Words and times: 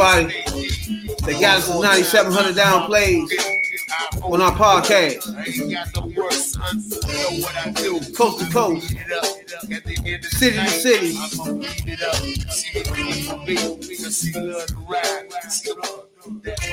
everybody 0.00 0.32
that 1.22 1.40
got 1.40 1.58
us 1.58 1.68
9,700 1.68 2.54
down 2.54 2.86
plays 2.86 3.32
on 4.22 4.40
our 4.40 4.52
podcast. 4.52 5.24
Coast 8.14 8.38
to 8.40 8.52
coast. 8.52 8.88
City 10.36 10.56
to 10.58 10.68
city. 10.68 11.12
That. 16.42 16.68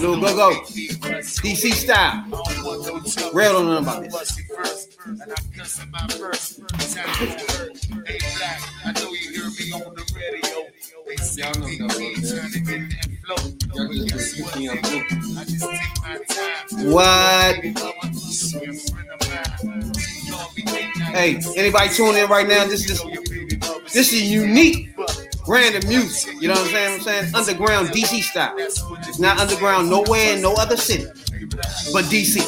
Little 0.00 0.20
go 0.20 0.34
go. 0.34 0.60
DC 0.62 1.72
style. 1.72 2.24
Real 3.32 3.52
don't 3.52 3.66
know 3.66 3.78
about 3.78 4.02
this. 4.02 4.31
Anybody 21.62 21.88
tuning 21.90 22.22
in 22.22 22.28
right 22.28 22.46
now? 22.46 22.66
This 22.66 22.90
is 22.90 23.02
this 23.92 24.12
is 24.12 24.30
unique 24.30 24.94
random 25.46 25.88
music. 25.88 26.34
You 26.40 26.48
know 26.48 26.54
what 26.54 26.66
I'm 26.66 26.72
saying? 26.72 26.94
I'm 26.94 27.00
saying 27.00 27.34
underground 27.34 27.88
DC 27.88 28.22
style. 28.22 28.54
It's 28.58 29.18
not 29.18 29.38
underground 29.38 29.88
nowhere 29.90 30.34
in 30.34 30.42
no 30.42 30.54
other 30.54 30.76
city 30.76 31.04
but 31.92 32.04
DC. 32.06 32.40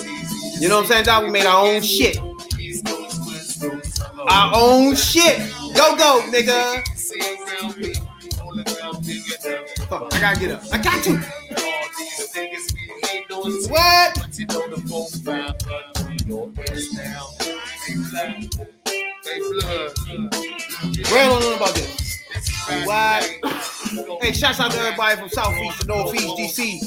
You 0.61 0.69
know 0.69 0.77
what 0.77 0.83
I'm 0.85 0.91
saying, 0.91 1.05
Dog? 1.05 1.25
We 1.25 1.31
made 1.31 1.47
our 1.47 1.67
own 1.67 1.83
shit. 1.83 2.19
Our 4.29 4.53
own 4.55 4.95
shit. 4.97 5.39
Go 5.75 5.97
go, 5.97 6.23
nigga. 6.31 6.83
Fuck, 9.89 10.15
I 10.15 10.21
gotta 10.21 10.41
get 10.41 10.51
up. 10.53 10.63
I 10.73 10.79
got 10.79 11.03
to. 11.05 11.19
What? 13.69 14.25
Real 19.35 21.29
don't 21.29 21.41
know 21.41 21.57
about 21.57 21.75
this. 21.75 22.23
What? 22.85 23.25
Hey, 24.23 24.33
shouts 24.33 24.61
out 24.61 24.71
to 24.71 24.79
everybody 24.79 25.17
from 25.17 25.29
Southeast 25.29 25.81
to 25.81 25.87
Northeast 25.89 26.37
DC. 26.39 26.79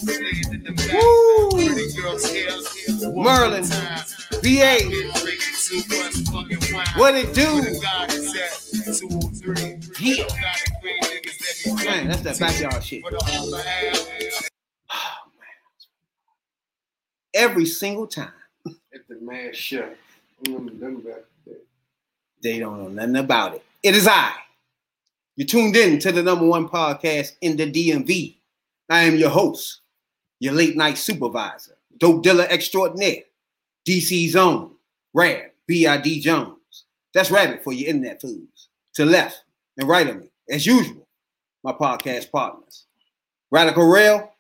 Woo! 0.94 1.50
Maryland, 3.24 3.66
VA. 4.42 4.78
What 6.98 7.16
it 7.16 7.34
do? 7.34 7.62
Yeah. 10.00 10.24
Man, 11.84 12.08
that's 12.08 12.22
that 12.22 12.40
backyard 12.40 12.82
shit. 12.84 13.04
Every 17.34 17.66
single 17.66 18.08
time, 18.08 18.32
At 18.94 19.06
the 19.10 19.16
man 19.22 19.54
shut. 19.54 19.98
Remember 20.48 21.02
there. 21.02 21.24
They 22.42 22.60
don't 22.60 22.78
know 22.78 22.88
nothing 22.88 23.18
about 23.18 23.56
it. 23.56 23.64
It 23.84 23.96
is 23.96 24.08
I. 24.08 24.34
You 25.36 25.46
tuned 25.46 25.76
in 25.76 26.00
to 26.00 26.12
the 26.12 26.24
number 26.24 26.46
one 26.46 26.68
podcast 26.68 27.34
in 27.42 27.58
the 27.58 27.72
DMV. 27.72 28.36
I 28.90 29.02
am 29.02 29.18
your 29.18 29.30
host, 29.30 29.82
your 30.40 30.54
late 30.54 30.76
night 30.76 30.98
supervisor, 30.98 31.78
dope 31.98 32.24
dealer 32.24 32.48
extraordinaire, 32.50 33.24
DC 33.88 34.30
Zone, 34.30 34.72
Rab, 35.14 35.52
B.I.D. 35.68 36.22
Jones. 36.22 36.86
That's 37.14 37.32
Rabbit 37.32 37.64
for 37.64 37.74
your 37.74 37.90
internet 37.90 38.22
foods. 38.22 38.70
To 38.96 39.06
left 39.06 39.44
and 39.78 39.88
right 39.88 40.08
of 40.08 40.18
me, 40.18 40.32
as 40.50 40.66
usual, 40.66 41.08
my 41.64 41.72
podcast 41.72 42.32
partners, 42.32 42.86
Radical 43.52 43.88
Rail 43.88 44.32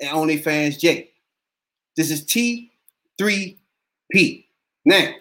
and 0.00 0.10
OnlyFans 0.10 0.78
J. 0.78 1.10
This 1.96 2.10
is 2.10 2.24
T3P. 2.24 3.56
Now, 4.84 5.12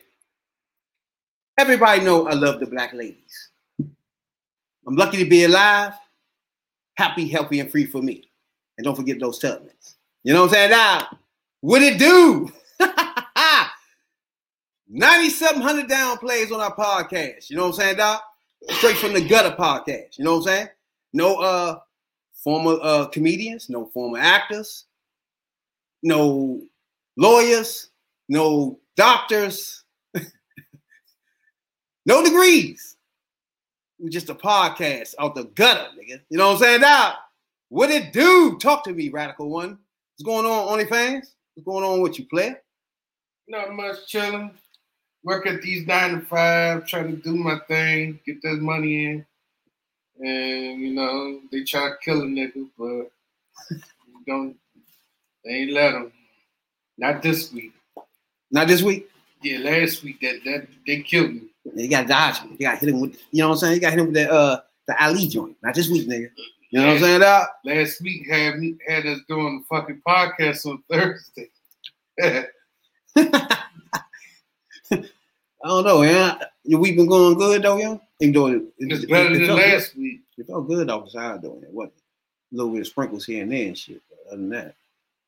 everybody 1.59 2.01
know 2.01 2.25
I 2.25 2.33
love 2.33 2.61
the 2.61 2.65
black 2.65 2.93
ladies. 2.93 3.49
I'm 3.79 4.95
lucky 4.95 5.17
to 5.17 5.29
be 5.29 5.43
alive, 5.43 5.93
happy, 6.95 7.27
healthy, 7.27 7.59
and 7.59 7.69
free 7.69 7.85
for 7.85 8.01
me. 8.01 8.31
And 8.77 8.85
don't 8.85 8.95
forget 8.95 9.19
those 9.19 9.39
Tubmans. 9.39 9.95
You 10.23 10.33
know 10.33 10.43
what 10.43 10.51
I'm 10.51 10.53
saying? 10.53 10.71
Now, 10.71 11.17
what 11.59 11.81
it 11.81 11.99
do? 11.99 12.49
9,700 14.87 15.89
down 15.89 16.17
plays 16.17 16.51
on 16.53 16.61
our 16.61 16.73
podcast. 16.73 17.49
You 17.49 17.57
know 17.57 17.63
what 17.63 17.75
I'm 17.75 17.81
saying, 17.81 17.97
Doc? 17.97 18.23
Straight 18.69 18.95
from 18.95 19.13
the 19.13 19.27
gutter 19.27 19.55
podcast. 19.55 20.17
You 20.17 20.23
know 20.23 20.37
what 20.37 20.43
I'm 20.43 20.43
saying? 20.43 20.67
No 21.11 21.35
uh 21.41 21.79
former 22.33 22.77
uh 22.81 23.07
comedians, 23.07 23.69
no 23.69 23.87
former 23.87 24.17
actors, 24.17 24.85
no 26.03 26.61
lawyers, 27.17 27.89
no 28.29 28.79
doctors, 28.95 29.78
no 32.09 32.23
degrees. 32.23 32.97
We 33.99 34.09
just 34.09 34.29
a 34.29 34.35
podcast 34.35 35.13
out 35.19 35.35
the 35.35 35.43
gutter, 35.43 35.89
nigga. 35.95 36.19
You 36.29 36.39
know 36.39 36.47
what 36.47 36.53
I'm 36.53 36.59
saying? 36.59 36.81
Now, 36.81 37.13
what 37.69 37.91
it 37.91 38.11
do? 38.11 38.57
Talk 38.57 38.83
to 38.85 38.93
me, 38.93 39.09
radical 39.09 39.49
one. 39.49 39.77
What's 40.17 40.25
going 40.25 40.47
on, 40.47 40.79
OnlyFans? 40.79 41.27
What's 41.53 41.65
going 41.65 41.83
on 41.83 42.01
with 42.01 42.17
you, 42.17 42.25
player? 42.25 42.59
Not 43.47 43.73
much 43.73 44.07
chilling. 44.07 44.51
Work 45.23 45.45
at 45.45 45.61
these 45.61 45.85
nine 45.85 46.19
to 46.19 46.25
five, 46.25 46.87
trying 46.87 47.15
to 47.15 47.21
do 47.21 47.35
my 47.35 47.59
thing, 47.67 48.19
get 48.25 48.41
that 48.41 48.57
money 48.59 49.05
in. 49.05 49.25
And 50.19 50.81
you 50.81 50.93
know, 50.95 51.41
they 51.51 51.63
try 51.63 51.89
to 51.89 51.95
kill 52.03 52.21
a 52.21 52.25
nigga, 52.25 52.67
but 52.75 53.11
don't 54.27 54.55
they 55.45 55.51
ain't 55.51 55.73
let 55.73 55.91
them. 55.91 56.11
Not 56.97 57.21
this 57.21 57.53
week. 57.53 57.73
Not 58.49 58.67
this 58.67 58.81
week. 58.81 59.09
Yeah, 59.43 59.59
last 59.59 60.03
week 60.03 60.19
that 60.21 60.43
that 60.45 60.67
they 60.87 61.01
killed 61.01 61.33
me. 61.33 61.41
You 61.75 61.89
gotta 61.89 62.07
dodge 62.07 62.39
him. 62.39 62.51
You 62.51 62.57
gotta 62.59 62.77
hit 62.77 62.89
him 62.89 62.99
with, 62.99 63.17
you 63.31 63.41
know 63.41 63.49
what 63.49 63.55
I'm 63.55 63.59
saying? 63.59 63.75
You 63.75 63.81
gotta 63.81 63.91
hit 63.91 63.99
him 63.99 64.05
with 64.07 64.15
that 64.15 64.31
uh 64.31 64.61
the 64.87 65.03
Ali 65.03 65.27
joint. 65.27 65.55
Not 65.61 65.75
this 65.75 65.89
week, 65.89 66.07
nigga. 66.07 66.29
You 66.71 66.79
know 66.79 66.87
what 66.87 66.93
I'm 66.95 66.99
saying, 66.99 67.19
Doc? 67.21 67.49
Last 67.65 68.01
week 68.01 68.27
had 68.29 68.59
me 68.59 68.75
had 68.87 69.05
us 69.05 69.19
doing 69.27 69.59
the 69.59 69.75
fucking 69.75 70.01
podcast 70.07 70.65
on 70.65 70.83
Thursday. 70.89 71.49
I 75.61 75.67
don't 75.67 75.83
know, 75.85 76.01
man. 76.01 76.39
Your 76.63 76.79
week 76.79 76.95
been 76.95 77.07
going 77.07 77.37
good 77.37 77.63
though, 77.63 77.77
yo. 77.77 77.99
You 78.19 78.33
doing 78.33 78.55
it? 78.55 78.63
it's 78.77 79.05
better 79.05 79.29
than 79.29 79.47
felt 79.47 79.59
good. 79.59 79.73
last 79.73 79.95
week. 79.95 80.21
It 80.37 80.47
felt 80.47 80.67
good 80.67 80.89
outside 80.89 81.41
though. 81.41 81.59
It 81.63 81.71
wasn't 81.71 81.93
a 82.51 82.55
little 82.55 82.71
bit 82.71 82.81
of 82.81 82.87
sprinkles 82.87 83.25
here 83.25 83.43
and 83.43 83.51
there 83.51 83.67
and 83.67 83.77
shit. 83.77 84.01
But 84.09 84.19
other 84.27 84.37
than 84.37 84.49
that, 84.49 84.75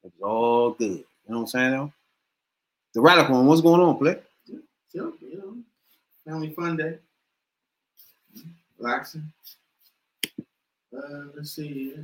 it 0.03 0.11
was 0.19 0.21
all 0.21 0.71
good. 0.71 0.89
You 0.89 1.05
know 1.27 1.38
what 1.38 1.41
I'm 1.41 1.47
saying 1.47 1.71
though? 1.71 1.93
The 2.93 3.01
radical 3.01 3.35
one, 3.35 3.47
what's 3.47 3.61
going 3.61 3.81
on, 3.81 3.97
play? 3.97 4.17
Chill, 4.91 5.13
you 5.21 5.38
know, 5.38 5.55
family 6.31 6.51
fun 6.51 6.78
day. 6.78 6.98
Relaxing. 8.80 9.31
Uh, 10.95 11.25
let's 11.36 11.51
see. 11.51 11.94
yeah. 11.95 12.04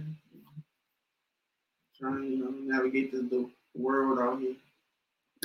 Trying, 1.97 2.31
you 2.31 2.37
know, 2.37 2.51
navigate 2.75 3.11
the, 3.11 3.19
the 3.19 3.49
world 3.75 4.19
out 4.19 4.39
here. 4.39 4.55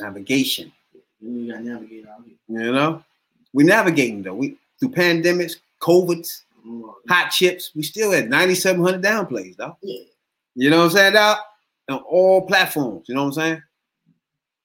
Navigation. 0.00 0.73
You 1.20 1.52
gotta 1.52 1.64
navigate 1.64 2.06
out 2.08 2.25
here. 2.26 2.64
You 2.64 2.73
know? 2.73 3.05
we're 3.52 3.67
navigating 3.67 4.23
though. 4.23 4.34
We 4.34 4.56
through 4.81 4.90
pandemics, 4.90 5.56
COVIDs, 5.81 6.43
hot 7.08 7.31
chips, 7.31 7.70
we 7.76 7.82
still 7.82 8.12
at 8.12 8.28
9,700 8.28 9.00
downplays 9.00 9.56
though. 9.56 9.76
Yeah. 9.81 10.05
You 10.55 10.70
know 10.70 10.78
what 10.78 10.85
I'm 10.85 10.90
saying, 10.90 11.12
dog? 11.14 11.38
On 11.88 11.99
all 11.99 12.46
platforms, 12.46 13.08
you 13.08 13.14
know 13.14 13.23
what 13.23 13.28
I'm 13.28 13.35
saying? 13.35 13.62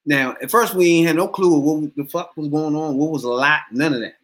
Now, 0.07 0.37
at 0.41 0.49
first 0.49 0.73
we 0.73 0.87
ain't 0.87 1.07
had 1.07 1.17
no 1.17 1.27
clue 1.27 1.59
what 1.59 1.93
the 1.97 2.05
fuck 2.05 2.35
was 2.37 2.47
going 2.47 2.75
on, 2.75 2.95
what 2.95 3.11
was 3.11 3.25
a 3.25 3.29
lot, 3.29 3.63
none 3.73 3.93
of 3.93 3.99
that. 3.99 4.15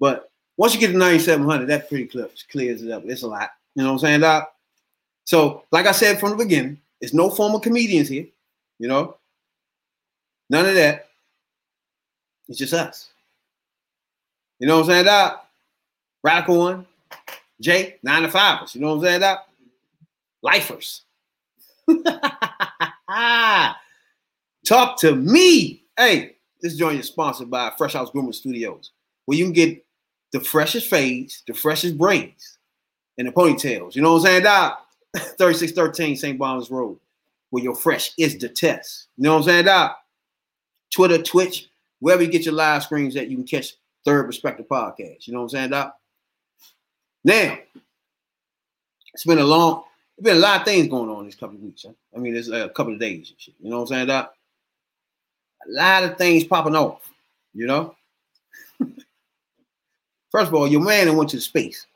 But 0.00 0.32
once 0.56 0.74
you 0.74 0.80
get 0.80 0.88
to 0.88 0.98
9,700, 0.98 1.68
that 1.68 1.88
pretty 1.88 2.06
clear, 2.06 2.28
clears 2.50 2.82
it 2.82 2.90
up. 2.90 3.04
It's 3.06 3.22
a 3.22 3.28
lot. 3.28 3.50
You 3.76 3.84
know 3.84 3.90
what 3.90 3.94
I'm 3.94 3.98
saying, 4.00 4.20
dog? 4.20 4.44
So, 5.24 5.62
like 5.70 5.86
I 5.86 5.92
said 5.92 6.18
from 6.18 6.30
the 6.30 6.36
beginning, 6.36 6.80
it's 7.00 7.14
no 7.14 7.30
former 7.30 7.60
comedians 7.60 8.08
here, 8.08 8.26
you 8.80 8.88
know? 8.88 9.16
None 10.50 10.66
of 10.66 10.74
that. 10.74 11.06
It's 12.48 12.58
just 12.58 12.74
us. 12.74 13.10
You 14.58 14.66
know 14.66 14.78
what 14.78 14.86
I'm 14.86 14.90
saying, 14.90 15.04
dog? 15.04 15.38
Radical 16.24 16.58
one, 16.58 16.86
Jay, 17.60 17.98
nine 18.02 18.22
to 18.22 18.28
fivers. 18.28 18.74
You 18.74 18.80
know 18.80 18.88
what 18.88 18.96
I'm 18.96 19.02
saying? 19.04 19.20
Doc? 19.20 19.48
Lifers. 20.42 21.02
Talk 24.66 24.98
to 24.98 25.14
me. 25.14 25.84
Hey, 25.96 26.36
this 26.60 26.76
joint 26.76 26.98
is 26.98 27.06
sponsored 27.06 27.48
by 27.48 27.72
Fresh 27.78 27.92
House 27.92 28.10
Grooming 28.10 28.32
Studios, 28.32 28.90
where 29.24 29.38
you 29.38 29.44
can 29.44 29.52
get 29.52 29.84
the 30.32 30.40
freshest 30.40 30.90
fades, 30.90 31.44
the 31.46 31.54
freshest 31.54 31.96
braids, 31.96 32.58
and 33.16 33.28
the 33.28 33.32
ponytails. 33.32 33.94
You 33.94 34.02
know 34.02 34.14
what 34.14 34.20
I'm 34.20 34.26
saying, 34.26 34.42
Doc? 34.42 34.84
3613 35.16 36.16
St. 36.16 36.38
Barnes 36.38 36.68
Road, 36.68 36.98
where 37.50 37.62
your 37.62 37.76
fresh 37.76 38.12
is 38.18 38.36
the 38.38 38.48
test. 38.48 39.06
You 39.16 39.24
know 39.24 39.34
what 39.34 39.38
I'm 39.38 39.44
saying, 39.44 39.64
Doc? 39.66 39.98
Twitter, 40.92 41.22
Twitch, 41.22 41.68
wherever 42.00 42.22
you 42.22 42.28
get 42.28 42.44
your 42.44 42.54
live 42.54 42.82
streams 42.82 43.14
that 43.14 43.28
you 43.28 43.36
can 43.36 43.46
catch 43.46 43.74
Third 44.04 44.26
Perspective 44.26 44.66
Podcast. 44.66 45.28
You 45.28 45.32
know 45.32 45.40
what 45.40 45.44
I'm 45.44 45.50
saying, 45.50 45.70
Doc? 45.70 45.96
Now, 47.22 47.56
it's 49.14 49.24
been 49.24 49.38
a 49.38 49.44
long, 49.44 49.84
it's 50.18 50.24
been 50.24 50.38
a 50.38 50.40
lot 50.40 50.60
of 50.60 50.66
things 50.66 50.88
going 50.88 51.08
on 51.08 51.24
these 51.24 51.36
couple 51.36 51.54
of 51.54 51.62
weeks. 51.62 51.84
Huh? 51.86 51.92
I 52.16 52.18
mean, 52.18 52.32
there's 52.34 52.50
uh, 52.50 52.66
a 52.66 52.70
couple 52.70 52.94
of 52.94 52.98
days 52.98 53.32
shit. 53.38 53.54
You 53.60 53.70
know 53.70 53.76
what 53.76 53.82
I'm 53.82 53.88
saying, 53.88 54.06
Doc? 54.08 54.35
A 55.64 55.70
lot 55.70 56.04
of 56.04 56.18
things 56.18 56.44
popping 56.44 56.76
off, 56.76 57.10
you 57.54 57.66
know? 57.66 57.94
First 60.30 60.48
of 60.48 60.54
all, 60.54 60.66
your 60.66 60.82
man 60.82 61.16
went 61.16 61.30
to 61.30 61.40
space. 61.40 61.86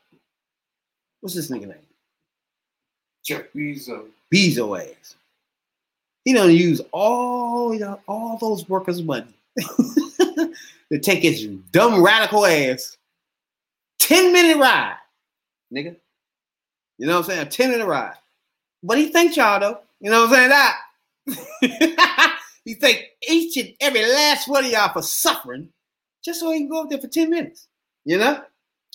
What's 1.19 1.35
this 1.35 1.49
nigga 1.49 1.67
name? 1.67 1.75
Jeff 3.23 3.43
Bezos. 3.55 4.07
Bezo 4.33 4.79
ass. 4.79 5.15
He 6.25 6.33
done 6.33 6.51
use 6.51 6.81
all 6.91 7.73
you 7.73 7.79
know, 7.79 7.99
all 8.07 8.37
those 8.37 8.67
workers' 8.69 9.01
money 9.01 9.33
to 9.57 10.99
take 10.99 11.23
his 11.23 11.45
dumb 11.71 12.03
radical 12.03 12.45
ass 12.45 12.97
10 13.99 14.33
minute 14.33 14.57
ride, 14.57 14.97
nigga. 15.73 15.95
You 16.97 17.07
know 17.07 17.19
what 17.19 17.25
I'm 17.25 17.31
saying? 17.31 17.47
A 17.47 17.49
10 17.49 17.71
minute 17.71 17.87
ride. 17.87 18.15
But 18.83 18.97
he 18.97 19.09
thanked 19.09 19.37
y'all 19.37 19.59
though. 19.59 19.79
You 19.99 20.11
know 20.11 20.25
what 20.25 20.29
I'm 20.29 20.35
saying? 20.35 20.49
That 20.49 20.77
ah. 21.29 22.27
he 22.65 22.75
thanked 22.75 23.03
each 23.27 23.57
and 23.57 23.73
every 23.79 24.01
last 24.01 24.47
one 24.47 24.65
of 24.65 24.71
y'all 24.71 24.93
for 24.93 25.01
suffering 25.01 25.69
just 26.23 26.39
so 26.39 26.51
he 26.51 26.59
can 26.59 26.69
go 26.69 26.83
up 26.83 26.89
there 26.89 26.99
for 26.99 27.07
10 27.07 27.29
minutes. 27.29 27.67
You 28.05 28.17
know? 28.17 28.43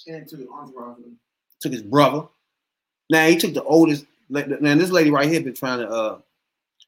And 0.06 0.28
to 0.28 0.36
the 0.36 0.48
entourage. 0.48 0.98
took 1.60 1.72
his 1.72 1.82
brother. 1.82 2.26
Now 3.10 3.26
he 3.26 3.36
took 3.36 3.54
the 3.54 3.62
oldest. 3.62 4.04
Now 4.28 4.74
this 4.74 4.90
lady 4.90 5.10
right 5.10 5.28
here 5.28 5.40
been 5.40 5.54
trying 5.54 5.78
to 5.80 5.88
uh 5.88 6.18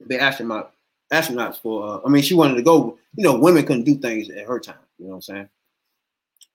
be 0.07 0.19
astronaut 0.19 0.73
astronauts 1.13 1.61
for. 1.61 1.85
Uh, 1.85 2.01
I 2.05 2.09
mean, 2.09 2.23
she 2.23 2.35
wanted 2.35 2.57
to 2.57 2.63
go. 2.63 2.99
You 3.17 3.25
know, 3.25 3.39
women 3.39 3.65
couldn't 3.65 3.85
do 3.85 3.97
things 3.97 4.31
at 4.31 4.47
her 4.47 4.61
time. 4.61 4.77
You 4.99 5.07
know 5.07 5.11
what 5.11 5.17
I'm 5.17 5.23
saying? 5.23 5.49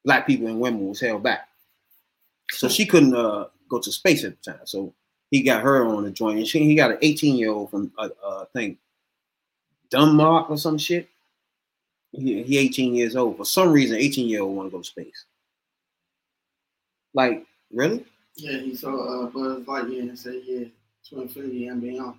Black 0.05 0.27
people 0.27 0.47
and 0.47 0.59
women 0.59 0.87
was 0.87 0.99
held 0.99 1.23
back, 1.23 1.47
so 2.51 2.67
she 2.67 2.85
couldn't 2.85 3.15
uh 3.15 3.45
go 3.69 3.79
to 3.79 3.91
space 3.91 4.23
at 4.23 4.35
the 4.41 4.51
time. 4.51 4.61
So 4.65 4.93
he 5.31 5.41
got 5.41 5.63
her 5.63 5.85
on 5.85 6.03
the 6.03 6.11
joint, 6.11 6.39
and 6.39 6.47
she 6.47 6.59
he 6.63 6.75
got 6.75 6.91
an 6.91 6.97
18 7.01 7.35
year 7.35 7.51
old 7.51 7.71
from 7.71 7.91
uh, 7.97 8.09
uh 8.23 8.41
I 8.41 8.45
think 8.53 8.77
Denmark 9.93 10.49
or 10.49 10.57
some 10.57 10.77
shit. 10.77 11.07
He, 12.11 12.41
he 12.43 12.57
18 12.57 12.95
years 12.95 13.15
old. 13.15 13.37
For 13.37 13.45
some 13.45 13.71
reason, 13.71 13.97
18 13.97 14.27
year 14.27 14.41
old 14.41 14.55
want 14.55 14.67
to 14.67 14.71
go 14.71 14.79
to 14.79 14.83
space. 14.83 15.25
Like, 17.13 17.45
really? 17.71 18.03
Yeah, 18.35 18.57
he 18.57 18.75
saw 18.75 19.25
uh, 19.25 19.27
Buzz 19.27 19.63
Lightyear 19.65 20.09
and 20.09 20.17
said, 20.17 20.41
yeah, 20.45 20.65
to 21.09 21.21
infinity 21.21 21.67
and 21.67 21.79
beyond. 21.79 22.15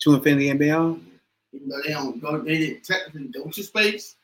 To 0.00 0.14
infinity 0.14 0.50
and 0.50 0.58
beyond? 0.58 1.06
Even 1.52 1.68
though 1.68 1.82
they 1.86 1.92
don't 1.92 2.20
go, 2.20 2.40
they 2.40 2.58
didn't 2.58 2.84
technically 2.84 3.28
go 3.28 3.48
to 3.48 3.62
space. 3.62 4.16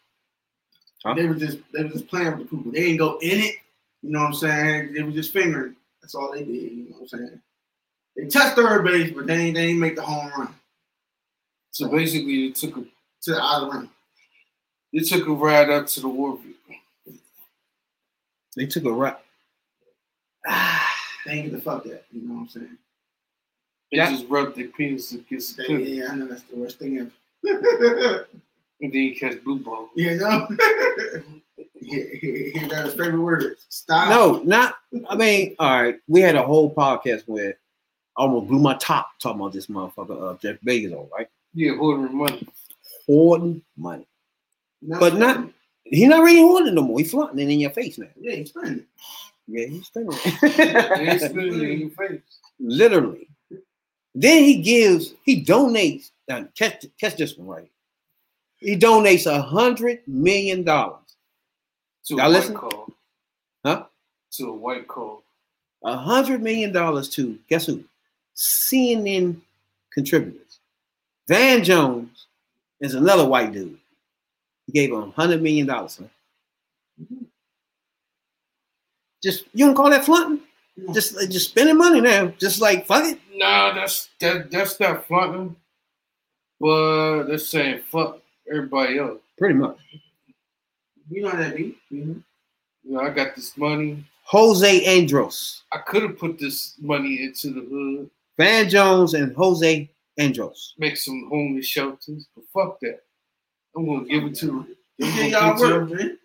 Huh? 1.05 1.15
They 1.15 1.27
were 1.27 1.37
just 1.37 1.59
they 1.73 1.85
were 1.85 1.91
just 1.91 2.09
playing 2.09 2.37
with 2.37 2.51
the 2.51 2.57
people. 2.57 2.73
They 2.73 2.81
didn't 2.81 2.97
go 2.97 3.19
in 3.19 3.39
it. 3.39 3.55
You 4.03 4.11
know 4.11 4.21
what 4.21 4.27
I'm 4.29 4.35
saying? 4.35 4.93
They 4.93 5.03
were 5.03 5.13
just 5.13 5.33
fingering. 5.33 5.77
That's 6.03 6.17
all 6.17 6.33
they 6.33 6.43
did. 6.43 6.49
You 6.49 6.87
know 6.91 6.97
what 6.97 7.03
I'm 7.03 7.09
saying? 7.09 7.41
They 8.17 8.27
touched 8.27 8.57
third 8.57 8.85
base, 8.85 9.13
but 9.15 9.29
they 9.29 9.37
ain't 9.37 9.55
they 9.55 9.67
ain't 9.67 9.79
make 9.79 9.95
the 9.95 10.03
home 10.03 10.33
run 10.37 10.55
So 11.71 11.89
basically, 11.89 12.49
they 12.49 12.53
took 12.53 12.77
a 12.77 12.81
to 13.23 13.31
the 13.33 13.41
outer 13.41 13.71
rim. 13.79 13.91
they 14.93 15.01
took 15.01 15.27
a 15.27 15.33
ride 15.33 15.71
up 15.71 15.87
to 15.89 16.01
the 16.01 16.09
war 16.09 16.37
vehicle. 16.39 17.23
They 18.57 18.67
took 18.67 18.85
a 18.85 18.93
ride. 18.93 19.17
Ah, 20.47 20.91
They 21.27 21.33
ain't 21.33 21.51
get 21.51 21.57
the 21.57 21.61
fuck 21.63 21.85
that. 21.85 22.05
You 22.13 22.23
know 22.23 22.35
what 22.35 22.41
I'm 22.43 22.49
saying? 22.49 22.79
They 23.93 23.99
Yeah. 23.99 24.11
just 24.11 24.27
rubbed 24.29 24.57
their 24.57 24.69
penis 24.69 25.13
against 25.13 25.57
the 25.57 25.63
They, 25.63 25.67
cliff, 25.67 25.89
yeah, 25.89 26.09
I 26.11 26.15
know 26.17 26.27
that's 26.27 26.43
the 26.43 26.57
worst 26.57 26.79
thing 26.79 26.99
ever. 26.99 27.11
and 28.81 28.93
then 28.93 29.01
you 29.01 29.17
catch 29.17 29.43
blue 29.45 29.59
ball. 29.61 29.91
Yeah, 29.95 30.15
know? 30.17 30.49
he, 31.81 32.03
he, 32.21 32.51
he 32.55 32.69
got 32.69 32.87
his 32.87 32.95
favorite 32.95 33.21
word. 33.21 33.57
Stop. 33.69 34.09
no, 34.11 34.43
not. 34.45 34.77
I 35.09 35.17
mean, 35.17 35.57
all 35.59 35.83
right. 35.83 35.99
We 36.09 36.21
had 36.21 36.37
a 36.37 36.43
whole 36.43 36.73
podcast 36.75 37.23
where 37.27 37.59
I 38.17 38.23
almost 38.23 38.49
blew 38.49 38.59
my 38.59 38.75
top 38.75 39.11
talking 39.21 39.41
about 39.41 39.53
this 39.53 39.67
motherfucker, 39.67 40.35
uh, 40.35 40.39
Jeff 40.39 40.57
Bezos, 40.61 41.11
right? 41.11 41.29
Yeah, 41.59 41.75
hoarding 41.77 42.17
money. 42.17 42.47
Hoarding 43.07 43.63
money. 43.77 44.07
No, 44.81 45.01
But 45.01 45.17
not 45.17 45.51
he's 45.83 46.07
not 46.09 46.23
really 46.23 46.41
hoarding 46.41 46.77
no 46.77 46.83
more. 46.83 47.01
He's 47.01 47.11
flaunting 47.11 47.41
it 47.41 47.53
in 47.53 47.59
your 47.59 47.71
face 47.71 47.99
now. 47.99 48.07
Yeah, 48.17 48.37
he's 48.37 48.51
spending. 48.51 48.87
Yeah, 49.49 49.67
he's 49.67 49.87
spending 49.87 50.13
ain't 50.15 51.21
spitting 51.21 51.55
it 51.55 51.71
in 51.71 51.81
your 51.81 51.91
face. 51.91 52.21
Literally. 52.61 53.29
Then 54.15 54.45
he 54.45 54.63
gives, 54.63 55.15
he 55.25 55.45
donates. 55.45 56.11
Now, 56.29 56.47
catch, 56.57 56.87
catch 57.01 57.17
this 57.17 57.37
one 57.37 57.49
right. 57.49 57.71
He 58.59 58.77
donates 58.77 59.27
a 59.27 59.43
hundred 59.43 60.03
million 60.07 60.63
dollars. 60.63 61.17
To 62.07 62.17
Y'all 62.17 62.29
a 62.29 62.31
listen? 62.31 62.55
white 62.55 62.61
call. 62.71 62.93
Huh? 63.65 63.87
To 64.33 64.49
a 64.51 64.53
white 64.53 64.87
call. 64.87 65.25
A 65.83 65.97
hundred 65.97 66.41
million 66.41 66.71
dollars 66.73 67.09
to 67.11 67.37
guess 67.49 67.67
who? 67.67 67.83
CNN 68.37 69.41
contributors. 69.93 70.48
Van 71.29 71.63
Jones 71.63 72.27
is 72.81 72.95
another 72.95 73.29
white 73.29 73.53
dude. 73.53 73.79
He 74.67 74.73
gave 74.73 74.91
him 74.93 75.13
hundred 75.13 75.43
million 75.43 75.67
dollars. 75.67 76.01
Huh? 76.01 77.15
Just 79.23 79.45
you 79.53 79.67
don't 79.67 79.75
call 79.75 79.91
that 79.91 80.05
flaunting? 80.05 80.41
Just 80.93 81.19
just 81.31 81.51
spending 81.51 81.77
money 81.77 82.01
now. 82.01 82.29
Just 82.39 82.61
like 82.61 82.87
fuck 82.87 83.05
it. 83.05 83.19
Nah, 83.35 83.75
that's 83.75 84.09
that 84.21 84.51
that's 84.51 84.81
not 84.81 85.07
flaunting. 85.07 85.55
But 86.61 87.25
they're 87.25 87.39
saying 87.39 87.83
fuck 87.91 88.21
everybody 88.51 88.99
else. 88.99 89.21
Pretty 89.37 89.55
much. 89.55 89.77
You 91.11 91.23
know 91.23 91.29
what 91.29 91.39
that 91.39 91.57
be. 91.57 91.79
You 91.91 92.05
know? 92.05 92.23
You 92.85 92.93
know, 92.95 93.01
I 93.01 93.11
got 93.11 93.37
this 93.37 93.57
money. 93.57 94.05
Jose 94.25 94.99
Andres. 94.99 95.63
I 95.73 95.79
could 95.79 96.03
have 96.03 96.19
put 96.19 96.39
this 96.39 96.75
money 96.81 97.23
into 97.23 97.51
the 97.51 97.61
hood, 97.61 98.11
Van 98.37 98.69
Jones 98.69 99.15
and 99.15 99.35
Jose 99.35 99.89
Andres. 100.19 100.75
make 100.79 100.97
some 100.97 101.27
homeless 101.31 101.67
shelters, 101.67 102.27
but 102.35 102.45
fuck 102.53 102.81
that. 102.81 103.01
I'm 103.77 103.87
gonna 103.87 104.05
give 104.07 104.25
it 104.25 104.35
to. 104.37 104.67
He 104.99 105.05
I'm 105.07 105.15
did 105.17 105.33
gonna 105.33 105.47
y'all 105.47 105.57
give 105.57 105.67
it 105.67 105.69
to- 105.69 105.79
work, 105.79 105.91
man. 106.01 106.19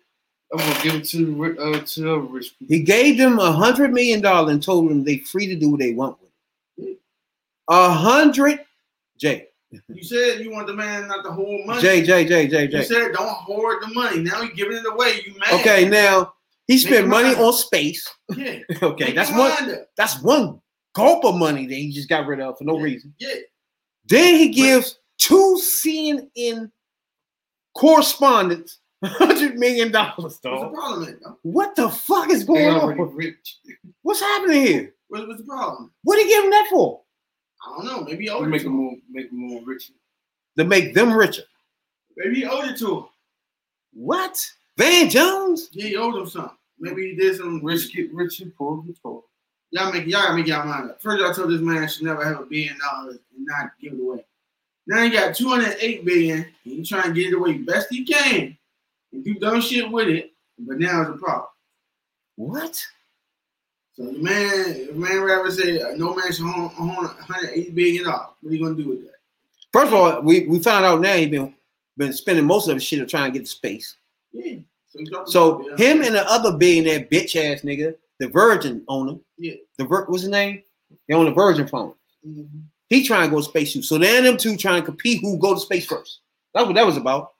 I'm 0.52 0.58
gonna 0.58 0.82
give 0.82 0.94
it 0.94 1.04
to 1.06 1.26
the 1.26 1.62
uh, 1.62 1.80
to 1.84 2.00
the 2.02 2.18
rich 2.18 2.54
people. 2.58 2.74
He 2.76 2.82
gave 2.82 3.18
them 3.18 3.38
a 3.38 3.50
hundred 3.52 3.92
million 3.92 4.20
dollars 4.20 4.52
and 4.52 4.62
told 4.62 4.88
them 4.90 5.02
they 5.04 5.18
free 5.18 5.46
to 5.46 5.56
do 5.56 5.70
what 5.70 5.80
they 5.80 5.92
want 5.94 6.16
with 6.20 6.88
it. 6.88 6.98
A 7.68 7.90
hundred 7.90 8.60
Jay. 9.18 9.48
You 9.88 10.04
said 10.04 10.40
you 10.40 10.52
want 10.52 10.68
the 10.68 10.74
man 10.74 11.08
not 11.08 11.24
to 11.24 11.32
hold 11.32 11.66
money. 11.66 11.80
Jay, 11.82 12.02
Jay, 12.04 12.24
Jay, 12.24 12.46
Jay, 12.46 12.68
Jay. 12.68 12.78
You 12.78 12.84
said 12.84 13.12
don't 13.12 13.28
hoard 13.28 13.82
the 13.82 13.88
money. 13.94 14.20
Now 14.22 14.42
you 14.42 14.54
giving 14.54 14.76
it 14.76 14.86
away. 14.86 15.20
You 15.26 15.32
mad? 15.34 15.60
Okay, 15.60 15.88
now 15.88 16.32
he 16.68 16.78
spent 16.78 17.08
money 17.08 17.30
mind 17.34 17.40
on 17.40 17.52
space. 17.52 18.08
Yeah. 18.36 18.58
Okay, 18.82 19.06
Make 19.06 19.14
that's 19.16 19.30
one 19.32 19.50
up. 19.50 19.88
that's 19.96 20.22
one 20.22 20.60
gulp 20.94 21.24
of 21.24 21.34
money 21.36 21.66
that 21.66 21.74
he 21.74 21.90
just 21.92 22.08
got 22.08 22.26
rid 22.26 22.40
of 22.40 22.56
for 22.58 22.64
no 22.64 22.76
Yeah. 22.78 22.84
reason. 22.84 23.14
Yeah. 23.18 23.34
Then 24.06 24.36
he 24.36 24.48
gives 24.50 24.98
two 25.18 25.58
CNN 25.62 26.70
correspondents 27.74 28.78
hundred 29.02 29.56
million 29.58 29.90
dollars, 29.92 30.14
What's 30.16 30.38
the 30.38 30.48
problem, 30.50 31.02
man? 31.04 31.18
though? 31.22 31.38
What 31.42 31.76
the 31.76 31.90
fuck 31.90 32.30
is 32.30 32.44
going 32.44 32.68
on? 32.68 32.96
rich. 33.14 33.58
What's 34.02 34.20
happening 34.20 34.66
here? 34.66 34.94
What, 35.08 35.28
what's 35.28 35.40
the 35.40 35.46
problem? 35.46 35.90
What 36.02 36.16
did 36.16 36.26
he 36.26 36.32
give 36.32 36.44
him 36.44 36.50
that 36.50 36.66
for? 36.70 37.02
I 37.66 37.76
don't 37.76 37.86
know. 37.86 38.04
Maybe 38.04 38.24
he 38.24 38.28
To 38.28 38.34
owed 38.36 38.46
it 38.46 38.50
make 38.50 38.62
them 38.62 38.72
more, 38.72 38.94
make 39.10 39.30
them 39.30 39.40
more 39.40 39.62
richer. 39.64 39.92
To 40.58 40.64
make 40.64 40.94
them 40.94 41.12
richer. 41.12 41.42
Maybe 42.16 42.36
he 42.36 42.44
owed 42.46 42.64
it 42.70 42.78
to 42.78 42.96
him. 42.98 43.04
What? 43.92 44.38
Van 44.78 45.08
Jones? 45.10 45.68
Yeah, 45.72 45.86
he 45.88 45.96
owed 45.96 46.14
him 46.16 46.28
something. 46.28 46.56
Maybe 46.78 47.10
he 47.10 47.16
did 47.16 47.36
some 47.36 47.62
Rich 47.64 47.94
get 47.94 48.12
richer, 48.12 48.46
poor 48.56 48.82
get 48.82 49.00
poor. 49.02 49.22
Y'all 49.74 49.92
make 49.92 50.06
y'all 50.06 50.22
gotta 50.22 50.36
make 50.36 50.46
y'all 50.46 50.64
mind 50.64 50.88
up. 50.88 51.02
First, 51.02 51.20
y'all 51.20 51.34
told 51.34 51.50
this 51.50 51.60
man 51.60 51.88
should 51.88 52.04
never 52.04 52.24
have 52.24 52.38
a 52.38 52.44
billion 52.44 52.78
dollars 52.78 53.18
and 53.36 53.44
not 53.44 53.72
give 53.80 53.94
it 53.94 54.00
away. 54.00 54.24
Now 54.86 55.02
he 55.02 55.10
got 55.10 55.34
208 55.34 56.04
billion, 56.04 56.36
and 56.36 56.54
he 56.62 56.84
trying 56.84 57.12
to 57.12 57.12
get 57.12 57.32
it 57.32 57.34
away 57.34 57.54
best 57.54 57.88
he 57.90 58.04
can 58.04 58.56
and 59.12 59.24
do 59.24 59.34
dumb 59.34 59.60
shit 59.60 59.90
with 59.90 60.06
it. 60.06 60.30
But 60.60 60.78
now 60.78 61.02
it's 61.02 61.10
a 61.10 61.14
problem. 61.14 61.48
What? 62.36 62.86
So 63.94 64.04
the 64.04 64.18
man, 64.22 64.86
the 64.86 64.92
man 64.94 65.20
rather 65.22 65.50
say 65.50 65.80
uh, 65.80 65.96
no 65.96 66.14
man 66.14 66.32
should 66.32 66.44
own, 66.44 66.70
own 66.78 66.94
180 66.94 67.70
billion 67.72 68.04
dollars. 68.04 68.28
What 68.42 68.50
are 68.50 68.54
you 68.54 68.62
gonna 68.62 68.76
do 68.76 68.90
with 68.90 69.02
that? 69.02 69.14
First 69.72 69.88
of 69.88 69.94
all, 69.94 70.22
we, 70.22 70.46
we 70.46 70.60
found 70.60 70.84
out 70.84 71.00
now 71.00 71.16
he 71.16 71.26
been 71.26 71.52
been 71.96 72.12
spending 72.12 72.44
most 72.44 72.68
of 72.68 72.74
his 72.74 72.84
shit 72.84 73.00
of 73.00 73.08
trying 73.08 73.32
to 73.32 73.36
get 73.36 73.46
to 73.46 73.50
space. 73.50 73.96
Yeah. 74.30 74.58
So, 74.86 74.98
he 75.00 75.04
dropped 75.06 75.26
the 75.26 75.32
So 75.32 75.76
him 75.76 76.02
and 76.02 76.14
the 76.14 76.30
other 76.30 76.56
billionaire 76.56 77.00
bitch 77.00 77.34
ass 77.34 77.62
nigga 77.62 77.96
the 78.20 78.28
Virgin 78.28 78.84
owner. 78.88 79.18
Yeah. 79.38 79.54
The 79.78 79.84
Vir- 79.84 80.06
what's 80.06 80.22
his 80.22 80.30
name? 80.30 80.62
They 81.08 81.14
own 81.14 81.26
the 81.26 81.32
Virgin 81.32 81.66
phone. 81.66 81.94
Mhm. 82.26 82.62
He 82.88 83.06
trying 83.06 83.28
to 83.28 83.34
go 83.34 83.40
to 83.40 83.48
space 83.48 83.72
too. 83.72 83.82
So 83.82 83.98
then 83.98 84.24
them 84.24 84.36
two 84.36 84.56
trying 84.56 84.80
to 84.80 84.86
compete 84.86 85.20
who 85.20 85.38
go 85.38 85.54
to 85.54 85.60
space 85.60 85.86
first. 85.86 86.20
That's 86.52 86.66
what 86.66 86.74
that 86.74 86.86
was 86.86 86.96
about. 86.96 87.32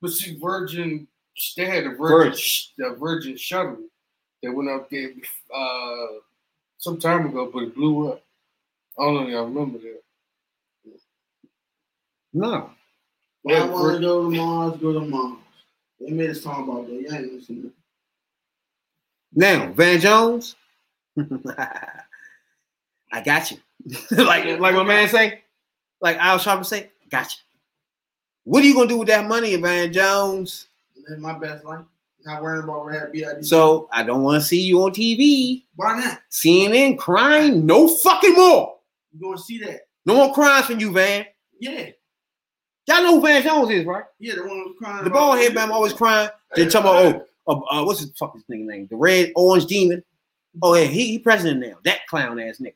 But 0.00 0.12
see, 0.12 0.36
Virgin, 0.38 1.08
they 1.56 1.64
had 1.64 1.84
a 1.86 1.90
Virgin, 1.90 2.30
Virgin. 2.30 2.68
the 2.78 2.90
Virgin 3.00 3.36
shuttle 3.36 3.78
that 4.42 4.52
went 4.52 4.70
up 4.70 4.88
there 4.90 5.10
uh, 5.54 6.06
some 6.78 6.98
time 6.98 7.26
ago, 7.26 7.50
but 7.52 7.64
it 7.64 7.74
blew 7.74 8.12
up. 8.12 8.22
I 8.98 9.04
don't 9.04 9.14
know 9.14 9.22
if 9.22 9.28
y'all 9.30 9.44
remember 9.46 9.78
that. 9.78 10.02
No. 12.32 12.70
I 13.48 13.64
want 13.66 13.96
to 13.96 14.00
go 14.00 14.30
to 14.30 14.36
Mars, 14.36 14.80
go 14.80 14.92
to 14.92 15.00
Mars. 15.00 15.38
They 16.00 16.10
made 16.10 16.30
us 16.30 16.42
talk 16.42 16.66
about 16.66 16.86
that. 16.86 16.92
You 16.92 17.08
ain't 17.12 17.32
listening. 17.32 17.72
Now, 19.34 19.72
Van 19.72 20.00
Jones. 20.00 20.56
I 23.12 23.20
got 23.24 23.50
you. 23.50 23.58
like 24.10 24.58
like 24.60 24.74
my 24.74 24.84
man 24.84 25.08
say, 25.08 25.42
like 26.00 26.16
Al 26.18 26.38
Sharpton 26.38 26.64
say, 26.64 26.90
got 27.10 27.32
you. 27.32 27.38
What 28.44 28.62
are 28.62 28.66
you 28.66 28.74
gonna 28.74 28.88
do 28.88 28.98
with 28.98 29.08
that 29.08 29.28
money, 29.28 29.56
Van 29.56 29.92
Jones? 29.92 30.68
Live 31.08 31.18
my 31.18 31.38
best 31.38 31.64
life. 31.64 31.84
Not 32.24 32.42
worrying 32.42 32.64
about 32.64 32.84
rehab 32.86 33.12
BID. 33.12 33.44
So 33.44 33.88
I 33.92 34.04
don't 34.04 34.22
want 34.22 34.40
to 34.40 34.46
see 34.46 34.60
you 34.60 34.82
on 34.82 34.92
TV, 34.92 35.64
why 35.74 35.98
not? 35.98 36.20
CNN 36.30 36.98
crying 36.98 37.66
no 37.66 37.88
fucking 37.88 38.34
more. 38.34 38.76
You 39.12 39.20
gonna 39.20 39.38
see 39.38 39.58
that? 39.58 39.88
No 40.06 40.14
more 40.14 40.34
crying 40.34 40.64
from 40.64 40.78
you, 40.78 40.92
Van. 40.92 41.26
Yeah, 41.58 41.90
Y'all 42.88 43.02
know 43.02 43.20
who 43.20 43.26
Van 43.26 43.42
Jones 43.42 43.70
is, 43.70 43.86
right? 43.86 44.04
yeah. 44.18 44.34
The 44.34 44.42
one 44.42 44.50
who 44.50 44.64
was 44.64 44.74
crying. 44.78 45.04
The 45.04 45.10
bald 45.10 45.38
head 45.38 45.54
man 45.54 45.70
always 45.70 45.92
crying. 45.92 46.28
They 46.56 46.66
talking 46.66 46.90
about 46.90 47.04
oh, 47.04 47.26
uh, 47.46 47.58
uh, 47.70 47.84
what's 47.84 48.00
his 48.00 48.12
fuck 48.18 48.34
his 48.34 48.44
nigga 48.44 48.66
name? 48.66 48.86
The 48.90 48.96
red 48.96 49.32
orange 49.36 49.66
demon. 49.66 50.02
Oh 50.62 50.74
yeah, 50.74 50.84
he, 50.84 51.06
he 51.08 51.18
president 51.18 51.60
now. 51.60 51.76
That 51.84 52.06
clown 52.08 52.38
ass 52.38 52.58
nigga. 52.58 52.74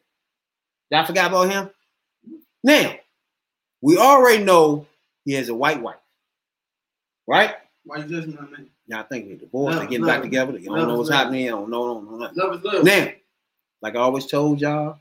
Y'all 0.90 1.04
forgot 1.04 1.30
about 1.30 1.50
him? 1.50 1.70
Now, 2.62 2.94
we 3.80 3.98
already 3.98 4.42
know 4.42 4.86
he 5.24 5.34
has 5.34 5.48
a 5.48 5.54
white 5.54 5.80
wife. 5.80 5.96
Right? 7.26 7.54
Why 7.84 7.98
you 7.98 8.04
judging 8.04 8.38
on 8.38 8.50
me? 8.52 8.66
Y'all 8.88 9.04
think 9.04 9.28
they 9.28 9.34
divorced, 9.34 9.76
No, 9.76 9.82
they 9.82 9.88
getting 9.88 10.06
no. 10.06 10.12
back 10.12 10.22
together, 10.22 10.52
they 10.52 10.64
don't 10.64 10.76
No, 10.76 10.86
know 10.86 10.96
what's 10.96 11.10
no. 11.10 11.16
happening, 11.16 11.44
they 11.44 11.50
don't 11.50 11.68
know, 11.70 11.94
don't 11.94 12.18
know. 12.18 12.30
Love 12.34 12.58
is 12.58 12.64
love. 12.64 12.84
Now, 12.84 13.08
like 13.82 13.96
I 13.96 13.98
always 13.98 14.26
told 14.26 14.60
y'all, 14.60 14.98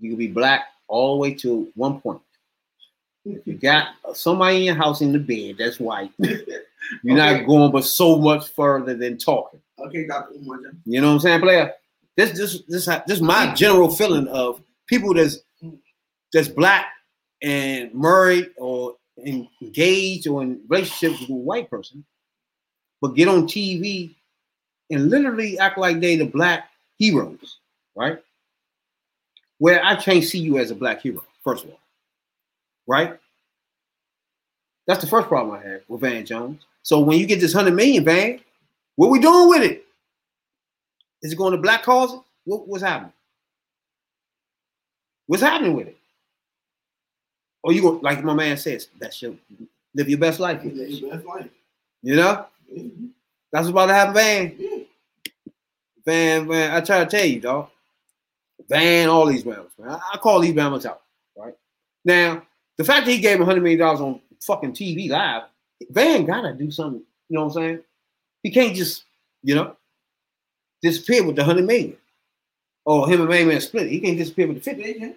you 0.00 0.10
can 0.10 0.18
be 0.18 0.26
black 0.28 0.66
all 0.88 1.14
the 1.14 1.20
way 1.20 1.34
to 1.34 1.70
one 1.74 2.00
point. 2.00 2.20
If 3.24 3.46
you 3.46 3.54
got 3.54 3.94
somebody 4.12 4.58
in 4.58 4.62
your 4.64 4.74
house 4.74 5.00
in 5.00 5.12
the 5.12 5.18
bed 5.18 5.56
that's 5.58 5.80
white, 5.80 6.10
you're 7.02 7.18
Okay. 7.18 7.38
not 7.38 7.46
going 7.46 7.72
but 7.72 7.84
so 7.84 8.16
much 8.18 8.48
further 8.48 8.94
than 8.94 9.18
talking. 9.18 9.60
okay, 9.78 10.06
Umar. 10.36 10.58
You 10.84 11.00
know 11.00 11.08
what 11.08 11.14
I'm 11.14 11.20
saying, 11.20 11.40
player? 11.40 11.72
This 12.16 12.30
this 12.32 12.62
this 12.68 12.86
this 12.86 13.16
is 13.16 13.22
my 13.22 13.52
general 13.54 13.90
feeling 13.90 14.28
of 14.28 14.62
people 14.86 15.14
that's 15.14 15.38
that's 16.32 16.48
black 16.48 16.86
and 17.42 17.92
married 17.94 18.50
or 18.56 18.96
engaged 19.18 20.26
or 20.26 20.42
in 20.42 20.60
relationships 20.68 21.20
with 21.20 21.30
a 21.30 21.34
white 21.34 21.68
person, 21.70 22.04
but 23.00 23.14
get 23.14 23.28
on 23.28 23.44
TV 23.46 24.14
and 24.90 25.10
literally 25.10 25.58
act 25.58 25.78
like 25.78 26.00
they 26.00 26.16
the 26.16 26.24
black 26.26 26.68
heroes, 26.98 27.58
right? 27.96 28.18
Where 29.58 29.84
I 29.84 29.96
can't 29.96 30.24
see 30.24 30.38
you 30.38 30.58
as 30.58 30.70
a 30.70 30.74
black 30.74 31.00
hero, 31.02 31.24
first 31.42 31.64
of 31.64 31.70
all, 31.70 31.80
right? 32.86 33.18
That's 34.86 35.00
the 35.00 35.06
first 35.08 35.28
problem 35.28 35.56
I 35.56 35.66
have 35.68 35.80
with 35.88 36.00
Van 36.02 36.26
Jones. 36.26 36.62
So 36.84 37.00
when 37.00 37.18
you 37.18 37.26
get 37.26 37.40
this 37.40 37.52
hundred 37.52 37.74
million, 37.74 38.04
Van, 38.04 38.40
what 38.94 39.10
we 39.10 39.18
doing 39.18 39.48
with 39.48 39.62
it? 39.62 39.84
Is 41.22 41.32
it 41.32 41.36
going 41.36 41.52
to 41.52 41.58
black 41.58 41.82
causes? 41.82 42.20
What, 42.44 42.68
what's 42.68 42.84
happening? 42.84 43.12
What's 45.26 45.42
happening 45.42 45.74
with 45.74 45.88
it? 45.88 45.96
Or 47.62 47.72
you 47.72 47.80
go 47.80 47.92
like 48.02 48.22
my 48.22 48.34
man 48.34 48.58
says, 48.58 48.88
that's 49.00 49.20
your 49.22 49.34
live 49.94 50.08
your 50.08 50.18
best 50.18 50.38
life. 50.38 50.62
Live 50.62 50.76
your 50.90 51.10
best 51.10 51.26
life. 51.26 51.48
You 52.02 52.16
know, 52.16 52.46
Yeah. 52.70 52.82
that's 53.50 53.66
what's 53.66 53.68
about 53.70 53.86
to 53.86 53.94
happen, 53.94 54.14
Van. 54.14 54.54
Yeah. 54.58 54.78
Van, 56.04 56.46
Van, 56.46 56.70
I 56.76 56.80
try 56.82 57.02
to 57.02 57.10
tell 57.10 57.24
you, 57.24 57.40
dog. 57.40 57.70
Van, 58.68 59.08
all 59.08 59.24
these 59.24 59.42
Bama's, 59.44 59.72
man. 59.78 59.88
I, 59.90 60.00
I 60.12 60.18
call 60.18 60.40
these 60.40 60.52
Bama's 60.52 60.84
out, 60.84 61.00
right? 61.34 61.54
Now, 62.04 62.42
the 62.76 62.84
fact 62.84 63.06
that 63.06 63.12
he 63.12 63.18
gave 63.20 63.40
him 63.40 63.46
$100 63.46 63.62
million 63.62 63.80
on 63.80 64.20
fucking 64.42 64.72
TV 64.72 65.08
live, 65.08 65.44
Van 65.90 66.24
gotta 66.24 66.52
do 66.54 66.70
something, 66.70 67.02
you 67.28 67.36
know 67.36 67.44
what 67.44 67.56
I'm 67.56 67.62
saying? 67.62 67.78
He 68.42 68.50
can't 68.50 68.74
just, 68.74 69.04
you 69.42 69.54
know, 69.54 69.76
disappear 70.82 71.24
with 71.24 71.36
the 71.36 71.42
100 71.42 71.66
million. 71.66 71.96
Or 72.84 73.08
him 73.08 73.20
and 73.20 73.30
Main 73.30 73.48
Man 73.48 73.60
split. 73.60 73.90
He 73.90 74.00
can't 74.00 74.18
disappear 74.18 74.46
with 74.46 74.58
the 74.58 74.62
50. 74.62 74.82
Yeah, 74.82 74.88
yeah. 74.98 75.12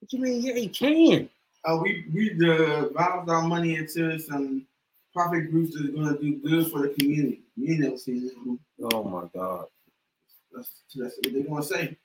What 0.00 0.12
you 0.12 0.18
mean? 0.20 0.42
Yeah, 0.42 0.54
he 0.54 0.68
can. 0.68 1.28
Uh, 1.64 1.78
we 1.82 2.04
we 2.14 2.34
the 2.34 2.90
valved 2.94 3.28
our 3.28 3.42
money 3.42 3.76
into 3.76 4.18
some 4.18 4.66
profit 5.14 5.50
groups 5.50 5.74
that 5.74 5.88
are 5.88 5.92
going 5.92 6.14
to 6.14 6.20
do 6.20 6.36
good 6.36 6.70
for 6.70 6.82
the 6.82 6.88
community. 6.90 7.40
You 7.56 7.98
seen 7.98 8.26
that. 8.26 8.58
Oh 8.92 9.02
my 9.02 9.24
God. 9.34 9.64
That's, 10.52 10.70
that's 10.94 11.16
what 11.16 11.32
they're 11.32 11.42
going 11.42 11.62
to 11.62 11.68
say. 11.68 11.96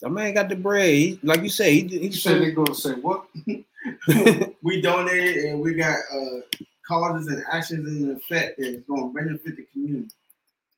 That 0.00 0.10
man 0.10 0.32
got 0.32 0.48
the 0.48 0.56
bread. 0.56 0.94
He, 0.94 1.20
like 1.22 1.42
you 1.42 1.48
say, 1.48 1.80
he, 1.80 1.98
he 1.98 2.12
said 2.12 2.40
they're 2.40 2.52
gonna 2.52 2.74
say 2.74 2.92
what? 2.92 3.26
We 4.62 4.80
donated 4.80 5.44
and 5.44 5.60
we 5.60 5.74
got 5.74 5.98
uh, 6.12 6.40
causes 6.88 7.28
and 7.28 7.44
actions 7.52 7.86
in 7.86 8.10
effect 8.10 8.58
that's 8.58 8.78
going 8.88 9.12
to 9.12 9.14
benefit 9.14 9.56
the 9.56 9.66
community. 9.72 10.08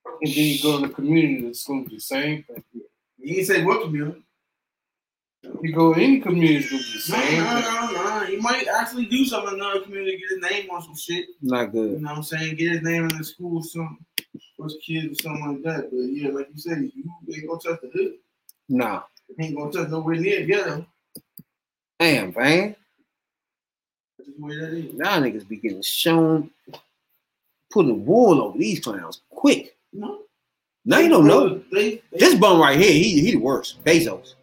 And 0.05 0.35
then 0.35 0.45
you 0.45 0.63
go 0.63 0.77
in 0.77 0.83
the 0.83 0.89
community, 0.89 1.47
it's 1.47 1.67
gonna 1.67 1.85
be 1.85 1.97
the 1.97 2.01
same 2.01 2.43
thing. 2.43 2.65
You 3.19 3.37
ain't 3.39 3.47
say 3.47 3.65
what 3.65 3.83
community. 3.83 4.23
You 5.63 5.73
go 5.73 5.93
any 5.93 6.21
community, 6.21 6.57
it's 6.57 6.71
gonna 6.71 6.83
be 6.83 6.93
the 6.93 6.99
same 7.01 7.45
no, 7.45 7.61
thing. 7.61 7.95
no, 7.95 8.21
no. 8.21 8.27
He 8.27 8.37
might 8.37 8.67
actually 8.67 9.07
do 9.07 9.25
something 9.25 9.55
in 9.55 9.61
another 9.61 9.81
community, 9.81 10.19
get 10.19 10.31
his 10.31 10.51
name 10.51 10.71
on 10.71 10.83
some 10.83 10.97
shit. 10.97 11.27
not 11.41 11.73
good. 11.73 11.93
You 11.93 12.01
know 12.01 12.11
what 12.11 12.17
I'm 12.19 12.23
saying? 12.23 12.57
Get 12.57 12.73
his 12.73 12.83
name 12.83 13.09
in 13.09 13.17
the 13.17 13.25
school 13.25 13.59
or 13.59 13.65
something. 13.65 13.99
For 14.57 14.69
kids 14.87 15.19
or 15.19 15.23
something 15.23 15.47
like 15.47 15.63
that. 15.63 15.91
But 15.91 15.97
yeah, 15.97 16.29
like 16.31 16.49
you 16.53 16.61
said, 16.61 16.91
you 16.95 17.05
ain't 17.35 17.47
gonna 17.47 17.61
touch 17.61 17.81
the 17.81 17.91
hood. 17.95 18.13
Nah. 18.69 19.03
Ain't 19.39 19.57
gonna 19.57 19.73
touch 19.73 19.89
nowhere 19.89 20.17
near 20.17 20.41
the 20.41 20.47
ghetto. 20.47 20.87
Damn, 21.99 22.35
man. 22.37 22.37
That's 22.37 22.37
the 22.37 22.37
way 22.37 22.67
that 22.67 22.75
is. 22.75 22.77
Y'all 24.39 25.23
niggas 25.23 25.49
be 25.49 25.57
getting 25.57 25.83
shown 25.83 26.51
putting 27.71 28.05
wool 28.05 28.43
over 28.43 28.59
these 28.59 28.81
clowns 28.81 29.23
quick. 29.31 29.77
No. 29.93 30.21
Now 30.85 30.99
you 30.99 31.09
don't 31.09 31.27
know. 31.27 31.63
They, 31.73 32.03
they, 32.13 32.19
This 32.19 32.35
bum 32.35 32.61
right 32.61 32.79
here, 32.79 32.93
he 32.93 33.21
he 33.21 33.31
the 33.33 33.37
worst. 33.37 33.83
Bezos. 33.85 34.35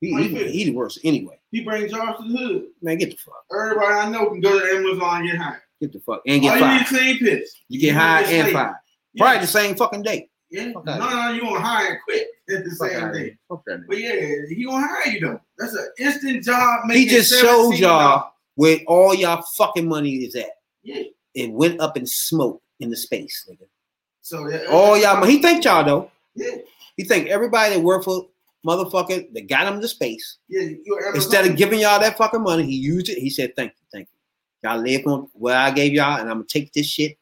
He, 0.00 0.14
he, 0.22 0.50
he 0.50 0.64
the 0.64 0.72
worst 0.72 0.98
anyway. 1.02 1.38
he 1.50 1.62
brings 1.62 1.90
jobs 1.90 2.18
to 2.18 2.30
the 2.30 2.36
hood. 2.36 2.64
Man, 2.82 2.98
get 2.98 3.10
the 3.10 3.16
fuck. 3.16 3.44
Everybody 3.50 3.94
I 3.94 4.08
know 4.10 4.28
can 4.28 4.40
go 4.40 4.58
to 4.58 4.76
Amazon 4.76 5.20
and 5.20 5.30
get 5.30 5.38
high. 5.38 5.56
Get 5.80 5.92
the 5.92 6.00
fuck. 6.00 6.20
And 6.26 6.44
All 6.44 6.50
get 6.50 6.60
you 6.60 6.66
need 6.66 6.82
is 6.82 6.88
clean 6.88 7.18
piss. 7.18 7.54
You 7.68 7.80
get 7.80 7.86
You 7.86 7.94
hired 7.94 8.26
and 8.26 8.52
fired. 8.52 8.74
Yeah. 9.14 9.22
Probably 9.22 9.40
the 9.40 9.46
same 9.46 9.76
fucking 9.76 10.02
day. 10.02 10.28
Yeah. 10.50 10.72
Fuck 10.72 10.84
No, 10.84 10.98
no, 10.98 11.30
you 11.30 11.40
gonna 11.40 11.60
hire 11.60 11.92
and 11.92 11.98
quit 12.04 12.26
at 12.50 12.64
the 12.64 12.70
Fuck 12.70 12.90
same 12.90 13.12
day. 13.12 13.36
Fuck 13.48 13.62
that. 13.66 13.86
But 13.88 13.98
yeah, 13.98 14.42
he 14.48 14.64
gonna 14.64 14.86
hire 14.86 15.12
you 15.12 15.20
though. 15.20 15.40
That's 15.56 15.74
an 15.74 15.88
instant 15.98 16.44
job. 16.44 16.90
He 16.90 17.06
just 17.06 17.40
showed 17.40 17.72
y'all 17.72 18.33
where 18.56 18.78
all 18.86 19.14
y'all 19.14 19.42
fucking 19.56 19.88
money 19.88 20.14
is 20.16 20.34
at. 20.36 20.50
Yeah. 20.82 21.02
It 21.34 21.50
went 21.50 21.80
up 21.80 21.96
in 21.96 22.06
smoke 22.06 22.62
in 22.80 22.90
the 22.90 22.96
space, 22.96 23.48
nigga. 23.50 23.66
So 24.22 24.48
that, 24.48 24.66
All 24.68 24.96
y'all, 24.96 25.24
he 25.24 25.42
thanked 25.42 25.64
y'all 25.64 25.84
though. 25.84 26.10
Yeah. 26.34 26.56
He 26.96 27.04
thanked 27.04 27.28
everybody 27.28 27.74
that 27.74 27.80
worked 27.80 28.04
for 28.04 28.26
motherfucker 28.64 29.32
that 29.32 29.48
got 29.48 29.72
him 29.72 29.80
to 29.80 29.88
space. 29.88 30.38
Yeah. 30.48 30.70
Instead 31.14 31.46
of 31.46 31.56
giving 31.56 31.80
y'all 31.80 32.00
that 32.00 32.16
fucking 32.16 32.42
money, 32.42 32.64
he 32.64 32.76
used 32.76 33.08
it. 33.08 33.18
He 33.18 33.30
said, 33.30 33.54
"Thank 33.56 33.72
you, 33.72 33.86
thank 33.92 34.08
you. 34.08 34.68
Y'all 34.68 34.80
live 34.80 35.06
on 35.06 35.28
what 35.34 35.54
I 35.54 35.70
gave 35.70 35.92
y'all, 35.92 36.20
and 36.20 36.30
I'm 36.30 36.36
gonna 36.36 36.46
take 36.48 36.72
this 36.72 36.86
shit. 36.86 37.18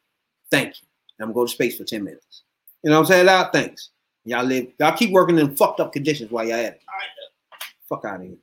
Thank 0.49 0.81
you. 0.81 0.87
And 1.19 1.25
I'm 1.25 1.33
gonna 1.33 1.41
go 1.41 1.45
to 1.45 1.51
space 1.51 1.77
for 1.77 1.83
ten 1.83 2.03
minutes. 2.03 2.43
You 2.83 2.91
know 2.91 2.99
what 2.99 3.07
I'm 3.07 3.25
saying? 3.25 3.27
Y'all 3.27 3.49
thanks. 3.51 3.89
Y'all 4.25 4.45
live. 4.45 4.67
Y'all 4.79 4.95
keep 4.95 5.11
working 5.11 5.37
in 5.37 5.55
fucked 5.55 5.79
up 5.79 5.91
conditions 5.91 6.31
while 6.31 6.45
y'all 6.45 6.55
at 6.55 6.73
it. 6.75 6.81
Fuck 7.89 8.05
out 8.05 8.21
of 8.21 8.27
here. 8.27 8.37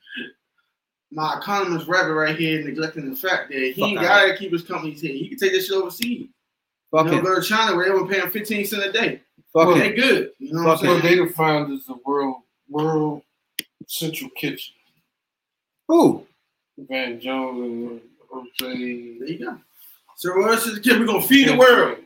My 1.12 1.38
economist 1.38 1.88
rabbit 1.88 2.14
right 2.14 2.36
here 2.36 2.62
neglecting 2.64 3.10
the 3.10 3.16
fact 3.16 3.50
that 3.50 3.58
he 3.58 3.82
ain't 3.82 4.00
gotta 4.00 4.36
keep 4.36 4.52
his 4.52 4.62
companies 4.62 5.00
here. 5.00 5.12
He 5.12 5.28
can 5.28 5.38
take 5.38 5.52
this 5.52 5.66
shit 5.66 5.76
overseas. 5.76 6.28
Fuck 6.90 7.06
you 7.06 7.12
know, 7.12 7.18
him. 7.18 7.24
go 7.24 7.34
to 7.40 7.42
China 7.42 7.76
where 7.76 7.84
they 7.86 7.90
were 7.90 8.06
paying 8.06 8.30
15 8.30 8.66
cents 8.66 8.84
a 8.84 8.92
day. 8.92 9.20
Fuck 9.52 9.74
They 9.74 9.88
him. 9.88 9.94
good. 9.96 10.30
You 10.38 10.52
know 10.52 10.64
Fuck 10.64 10.82
what 10.82 10.82
Well, 10.82 10.96
I'm 10.96 11.02
they 11.02 11.08
saying? 11.16 11.26
the 11.26 11.32
founders 11.32 11.90
World 12.04 12.36
World 12.68 13.22
Central 13.88 14.30
Kitchen. 14.36 14.74
Who? 15.88 16.26
Van 16.78 17.20
Jones 17.20 17.60
and 17.60 18.00
Jose. 18.30 19.18
There 19.18 19.28
you 19.28 19.38
go. 19.44 19.58
So 20.16 20.36
what 20.38 20.52
else 20.52 20.66
is 20.66 20.76
the 20.76 20.80
kid? 20.80 21.00
We're 21.00 21.06
gonna 21.06 21.22
feed 21.22 21.48
the 21.48 21.56
world. 21.56 21.98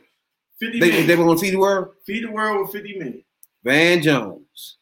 50 0.59 0.79
They, 0.79 0.87
million. 0.87 1.07
they 1.07 1.15
were 1.15 1.25
gonna 1.25 1.37
feed 1.39 1.51
the 1.53 1.59
world. 1.59 1.89
feed 2.05 2.23
the 2.23 2.31
world 2.31 2.61
with 2.61 2.71
50 2.71 2.97
million. 2.97 3.23
Van 3.63 4.01
Jones. 4.01 4.77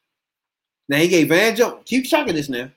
Now 0.88 0.98
he 0.98 1.08
gave 1.08 1.28
Van 1.30 1.56
Jones. 1.56 1.82
Keep 1.86 2.10
talking 2.10 2.36
this 2.36 2.48
now. 2.50 2.70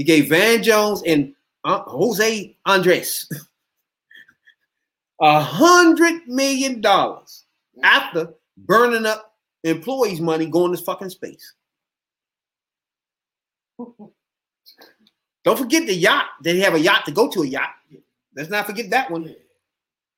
He 0.00 0.04
gave 0.04 0.30
Van 0.30 0.62
Jones 0.62 1.02
and 1.06 1.34
uh, 1.62 1.82
Jose 1.82 2.56
Andres 2.64 3.28
a 5.20 5.40
hundred 5.42 6.26
million 6.26 6.80
dollars 6.80 7.44
after 7.82 8.32
burning 8.56 9.04
up 9.04 9.34
employees' 9.62 10.22
money 10.22 10.46
going 10.46 10.74
to 10.74 10.82
fucking 10.82 11.10
space. 11.10 11.52
Don't 13.76 15.58
forget 15.58 15.86
the 15.86 15.92
yacht. 15.92 16.28
They 16.42 16.60
have 16.60 16.74
a 16.74 16.80
yacht 16.80 17.04
to 17.04 17.12
go 17.12 17.28
to 17.28 17.42
a 17.42 17.46
yacht. 17.46 17.74
Let's 18.34 18.48
not 18.48 18.64
forget 18.64 18.88
that 18.88 19.10
one. 19.10 19.36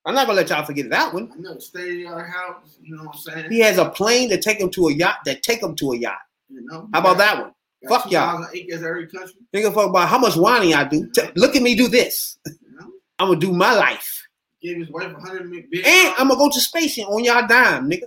I'm 0.06 0.14
not 0.14 0.28
gonna 0.28 0.36
let 0.36 0.50
y'all 0.50 0.64
forget 0.64 0.90
that 0.90 1.12
one. 1.12 1.32
Know, 1.42 1.58
stay 1.58 2.06
at 2.06 2.12
our 2.12 2.24
house. 2.24 2.76
You 2.80 2.94
know 2.94 3.02
what 3.02 3.16
I'm 3.16 3.20
saying? 3.20 3.50
He 3.50 3.58
has 3.58 3.78
a 3.78 3.90
plane 3.90 4.28
to 4.28 4.40
take 4.40 4.60
him 4.60 4.70
to 4.70 4.86
a 4.86 4.92
yacht 4.92 5.16
that 5.24 5.42
take 5.42 5.60
him 5.60 5.74
to 5.74 5.90
a 5.90 5.96
yacht. 5.96 6.20
You 6.50 6.64
know. 6.66 6.88
How 6.92 7.00
about 7.00 7.18
that 7.18 7.40
one? 7.40 7.52
Got 7.88 8.02
Fuck 8.02 8.12
y'all. 8.12 8.38
2,000 8.38 8.56
acres 8.56 8.82
every 8.82 9.08
country. 9.08 9.34
Think 9.52 9.66
of 9.66 9.74
fuck 9.74 9.90
about 9.90 10.08
how 10.08 10.18
much 10.18 10.36
whining 10.36 10.74
I 10.74 10.84
do. 10.84 11.08
T- 11.10 11.22
look 11.34 11.56
at 11.56 11.62
me 11.62 11.74
do 11.74 11.88
this. 11.88 12.38
You 12.46 12.52
know. 12.78 12.92
I'm 13.18 13.28
gonna 13.28 13.40
do 13.40 13.52
my 13.52 13.74
life. 13.74 14.26
Gave 14.62 14.78
his 14.78 14.90
wife 14.90 15.12
a 15.16 15.20
hundred 15.20 15.50
million. 15.50 15.68
And 15.84 16.14
I'm 16.18 16.28
gonna 16.28 16.38
go 16.38 16.50
to 16.50 16.60
space 16.60 16.96
and 16.98 17.06
on 17.06 17.24
y'all 17.24 17.46
dime, 17.46 17.90
nigga. 17.90 18.04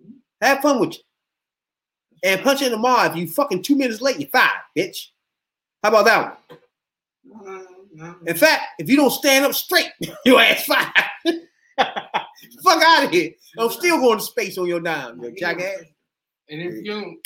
Mm-hmm. 0.00 0.12
Have 0.40 0.60
fun 0.60 0.80
with 0.80 0.94
you. 0.94 1.02
And 2.24 2.42
punch 2.42 2.62
in 2.62 2.72
the 2.72 2.78
mall 2.78 3.06
if 3.06 3.16
you 3.16 3.28
fucking 3.28 3.62
two 3.62 3.76
minutes 3.76 4.00
late, 4.00 4.18
you're 4.18 4.28
fired, 4.28 4.62
bitch. 4.76 5.08
How 5.82 5.90
about 5.90 6.06
that 6.06 6.38
one? 6.48 6.58
No, 7.44 7.52
no, 7.52 7.66
no. 7.94 8.16
In 8.26 8.36
fact, 8.36 8.62
if 8.78 8.88
you 8.88 8.96
don't 8.96 9.10
stand 9.10 9.44
up 9.44 9.54
straight, 9.54 9.90
your 10.24 10.40
ass 10.40 10.64
fired. 10.64 10.92
Fuck 11.78 12.82
out 12.82 13.04
of 13.04 13.10
here. 13.10 13.30
I'm 13.58 13.70
still 13.70 13.98
going 13.98 14.18
to 14.18 14.24
space 14.24 14.58
on 14.58 14.66
your 14.66 14.80
dime, 14.80 15.22
you 15.22 15.34
jackass. 15.36 15.84
And 16.50 16.62
if 16.62 16.74
you 16.74 16.84
don't, 16.84 17.18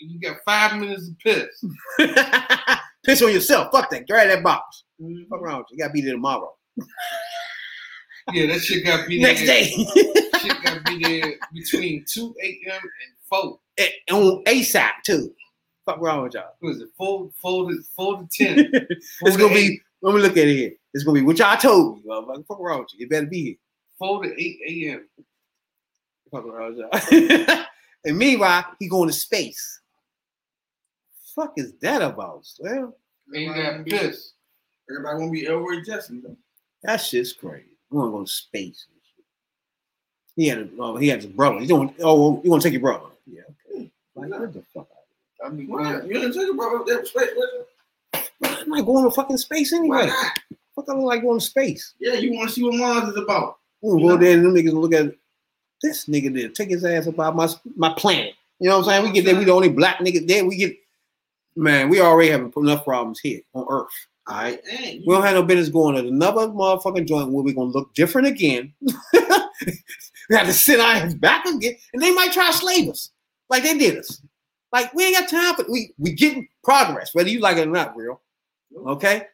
you 0.00 0.18
got 0.20 0.36
five 0.44 0.78
minutes 0.80 1.08
to 1.08 1.14
piss. 1.22 1.64
Piss 3.04 3.22
on 3.22 3.32
yourself. 3.32 3.68
Fuck 3.72 3.90
that. 3.90 4.06
Grab 4.06 4.28
that 4.28 4.42
box. 4.42 4.84
Mhm. 5.00 5.26
Fuck 5.28 5.40
around 5.40 5.58
with 5.58 5.66
you. 5.70 5.76
You 5.76 5.82
gotta 5.84 5.92
be 5.92 6.00
there 6.02 6.12
tomorrow. 6.14 6.54
Yeah, 8.32 8.46
that 8.46 8.60
shit 8.60 8.84
got 8.84 9.02
to 9.02 9.08
be 9.08 9.20
there. 9.20 9.32
Next 9.32 9.44
day. 9.44 9.64
Shit 9.70 10.62
got 10.62 10.74
to 10.74 10.80
be 10.84 11.02
there 11.02 11.34
between 11.52 12.04
2 12.06 12.34
a.m. 12.40 12.72
and 12.74 13.12
4. 13.28 13.58
And 13.78 13.90
on 14.16 14.44
ASAP 14.44 14.90
too. 15.04 15.34
Fuck 15.86 15.98
wrong 16.00 16.22
with 16.24 16.34
y'all. 16.34 16.44
What 16.60 16.70
is 16.76 16.82
it? 16.82 16.90
4, 16.96 17.28
4, 17.40 17.70
to, 17.70 17.78
4 17.96 18.18
to 18.18 18.28
10. 18.30 18.70
it's 18.72 19.18
to 19.22 19.36
gonna 19.36 19.54
eight. 19.54 19.68
be. 19.68 19.80
Let 20.02 20.14
me 20.14 20.20
look 20.20 20.32
at 20.36 20.46
it 20.46 20.54
here. 20.54 20.72
It's 20.94 21.02
gonna 21.02 21.18
be 21.18 21.24
what 21.24 21.38
y'all 21.38 21.56
told 21.56 21.96
me. 21.96 22.02
Motherfucker. 22.08 22.46
Fuck 22.46 22.60
around 22.60 22.80
with 22.80 22.88
you. 22.94 23.00
You 23.00 23.08
better 23.08 23.26
be 23.26 23.42
here. 23.42 23.54
4 23.98 24.22
to 24.24 24.40
8 24.40 24.58
a.m. 24.68 25.08
Fuck 26.30 26.44
around 26.44 26.76
with 26.76 27.18
y'all. 27.18 27.64
and 28.04 28.16
meanwhile, 28.18 28.64
he 28.78 28.86
going 28.88 29.08
to 29.08 29.14
space. 29.14 29.79
Fuck 31.34 31.54
is 31.56 31.72
that 31.80 32.02
about? 32.02 32.46
Well, 32.58 32.96
Ain't 33.34 33.54
that 33.54 33.70
gonna 33.72 33.84
piss. 33.84 34.32
Everybody 34.90 35.18
won't 35.18 35.32
be 35.32 35.46
Elroy 35.46 35.82
Jetson 35.84 36.22
though. 36.22 36.36
that 36.82 36.96
shit's 36.98 37.32
crazy. 37.32 37.66
We 37.90 37.98
want 37.98 38.08
to 38.12 38.18
go 38.18 38.24
to 38.24 38.30
space. 38.30 38.86
and 38.90 39.00
shit. 39.04 39.24
He 40.36 40.48
had 40.48 40.58
a, 40.58 40.68
oh, 40.78 40.96
he 40.96 41.08
had 41.08 41.22
his 41.22 41.26
brother. 41.26 41.60
You 41.60 41.68
don't. 41.68 41.94
Oh, 42.00 42.24
oh 42.36 42.40
you 42.42 42.50
want 42.50 42.62
to 42.62 42.68
take 42.68 42.72
your 42.72 42.82
brother? 42.82 43.06
Yeah. 43.26 43.42
Okay. 43.72 43.90
Like, 44.14 44.30
what 44.30 44.52
the 44.52 44.62
fuck? 44.74 44.88
I 45.44 45.48
mean, 45.48 45.68
Why? 45.68 46.02
You 46.02 46.14
didn't 46.14 46.34
take 46.34 46.50
a 46.50 46.54
brother 46.54 46.80
up 46.80 46.86
there 46.86 46.98
for 47.00 47.06
space 47.06 47.30
with? 47.36 48.26
I'm 48.42 48.68
not 48.68 48.84
going 48.86 49.04
to 49.04 49.10
fucking 49.10 49.38
space 49.38 49.72
Why 49.72 49.78
anyway. 49.78 50.06
not? 50.06 50.38
Fuck, 50.76 50.84
I 50.88 50.92
don't 50.92 51.02
like 51.02 51.22
going 51.22 51.40
to 51.40 51.44
space. 51.44 51.94
Yeah, 51.98 52.14
you 52.14 52.32
want 52.34 52.48
to 52.48 52.54
see 52.54 52.62
what 52.62 52.74
Mars 52.74 53.08
is 53.08 53.16
about. 53.16 53.58
We 53.80 53.90
gonna 53.92 54.02
go 54.02 54.16
there 54.18 54.36
and 54.36 54.44
them 54.44 54.54
niggas 54.54 54.72
look 54.74 54.92
at 54.92 55.14
this 55.82 56.06
nigga 56.06 56.34
there. 56.34 56.48
Take 56.50 56.68
his 56.68 56.84
ass 56.84 57.06
about 57.06 57.34
my 57.34 57.48
my 57.76 57.94
planet. 57.94 58.34
You 58.58 58.68
know 58.68 58.78
what 58.78 58.88
I'm 58.88 58.90
saying? 58.90 59.04
We 59.04 59.12
get 59.12 59.24
there. 59.24 59.36
We 59.36 59.44
the 59.44 59.52
only 59.52 59.70
black 59.70 59.98
nigga 60.00 60.26
there. 60.26 60.44
We 60.44 60.56
get 60.56 60.76
man. 61.56 61.88
We 61.88 62.00
already 62.00 62.30
have 62.30 62.52
enough 62.56 62.84
problems 62.84 63.20
here 63.20 63.40
on 63.54 63.66
Earth. 63.70 63.88
All 64.26 64.36
right. 64.36 64.60
Hey, 64.66 65.02
We 65.06 65.14
don't 65.14 65.24
have 65.24 65.34
no 65.34 65.42
business 65.42 65.68
going 65.68 65.96
to 65.96 66.06
another 66.06 66.48
motherfucking 66.48 67.06
joint 67.06 67.32
where 67.32 67.42
we're 67.44 67.54
gonna 67.54 67.70
look 67.70 67.94
different 67.94 68.28
again. 68.28 68.72
we 68.80 70.36
have 70.36 70.46
to 70.46 70.52
sit 70.52 70.78
our 70.78 70.94
ass 70.94 71.14
back 71.14 71.44
again, 71.46 71.74
and 71.92 72.02
they 72.02 72.12
might 72.12 72.32
try 72.32 72.46
to 72.46 72.56
slave 72.56 72.88
us 72.88 73.10
like 73.48 73.62
they 73.62 73.76
did 73.76 73.98
us. 73.98 74.22
Like 74.72 74.94
we 74.94 75.04
ain't 75.04 75.16
got 75.18 75.28
time 75.28 75.54
for 75.56 75.70
we 75.70 75.92
we 75.98 76.12
getting 76.12 76.48
progress, 76.62 77.14
whether 77.14 77.28
you 77.28 77.40
like 77.40 77.56
it 77.56 77.66
or 77.66 77.70
not, 77.70 77.96
real. 77.96 78.20
Okay, 78.86 79.24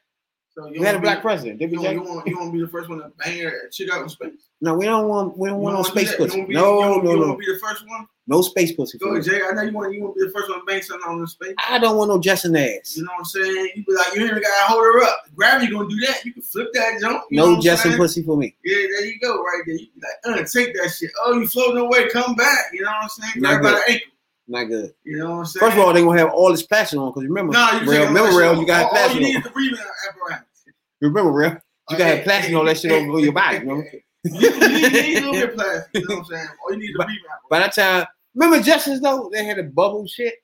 so 0.56 0.66
you 0.68 0.82
had 0.82 0.94
a 0.94 1.00
black 1.00 1.18
be- 1.18 1.22
president. 1.22 1.58
Did 1.58 1.70
we, 1.70 1.76
You 1.76 1.82
want, 1.82 1.94
you 1.94 2.02
want, 2.02 2.26
you 2.26 2.36
want 2.38 2.48
to 2.48 2.58
be 2.58 2.64
the 2.64 2.68
first 2.70 2.88
one 2.88 2.98
to 2.98 3.12
bang 3.18 3.40
her 3.42 3.68
chick 3.70 3.90
out 3.92 4.02
in 4.02 4.08
space? 4.08 4.32
No, 4.62 4.74
we 4.74 4.86
don't 4.86 5.06
want 5.08 5.36
we 5.36 5.48
don't 5.48 5.58
You 5.58 5.62
want 5.64 5.76
no 5.76 5.82
space 5.82 6.14
pussy. 6.16 6.44
be- 6.46 6.54
No, 6.54 7.00
no, 7.02 7.14
no, 7.14 7.36
be 7.36 7.44
the 7.46 7.58
first 7.58 7.86
one? 7.86 8.06
no 8.26 8.40
space 8.42 8.72
pussy. 8.72 8.98
Go. 8.98 9.20
Jay. 9.20 9.40
I 9.46 9.52
know 9.52 9.62
you 9.62 9.72
want 9.72 9.92
you 9.94 10.02
want 10.02 10.14
to 10.16 10.20
be 10.20 10.26
the 10.26 10.32
first 10.32 10.48
one 10.48 10.60
to 10.60 10.64
bang 10.64 10.80
something 10.82 11.08
on 11.08 11.20
the 11.20 11.26
space. 11.28 11.54
I 11.68 11.78
don't 11.78 11.96
want 11.98 12.08
no 12.08 12.18
Jetson 12.18 12.56
ass. 12.56 12.96
You 12.96 13.04
know 13.04 13.10
what 13.12 13.18
I'm 13.20 13.24
saying? 13.26 13.70
You 13.76 13.84
be 13.84 13.92
like, 13.92 14.14
you 14.14 14.22
ain't 14.22 14.30
even 14.30 14.42
gotta 14.42 14.72
hold 14.72 14.82
her 14.82 15.02
up. 15.02 15.18
Gravity 15.36 15.70
gonna 15.72 15.88
do 15.88 15.96
that. 16.06 16.24
You 16.24 16.32
can 16.32 16.42
flip 16.42 16.68
that 16.72 17.00
jump. 17.00 17.24
You 17.30 17.36
know 17.36 17.46
what 17.50 17.54
No 17.56 17.60
Jetson 17.60 17.96
pussy 17.96 18.22
for 18.22 18.36
me. 18.38 18.56
Yeah, 18.64 18.76
there 18.92 19.04
you 19.06 19.20
go, 19.20 19.36
right 19.42 19.62
there. 19.66 19.74
You 19.76 19.86
be 19.94 20.00
like, 20.26 20.40
uh, 20.40 20.44
take 20.50 20.74
that 20.74 20.88
shit. 20.90 21.10
Oh, 21.24 21.38
you 21.38 21.46
floating 21.46 21.78
away, 21.82 22.08
come 22.08 22.34
back. 22.34 22.70
You 22.72 22.82
know 22.82 22.90
what 22.92 23.02
I'm 23.02 23.08
saying? 23.10 23.32
Grab 23.40 23.62
by 23.62 23.70
the 23.72 23.92
ankle. 23.92 24.08
Not 24.48 24.64
good. 24.64 24.92
You 25.04 25.18
know 25.18 25.30
what 25.30 25.36
I'm 25.38 25.44
saying? 25.46 25.60
First 25.66 25.76
of 25.78 25.84
all, 25.84 25.92
they 25.92 26.02
gonna 26.02 26.18
have 26.18 26.30
all 26.30 26.50
this 26.50 26.62
plastic 26.62 26.98
on 26.98 27.10
because 27.10 27.24
remember, 27.24 27.52
no, 27.52 27.68
you 27.82 27.90
real, 27.90 28.06
remember, 28.06 28.38
real, 28.38 28.56
you 28.60 28.66
got 28.66 28.82
all, 28.84 28.88
all 28.88 28.90
plastic 28.90 29.20
you 29.20 29.26
on. 29.26 29.32
need 29.32 29.36
is 29.38 29.44
the 29.44 29.50
breathing 29.50 29.78
apparatus. 30.08 30.46
Remember, 31.00 31.32
real, 31.32 31.50
you 31.50 31.58
gotta 31.90 32.04
Okay. 32.04 32.16
have 32.16 32.24
plastic 32.24 32.54
on 32.54 32.66
that 32.66 32.78
shit 32.78 32.92
over 32.92 33.18
your 33.20 33.32
body. 33.32 33.58
Remember? 33.58 33.86
You, 34.28 34.40
you, 34.50 34.58
need, 34.90 35.06
you 35.06 35.18
a 35.18 35.30
little 35.30 35.32
bit 35.34 35.48
of 35.50 35.54
plastic. 35.54 35.90
You 35.94 36.08
know 36.08 36.14
what 36.16 36.18
I'm 36.18 36.24
saying? 36.24 36.48
All 36.64 36.72
you 36.72 36.78
need 36.80 36.84
is 36.86 36.92
the 36.94 36.98
But- 36.98 37.06
breathing 37.06 37.22
apparatus. 37.30 37.48
By 37.50 37.58
that 37.60 37.74
time, 37.74 38.06
remember 38.34 38.58
Jetsons 38.68 39.00
though, 39.00 39.30
they 39.32 39.44
had 39.44 39.58
a 39.60 39.62
bubble 39.64 40.04
shit, 40.08 40.34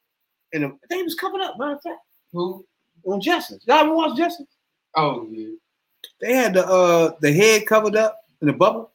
and 0.53 0.63
the, 0.65 0.79
they 0.89 1.03
was 1.03 1.15
covered 1.17 1.41
up. 1.41 1.59
Matter 1.59 1.73
of 1.75 1.83
fact, 1.83 1.99
Who? 2.33 2.65
on 3.07 3.21
Jetsons. 3.21 3.67
Y'all 3.67 3.79
ever 3.79 3.93
watch 3.95 4.17
Jetsons? 4.17 4.47
Oh, 4.97 5.27
yeah. 5.31 5.49
They 6.21 6.33
had 6.35 6.55
the 6.55 6.65
uh 6.67 7.13
the 7.21 7.33
head 7.33 7.67
covered 7.67 7.97
up 7.97 8.21
in 8.41 8.47
the 8.49 8.53
bubble, 8.53 8.93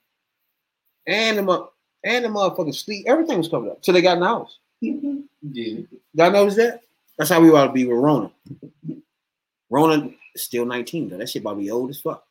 and 1.05 1.37
the 1.37 1.67
and 2.05 2.23
the 2.25 2.29
motherfucking 2.29 2.75
sleep. 2.75 3.05
Everything 3.07 3.37
was 3.39 3.49
covered 3.49 3.71
up 3.71 3.81
till 3.81 3.93
they 3.93 4.01
got 4.01 4.13
in 4.13 4.19
the 4.21 4.27
house. 4.27 4.57
Yeah. 4.81 5.79
Y'all 6.13 6.31
notice 6.31 6.55
that? 6.55 6.81
That's 7.17 7.29
how 7.29 7.41
we 7.41 7.49
ought 7.51 7.67
to 7.67 7.73
be 7.73 7.85
with 7.85 7.97
Rona. 7.97 8.31
Rona 9.69 10.11
is 10.35 10.43
still 10.43 10.65
19 10.65 11.09
though. 11.09 11.17
That 11.17 11.29
shit 11.29 11.41
about 11.41 11.55
to 11.55 11.59
be 11.59 11.71
old 11.71 11.89
as 11.89 11.99
fuck. 11.99 12.23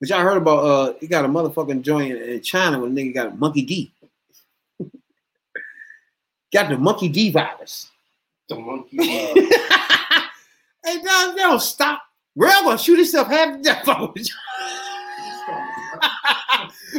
But 0.00 0.10
y'all 0.10 0.20
heard 0.20 0.36
about 0.36 0.64
uh 0.64 0.94
he 1.00 1.06
got 1.06 1.24
a 1.24 1.28
motherfucking 1.28 1.82
joint 1.82 2.16
in 2.16 2.42
China 2.42 2.80
when 2.80 2.90
a 2.92 2.94
nigga 2.94 3.14
got 3.14 3.28
a 3.28 3.36
monkey 3.36 3.64
B. 3.64 3.92
got 6.52 6.68
the 6.68 6.76
monkey 6.76 7.08
B 7.08 7.30
virus. 7.30 7.90
The 8.48 8.56
monkey. 8.56 8.98
hey, 9.04 9.34
dog, 11.02 11.34
they 11.34 11.42
don't 11.42 11.60
stop. 11.60 12.02
Real 12.34 12.62
gonna 12.62 12.78
shoot 12.78 12.96
himself 12.96 13.28
half 13.28 13.56
to 13.56 13.62
death. 13.62 13.86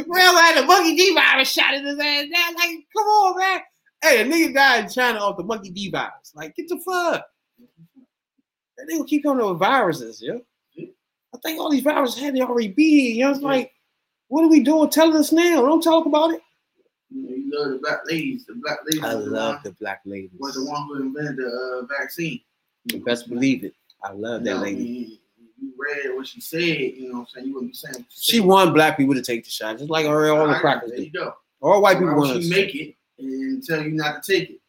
Real 0.08 0.36
had 0.36 0.62
the 0.62 0.66
monkey 0.66 0.96
B 0.96 1.14
virus 1.14 1.50
shot 1.52 1.74
in 1.74 1.84
his 1.84 1.98
ass. 1.98 2.26
Now, 2.28 2.48
like, 2.56 2.84
come 2.96 3.06
on, 3.06 3.38
man. 3.38 3.60
Hey, 4.02 4.20
a 4.20 4.24
nigga 4.24 4.54
died 4.54 4.84
in 4.84 4.90
China 4.90 5.18
off 5.18 5.36
the 5.36 5.42
monkey 5.42 5.70
B 5.70 5.90
virus. 5.90 6.32
Like, 6.34 6.54
get 6.54 6.68
the 6.68 6.78
fuck. 6.78 7.24
They 8.86 8.94
gonna 8.94 9.04
keep 9.06 9.24
coming 9.24 9.42
up 9.44 9.50
with 9.50 9.58
viruses, 9.58 10.22
yo. 10.22 10.40
I 10.78 11.38
think 11.42 11.60
all 11.60 11.70
these 11.70 11.82
viruses 11.82 12.20
had 12.20 12.34
to 12.36 12.40
already 12.42 12.68
be 12.68 13.00
here. 13.00 13.14
You 13.16 13.24
know, 13.24 13.30
it's 13.32 13.40
like, 13.40 13.72
what 14.28 14.44
are 14.44 14.48
we 14.48 14.60
doing? 14.62 14.88
Tell 14.90 15.14
us 15.16 15.32
now. 15.32 15.60
Don't 15.62 15.82
talk 15.82 16.06
about 16.06 16.30
it. 16.32 16.40
You, 17.10 17.50
know, 17.50 17.58
love 17.58 17.70
the 17.72 17.78
black 17.78 18.00
ladies. 18.06 18.46
The 18.46 18.54
black 18.54 18.78
ladies 18.84 19.02
I 19.04 19.14
the 19.14 19.18
love 19.20 19.54
one- 19.54 19.60
the 19.64 19.72
black 19.72 20.00
ladies. 20.04 20.30
was 20.38 20.54
the 20.54 20.64
one 20.64 20.86
who 20.86 21.02
invented 21.02 21.38
the 21.38 21.80
uh, 21.82 21.86
vaccine. 21.98 22.40
You 22.84 23.00
best 23.04 23.28
believe 23.28 23.64
it. 23.64 23.74
I 24.02 24.12
love 24.12 24.44
that 24.44 24.50
You 24.50 24.56
know, 24.56 24.62
lady. 24.62 24.84
You, 24.84 25.16
you 25.60 25.72
read 25.76 26.14
what 26.16 26.26
she 26.26 26.40
said, 26.40 26.60
you 26.60 27.08
know 27.08 27.14
what 27.14 27.20
I'm 27.20 27.26
saying? 27.26 27.46
You 27.48 27.54
wouldn't 27.54 27.72
be 27.72 27.76
saying 27.76 28.06
She 28.10 28.40
won 28.40 28.72
black 28.72 28.96
people 28.96 29.14
to 29.14 29.22
take 29.22 29.44
the 29.44 29.50
shot, 29.50 29.78
just 29.78 29.90
like 29.90 30.06
all, 30.06 30.12
all 30.30 30.46
the 30.46 30.54
crackers 30.54 30.90
There 30.90 31.00
you 31.00 31.10
go. 31.10 31.34
All 31.60 31.82
white 31.82 31.98
people 31.98 32.14
want 32.14 32.40
to 32.40 32.48
make 32.48 32.74
it 32.76 32.94
and 33.18 33.62
tell 33.64 33.82
you 33.82 33.90
not 33.90 34.22
to 34.22 34.32
take 34.32 34.50
it? 34.50 34.60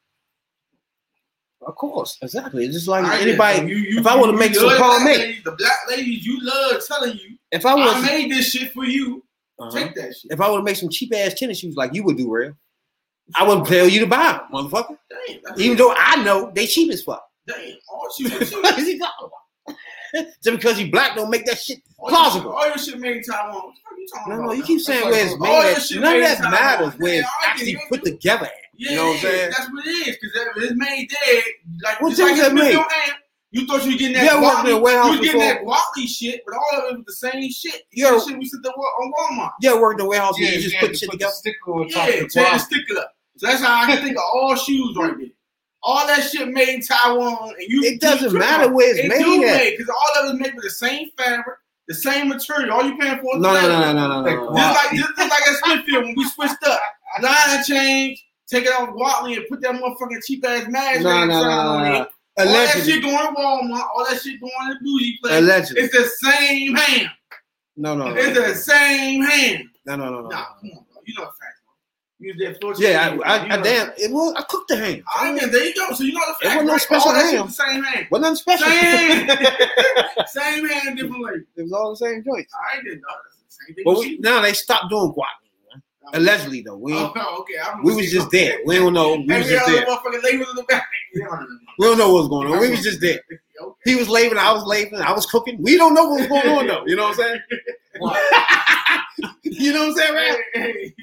Of 1.62 1.76
course, 1.76 2.18
exactly. 2.22 2.66
It's 2.66 2.74
just 2.74 2.88
like 2.88 3.04
Alright, 3.04 3.22
anybody. 3.22 3.68
you, 3.70 3.76
you, 3.78 4.00
if 4.00 4.08
I 4.08 4.16
wanna 4.16 4.34
make 4.38 4.52
love 4.56 4.62
some 4.62 4.70
the 4.72 4.78
palm 4.78 5.04
black 5.04 5.06
mate. 5.06 5.18
ladies, 5.20 5.44
the 5.44 5.52
black 5.52 5.78
ladies 5.90 6.26
you 6.26 6.40
love 6.42 6.82
telling 6.88 7.18
you, 7.18 7.38
If 7.52 7.66
I 7.66 7.72
I 7.74 7.76
was, 7.76 8.06
made 8.06 8.32
this 8.32 8.52
shit 8.52 8.72
for 8.72 8.86
you. 8.86 9.24
uh-huh. 9.60 9.72
Take 9.78 9.94
that 9.96 10.16
shit. 10.16 10.32
if 10.32 10.40
I 10.40 10.50
want 10.50 10.62
to 10.62 10.64
make 10.66 10.78
some 10.78 10.90
cheap 10.90 11.14
ass 11.14 11.34
tennis 11.34 11.60
shoes 11.60 11.76
like 11.76 11.94
you 11.94 12.04
would 12.04 12.16
do, 12.18 12.32
real, 12.34 12.54
I 13.36 13.46
would 13.48 13.66
tell 13.68 13.88
you 13.90 14.00
to 14.00 14.08
buy 14.08 14.32
them, 14.32 14.42
motherfucker. 14.54 14.98
Damn, 15.28 15.60
Even 15.60 15.78
though 15.78 15.94
I 15.98 16.24
know 16.24 16.50
they 16.56 16.66
cheap 16.66 16.92
as 16.94 17.04
fuck. 17.04 17.28
damn, 17.46 17.58
all 17.92 18.08
she, 18.18 18.24
What 18.30 18.80
is 18.80 18.88
he 18.88 18.98
talking 18.98 19.28
about? 19.28 20.26
Just 20.44 20.58
because 20.58 20.80
you 20.80 20.90
black 20.90 21.16
don't 21.16 21.30
make 21.30 21.46
that 21.46 21.60
shit 21.60 21.80
all 22.00 22.08
plausible. 22.10 22.52
Your, 22.52 22.58
all 22.58 22.68
your 22.68 22.78
shit 22.78 23.00
made 23.00 23.18
in 23.18 23.24
Taiwan. 23.24 23.74
What 24.12 24.26
the 24.26 24.26
fuck 24.26 24.28
you 24.28 24.30
talking 24.30 24.30
No, 24.30 24.36
about? 24.36 24.46
no, 24.48 24.52
you 24.54 24.64
keep 24.64 24.82
saying 24.82 25.12
That's 25.12 25.40
where 25.40 25.50
like 25.64 25.78
it's 25.78 25.92
made. 25.92 26.00
your 26.02 26.06
at. 26.06 26.20
None 26.22 26.34
of 26.34 26.42
that 26.42 26.52
matters 26.52 27.00
where 27.00 27.14
Yeah, 27.14 27.20
it's 27.22 27.30
actually 27.48 27.82
put 27.90 28.04
together. 28.04 28.46
At. 28.46 28.52
Yeah, 28.78 28.90
You 28.92 28.96
know 28.98 29.06
what 29.08 29.16
I'm 29.16 29.22
saying? 29.22 29.50
That's 29.58 29.72
what 29.72 29.86
it 29.86 29.90
is. 29.90 30.18
Because 30.22 30.36
if 30.56 30.64
it's 30.64 30.74
made 30.76 31.10
there, 31.26 31.42
like, 31.84 32.02
What 32.02 32.10
just 32.10 32.22
like 32.22 32.30
things 32.30 32.40
that 32.42 32.48
been 32.50 32.56
made? 32.64 32.72
your 32.74 32.90
hand, 32.90 33.14
you 33.52 33.66
thought 33.68 33.84
you 33.86 33.92
were 33.92 33.98
getting 33.98 34.14
that 34.14 34.24
You 34.24 34.30
ever 34.30 34.42
worked 34.42 34.60
in 34.60 34.80
quality, 34.80 34.84
warehouse 34.84 35.06
you 35.06 35.12
was 35.12 35.20
getting 35.20 35.40
before? 35.42 35.54
that 35.54 35.64
quality 35.64 36.08
shit, 36.08 36.42
but 36.46 36.56
all 36.56 36.80
of 36.80 36.94
it 36.94 36.98
was 36.98 37.06
the 37.06 37.30
same 37.30 37.52
shit. 37.52 37.82
Yeah, 37.92 38.10
You 38.12 38.16
ever- 38.16 38.26
shit 38.26 38.38
we 38.40 38.46
sit 38.46 38.60
there 38.64 38.72
on 38.72 39.12
Walmart. 39.20 39.52
Yeah, 39.62 39.72
ever 39.72 39.82
worked 39.82 40.00
in 40.00 40.06
a 40.06 40.10
warehouse 40.10 40.40
where 40.40 40.48
Yeah, 40.50 40.56
you 40.56 40.62
just 40.62 40.76
yeah, 40.76 40.80
put 40.82 40.92
to 40.92 40.98
shit 40.98 41.10
put 41.10 41.14
together? 41.14 41.32
the 41.32 41.36
sticker 41.36 41.72
on 41.74 41.90
top 41.90 42.08
Yeah, 42.08 42.14
of 42.24 42.32
tear 42.32 42.44
the 42.46 42.50
the 42.52 42.58
sticker 42.60 43.00
up. 43.00 43.16
So 43.38 43.48
that's 43.48 43.62
how 43.62 43.84
I 43.84 43.86
can 43.88 44.04
think 44.04 44.18
of 44.18 44.24
all 44.34 44.56
shoes 44.56 44.96
right 44.98 45.18
there. 45.18 45.28
All 45.82 46.06
that 46.08 46.22
shit 46.30 46.48
made 46.50 46.70
in 46.70 46.82
Taiwan, 46.82 47.50
and 47.58 47.68
you. 47.68 47.84
It 47.84 48.02
doesn't 48.02 48.34
matter 48.34 48.72
where 48.72 48.90
it's 48.92 49.00
it 49.00 49.08
made 49.08 49.20
do 49.24 49.44
at. 49.46 49.56
make 49.58 49.78
because 49.78 49.90
all 49.94 50.24
of 50.24 50.30
it 50.30 50.36
is 50.36 50.40
made 50.42 50.54
with 50.56 50.64
the 50.66 50.70
same 50.70 51.10
fabric, 51.18 51.58
the 51.90 51.96
same 51.96 52.30
material. 52.30 52.72
All 52.72 52.86
you 52.86 52.96
paying 52.98 53.18
for 53.20 53.38
No, 53.38 53.52
no, 53.52 53.68
no, 53.68 53.92
no, 53.92 53.94
no, 53.94 54.22
no, 54.22 54.52
no. 54.52 54.56
Just 54.56 54.76
like 54.76 54.96
just, 54.96 55.18
just 55.18 55.30
like 55.30 55.48
at 55.48 55.56
Smithfield 55.66 56.04
when 56.06 56.16
we 56.16 56.30
switched 56.30 56.64
up, 56.66 56.80
line 57.22 57.64
change, 57.66 58.24
take 58.48 58.66
it 58.66 58.72
off 58.72 58.92
Watley 58.94 59.36
and 59.36 59.46
put 59.50 59.60
that 59.62 59.74
motherfucking 59.74 60.24
cheap 60.24 60.46
ass 60.46 60.68
mask 60.70 61.02
No, 61.02 61.26
no, 61.26 61.42
no, 61.42 61.80
no, 61.80 61.94
no. 61.94 62.08
All 62.38 62.46
that 62.46 62.82
shit 62.86 63.02
going 63.02 63.18
to 63.18 63.42
Walmart, 63.42 63.88
all 63.94 64.06
that 64.08 64.22
shit 64.22 64.40
going 64.40 64.52
to 64.70 64.76
bougie 64.82 65.18
place. 65.22 65.40
Allegedly. 65.40 65.82
It's 65.82 65.98
the 65.98 66.32
same 66.32 66.76
hand. 66.76 67.10
No, 67.76 67.96
no, 67.96 68.14
It's 68.16 68.38
no. 68.38 68.48
the 68.48 68.56
same 68.56 69.24
hand. 69.24 69.64
No, 69.86 69.96
no, 69.96 70.06
no, 70.06 70.22
no. 70.22 70.30
Nah, 70.30 70.46
come 70.62 70.70
on, 70.72 70.86
bro. 70.94 71.02
You 71.06 71.16
know 71.18 71.30
Use 72.22 72.38
that 72.40 72.60
floor 72.60 72.74
Yeah, 72.78 73.18
I, 73.24 73.38
I, 73.38 73.54
I 73.54 73.62
damn, 73.62 73.92
it 73.98 74.12
was, 74.12 74.34
I 74.36 74.42
cooked 74.44 74.68
the 74.68 74.76
ham. 74.76 75.04
Right, 75.16 75.40
then, 75.40 75.52
there 75.52 75.64
you 75.64 75.74
go. 75.74 75.94
So 75.94 76.04
you 76.04 76.12
know 76.12 76.20
the 76.28 76.34
facts. 76.34 76.56
wasn't 76.56 76.68
no 76.68 76.78
special 76.78 77.12
ham. 77.12 77.46
the 77.46 77.52
same 77.54 77.84
hand. 77.84 78.08
Wasn't 78.12 78.24
nothing 78.24 78.36
special. 78.36 78.68
Same. 78.68 79.28
it 79.30 80.30
Same 80.30 80.68
hand, 80.68 80.98
different 80.98 81.24
label. 81.24 81.46
was 81.56 81.72
all 81.72 81.92
the 81.92 81.96
same 81.96 82.24
joints. 82.26 82.54
All 82.54 82.62
right, 82.76 82.84
then. 82.86 83.00
No, 83.00 83.08
that's 83.24 83.58
the 83.58 83.66
same 83.68 83.76
thing. 83.76 83.84
But 83.86 84.00
we, 84.00 84.18
now 84.18 84.42
they 84.42 84.52
stopped 84.52 84.90
doing 84.90 85.14
guac. 85.14 85.24
Um, 86.14 86.22
Allegedly 86.22 86.62
though, 86.62 86.76
we 86.76 86.94
Oh, 86.94 87.38
okay. 87.42 87.54
We 87.84 87.96
was 87.96 88.12
just 88.12 88.32
there. 88.32 88.58
We 88.66 88.76
don't 88.76 88.94
know. 88.94 89.16
We 89.16 89.38
was 89.38 89.48
just 89.48 89.66
there. 89.68 89.86
motherfucking 89.86 90.24
labels 90.24 90.50
in 90.50 90.56
the 90.56 90.64
back. 90.64 90.88
You 91.14 91.24
don't 91.24 91.40
know. 91.40 91.48
We 91.80 91.86
don't 91.98 92.14
what's 92.14 92.28
going 92.28 92.54
on. 92.54 92.60
We 92.60 92.70
was 92.70 92.84
just 92.84 93.02
there. 93.02 93.22
He 93.84 93.96
was 93.96 94.08
labeling, 94.08 94.38
I 94.40 94.54
was 94.54 94.64
labeling, 94.66 95.02
I 95.02 95.12
was 95.12 95.26
cooking. 95.26 95.62
We 95.62 95.76
don't 95.76 95.94
know 95.94 96.06
what 96.06 96.20
was 96.20 96.28
going 96.28 96.48
on 96.48 96.68
though. 96.68 96.86
You 96.86 96.96
know 96.96 97.10
what 97.10 97.20
I'm 97.20 97.26
saying? 97.26 97.42
you 99.44 99.74
know 99.74 99.88
what 99.90 99.90
I'm 99.90 99.96
saying, 99.96 100.14
right? 100.56 100.94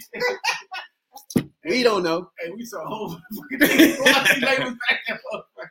Hey, 1.36 1.70
We 1.70 1.82
don't 1.82 2.02
know. 2.02 2.30
hey, 2.40 2.50
we 2.50 2.64
saw 2.64 2.84
whole 2.86 3.10
fucking 3.34 3.58
thing. 3.68 3.96
Guac 3.96 4.40
labels 4.42 4.74
back 4.88 5.00
there, 5.06 5.20
motherfucker. 5.32 5.68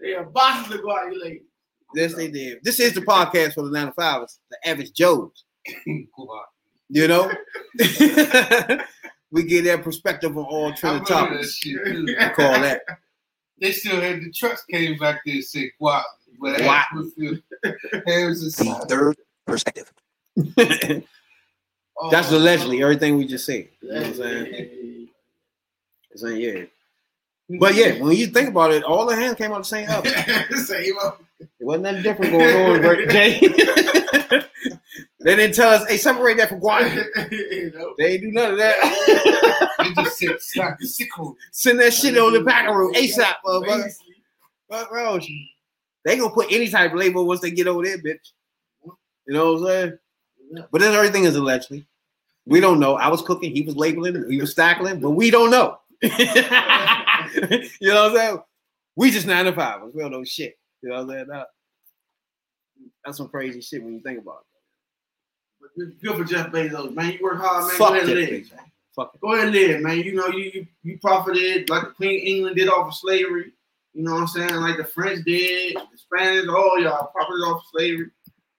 They 0.00 0.10
have 0.12 0.32
boxes 0.32 0.74
of 0.76 0.80
guac 0.82 1.12
labels. 1.22 1.42
Yes, 1.94 2.14
they 2.14 2.28
did. 2.30 2.58
This 2.62 2.80
is 2.80 2.92
the 2.94 3.00
podcast 3.00 3.54
for 3.54 3.62
the 3.62 3.70
9 3.70 3.86
to 3.86 3.92
5ers, 3.92 4.38
the 4.50 4.68
average 4.68 4.92
Joes. 4.92 5.44
You 6.90 7.06
know? 7.06 7.30
we 9.30 9.42
get 9.42 9.64
their 9.64 9.76
perspective 9.76 10.38
on 10.38 10.44
all 10.44 10.68
I 10.72 10.74
trending 10.74 11.02
remember 11.04 11.34
that 11.34 11.36
topics. 11.42 11.54
shit 11.56 11.84
too. 11.84 12.16
Call 12.34 12.52
that. 12.62 12.80
They 13.60 13.72
still 13.72 14.00
had 14.00 14.22
the 14.22 14.32
trucks 14.32 14.64
came 14.70 14.96
back 14.96 15.20
there 15.26 15.34
and 15.34 15.44
said 15.44 15.68
guap. 15.82 16.04
But 16.40 16.60
Guap. 16.60 16.84
Hams 18.06 18.42
and 18.58 18.70
The 18.80 18.86
third 18.88 19.16
perspective. 19.46 19.92
Oh, 22.00 22.10
That's 22.10 22.30
allegedly 22.30 22.82
everything 22.82 23.16
we 23.16 23.26
just 23.26 23.44
said. 23.44 23.68
You 23.80 23.88
know 23.88 23.96
what 23.96 24.06
I'm 24.06 24.14
saying? 24.14 25.08
I'm 26.12 26.18
saying, 26.18 26.40
yeah. 26.40 26.64
But 27.58 27.74
yeah, 27.74 28.00
when 28.00 28.16
you 28.16 28.26
think 28.26 28.50
about 28.50 28.72
it, 28.72 28.84
all 28.84 29.06
the 29.06 29.16
hands 29.16 29.36
came 29.36 29.52
out 29.52 29.58
the 29.58 29.64
same 29.64 29.88
oven. 29.90 30.12
Same 30.64 30.94
up. 31.02 31.22
There 31.38 31.48
wasn't 31.60 31.84
nothing 31.84 32.02
different 32.02 32.32
going 32.32 32.70
on, 32.70 32.82
Bert 32.82 33.08
J. 33.10 33.40
they 35.20 35.36
didn't 35.36 35.54
tell 35.54 35.70
us, 35.70 35.88
hey, 35.88 35.96
separate 35.96 36.36
that 36.36 36.50
from 36.50 36.60
guac. 36.60 36.94
You 37.32 37.72
know? 37.74 37.94
They 37.98 38.18
do 38.18 38.30
none 38.30 38.52
of 38.52 38.58
that. 38.58 39.74
They 39.78 40.02
just 40.02 40.18
said 40.18 40.40
stop 40.40 40.76
the 40.78 40.86
sickle. 40.86 41.36
Send 41.52 41.80
that 41.80 41.94
shit 41.94 42.18
on 42.18 42.32
the 42.32 42.44
packing 42.44 42.74
room 42.74 42.92
ASAP, 42.94 43.34
motherfucker. 43.44 43.84
Basically. 43.84 44.14
Fuck 44.70 44.92
wrong 44.92 45.14
with 45.14 45.28
you? 45.28 45.44
They 46.04 46.18
gonna 46.18 46.34
put 46.34 46.52
any 46.52 46.68
type 46.68 46.92
of 46.92 46.98
label 46.98 47.26
once 47.26 47.40
they 47.40 47.50
get 47.50 47.66
over 47.66 47.82
there, 47.82 47.98
bitch. 47.98 48.32
You 49.26 49.34
know 49.34 49.54
what 49.54 49.60
I'm 49.60 49.66
saying? 49.66 49.98
But 50.70 50.80
then 50.80 50.94
everything 50.94 51.24
is 51.24 51.36
allegedly. 51.36 51.86
We 52.46 52.60
don't 52.60 52.80
know. 52.80 52.94
I 52.96 53.08
was 53.08 53.22
cooking, 53.22 53.54
he 53.54 53.62
was 53.62 53.76
labeling, 53.76 54.30
he 54.30 54.40
was 54.40 54.52
stackling, 54.52 55.00
but 55.00 55.10
we 55.10 55.30
don't 55.30 55.50
know. 55.50 55.78
you 56.02 56.08
know 56.08 56.18
what 58.04 58.10
I'm 58.10 58.16
saying? 58.16 58.38
We 58.96 59.10
just 59.10 59.26
nine 59.26 59.44
to 59.44 59.52
five. 59.52 59.80
We 59.92 60.00
don't 60.02 60.12
know 60.12 60.24
shit. 60.24 60.58
You 60.82 60.88
know 60.90 60.96
what 60.96 61.02
I'm 61.02 61.08
saying? 61.10 61.26
That- 61.28 61.46
that's 63.04 63.16
some 63.16 63.28
crazy 63.28 63.60
shit 63.60 63.82
when 63.82 63.94
you 63.94 64.00
think 64.00 64.18
about 64.20 64.40
it. 64.40 64.46
But 65.76 66.02
good- 66.02 66.16
for 66.16 66.24
Jeff 66.24 66.48
Bezos, 66.50 66.94
man. 66.94 67.12
You 67.12 67.18
work 67.22 67.40
hard, 67.40 67.66
man. 67.66 67.76
Fuck 67.76 67.88
Go 67.90 67.94
ahead 67.94 68.08
and 68.08 68.18
live. 68.18 68.30
man. 68.52 68.60
Fuck 68.94 69.12
it. 69.14 69.20
Go 69.20 69.32
ahead 69.34 69.44
and 69.46 69.54
live, 69.54 69.80
man. 69.82 69.98
You 69.98 70.14
know, 70.14 70.28
you 70.28 70.50
you, 70.54 70.66
you 70.82 70.98
profited 70.98 71.68
like 71.70 71.82
the 71.84 71.90
Queen 71.94 72.20
England 72.20 72.56
did 72.56 72.68
off 72.68 72.88
of 72.88 72.94
slavery. 72.94 73.52
You 73.94 74.04
know 74.04 74.14
what 74.14 74.20
I'm 74.22 74.26
saying? 74.28 74.54
Like 74.54 74.76
the 74.76 74.84
French 74.84 75.24
did, 75.24 75.76
the 75.76 75.96
Spanish, 75.98 76.48
all 76.48 76.78
y'all 76.80 77.06
profited 77.06 77.42
off 77.44 77.62
of 77.62 77.66
slavery. 77.72 78.10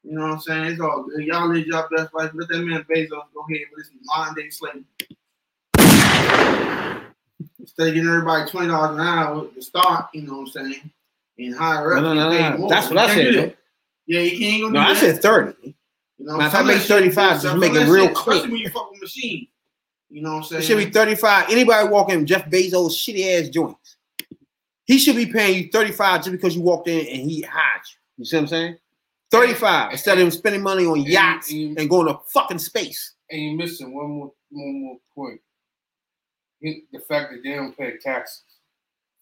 You 0.03 0.15
know 0.15 0.21
what 0.23 0.31
I'm 0.33 0.39
saying? 0.39 0.65
It's 0.65 0.81
all 0.81 1.03
good. 1.03 1.25
Y'all 1.25 1.47
live 1.49 1.67
your 1.67 1.87
best 1.95 2.13
life. 2.13 2.31
Let 2.33 2.47
that 2.49 2.59
man 2.59 2.85
Bezos 2.89 3.09
go 3.09 3.45
ahead 3.49 3.67
with 3.75 3.85
this 3.85 3.89
modern 4.05 4.33
day 4.35 4.49
slavery. 4.49 4.83
Instead 7.59 7.87
of 7.89 7.93
getting 7.93 8.09
everybody 8.09 8.49
twenty 8.49 8.67
dollars 8.67 8.91
an 8.95 9.01
hour 9.01 9.45
to 9.47 9.61
start, 9.61 10.05
you 10.13 10.21
know 10.23 10.39
what 10.39 10.39
I'm 10.41 10.71
saying, 10.71 10.91
and 11.37 11.55
higher 11.55 11.95
up. 11.95 12.03
No, 12.03 12.13
no, 12.13 12.31
no, 12.31 12.57
no. 12.57 12.69
That's 12.69 12.89
what 12.89 12.97
I 12.97 13.13
said, 13.13 13.33
that. 13.35 13.57
Yeah, 14.07 14.21
he 14.21 14.39
can't 14.39 14.61
go 14.63 14.69
No, 14.69 14.79
I 14.79 14.93
that. 14.93 14.99
said 14.99 15.21
30. 15.21 15.53
You 16.17 16.25
know, 16.25 16.37
Now, 16.37 16.47
if 16.47 16.55
I 16.55 16.63
make 16.63 16.81
35, 16.81 17.13
just 17.15 17.43
some 17.43 17.59
make 17.59 17.73
it 17.73 17.87
real 17.87 18.07
shit, 18.07 18.15
clean. 18.15 18.37
Especially 18.37 18.51
when 18.53 18.61
you 18.61 18.69
fuck 18.69 18.91
with 18.91 19.01
machine. 19.01 19.47
You 20.09 20.21
know 20.23 20.31
what 20.31 20.37
I'm 20.37 20.43
saying? 20.43 20.61
It 20.63 20.65
should 20.65 20.77
be 20.77 20.89
35. 20.89 21.49
Anybody 21.51 21.87
walking 21.89 22.25
Jeff 22.25 22.49
Bezos' 22.49 22.91
shitty 22.91 23.39
ass 23.43 23.49
joints. 23.49 23.97
He 24.85 24.97
should 24.97 25.15
be 25.15 25.27
paying 25.27 25.63
you 25.65 25.69
35 25.69 26.21
just 26.21 26.31
because 26.31 26.55
you 26.55 26.61
walked 26.63 26.87
in 26.87 26.99
and 26.99 27.29
he 27.29 27.41
hired 27.41 27.81
you. 27.85 27.97
You 28.17 28.25
see 28.25 28.37
what 28.37 28.41
I'm 28.41 28.47
saying? 28.47 28.77
35 29.31 29.91
instead 29.91 30.17
of 30.17 30.23
him 30.23 30.31
spending 30.31 30.61
money 30.63 30.85
on 30.85 31.01
yachts 31.01 31.51
and- 31.51 31.77
and 31.79 31.89
going 31.89 32.07
to 32.07 32.19
fucking 32.33 32.59
space. 32.59 33.13
And 33.29 33.41
you're 33.41 33.55
missing 33.55 33.93
one 33.95 34.09
more 34.09 34.33
one 34.51 34.81
more 34.81 34.97
point. 35.13 35.41
The 36.61 36.99
fact 37.07 37.31
that 37.31 37.41
they 37.43 37.53
don't 37.55 37.77
pay 37.77 37.97
taxes. 38.03 38.43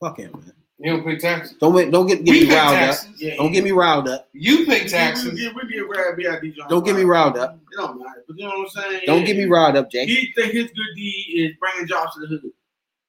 Fuck 0.01 0.17
him, 0.19 0.31
man. 0.33 0.53
They 0.79 0.89
don't 0.89 1.03
pay 1.03 1.17
taxes. 1.17 1.57
Don't 1.59 1.73
make, 1.75 1.91
don't 1.91 2.05
get, 2.07 2.23
get 2.23 2.31
We 2.31 2.47
me 2.47 2.53
riled 2.55 2.73
taxes. 2.75 3.09
up. 3.09 3.15
Yeah, 3.17 3.35
Don't 3.35 3.51
get 3.51 3.63
me 3.63 3.71
riled 3.71 4.07
up. 4.07 4.29
You 4.31 4.65
pay 4.65 4.83
We 4.83 4.89
taxes. 4.89 5.37
get, 5.39 5.53
we 5.55 5.67
get 5.73 5.87
Brad 5.87 6.15
B.I.D. 6.15 6.51
Jones. 6.51 6.69
Don't 6.69 6.85
get 6.85 6.95
me 6.95 7.03
riled 7.03 7.35
up. 7.37 7.55
It 7.55 7.75
don't 7.75 7.99
matter. 7.99 8.23
But 8.27 8.37
you 8.37 8.43
know 8.45 8.51
what 8.51 8.59
I'm 8.59 8.69
saying? 8.69 9.01
Don't 9.07 9.21
Yeah. 9.21 9.25
get 9.25 9.37
me 9.37 9.45
riled 9.45 9.75
up, 9.75 9.89
Jay. 9.91 10.05
He 10.05 10.31
think 10.35 10.53
his 10.53 10.65
good 10.67 10.95
deed 10.95 11.25
is 11.35 11.51
bringing 11.59 11.87
jobs 11.87 12.13
to 12.15 12.21
the 12.21 12.27
hood. 12.27 12.51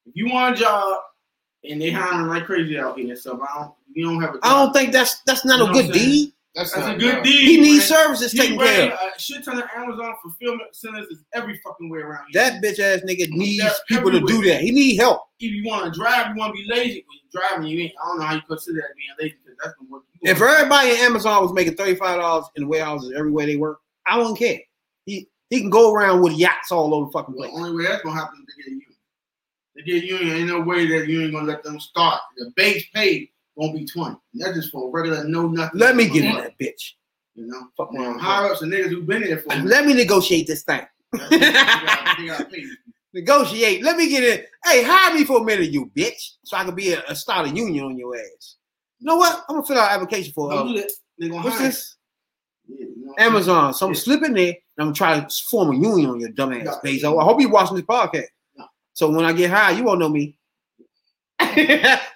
If 0.07 0.17
you 0.17 0.31
want 0.33 0.57
a 0.57 0.61
job 0.61 0.99
and 1.69 1.81
they 1.81 1.91
hiring 1.91 2.27
like 2.29 2.45
crazy 2.47 2.79
out 2.79 2.99
here 2.99 3.11
and 3.11 3.19
stuff, 3.19 3.39
I 3.43 3.61
don't. 3.61 3.75
You 3.93 4.05
don't 4.07 4.21
have 4.23 4.31
a. 4.31 4.35
Job. 4.35 4.41
I 4.45 4.65
don't 4.65 4.73
think 4.73 4.93
that's 4.93 5.21
that's 5.27 5.45
not 5.45 5.59
You 5.59 5.67
a 5.69 5.73
good 5.83 5.93
deed. 5.93 6.33
That's, 6.59 6.73
That's 6.73 6.88
a 6.88 6.94
good 6.97 7.11
enough. 7.11 7.25
deed. 7.25 7.49
He 7.49 7.61
needs 7.61 7.85
services 7.85 8.33
He 8.33 8.38
taken 8.38 8.59
care 8.59 8.92
of. 8.92 8.99
a 9.16 9.21
shit 9.21 9.44
ton 9.44 9.59
of 9.59 9.68
Amazon 9.77 10.14
fulfillment 10.21 10.75
centers 10.75 11.07
is 11.07 11.18
every 11.33 11.57
fucking 11.64 11.88
way 11.88 12.01
around 12.01 12.27
here. 12.31 12.42
That 12.42 12.61
bitch 12.62 12.81
ass 12.81 13.03
nigga 13.09 13.29
needs 13.31 13.59
They're 13.62 13.71
people 13.87 14.11
to 14.11 14.18
do 14.18 14.25
everywhere. 14.27 14.55
that. 14.55 14.62
He 14.62 14.73
need 14.73 14.97
help. 14.97 15.23
if 15.38 15.53
you 15.53 15.64
want 15.64 15.85
to 15.92 15.97
drive, 15.99 16.29
you 16.29 16.35
want 16.35 16.57
to 16.57 16.61
be 16.61 16.66
lazy. 16.68 17.05
When 17.07 17.18
you're 17.23 17.40
driving, 17.42 17.68
you 17.68 17.81
ain't. 17.85 17.92
I 18.03 18.09
don't 18.09 18.18
know 18.18 18.25
how 18.27 18.35
you 18.35 18.40
consider 18.49 18.79
that 18.81 18.97
being 18.97 19.09
lazy 19.21 19.37
because 19.44 19.57
that's 19.62 19.77
gonna 19.79 19.88
work. 19.88 20.03
If 20.23 20.42
everybody 20.42 20.90
in 20.90 20.97
Amazon 20.97 21.42
was 21.42 21.53
making 21.53 21.75
$35 21.75 22.44
in 22.57 22.66
warehouses 22.66 23.12
everywhere 23.16 23.47
they 23.47 23.55
work, 23.57 23.79
I 24.05 24.18
wouldn't 24.18 24.37
care. 24.38 24.59
He 25.07 25.29
he 25.51 25.61
can 25.61 25.71
go 25.71 25.94
around 25.94 26.23
with 26.23 26.33
yachts 26.33 26.73
all 26.73 26.92
over 26.92 27.07
the 27.07 27.12
fucking 27.12 27.35
place. 27.37 27.53
the 27.53 27.57
only 27.57 27.77
way 27.77 27.88
that's 27.88 28.03
gonna 28.03 28.16
happen 28.18 28.44
is 28.49 28.55
to 28.55 28.62
get 28.62 28.66
a 28.66 28.71
union. 28.73 28.94
To 29.77 29.83
get 29.85 30.03
a 30.03 30.07
union, 30.07 30.37
ain't 30.38 30.49
no 30.49 30.61
way 30.61 30.87
that 30.88 31.07
you 31.07 31.23
ain't 31.23 31.33
gonna 31.33 31.47
let 31.47 31.62
them 31.62 31.79
start. 31.79 32.21
The 32.37 32.53
base 32.57 32.85
pay 32.92 33.31
gonna 33.59 33.73
be 33.73 33.85
twenty. 33.87 34.16
And 34.35 34.42
that's 34.42 34.55
just 34.55 34.71
for 34.71 34.90
regular 34.90 35.25
no 35.25 35.49
nothing. 35.49 35.79
Let 35.81 35.97
me 35.97 36.09
get 36.09 36.25
in 36.25 36.35
that 36.37 36.59
bitch. 36.59 36.92
You 37.35 37.47
know, 37.47 37.68
Fuck 37.77 37.92
my 37.92 38.12
higher 38.18 38.51
ups 38.51 38.62
and 38.62 38.73
niggas 38.73 38.90
who 38.90 39.03
been 39.03 39.23
there 39.23 39.38
for. 39.38 39.55
Let 39.57 39.87
me 39.87 39.94
negotiate 39.94 40.47
this 40.47 40.62
thing. 40.64 40.83
they 41.12 41.38
gotta, 41.38 42.16
they 42.21 42.27
gotta 42.27 42.49
Negotiate. 43.14 43.83
Let 43.83 43.97
me 43.97 44.09
get 44.09 44.23
in. 44.23 44.44
Hey, 44.64 44.83
hire 44.85 45.14
me 45.14 45.25
for 45.25 45.38
a 45.40 45.44
minute, 45.44 45.71
you 45.71 45.90
bitch, 45.97 46.33
so 46.44 46.57
I 46.59 46.64
can 46.64 46.75
be 46.75 46.92
a, 46.92 47.03
a 47.09 47.14
start 47.16 47.47
a 47.47 47.51
union 47.51 47.85
on 47.87 47.97
your 47.97 48.14
ass. 48.16 48.57
You 48.99 49.07
know 49.07 49.16
what? 49.16 49.44
I'm 49.49 49.57
gonna 49.57 49.66
fill 49.66 49.79
out 49.79 49.90
an 49.92 50.01
application 50.01 50.33
for 50.35 50.51
Don't 50.51 50.68
uh, 50.68 50.73
do 50.73 50.81
that. 50.81 50.90
They 51.18 51.29
gonna 51.29 51.42
what's 51.42 51.57
hire. 51.57 51.68
this? 51.68 51.97
Yeah, 52.68 52.85
you 52.87 53.07
know, 53.07 53.14
Amazon. 53.18 53.73
So 53.73 53.87
I'm 53.87 53.94
Yeah. 53.94 54.01
slipping 54.01 54.35
there 54.35 54.55
and 54.77 54.88
I'm 54.88 54.92
trying 54.92 55.23
to 55.27 55.35
form 55.51 55.71
a 55.71 55.75
union 55.75 56.11
on 56.11 56.21
your 56.21 56.31
dumb 56.31 56.53
ass. 56.53 56.77
Bezos. 56.85 57.18
I 57.21 57.25
hope 57.25 57.40
you're 57.40 57.51
watching 57.51 57.77
this 57.77 57.87
podcast. 57.87 58.27
So 58.92 59.11
when 59.11 59.25
I 59.25 59.33
get 59.33 59.51
hired, 59.51 59.79
you 59.79 59.85
won't 59.85 60.01
know 60.01 60.09
me. 60.09 60.38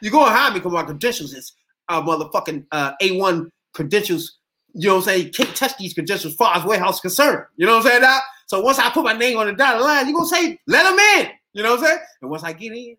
You're 0.01 0.13
gonna 0.13 0.31
hire 0.31 0.51
me 0.53 0.59
because 0.59 0.73
my 0.73 0.83
credentials 0.83 1.33
is 1.35 1.53
uh 1.89 2.03
motherfucking 2.03 2.67
uh 2.73 2.93
A1 3.03 3.49
credentials. 3.75 4.39
You 4.75 4.89
know 4.89 4.95
what 4.97 5.01
I'm 5.01 5.05
saying? 5.05 5.27
You 5.27 5.31
can't 5.33 5.55
touch 5.55 5.77
these 5.79 5.95
credentials 5.95 6.33
as 6.33 6.37
far 6.37 6.57
as 6.57 6.65
warehouse 6.65 6.97
is 6.97 7.01
concerned. 7.01 7.45
You 7.57 7.67
know 7.67 7.77
what 7.77 7.85
I'm 7.87 7.91
saying? 7.91 8.03
Now? 8.03 8.19
So 8.47 8.61
once 8.61 8.79
I 8.79 8.91
put 8.91 9.05
my 9.05 9.13
name 9.13 9.39
on 9.39 9.47
the 9.47 9.53
dotted 9.53 9.83
line, 9.83 10.07
you're 10.09 10.15
gonna 10.17 10.29
say, 10.29 10.59
let 10.67 10.85
them 10.85 10.99
in. 11.21 11.31
You 11.53 11.63
know 11.63 11.73
what 11.73 11.81
I'm 11.81 11.87
saying? 11.87 11.99
And 12.23 12.31
once 12.31 12.43
I 12.45 12.53
get 12.53 12.73
in, 12.73 12.97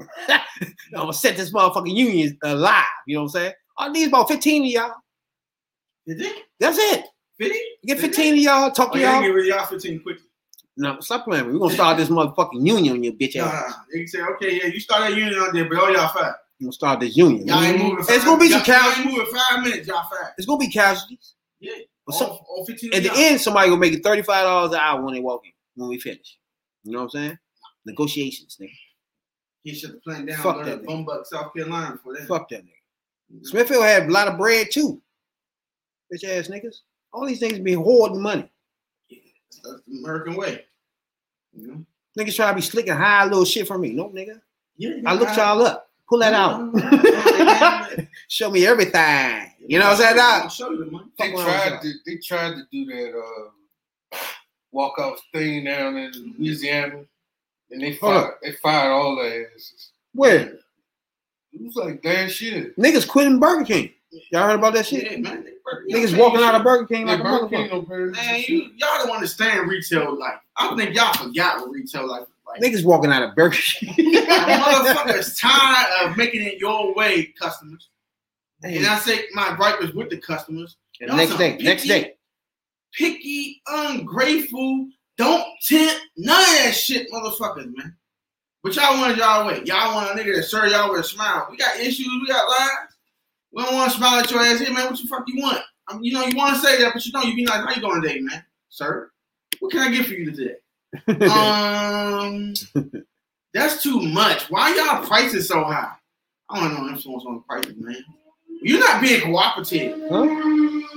I'm 0.28 0.40
gonna 0.94 1.12
set 1.12 1.36
this 1.36 1.52
motherfucking 1.52 1.94
union 1.94 2.38
alive. 2.42 2.84
You 3.06 3.16
know 3.16 3.22
what 3.22 3.26
I'm 3.26 3.32
saying? 3.32 3.52
I 3.78 3.88
need 3.90 4.08
about 4.08 4.28
15 4.28 4.62
of 4.62 4.68
y'all. 4.70 4.94
Did 6.06 6.18
they? 6.18 6.32
That's 6.58 6.78
it. 6.78 7.04
Fifty? 7.38 7.58
Get 7.86 7.98
15 7.98 8.34
of 8.34 8.38
y'all, 8.40 8.70
talk 8.70 8.90
Oh, 8.92 8.94
to 8.94 9.00
y'all. 9.00 9.20
get 9.22 9.28
rid 9.28 9.50
of 9.50 9.56
y'all 9.56 9.66
fifteen 9.66 10.00
quickly. 10.02 10.24
No, 10.80 10.98
stop 11.00 11.26
playing. 11.26 11.44
We're 11.52 11.58
gonna 11.58 11.74
start 11.74 11.98
this 11.98 12.08
motherfucking 12.08 12.66
union 12.66 13.04
you 13.04 13.12
bitch 13.12 13.36
ass. 13.36 13.52
nah. 13.52 13.82
They 13.92 13.98
can 13.98 14.08
say, 14.08 14.22
okay, 14.22 14.56
yeah, 14.56 14.66
you 14.68 14.80
start 14.80 15.02
that 15.10 15.14
union 15.16 15.38
out 15.38 15.52
there, 15.52 15.68
but 15.68 15.76
all 15.78 15.92
y'all 15.92 16.08
five. 16.08 16.32
We're 16.58 16.64
gonna 16.66 16.72
start 16.72 17.00
this 17.00 17.14
union. 17.18 17.46
Y'all 17.46 17.62
ain't 17.62 17.78
moving. 17.82 17.98
It's 18.08 18.24
gonna 18.24 18.40
be 18.40 18.48
some 18.48 18.60
y'all, 18.60 18.66
y'all 18.66 18.78
casualties. 18.80 19.04
ain't 19.04 19.12
moving 19.18 19.34
five 19.34 19.62
minutes. 19.62 19.88
Y'all 19.88 20.08
five. 20.10 20.32
It's 20.38 20.46
gonna 20.46 20.58
be 20.58 20.68
casualties. 20.68 21.34
Yeah. 21.60 21.72
Some- 22.10 22.28
All, 22.30 22.46
all 22.48 22.64
fifteen. 22.64 22.94
At 22.94 23.02
the 23.02 23.12
end, 23.14 23.40
somebody 23.42 23.68
gonna 23.68 23.78
make 23.80 23.92
it 23.92 24.02
thirty-five 24.02 24.42
dollars 24.44 24.72
an 24.72 24.78
hour 24.78 25.02
when 25.04 25.12
they 25.12 25.20
walk 25.20 25.42
in. 25.44 25.52
When 25.74 25.90
we 25.90 26.00
finish, 26.00 26.38
you 26.84 26.92
know 26.92 27.00
what 27.00 27.04
I'm 27.04 27.10
saying? 27.10 27.38
Negotiations, 27.84 28.56
nigga. 28.58 28.70
He 29.62 29.74
shut 29.74 29.92
the 29.92 29.98
plane 29.98 30.24
down. 30.24 30.38
Fuck 30.38 30.64
that. 30.64 30.82
Bumbuck, 30.84 31.26
South 31.26 31.52
Carolina 31.54 31.98
for 32.02 32.14
that. 32.14 32.26
Fuck 32.26 32.48
that 32.48 32.64
nigga. 32.64 33.34
Mm-hmm. 33.34 33.44
Smithfield 33.44 33.84
had 33.84 34.06
a 34.08 34.10
lot 34.10 34.28
of 34.28 34.38
bread 34.38 34.68
too. 34.72 35.00
Bitch 36.12 36.24
ass 36.24 36.48
niggas. 36.48 36.76
All 37.12 37.26
these 37.26 37.38
things 37.38 37.58
be 37.58 37.74
hoarding 37.74 38.22
money. 38.22 38.50
Yeah, 39.08 39.18
That's 39.50 39.82
the 39.86 39.98
American 39.98 40.36
way. 40.36 40.64
You 41.52 41.66
know? 41.66 41.84
Niggas 42.18 42.36
try 42.36 42.48
to 42.50 42.54
be 42.54 42.60
slick 42.60 42.88
and 42.88 42.98
hide 42.98 43.24
a 43.24 43.30
little 43.30 43.44
shit 43.44 43.66
from 43.66 43.80
me. 43.82 43.92
No, 43.92 44.08
nigga. 44.08 44.40
Yeah, 44.76 44.96
I 45.06 45.14
looked 45.14 45.36
y'all 45.36 45.62
up. 45.62 45.90
Pull 46.08 46.18
that 46.18 46.34
out. 46.34 48.06
Show 48.28 48.50
me 48.50 48.66
everything. 48.66 49.50
You 49.66 49.78
know 49.78 49.84
what 49.84 49.92
I'm 49.92 49.96
saying? 49.98 50.16
I'll 50.18 50.40
dog? 50.42 50.50
show 50.50 50.70
you 50.70 50.84
the 50.84 50.90
money. 50.90 51.06
They 51.18 51.32
tried 51.32 51.80
to 51.82 51.92
they 52.04 52.16
tried 52.16 52.54
to 52.54 52.62
do 52.72 52.84
that 52.86 53.12
uh, 53.16 54.18
walkout 54.74 55.18
thing 55.32 55.64
down 55.64 55.96
in 55.96 56.34
Louisiana, 56.36 57.04
and 57.70 57.80
they 57.80 57.94
fired 57.94 58.34
they 58.42 58.52
fired 58.52 58.90
all 58.90 59.16
their 59.16 59.46
asses. 59.54 59.92
Where? 60.12 60.54
It 61.52 61.62
was 61.62 61.76
like 61.76 62.02
damn 62.02 62.28
shit. 62.28 62.76
Niggas 62.76 63.06
quitting 63.06 63.38
Burger 63.38 63.64
King. 63.64 63.92
Y'all 64.32 64.46
heard 64.48 64.58
about 64.58 64.74
that 64.74 64.86
shit? 64.86 65.10
Yeah, 65.10 65.18
man. 65.18 65.44
they- 65.44 65.50
Niggas 65.94 66.18
walking 66.18 66.40
out 66.42 66.56
of 66.56 66.64
Burger 66.64 66.86
King 66.86 67.06
Like 67.06 67.20
like 67.20 67.28
a 67.28 67.38
Burger 67.38 67.48
King 67.48 67.68
motherfucker. 67.68 67.70
don't 67.70 67.88
pay 67.88 68.20
us 68.20 68.26
Man, 68.26 68.44
you, 68.48 68.70
y'all 68.76 69.04
don't 69.06 69.10
understand 69.14 69.68
retail 69.68 70.18
life. 70.18 70.38
I 70.56 70.74
think 70.74 70.96
y'all 70.96 71.12
forgot 71.12 71.60
what 71.60 71.70
retail 71.70 72.08
life 72.08 72.22
is 72.22 72.28
like. 72.44 72.60
Niggas 72.60 72.84
walking 72.84 73.12
out 73.12 73.22
of 73.22 73.36
Burger 73.36 73.56
King. 73.56 73.94
motherfuckers 74.14 75.40
tired 75.40 76.10
of 76.10 76.16
making 76.16 76.42
it 76.42 76.58
your 76.58 76.92
way, 76.94 77.26
customers. 77.40 77.88
And 78.62 78.84
I 78.84 78.98
say 78.98 79.26
my 79.32 79.54
gripe 79.56 79.80
is 79.82 79.94
with 79.94 80.10
the 80.10 80.16
customers. 80.18 80.76
And 81.00 81.10
the 81.10 81.16
next 81.16 81.36
day, 81.38 81.56
next 81.58 81.84
day. 81.86 82.14
Picky, 82.92 83.62
ungrateful, 83.68 84.88
don't 85.16 85.44
tip 85.66 85.96
none 86.16 86.40
of 86.40 86.46
that 86.46 86.72
shit, 86.74 87.10
motherfuckers, 87.12 87.70
man. 87.76 87.96
But 88.62 88.74
y'all 88.74 88.98
want 88.98 89.12
it 89.12 89.18
y'all 89.18 89.46
way. 89.46 89.62
Y'all 89.64 89.94
want 89.94 90.10
a 90.10 90.20
nigga 90.20 90.34
to 90.34 90.42
serve 90.42 90.70
y'all 90.72 90.90
with 90.90 91.00
a 91.00 91.04
smile. 91.04 91.46
We 91.50 91.56
got 91.56 91.78
issues, 91.78 92.08
we 92.08 92.26
got 92.26 92.48
lives. 92.48 92.89
We 93.52 93.64
don't 93.64 93.74
want 93.74 93.90
to 93.90 93.96
smile 93.96 94.20
at 94.20 94.30
your 94.30 94.40
ass. 94.40 94.60
Hey 94.60 94.72
man, 94.72 94.86
what 94.86 95.00
the 95.00 95.08
fuck 95.08 95.24
you 95.26 95.42
want? 95.42 95.62
I 95.88 95.94
mean, 95.94 96.04
you 96.04 96.12
know, 96.12 96.24
you 96.24 96.36
want 96.36 96.54
to 96.54 96.60
say 96.60 96.80
that, 96.82 96.92
but 96.94 97.04
you 97.04 97.12
don't. 97.12 97.26
you 97.26 97.34
be 97.34 97.46
like, 97.46 97.64
how 97.64 97.74
you 97.74 97.80
doing 97.80 98.02
today, 98.02 98.20
man? 98.20 98.44
Sir, 98.68 99.10
what 99.58 99.72
can 99.72 99.80
I 99.80 99.90
get 99.90 100.06
for 100.06 100.14
you 100.14 100.30
today? 100.30 100.54
um, 101.26 102.54
that's 103.52 103.82
too 103.82 104.00
much. 104.00 104.50
Why 104.50 104.74
y'all 104.74 105.06
prices 105.06 105.48
so 105.48 105.64
high? 105.64 105.92
I 106.48 106.60
don't 106.60 106.74
know 106.74 106.88
influence 106.88 107.24
on 107.26 107.34
the 107.34 107.40
prices, 107.40 107.76
man. 107.76 107.96
You're 108.62 108.80
not 108.80 109.00
being 109.00 109.20
cooperative. 109.22 110.00
Huh? 110.10 110.26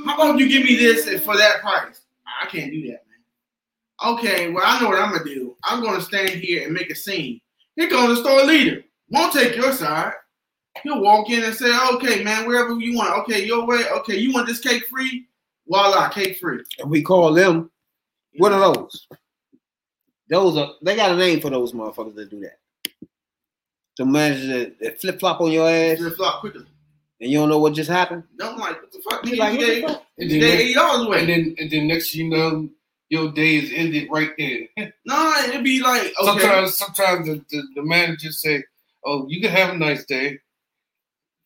How 0.06 0.16
about 0.16 0.40
you 0.40 0.50
give 0.50 0.64
me 0.64 0.76
this 0.76 1.08
and 1.08 1.22
for 1.22 1.38
that 1.38 1.62
price? 1.62 2.02
I 2.42 2.48
can't 2.48 2.72
do 2.72 2.82
that, 2.84 3.04
man. 3.08 4.16
Okay, 4.16 4.50
well, 4.50 4.64
I 4.66 4.80
know 4.82 4.90
what 4.90 5.00
I'm 5.00 5.12
gonna 5.12 5.24
do. 5.24 5.56
I'm 5.64 5.82
gonna 5.82 6.02
stand 6.02 6.30
here 6.30 6.66
and 6.66 6.74
make 6.74 6.90
a 6.90 6.96
scene. 6.96 7.40
Here 7.76 7.90
comes 7.90 8.18
the 8.18 8.24
store 8.24 8.44
leader. 8.44 8.84
Won't 9.10 9.34
take 9.34 9.56
your 9.56 9.72
side. 9.72 10.14
He'll 10.82 11.02
walk 11.02 11.30
in 11.30 11.44
and 11.44 11.54
say, 11.54 11.72
"Okay, 11.94 12.24
man, 12.24 12.48
wherever 12.48 12.74
you 12.80 12.98
want. 12.98 13.18
Okay, 13.20 13.46
your 13.46 13.66
way. 13.66 13.84
Okay, 14.00 14.18
you 14.18 14.34
want 14.34 14.48
this 14.48 14.60
cake 14.60 14.88
free? 14.90 15.28
Voila, 15.68 16.10
cake 16.10 16.38
free." 16.40 16.64
And 16.80 16.90
we 16.90 17.04
call 17.04 17.32
them, 17.34 17.70
what 18.38 18.52
are 18.52 18.74
those? 18.74 19.08
Those 20.30 20.58
are, 20.58 20.72
they 20.82 20.96
got 20.96 21.12
a 21.12 21.16
name 21.16 21.42
for 21.42 21.50
those 21.52 21.74
motherfuckers 21.74 22.16
that 22.16 22.30
do 22.32 22.40
that. 22.40 22.58
The 23.98 24.06
managers 24.06 24.48
that, 24.48 24.80
that 24.80 25.02
flip 25.02 25.20
flop 25.20 25.42
on 25.42 25.52
your 25.52 25.70
ass 25.70 26.00
Flip 26.00 26.16
flop 26.16 26.40
quickly. 26.40 26.66
and 27.22 27.30
you 27.32 27.38
don't 27.38 27.50
know 27.50 27.60
what 27.60 27.74
just 27.74 27.90
happened. 27.92 28.24
No, 28.40 28.54
I'm 28.54 28.58
like, 28.58 28.82
what 28.82 28.92
the 28.92 29.00
fuck? 29.08 29.26
You 29.26 29.34
Nigga, 29.34 29.38
like, 29.38 29.60
you 29.60 29.66
what 29.84 29.88
the 29.88 29.94
fuck? 29.94 30.04
And 30.18 30.32
you 30.32 30.40
then, 30.42 30.50
gave 30.50 30.60
eighty 30.60 30.74
dollars 30.74 31.06
away. 31.06 31.20
and 31.20 31.30
then 31.30 31.56
and 31.60 31.70
then 31.70 31.88
next 31.88 32.16
you 32.16 32.30
know 32.30 32.68
your 33.10 33.32
day 33.32 33.58
is 33.58 33.72
ended 33.76 34.08
right 34.12 34.32
there. 34.40 34.62
no, 35.06 35.34
it'd 35.48 35.64
be 35.64 35.80
like, 35.82 36.12
okay, 36.20 36.26
Sometimes 36.26 36.78
sometimes 36.78 37.28
the, 37.28 37.46
the, 37.52 37.64
the 37.76 37.84
managers 37.84 38.42
say, 38.42 38.64
"Oh, 39.06 39.28
you 39.28 39.40
can 39.40 39.52
have 39.52 39.76
a 39.76 39.78
nice 39.78 40.04
day. 40.06 40.40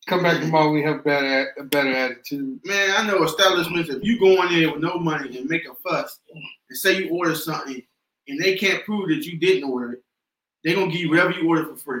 Come 0.08 0.22
back 0.22 0.40
tomorrow. 0.40 0.72
We 0.72 0.82
have 0.82 1.04
better 1.04 1.52
a 1.58 1.64
better 1.64 1.94
attitude." 1.94 2.60
man, 2.64 2.94
I 2.96 3.06
know 3.06 3.22
establishments. 3.24 3.90
If 3.90 4.02
you 4.02 4.18
go 4.18 4.42
in 4.42 4.52
there 4.52 4.72
with 4.72 4.82
no 4.82 4.98
money 4.98 5.36
and 5.36 5.48
make 5.48 5.66
a 5.66 5.74
fuss 5.74 6.20
and 6.32 6.42
say 6.70 7.04
you 7.04 7.10
order 7.10 7.34
something 7.34 7.82
and 8.26 8.40
they 8.40 8.56
can't 8.56 8.84
prove 8.84 9.10
that 9.10 9.26
you 9.26 9.38
didn't 9.38 9.70
order 9.70 9.92
it, 9.92 10.02
they're 10.64 10.74
gonna 10.74 10.90
give 10.90 11.02
you 11.02 11.10
whatever 11.10 11.32
you 11.32 11.46
order 11.46 11.66
for 11.66 11.76
free. 11.76 12.00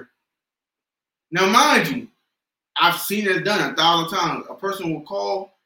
Now, 1.30 1.50
mind 1.50 1.88
you, 1.88 2.08
I've 2.80 2.98
seen 2.98 3.26
it 3.26 3.44
done 3.44 3.72
a 3.72 3.76
thousand 3.76 4.16
times. 4.16 4.46
A 4.48 4.54
person 4.54 4.94
will 4.94 5.02
call 5.02 5.58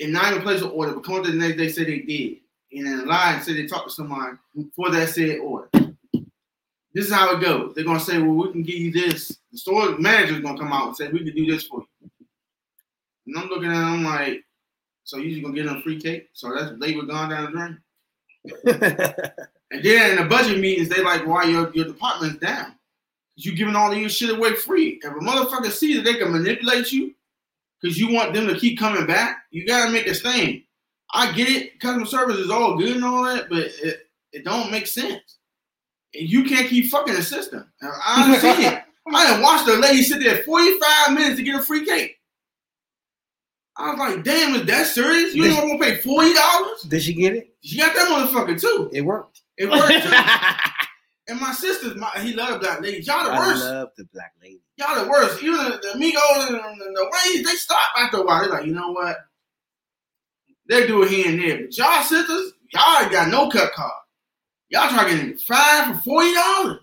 and 0.00 0.12
not 0.12 0.32
even 0.32 0.42
place 0.42 0.60
an 0.60 0.70
order, 0.70 0.92
but 0.92 1.04
come 1.04 1.16
up 1.16 1.24
the 1.24 1.32
next 1.32 1.56
day 1.56 1.68
say 1.68 1.84
they 1.84 2.00
did, 2.00 2.36
and 2.72 2.86
then 2.86 3.06
lie 3.06 3.34
and 3.34 3.42
say 3.42 3.54
they 3.54 3.66
talked 3.66 3.88
to 3.88 3.94
someone 3.94 4.38
for 4.76 4.90
that 4.90 5.08
said 5.08 5.38
order. 5.38 5.68
This 6.92 7.06
is 7.06 7.12
how 7.12 7.36
it 7.36 7.40
goes. 7.40 7.74
They're 7.74 7.84
gonna 7.84 8.00
say, 8.00 8.18
"Well, 8.18 8.34
we 8.34 8.52
can 8.52 8.62
give 8.62 8.76
you 8.76 8.90
this." 8.92 9.38
The 9.52 9.58
store 9.58 9.98
manager's 9.98 10.40
gonna 10.40 10.58
come 10.58 10.72
out 10.72 10.88
and 10.88 10.96
say, 10.96 11.08
"We 11.08 11.24
can 11.24 11.34
do 11.34 11.46
this 11.46 11.64
for 11.64 11.84
you." 12.00 12.10
And 13.26 13.38
I'm 13.38 13.48
looking 13.48 13.70
at 13.70 13.74
them 13.74 13.84
I'm 13.84 14.04
like, 14.04 14.44
"So 15.04 15.18
you're 15.18 15.30
just 15.30 15.42
gonna 15.42 15.54
get 15.54 15.66
them 15.66 15.82
free 15.82 16.00
cake? 16.00 16.30
So 16.32 16.52
that's 16.54 16.76
labor 16.78 17.02
gone 17.02 17.30
down 17.30 17.44
the 17.44 17.50
drain." 17.52 17.78
And 19.72 19.84
then 19.84 20.10
in 20.10 20.16
the 20.16 20.28
budget 20.28 20.58
meetings, 20.58 20.88
they 20.88 21.00
like, 21.02 21.24
"Why 21.26 21.44
your 21.44 21.70
your 21.74 21.84
department's 21.84 22.40
down? 22.40 22.74
You 23.36 23.54
giving 23.54 23.76
all 23.76 23.92
of 23.92 23.98
your 23.98 24.08
shit 24.08 24.36
away 24.36 24.56
free? 24.56 25.00
If 25.02 25.12
a 25.12 25.14
motherfucker 25.14 25.70
sees 25.70 25.96
that 25.96 26.04
they 26.04 26.18
can 26.18 26.32
manipulate 26.32 26.90
you 26.90 27.14
because 27.80 27.96
you 27.96 28.12
want 28.12 28.34
them 28.34 28.48
to 28.48 28.58
keep 28.58 28.78
coming 28.80 29.06
back, 29.06 29.44
you 29.52 29.66
gotta 29.66 29.92
make 29.92 30.08
a 30.08 30.14
stand. 30.14 30.62
I 31.12 31.32
get 31.32 31.48
it. 31.48 31.80
Customer 31.80 32.06
service 32.06 32.38
is 32.38 32.50
all 32.50 32.76
good 32.76 32.96
and 32.96 33.04
all 33.04 33.24
that, 33.24 33.48
but 33.48 33.70
it, 33.82 34.08
it 34.32 34.44
don't 34.44 34.70
make 34.70 34.86
sense. 34.88 35.38
And 36.14 36.28
you 36.28 36.44
can't 36.44 36.68
keep 36.68 36.90
fucking 36.90 37.14
the 37.14 37.22
system. 37.22 37.70
I 37.82 38.38
see 38.38 38.66
it. 38.66 38.82
I 39.12 39.26
didn't 39.26 39.42
watch 39.42 39.66
the 39.66 39.76
lady 39.76 40.02
sit 40.02 40.20
there 40.20 40.42
45 40.44 41.14
minutes 41.14 41.36
to 41.36 41.42
get 41.42 41.58
a 41.58 41.62
free 41.62 41.84
cake. 41.84 42.20
I 43.76 43.90
was 43.90 43.98
like, 43.98 44.24
damn, 44.24 44.54
is 44.54 44.66
that 44.66 44.86
serious? 44.86 45.34
You 45.34 45.46
ain't 45.46 45.56
gonna 45.56 45.78
pay 45.78 45.98
$40? 45.98 46.88
Did 46.88 47.02
she 47.02 47.14
get 47.14 47.34
it? 47.34 47.54
She 47.62 47.78
got 47.78 47.94
that 47.94 48.08
motherfucker 48.08 48.60
too. 48.60 48.90
It 48.92 49.00
worked. 49.00 49.42
It 49.56 49.70
worked. 49.70 49.88
too. 50.02 50.12
and 51.28 51.40
my 51.40 51.52
sister's 51.52 51.96
my 51.96 52.10
he 52.20 52.34
loved 52.34 52.60
black 52.60 52.80
ladies. 52.82 53.06
Y'all 53.06 53.24
the 53.24 53.30
I 53.30 53.38
worst. 53.38 53.64
love 53.64 53.88
the 53.96 54.04
black 54.12 54.34
lady. 54.42 54.60
Y'all 54.76 55.02
the 55.02 55.10
worst. 55.10 55.42
Even 55.42 55.56
the, 55.56 55.78
the 55.82 55.98
Migos 55.98 56.48
and 56.48 56.56
the, 56.80 56.84
the 56.94 57.42
they 57.42 57.54
stop 57.54 57.78
after 57.98 58.18
a 58.18 58.22
while. 58.22 58.42
They're 58.42 58.50
like, 58.50 58.66
you 58.66 58.74
know 58.74 58.92
what? 58.92 59.16
They 60.68 60.86
do 60.86 61.02
it 61.02 61.10
here 61.10 61.28
and 61.28 61.40
there. 61.40 61.60
But 61.62 61.76
y'all 61.76 62.02
sisters, 62.02 62.52
y'all 62.72 63.02
ain't 63.02 63.12
got 63.12 63.28
no 63.28 63.48
cut 63.48 63.72
card. 63.72 63.92
Y'all 64.70 64.88
trying 64.88 65.18
to 65.18 65.26
get 65.26 65.40
five 65.40 65.96
for 65.96 66.02
forty 66.02 66.32
dollars. 66.34 66.78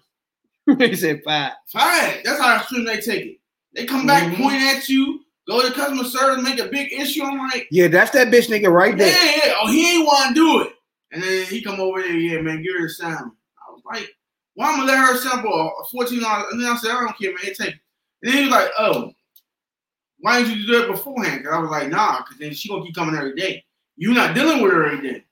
he 0.80 0.96
said 0.96 1.22
five. 1.24 1.54
Five. 1.68 2.22
That's 2.24 2.40
how 2.40 2.58
extreme 2.58 2.86
they 2.86 3.00
take 3.00 3.26
it. 3.26 3.38
They 3.74 3.86
come 3.86 4.06
back, 4.06 4.24
Mhm. 4.34 4.38
point 4.38 4.62
at 4.62 4.90
you, 4.90 5.22
go 5.48 5.62
to 5.66 5.74
customer 5.74 6.04
service, 6.04 6.44
make 6.44 6.60
a 6.60 6.68
big 6.68 6.92
issue. 6.92 7.24
I'm 7.24 7.38
like, 7.38 7.68
Yeah, 7.72 7.88
that's 7.88 8.12
that 8.12 8.28
bitch 8.28 8.50
nigga 8.50 8.72
right 8.72 8.98
there. 8.98 9.08
yeah. 9.08 9.42
yeah. 9.46 9.54
Oh, 9.62 9.68
he 9.72 9.98
ain't 9.98 10.06
want 10.06 10.30
to 10.30 10.34
do 10.34 10.62
it. 10.62 10.74
And 11.12 11.24
then 11.24 11.46
he 11.46 11.62
come 11.62 11.80
over 11.80 12.02
there, 12.02 12.12
yeah, 12.18 12.42
man, 12.42 12.62
give 12.62 12.74
her 12.78 12.88
a 12.88 12.90
sound. 12.90 13.32
I 13.68 13.72
was 13.72 13.82
like, 13.86 14.10
why 14.56 14.70
I'm 14.72 14.78
gonna 14.80 14.92
let 14.92 14.98
her 14.98 15.16
sample 15.18 15.54
a 15.54 15.86
fourteen 15.90 16.22
dollars? 16.22 16.52
And 16.52 16.62
then 16.62 16.70
I 16.70 16.76
said, 16.76 16.92
I 16.92 17.00
don't 17.00 17.18
care, 17.18 17.32
man, 17.32 17.54
take 17.54 17.60
it. 17.70 17.76
And 18.24 18.34
then 18.34 18.34
he 18.34 18.42
was 18.42 18.52
like, 18.52 18.72
oh, 18.78 19.14
why 20.20 20.42
didn't 20.42 20.58
you 20.58 20.68
do 20.68 20.84
it 20.84 20.88
beforehand? 20.92 21.40
Because 21.44 21.56
I 21.56 21.60
was 21.60 21.70
like, 21.70 21.90
nah, 21.90 22.18
because 22.18 22.38
then 22.40 22.54
she 22.54 22.68
gonna 22.68 22.84
keep 22.84 22.96
coming 22.96 23.16
every 23.16 23.36
day. 23.36 23.64
You're 23.96 24.14
not 24.16 24.36
dealing 24.36 24.62
with 24.62 24.74
her 24.74 24.86
every 24.92 25.08
day. 25.12 25.24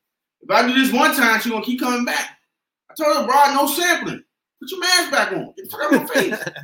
If 0.41 0.49
I 0.51 0.65
do 0.67 0.73
this 0.73 0.93
one 0.93 1.13
time, 1.15 1.41
she 1.41 1.49
gonna 1.49 1.65
keep 1.65 1.79
coming 1.79 2.05
back. 2.05 2.35
I 2.99 3.03
told 3.03 3.17
her, 3.17 3.25
bro, 3.25 3.53
no 3.53 3.67
sampling. 3.67 4.23
Put 4.60 4.71
your 4.71 4.79
mask 4.79 5.12
back 5.12 5.31
on. 5.34 5.53
Get 5.58 5.69
the 5.69 5.71
fuck 5.71 5.81
out 5.81 5.91
my 5.91 6.05
face. 6.08 6.39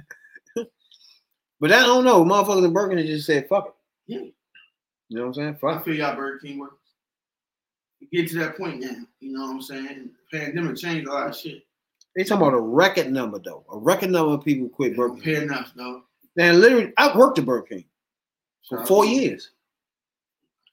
But 1.62 1.72
I 1.72 1.82
don't 1.82 2.04
know. 2.04 2.26
Motherfuckers 2.26 2.66
in 2.66 2.74
Burger 2.74 2.96
King 2.96 3.06
just 3.06 3.28
said 3.28 3.48
fuck 3.48 3.68
it. 3.68 3.74
Yeah. 4.08 4.20
You 5.10 5.18
know 5.18 5.22
what 5.22 5.28
I'm 5.28 5.34
saying? 5.36 5.58
Fuck. 5.62 5.82
I 5.82 5.84
feel 5.84 5.94
y'all 5.94 6.16
Burger 6.16 6.40
King 6.40 6.58
workers. 6.58 6.80
Get 8.12 8.30
to 8.30 8.40
that 8.40 8.58
point 8.58 8.82
now. 8.82 8.96
You 9.20 9.32
know 9.32 9.42
what 9.42 9.52
I'm 9.52 9.62
saying? 9.62 10.10
The 10.32 10.40
pandemic 10.40 10.78
changed 10.78 11.08
a 11.08 11.14
lot 11.14 11.30
of 11.30 11.38
shit. 11.38 11.62
They 12.16 12.24
talking 12.24 12.48
about 12.48 12.58
a 12.58 12.60
record 12.60 13.12
number 13.12 13.38
though. 13.38 13.64
A 13.72 13.78
record 13.78 14.10
number 14.10 14.34
of 14.34 14.44
people 14.44 14.70
quit 14.70 14.98
Burger 14.98 15.14
King. 15.22 15.24
Fair 15.24 15.42
enough, 15.44 15.72
though. 15.76 16.02
And 16.36 16.60
literally, 16.60 16.94
I 16.98 17.16
worked 17.16 17.38
at 17.38 17.46
Burger 17.46 17.68
King 17.68 17.86
for 18.68 18.84
four 18.88 19.06
years. 19.06 19.52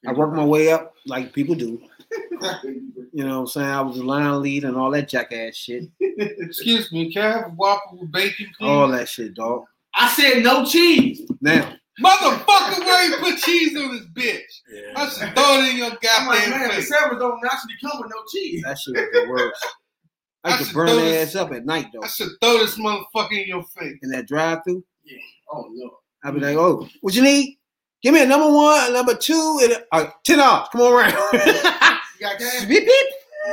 I 0.06 0.12
worked 0.14 0.34
my 0.34 0.44
way 0.44 0.72
up 0.72 0.94
like 1.04 1.34
people 1.34 1.54
do. 1.54 1.82
You 3.12 3.24
know 3.24 3.36
what 3.36 3.40
I'm 3.40 3.46
saying? 3.48 3.66
I 3.68 3.80
was 3.80 3.98
a 3.98 4.04
line 4.04 4.42
lead 4.42 4.64
and 4.64 4.76
all 4.76 4.90
that 4.90 5.08
jackass 5.08 5.56
shit. 5.56 5.84
Excuse 6.00 6.92
me, 6.92 7.12
can 7.12 7.22
I 7.22 7.30
have 7.38 7.46
a 7.46 7.50
Whopper 7.50 7.96
with 7.96 8.12
bacon, 8.12 8.46
please? 8.58 8.68
All 8.68 8.88
that 8.88 9.08
shit, 9.08 9.34
dog. 9.34 9.64
I 9.94 10.08
said 10.08 10.42
no 10.42 10.64
cheese. 10.64 11.22
Now, 11.40 11.74
Motherfucker, 12.02 12.78
where 12.78 13.08
you 13.10 13.16
put 13.16 13.38
cheese 13.38 13.76
on 13.76 13.96
this 13.96 14.06
bitch? 14.12 14.94
I 14.96 15.08
should 15.08 15.34
throw 15.34 15.58
it 15.60 15.70
in 15.70 15.76
your 15.78 15.86
I'm 15.86 15.92
like, 15.92 16.00
goddamn 16.00 16.50
man, 16.50 16.68
the 16.68 16.74
face. 16.74 16.88
sandwich 16.88 17.18
don't 17.18 17.42
naturally 17.42 17.74
come 17.82 18.00
with 18.00 18.10
no 18.10 18.22
cheese. 18.32 18.62
that 18.64 18.78
shit 18.78 18.94
was 18.94 19.08
the 19.12 19.28
worst. 19.28 19.66
I 20.44 20.50
I 20.50 20.52
used 20.52 20.58
to 20.60 20.66
should 20.66 20.74
burn 20.74 20.86
throw 20.88 20.96
their 20.96 21.22
ass 21.22 21.34
up 21.34 21.52
at 21.52 21.66
night 21.66 21.86
though. 21.92 22.02
I 22.02 22.06
should 22.06 22.28
throw 22.40 22.58
this 22.58 22.78
motherfucker 22.78 23.32
in 23.42 23.48
your 23.48 23.64
face. 23.76 23.96
In 24.02 24.10
that 24.10 24.28
drive 24.28 24.60
through, 24.64 24.84
Yeah. 25.04 25.18
Oh 25.52 25.66
no. 25.72 25.90
I'd 26.22 26.34
be 26.34 26.40
like, 26.40 26.56
oh, 26.56 26.86
what 27.00 27.14
you 27.14 27.22
need? 27.22 27.58
Give 28.02 28.14
me 28.14 28.22
a 28.22 28.26
number 28.26 28.52
one, 28.52 28.90
a 28.90 28.92
number 28.92 29.14
two, 29.16 29.58
and 29.62 29.72
a, 29.72 29.84
uh, 29.92 30.10
ten 30.24 30.38
dollars. 30.38 30.68
Come 30.70 30.82
on 30.82 30.92
around. 30.92 31.14
You 32.20 32.26
got 32.26 32.38
beep 32.68 32.84
beep. 32.86 33.06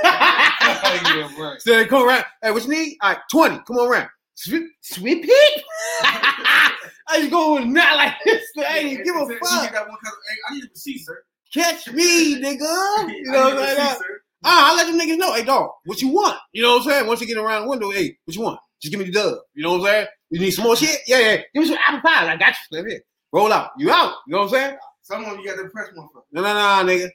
yeah, 0.03 1.29
right. 1.39 1.55
So 1.61 1.75
they 1.75 1.85
come 1.85 2.07
around. 2.07 2.25
Hey, 2.41 2.51
what 2.51 2.63
you 2.63 2.69
need? 2.69 2.97
All 3.01 3.11
right, 3.11 3.19
20. 3.31 3.59
Come 3.67 3.77
on 3.77 3.87
around. 3.91 4.09
Sweet, 4.35 4.63
sweet 4.81 5.23
pig. 5.23 5.63
I 6.03 7.19
just 7.19 7.31
go 7.31 7.57
not 7.59 7.95
like 7.97 8.13
this. 8.25 8.43
I 8.57 8.79
ain't 8.79 9.05
give 9.05 9.15
a 9.15 9.27
fuck. 9.27 9.71
got 9.71 9.87
one 9.87 9.97
hey, 10.03 10.35
I 10.49 10.53
need 10.55 10.63
a 10.63 10.67
receipt, 10.69 11.05
sir. 11.05 11.23
Catch 11.53 11.91
me, 11.93 12.41
nigga. 12.41 13.07
You 13.09 13.31
know 13.31 13.45
what 13.45 13.57
I'm 13.59 13.75
saying? 13.77 13.97
Ah, 14.43 14.71
I 14.71 14.75
let 14.75 14.87
them 14.87 14.99
niggas 14.99 15.17
know, 15.17 15.33
hey 15.33 15.43
dog, 15.43 15.71
what 15.85 16.01
you 16.01 16.09
want? 16.09 16.37
You 16.51 16.61
know 16.61 16.75
what 16.75 16.83
I'm 16.83 16.89
saying? 16.89 17.07
Once 17.07 17.21
you 17.21 17.27
get 17.27 17.37
around 17.37 17.63
the 17.63 17.69
window, 17.69 17.89
hey, 17.91 18.15
what 18.25 18.35
you 18.35 18.41
want? 18.43 18.59
Just 18.81 18.91
give 18.91 18.99
me 18.99 19.05
the 19.05 19.11
dub. 19.11 19.37
You 19.53 19.63
know 19.63 19.77
what 19.77 19.81
I'm 19.81 19.85
saying? 19.87 20.07
You 20.29 20.39
need 20.39 20.51
some 20.51 20.65
more 20.65 20.75
shit? 20.75 20.99
Yeah, 21.07 21.19
yeah. 21.19 21.35
Give 21.53 21.63
me 21.63 21.65
some 21.67 21.77
apple 21.87 22.01
pie. 22.01 22.31
I 22.31 22.35
got 22.35 22.49
you. 22.49 22.77
Let 22.77 22.85
me 22.85 22.99
roll 23.31 23.51
out. 23.53 23.71
You 23.77 23.91
out. 23.91 24.13
You 24.27 24.33
know 24.33 24.39
what 24.39 24.43
I'm 24.45 24.49
saying? 24.49 24.77
Someone 25.01 25.39
you 25.39 25.47
got 25.47 25.55
to 25.61 25.69
press 25.69 25.89
one 25.95 26.09
for. 26.11 26.23
No, 26.31 26.41
no, 26.41 26.53
no, 26.53 26.91
nigga. 26.91 27.09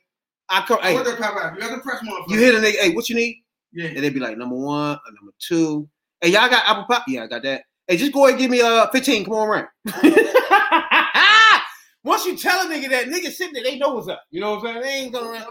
I 0.50 0.62
come. 0.66 0.80
Hey, 0.82 0.96
the? 0.96 1.10
You 1.10 1.16
got 1.16 1.74
to 1.74 1.80
press 1.80 2.02
one 2.04 2.22
you 2.28 2.38
hit 2.38 2.54
a 2.54 2.58
nigga. 2.58 2.76
Hey, 2.80 2.90
what 2.94 3.08
you 3.08 3.14
need? 3.14 3.42
Yeah. 3.72 3.86
And 3.86 3.98
they'd 3.98 4.12
be 4.14 4.20
like 4.20 4.36
number 4.36 4.56
one 4.56 4.96
or 4.96 5.12
number 5.14 5.32
two. 5.38 5.88
Hey, 6.20 6.30
y'all 6.30 6.48
got 6.50 6.64
apple 6.66 6.84
pie? 6.84 7.02
Yeah, 7.06 7.24
I 7.24 7.26
got 7.28 7.42
that. 7.44 7.62
Hey, 7.86 7.96
just 7.96 8.12
go 8.12 8.24
ahead 8.26 8.32
and 8.34 8.40
give 8.40 8.50
me 8.50 8.60
uh 8.60 8.88
15. 8.88 9.24
Come 9.24 9.34
on 9.34 9.48
around. 9.48 9.68
Once 12.04 12.24
you 12.24 12.36
tell 12.36 12.66
a 12.66 12.70
nigga 12.72 12.88
that, 12.90 13.06
nigga 13.06 13.30
sitting 13.30 13.52
there, 13.52 13.62
they 13.62 13.78
know 13.78 13.94
what's 13.94 14.08
up. 14.08 14.22
You 14.30 14.40
know 14.40 14.56
what 14.56 14.66
I'm 14.66 14.74
saying? 14.74 14.82
They 14.82 14.88
ain't 14.88 15.12
gonna 15.12 15.30
around. 15.30 15.46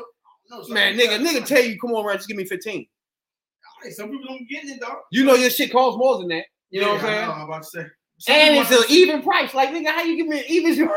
No, 0.50 0.64
Man, 0.70 0.98
nigga, 0.98 1.24
nigga 1.24 1.46
tell 1.46 1.64
you, 1.64 1.80
come 1.80 1.92
on 1.92 2.06
around, 2.06 2.18
just 2.18 2.28
give 2.28 2.38
me 2.38 2.44
15. 2.44 2.88
Hey, 3.84 3.92
some 3.92 4.10
people 4.10 4.26
don't 4.28 4.50
get 4.50 4.66
it, 4.66 4.80
dog. 4.80 4.98
You 5.12 5.24
know 5.24 5.36
your 5.36 5.52
shit 5.52 5.72
costs 5.72 5.98
more 5.98 6.18
than 6.18 6.28
that. 6.30 6.46
You 6.72 6.82
know 6.82 6.94
what 6.94 7.02
I'm 7.02 7.06
Yeah, 7.06 7.14
saying? 7.14 7.28
know, 7.28 7.34
I'm 7.34 7.42
about 7.42 7.64
to 7.64 7.70
say. 7.70 7.86
Some 8.18 8.36
And 8.36 8.56
it's 8.58 8.72
an 8.72 8.84
even 8.90 9.22
price. 9.22 9.54
Like, 9.54 9.70
nigga, 9.70 9.88
how 9.88 10.02
you 10.02 10.18
give 10.18 10.28
me 10.28 10.40
an 10.40 10.46
even 10.50 10.74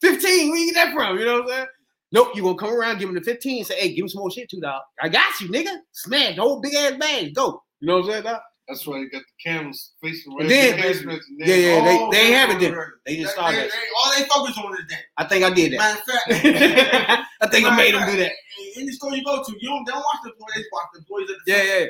15? 0.00 0.50
Where 0.50 0.58
you 0.58 0.72
get 0.72 0.84
that 0.84 0.92
from? 0.94 1.18
You 1.18 1.24
know 1.24 1.40
what 1.40 1.42
I'm 1.44 1.48
saying? 1.48 1.66
Nope, 2.14 2.28
you're 2.34 2.44
gonna 2.44 2.56
come 2.56 2.70
around, 2.72 2.98
give 2.98 3.08
him 3.08 3.16
the 3.16 3.20
15 3.20 3.64
say, 3.64 3.74
hey, 3.80 3.92
give 3.94 4.04
me 4.04 4.08
some 4.08 4.20
more 4.20 4.30
shit, 4.30 4.48
two 4.48 4.60
dollars. 4.60 4.84
I 5.02 5.08
got 5.08 5.38
you, 5.40 5.48
nigga. 5.48 5.76
Smash 5.92 6.36
the 6.36 6.42
whole 6.42 6.60
big 6.60 6.72
ass 6.74 6.94
bag. 6.98 7.34
Go. 7.34 7.60
You 7.80 7.88
know 7.88 7.96
what 7.96 8.04
I'm 8.06 8.10
saying? 8.12 8.22
dog? 8.22 8.40
That's 8.68 8.86
why 8.86 8.98
you 9.00 9.10
got 9.10 9.18
the 9.20 9.50
cameras 9.50 9.92
facing 10.02 10.34
right 10.36 10.48
then- 10.48 10.78
the. 10.80 11.20
Yeah, 11.38 11.54
yeah, 11.54 11.84
they, 11.84 11.98
Oh, 12.00 12.10
they 12.12 12.18
ain't 12.20 12.34
have 12.36 12.50
it 12.50 12.60
then. 12.60 12.74
Oh, 12.74 12.84
they 13.04 13.16
just 13.16 13.26
They- 13.26 13.32
started 13.34 13.56
they- 13.58 13.62
that. 13.64 13.72
they- 13.72 13.98
All 13.98 14.12
they 14.16 14.24
focus 14.28 14.58
on 14.64 14.72
is 14.74 14.86
that. 14.90 15.00
I 15.18 15.24
think 15.24 15.44
I 15.44 15.50
did 15.50 15.72
that. 15.72 15.76
Matter 15.78 16.00
of 16.00 16.06
fact, 16.06 17.26
I 17.42 17.46
think 17.48 17.66
I 17.66 17.76
made 17.76 17.94
them 17.94 18.08
do 18.10 18.16
that. 18.18 18.32
Any 18.76 18.92
store 18.92 19.14
you 19.14 19.24
go 19.24 19.42
to, 19.42 19.52
you 19.60 19.68
don't, 19.68 19.84
don't 19.86 19.96
watch 19.96 20.20
the 20.24 20.30
boys, 20.38 20.48
they 20.54 20.62
watch 20.72 20.86
the 20.94 20.98
employees 21.00 21.30
at 21.30 21.36
the 21.44 21.52
Yeah, 21.52 21.62
yeah. 21.80 21.86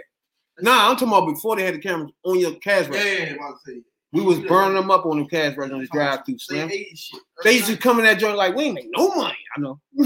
Nah, 0.62 0.88
I'm 0.90 0.96
talking 0.96 1.08
about 1.08 1.26
before 1.26 1.54
they 1.56 1.64
had 1.64 1.74
the 1.74 1.78
cameras 1.80 2.10
on 2.24 2.38
your 2.40 2.54
cash 2.56 2.86
Yeah, 2.86 2.90
register. 2.92 3.08
yeah, 3.22 3.24
yeah, 3.28 3.34
about 3.34 3.58
to 3.66 3.70
say. 3.72 3.82
We 4.14 4.22
was 4.22 4.38
burning 4.40 4.76
them 4.76 4.90
up 4.90 5.04
on 5.06 5.18
the 5.18 5.26
cash 5.26 5.56
register 5.56 5.74
on 5.74 5.80
the 5.82 5.86
drive 5.88 6.24
through 6.24 6.34
They 6.34 6.38
slam. 6.38 6.68
hate 6.68 6.96
shit. 6.96 7.20
They 7.42 7.52
used 7.54 7.66
to 7.66 7.76
come 7.76 7.98
in 7.98 8.04
that 8.04 8.18
joint 8.18 8.36
like, 8.36 8.54
we 8.54 8.64
ain't 8.64 8.74
make 8.76 8.88
no 8.96 9.08
money. 9.14 9.36
I 9.56 9.60
know. 9.60 9.80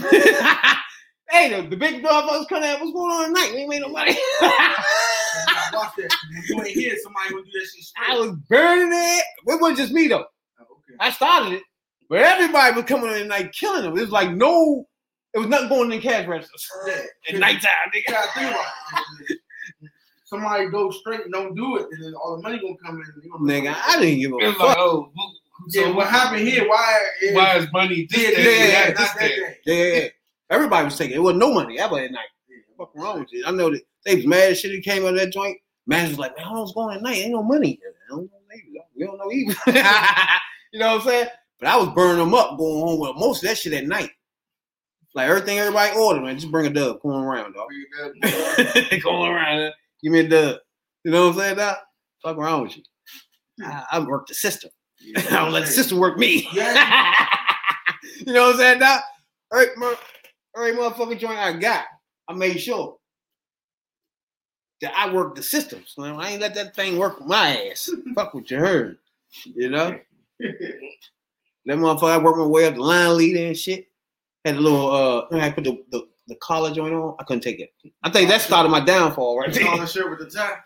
hey, 1.31 1.61
the, 1.61 1.69
the 1.69 1.77
big 1.77 2.03
motherfuckers 2.03 2.49
coming 2.49 2.69
out, 2.71 2.81
what's 2.81 2.93
going 2.93 3.11
on 3.13 3.27
tonight? 3.27 3.51
We 3.53 3.61
ain't 3.61 3.69
make 3.69 3.81
no 3.83 3.89
money. 3.91 4.17
I 4.41 5.71
watch 5.75 5.93
that. 5.99 6.15
When 6.31 6.59
you 6.59 6.65
ain't 6.65 6.69
here, 6.77 6.97
somebody 7.03 7.31
gonna 7.31 7.43
do 7.45 7.51
that 7.53 7.61
shit 7.75 7.85
straight. 7.85 8.09
I 8.11 8.19
was 8.19 8.33
burning 8.49 8.91
it. 8.93 9.25
It 9.47 9.61
wasn't 9.61 9.79
just 9.79 9.93
me 9.93 10.09
though. 10.09 10.25
Oh, 10.59 10.63
okay. 10.63 10.97
I 11.01 11.11
started 11.11 11.53
it, 11.55 11.63
but 12.09 12.21
everybody 12.21 12.75
was 12.77 12.85
coming 12.87 13.13
in 13.15 13.29
like 13.29 13.53
killing 13.53 13.83
them. 13.83 13.97
It 13.97 14.01
was 14.01 14.11
like 14.11 14.31
no, 14.33 14.87
it 15.35 15.39
was 15.39 15.49
nothing 15.49 15.69
going 15.69 15.93
in 15.93 16.01
cash 16.01 16.27
registers 16.27 16.67
Yeah. 16.87 16.95
at 17.35 17.39
nighttime, 17.41 17.71
nigga. 17.95 18.11
gotta 18.11 18.29
think 18.33 18.51
about 18.51 18.65
it. 19.29 19.39
Somebody 20.29 20.67
go 20.69 20.91
straight 20.91 21.21
and 21.25 21.33
don't 21.33 21.55
do 21.55 21.77
it, 21.77 21.87
and 21.91 22.05
then 22.05 22.15
all 22.15 22.37
the 22.37 22.43
money 22.43 22.59
gonna 22.59 22.75
come 22.85 22.97
in. 22.97 23.03
and 23.03 23.23
they 23.23 23.29
gonna- 23.29 23.73
Nigga, 23.73 23.77
I 23.87 24.01
didn't 24.01 24.21
give 24.21 24.33
a 24.33 24.37
It's 24.41 24.59
fuck. 24.59 24.69
like, 24.69 24.77
oh, 24.79 25.11
who, 25.15 25.23
who, 25.23 25.67
Yeah, 25.71 25.83
so 25.85 25.93
what 25.95 26.09
happened 26.09 26.47
here? 26.47 26.69
Why? 26.69 27.01
is- 27.23 27.35
Why 27.35 27.57
is 27.57 27.73
money 27.73 28.07
this 28.11 28.23
Yeah, 28.23 28.31
day? 28.31 28.43
yeah, 28.45 28.51
and 28.65 28.73
yeah, 28.73 28.79
not 28.79 28.89
not 28.89 28.97
this 28.99 29.13
that 29.13 29.19
day? 29.21 29.37
day. 29.37 29.57
Yeah, 29.65 29.75
yeah, 29.97 30.03
yeah. 30.03 30.09
Everybody 30.51 30.85
was 30.85 30.99
taking 30.99 31.15
it. 31.15 31.17
It 31.17 31.21
wasn't 31.21 31.41
no 31.41 31.53
money 31.53 31.79
ever 31.79 31.99
at 31.99 32.11
night. 32.13 32.29
What's 32.77 32.95
wrong 32.95 33.21
with 33.21 33.33
you? 33.33 33.43
I 33.47 33.51
know 33.51 33.71
that 33.71 33.83
they 34.05 34.17
was 34.17 34.27
mad 34.27 34.57
shit. 34.57 34.71
He 34.71 34.81
came 34.81 35.03
out 35.05 35.15
of 35.15 35.17
that 35.17 35.33
joint. 35.33 35.59
Man 35.87 36.09
was 36.11 36.19
like, 36.19 36.37
man, 36.37 36.47
I 36.47 36.53
was 36.53 36.73
going 36.73 36.95
at 36.97 37.03
night. 37.03 37.17
Ain't 37.17 37.33
no 37.33 37.43
money. 37.43 37.81
I 37.85 38.15
don't 38.15 38.23
know 38.31 38.39
either. 38.55 38.85
We 38.97 39.05
don't 39.05 39.19
know 39.19 39.33
either. 39.33 39.57
you 40.73 40.79
know 40.79 40.95
what 40.97 41.01
I'm 41.03 41.09
saying? 41.09 41.27
But 41.59 41.69
I 41.71 41.77
was 41.77 41.89
burning 41.95 42.19
them 42.19 42.35
up, 42.35 42.57
going 42.57 42.81
home 42.81 43.01
with 43.01 43.17
most 43.17 43.43
of 43.43 43.49
that 43.49 43.59
shit 43.59 43.73
at 43.73 43.87
night. 43.87 44.11
Like 45.15 45.29
everything 45.29 45.59
everybody 45.59 45.97
ordered, 45.99 46.23
man. 46.23 46.39
Just 46.39 46.53
bring 46.53 46.67
a 46.67 46.71
dub, 46.71 47.01
going 47.01 47.25
around, 47.25 47.55
dog. 47.55 47.69
going 49.03 49.33
around. 49.33 49.73
Give 50.03 50.13
me 50.13 50.21
a 50.21 50.29
dub. 50.29 50.57
You 51.05 51.11
know 51.13 51.29
what 51.29 51.35
I'm 51.35 51.39
saying, 51.41 51.57
dog? 51.57 51.77
Fuck 52.23 52.37
around 52.37 52.63
with 52.63 52.77
you. 52.77 52.83
I, 53.65 53.85
I 53.93 54.01
work 54.01 54.27
the 54.27 54.35
system. 54.35 54.71
I 55.17 55.23
don't 55.23 55.53
let 55.53 55.67
the 55.67 55.73
system 55.73 55.99
work 55.99 56.19
me. 56.19 56.49
Yeah. 56.53 57.15
you 58.27 58.33
know 58.33 58.49
what 58.49 58.55
I'm 58.55 58.59
saying, 58.59 58.79
Doc? 58.81 59.03
Every, 59.53 59.69
every 60.57 60.73
motherfucking 60.73 61.19
joint 61.19 61.39
I 61.39 61.53
got, 61.53 61.85
I 62.29 62.35
made 62.35 62.59
sure 62.59 62.99
that 64.81 64.93
I 64.97 65.13
worked 65.13 65.37
the 65.37 65.43
systems. 65.43 65.95
man. 65.99 66.17
I 66.17 66.31
ain't 66.31 66.41
let 66.41 66.55
that 66.55 66.75
thing 66.75 66.99
work 66.99 67.25
my 67.27 67.71
ass. 67.71 67.91
Fuck 68.15 68.35
what 68.35 68.51
you 68.51 68.59
heard. 68.59 68.99
You 69.45 69.71
know? 69.71 69.99
That 70.41 71.77
motherfucker, 71.79 72.11
I 72.11 72.19
worked 72.19 72.39
my 72.39 72.47
way 72.47 72.67
up 72.67 72.75
the 72.75 72.83
line 72.83 73.17
leader 73.17 73.47
and 73.47 73.57
shit. 73.57 73.87
Had 74.45 74.57
a 74.57 74.61
little, 74.61 74.91
uh, 74.91 75.27
I 75.33 75.51
put 75.51 75.65
the, 75.65 75.83
the, 75.91 76.09
the 76.29 76.37
collar 76.37 76.73
joint 76.73 76.95
on. 76.95 77.17
I 77.19 77.25
couldn't 77.25 77.43
take 77.43 77.61
it. 77.61 77.71
I 78.03 78.11
think 78.11 78.29
that 78.29 78.41
started 78.41 78.69
my 78.69 78.81
downfall 78.81 79.39
right 79.39 79.53
Put 79.53 79.63
on 79.65 79.77
there. 79.77 79.87
the 79.87 79.93
shirt 79.93 80.11
with 80.11 80.21
the 80.21 80.31
tie, 80.31 80.57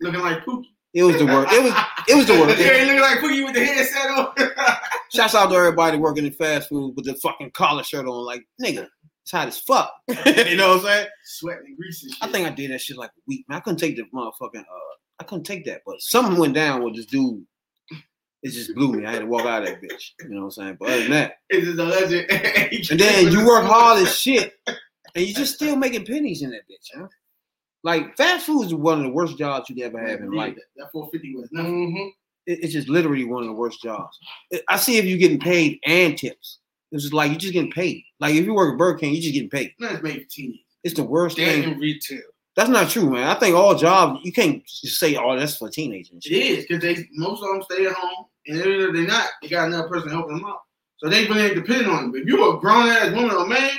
looking 0.00 0.20
like 0.20 0.44
Pookie. 0.44 0.66
It 0.94 1.04
was 1.04 1.16
the 1.18 1.24
worst. 1.24 1.52
It 1.54 1.62
was, 1.62 1.72
it 2.08 2.14
was 2.14 2.26
the 2.26 2.38
work. 2.38 2.58
You 2.58 2.64
ain't 2.66 2.86
looking 2.86 3.00
like 3.00 3.18
Pookie 3.18 3.44
with 3.44 3.54
the 3.54 3.64
headset 3.64 4.10
on. 4.10 4.76
Shouts 5.14 5.34
out 5.34 5.48
to 5.48 5.54
everybody 5.56 5.96
working 5.96 6.26
in 6.26 6.32
fast 6.32 6.68
food 6.68 6.94
with 6.96 7.06
the 7.06 7.14
fucking 7.14 7.50
collar 7.52 7.82
shirt 7.82 8.06
on. 8.06 8.24
Like, 8.26 8.42
nigga, 8.62 8.86
it's 9.22 9.30
hot 9.30 9.48
as 9.48 9.58
fuck. 9.58 9.90
you 10.08 10.56
know 10.56 10.68
what 10.76 10.80
I'm 10.80 10.82
saying? 10.84 11.06
Sweating 11.24 11.64
and 11.68 11.76
greasy. 11.78 12.10
I 12.20 12.28
think 12.28 12.46
I 12.46 12.50
did 12.50 12.70
that 12.72 12.80
shit 12.82 12.98
like 12.98 13.10
a 13.10 13.20
week. 13.26 13.46
Man, 13.48 13.56
I 13.56 13.60
couldn't 13.60 13.78
take 13.78 13.96
the 13.96 14.04
motherfucking. 14.14 14.60
Uh, 14.60 14.94
I 15.18 15.24
couldn't 15.24 15.44
take 15.44 15.64
that, 15.64 15.80
but 15.86 16.00
something 16.00 16.36
went 16.38 16.54
down 16.54 16.82
with 16.82 16.96
this 16.96 17.06
dude. 17.06 17.44
It 18.42 18.50
just 18.50 18.74
blew 18.74 18.92
me. 18.92 19.06
I 19.06 19.12
had 19.12 19.20
to 19.20 19.26
walk 19.26 19.46
out 19.46 19.62
of 19.62 19.68
that 19.68 19.80
bitch. 19.80 20.10
You 20.22 20.30
know 20.30 20.40
what 20.40 20.44
I'm 20.46 20.50
saying? 20.50 20.76
But 20.80 20.88
other 20.88 21.02
than 21.02 21.10
that, 21.12 21.34
It's 21.48 21.64
just 21.64 21.78
a 21.78 21.84
legend. 21.84 22.30
and 22.90 23.00
then 23.00 23.32
you 23.32 23.46
work 23.46 23.64
hard 23.64 24.02
as 24.02 24.14
shit, 24.16 24.54
and 25.14 25.24
you're 25.24 25.36
just 25.36 25.54
still 25.54 25.76
making 25.76 26.06
pennies 26.06 26.42
in 26.42 26.50
that 26.50 26.62
bitch, 26.70 26.88
huh? 26.98 27.06
Like 27.84 28.16
fast 28.16 28.46
food 28.46 28.62
is 28.66 28.74
one 28.74 28.98
of 28.98 29.04
the 29.04 29.10
worst 29.10 29.36
jobs 29.38 29.68
you 29.68 29.74
could 29.74 29.84
ever 29.84 29.98
have 30.06 30.20
in 30.20 30.30
life. 30.30 30.54
That 30.76 30.92
450 30.92 31.34
was 31.36 31.48
nothing. 31.52 31.90
Mm-hmm. 31.90 32.08
It- 32.46 32.60
it's 32.64 32.72
just 32.72 32.88
literally 32.88 33.24
one 33.24 33.42
of 33.42 33.48
the 33.48 33.54
worst 33.54 33.82
jobs. 33.82 34.18
It- 34.50 34.64
I 34.68 34.76
see 34.76 34.98
if 34.98 35.04
you're 35.04 35.18
getting 35.18 35.40
paid 35.40 35.80
and 35.84 36.16
tips. 36.16 36.58
It's 36.92 37.02
just 37.04 37.14
like 37.14 37.30
you're 37.30 37.40
just 37.40 37.52
getting 37.54 37.70
paid. 37.72 38.04
Like 38.20 38.34
if 38.34 38.44
you 38.44 38.54
work 38.54 38.72
at 38.72 38.78
Burger 38.78 38.98
King, 38.98 39.14
you're 39.14 39.22
just 39.22 39.34
getting 39.34 39.50
paid. 39.50 39.72
It's 39.78 40.02
made. 40.02 40.26
It's 40.84 40.94
the 40.94 41.02
worst 41.04 41.36
That 41.38 41.46
thing. 41.46 41.62
in 41.72 41.78
retail. 41.78 42.20
That's 42.54 42.68
not 42.68 42.90
true, 42.90 43.08
man. 43.10 43.26
I 43.28 43.34
think 43.34 43.56
all 43.56 43.74
jobs 43.74 44.20
you 44.24 44.32
can't 44.32 44.62
just 44.66 44.98
say, 45.00 45.16
"Oh, 45.16 45.36
that's 45.38 45.56
for 45.56 45.70
teenagers." 45.70 46.26
It 46.26 46.32
is 46.32 46.66
because 46.66 46.82
they 46.82 47.08
most 47.14 47.42
of 47.42 47.48
them 47.48 47.62
stay 47.62 47.86
at 47.86 47.94
home, 47.94 48.26
and 48.46 48.58
if 48.58 48.64
they're 48.92 49.06
not, 49.06 49.26
they 49.40 49.48
got 49.48 49.68
another 49.68 49.88
person 49.88 50.10
helping 50.10 50.36
them 50.36 50.44
out. 50.44 50.58
So 50.98 51.08
they 51.08 51.26
really 51.26 51.54
depend 51.54 51.86
on 51.86 52.10
them. 52.12 52.14
If 52.20 52.26
you're 52.26 52.56
a 52.56 52.60
grown 52.60 52.88
ass 52.88 53.10
woman 53.14 53.34
or 53.34 53.46
man, 53.46 53.70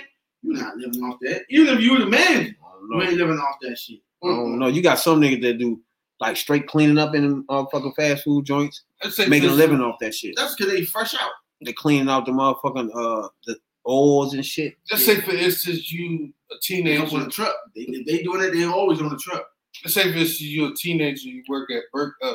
you're 0.44 0.62
not 0.62 0.78
living 0.78 1.02
off 1.04 1.18
that. 1.22 1.44
Even 1.50 1.76
if 1.76 1.82
you 1.82 1.94
were 1.94 2.00
the 2.00 2.06
man, 2.08 2.56
you 2.92 3.02
ain't 3.02 3.14
living 3.14 3.38
off 3.38 3.56
that 3.62 3.78
shit. 3.78 4.00
I 4.24 4.28
don't 4.28 4.60
know. 4.60 4.68
You 4.68 4.82
got 4.82 5.00
some 5.00 5.20
niggas 5.22 5.42
that 5.42 5.58
do 5.58 5.82
like 6.20 6.38
straight 6.38 6.68
cleaning 6.68 6.98
up 6.98 7.16
in 7.16 7.44
motherfucking 7.46 7.96
fast 7.96 8.24
food 8.24 8.46
joints, 8.46 8.84
making 9.28 9.50
a 9.50 9.54
living 9.54 9.82
off 9.82 9.98
that 10.00 10.14
shit. 10.14 10.36
That's 10.38 10.56
because 10.56 10.72
they 10.72 10.86
fresh 10.86 11.14
out. 11.16 11.32
They 11.64 11.74
cleaning 11.74 12.10
out 12.10 12.26
the 12.26 12.32
motherfucking 12.32 12.90
uh 12.94 13.28
the 13.46 13.58
oils 13.88 14.34
and 14.34 14.46
shit. 14.46 14.76
Let's 14.92 15.06
say, 15.06 15.20
for 15.22 15.32
instance, 15.32 15.92
you 15.92 16.34
a 16.52 16.54
up 16.54 16.58
on 16.58 16.60
teenager. 16.62 17.20
the 17.24 17.30
truck. 17.30 17.56
They, 17.76 17.86
they 18.06 18.24
doing 18.24 18.42
it. 18.42 18.52
They 18.54 18.64
always 18.66 19.02
on 19.02 19.10
the 19.10 19.18
truck. 19.18 19.46
Let's 19.84 19.96
say, 19.96 20.04
for 20.12 20.18
instance, 20.18 20.42
you 20.42 20.68
a 20.68 20.76
teenager. 20.76 21.28
You 21.28 21.44
work 21.50 21.70
at 21.72 21.84
Bur- 21.92 22.16
uh, 22.22 22.34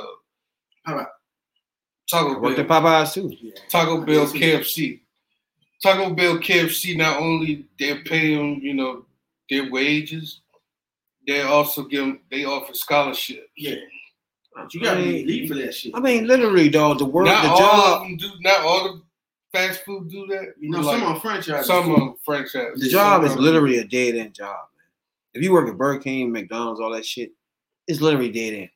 How 0.84 0.94
about- 0.94 1.06
I 1.06 1.10
Taco 2.10 2.40
worked 2.40 2.58
at 2.58 2.68
Bell. 2.68 2.80
Popeyes 2.82 3.12
too. 3.12 3.32
Taco 3.68 4.00
Bell, 4.04 4.26
KFC. 4.26 5.00
Taco 5.82 6.14
Bell, 6.14 6.38
KFC. 6.38 6.96
Not 6.96 7.20
only 7.20 7.66
they're 7.78 8.02
paying, 8.04 8.60
you 8.62 8.74
know, 8.74 9.04
their 9.50 9.70
wages, 9.70 10.40
they 11.26 11.42
also 11.42 11.84
give 11.84 12.00
them. 12.04 12.20
They 12.30 12.44
offer 12.44 12.74
scholarship. 12.74 13.48
Yeah. 13.56 13.76
You 14.72 14.80
gotta 14.82 15.00
be 15.02 15.22
elite 15.22 15.48
for 15.48 15.54
that 15.54 15.72
shit. 15.72 15.92
I 15.94 16.00
mean, 16.00 16.26
literally, 16.26 16.68
dog. 16.68 16.98
The 16.98 17.04
work, 17.04 17.26
not 17.26 17.42
the 17.44 17.48
all 17.50 17.58
job, 17.58 18.02
of 18.02 18.08
them 18.08 18.16
do. 18.16 18.28
Not 18.40 18.60
all 18.62 18.84
the 18.94 19.02
fast 19.52 19.84
food 19.84 20.10
do 20.10 20.26
that. 20.28 20.54
You 20.58 20.70
know, 20.70 20.80
Like, 20.80 20.98
some 20.98 21.06
on 21.14 21.20
franchise. 21.20 21.66
some 21.66 21.90
of 21.92 21.96
them 21.96 22.14
franchise. 22.24 22.72
the 22.76 22.88
job 22.88 23.22
is 23.22 23.30
Some 23.30 23.38
of 23.38 23.44
'em- 23.44 23.44
literally 23.44 23.78
a 23.78 23.84
dead 23.84 24.16
end 24.16 24.34
job, 24.34 24.56
man. 24.76 24.86
If 25.34 25.42
you 25.44 25.52
work 25.52 25.68
at 25.68 25.78
Burger 25.78 26.00
King, 26.00 26.32
McDonald's, 26.32 26.80
all 26.80 26.90
that 26.92 27.06
shit, 27.06 27.30
it's 27.86 28.00
literally 28.00 28.32
dead 28.32 28.68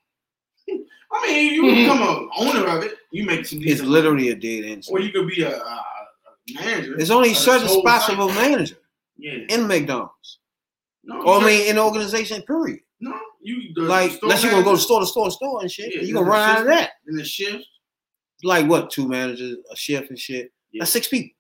end. 0.68 0.86
I 1.12 1.26
mean, 1.26 1.52
you 1.54 1.62
become 1.74 2.00
a 2.00 2.28
owner 2.38 2.68
of 2.76 2.84
it. 2.84 2.94
You 3.10 3.24
make 3.26 3.44
some. 3.44 3.58
It's 3.58 3.66
decent 3.66 3.88
literally 3.88 4.28
a 4.28 4.36
dead 4.36 4.64
end. 4.64 4.86
Or 4.88 5.00
you 5.00 5.10
could 5.10 5.26
be 5.26 5.42
a, 5.42 5.50
a, 5.50 5.60
a 5.60 5.84
manager. 6.50 6.96
There's 6.96 7.10
only 7.10 7.34
certain 7.34 7.68
spots 7.68 8.08
of 8.08 8.18
a 8.18 8.26
manager 8.26 8.76
Yeah. 9.16 9.38
in 9.48 9.66
McDonald's, 9.66 10.38
No, 11.04 11.22
or 11.22 11.40
I 11.40 11.46
mean, 11.46 11.68
in 11.68 11.76
the 11.76 11.82
organization. 11.82 12.42
Period. 12.42 12.80
no, 13.00 13.18
you 13.40 13.72
Like, 13.76 14.18
unless 14.22 14.42
you're 14.42 14.52
gonna 14.52 14.64
go 14.64 14.74
to 14.74 14.80
store 14.80 15.00
to 15.00 15.06
store 15.06 15.26
to 15.26 15.30
store 15.32 15.60
and 15.62 15.70
shit, 15.70 15.94
Yeah, 15.94 16.02
you 16.02 16.14
gonna 16.14 16.26
run 16.28 16.48
out 16.48 16.60
of 16.62 16.66
that. 16.66 16.92
and 17.06 17.18
the 17.18 17.24
shift. 17.24 17.64
Like 18.44 18.66
what? 18.68 18.90
Two 18.90 19.06
managers, 19.08 19.56
a 19.70 19.76
chef, 19.76 20.08
and 20.08 20.18
shit. 20.18 20.52
Yeah. 20.72 20.80
That's 20.82 20.90
six 20.90 21.06
people. 21.08 21.30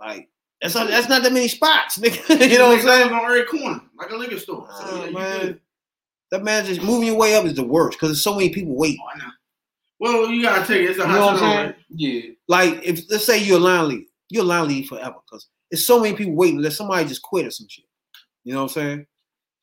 Like 0.00 0.28
that's 0.62 0.74
not, 0.74 0.88
that's 0.88 1.08
not 1.08 1.22
that 1.22 1.32
many 1.32 1.46
spots, 1.48 1.98
nigga. 2.00 2.50
you 2.50 2.58
know 2.58 2.68
what 2.68 2.78
I'm 2.80 2.84
saying? 2.84 3.12
On 3.12 3.24
every 3.24 3.44
corner, 3.44 3.80
like 3.98 4.10
a 4.10 4.16
liquor 4.16 4.38
store. 4.38 4.66
So, 4.70 4.84
Oh, 4.86 5.04
yeah, 5.04 5.10
man. 5.10 5.60
That 6.30 6.42
manager's 6.44 6.80
moving 6.82 7.06
your 7.08 7.16
way 7.16 7.34
up 7.36 7.44
is 7.46 7.54
the 7.54 7.64
worst 7.64 7.96
because 7.96 8.10
there's 8.10 8.22
so 8.22 8.34
many 8.34 8.50
people 8.50 8.74
waiting. 8.76 8.98
Oh, 9.02 9.08
I 9.14 9.18
know. 9.18 9.32
Well, 10.00 10.30
you 10.30 10.42
gotta 10.42 10.66
take 10.66 10.82
it. 10.82 10.90
It's 10.90 10.98
a 10.98 11.02
You 11.02 11.08
know 11.08 11.26
what 11.26 11.34
I'm 11.34 11.38
hot 11.38 11.52
saying? 11.56 11.74
Yeah. 11.90 12.20
Like 12.48 12.80
if 12.84 13.10
let's 13.10 13.24
say 13.24 13.38
you're 13.42 13.56
a 13.56 13.60
line 13.60 13.88
lead, 13.88 14.06
you're 14.30 14.44
a 14.44 14.46
line 14.46 14.68
lead 14.68 14.88
forever 14.88 15.16
because 15.26 15.48
there's 15.70 15.86
so 15.86 16.00
many 16.00 16.16
people 16.16 16.34
waiting. 16.34 16.60
Let 16.60 16.72
somebody 16.72 17.06
just 17.08 17.22
quit 17.22 17.46
or 17.46 17.50
some 17.50 17.68
shit. 17.68 17.84
You 18.44 18.54
know 18.54 18.60
what 18.64 18.70
I'm 18.70 18.74
saying? 18.74 19.06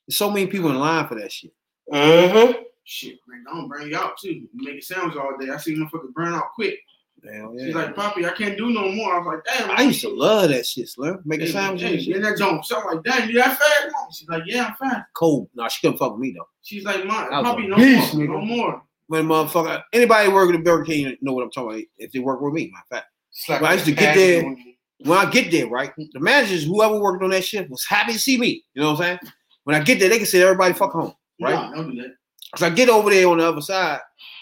There's 0.07 0.17
so 0.17 0.29
many 0.29 0.47
people 0.47 0.69
in 0.69 0.79
line 0.79 1.07
for 1.07 1.15
that 1.15 1.31
shit. 1.31 1.51
Uh-huh. 1.91 2.53
Shit, 2.83 3.17
man, 3.27 3.43
don't 3.45 3.67
burn 3.67 3.89
you 3.89 3.97
out 3.97 4.17
too. 4.19 4.33
You 4.33 4.47
make 4.53 4.77
a 4.77 4.81
sandwich 4.81 5.17
all 5.17 5.35
day. 5.39 5.49
I 5.49 5.57
see 5.57 5.75
motherfuckers 5.75 6.13
burn 6.13 6.33
out 6.33 6.51
quick. 6.53 6.77
Hell 7.23 7.55
She's 7.57 7.73
like, 7.73 7.95
Poppy, 7.95 8.23
I 8.27 8.31
can't 8.31 8.55
do 8.55 8.71
no 8.71 8.91
more. 8.91 9.15
I 9.15 9.17
was 9.17 9.25
like, 9.25 9.57
damn. 9.57 9.71
I 9.75 9.81
used 9.83 10.01
to 10.01 10.09
love 10.09 10.49
that 10.49 10.63
shit, 10.67 10.87
Slim. 10.89 11.19
Making 11.25 11.47
Hey, 11.47 11.51
sandwiches 11.53 11.87
hey, 11.87 11.93
and 11.95 12.03
shit. 12.03 12.15
and 12.17 12.25
that 12.25 12.37
jump. 12.37 12.63
So 12.63 12.79
I'm 12.79 12.95
like, 12.97 13.03
damn, 13.03 13.27
you 13.29 13.35
that 13.39 13.57
fast? 13.57 13.87
Mom? 13.91 14.07
She's 14.13 14.29
like, 14.29 14.43
yeah, 14.45 14.65
I'm 14.79 14.89
fast. 14.89 15.07
Cold. 15.15 15.49
No, 15.55 15.67
she 15.67 15.81
couldn't 15.81 15.97
fuck 15.97 16.11
with 16.11 16.21
me 16.21 16.35
though. 16.37 16.47
She's 16.61 16.83
like, 16.83 17.03
Mom, 17.05 17.27
Poppy, 17.29 17.65
no 17.67 17.77
beast, 17.77 18.13
more, 18.13 18.23
nigga. 18.23 18.29
no 18.29 18.41
more. 18.41 18.83
When 19.07 19.25
motherfucker, 19.27 19.81
anybody 19.93 20.29
working 20.29 20.55
at 20.55 20.63
Burger 20.63 20.83
King 20.85 21.17
know 21.21 21.33
what 21.33 21.43
I'm 21.43 21.49
talking 21.51 21.71
about. 21.71 21.83
If 21.97 22.11
they 22.11 22.19
work 22.19 22.41
with 22.41 22.53
me, 22.53 22.71
my 22.71 22.81
fact. 22.95 23.07
Like 23.49 23.61
Well, 23.61 23.71
I 23.71 23.73
used 23.73 23.85
to 23.85 23.91
get 23.91 24.15
there-. 24.15 24.55
When 24.99 25.17
I 25.17 25.29
get 25.29 25.51
there, 25.51 25.67
right, 25.67 25.91
the 25.97 26.19
managers, 26.19 26.63
whoever 26.63 26.99
worked 26.99 27.21
on 27.21 27.29
that 27.31 27.43
shit, 27.43 27.69
was 27.69 27.85
happy 27.85 28.13
to 28.13 28.19
see 28.19 28.37
me. 28.37 28.63
You 28.73 28.81
know 28.81 28.91
what 28.93 29.01
I'm 29.01 29.19
saying? 29.19 29.33
When 29.65 29.75
I 29.75 29.83
get 29.83 29.99
there, 29.99 30.09
they 30.09 30.17
can 30.17 30.25
say 30.25 30.41
everybody 30.41 30.73
fuck 30.73 30.93
home. 30.93 31.13
Right. 31.39 31.53
Nah, 31.53 31.73
don't 31.73 31.91
do 31.91 32.01
that. 32.01 32.13
Cause 32.53 32.63
I 32.63 32.69
get 32.69 32.87
over 32.87 33.09
there 33.09 33.27
on 33.27 33.39
the 33.39 33.47
other 33.47 33.59
side, 33.59 33.99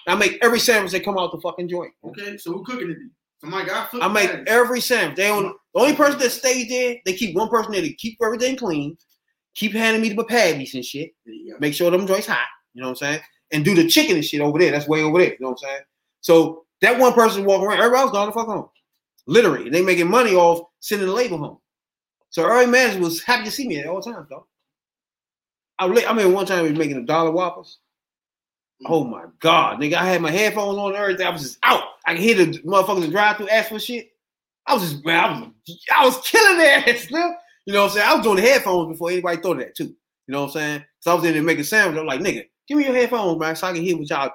I 0.08 0.16
make 0.16 0.38
every 0.44 0.60
sandwich 0.60 0.92
that 0.92 1.04
come 1.04 1.18
out 1.18 1.32
the 1.32 1.42
fucking 1.42 1.68
joint. 1.68 1.92
Okay, 2.04 2.38
so 2.38 2.54
who 2.54 2.64
cooking 2.64 2.92
it? 2.92 2.98
Somebody 3.42 3.66
got 3.66 3.90
I 3.96 4.08
make 4.08 4.30
patties. 4.30 4.46
every 4.48 4.80
sandwich. 4.80 5.18
They 5.18 5.30
on 5.30 5.44
the 5.44 5.54
only 5.74 5.96
person 5.96 6.20
that 6.20 6.30
stays 6.30 6.70
there. 6.70 6.98
They 7.06 7.14
keep 7.14 7.36
one 7.36 7.50
person 7.50 7.72
there 7.72 7.82
to 7.82 7.94
keep 7.94 8.20
everything 8.24 8.56
clean, 8.56 8.96
keep 9.56 9.72
handing 9.74 10.02
me 10.02 10.10
the 10.14 10.24
patties 10.24 10.76
and 10.76 10.86
shit. 10.86 11.12
There 11.26 11.34
you 11.34 11.54
go. 11.54 11.58
Make 11.60 11.74
sure 11.74 11.90
them 11.90 12.06
joints 12.06 12.28
hot. 12.28 12.46
You 12.74 12.82
know 12.82 12.90
what 12.90 13.02
I'm 13.02 13.14
saying? 13.14 13.22
And 13.52 13.66
do 13.66 13.74
the 13.74 13.88
chicken 13.88 14.16
and 14.16 14.24
shit 14.24 14.42
over 14.42 14.60
there. 14.60 14.72
That's 14.72 14.88
way 14.88 15.02
over 15.02 15.18
there. 15.18 15.32
You 15.32 15.38
know 15.40 15.50
what 15.50 15.60
I'm 15.64 15.70
saying? 15.70 15.82
So 16.22 16.66
that 16.82 17.00
one 17.00 17.14
person 17.14 17.46
walking 17.46 17.68
around, 17.68 17.80
everybody 17.80 18.02
else 18.02 18.12
gone 18.12 18.28
the 18.28 18.34
fuck 18.34 18.48
home. 18.48 18.70
Literally, 19.26 19.70
they 19.70 19.82
making 19.82 20.10
money 20.10 20.36
off 20.36 20.68
sending 20.80 21.08
the 21.08 21.14
label 21.14 21.38
home. 21.38 21.58
So 22.30 22.50
every 22.50 22.68
manager 22.68 23.00
was 23.00 23.24
happy 23.24 23.46
to 23.46 23.52
see 23.52 23.68
me 23.68 23.80
at 23.80 23.88
all 23.88 24.02
times, 24.02 24.28
though. 24.30 24.48
I, 25.80 25.86
I 25.86 26.14
mean, 26.14 26.34
one 26.34 26.46
time 26.46 26.64
he 26.66 26.72
was 26.72 26.80
making 26.80 26.98
a 26.98 27.06
dollar 27.06 27.32
whoppers. 27.32 27.80
Oh 28.86 29.04
my 29.04 29.26
god, 29.40 29.80
nigga! 29.80 29.94
I 29.94 30.06
had 30.06 30.22
my 30.22 30.32
headphones 30.32 30.78
on 30.78 30.90
and 30.90 30.98
everything. 30.98 31.26
I 31.26 31.30
was 31.30 31.42
just 31.42 31.60
out. 31.64 31.84
I 32.06 32.14
could 32.14 32.22
hear 32.22 32.36
the 32.36 32.60
motherfuckers 32.60 33.10
drive 33.12 33.38
through 33.38 33.50
ask 33.50 33.70
for 33.70 33.80
shit. 33.80 34.10
I 34.68 34.74
was 34.74 34.84
just 34.84 35.06
man, 35.06 35.24
I 35.24 35.40
was 35.40 35.86
I 35.96 36.06
was 36.06 36.18
killing 36.28 36.58
that 36.58 37.00
Slim. 37.00 37.34
You 37.66 37.74
know 37.74 37.84
what 37.84 37.92
I'm 37.92 37.98
saying? 37.98 38.10
I 38.10 38.16
was 38.16 38.24
doing 38.24 38.36
the 38.38 38.42
headphones 38.42 38.92
before 38.92 39.12
anybody 39.12 39.42
thought 39.42 39.54
of 39.54 39.60
that 39.60 39.76
too. 39.76 39.96
You 40.28 40.32
know 40.32 40.42
what 40.42 40.48
I'm 40.48 40.54
saying? 40.54 40.84
So 41.00 41.12
I 41.12 41.14
was 41.16 41.24
in 41.24 41.34
there 41.34 41.44
making 41.44 41.64
sandwich. 41.64 42.00
I'm 42.00 42.06
like, 42.06 42.20
nigga, 42.20 42.46
give 42.68 42.78
me 42.78 42.86
your 42.86 42.96
headphones, 42.96 43.40
man, 43.40 43.56
so 43.56 43.68
I 43.68 43.74
can 43.74 43.84
hear 43.84 43.98
what 43.98 44.10
y'all. 44.10 44.32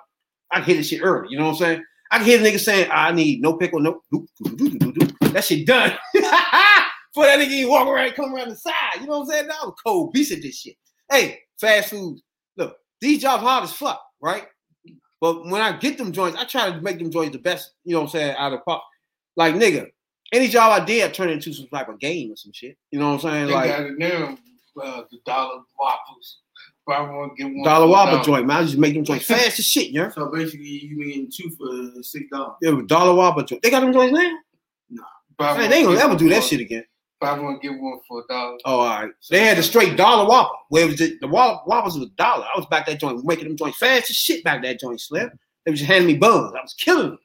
I 0.50 0.56
can 0.56 0.64
hear 0.64 0.76
this 0.76 0.88
shit 0.88 1.02
early. 1.02 1.28
You 1.30 1.38
know 1.38 1.44
what 1.44 1.52
I'm 1.52 1.56
saying? 1.56 1.84
I 2.10 2.18
can 2.18 2.26
hear 2.26 2.38
the 2.38 2.48
nigga 2.48 2.60
saying, 2.60 2.90
I 2.92 3.12
need 3.12 3.40
no 3.40 3.56
pickle, 3.56 3.80
no. 3.80 4.00
That 5.32 5.44
shit 5.44 5.66
done. 5.66 5.92
For 7.14 7.24
that 7.24 7.38
nigga, 7.38 7.50
you 7.50 7.70
walk 7.70 7.88
around, 7.88 8.14
come 8.14 8.34
around 8.34 8.50
the 8.50 8.56
side. 8.56 9.00
You 9.00 9.06
know 9.06 9.18
what 9.18 9.20
I'm 9.20 9.26
saying? 9.26 9.46
That 9.48 9.56
was 9.62 9.74
cold 9.84 10.12
beast 10.12 10.32
at 10.32 10.42
this 10.42 10.60
shit. 10.60 10.76
Hey, 11.10 11.40
fast 11.60 11.90
food. 11.90 12.18
Look, 12.56 12.76
these 13.00 13.22
jobs 13.22 13.42
hard 13.42 13.64
as 13.64 13.72
fuck, 13.72 14.00
right? 14.20 14.46
But 15.20 15.44
when 15.46 15.60
I 15.60 15.76
get 15.76 15.98
them 15.98 16.12
joints, 16.12 16.38
I 16.38 16.44
try 16.44 16.70
to 16.70 16.80
make 16.80 16.98
them 16.98 17.10
joints 17.10 17.32
the 17.32 17.42
best, 17.42 17.72
you 17.84 17.92
know 17.92 18.00
what 18.00 18.04
I'm 18.06 18.10
saying, 18.10 18.36
out 18.36 18.52
of 18.52 18.64
pop. 18.64 18.84
Like, 19.36 19.54
nigga, 19.54 19.88
any 20.32 20.48
job 20.48 20.80
I 20.80 20.84
did, 20.84 21.04
I 21.04 21.08
turn 21.08 21.30
into 21.30 21.52
some 21.52 21.66
type 21.68 21.88
of 21.88 21.98
game 21.98 22.32
or 22.32 22.36
some 22.36 22.52
shit. 22.52 22.76
You 22.90 23.00
know 23.00 23.14
what 23.14 23.24
I'm 23.24 23.30
saying? 23.30 23.46
They 23.48 23.52
Like, 23.52 23.98
now. 23.98 24.38
Uh, 24.80 25.02
the 25.10 25.18
dollar 25.26 25.60
waffles. 25.76 26.38
Buy 26.88 27.02
one, 27.02 27.34
get 27.36 27.44
one. 27.44 27.64
dollar 27.64 27.86
whopper 27.86 28.24
joint, 28.24 28.46
man. 28.46 28.56
I 28.56 28.62
just 28.62 28.78
make 28.78 28.94
them 28.94 29.04
joints 29.04 29.26
fast 29.26 29.58
as 29.58 29.66
shit, 29.66 29.92
know? 29.92 30.08
So 30.08 30.30
basically, 30.30 30.66
you 30.66 30.96
mean 30.96 31.28
two 31.30 31.50
for 31.50 32.02
six 32.02 32.24
dollars? 32.32 32.56
Yeah, 32.62 32.80
dollar 32.86 33.14
whopper 33.14 33.42
joint. 33.42 33.62
They 33.62 33.70
got 33.70 33.80
them 33.80 33.92
joints 33.92 34.18
now? 34.18 34.38
Buy 35.36 35.58
Man, 35.58 35.68
they 35.68 35.76
ain't 35.76 35.86
gonna 35.86 36.00
ever 36.00 36.16
do 36.16 36.30
that 36.30 36.42
shit 36.42 36.60
again. 36.60 36.84
Buy 37.20 37.38
one, 37.38 37.58
get 37.60 37.78
one 37.78 38.00
for 38.08 38.20
a 38.20 38.32
dollar. 38.32 38.56
Oh, 38.64 38.80
all 38.80 38.86
right. 38.86 39.10
They 39.28 39.44
had 39.44 39.58
the 39.58 39.62
straight 39.62 39.98
dollar 39.98 40.26
whopper. 40.26 40.54
Where 40.70 40.84
it 40.84 40.86
was 40.86 40.98
the, 40.98 41.18
the 41.20 41.28
whoppers 41.28 41.94
was 41.94 42.04
a 42.04 42.10
dollar. 42.16 42.46
I 42.46 42.56
was 42.58 42.66
back 42.66 42.86
that 42.86 42.98
joint, 42.98 43.22
making 43.22 43.48
them 43.48 43.56
joints 43.56 43.76
fast 43.76 44.08
as 44.08 44.16
shit 44.16 44.42
back 44.42 44.62
that 44.62 44.80
joint, 44.80 44.98
slip. 44.98 45.30
They 45.66 45.70
was 45.70 45.80
just 45.80 45.90
handing 45.90 46.06
me 46.06 46.16
buns. 46.16 46.54
I 46.56 46.62
was 46.62 46.74
killing 46.74 47.10
them. 47.10 47.18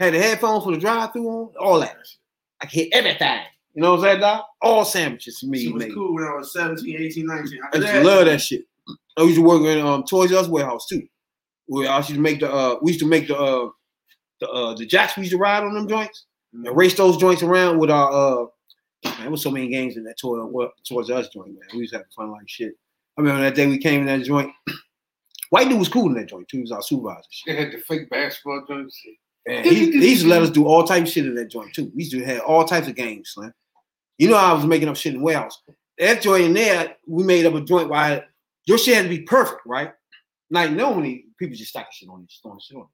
Had 0.00 0.14
the 0.14 0.18
headphones 0.18 0.64
for 0.64 0.72
the 0.72 0.78
drive-through 0.78 1.28
on, 1.28 1.52
all 1.60 1.78
that. 1.78 1.96
I 2.60 2.66
could 2.66 2.72
hit 2.72 2.88
everything. 2.92 3.40
You 3.74 3.82
know 3.82 3.92
what 3.92 4.00
I'm 4.00 4.04
saying, 4.04 4.20
Doc? 4.20 4.46
All 4.62 4.84
sandwiches 4.84 5.40
for 5.40 5.46
me, 5.46 5.58
She 5.64 5.72
was 5.72 5.84
man. 5.84 5.94
cool 5.94 6.14
when 6.14 6.24
I 6.24 6.36
was 6.36 6.52
17, 6.52 6.96
18, 7.00 7.26
19. 7.26 7.60
I 7.72 7.76
used 7.76 7.88
to 7.88 8.04
love 8.04 8.24
that 8.26 8.40
shit. 8.40 8.62
I 9.16 9.22
used 9.22 9.36
to 9.36 9.42
work 9.42 9.62
in 9.62 9.84
um, 9.84 10.04
Toys 10.04 10.32
R 10.32 10.38
Us 10.38 10.48
warehouse 10.48 10.86
too. 10.86 11.06
Where 11.66 11.90
I 11.90 11.96
used 11.98 12.10
to 12.10 12.20
make 12.20 12.40
the 12.40 12.52
uh, 12.52 12.76
we 12.82 12.92
used 12.92 13.00
to 13.00 13.08
make 13.08 13.26
the 13.26 13.36
uh, 13.36 13.70
the 14.40 14.48
uh, 14.48 14.74
the 14.74 14.86
jacks 14.86 15.16
we 15.16 15.22
used 15.22 15.32
to 15.32 15.38
ride 15.38 15.64
on 15.64 15.74
them 15.74 15.88
joints 15.88 16.26
and 16.52 16.76
race 16.76 16.94
those 16.94 17.16
joints 17.16 17.42
around 17.42 17.78
with 17.78 17.90
our 17.90 18.12
uh. 18.12 18.46
Man, 19.04 19.14
there 19.20 19.30
was 19.30 19.42
so 19.42 19.50
many 19.50 19.68
games 19.68 19.98
in 19.98 20.04
that 20.04 20.18
toy 20.18 20.42
well, 20.46 20.72
Toys 20.88 21.10
R 21.10 21.18
Us 21.18 21.28
joint, 21.28 21.48
man. 21.48 21.68
We 21.74 21.80
used 21.80 21.92
to 21.92 21.98
have 21.98 22.06
fun 22.16 22.30
like 22.30 22.48
shit. 22.48 22.72
I 23.18 23.20
remember 23.20 23.42
that 23.42 23.54
day 23.54 23.66
we 23.66 23.78
came 23.78 24.00
in 24.00 24.06
that 24.06 24.24
joint. 24.24 24.50
White 25.50 25.68
dude 25.68 25.78
was 25.78 25.90
cool 25.90 26.06
in 26.06 26.14
that 26.14 26.28
joint 26.28 26.48
too. 26.48 26.58
He 26.58 26.62
was 26.62 26.72
our 26.72 26.80
supervisor. 26.82 27.20
They 27.46 27.54
had 27.54 27.72
the 27.72 27.78
fake 27.78 28.08
basketball 28.08 28.64
joints. 28.66 28.98
And 29.46 29.66
he, 29.66 29.90
he 29.92 30.10
used 30.10 30.22
to 30.22 30.28
let 30.28 30.42
us 30.42 30.48
do 30.50 30.64
all 30.64 30.84
types 30.84 31.10
of 31.10 31.12
shit 31.12 31.26
in 31.26 31.34
that 31.34 31.50
joint 31.50 31.74
too. 31.74 31.92
We 31.94 32.04
used 32.04 32.12
to 32.12 32.24
have 32.24 32.40
all 32.40 32.64
types 32.64 32.88
of 32.88 32.94
games, 32.94 33.32
Slim. 33.34 33.52
You 34.18 34.28
know, 34.28 34.36
I 34.36 34.52
was 34.52 34.64
making 34.64 34.88
up 34.88 34.96
shit 34.96 35.14
in 35.14 35.22
warehouse. 35.22 35.60
That 35.98 36.22
joint 36.22 36.44
in 36.44 36.54
there, 36.54 36.96
we 37.06 37.24
made 37.24 37.46
up 37.46 37.54
a 37.54 37.60
joint 37.60 37.88
where 37.88 38.26
your 38.66 38.78
shit 38.78 38.96
had 38.96 39.02
to 39.04 39.08
be 39.08 39.22
perfect, 39.22 39.60
right? 39.66 39.92
Like 40.50 40.72
normally 40.72 41.26
people 41.38 41.56
just 41.56 41.70
stacking 41.70 41.88
shit 41.92 42.08
on 42.08 42.22
it, 42.22 42.28
just 42.28 42.42
throwing 42.42 42.60
shit 42.60 42.76
on. 42.76 42.82
Right? 42.82 42.88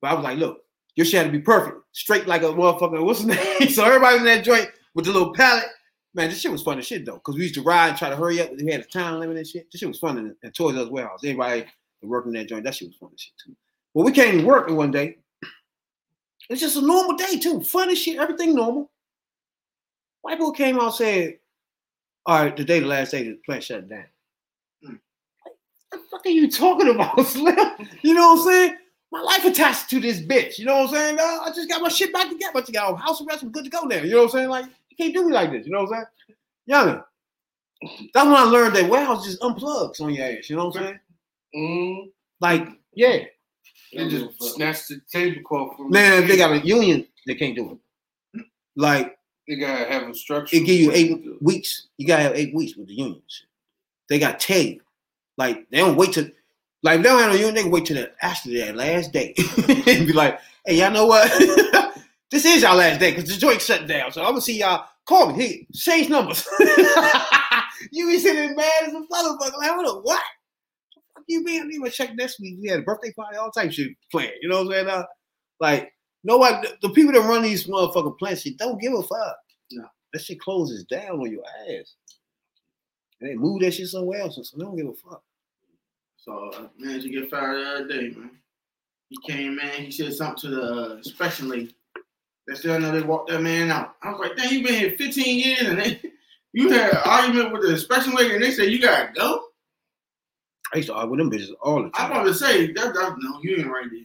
But 0.00 0.10
I 0.10 0.14
was 0.14 0.24
like, 0.24 0.38
look, 0.38 0.58
your 0.96 1.06
shit 1.06 1.22
had 1.22 1.30
to 1.30 1.38
be 1.38 1.42
perfect, 1.42 1.76
straight 1.92 2.26
like 2.26 2.42
a 2.42 2.46
motherfucker. 2.46 3.02
What's 3.04 3.20
his 3.20 3.28
name? 3.28 3.68
so 3.68 3.84
everybody 3.84 4.18
in 4.18 4.24
that 4.24 4.44
joint 4.44 4.68
with 4.94 5.04
the 5.04 5.12
little 5.12 5.32
pallet. 5.32 5.64
Man, 6.14 6.30
this 6.30 6.40
shit 6.40 6.50
was 6.50 6.62
fun 6.62 6.78
as 6.78 6.86
shit 6.86 7.04
though, 7.04 7.16
because 7.16 7.34
we 7.34 7.42
used 7.42 7.54
to 7.56 7.62
ride 7.62 7.90
and 7.90 7.98
try 7.98 8.08
to 8.08 8.16
hurry 8.16 8.40
up. 8.40 8.50
We 8.58 8.72
had 8.72 8.80
a 8.80 8.84
time 8.84 9.20
limit 9.20 9.36
and 9.36 9.46
shit. 9.46 9.66
This 9.70 9.80
shit 9.80 9.88
was 9.88 9.98
fun 9.98 10.16
in, 10.16 10.34
in 10.42 10.50
Toys 10.52 10.74
R 10.74 10.82
Us 10.82 10.88
warehouse. 10.88 11.20
Everybody 11.22 11.66
working 12.02 12.34
in 12.34 12.40
that 12.40 12.48
joint, 12.48 12.64
that 12.64 12.74
shit 12.74 12.88
was 12.88 12.96
fun 12.96 13.10
as 13.12 13.20
shit 13.20 13.34
too. 13.44 13.54
Well, 13.92 14.06
we 14.06 14.12
came 14.12 14.38
to 14.38 14.44
work 14.44 14.68
one 14.70 14.90
day. 14.90 15.18
It's 16.48 16.60
just 16.60 16.76
a 16.76 16.80
normal 16.80 17.16
day 17.16 17.38
too. 17.38 17.60
Fun 17.60 17.90
as 17.90 17.98
shit, 17.98 18.18
everything 18.18 18.54
normal. 18.54 18.90
White 20.26 20.40
boy 20.40 20.50
came 20.50 20.76
out 20.76 20.86
and 20.86 20.94
said, 20.94 21.38
All 22.26 22.42
right, 22.42 22.56
today 22.56 22.80
the 22.80 22.86
last 22.86 23.12
day 23.12 23.22
the 23.22 23.38
plant 23.46 23.62
shut 23.62 23.88
down. 23.88 24.04
Hmm. 24.84 24.94
What 25.44 25.54
the 25.92 25.98
fuck 26.10 26.26
are 26.26 26.30
you 26.30 26.50
talking 26.50 26.88
about, 26.88 27.20
Slim? 27.26 27.56
You 28.02 28.14
know 28.14 28.34
what 28.34 28.40
I'm 28.40 28.44
saying? 28.48 28.76
My 29.12 29.20
life 29.22 29.44
attached 29.44 29.88
to 29.90 30.00
this 30.00 30.20
bitch. 30.20 30.58
You 30.58 30.64
know 30.64 30.78
what 30.78 30.88
I'm 30.88 30.94
saying? 30.94 31.18
Uh, 31.20 31.22
I 31.44 31.52
just 31.54 31.68
got 31.68 31.80
my 31.80 31.88
shit 31.88 32.12
back 32.12 32.28
together. 32.28 32.50
But 32.54 32.66
you 32.66 32.74
got 32.74 32.96
house 32.96 33.22
arrest, 33.22 33.44
I'm 33.44 33.52
good 33.52 33.62
to 33.64 33.70
go 33.70 33.82
now. 33.82 34.02
You 34.02 34.10
know 34.10 34.16
what 34.18 34.24
I'm 34.24 34.30
saying? 34.30 34.48
Like, 34.48 34.64
you 34.90 34.96
can't 34.98 35.14
do 35.14 35.28
me 35.28 35.32
like 35.32 35.52
this. 35.52 35.64
You 35.64 35.72
know 35.72 35.84
what 35.84 35.92
I'm 35.96 36.04
saying? 36.26 36.36
Young. 36.66 37.02
That's 38.12 38.26
when 38.26 38.34
I 38.34 38.42
learned 38.42 38.74
that 38.74 38.90
warehouse 38.90 39.24
just 39.24 39.40
unplugs 39.42 40.00
on 40.00 40.12
your 40.12 40.26
ass. 40.26 40.50
You 40.50 40.56
know 40.56 40.66
what 40.66 40.76
I'm 40.78 40.82
saying? 40.82 40.98
Mm, 41.54 42.10
Like, 42.40 42.68
yeah. 42.94 43.18
they 43.92 44.08
just 44.08 44.42
snatched 44.56 44.88
the 44.88 45.00
tablecloth 45.12 45.76
from 45.76 45.90
Man, 45.90 46.24
if 46.24 46.28
they 46.28 46.36
got 46.36 46.50
a 46.50 46.66
union, 46.66 47.06
they 47.28 47.36
can't 47.36 47.54
do 47.54 47.78
it. 48.34 48.42
Like, 48.74 49.16
They 49.48 49.56
gotta 49.56 49.84
have 49.84 50.08
a 50.08 50.14
structure. 50.14 50.56
it 50.56 50.64
give 50.64 50.80
you 50.80 50.92
eight 50.92 51.24
weeks. 51.40 51.88
You 51.98 52.06
gotta 52.06 52.22
have 52.22 52.34
eight 52.34 52.54
weeks 52.54 52.76
with 52.76 52.88
the 52.88 52.94
unions. 52.94 53.44
They 54.08 54.18
got 54.18 54.48
you. 54.48 54.80
Like 55.38 55.68
they 55.70 55.78
don't 55.78 55.96
wait 55.96 56.12
till 56.12 56.26
like 56.82 57.02
they 57.02 57.08
don't 57.08 57.20
have 57.20 57.32
a 57.32 57.36
union, 57.36 57.54
they 57.54 57.62
can 57.62 57.70
wait 57.70 57.86
till 57.86 57.96
the 57.96 58.10
actually 58.20 58.58
that 58.58 58.76
last 58.76 59.12
day 59.12 59.34
and 59.68 60.06
be 60.06 60.12
like, 60.12 60.40
hey, 60.64 60.76
y'all 60.76 60.90
know 60.90 61.06
what? 61.06 61.30
this 62.30 62.44
is 62.44 62.62
y'all 62.62 62.76
last 62.76 63.00
day 63.00 63.10
because 63.14 63.28
the 63.28 63.36
joint 63.36 63.60
shut 63.60 63.86
down. 63.86 64.12
So 64.12 64.22
I'm 64.22 64.30
gonna 64.30 64.40
see 64.40 64.58
y'all. 64.58 64.86
Call 65.06 65.32
me. 65.32 65.44
Hey, 65.44 65.66
change 65.72 66.08
numbers. 66.08 66.46
you 67.92 68.08
be 68.08 68.18
sitting 68.18 68.56
mad 68.56 68.72
as 68.82 68.92
a 68.92 68.96
motherfucker. 68.96 69.56
Like, 69.58 69.76
what? 69.76 70.04
What? 70.04 70.22
Fuck 71.14 71.24
you 71.28 71.44
mean? 71.44 71.62
I 71.62 71.66
need 71.66 71.84
to 71.84 71.90
check 71.90 72.14
next 72.16 72.40
week. 72.40 72.56
We 72.60 72.68
had 72.68 72.80
a 72.80 72.82
birthday 72.82 73.12
party, 73.12 73.36
all 73.36 73.52
type 73.52 73.70
shit 73.70 73.92
planned. 74.10 74.32
You 74.42 74.48
know 74.48 74.64
what 74.64 74.76
I'm 74.78 74.86
saying? 74.86 74.88
Uh, 74.88 75.04
like, 75.60 75.92
nobody, 76.26 76.68
the, 76.68 76.88
the 76.88 76.94
people 76.94 77.12
that 77.12 77.26
run 77.26 77.42
these 77.42 77.66
motherfucking 77.66 78.18
plants 78.18 78.42
shit 78.42 78.58
don't 78.58 78.80
give 78.80 78.92
a 78.92 79.02
fuck. 79.02 79.36
No. 79.72 79.86
That 80.12 80.22
shit 80.22 80.40
closes 80.40 80.84
down 80.84 81.20
on 81.20 81.30
your 81.30 81.44
ass. 81.70 81.94
And 83.20 83.30
they 83.30 83.34
move 83.34 83.60
that 83.62 83.72
shit 83.72 83.88
somewhere 83.88 84.20
else, 84.20 84.36
so 84.36 84.56
they 84.56 84.64
don't 84.64 84.76
give 84.76 84.88
a 84.88 84.94
fuck. 84.94 85.22
So 86.18 86.50
uh, 86.54 86.68
man, 86.78 87.00
you 87.00 87.20
get 87.20 87.30
fired 87.30 87.56
the 87.56 87.70
other 87.70 87.88
day, 87.88 88.14
man. 88.16 88.30
He 89.08 89.16
came, 89.26 89.56
man. 89.56 89.82
He 89.82 89.92
said 89.92 90.12
something 90.12 90.50
to 90.50 90.56
the 90.56 90.62
uh, 90.62 90.96
inspection 90.96 91.48
lady. 91.48 91.74
They 92.48 92.54
still 92.54 92.78
know 92.78 92.92
they 92.92 93.02
walked 93.02 93.30
that 93.30 93.40
man 93.40 93.70
out. 93.70 93.94
I 94.02 94.10
was 94.10 94.20
like, 94.20 94.36
damn, 94.36 94.52
you 94.52 94.64
been 94.64 94.74
here 94.74 94.96
15 94.96 95.38
years 95.38 95.62
and 95.62 95.78
they, 95.78 96.00
you 96.52 96.68
had 96.70 96.92
an 96.92 97.00
argument 97.04 97.52
with 97.52 97.62
the 97.62 97.72
inspection 97.72 98.14
lady 98.14 98.34
and 98.34 98.42
they 98.42 98.50
said 98.50 98.68
you 98.68 98.80
gotta 98.80 99.12
go. 99.12 99.42
I 100.72 100.78
used 100.78 100.88
to 100.88 100.94
argue 100.94 101.10
with 101.10 101.20
them 101.20 101.30
bitches 101.30 101.54
all 101.62 101.82
the 101.82 101.90
time. 101.90 102.06
I'm 102.06 102.10
about 102.12 102.24
to 102.24 102.34
say 102.34 102.72
that, 102.72 102.94
that 102.94 103.16
no, 103.18 103.40
you 103.42 103.56
ain't 103.58 103.68
right 103.68 103.86
there. 103.90 104.00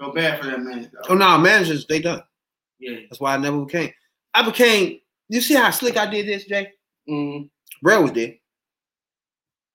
Feel 0.00 0.12
bad 0.12 0.40
for 0.40 0.46
that 0.46 0.60
man. 0.60 0.90
Though. 0.92 1.10
Oh 1.10 1.14
no, 1.14 1.38
managers, 1.38 1.86
they 1.86 2.00
done. 2.00 2.22
Yeah. 2.78 2.98
That's 3.08 3.20
why 3.20 3.34
I 3.34 3.38
never 3.38 3.64
became. 3.64 3.90
I 4.34 4.42
became. 4.44 4.98
You 5.28 5.40
see 5.40 5.54
how 5.54 5.70
slick 5.70 5.96
I 5.96 6.06
did 6.10 6.26
this, 6.26 6.44
Jay? 6.46 6.70
Mm, 7.08 7.48
Brad 7.82 8.02
was 8.02 8.12
there. 8.12 8.34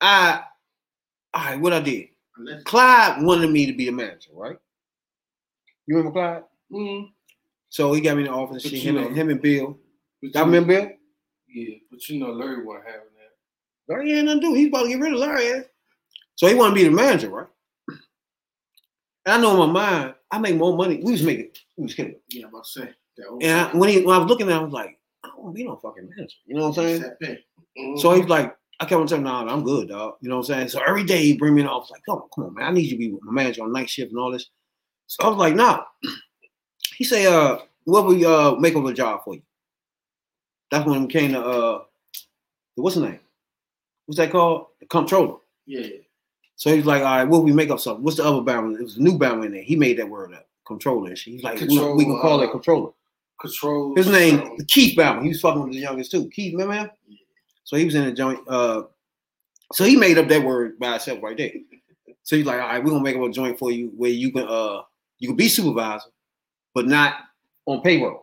I, 0.01 0.41
all 1.34 1.43
right, 1.45 1.59
what 1.59 1.74
I 1.74 1.80
did. 1.80 2.09
Unless, 2.38 2.63
Clyde 2.63 3.24
wanted 3.24 3.49
me 3.49 3.65
to 3.65 3.74
be 3.74 3.86
the 3.86 3.91
manager, 3.91 4.30
right? 4.34 4.57
You 5.88 5.95
remember 5.97 6.11
Clyde? 6.20 6.43
mm. 6.72 7.09
So 7.70 7.93
he 7.93 8.01
got 8.01 8.15
me 8.18 8.24
in 8.24 8.28
the 8.32 8.34
office. 8.34 8.63
But 8.63 8.72
Shit, 8.72 8.82
him, 8.84 8.95
know- 8.95 9.07
and, 9.07 9.15
him 9.18 9.30
and 9.30 9.41
Bill. 9.41 9.78
Y'all 10.22 10.32
you- 10.34 10.45
remember 10.45 10.68
Bill? 10.74 10.91
Yeah, 11.49 11.76
but 11.89 12.07
you 12.09 12.20
know 12.20 12.32
Larry 12.32 12.63
wasn't 12.65 12.86
having 12.86 13.01
that. 13.15 13.93
Larry 13.93 14.13
ain't 14.13 14.26
nothing 14.26 14.41
to 14.41 14.47
do. 14.49 14.53
He's 14.53 14.68
about 14.68 14.84
to 14.84 14.89
get 14.89 14.99
rid 14.99 15.13
of 15.13 15.20
Larry. 15.20 15.63
So 16.36 16.47
he 16.47 16.53
want 16.55 16.72
to 16.72 16.76
be 16.76 16.84
the 16.84 16.91
manager, 16.91 17.30
right? 17.30 17.47
And 19.28 19.36
I 19.36 19.41
know 19.41 19.61
in 19.61 19.73
my 19.73 19.82
mind, 19.82 20.15
I 20.32 20.39
make 20.39 20.55
more 20.55 20.78
money. 20.78 21.01
We 21.03 21.11
was 21.11 21.21
making, 21.21 21.49
we 21.75 21.84
was 21.84 21.93
killing. 21.93 22.15
Yeah, 22.30 22.45
I'm 22.45 22.49
about 22.49 22.63
to 22.63 22.69
say. 22.69 22.89
That 23.17 23.38
And 23.41 23.59
I, 23.59 23.78
when 23.78 23.89
he 23.89 24.05
when 24.05 24.15
I 24.15 24.19
was 24.19 24.30
looking 24.30 24.47
at 24.47 24.53
him, 24.53 24.59
I 24.61 24.63
was 24.63 24.71
like, 24.71 24.97
I 25.21 25.28
don't 25.28 25.43
want 25.43 25.53
to 25.53 25.59
be 25.61 25.67
no 25.67 25.75
fucking 25.75 26.09
manager. 26.09 26.38
You 26.45 26.55
know 26.55 26.69
what 26.69 26.78
I'm 26.78 27.01
saying? 27.01 27.03
Pay. 27.21 27.39
So 27.97 28.13
he's 28.13 28.28
like, 28.28 28.55
I 28.80 28.86
kept 28.86 29.01
on 29.01 29.05
telling 29.05 29.25
him, 29.25 29.32
nah, 29.32 29.53
I'm 29.53 29.65
good, 29.65 29.89
dog. 29.89 30.13
You 30.21 30.30
know 30.30 30.38
what 30.38 30.49
I'm 30.49 30.55
saying? 30.55 30.69
So 30.69 30.82
every 30.88 31.03
day 31.03 31.23
he 31.23 31.38
bring 31.38 31.55
me 31.55 31.61
in, 31.61 31.67
I 31.67 31.71
was 31.71 31.89
like, 31.91 32.03
come 32.05 32.19
on, 32.19 32.30
come 32.34 32.45
on, 32.45 32.53
man. 32.53 32.67
I 32.67 32.71
need 32.71 32.86
you 32.86 32.91
to 32.91 32.97
be 32.97 33.17
my 33.21 33.34
manager 33.34 33.63
on 33.63 33.73
night 33.73 33.89
shift 33.89 34.11
and 34.11 34.19
all 34.19 34.32
this. 34.32 34.49
So 35.07 35.25
I 35.25 35.28
was 35.28 35.38
like, 35.38 35.55
nah. 35.55 35.84
He 36.95 37.03
say, 37.03 37.25
uh, 37.25 37.57
what 37.84 38.07
we 38.07 38.25
uh 38.25 38.55
make 38.55 38.75
up 38.78 38.86
a 38.86 38.93
job 38.93 39.25
for 39.25 39.36
you? 39.36 39.41
That's 40.71 40.88
when 40.88 41.01
we 41.01 41.07
came 41.07 41.34
to 41.34 41.41
uh 41.41 41.84
what's 42.75 42.95
the 42.95 43.01
name? 43.01 43.19
What's 44.05 44.17
that 44.19 44.32
called? 44.32 44.67
The 44.80 44.86
controller. 44.86 45.38
Yeah. 45.65 45.88
So 46.57 46.75
he's 46.75 46.85
like, 46.85 47.03
all 47.03 47.17
right, 47.17 47.23
well, 47.23 47.43
we 47.43 47.53
make 47.53 47.69
up 47.69 47.79
something? 47.79 48.03
What's 48.03 48.17
the 48.17 48.25
other 48.25 48.41
balance? 48.41 48.79
It 48.79 48.83
was 48.83 48.97
a 48.97 49.01
new 49.01 49.17
balance 49.17 49.45
in 49.45 49.53
there. 49.53 49.61
He 49.61 49.75
made 49.75 49.97
that 49.99 50.09
word 50.09 50.33
up. 50.33 50.47
Controller 50.65 51.09
and 51.09 51.17
shit. 51.17 51.35
He's 51.35 51.43
like, 51.43 51.59
we, 51.61 51.67
we 51.67 52.03
can 52.03 52.19
call 52.19 52.41
it 52.41 52.49
uh, 52.49 52.51
controller. 52.51 52.91
control. 53.39 53.95
His 53.95 54.07
name, 54.07 54.57
Keith 54.67 54.97
Bauman. 54.97 55.23
He 55.23 55.29
was 55.29 55.39
fucking 55.39 55.61
with 55.61 55.71
the 55.71 55.77
youngest 55.77 56.11
too. 56.11 56.27
Keith, 56.29 56.53
remember 56.53 56.73
him? 56.73 56.89
So 57.63 57.77
he 57.77 57.85
was 57.85 57.95
in 57.95 58.05
the 58.05 58.11
joint. 58.11 58.39
Uh, 58.47 58.83
so 59.71 59.85
he 59.85 59.95
made 59.95 60.17
up 60.17 60.27
that 60.27 60.43
word 60.43 60.79
by 60.79 60.91
himself 60.91 61.21
right 61.21 61.37
there. 61.37 61.51
So 62.23 62.35
he's 62.35 62.45
like, 62.45 62.59
all 62.59 62.67
right, 62.67 62.83
we're 62.83 62.89
gonna 62.89 63.03
make 63.03 63.15
up 63.15 63.21
a 63.21 63.29
joint 63.29 63.59
for 63.59 63.71
you 63.71 63.91
where 63.95 64.09
you 64.09 64.31
can 64.31 64.47
uh 64.47 64.81
you 65.19 65.29
can 65.29 65.37
be 65.37 65.47
supervisor, 65.47 66.09
but 66.73 66.87
not 66.87 67.15
on 67.65 67.81
payroll. 67.81 68.21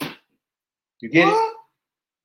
You 1.00 1.08
get 1.08 1.28
it? 1.28 1.54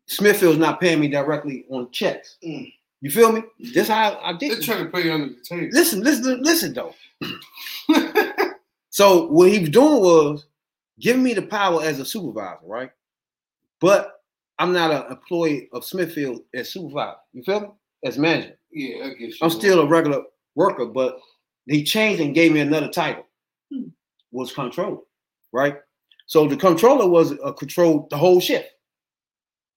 Smithfield's 0.07 0.57
not 0.57 0.82
paying 0.82 0.99
me 0.99 1.07
directly 1.07 1.66
on 1.70 1.91
checks. 1.91 2.38
Mm. 2.43 2.74
You 3.02 3.10
feel 3.12 3.32
me? 3.32 3.43
This 3.74 3.88
how 3.88 4.20
I 4.22 4.34
did. 4.34 4.52
They're 4.52 4.62
trying 4.62 4.86
to 4.86 4.91
pay 4.91 5.06
you 5.06 5.14
under 5.14 5.30
the 5.30 5.41
table. 5.41 5.70
Listen, 5.72 6.02
listen, 6.02 6.43
listen 6.43 6.74
though. 6.74 6.93
So 8.91 9.28
what 9.28 9.50
he 9.52 9.60
was 9.60 9.70
doing 9.70 10.02
was 10.02 10.45
giving 11.00 11.24
me 11.24 11.34
the 11.34 11.43
power 11.43 11.82
as 11.84 12.00
a 12.00 12.06
supervisor, 12.06 12.60
right? 12.66 12.91
But 13.80 14.22
I'm 14.58 14.74
not 14.74 14.91
an 14.91 15.12
employee 15.12 15.70
of 15.72 15.86
Smithfield 15.86 16.41
as 16.54 16.70
supervisor. 16.70 17.16
You 17.32 17.43
feel 17.43 17.62
me? 17.62 17.68
As 18.04 18.18
manager. 18.18 18.58
yeah, 18.72 19.06
I 19.06 19.14
guess. 19.14 19.36
I'm 19.41 19.50
still 19.52 19.80
a 19.80 19.86
regular 19.88 20.24
worker, 20.56 20.86
but 20.86 21.20
he 21.68 21.84
changed 21.84 22.22
and 22.22 22.36
gave 22.36 22.52
me 22.52 22.60
another 22.62 22.89
title. 22.89 23.26
Hmm. 23.72 23.89
Was 24.32 24.52
controller, 24.52 25.00
right? 25.54 25.78
So 26.26 26.47
the 26.47 26.58
controller 26.58 27.08
was 27.08 27.32
a 27.43 27.54
control 27.54 28.08
the 28.10 28.18
whole 28.18 28.41
shift. 28.41 28.70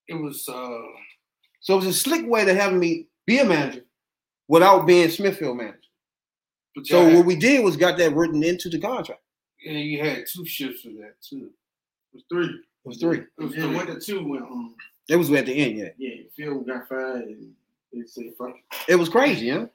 It 0.08 0.14
was. 0.14 0.48
uh 0.48 0.80
So 1.60 1.74
it 1.74 1.76
was 1.76 1.86
a 1.86 1.92
slick 1.94 2.26
way 2.26 2.44
to 2.44 2.54
have 2.54 2.72
me 2.72 3.06
be 3.26 3.38
a 3.38 3.44
manager 3.44 3.84
without 4.48 4.86
being 4.86 5.08
Smithfield 5.10 5.56
manager. 5.56 5.78
but 6.74 6.86
So 6.86 7.06
y'all 7.06 7.16
what 7.18 7.26
we 7.26 7.36
did 7.36 7.64
was 7.64 7.76
got 7.76 7.98
that 7.98 8.14
written 8.14 8.42
into 8.42 8.68
the 8.68 8.78
contract. 8.78 9.20
had, 9.64 9.74
and 9.76 9.84
you 9.84 10.02
had 10.02 10.24
two 10.26 10.44
shifts 10.44 10.84
of 10.84 10.92
that 10.94 11.14
too. 11.20 11.50
It 12.12 12.16
was 12.16 12.24
three. 12.28 12.46
It 12.84 12.88
was 12.88 12.98
three. 12.98 13.18
It 13.18 13.26
was 13.38 13.52
And 13.54 13.62
then 13.62 13.68
three. 13.70 13.76
went 13.76 13.88
to 13.90 14.00
two 14.00 14.26
went 14.26 14.44
on. 14.44 14.74
It 15.08 15.16
was 15.16 15.30
at 15.32 15.46
the 15.46 15.52
end, 15.52 15.78
yeah. 15.78 15.88
Yeah, 15.98 16.22
Phil 16.36 16.60
got 16.60 16.88
fired 16.88 17.22
and 17.24 17.52
they 17.92 18.06
said 18.06 18.24
fuck 18.38 18.50
it. 18.50 18.92
It 18.92 18.96
was 18.96 19.08
crazy, 19.08 19.46
yeah. 19.46 19.66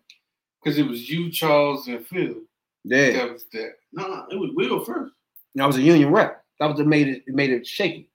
Because 0.64 0.78
it 0.78 0.88
was 0.88 1.10
you, 1.10 1.30
Charles, 1.32 1.88
and 1.88 2.06
Phil. 2.08 2.36
Yeah. 2.84 3.12
That 3.12 3.34
was 3.34 3.46
that. 3.54 3.74
No, 3.94 4.08
no, 4.08 4.26
it 4.32 4.36
was 4.40 4.52
Will 4.54 4.84
first. 4.84 5.14
I 5.60 5.66
was 5.66 5.78
a 5.78 5.82
union 5.82 6.12
rep. 6.12 6.44
That 6.60 6.68
was 6.68 6.80
what 6.80 6.88
made 6.88 7.08
it, 7.08 7.24
it 7.28 7.34
made 7.36 7.52
it 7.52 7.66
shaky. 7.66 8.10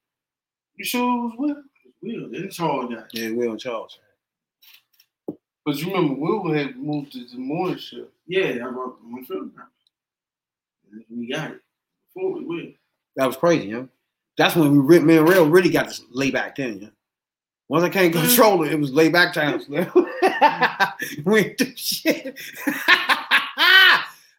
You 0.77 0.85
sure 0.85 1.01
it 1.03 1.23
was 1.23 1.33
Will? 1.39 1.63
Will, 2.03 2.29
then 2.31 2.51
Charles 2.51 2.93
got 2.93 3.05
it. 3.05 3.11
Yeah, 3.13 3.31
Will 3.31 3.53
and 3.53 3.61
Charles. 3.61 3.99
But 5.65 5.77
you 5.77 5.87
remember 5.87 6.15
Will 6.15 6.53
had 6.53 6.77
moved 6.77 7.13
to 7.13 7.25
the 7.25 7.39
morning 7.39 7.79
shift. 7.79 8.11
Yeah, 8.27 8.65
I 8.65 8.69
wrote 8.69 8.99
when 9.09 9.25
Phil 9.25 9.47
got 9.47 9.69
We 11.09 11.31
got 11.33 11.53
it. 11.53 11.61
Before 12.15 12.33
we 12.33 12.45
Will. 12.45 12.73
That 13.17 13.27
was 13.27 13.37
crazy, 13.37 13.69
yeah. 13.69 13.85
That's 14.39 14.57
when 14.57 14.73
we 14.73 14.79
re- 14.79 15.01
me 15.01 15.19
Real 15.19 15.49
really 15.49 15.71
got 15.71 15.91
to 15.91 16.03
lay 16.11 16.31
back 16.31 16.57
then, 16.57 16.81
yeah. 16.81 16.89
Once 17.69 17.85
I 17.85 17.89
can't 17.89 18.15
uh-huh. 18.15 18.27
control 18.27 18.63
it, 18.65 18.73
it 18.73 18.79
was 18.79 18.93
lay 18.93 19.09
back 19.09 19.33
times. 19.33 19.67
we 21.25 21.39
ain't 21.39 21.57
do 21.57 21.73
shit. 21.77 22.39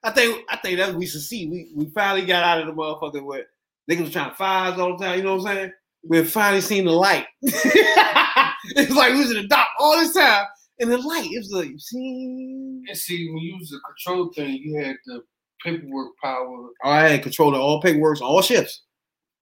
I 0.05 0.11
think 0.13 0.45
I 0.49 0.57
think 0.57 0.77
that's 0.77 0.91
what 0.91 0.99
we 0.99 1.07
should 1.07 1.21
see. 1.21 1.47
We 1.47 1.71
we 1.73 1.85
finally 1.91 2.25
got 2.25 2.43
out 2.43 2.59
of 2.59 2.67
the 2.67 2.73
motherfucker 2.73 3.23
where 3.23 3.45
niggas 3.89 4.01
was 4.01 4.11
trying 4.11 4.29
to 4.29 4.35
fire 4.35 4.71
us 4.71 4.79
all 4.79 4.97
the 4.97 5.03
time, 5.03 5.17
you 5.17 5.23
know 5.23 5.37
what 5.37 5.49
I'm 5.49 5.55
saying? 5.55 5.71
We 6.05 6.23
finally 6.25 6.61
seen 6.61 6.85
the 6.85 6.91
light. 6.91 7.27
it's 7.41 8.91
like 8.91 9.13
we 9.13 9.19
was 9.19 9.31
in 9.31 9.41
the 9.41 9.47
dark 9.47 9.67
all 9.79 9.97
this 9.97 10.13
time. 10.13 10.45
And 10.79 10.91
the 10.91 10.97
light, 10.97 11.29
it 11.31 11.37
was 11.37 11.51
like, 11.51 11.69
you 11.69 11.79
see? 11.79 12.81
And 12.87 12.97
see, 12.97 13.29
when 13.29 13.37
you 13.39 13.57
was 13.59 13.69
the 13.69 13.79
control 13.79 14.31
thing, 14.33 14.53
you 14.61 14.75
had 14.77 14.95
the 15.05 15.21
paperwork 15.63 16.11
power, 16.21 16.69
Oh, 16.83 16.89
I 16.89 17.09
had 17.09 17.23
control 17.23 17.53
of 17.55 17.61
all 17.61 17.81
paperwork, 17.81 18.21
all 18.21 18.41
shifts. 18.41 18.81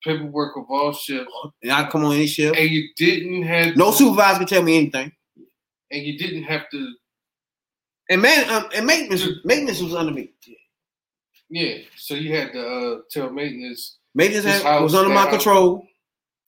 paperwork 0.04 0.58
of 0.58 0.66
all 0.70 0.92
shifts, 0.94 1.32
And 1.64 1.72
I 1.72 1.90
come 1.90 2.04
on 2.06 2.16
any 2.16 2.28
shift. 2.28 2.58
and 2.58 2.70
you 2.70 2.90
didn't 2.98 3.44
have 3.44 3.76
No 3.78 3.92
to- 3.92 3.98
supervisor 3.98 4.40
could 4.40 4.48
tell 4.50 4.62
me 4.64 4.78
anything. 4.78 5.12
and 5.90 6.04
you 6.04 6.18
didn't 6.18 6.44
have 6.44 6.70
to. 6.72 6.94
And 8.10 8.22
man, 8.22 8.50
um, 8.50 8.70
and 8.76 8.86
maintenance, 8.86 9.26
maintenance 9.46 9.80
was 9.82 9.96
under 9.96 10.12
me. 10.14 10.32
Yeah, 11.50 11.78
so 11.98 12.14
you 12.16 12.36
had 12.36 12.52
to 12.54 12.66
uh, 12.68 12.98
tell 13.10 13.30
maintenance. 13.30 13.98
Maintenance 14.16 14.62
had, 14.64 14.82
was 14.82 14.94
under 14.96 15.14
my 15.14 15.30
control. 15.30 15.86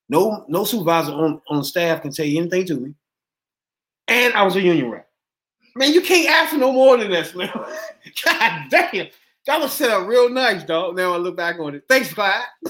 No, 0.10 0.46
no 0.50 0.66
supervisor 0.66 1.12
on, 1.14 1.42
on 1.50 1.64
staff 1.64 2.02
can 2.02 2.12
tell 2.12 2.26
you 2.26 2.40
anything 2.42 2.66
to 2.68 2.76
me. 2.76 2.94
And 4.08 4.34
I 4.34 4.44
was 4.44 4.56
a 4.56 4.62
union 4.62 4.92
rep. 4.92 5.08
Man, 5.76 5.94
you 5.94 6.02
can't 6.02 6.30
ask 6.30 6.52
for 6.52 6.58
no 6.58 6.72
more 6.72 6.98
than 6.98 7.12
that, 7.12 7.36
man. 7.36 7.50
God 8.26 8.70
damn. 8.70 9.08
That 9.46 9.60
was 9.60 9.74
set 9.74 9.92
up 9.92 10.08
real 10.08 10.30
nice, 10.30 10.64
dog. 10.64 10.96
Now 10.96 11.14
I 11.14 11.18
look 11.18 11.36
back 11.36 11.60
on 11.60 11.76
it. 11.76 11.84
Thanks, 11.90 12.14
Clyde. 12.14 12.44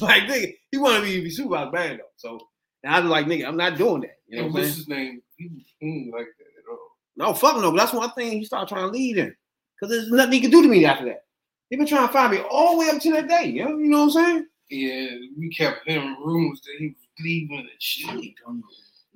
like, 0.00 0.22
nigga, 0.22 0.54
he 0.70 0.78
wanted 0.78 1.02
me 1.02 1.16
to 1.16 1.22
be 1.22 1.30
supervisor 1.30 1.70
bad 1.70 1.98
though. 1.98 2.04
So 2.16 2.40
and 2.86 2.94
I 2.94 3.00
was 3.00 3.10
like, 3.10 3.26
nigga, 3.26 3.46
I'm 3.46 3.56
not 3.56 3.76
doing 3.76 4.02
that. 4.02 4.18
You 4.28 4.42
know 4.42 4.48
what's 4.48 4.76
his 4.76 4.88
name? 4.88 5.20
He, 5.36 5.48
didn't 5.80 6.12
like 6.12 6.28
that 6.38 6.44
at 6.44 6.70
all. 6.70 6.90
No, 7.16 7.34
fuck 7.34 7.56
no. 7.56 7.72
But 7.72 7.78
that's 7.78 7.92
one 7.92 8.10
thing 8.12 8.30
he 8.32 8.44
started 8.44 8.68
trying 8.68 8.86
to 8.86 8.92
lead 8.92 9.18
in. 9.18 9.34
Because 9.74 9.94
there's 9.94 10.10
nothing 10.10 10.32
he 10.32 10.40
could 10.40 10.52
do 10.52 10.62
to 10.62 10.68
me 10.68 10.84
after 10.84 11.06
that. 11.06 11.24
He 11.68 11.76
been 11.76 11.86
trying 11.86 12.06
to 12.06 12.12
find 12.12 12.32
me 12.32 12.38
all 12.48 12.74
the 12.74 12.78
way 12.78 12.90
up 12.90 13.02
to 13.02 13.12
that 13.12 13.28
day. 13.28 13.46
You 13.46 13.64
know, 13.64 13.78
you 13.78 13.88
know 13.88 14.06
what 14.06 14.16
I'm 14.16 14.24
saying? 14.24 14.46
Yeah, 14.70 15.16
we 15.36 15.50
kept 15.50 15.80
hearing 15.84 16.16
rumors 16.24 16.60
that 16.60 16.76
he 16.78 16.88
was 16.88 17.06
leaving 17.20 17.58
and 17.58 17.68
shit. 17.78 18.34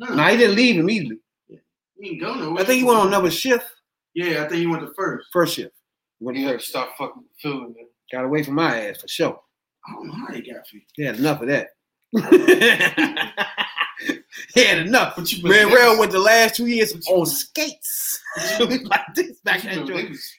He 0.00 0.06
ain't 0.06 0.10
go 0.10 0.14
nowhere. 0.14 0.16
No, 0.26 0.30
he 0.32 0.36
didn't 0.36 0.56
leave 0.56 0.78
immediately. 0.78 1.18
he 1.98 2.08
ain't 2.10 2.20
go 2.20 2.34
nowhere. 2.34 2.62
I 2.62 2.66
think 2.66 2.78
he 2.80 2.84
went 2.84 2.98
on 2.98 3.06
another 3.08 3.30
shift, 3.30 3.66
Yeah, 4.14 4.44
I 4.44 4.48
think 4.48 4.60
he 4.60 4.66
went 4.66 4.82
to 4.82 4.92
first. 4.96 5.28
first 5.32 5.54
shift. 5.54 5.74
He 6.18 6.24
went 6.24 6.38
You 6.38 6.44
to 6.44 6.48
had 6.48 6.52
to 6.54 6.58
first. 6.58 6.68
stop 6.70 6.96
fucking 6.98 7.24
feeling 7.40 7.74
it. 7.78 7.86
Got 8.12 8.24
away 8.24 8.42
from 8.42 8.54
my 8.54 8.88
ass 8.88 9.00
for 9.00 9.08
sure. 9.08 9.40
I 9.88 9.92
don't 9.94 10.06
know 10.08 10.14
how 10.14 10.26
they 10.32 10.40
got 10.42 10.70
you. 10.72 10.80
He 10.94 11.02
had 11.04 11.18
enough 11.18 11.40
of 11.42 11.48
that. 11.48 11.68
he 14.54 14.64
had 14.64 14.78
enough. 14.86 15.14
But 15.16 15.30
you 15.32 15.42
Man, 15.48 15.68
but 15.68 15.74
Rail 15.76 15.98
went 15.98 16.12
the 16.12 16.18
last 16.18 16.56
two 16.56 16.66
years 16.66 16.92
But 16.92 17.06
you- 17.06 17.14
on 17.16 17.26
skates. 17.26 18.20
like 18.60 19.00
this 19.14 19.38
back 19.40 19.62
you 19.64 19.70
at 19.70 19.86
they 19.86 20.04
was 20.06 20.32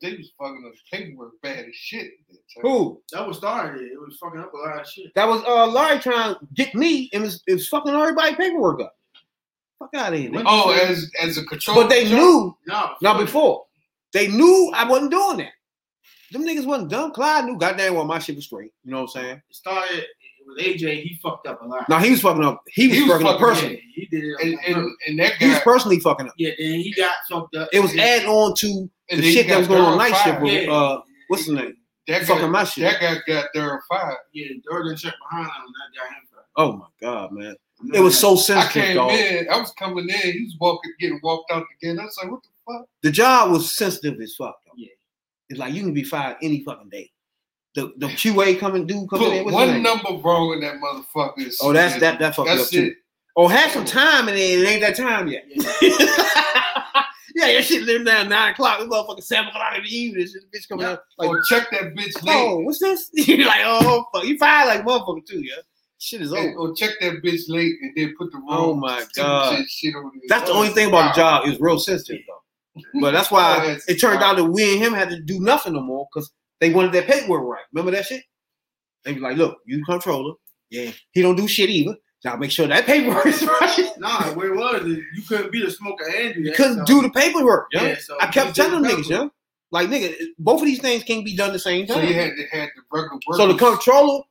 they 0.00 0.12
was 0.16 0.30
fucking 0.38 0.64
up 0.66 0.72
paperwork 0.92 1.32
bad 1.42 1.64
as 1.66 1.74
shit. 1.74 2.10
that. 2.30 2.38
Who? 2.62 3.02
That 3.12 3.26
was 3.26 3.38
started 3.38 3.82
it. 3.82 3.92
It 3.92 4.00
was 4.00 4.16
fucking 4.20 4.40
up 4.40 4.52
a 4.54 4.56
lot 4.56 4.80
of 4.80 4.86
shit. 4.88 5.12
That 5.14 5.26
was 5.28 5.42
uh 5.44 5.66
Larry 5.66 5.98
trying 6.00 6.34
to 6.34 6.40
get 6.54 6.74
me 6.74 7.10
and 7.12 7.22
was, 7.24 7.42
it 7.46 7.54
was 7.54 7.68
fucking 7.68 7.92
everybody 7.94 8.34
paperwork 8.36 8.80
up. 8.80 8.94
Fuck 9.78 9.90
out 9.94 10.12
of 10.12 10.18
here. 10.18 10.30
nigga. 10.30 10.42
Oh, 10.46 10.70
as 10.72 11.10
as 11.20 11.38
a 11.38 11.44
control. 11.44 11.76
But 11.82 11.88
they 11.90 12.04
knew 12.04 12.56
No, 12.66 12.94
Not 13.02 13.18
before. 13.18 13.64
They 14.12 14.28
knew 14.28 14.72
I 14.74 14.88
wasn't 14.88 15.10
doing 15.10 15.36
that. 15.38 15.52
Them 16.32 16.42
niggas 16.44 16.66
wasn't 16.66 16.90
dumb. 16.90 17.12
Clyde 17.12 17.44
knew 17.46 17.56
goddamn 17.58 17.94
well 17.94 18.04
my 18.04 18.18
shit 18.18 18.36
was 18.36 18.46
straight. 18.46 18.72
You 18.84 18.90
know 18.92 18.98
what 19.02 19.14
I'm 19.16 19.22
saying? 19.22 19.36
It 19.48 19.56
started 19.56 20.04
with 20.46 20.58
AJ. 20.64 21.02
He 21.02 21.18
fucked 21.22 21.46
up 21.46 21.62
a 21.62 21.64
lot. 21.66 21.88
Now 21.88 21.98
he 22.00 22.10
was 22.10 22.20
fucking 22.20 22.44
up. 22.44 22.62
He 22.68 22.88
was, 22.88 22.96
He 22.96 23.02
was 23.04 23.12
fucking 23.12 23.26
up 23.26 23.40
fucking- 23.40 23.46
Yeah, 23.48 23.54
personally. 23.54 23.82
he 23.94 24.06
did 24.06 24.24
it. 24.24 24.36
and, 24.42 24.76
and, 24.76 24.90
and 25.06 25.18
that 25.20 25.32
He 25.34 25.48
was 25.48 25.58
personally 25.60 26.00
fucking 26.00 26.26
up. 26.28 26.34
yeah, 26.36 26.50
then 26.58 26.80
he 26.80 26.92
got 26.94 27.14
fucked 27.30 27.54
up. 27.56 27.68
It 27.72 27.80
was 27.80 27.96
adding 27.96 28.28
on 28.28 28.54
to 28.56 28.90
the 29.10 29.22
shit 29.22 29.48
that 29.48 29.58
was 29.58 29.68
going 29.68 29.80
on 29.80 29.96
Durham 29.96 30.10
night 30.10 30.20
shift 30.22 30.40
with 30.42 30.52
Yeah. 30.64 30.72
uh 30.72 31.00
what's 31.28 31.46
the 31.46 31.52
name? 31.54 31.74
That 32.08 32.24
fucking 32.24 32.42
guy, 32.44 32.48
my 32.48 32.64
shit. 32.64 32.84
That 32.84 33.00
guy 33.00 33.32
got 33.32 33.46
Durham 33.54 33.80
fired. 33.88 34.16
Yeah, 34.32 34.48
Jordan 34.68 34.96
checked 34.96 35.16
behind 35.30 35.46
him. 35.46 35.52
and 35.64 35.74
That 35.74 35.98
got 36.00 36.08
him 36.08 36.22
fired. 36.32 36.44
Oh 36.56 36.72
my 36.72 36.86
god, 37.00 37.32
man. 37.32 37.54
It 37.94 38.00
was 38.00 38.18
so 38.18 38.36
sensitive. 38.36 38.56
I 38.56 38.62
sensitive, 38.62 38.84
came 38.84 38.96
dog. 38.96 39.12
in. 39.12 39.48
I 39.50 39.58
was 39.58 39.72
coming 39.72 40.08
in. 40.08 40.32
He 40.32 40.44
was 40.44 40.56
walking, 40.60 40.92
getting 40.98 41.20
walked 41.22 41.50
out 41.52 41.64
again. 41.80 42.00
I 42.00 42.04
was 42.04 42.18
like, 42.20 42.30
"What 42.30 42.42
the 42.42 42.48
fuck?" 42.72 42.86
The 43.02 43.10
job 43.10 43.50
was 43.52 43.76
sensitive 43.76 44.20
as 44.20 44.34
fuck. 44.36 44.58
Though. 44.66 44.72
Yeah. 44.76 44.88
It's 45.48 45.58
like 45.58 45.72
you 45.74 45.82
can 45.82 45.94
be 45.94 46.02
fired 46.02 46.36
any 46.42 46.62
fucking 46.64 46.88
day. 46.90 47.10
The 47.74 47.92
the 47.98 48.06
QA 48.08 48.58
coming 48.58 48.86
dude 48.86 49.08
coming 49.08 49.32
in. 49.32 49.44
Put 49.44 49.52
What's 49.52 49.70
one 49.70 49.82
number 49.82 50.10
wrong 50.22 50.52
in 50.54 50.60
that 50.60 50.76
motherfucker. 50.80 51.38
is- 51.38 51.60
Oh, 51.62 51.72
that's 51.72 51.98
that 52.00 52.18
that 52.18 52.34
fucked 52.34 52.48
me 52.48 52.52
up 52.52 52.58
That's 52.58 52.70
too. 52.70 52.86
it. 52.86 52.94
Oh, 53.36 53.46
have 53.46 53.70
some 53.70 53.84
time 53.84 54.26
and 54.26 54.36
it 54.36 54.66
ain't 54.68 54.80
that 54.80 54.96
time 54.96 55.28
yet. 55.28 55.44
Yeah. 55.48 55.70
yeah, 57.36 57.46
your 57.52 57.62
shit 57.62 57.84
live 57.84 58.04
down 58.04 58.28
nine 58.28 58.52
o'clock. 58.52 58.80
This 58.80 58.88
motherfucking 58.88 59.22
seven 59.22 59.48
o'clock 59.48 59.76
in 59.76 59.84
the 59.84 59.96
evening. 59.96 60.24
This 60.24 60.36
bitch 60.52 60.68
coming 60.68 60.86
out 60.86 61.00
like, 61.18 61.28
or 61.28 61.40
check 61.42 61.70
that 61.70 61.94
bitch 61.94 62.14
oh, 62.26 62.58
what's 62.60 62.80
this? 62.80 63.10
You're 63.28 63.46
like, 63.46 63.60
oh, 63.64 64.04
fuck. 64.12 64.24
You 64.24 64.36
fired 64.38 64.66
like 64.66 64.84
motherfucker 64.84 65.24
too, 65.24 65.40
yeah. 65.40 65.62
Shit 66.00 66.22
is 66.22 66.32
over. 66.32 66.52
Or 66.54 66.74
check 66.74 66.90
that 67.00 67.14
bitch 67.24 67.42
late 67.48 67.74
and 67.82 67.92
then 67.96 68.14
put 68.16 68.30
the 68.30 68.38
oh 68.38 68.40
wrong 68.40 68.70
Oh 68.70 68.74
my 68.74 69.04
God. 69.16 69.64
shit 69.68 69.94
on 69.96 70.12
it. 70.14 70.22
That's 70.28 70.48
the 70.48 70.54
only 70.54 70.68
thing 70.68 70.88
about 70.88 71.14
the 71.14 71.20
job. 71.20 71.46
is 71.48 71.60
real 71.60 71.78
sensitive 71.78 72.22
though. 72.26 72.80
But 73.00 73.10
that's 73.10 73.30
why 73.30 73.58
Oh, 73.60 73.66
that's 73.66 73.88
it 73.88 74.00
turned 74.00 74.22
out 74.22 74.36
that 74.36 74.44
we 74.44 74.72
and 74.74 74.80
him 74.82 74.92
had 74.92 75.10
to 75.10 75.20
do 75.20 75.40
nothing 75.40 75.72
no 75.72 75.80
more 75.80 76.06
because 76.12 76.30
they 76.60 76.72
wanted 76.72 76.92
their 76.92 77.02
paperwork 77.02 77.42
right. 77.48 77.64
Remember 77.72 77.90
that 77.90 78.06
shit? 78.06 78.22
They 79.04 79.14
be 79.14 79.20
like, 79.20 79.36
look, 79.36 79.58
you 79.66 79.84
controller. 79.84 80.34
Yeah. 80.70 80.92
He 81.12 81.22
don't 81.22 81.34
do 81.36 81.48
shit 81.48 81.70
either. 81.70 81.96
Y'all 82.24 82.36
make 82.36 82.50
sure 82.52 82.66
that 82.68 82.86
paperwork 82.86 83.26
is 83.26 83.42
right. 83.44 83.88
Nah, 83.98 84.32
where 84.34 84.52
it 84.52 84.56
was 84.56 84.82
is 84.82 84.98
you 85.14 85.22
couldn't 85.28 85.50
be 85.50 85.64
the 85.64 85.70
smoker 85.70 86.04
and. 86.08 86.44
You 86.44 86.52
couldn't 86.52 86.78
so- 86.78 86.84
do 86.84 87.02
the 87.02 87.10
paperwork. 87.10 87.66
Yeah, 87.72 87.96
so 87.98 88.16
I 88.20 88.26
kept 88.26 88.54
telling 88.54 88.82
them 88.82 88.90
niggas, 88.92 89.08
yo. 89.08 89.30
Like, 89.70 89.88
nigga, 89.88 90.14
both 90.38 90.60
of 90.62 90.66
these 90.66 90.80
things 90.80 91.04
can't 91.04 91.24
be 91.24 91.36
done 91.36 91.52
the 91.52 91.58
same 91.58 91.86
time. 91.86 91.96
So 91.98 92.02
you 92.02 92.14
had 92.14 92.30
to 92.36 92.46
had 92.50 92.70
the 92.74 92.82
workers. 92.90 93.18
So 93.34 93.48
the 93.52 93.58
controller 93.58 94.22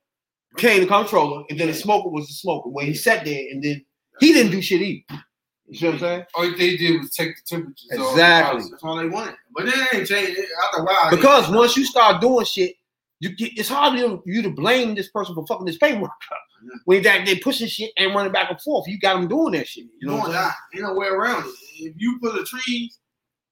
became 0.55 0.81
the 0.81 0.87
controller, 0.87 1.43
and 1.49 1.59
then 1.59 1.67
the 1.67 1.73
smoker 1.73 2.09
was 2.09 2.27
the 2.27 2.33
smoker. 2.33 2.69
When 2.69 2.85
he 2.85 2.93
sat 2.93 3.25
there, 3.25 3.43
and 3.51 3.63
then 3.63 3.83
he 4.19 4.33
didn't 4.33 4.51
do 4.51 4.61
shit 4.61 4.81
either. 4.81 5.23
You 5.67 5.77
see 5.77 5.85
what 5.85 5.93
I'm 5.95 5.99
saying? 5.99 6.25
all 6.33 6.51
they 6.57 6.77
did 6.77 6.99
was 6.99 7.09
take 7.11 7.35
the 7.35 7.41
temperatures 7.45 7.87
off 7.91 7.97
the 7.97 8.09
Exactly. 8.11 8.63
That's 8.71 8.83
all 8.83 8.95
they 8.95 9.07
wanted. 9.07 9.35
But 9.53 9.65
then 9.65 9.73
it 9.79 9.95
ain't 9.95 10.07
changed. 10.07 10.39
After 10.65 10.81
a 10.81 10.85
while, 10.85 11.09
Because 11.11 11.49
once 11.49 11.75
you 11.75 11.85
start 11.85 12.21
doing 12.21 12.45
shit, 12.45 12.75
you 13.19 13.35
get, 13.35 13.57
it's 13.57 13.67
hard 13.67 13.99
for 13.99 14.21
you 14.25 14.41
to 14.43 14.49
blame 14.49 14.95
this 14.95 15.09
person 15.09 15.35
for 15.35 15.45
fucking 15.45 15.65
this 15.65 15.77
paperwork 15.77 16.11
up. 16.11 16.37
Yeah. 16.63 16.79
When 16.85 17.03
they 17.03 17.23
they 17.25 17.39
pushing 17.39 17.67
shit 17.67 17.91
and 17.97 18.15
running 18.15 18.31
back 18.31 18.49
and 18.49 18.61
forth, 18.61 18.87
you 18.87 18.99
got 18.99 19.15
them 19.15 19.27
doing 19.27 19.53
that 19.53 19.67
shit. 19.67 19.85
You 19.99 20.07
know 20.07 20.15
know 20.15 20.19
what 20.21 20.29
I'm 20.29 20.33
saying? 20.33 20.53
ain't 20.75 20.83
no 20.83 20.93
way 20.93 21.07
around 21.07 21.45
it. 21.45 21.53
If 21.79 21.93
you 21.97 22.17
put 22.19 22.33
the 22.33 22.45
trees, 22.45 22.99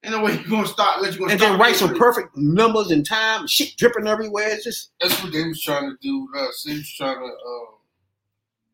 ain't 0.05 0.11
no 0.11 0.23
way 0.23 0.33
you're 0.35 0.43
gonna 0.49 0.67
start. 0.67 1.01
Let 1.01 1.13
you 1.13 1.19
gonna 1.19 1.31
And 1.31 1.39
start 1.41 1.53
then 1.53 1.59
write 1.59 1.75
some 1.75 1.95
perfect 1.97 2.35
numbers 2.37 2.91
and 2.91 3.05
time, 3.05 3.47
shit 3.47 3.75
dripping 3.77 4.07
everywhere. 4.07 4.49
It's 4.49 4.63
just 4.63 4.91
That's 5.01 5.21
what 5.23 5.31
they 5.33 5.45
was 5.47 5.61
trying 5.61 5.89
to 5.89 5.97
do 6.01 6.27
with 6.31 6.41
us. 6.41 6.63
They 6.63 6.73
was 6.73 6.89
trying 6.91 7.17
to, 7.19 7.25
um, 7.25 7.67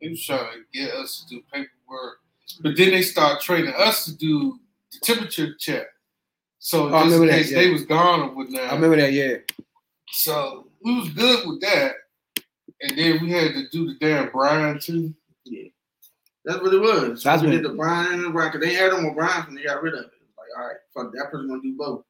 they 0.01 0.09
was 0.09 0.23
trying 0.25 0.51
to 0.53 0.59
get 0.79 0.93
us 0.95 1.23
to 1.29 1.35
do 1.35 1.41
paperwork, 1.51 2.19
but 2.61 2.75
then 2.77 2.91
they 2.91 3.01
start 3.01 3.41
training 3.41 3.73
us 3.77 4.05
to 4.05 4.15
do 4.15 4.59
the 4.91 4.99
temperature 5.01 5.55
check. 5.59 5.87
So 6.59 6.89
Oh, 6.89 6.93
I 6.95 7.03
just 7.03 7.15
in 7.15 7.21
remember 7.21 7.43
that, 7.43 7.49
yeah. 7.49 7.57
they 7.59 7.71
was 7.71 7.85
gone 7.85 8.21
or 8.21 8.29
whatnot. 8.35 8.61
I 8.63 8.75
remember 8.75 8.97
that. 8.97 9.13
Yeah, 9.13 9.37
So 10.11 10.67
we 10.83 10.95
was 10.99 11.09
good 11.09 11.47
with 11.47 11.61
that, 11.61 11.93
and 12.81 12.97
then 12.97 13.19
we 13.21 13.31
had 13.31 13.53
to 13.53 13.67
do 13.69 13.87
the 13.87 13.95
damn 13.99 14.29
Brian 14.31 14.79
too. 14.79 15.13
Yeah, 15.45 15.69
that's 16.45 16.61
what 16.61 16.73
it 16.73 16.79
was. 16.81 17.23
That's 17.23 17.41
we 17.41 17.47
what- 17.49 17.53
did 17.55 17.63
the 17.65 17.69
Brian 17.75 18.13
and 18.13 18.25
the 18.25 18.29
Brian. 18.29 18.51
'cause 18.51 18.61
They 18.61 18.73
had 18.73 18.91
them 18.91 19.05
with 19.05 19.15
Brian 19.15 19.45
and 19.47 19.57
they 19.57 19.63
got 19.63 19.81
rid 19.81 19.93
of 19.95 20.05
it. 20.05 20.11
It 20.51 20.59
was 20.59 20.63
like, 20.63 20.63
all 20.63 20.67
right, 20.67 20.77
fuck 20.93 21.13
that 21.13 21.31
person 21.31 21.47
gonna 21.49 21.61
do 21.61 21.75
both. 21.77 22.03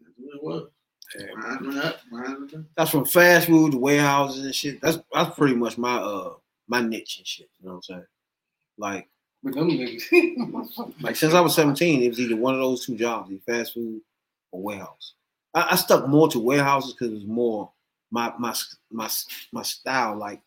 That's 0.00 0.14
what 0.18 0.34
it 0.36 0.42
was. 0.42 0.70
Yeah. 1.18 1.26
Brian 1.34 1.66
went 1.66 1.84
up. 1.84 2.00
Up. 2.12 2.64
that's 2.76 2.90
from 2.90 3.04
fast 3.04 3.46
food 3.46 3.72
to 3.72 3.78
warehouses 3.78 4.44
and 4.44 4.54
shit. 4.54 4.80
That's 4.80 4.98
that's 5.12 5.36
pretty 5.36 5.54
much 5.54 5.78
my 5.78 5.96
uh 5.96 6.34
my 6.68 6.80
niche 6.80 7.18
and 7.18 7.26
shit. 7.26 7.48
You 7.60 7.66
know 7.66 7.74
what 7.74 7.76
I'm 7.76 7.82
saying? 7.82 8.06
Like 8.76 9.08
But 9.42 9.54
them 9.54 9.70
niggas, 9.70 10.92
like 11.00 11.16
since 11.16 11.34
I 11.34 11.40
was 11.40 11.54
17, 11.54 12.02
it 12.02 12.08
was 12.08 12.20
either 12.20 12.36
one 12.36 12.54
of 12.54 12.60
those 12.60 12.84
two 12.84 12.96
jobs, 12.96 13.30
either 13.30 13.40
fast 13.46 13.74
food 13.74 14.00
or 14.52 14.62
warehouse. 14.62 15.14
I, 15.54 15.68
I 15.70 15.76
stuck 15.76 16.06
more 16.06 16.28
to 16.28 16.38
warehouses 16.38 16.92
because 16.92 17.10
it 17.12 17.14
was 17.14 17.26
more 17.26 17.70
my 18.10 18.32
my 18.38 18.54
my 18.90 19.08
my 19.52 19.62
style. 19.62 20.16
Like 20.16 20.42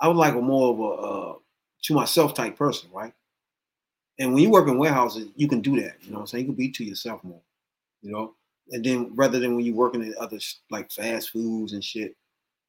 I 0.00 0.08
was 0.08 0.16
like 0.16 0.34
a 0.34 0.40
more 0.40 0.72
of 0.72 0.80
a 0.80 1.02
uh, 1.02 1.34
to 1.84 1.94
myself 1.94 2.34
type 2.34 2.56
person, 2.56 2.90
right? 2.92 3.12
And 4.18 4.34
when 4.34 4.42
you 4.42 4.50
work 4.50 4.68
in 4.68 4.78
warehouses, 4.78 5.28
you 5.36 5.46
can 5.48 5.60
do 5.60 5.80
that. 5.80 5.96
You 6.02 6.10
know 6.10 6.16
what 6.16 6.20
I'm 6.22 6.26
saying? 6.26 6.44
You 6.44 6.52
can 6.52 6.56
be 6.56 6.70
to 6.70 6.84
yourself 6.84 7.22
more, 7.22 7.40
you 8.02 8.10
know. 8.10 8.34
And 8.70 8.84
then 8.84 9.12
rather 9.14 9.38
than 9.38 9.54
when 9.56 9.64
you're 9.64 9.74
working 9.74 10.02
in 10.02 10.14
other 10.20 10.38
like 10.70 10.90
fast 10.90 11.30
foods 11.30 11.72
and 11.72 11.82
shit, 11.82 12.16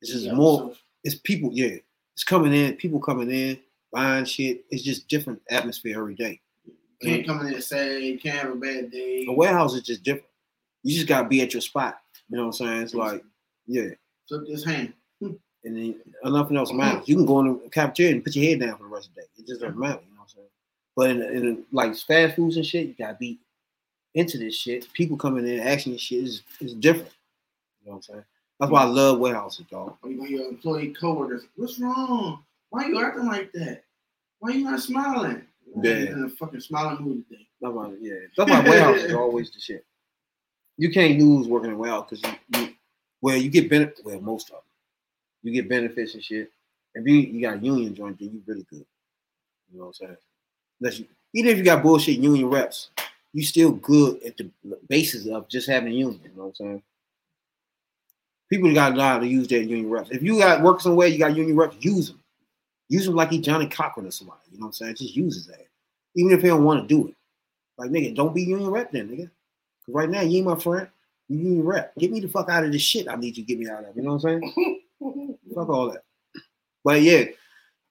it's 0.02 0.12
just 0.12 0.26
Yeah, 0.26 0.34
more. 0.34 0.74
It's 1.04 1.16
people, 1.16 1.50
yeah. 1.54 1.78
It's 2.14 2.24
coming 2.24 2.54
in, 2.54 2.76
people 2.76 3.00
coming 3.00 3.32
in, 3.32 3.60
buying 3.92 4.26
shit. 4.26 4.66
It's 4.70 4.84
just 4.84 5.08
different 5.08 5.42
atmosphere 5.50 6.00
every 6.00 6.16
day. 6.16 6.40
Can't 7.02 7.26
come 7.26 7.46
in 7.48 7.54
and 7.54 7.64
say, 7.64 8.18
can't 8.18 8.40
have 8.40 8.52
a 8.52 8.56
bad 8.56 8.92
day. 8.92 9.26
A 9.28 9.32
warehouse 9.32 9.74
is 9.74 9.84
just 9.84 10.04
different. 10.04 10.28
You 10.84 10.96
just 10.96 11.08
gotta 11.08 11.28
be 11.28 11.42
at 11.42 11.54
your 11.54 11.62
spot. 11.62 12.00
You 12.30 12.38
know 12.38 12.48
what 12.48 12.60
I'm 12.62 12.68
saying? 12.68 12.82
It's 12.84 12.94
like, 12.94 13.24
yeah. 13.68 13.90
Flip 14.28 14.44
this 14.48 14.64
hand. 14.64 14.94
And 15.22 15.76
then 15.76 15.96
nothing 16.24 16.56
else 16.56 16.72
matters. 16.72 17.08
You 17.08 17.16
can 17.16 17.26
go 17.26 17.40
in 17.42 17.60
the 17.64 17.70
cafeteria 17.70 18.14
and 18.14 18.24
put 18.24 18.36
your 18.36 18.46
head 18.46 18.62
down 18.62 18.78
for 18.78 18.84
the 18.84 18.90
rest 18.90 19.10
of 19.10 19.16
the 19.16 19.22
day. 19.22 19.28
It 19.38 19.48
just 19.48 19.62
doesn't 19.62 19.78
matter. 19.78 20.00
You 20.06 20.14
know 20.16 20.22
what 20.22 20.24
I'm 20.24 20.28
saying? 20.30 20.48
But 21.00 21.12
in, 21.12 21.22
in 21.22 21.64
like 21.72 21.96
fast 21.96 22.36
foods 22.36 22.58
and 22.58 22.66
shit, 22.66 22.88
you 22.88 22.94
gotta 22.94 23.16
be 23.18 23.40
into 24.16 24.38
this 24.38 24.54
shit. 24.54 24.92
People 24.92 25.16
coming 25.16 25.48
in 25.48 25.62
asking 25.62 25.94
you 25.94 25.98
shit 25.98 26.26
is, 26.26 26.42
is 26.60 26.74
different. 26.74 27.14
You 27.82 27.86
know 27.86 27.92
what 27.92 27.96
I'm 27.96 28.02
saying? 28.02 28.24
That's 28.60 28.70
why 28.70 28.82
I 28.82 28.86
love 28.86 29.20
warehouses, 29.20 29.66
dog. 29.72 29.96
You 30.04 30.26
your 30.26 30.50
employee 30.50 30.94
coworkers, 31.00 31.44
what's 31.56 31.80
wrong? 31.80 32.44
Why 32.70 32.88
you 32.88 33.02
acting 33.02 33.28
like 33.28 33.50
that? 33.54 33.84
Why 34.40 34.50
you 34.50 34.66
not 34.66 34.82
smiling? 34.82 35.42
Yeah. 35.82 35.92
In 35.92 36.26
a 36.26 36.30
fucking 36.32 36.60
smiling 36.60 37.02
mood 37.02 37.24
today. 37.30 37.48
That's 37.62 37.74
why, 37.74 37.94
yeah. 38.02 38.16
That's 38.36 38.52
why 38.52 38.60
warehouses 38.60 39.14
are 39.14 39.22
always 39.22 39.52
the 39.52 39.62
shit. 39.62 39.86
You 40.76 40.92
can't 40.92 41.18
lose 41.18 41.48
working 41.48 41.72
in 41.72 41.78
warehouse 41.78 42.08
because 42.10 42.30
you, 42.30 42.60
you, 42.60 42.74
well, 43.22 43.38
you 43.38 43.50
get 43.50 43.70
benefit. 43.70 44.02
Well, 44.04 44.20
most 44.20 44.48
of 44.50 44.56
them, 44.56 44.64
you 45.44 45.54
get 45.54 45.70
benefits 45.70 46.16
and 46.16 46.22
shit. 46.22 46.52
If 46.94 47.08
you 47.08 47.16
you 47.16 47.42
got 47.42 47.60
a 47.60 47.66
union 47.66 47.96
joint, 47.96 48.20
then 48.20 48.32
you 48.34 48.44
really 48.46 48.66
good. 48.70 48.86
You 49.72 49.80
know 49.80 49.86
what 49.86 49.88
I'm 49.88 49.94
saying? 49.94 50.18
Unless 50.80 51.00
you, 51.00 51.06
even 51.34 51.52
if 51.52 51.58
you 51.58 51.64
got 51.64 51.84
bullshit 51.84 52.20
union 52.20 52.50
reps, 52.50 52.90
you 53.34 53.44
still 53.44 53.72
good 53.72 54.24
at 54.24 54.38
the 54.38 54.50
basis 54.88 55.28
of 55.28 55.48
just 55.50 55.68
having 55.68 55.92
a 55.92 55.96
union. 55.96 56.20
You 56.24 56.32
know 56.36 56.46
what 56.46 56.50
I'm 56.50 56.56
saying? 56.56 56.84
People 58.50 58.74
got 58.74 58.90
to 58.90 58.96
know 58.96 59.04
how 59.04 59.20
to 59.20 59.28
use 59.28 59.48
their 59.48 59.62
union 59.62 59.90
reps. 59.90 60.10
If 60.10 60.24
you 60.24 60.40
got 60.40 60.64
work 60.64 60.82
somewhere, 60.82 61.08
you 61.08 61.20
got 61.20 61.36
union 61.36 61.56
reps, 61.56 61.78
use 61.80 62.10
them. 62.10 62.20
Use 62.88 63.06
them 63.06 63.16
like 63.16 63.30
he 63.30 63.40
Johnnie 63.40 63.68
Cochran 63.68 64.08
or 64.08 64.12
somebody. 64.12 64.40
You 64.52 64.58
know 64.58 64.66
what 64.66 64.70
I'm 64.70 64.74
saying? 64.74 64.96
Just 64.96 65.16
use 65.16 65.36
his 65.36 65.50
ass. 65.50 65.60
Even 66.16 66.32
if 66.32 66.42
he 66.42 66.48
don't 66.48 66.64
want 66.64 66.82
to 66.82 66.88
do 66.88 67.08
it. 67.08 67.16
Like, 67.78 67.92
nigga, 67.92 68.16
don't 68.16 68.34
be 68.34 68.42
union 68.42 68.72
rep 68.72 68.92
then, 68.92 69.10
nigga. 69.10 69.30
Because 69.80 69.94
right 69.94 70.10
now, 70.10 70.22
you 70.22 70.38
ain't 70.38 70.48
my 70.48 70.56
friend. 70.56 70.88
You 71.28 71.38
union 71.38 71.66
rep. 71.66 71.96
Get 72.00 72.12
me 72.12 72.20
the 72.20 72.28
fuck 72.28 72.50
out 72.50 72.66
of 72.66 72.72
this 72.72 72.82
shit 72.82 73.08
I 73.08 73.16
need 73.16 73.38
you 73.38 73.44
to 73.46 73.48
get 73.48 73.60
me 73.60 73.70
out 73.70 73.86
of. 73.86 73.96
You 73.96 74.02
know 74.02 74.16
what 74.16 74.26
I'm 74.26 74.42
saying? 74.42 74.82
fuck 75.56 75.70
all 75.70 75.92
that. 75.92 76.04
But 76.84 77.04
yeah, 77.04 77.26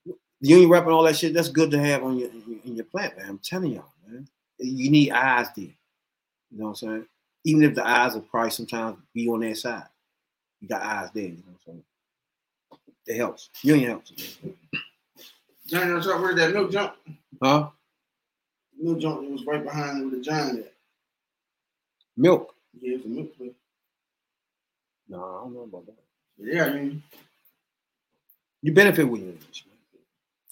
the 0.05 0.49
union 0.49 0.68
rep 0.68 0.84
and 0.84 0.93
all 0.93 1.05
that 1.05 1.16
shit, 1.16 1.32
that's 1.32 1.49
good 1.49 1.70
to 1.70 1.78
have 1.78 2.03
on 2.03 2.18
your 2.18 2.30
your, 2.79 2.87
plant, 2.87 3.16
man. 3.16 3.29
I'm 3.29 3.39
telling 3.39 3.72
y'all, 3.72 3.93
man. 4.07 4.26
You 4.59 4.91
need 4.91 5.11
eyes 5.11 5.49
there. 5.57 5.66
You 5.66 6.59
know 6.59 6.64
what 6.64 6.70
I'm 6.70 6.74
saying? 6.76 7.07
Even 7.45 7.62
if 7.62 7.74
the 7.74 7.87
eyes 7.87 8.14
will 8.14 8.22
probably 8.22 8.51
sometimes 8.51 8.99
be 9.14 9.29
on 9.29 9.41
their 9.41 9.55
side. 9.55 9.87
You 10.61 10.68
got 10.68 10.83
eyes 10.83 11.11
there, 11.14 11.24
you 11.24 11.31
know 11.31 11.43
what 11.47 11.72
I'm 11.72 11.72
saying? 11.72 11.83
It 13.07 13.16
helps. 13.16 13.51
Union 13.62 13.91
helps. 13.91 14.12
Johnny, 15.66 15.93
I'm 15.93 16.03
trying 16.03 16.22
where 16.22 16.35
that 16.35 16.53
milk 16.53 16.72
jump. 16.72 16.95
Huh? 17.43 17.68
Milk 18.81 18.99
jump 18.99 19.20
that 19.20 19.31
was 19.31 19.47
right 19.47 19.62
behind 19.62 20.03
where 20.03 20.18
the 20.18 20.22
giant 20.22 20.61
at. 20.61 20.72
Milk. 22.16 22.55
Yeah, 22.81 22.97
it's 22.97 23.05
a 23.05 23.09
milk 23.09 23.37
place. 23.37 23.53
No, 25.09 25.18
I 25.18 25.45
don't 25.45 25.55
know 25.55 25.62
about 25.62 25.87
that. 25.87 25.97
Yeah, 26.39 26.64
I 26.64 26.72
mean, 26.74 27.03
You 28.62 28.72
benefit 28.74 29.09
with 29.09 29.20
unions. 29.20 29.62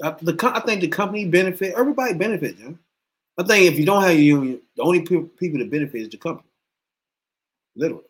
Uh, 0.02 0.14
the 0.22 0.36
I 0.54 0.60
think 0.60 0.80
the 0.82 0.88
company 0.88 1.26
benefit. 1.26 1.74
Everybody 1.76 2.14
benefit. 2.14 2.56
I 3.38 3.42
think 3.42 3.64
if 3.72 3.78
you 3.78 3.86
don't 3.86 4.02
have 4.02 4.12
a 4.12 4.20
union, 4.20 4.60
the 4.76 4.82
only 4.82 5.00
pe- 5.02 5.22
people 5.38 5.58
that 5.58 5.70
benefit 5.70 6.00
is 6.02 6.08
the 6.08 6.16
company. 6.18 6.48
Literally. 7.76 8.04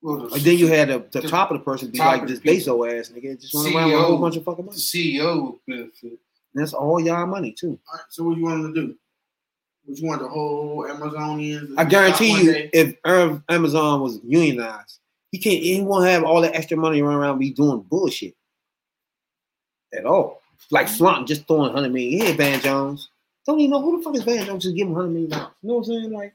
Well, 0.00 0.32
And 0.32 0.42
then 0.42 0.56
you 0.58 0.68
had 0.68 0.88
the, 0.88 1.04
the 1.10 1.22
The 1.22 1.28
top 1.28 1.50
of 1.50 1.58
the 1.58 1.64
person 1.64 1.90
be 1.90 1.98
like 1.98 2.26
this 2.26 2.38
the 2.40 2.56
people. 2.56 2.78
Bezos 2.78 3.00
ass 3.00 3.08
nigga, 3.10 3.40
just 3.40 3.54
running 3.54 3.74
around 3.76 3.90
with 3.90 3.98
a 4.00 4.02
whole 4.02 4.18
bunch 4.18 4.36
of 4.36 4.44
fucking 4.44 4.64
money. 4.66 4.78
CEO 4.78 5.58
benefit. 5.66 6.02
And 6.12 6.18
that's 6.54 6.72
all 6.72 7.00
y'all 7.00 7.26
money 7.26 7.52
too. 7.52 7.78
all 7.90 7.94
right, 7.94 8.04
so 8.08 8.24
what 8.24 8.36
you 8.36 8.44
want 8.44 8.74
to 8.74 8.80
do? 8.80 8.94
What 9.84 9.98
you 9.98 10.06
want 10.06 10.22
the 10.22 10.28
whole 10.28 10.84
Amazonians? 10.84 11.74
I 11.76 11.84
guarantee 11.84 12.42
you, 12.42 12.52
day? 12.52 12.70
if 12.72 12.94
Am- 13.04 13.42
Amazon 13.48 14.00
was 14.02 14.20
unionized, 14.24 15.00
he 15.32 15.38
can't. 15.38 15.62
He 15.62 15.80
won't 15.82 16.06
have 16.06 16.24
all 16.24 16.40
that 16.42 16.54
extra 16.54 16.76
money 16.76 17.02
running 17.02 17.18
around 17.18 17.38
be 17.38 17.50
doing 17.50 17.80
bullshit 17.80 18.34
at 19.96 20.04
all. 20.04 20.42
Like 20.70 20.86
mm-hmm. 20.86 20.96
flaunting, 20.96 21.26
just 21.26 21.46
throwing 21.46 21.72
hundred 21.72 21.92
million. 21.92 22.26
Yeah, 22.26 22.36
Van 22.36 22.60
Jones. 22.60 23.10
Don't 23.46 23.60
even 23.60 23.70
know 23.70 23.80
who 23.80 23.98
the 23.98 24.04
fuck 24.04 24.16
is 24.16 24.24
Van 24.24 24.44
Jones. 24.44 24.64
Just 24.64 24.76
give 24.76 24.86
him 24.86 24.94
hundred 24.94 25.10
million 25.10 25.30
dollars. 25.30 25.52
You 25.62 25.68
know 25.68 25.74
what 25.76 25.80
I'm 25.80 25.84
saying? 25.84 26.12
Like 26.12 26.34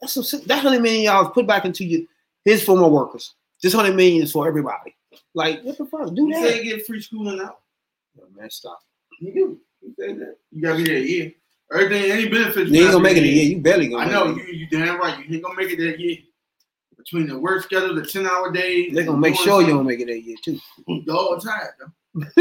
that's 0.00 0.30
some, 0.30 0.40
that 0.46 0.62
hundred 0.62 0.80
million 0.80 1.06
dollars 1.06 1.30
put 1.34 1.46
back 1.46 1.64
into 1.64 1.84
you, 1.84 2.08
his 2.44 2.64
former 2.64 2.88
workers. 2.88 3.34
This 3.62 3.72
hundred 3.72 3.94
million 3.94 4.22
is 4.22 4.32
for 4.32 4.48
everybody. 4.48 4.94
Like 5.34 5.62
what 5.62 5.78
the 5.78 5.86
fuck? 5.86 6.14
Do 6.14 6.26
You 6.26 6.34
that. 6.34 6.48
say 6.48 6.64
get 6.64 6.86
free 6.86 7.00
schooling 7.00 7.40
out. 7.40 7.60
Yo, 8.16 8.24
man, 8.36 8.50
stop. 8.50 8.78
You 9.20 9.32
do. 9.32 9.60
You 9.82 9.94
say 9.98 10.12
that. 10.14 10.36
You 10.50 10.62
gotta 10.62 10.76
be 10.78 10.84
there 10.84 10.96
a 10.96 11.00
year. 11.00 11.32
Everything, 11.72 12.10
any 12.10 12.28
benefits. 12.28 12.70
You 12.70 12.82
ain't 12.82 12.92
gonna 12.92 13.02
make 13.02 13.16
it 13.16 13.22
a 13.22 13.28
year. 13.28 13.44
You 13.44 13.60
barely 13.60 13.88
gonna. 13.88 14.02
I 14.02 14.04
make 14.06 14.14
know 14.14 14.30
it. 14.30 14.48
you. 14.48 14.54
You 14.54 14.66
damn 14.66 14.98
right. 14.98 15.26
You 15.26 15.34
ain't 15.36 15.44
gonna 15.44 15.56
make 15.56 15.70
it 15.70 15.78
that 15.78 15.98
year. 15.98 16.18
Between 16.96 17.26
the 17.26 17.38
work 17.38 17.62
schedule, 17.62 17.94
the 17.94 18.04
ten 18.04 18.26
hour 18.26 18.52
days, 18.52 18.94
They're 18.94 19.04
gonna 19.04 19.18
make 19.18 19.36
sure 19.36 19.62
you 19.62 19.68
don't 19.68 19.86
make 19.86 20.00
it 20.00 20.06
that 20.06 20.20
year 20.20 20.36
too. 20.44 20.58
The 20.86 21.12
whole 21.12 21.38
time. 21.38 21.60
though. 21.80 21.86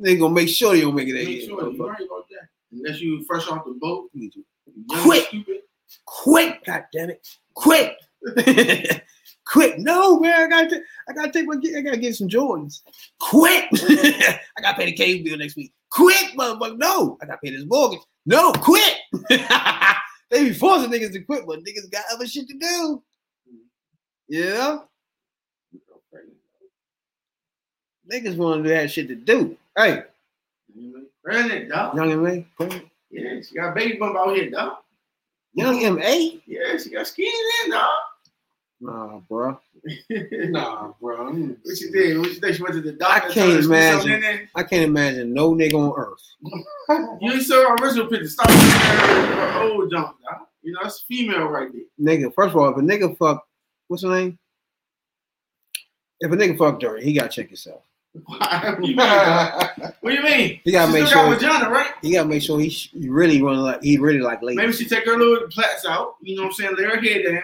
they 0.00 0.16
gonna 0.16 0.34
make 0.34 0.48
sure 0.48 0.74
they 0.74 0.80
don't 0.80 0.94
make 0.94 1.08
it 1.08 1.12
that 1.12 1.24
Make 1.24 1.28
year. 1.28 1.48
sure 1.48 1.72
you're 1.72 1.86
right 1.86 2.00
about 2.00 2.28
that. 2.30 2.48
Unless 2.72 3.00
you 3.00 3.24
fresh 3.24 3.48
off 3.48 3.64
the 3.64 3.72
boat, 3.72 4.10
motherfucker. 4.16 4.44
young, 4.90 5.02
Quit. 5.02 5.24
Stupid. 5.26 5.56
Quick, 6.04 6.64
god 6.64 6.84
damn 6.92 7.10
it. 7.10 7.26
Quick. 7.54 7.96
Quit. 9.46 9.78
No, 9.78 10.20
man, 10.20 10.44
I 10.44 10.48
gotta, 10.48 10.80
I 11.08 11.12
gotta 11.14 11.32
take 11.32 11.46
my, 11.46 11.56
I 11.76 11.80
gotta 11.80 11.96
get 11.96 12.14
some 12.14 12.28
Jordans. 12.28 12.82
Quit. 13.18 13.64
I 13.72 14.60
gotta 14.60 14.76
pay 14.76 14.86
the 14.86 14.92
cable 14.92 15.24
bill 15.24 15.38
next 15.38 15.56
week. 15.56 15.72
Quit, 15.90 16.36
motherfucker. 16.36 16.76
No, 16.76 17.16
I 17.22 17.26
gotta 17.26 17.38
pay 17.42 17.50
this 17.50 17.64
mortgage. 17.66 18.00
No, 18.26 18.52
quit. 18.52 18.96
they 20.30 20.44
be 20.44 20.52
forcing 20.52 20.90
niggas 20.90 21.12
to 21.12 21.20
quit, 21.20 21.46
but 21.46 21.60
niggas 21.60 21.90
got 21.90 22.04
other 22.12 22.26
shit 22.26 22.46
to 22.48 22.58
do. 22.58 23.02
Mm. 23.50 23.58
Yeah. 24.28 24.78
Niggas 28.10 28.36
want 28.36 28.64
to 28.64 28.74
have 28.74 28.90
shit 28.90 29.08
to 29.08 29.14
do. 29.14 29.56
Hey, 29.76 30.04
dog. 31.68 31.96
Young 31.96 32.12
M.A, 32.12 32.46
pregnant. 32.56 32.84
Yeah, 33.10 33.40
she 33.40 33.54
got 33.54 33.74
baby 33.74 33.96
bump 33.98 34.16
out 34.16 34.34
here, 34.34 34.50
dog. 34.50 34.78
Young 35.54 35.82
M.A. 35.84 36.40
Yeah, 36.46 36.76
she 36.78 36.90
got 36.90 37.06
skin 37.06 37.30
in, 37.64 37.70
dog. 37.70 37.90
Nah, 38.80 39.18
bro. 39.28 39.58
Nah, 40.10 40.92
bro. 41.00 41.32
What 41.32 41.80
you 41.80 41.90
did? 41.92 42.18
What 42.18 42.28
she 42.30 42.40
think? 42.40 42.56
She 42.56 42.62
went 42.62 42.74
to 42.74 42.80
the 42.80 42.92
doctor. 42.92 43.30
I 43.30 43.32
can't 43.32 43.34
told 43.34 43.50
her 43.50 43.62
to 43.62 43.68
put 43.68 43.74
imagine. 43.74 44.00
something 44.00 44.14
in 44.14 44.20
there? 44.20 44.50
I 44.54 44.62
can't 44.62 44.84
imagine 44.84 45.34
no 45.34 45.52
nigga 45.54 45.74
on 45.74 45.94
earth. 45.96 46.22
You 47.20 47.40
saw 47.42 47.68
her 47.68 47.74
original 47.84 48.06
picture. 48.06 48.28
Stop 48.28 48.50
her, 48.50 49.62
old 49.62 49.90
junk, 49.90 50.16
dog. 50.22 50.46
You 50.62 50.72
know, 50.72 50.80
it's 50.84 51.00
female 51.02 51.46
right 51.46 51.68
there. 51.72 51.82
Nigga, 52.00 52.32
first 52.34 52.50
of 52.54 52.56
all, 52.56 52.68
if 52.70 52.76
a 52.76 52.80
nigga 52.80 53.16
fuck, 53.18 53.44
what's 53.88 54.02
her 54.02 54.08
name? 54.10 54.38
If 56.20 56.32
a 56.32 56.36
nigga 56.36 56.56
fuck 56.58 56.80
dirty, 56.80 57.04
he 57.04 57.12
gotta 57.12 57.28
check 57.28 57.48
himself. 57.48 57.82
What 58.24 58.80
do 58.80 58.88
you 58.90 58.96
mean? 58.96 59.06
What 60.00 60.10
do 60.10 60.12
you 60.12 60.22
mean? 60.22 60.60
He 60.64 60.72
gotta 60.72 60.92
she 60.92 60.98
make 60.98 61.08
still 61.08 61.22
sure. 61.22 61.30
got 61.30 61.40
vagina, 61.40 61.70
right? 61.70 61.90
He 62.02 62.12
gotta 62.12 62.28
make 62.28 62.42
sure 62.42 62.58
he, 62.58 62.70
sh- 62.70 62.90
he 62.92 63.08
really 63.08 63.40
run 63.42 63.58
like 63.58 63.82
he 63.82 63.98
really 63.98 64.20
like 64.20 64.42
ladies. 64.42 64.56
Maybe 64.56 64.72
she 64.72 64.86
take 64.88 65.04
her 65.06 65.16
little 65.16 65.48
plaits 65.48 65.84
out. 65.86 66.16
You 66.22 66.36
know 66.36 66.42
what 66.42 66.48
I'm 66.48 66.54
saying? 66.54 66.74
Lay 66.76 66.84
her 66.84 67.00
head 67.00 67.22
down, 67.24 67.42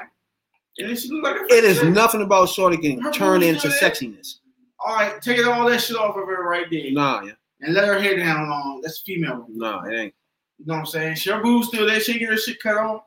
and 0.78 0.88
then 0.88 0.96
she 0.96 1.08
look 1.10 1.22
like 1.24 1.36
a. 1.36 1.44
It 1.54 1.64
is 1.64 1.82
nothing 1.84 2.22
about 2.22 2.48
shorty 2.48 2.76
getting 2.76 3.00
Her 3.00 3.12
turned 3.12 3.42
into 3.44 3.68
sexiness. 3.68 4.36
All 4.84 4.94
right, 4.96 5.20
take 5.22 5.38
it 5.38 5.46
all 5.46 5.68
that 5.68 5.80
shit 5.80 5.96
off 5.96 6.16
of 6.16 6.26
her 6.26 6.48
right 6.48 6.66
there, 6.70 6.90
Nah, 6.92 7.22
yeah. 7.22 7.32
and 7.60 7.74
let 7.74 7.86
her 7.88 7.98
head 8.00 8.16
down 8.16 8.48
on. 8.48 8.80
That's 8.82 9.00
female. 9.00 9.46
Nah, 9.50 9.84
it 9.84 9.94
ain't. 9.94 10.14
You 10.58 10.66
know 10.66 10.74
what 10.74 10.80
I'm 10.80 10.86
saying? 10.86 11.16
She 11.16 11.30
her 11.30 11.42
boobs 11.42 11.68
still 11.68 11.86
there. 11.86 12.00
She 12.00 12.18
get 12.18 12.28
her 12.30 12.36
shit 12.36 12.60
cut 12.60 12.76
off. 12.76 13.02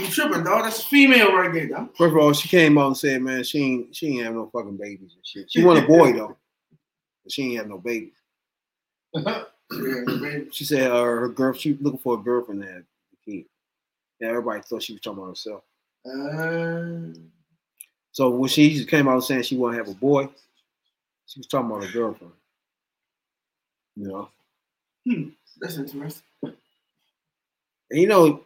You 0.00 0.06
tripping, 0.08 0.44
dog? 0.44 0.64
That's 0.64 0.80
a 0.82 0.86
female 0.86 1.32
right 1.36 1.52
there, 1.52 1.68
dog. 1.68 1.96
First 1.96 2.12
of 2.12 2.18
all, 2.18 2.32
she 2.32 2.48
came 2.48 2.78
out 2.78 2.86
and 2.88 2.96
said, 2.96 3.22
man, 3.22 3.44
she 3.44 3.58
ain't 3.62 3.94
she 3.96 4.08
ain't 4.08 4.24
have 4.24 4.34
no 4.34 4.48
fucking 4.52 4.76
babies 4.76 5.12
and 5.14 5.26
shit. 5.26 5.50
She 5.50 5.62
want 5.64 5.82
a 5.82 5.86
boy 5.86 6.12
though. 6.12 6.36
But 7.22 7.32
she 7.32 7.42
ain't 7.44 7.56
have 7.58 7.68
no 7.68 7.78
babies. 7.78 8.12
Yeah, 9.72 10.02
baby. 10.20 10.48
She 10.50 10.64
said 10.64 10.90
uh, 10.90 11.00
her 11.04 11.28
girl 11.28 11.52
she 11.52 11.74
looking 11.80 12.00
for 12.00 12.14
a 12.14 12.22
girlfriend 12.22 12.62
to 12.62 12.66
have 12.68 12.78
a 12.82 13.24
kid. 13.24 13.44
Yeah, 14.18 14.30
everybody 14.30 14.62
thought 14.62 14.82
she 14.82 14.94
was 14.94 15.00
talking 15.00 15.20
about 15.22 15.28
herself. 15.28 15.62
Uh, 16.04 17.16
So 18.10 18.30
when 18.30 18.48
she 18.48 18.84
came 18.84 19.06
out 19.06 19.20
saying 19.20 19.42
she 19.44 19.56
want 19.56 19.74
to 19.74 19.78
have 19.78 19.88
a 19.88 19.94
boy, 19.94 20.28
she 21.26 21.38
was 21.38 21.46
talking 21.46 21.70
about 21.70 21.84
her 21.84 21.92
girlfriend. 21.92 22.32
You 23.94 24.08
know, 24.08 24.28
Hmm, 25.06 25.28
that's 25.60 25.76
interesting. 25.76 26.22
and 26.42 26.52
you 27.92 28.08
know, 28.08 28.42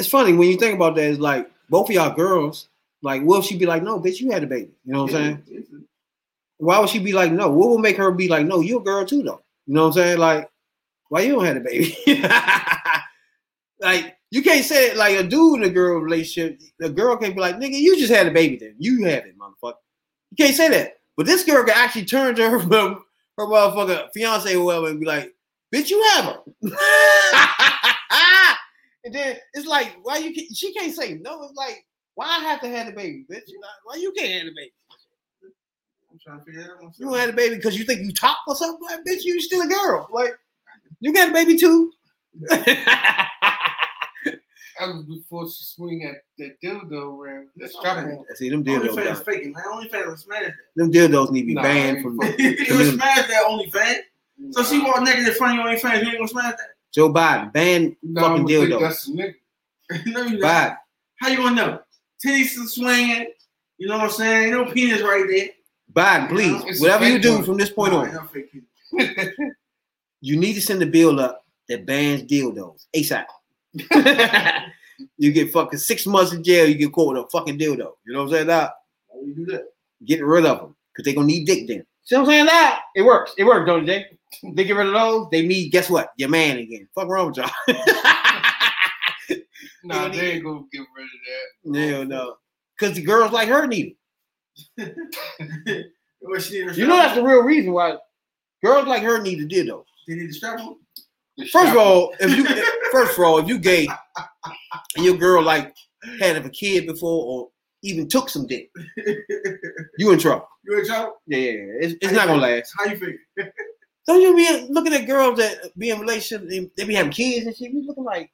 it's 0.00 0.08
funny 0.08 0.32
when 0.32 0.48
you 0.48 0.56
think 0.56 0.74
about 0.74 0.96
that. 0.96 1.10
It's 1.10 1.20
like 1.20 1.50
both 1.68 1.88
of 1.88 1.94
y'all 1.94 2.14
girls. 2.14 2.68
Like, 3.02 3.22
what 3.22 3.38
if 3.38 3.44
she 3.44 3.56
be 3.56 3.66
like, 3.66 3.82
"No, 3.82 4.00
bitch, 4.00 4.20
you 4.20 4.30
had 4.30 4.42
a 4.42 4.46
baby"? 4.46 4.70
You 4.84 4.94
know 4.94 5.04
what 5.04 5.14
I'm 5.14 5.44
saying? 5.46 5.76
Why 6.58 6.78
would 6.78 6.88
she 6.88 6.98
be 6.98 7.12
like, 7.12 7.32
"No"? 7.32 7.50
What 7.50 7.70
would 7.70 7.80
make 7.80 7.96
her 7.96 8.10
be 8.10 8.28
like, 8.28 8.46
"No, 8.46 8.60
you 8.60 8.78
a 8.78 8.82
girl 8.82 9.04
too, 9.04 9.22
though"? 9.22 9.42
You 9.66 9.74
know 9.74 9.82
what 9.82 9.96
I'm 9.96 10.02
saying? 10.02 10.18
Like, 10.18 10.50
why 11.08 11.20
you 11.20 11.34
don't 11.34 11.44
have 11.44 11.56
a 11.56 11.60
baby? 11.60 11.96
like, 13.80 14.16
you 14.30 14.42
can't 14.42 14.64
say 14.64 14.90
it 14.90 14.96
like 14.96 15.16
a 15.16 15.22
dude 15.22 15.60
and 15.60 15.64
a 15.64 15.70
girl 15.70 16.00
relationship. 16.00 16.60
The 16.78 16.88
girl 16.88 17.16
can't 17.16 17.34
be 17.34 17.40
like, 17.40 17.56
"Nigga, 17.56 17.78
you 17.78 17.98
just 17.98 18.12
had 18.12 18.26
a 18.26 18.30
baby, 18.30 18.56
then 18.56 18.74
you 18.78 19.04
have 19.04 19.26
it, 19.26 19.38
motherfucker." 19.38 19.76
You 20.30 20.36
can't 20.38 20.56
say 20.56 20.68
that. 20.70 20.98
But 21.16 21.26
this 21.26 21.44
girl 21.44 21.64
can 21.64 21.74
actually 21.76 22.06
turn 22.06 22.34
to 22.36 22.48
her 22.48 22.58
her 22.58 23.46
motherfucker 23.46 24.08
fiance 24.14 24.54
or 24.54 24.64
whatever 24.64 24.88
and 24.88 25.00
be 25.00 25.06
like, 25.06 25.34
"Bitch, 25.74 25.90
you 25.90 26.02
have 26.14 26.24
her." 26.24 26.40
and 29.04 29.14
then 29.14 29.36
it's 29.54 29.66
like, 29.66 29.96
why 30.02 30.18
you? 30.18 30.34
Can't, 30.34 30.56
she 30.56 30.72
can't 30.74 30.94
say 30.94 31.14
no. 31.14 31.42
It's 31.44 31.54
like, 31.54 31.84
why 32.14 32.26
I 32.26 32.40
have 32.44 32.60
to 32.62 32.68
have 32.68 32.86
the 32.86 32.92
baby, 32.92 33.24
bitch? 33.30 33.42
Why 33.84 33.96
you 33.96 34.12
can't 34.12 34.32
have 34.32 34.44
the 34.46 34.52
baby? 34.56 34.72
I'm 36.12 36.18
trying 36.24 36.38
to 36.40 36.44
figure 36.44 36.60
it 36.62 36.70
out. 36.84 36.92
You 36.98 37.12
had 37.14 37.28
a 37.30 37.32
baby 37.32 37.56
because 37.56 37.78
you 37.78 37.84
think 37.84 38.00
you 38.00 38.12
top 38.12 38.38
or 38.48 38.56
something? 38.56 38.84
Like, 38.86 39.00
bitch, 39.08 39.22
you 39.24 39.40
still 39.40 39.62
a 39.62 39.68
girl. 39.68 40.08
Like, 40.12 40.32
you 41.00 41.12
got 41.12 41.30
a 41.30 41.32
baby 41.32 41.56
too. 41.56 41.92
That 44.78 44.94
was 44.94 45.04
before 45.04 45.44
she 45.44 45.62
swing 45.62 46.04
at 46.04 46.22
that 46.38 46.56
dildo 46.64 47.18
around. 47.18 47.48
That's 47.54 47.74
Strap 47.76 47.98
okay. 47.98 48.12
on. 48.16 48.24
See, 48.36 48.48
them 48.48 48.64
dildos, 48.64 48.88
OnlyFans 48.88 49.04
done. 49.04 49.24
faking, 49.24 49.52
man. 49.52 49.64
OnlyFans 49.74 50.06
will 50.06 50.16
smash 50.16 50.42
that. 50.44 50.54
them 50.74 50.90
dildos 50.90 51.30
need 51.32 51.42
to 51.42 51.46
be 51.48 51.54
Nah, 51.54 51.62
banned 51.62 52.02
from 52.02 52.18
ain't 52.22 52.38
you 52.40 52.48
would 52.48 52.56
community. 52.66 52.90
smash 52.96 53.28
that 53.28 53.44
OnlyFans. 53.46 53.98
So 54.52 54.62
she 54.64 54.78
walk 54.80 55.02
naked 55.02 55.28
in 55.28 55.34
front 55.34 55.58
of 55.60 55.66
your 55.66 55.74
OnlyFans, 55.76 56.02
you 56.02 56.08
ain't 56.08 56.16
gonna 56.16 56.28
smash 56.28 56.54
Joe 56.94 57.12
Biden 57.12 57.52
ban 57.52 57.96
No, 58.02 58.20
fucking 58.22 58.46
dildos. 58.46 58.80
that's 58.80 59.08
a 59.08 59.10
nigga. 59.12 59.34
no, 60.06 60.22
you. 60.26 60.38
Biden, 60.38 60.76
How 61.20 61.28
you 61.28 61.36
gonna 61.36 61.54
know? 61.56 61.80
Titties 62.24 62.68
swinging. 62.68 63.30
You 63.78 63.88
know 63.88 63.96
what 63.98 64.04
I'm 64.04 64.10
saying? 64.10 64.50
No 64.52 64.64
penis 64.70 65.02
right 65.02 65.24
there. 65.28 65.48
Biden, 65.92 66.28
please, 66.28 66.80
whatever 66.80 67.08
you 67.08 67.18
do 67.18 67.34
one. 67.36 67.44
from 67.44 67.56
this 67.56 67.70
point 67.70 67.94
on, 67.94 68.12
no 68.12 68.22
penis. 68.32 68.64
you 70.20 70.36
need 70.36 70.54
to 70.54 70.60
send 70.60 70.82
a 70.82 70.86
bill 70.86 71.18
up 71.20 71.44
that 71.68 71.86
bans 71.86 72.22
dildos 72.24 72.86
ASAP. 72.94 73.24
you 75.16 75.32
get 75.32 75.52
fucking 75.52 75.78
six 75.78 76.06
months 76.06 76.32
in 76.32 76.42
jail. 76.42 76.68
You 76.68 76.74
get 76.74 76.92
caught 76.92 77.14
with 77.14 77.24
a 77.24 77.28
fucking 77.30 77.58
dildo. 77.58 77.92
You 78.04 78.12
know 78.12 78.18
what 78.20 78.24
I'm 78.26 78.30
saying? 78.30 78.46
Now, 78.48 78.70
Why 79.08 79.22
you 79.26 79.34
do 79.34 79.46
that? 79.46 79.62
get 80.04 80.24
rid 80.24 80.44
of 80.46 80.58
them 80.58 80.76
because 80.92 81.04
they're 81.04 81.14
gonna 81.14 81.26
need 81.26 81.46
dick 81.46 81.66
then. 81.68 81.84
See 82.10 82.16
what 82.16 82.22
I'm 82.22 82.26
saying? 82.26 82.46
That 82.46 82.82
it 82.96 83.02
works. 83.02 83.34
It 83.38 83.44
works, 83.44 83.68
don't 83.68 83.84
it, 83.84 83.86
Jay? 83.86 84.52
They 84.52 84.64
get 84.64 84.74
rid 84.74 84.88
of 84.88 84.94
those. 84.94 85.28
They 85.30 85.46
need 85.46 85.70
guess 85.70 85.88
what? 85.88 86.10
Your 86.16 86.28
man 86.28 86.58
again. 86.58 86.88
Fuck 86.92 87.06
wrong 87.06 87.28
with 87.28 87.36
y'all. 87.36 87.50
Nah, 89.82 90.06
You 90.06 90.12
they 90.12 90.30
ain't 90.32 90.44
gonna 90.44 90.64
get 90.70 90.82
rid 90.94 91.04
of 91.04 91.72
that. 91.72 91.88
Hell 91.88 92.04
no. 92.04 92.34
Because 92.78 92.96
the 92.96 93.02
girls 93.02 93.32
like 93.32 93.48
her 93.48 93.66
need 93.66 93.96
What 94.76 96.42
she 96.42 96.60
need 96.60 96.70
it. 96.72 96.76
You 96.76 96.86
know 96.86 96.96
that's 96.96 97.14
the 97.14 97.22
real 97.22 97.42
reason 97.42 97.72
why 97.72 97.96
girls 98.62 98.86
like 98.86 99.02
her 99.04 99.22
need 99.22 99.40
a 99.40 99.46
dildo. 99.46 99.84
They 100.06 100.16
need 100.16 100.26
to 100.26 100.32
strap 100.34 100.58
on. 100.58 100.76
First 101.50 101.70
of 101.70 101.76
all, 101.78 102.12
if 102.20 102.36
you 102.36 102.44
first 102.92 103.16
of 103.16 103.24
all, 103.24 103.38
if 103.38 103.48
you 103.48 103.56
gay 103.58 103.88
and 104.96 105.04
your 105.04 105.16
girl 105.16 105.42
like 105.42 105.74
had 106.18 106.36
a 106.36 106.50
kid 106.50 106.86
before 106.86 107.24
or 107.24 107.48
even 107.82 108.08
took 108.08 108.28
some 108.28 108.46
dick, 108.46 108.70
you 109.98 110.12
in 110.12 110.18
trouble. 110.18 110.46
You 110.64 110.78
in 110.78 110.86
trouble? 110.86 111.14
Yeah, 111.26 111.38
yeah, 111.38 111.50
yeah. 111.50 111.72
It's, 111.80 111.94
it's 112.02 112.12
not 112.12 112.26
gonna 112.28 112.42
last. 112.42 112.74
How 112.78 112.84
you 112.84 112.96
figure? 112.98 113.18
Don't 114.06 114.20
you 114.20 114.36
be 114.36 114.66
looking 114.70 114.92
at 114.92 115.06
girls 115.06 115.38
that 115.38 115.76
be 115.78 115.90
in 115.90 115.98
relationships, 116.00 116.50
they, 116.50 116.70
they 116.76 116.84
be 116.86 116.94
having 116.94 117.12
kids 117.12 117.46
and 117.46 117.56
shit. 117.56 117.72
You 117.72 117.86
looking 117.86 118.04
like, 118.04 118.30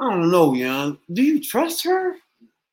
I 0.00 0.10
don't 0.10 0.30
know, 0.30 0.54
young. 0.54 0.98
Do 1.12 1.22
you 1.22 1.42
trust 1.42 1.84
her? 1.84 2.14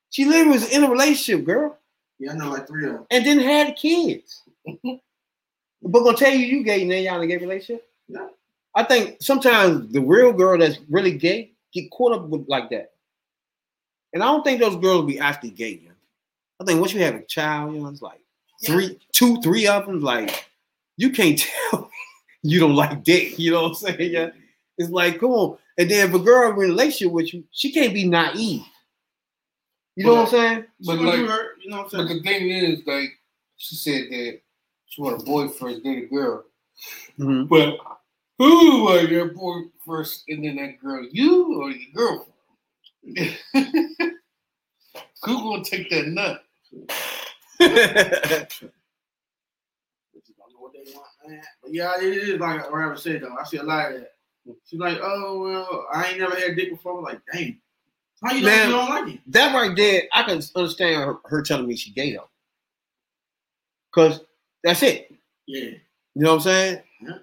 She 0.10 0.24
literally 0.26 0.52
was 0.52 0.70
in 0.70 0.84
a 0.84 0.90
relationship, 0.90 1.46
girl, 1.46 1.78
Yeah, 2.20 2.32
I 2.32 2.36
know 2.36 2.50
like 2.50 2.68
three 2.68 2.86
of 2.86 2.94
them. 2.94 3.06
and 3.12 3.26
then 3.26 3.40
had 3.40 3.76
kids. 3.76 4.44
but 4.84 6.04
gonna 6.04 6.16
tell 6.18 6.32
you 6.32 6.46
you 6.46 6.64
gay 6.64 6.84
and 6.84 6.92
then 6.92 7.04
y'all 7.04 7.18
in 7.18 7.24
a 7.24 7.28
gay 7.28 7.38
relationship? 7.38 7.86
No. 8.08 8.30
I 8.76 8.84
think 8.84 9.18
sometimes 9.22 9.92
the 9.92 10.02
real 10.02 10.32
girl 10.32 10.58
that's 10.58 10.78
really 10.90 11.12
gay 11.18 11.52
get 11.74 11.92
caught 11.92 12.14
up 12.14 12.28
with 12.30 12.46
like 12.48 12.70
that. 12.70 12.92
And 14.14 14.24
I 14.24 14.28
don't 14.28 14.44
think 14.44 14.60
those 14.60 14.78
girls 14.78 15.06
be 15.06 15.20
actually 15.20 15.52
gay, 15.52 15.82
young. 15.84 15.96
I 16.60 16.64
think 16.64 16.80
once 16.80 16.94
you 16.94 17.02
have 17.02 17.16
a 17.16 17.24
child, 17.24 17.74
you 17.74 17.82
know, 17.82 17.90
it's 17.90 18.02
like 18.02 18.22
three, 18.66 19.00
two, 19.12 19.42
three 19.42 19.68
of 19.68 19.86
them, 19.86 20.02
like 20.02 20.50
you 20.96 21.12
can't 21.12 21.40
tell 21.72 21.90
you 22.44 22.60
don't 22.60 22.76
like 22.76 23.04
dick. 23.04 23.38
You 23.38 23.52
know 23.52 23.64
what 23.64 23.70
I'm 23.70 23.76
saying? 23.76 24.12
Yeah. 24.14 24.30
It's 24.78 24.90
like, 24.90 25.20
come 25.20 25.32
on. 25.32 25.58
And 25.78 25.90
then 25.90 26.10
if 26.10 26.16
a 26.16 26.20
girl 26.20 26.50
in 26.50 26.56
a 26.56 26.60
relationship 26.60 27.12
with 27.12 27.34
you, 27.34 27.44
she 27.52 27.72
can't 27.72 27.94
be 27.94 28.08
naive. 28.08 28.64
You 29.96 30.06
know 30.06 30.14
what 30.14 30.22
I'm 30.22 30.28
saying? 30.30 30.66
But 30.86 31.00
like, 31.00 31.20
her, 31.20 31.58
you 31.60 31.72
know 31.72 31.84
what 31.84 31.94
I'm 31.94 32.08
but 32.08 32.14
the 32.14 32.22
thing 32.22 32.50
is, 32.50 32.82
like, 32.86 33.10
she 33.58 33.76
said 33.76 34.06
that 34.12 34.40
she 34.86 35.02
want 35.02 35.22
a 35.22 35.26
boy 35.26 35.48
first, 35.48 35.84
then 35.84 35.98
a 35.98 36.06
girl. 36.06 36.46
Mhm. 37.20 37.50
But 37.50 37.80
who 38.38 38.88
like 38.88 39.10
your 39.10 39.34
boy 39.34 39.62
first, 39.84 40.24
and 40.28 40.46
then 40.46 40.58
that 40.58 40.80
girl? 40.80 41.04
You 41.12 41.62
or 41.62 41.72
your 41.72 41.92
girlfriend? 41.96 42.34
Who 45.24 45.34
gonna 45.34 45.64
take 45.64 45.90
that 45.90 46.08
nut? 46.08 46.44
Bitches 47.60 48.72
don't 50.38 50.60
what 50.60 50.74
they 50.74 50.92
want, 50.94 51.08
man. 51.28 51.42
But 51.64 51.74
yeah, 51.74 51.96
it 51.98 52.04
is 52.04 52.40
like 52.40 52.70
Robert 52.72 53.00
said 53.00 53.22
though. 53.22 53.36
I 53.40 53.44
see 53.46 53.58
a 53.58 53.64
lot 53.64 53.94
of 53.94 54.02
that. 54.02 54.12
She's 54.66 54.80
like, 54.80 55.00
oh 55.02 55.42
well, 55.42 55.88
I 55.94 56.08
ain't 56.08 56.20
never 56.20 56.36
had 56.36 56.56
dick 56.56 56.72
before. 56.72 56.98
I'm 56.98 57.04
like, 57.04 57.22
dang. 57.32 57.60
How 58.24 58.34
you 58.34 58.42
know 58.42 58.48
Man. 58.48 58.70
you 58.70 58.76
don't 58.76 58.90
like 58.90 59.14
it? 59.16 59.20
that 59.28 59.54
right 59.54 59.76
there, 59.76 60.04
I 60.12 60.24
can 60.24 60.42
understand 60.56 61.04
her, 61.04 61.18
her 61.26 61.42
telling 61.44 61.68
me 61.68 61.76
she 61.76 61.92
gay 61.92 62.14
though. 62.14 62.30
Cause 63.94 64.22
that's 64.64 64.82
it. 64.84 65.14
Yeah. 65.46 65.62
You 65.62 65.80
know 66.16 66.30
what 66.32 66.36
I'm 66.36 66.42
saying? 66.42 66.82
Yeah. 67.02 67.18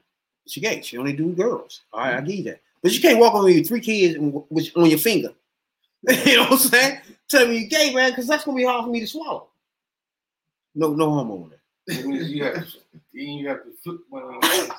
She 0.47 0.61
gay. 0.61 0.83
She 0.83 0.97
only 0.99 1.15
do 1.15 1.33
girls. 1.33 1.83
All 1.93 2.01
right, 2.01 2.15
I 2.15 2.17
mm-hmm. 2.19 2.27
give 2.27 2.37
you 2.37 2.45
that. 2.45 2.61
But 2.83 2.93
you 2.93 3.01
can't 3.01 3.19
walk 3.19 3.35
on 3.35 3.45
with 3.45 3.57
your 3.57 3.65
three 3.65 3.81
kids 3.81 4.15
and 4.15 4.43
with, 4.51 4.71
on 4.77 4.89
your 4.89 4.99
finger. 4.99 5.33
you 6.27 6.37
know 6.37 6.43
what 6.45 6.53
I'm 6.53 6.59
saying? 6.59 6.99
Tell 7.29 7.49
me 7.49 7.59
you're 7.59 7.69
gay, 7.69 7.95
man, 7.95 8.11
because 8.11 8.27
that's 8.27 8.45
gonna 8.45 8.57
be 8.57 8.65
hard 8.65 8.85
for 8.85 8.91
me 8.91 9.01
to 9.01 9.07
swallow. 9.07 9.49
No, 10.75 10.93
no 10.93 11.11
homo 11.11 11.45
on 11.45 11.51
that. 11.51 12.05
You 12.05 12.45
have 12.45 12.55
to, 12.55 12.79
you 13.13 13.49
have 13.49 13.65
to 13.65 13.71
flip 13.83 14.01
one 14.09 14.23
of 14.23 14.71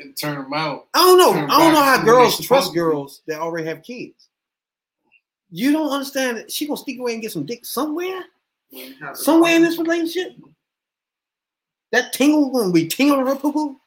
and 0.00 0.16
turn 0.16 0.42
them 0.42 0.52
out. 0.52 0.86
I 0.94 0.98
don't 0.98 1.18
know. 1.18 1.32
I 1.32 1.58
don't 1.58 1.72
know 1.72 1.82
how 1.82 2.02
girls 2.02 2.40
trust 2.40 2.74
girls 2.74 3.22
that 3.26 3.40
already 3.40 3.66
have 3.66 3.82
kids. 3.82 4.28
You 5.50 5.72
don't 5.72 5.90
understand 5.90 6.36
that 6.36 6.50
she 6.50 6.66
gonna 6.66 6.76
sneak 6.76 7.00
away 7.00 7.14
and 7.14 7.22
get 7.22 7.32
some 7.32 7.46
dick 7.46 7.64
somewhere, 7.64 8.24
somewhere 9.14 9.56
in 9.56 9.62
this 9.62 9.78
relationship. 9.78 10.36
That 11.92 12.12
tingle 12.12 12.50
gonna 12.50 12.72
be 12.72 12.86
tingling 12.86 13.26
her 13.26 13.36
poo 13.36 13.52
poo. 13.52 13.80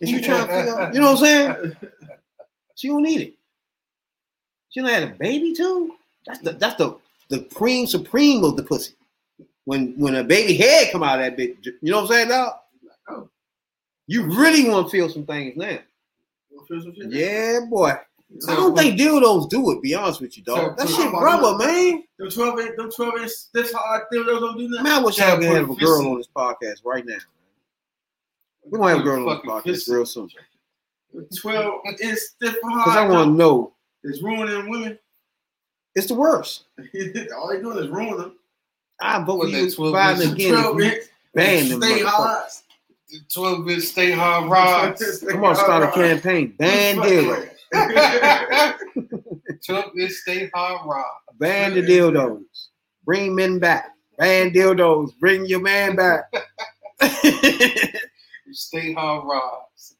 Is 0.00 0.10
you 0.10 0.22
trying 0.22 0.46
to 0.46 0.52
figure 0.52 0.80
out? 0.80 0.94
You 0.94 1.00
know 1.00 1.12
what 1.12 1.18
I'm 1.20 1.24
saying? 1.24 1.76
She 2.76 2.88
don't 2.88 3.02
need 3.02 3.20
it. 3.20 3.34
She 4.70 4.80
had 4.80 5.02
a 5.02 5.14
baby 5.18 5.52
too. 5.54 5.96
That's 6.26 6.38
the 6.40 6.52
that's 6.52 6.76
the 6.76 6.96
the 7.28 7.40
cream 7.54 7.86
supreme 7.86 8.44
of 8.44 8.56
the 8.56 8.62
pussy. 8.62 8.94
When 9.64 9.94
when 9.98 10.16
a 10.16 10.24
baby 10.24 10.56
head 10.56 10.92
come 10.92 11.02
out 11.02 11.20
of 11.20 11.24
that 11.24 11.36
bitch, 11.36 11.64
you 11.64 11.90
know 11.90 12.02
what 12.02 12.10
I'm 12.10 12.16
saying, 12.16 12.28
dog? 12.28 12.52
Oh. 13.08 13.28
You 14.06 14.24
really 14.24 14.68
want 14.68 14.86
to 14.86 14.90
feel 14.90 15.08
some 15.08 15.26
things 15.26 15.56
now. 15.56 15.78
Some? 16.68 16.94
Yeah, 16.96 17.60
boy. 17.68 17.92
So 18.38 18.52
I 18.52 18.56
don't 18.56 18.76
think 18.76 18.98
dildos 18.98 19.50
do 19.50 19.72
it. 19.72 19.82
Be 19.82 19.94
honest 19.94 20.20
with 20.20 20.36
you, 20.36 20.44
dog. 20.44 20.78
So 20.78 20.86
that 20.86 20.92
shit 20.92 21.12
rubber, 21.12 21.58
man. 21.58 22.04
Them 22.18 22.30
12 22.30 22.60
inch, 22.60 22.76
them 22.76 22.90
12 22.90 23.14
inch 23.22 23.30
this 23.52 23.72
hard 23.72 24.04
dildos 24.12 24.40
don't 24.40 24.56
do 24.56 24.68
nothing. 24.68 24.84
Man, 24.84 24.92
I 24.92 25.04
wish 25.04 25.18
I 25.18 25.28
Yeah, 25.28 25.36
could 25.36 25.46
put 25.48 25.56
have 25.56 25.70
a 25.70 25.74
girl 25.74 26.06
on 26.08 26.16
this 26.18 26.28
podcast 26.34 26.84
right 26.84 27.04
now. 27.04 27.18
We're 28.64 28.78
gonna 28.78 28.90
have 28.90 29.00
a 29.00 29.02
girl 29.02 29.28
on 29.28 29.36
this 29.64 29.88
podcast 29.88 29.92
real 29.92 30.06
soon. 30.06 30.30
12 31.40 31.74
inch 32.02 32.18
stiff 32.18 32.56
hard. 32.62 32.84
Because 32.84 32.96
I 32.96 33.08
want 33.08 33.30
to 33.30 33.34
know 33.34 33.72
It's 34.02 34.22
ruining 34.22 34.68
women. 34.70 34.98
it's 35.94 36.06
the 36.06 36.14
worst. 36.14 36.64
All 37.36 37.48
they 37.48 37.60
doing 37.60 37.78
is 37.78 37.88
ruin 37.88 38.16
them. 38.16 38.36
I 39.00 39.22
vote 39.24 39.38
What, 39.38 39.46
for 39.50 39.56
that 39.56 39.62
you 39.64 39.70
12 39.74 39.94
Biden 39.94 40.20
inch? 40.22 40.32
again. 40.32 40.52
12 40.52 40.76
you 40.78 40.84
inch. 40.84 41.04
Ban 41.34 41.68
them 41.68 41.82
Stay 41.82 42.02
hard. 42.02 42.48
12 43.32 43.68
inch 43.70 43.82
stay 43.82 44.10
hard 44.12 44.50
rods. 44.50 45.24
Come 45.28 45.44
on, 45.44 45.56
start 45.56 45.82
a 45.82 45.90
campaign. 45.92 46.54
Ban 46.58 46.96
dildos. 46.96 47.48
12 49.66 49.98
inch 49.98 50.12
stay 50.12 50.50
hard 50.54 50.86
rods. 50.86 51.06
Ban 51.38 51.74
the 51.74 51.82
dildos. 51.82 52.42
Bring 53.04 53.34
men 53.34 53.58
back. 53.58 53.90
Ban 54.18 54.50
dildos. 54.50 55.12
Bring 55.18 55.46
your 55.46 55.60
man 55.60 55.96
back. 55.96 56.24
Stay 58.52 58.92
hard 58.92 59.24
rods. 59.24 59.96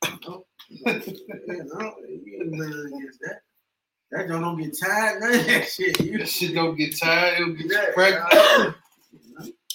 That. 4.11 4.19
That 4.19 4.29
joint 4.29 4.43
don't 4.43 4.59
get 4.61 4.77
tired, 4.79 5.21
none 5.21 5.35
of 5.35 5.47
that 5.47 5.69
shit. 5.69 6.01
You 6.01 6.19
That 6.19 6.29
shit 6.29 6.55
don't 6.55 6.77
get 6.77 6.99
tired. 6.99 7.41
It'll 7.41 7.53
get 7.55 7.63
you 7.65 7.69
that, 7.71 7.95
pregnant. 7.95 8.75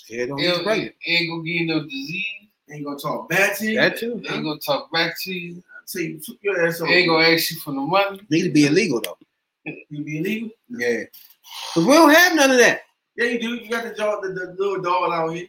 yeah, 0.07 0.25
don't 0.25 0.39
It'll, 0.39 0.55
get 0.57 0.63
pregnant. 0.63 0.95
ain't 1.07 1.29
gonna 1.29 1.43
get 1.43 1.65
no 1.65 1.83
disease. 1.83 2.25
Ain't 2.71 2.85
gonna 2.85 2.97
talk 2.99 3.29
back 3.29 3.57
to 3.59 3.65
you. 3.67 3.75
That 3.75 3.97
too. 3.97 4.13
Ain't 4.29 4.43
gonna 4.43 4.59
talk 4.59 4.91
back 4.91 5.15
to 5.23 5.33
you. 5.33 5.63
Tell 5.87 6.01
you, 6.01 6.19
took 6.19 6.37
your 6.41 6.65
ass 6.67 6.81
over. 6.81 6.91
Ain't 6.91 7.07
gonna 7.09 7.27
ask 7.27 7.51
you 7.51 7.59
for 7.59 7.71
the 7.71 7.79
money. 7.79 8.19
Need 8.29 8.43
to 8.43 8.49
be 8.49 8.65
illegal 8.65 9.01
though. 9.01 9.17
You 9.89 10.03
be 10.03 10.17
illegal? 10.19 10.49
Yeah. 10.69 11.03
Because 11.73 11.87
we 11.87 11.93
don't 11.93 12.09
have 12.13 12.35
none 12.35 12.51
of 12.51 12.57
that. 12.57 12.81
Yeah, 13.15 13.25
you 13.25 13.39
do. 13.39 13.49
You 13.55 13.69
got 13.69 13.83
the 13.83 13.91
dog, 13.91 14.23
the, 14.23 14.29
the 14.29 14.55
little 14.57 14.81
doll 14.81 15.11
out 15.11 15.29
here. 15.35 15.47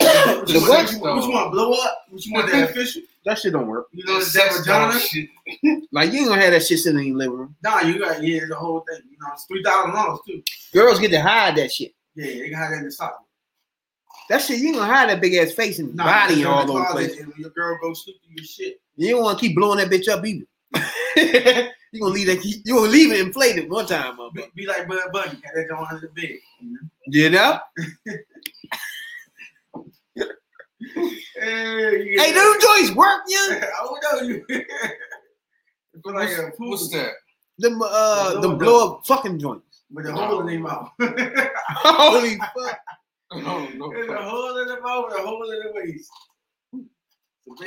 The 0.00 0.42
Which 0.46 0.68
what? 0.68 0.92
one, 1.00 1.16
which 1.16 1.28
one 1.34 1.50
blow 1.50 1.72
up? 1.72 2.04
Which 2.10 2.26
one 2.30 2.46
that 2.50 2.70
official? 2.70 3.02
That 3.24 3.38
shit 3.38 3.52
don't 3.52 3.66
work. 3.66 3.88
You 3.92 4.04
know 4.06 4.18
the 4.18 4.24
Sex 4.24 4.64
devil 4.64 4.88
doll 4.88 4.92
vagina? 4.92 5.86
Like 5.92 6.12
you 6.12 6.20
ain't 6.20 6.28
gonna 6.28 6.40
have 6.40 6.52
that 6.52 6.64
shit 6.64 6.78
sitting 6.78 7.00
in 7.00 7.06
your 7.08 7.16
living 7.18 7.36
room. 7.36 7.56
Nah, 7.62 7.80
you 7.80 7.98
got 7.98 8.22
yeah, 8.22 8.40
the 8.48 8.54
whole 8.54 8.80
thing. 8.88 9.00
You 9.10 9.18
know, 9.20 9.28
it's 9.32 9.44
three 9.44 9.62
thousand 9.62 9.94
dollars 9.94 10.20
too. 10.26 10.42
Girls 10.72 11.00
get 11.00 11.10
to 11.10 11.20
hide 11.20 11.56
that 11.56 11.70
shit. 11.70 11.94
Yeah, 12.14 12.26
they 12.26 12.48
can 12.48 12.58
have 12.58 12.70
that 12.70 12.78
in 12.78 12.84
the 12.84 12.92
sock. 12.92 13.22
That 14.30 14.40
shit, 14.40 14.58
you 14.58 14.68
ain't 14.68 14.76
gonna 14.76 14.92
hide 14.92 15.10
that 15.10 15.20
big 15.20 15.34
ass 15.34 15.52
face 15.52 15.78
and 15.80 15.94
Nah, 15.94 16.04
body 16.04 16.34
you 16.36 16.46
and 16.46 16.48
all 16.48 16.66
the 16.66 16.72
those 16.72 16.92
places. 16.92 17.18
And 17.18 17.28
when 17.28 17.40
your 17.40 17.50
girl 17.50 17.78
goes 17.82 18.04
sleep 18.04 18.16
your 18.28 18.44
shit. 18.44 18.80
You 18.96 19.10
don't 19.10 19.24
want 19.24 19.38
to 19.38 19.46
keep 19.46 19.56
blowing 19.56 19.78
that 19.78 19.90
bitch 19.90 20.08
up 20.08 20.24
either. 20.24 20.46
you 21.92 22.00
gonna 22.00 22.14
leave 22.14 22.26
that. 22.28 22.44
You 22.44 22.74
gonna 22.74 22.90
leave 22.90 23.12
it 23.12 23.20
inflated 23.20 23.68
one 23.68 23.86
time, 23.86 24.16
Be, 24.16 24.22
motherfucker. 24.22 24.54
be 24.54 24.66
like 24.66 24.88
Bud 24.88 24.98
Bunny, 25.12 25.40
got 25.42 25.52
that 25.54 25.66
joint 25.68 25.86
under 25.90 26.06
the 26.06 26.20
bed. 26.20 26.38
You 26.60 26.70
know? 26.70 26.78
You 27.06 27.30
know? 27.30 27.58
Hey, 30.80 32.02
you 32.04 32.20
Hey, 32.20 32.32
them 32.32 32.54
joints 32.60 32.94
work, 32.94 33.22
yeah. 33.28 33.70
I 33.80 33.84
don't 33.84 34.02
know 34.02 34.28
you. 34.28 34.44
It's 35.92 36.06
like 36.06 36.28
a 36.38 36.42
What's, 36.44 36.56
pool 36.56 36.70
what's 36.70 36.88
that? 36.90 37.10
Them 37.58 37.80
uh, 37.82 38.34
The 38.34 38.40
them 38.40 38.58
blow- 38.58 38.58
blow 38.58 38.94
up 38.98 39.06
fucking 39.06 39.38
joints. 39.40 39.82
with 39.92 40.06
a 40.06 40.12
hole 40.12 40.40
in 40.40 40.46
their 40.46 40.60
mouth. 40.60 40.88
Holy 41.00 42.36
fuck! 42.36 42.78
Oh, 43.32 43.68
no. 43.74 43.90
There's 43.92 44.08
a 44.08 44.22
hole 44.22 44.56
in 44.58 44.68
the 44.68 44.80
mouth 44.80 45.10
and 45.10 45.20
a 45.20 45.26
hole 45.26 45.50
in 45.50 45.58
the 45.58 45.72
waist. 45.74 46.08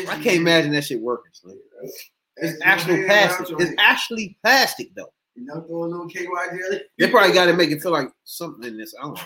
I 0.09 0.15
can't 0.15 0.37
imagine 0.37 0.71
that 0.71 0.85
shit 0.85 1.01
working. 1.01 1.31
Slim. 1.33 1.57
It's 2.37 2.59
actually 2.63 3.03
plastic. 3.03 3.47
It's 3.59 3.75
actually 3.77 4.37
plastic 4.41 4.95
though. 4.95 5.11
You 5.35 5.45
know, 5.45 5.61
throw 5.61 5.83
a 5.83 5.85
little 5.85 6.07
KY 6.07 6.23
jelly. 6.25 6.81
They 6.97 7.09
probably 7.09 7.33
got 7.33 7.45
to 7.45 7.53
make 7.53 7.69
it 7.71 7.81
feel 7.81 7.91
like 7.91 8.09
something 8.23 8.67
in 8.67 8.77
this. 8.77 8.93
I 8.99 9.03
don't 9.03 9.15
know. 9.17 9.23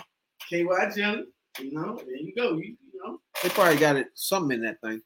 KY 0.49 0.95
jelly. 0.95 1.23
You 1.59 1.71
know, 1.73 1.95
there 1.97 2.15
you 2.15 2.33
go. 2.35 2.53
You, 2.57 2.75
you 2.83 2.86
know, 3.07 3.19
They 3.43 3.49
probably 3.49 3.77
got 3.77 3.95
it 3.95 4.07
something 4.13 4.57
in 4.57 4.63
that 4.63 4.81
thing 4.81 5.01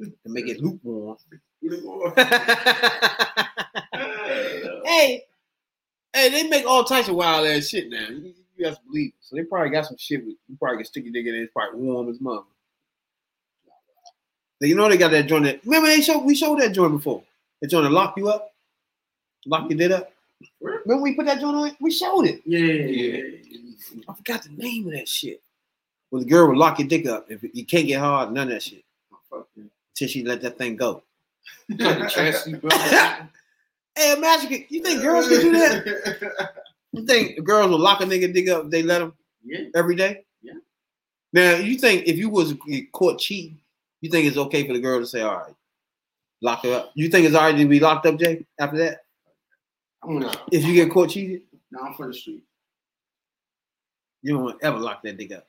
to 0.00 0.12
make 0.26 0.48
it 0.48 0.60
lukewarm. 0.60 1.16
hey, 4.84 5.22
hey, 6.12 6.28
they 6.30 6.48
make 6.48 6.66
all 6.66 6.84
types 6.84 7.08
of 7.08 7.14
wild 7.14 7.46
ass 7.46 7.68
shit 7.68 7.88
now. 7.88 8.08
You, 8.08 8.34
you 8.56 8.64
guys 8.64 8.76
believe 8.86 9.10
it. 9.10 9.14
So 9.20 9.36
they 9.36 9.44
probably 9.44 9.70
got 9.70 9.86
some 9.86 9.96
shit 9.98 10.24
with 10.24 10.36
you 10.48 10.56
probably 10.58 10.78
can 10.78 10.86
stick 10.86 11.04
your 11.04 11.12
dick 11.12 11.26
in 11.26 11.34
it. 11.34 11.42
It's 11.42 11.52
probably 11.52 11.80
warm 11.80 12.08
as 12.08 12.20
mother. 12.20 12.42
You 14.60 14.74
know 14.74 14.88
they 14.88 14.96
got 14.96 15.10
that 15.10 15.26
joint 15.26 15.44
that 15.44 15.60
remember 15.64 15.88
they 15.88 16.00
showed 16.00 16.24
we 16.24 16.34
showed 16.34 16.60
that 16.60 16.72
joint 16.72 16.92
before. 16.92 17.22
The 17.60 17.68
joint 17.68 17.84
that 17.84 17.90
lock 17.90 18.14
you 18.16 18.28
up, 18.28 18.54
lock 19.46 19.68
your 19.68 19.78
dick 19.78 19.90
up. 19.90 20.10
Remember 20.60 21.02
we 21.02 21.14
put 21.14 21.26
that 21.26 21.40
joint 21.40 21.56
on? 21.56 21.76
We 21.80 21.90
showed 21.90 22.22
it. 22.22 22.42
yeah, 22.46 22.58
yeah, 22.58 23.20
yeah. 23.20 24.02
I 24.08 24.14
forgot 24.14 24.42
the 24.42 24.50
name 24.50 24.86
of 24.86 24.94
that 24.94 25.08
shit. 25.08 25.42
When 26.14 26.22
the 26.22 26.28
girl 26.28 26.46
would 26.46 26.58
lock 26.58 26.78
your 26.78 26.86
dick 26.86 27.08
up, 27.08 27.28
if 27.28 27.42
you 27.42 27.66
can't 27.66 27.88
get 27.88 27.98
hard, 27.98 28.30
none 28.30 28.46
of 28.46 28.50
that 28.54 28.62
shit. 28.62 28.84
Until 29.32 30.06
she 30.06 30.22
let 30.22 30.42
that 30.42 30.56
thing 30.56 30.76
go. 30.76 31.02
Fucking 31.68 32.08
chastity 32.08 32.56
belt. 32.56 32.72
Hey, 33.96 34.12
imagine 34.16 34.64
you 34.68 34.80
think 34.80 35.02
girls 35.02 35.26
can 35.28 35.40
do 35.40 35.50
that? 35.50 36.52
You 36.92 37.04
think 37.04 37.42
girls 37.42 37.68
will 37.68 37.80
lock 37.80 38.00
a 38.00 38.04
nigga 38.04 38.32
dick 38.32 38.48
up 38.48 38.66
if 38.66 38.70
they 38.70 38.84
let 38.84 39.00
them 39.00 39.12
yeah. 39.44 39.64
every 39.74 39.96
day? 39.96 40.24
Yeah. 40.40 40.52
Now 41.32 41.56
you 41.56 41.78
think 41.78 42.06
if 42.06 42.16
you 42.16 42.28
was 42.28 42.54
caught 42.92 43.18
cheating, 43.18 43.58
you 44.00 44.08
think 44.08 44.28
it's 44.28 44.36
okay 44.36 44.64
for 44.68 44.72
the 44.72 44.78
girl 44.80 45.00
to 45.00 45.06
say, 45.06 45.22
"All 45.22 45.34
right, 45.34 45.54
lock 46.40 46.62
her 46.62 46.74
up"? 46.74 46.92
You 46.94 47.08
think 47.08 47.26
it's 47.26 47.34
right 47.34 47.56
to 47.56 47.66
be 47.66 47.80
locked 47.80 48.06
up, 48.06 48.20
Jay? 48.20 48.46
After 48.60 48.78
that, 48.78 49.00
No. 50.04 50.30
if 50.52 50.64
you 50.64 50.74
get 50.74 50.92
caught 50.92 51.10
cheating, 51.10 51.42
Now 51.72 51.80
I'm 51.88 51.94
for 51.94 52.06
the 52.06 52.14
street. 52.14 52.44
you 54.22 54.38
don't 54.38 54.62
ever 54.62 54.78
lock 54.78 55.02
that 55.02 55.16
dick 55.16 55.32
up. 55.32 55.48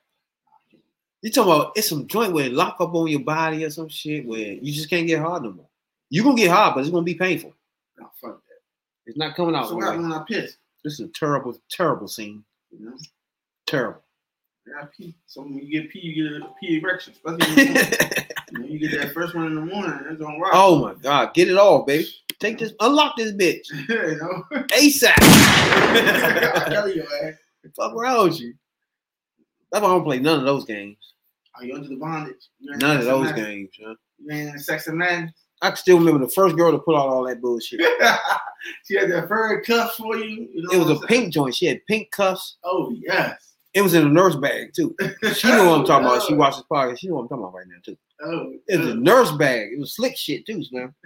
You 1.26 1.32
talking 1.32 1.52
about 1.52 1.72
it's 1.76 1.90
some 1.90 2.06
joint 2.06 2.34
where 2.34 2.46
it 2.46 2.54
lock 2.54 2.80
up 2.80 2.94
on 2.94 3.08
your 3.08 3.22
body 3.22 3.66
or 3.66 3.72
some 3.72 3.90
shit 3.90 4.28
where 4.28 4.54
you 4.54 4.72
just 4.72 4.92
can't 4.92 5.08
get 5.08 5.20
hard 5.20 5.42
no 5.42 5.54
more. 5.54 5.66
You 6.12 6.22
gonna 6.22 6.36
get 6.36 6.52
hard, 6.52 6.76
but 6.76 6.82
it's 6.82 6.92
gonna 6.92 7.02
be 7.02 7.16
painful. 7.16 7.52
No, 7.98 8.12
fuck 8.22 8.36
that. 8.44 9.08
It's 9.08 9.18
not 9.18 9.36
coming 9.36 9.56
out. 9.56 9.70
So 9.70 9.76
what 9.76 9.98
when 9.98 10.14
I 10.14 10.24
piss? 10.28 10.58
This 10.84 11.00
is 11.00 11.00
a 11.00 11.08
terrible, 11.08 11.58
terrible 11.68 12.08
scene. 12.08 12.44
You 12.70 12.86
know, 12.86 12.98
Terrible. 13.66 14.04
I 14.80 14.86
pee. 14.96 15.16
So 15.26 15.42
when 15.42 15.56
you 15.56 15.82
get 15.82 15.92
pee, 15.92 16.00
you 16.00 16.30
get 16.30 16.44
a 16.44 16.54
pee 16.62 16.78
erection. 16.78 17.14
Especially 17.14 17.56
morning. 17.66 17.84
You, 18.70 18.78
get 18.78 19.02
that 19.02 19.12
first 19.12 19.34
one 19.34 19.48
in 19.48 19.56
the 19.56 19.62
morning, 19.62 20.00
it's 20.08 20.22
on 20.22 20.40
rock. 20.40 20.52
oh 20.54 20.80
my 20.80 20.94
god, 20.94 21.34
get 21.34 21.50
it 21.50 21.58
off, 21.58 21.88
baby. 21.88 22.08
Take 22.40 22.60
this, 22.60 22.74
unlock 22.80 23.18
this 23.18 23.32
bitch 23.32 23.66
you 23.90 24.18
know, 24.18 24.44
ASAP. 24.68 25.14
I'll 26.56 26.72
tell 26.72 26.88
you, 26.88 27.04
man. 27.24 27.36
Fuck 27.76 27.94
around 27.96 28.30
with 28.30 28.40
you. 28.40 28.54
That's 29.72 29.82
why 29.82 29.90
I 29.90 29.94
don't 29.94 30.04
play 30.04 30.20
none 30.20 30.38
of 30.40 30.46
those 30.46 30.64
games. 30.64 31.15
Are 31.58 31.66
you 31.66 31.76
under 31.76 31.88
the 31.88 31.96
bondage? 31.96 32.50
None 32.62 32.98
of 32.98 33.06
those 33.06 33.32
games, 33.32 33.70
huh? 33.84 33.96
In 34.30 34.58
sex 34.60 34.88
and 34.88 34.98
men. 34.98 35.34
I 35.62 35.70
can 35.70 35.78
still 35.78 35.98
remember 35.98 36.26
the 36.26 36.32
first 36.32 36.56
girl 36.56 36.72
to 36.72 36.80
pull 36.80 36.98
out 36.98 37.08
all 37.08 37.26
that 37.28 37.42
bullshit. 37.42 37.80
she 38.86 38.98
had 38.98 39.10
that 39.12 39.28
fur 39.28 39.62
cuffs 39.62 39.96
for 39.96 40.18
you. 40.18 40.50
you 40.54 40.64
know 40.64 40.70
It 40.72 40.78
was 40.86 41.02
a 41.02 41.08
pink 41.08 41.34
joint. 41.34 41.56
She 41.56 41.66
had 41.66 41.86
pink 41.88 42.12
cuffs. 42.12 42.58
Oh 42.64 42.94
yes. 43.00 43.54
It 43.74 43.82
was 43.82 43.94
in 43.94 44.06
a 44.06 44.10
nurse 44.10 44.36
bag 44.36 44.74
too. 44.74 44.96
She 45.34 45.48
knew 45.48 45.66
what 45.66 45.80
I'm 45.80 45.86
talking 45.86 46.08
about. 46.08 46.24
She 46.24 46.34
oh. 46.36 46.38
watched 46.38 46.58
this 46.58 46.66
podcast. 46.72 47.00
She 47.00 47.08
knew 47.08 47.16
what 47.16 47.22
I'm 47.24 47.28
talking 47.30 47.44
about 47.44 47.56
right 47.56 47.68
now 47.68 47.78
too. 47.84 47.98
Oh, 48.22 48.54
It 48.68 48.78
was 48.78 48.88
a 48.88 48.92
oh. 48.92 48.96
nurse 48.96 49.32
bag. 49.34 49.74
It 49.74 49.80
was 49.80 49.96
slick 49.96 50.18
shit 50.18 50.46
too, 50.46 50.64
Slim. 50.64 50.94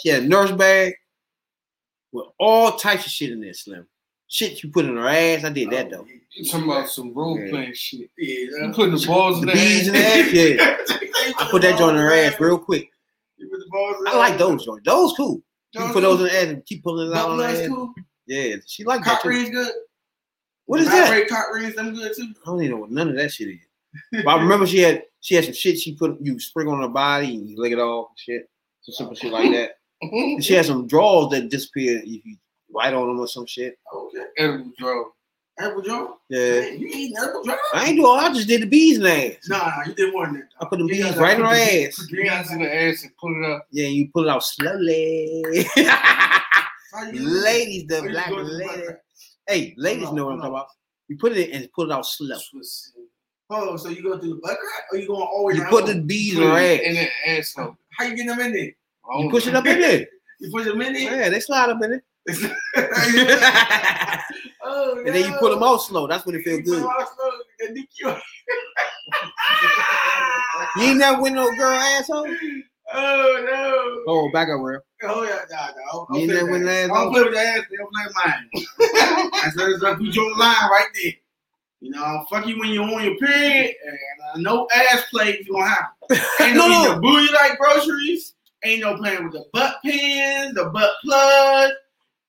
She 0.00 0.10
had 0.10 0.24
a 0.24 0.26
nurse 0.26 0.52
bag 0.52 0.94
with 2.12 2.26
all 2.38 2.72
types 2.76 3.06
of 3.06 3.12
shit 3.12 3.30
in 3.30 3.40
there, 3.40 3.54
Slim. 3.54 3.86
Shit 4.28 4.62
you 4.62 4.70
put 4.70 4.84
in 4.84 4.96
her 4.96 5.08
ass. 5.08 5.44
I 5.44 5.50
did 5.50 5.70
that 5.70 5.86
oh, 5.86 5.90
though. 5.90 6.06
You 6.34 6.44
talking 6.50 6.68
about 6.70 6.88
some 6.88 7.14
role 7.14 7.38
Yeah. 7.38 7.50
playing 7.50 7.72
shit. 7.74 8.10
Yeah, 8.18 8.66
You 8.66 8.72
putting 8.74 8.94
the 8.94 9.06
balls 9.06 9.40
in 9.40 9.46
The 9.46 9.52
in 9.52 9.92
the 9.92 9.98
ass. 9.98 10.26
ass, 10.26 10.32
yeah. 10.32 11.34
I 11.38 11.48
put 11.50 11.62
that 11.62 11.78
joint 11.78 11.96
in 11.96 12.02
her 12.02 12.12
ass 12.12 12.38
real 12.40 12.58
quick. 12.58 12.90
You 13.36 13.48
put 13.48 13.58
the 13.58 13.66
balls 13.70 13.96
I 14.08 14.16
like 14.16 14.38
those 14.38 14.64
joints. 14.64 14.84
Those 14.84 15.12
cool. 15.16 15.40
You 15.72 15.80
can 15.80 15.92
put 15.92 16.00
those 16.02 16.20
in 16.20 16.26
the 16.26 16.36
ass 16.36 16.44
and 16.48 16.64
keep 16.66 16.82
pulling 16.82 17.10
it 17.10 17.16
out 17.16 17.30
on 17.30 17.38
the 17.38 17.44
ass. 17.46 17.68
cool. 17.68 17.94
Yeah, 18.26 18.56
she 18.66 18.84
like 18.84 19.04
that 19.04 19.10
Cock 19.14 19.22
too. 19.22 19.28
rings 19.28 19.50
good. 19.50 19.72
What 20.66 20.80
is 20.80 20.86
that? 20.88 21.28
Cock 21.28 21.46
rings, 21.54 21.74
them 21.76 21.94
good 21.94 22.12
too. 22.16 22.32
I 22.44 22.46
don't 22.50 22.60
even 22.62 22.72
know 22.72 22.80
what 22.82 22.90
none 22.90 23.08
of 23.08 23.16
that 23.16 23.30
shit 23.30 23.48
is. 23.48 24.22
But 24.24 24.26
I 24.28 24.40
remember 24.42 24.66
she 24.66 24.78
had 24.80 25.04
she 25.20 25.36
had 25.36 25.44
some 25.44 25.54
shit 25.54 25.78
she 25.78 25.94
put 25.94 26.18
you 26.20 26.38
sprinkle 26.40 26.74
on 26.74 26.82
her 26.82 26.88
body 26.88 27.36
and 27.36 27.48
you 27.48 27.56
lick 27.56 27.72
it 27.72 27.78
off 27.78 28.08
and 28.10 28.18
shit. 28.18 28.50
Some 28.82 28.92
simple 28.94 29.14
shit 29.14 29.32
like 29.32 29.50
that. 29.52 29.70
And 30.02 30.44
she 30.44 30.52
had 30.54 30.66
some 30.66 30.86
drawers 30.86 31.30
that 31.30 31.48
disappeared 31.48 32.02
if 32.04 32.24
you 32.26 32.36
write 32.74 32.94
on 32.94 33.08
them 33.08 33.18
or 33.20 33.26
some 33.28 33.46
shit. 33.46 33.78
Okay. 33.94 34.24
Edible 34.38 34.72
drug. 34.78 35.06
Apple 35.58 35.80
jaw? 35.80 36.08
Yeah. 36.28 36.60
Man, 36.60 36.78
you 36.80 36.88
eating 36.88 37.16
apple 37.16 37.42
jaw? 37.42 37.56
I 37.72 37.86
ain't 37.86 37.96
do 37.96 38.04
all 38.06 38.18
I 38.20 38.28
just 38.28 38.46
did 38.46 38.60
the 38.62 38.66
bees 38.66 38.98
in 38.98 39.04
the 39.04 39.34
ass. 39.36 39.48
Nah, 39.48 39.72
you 39.86 39.94
did 39.94 40.12
more 40.12 40.26
than 40.26 40.34
that. 40.34 40.48
I 40.60 40.66
put 40.66 40.78
the 40.78 40.84
You 40.84 40.90
bees 41.04 41.16
right 41.16 41.36
in 41.38 41.42
put 41.42 41.50
her 41.50 41.56
the- 41.56 41.86
ass. 41.86 41.96
put 41.98 42.10
You 42.10 42.24
guys 42.24 42.52
in 42.52 42.58
the 42.58 42.74
ass 42.74 43.02
and 43.04 43.16
put 43.16 43.32
it 43.32 43.50
up. 43.50 43.66
Yeah, 43.70 43.86
you 43.86 44.10
pull 44.12 44.24
it 44.24 44.28
out 44.28 44.42
slowly. 44.44 45.42
How 45.76 47.04
you 47.06 47.12
do 47.12 47.24
that? 47.24 47.42
ladies, 47.42 47.86
the 47.86 48.02
black 48.02 48.28
go 48.28 48.36
to 48.38 48.44
the 48.44 48.50
lady. 48.50 48.82
Hey, 49.48 49.74
ladies 49.78 50.08
on, 50.08 50.16
know 50.16 50.26
what 50.26 50.32
I'm 50.32 50.38
talking 50.40 50.54
about. 50.54 50.66
You 51.08 51.16
put 51.16 51.32
it 51.32 51.48
in 51.48 51.62
and 51.62 51.72
pull 51.72 51.90
it 51.90 51.94
out 51.94 52.04
slow. 52.04 52.36
Oh, 53.48 53.76
so 53.76 53.88
you 53.88 54.02
go 54.02 54.18
through 54.18 54.30
the 54.34 54.40
butt 54.42 54.58
crack 54.58 54.84
or 54.92 54.98
you 54.98 55.06
going 55.06 55.20
to 55.20 55.24
always 55.26 55.56
You 55.56 55.64
put 55.66 55.86
the 55.86 56.00
bees 56.00 56.34
in 56.34 56.40
Put 56.42 56.48
her 56.50 56.58
ass. 56.58 56.80
in 56.82 56.94
the 56.94 57.08
asshole. 57.30 57.76
How 57.96 58.04
you 58.04 58.16
get 58.16 58.26
them 58.26 58.40
in 58.40 58.52
there? 58.52 58.62
I 58.62 59.16
You 59.16 59.22
don't 59.22 59.30
push 59.30 59.46
it 59.46 59.54
up 59.54 59.64
in 59.66 59.80
there. 59.80 60.06
You 60.40 60.50
push 60.50 60.64
them 60.66 60.80
in 60.82 60.92
there? 60.92 61.20
Yeah, 61.20 61.28
they 61.30 61.40
slide 61.40 61.70
up 61.70 61.82
in 61.82 61.92
it. 61.94 62.02
Oh, 64.64 65.02
And 65.06 65.14
then 65.14 65.30
you 65.30 65.36
pull 65.38 65.50
them 65.50 65.62
out 65.62 65.78
slow. 65.78 66.06
That's 66.06 66.26
when 66.26 66.34
it 66.36 66.42
feels 66.42 66.62
good. 66.62 66.82
them 66.82 66.88
out 66.90 67.08
slow, 67.14 67.30
they 67.60 67.74
dick 67.74 67.88
you 70.76 70.82
ain't 70.82 70.98
never 70.98 71.22
win 71.22 71.34
no 71.34 71.50
girl 71.56 71.72
asshole? 71.72 72.26
Oh 72.92 73.44
no. 73.50 74.12
Oh, 74.12 74.30
back 74.32 74.48
up, 74.48 74.60
real. 74.60 74.80
Oh 75.02 75.24
yeah, 75.24 75.40
nah, 75.50 75.66
nah. 75.66 75.72
I'll, 75.92 76.06
You 76.12 76.20
I'll 76.20 76.26
play 76.26 76.26
never 76.26 76.50
win 76.52 76.68
I'll 76.68 77.08
ass 77.08 77.10
play 77.12 77.22
with 77.22 77.32
the 77.34 77.40
ass. 77.40 77.60
They'll 77.70 77.88
play 77.92 78.06
mine. 78.24 79.30
That's 79.42 79.56
like 79.82 80.00
you 80.00 80.12
draw 80.12 80.28
the 80.28 80.36
line 80.38 80.70
right 80.70 80.86
there. 80.94 81.12
You 81.80 81.90
know, 81.90 82.02
I'll 82.02 82.26
fuck 82.26 82.46
you 82.46 82.58
when 82.58 82.70
you're 82.70 82.84
on 82.84 83.04
your 83.04 83.16
period, 83.18 83.74
and 83.86 83.98
uh, 84.34 84.38
no 84.38 84.66
ass 84.74 85.04
plays 85.10 85.44
gonna 85.50 85.66
happen. 85.68 86.18
Ain't 86.40 86.56
no, 86.56 86.68
No, 86.68 86.94
no. 86.94 87.00
booty 87.00 87.32
like 87.32 87.58
groceries. 87.58 88.34
Ain't 88.64 88.80
no 88.80 88.96
playing 88.96 89.24
with 89.24 89.32
the 89.34 89.44
butt 89.52 89.76
pins, 89.84 90.54
the 90.54 90.70
butt 90.72 90.90
plug. 91.04 91.70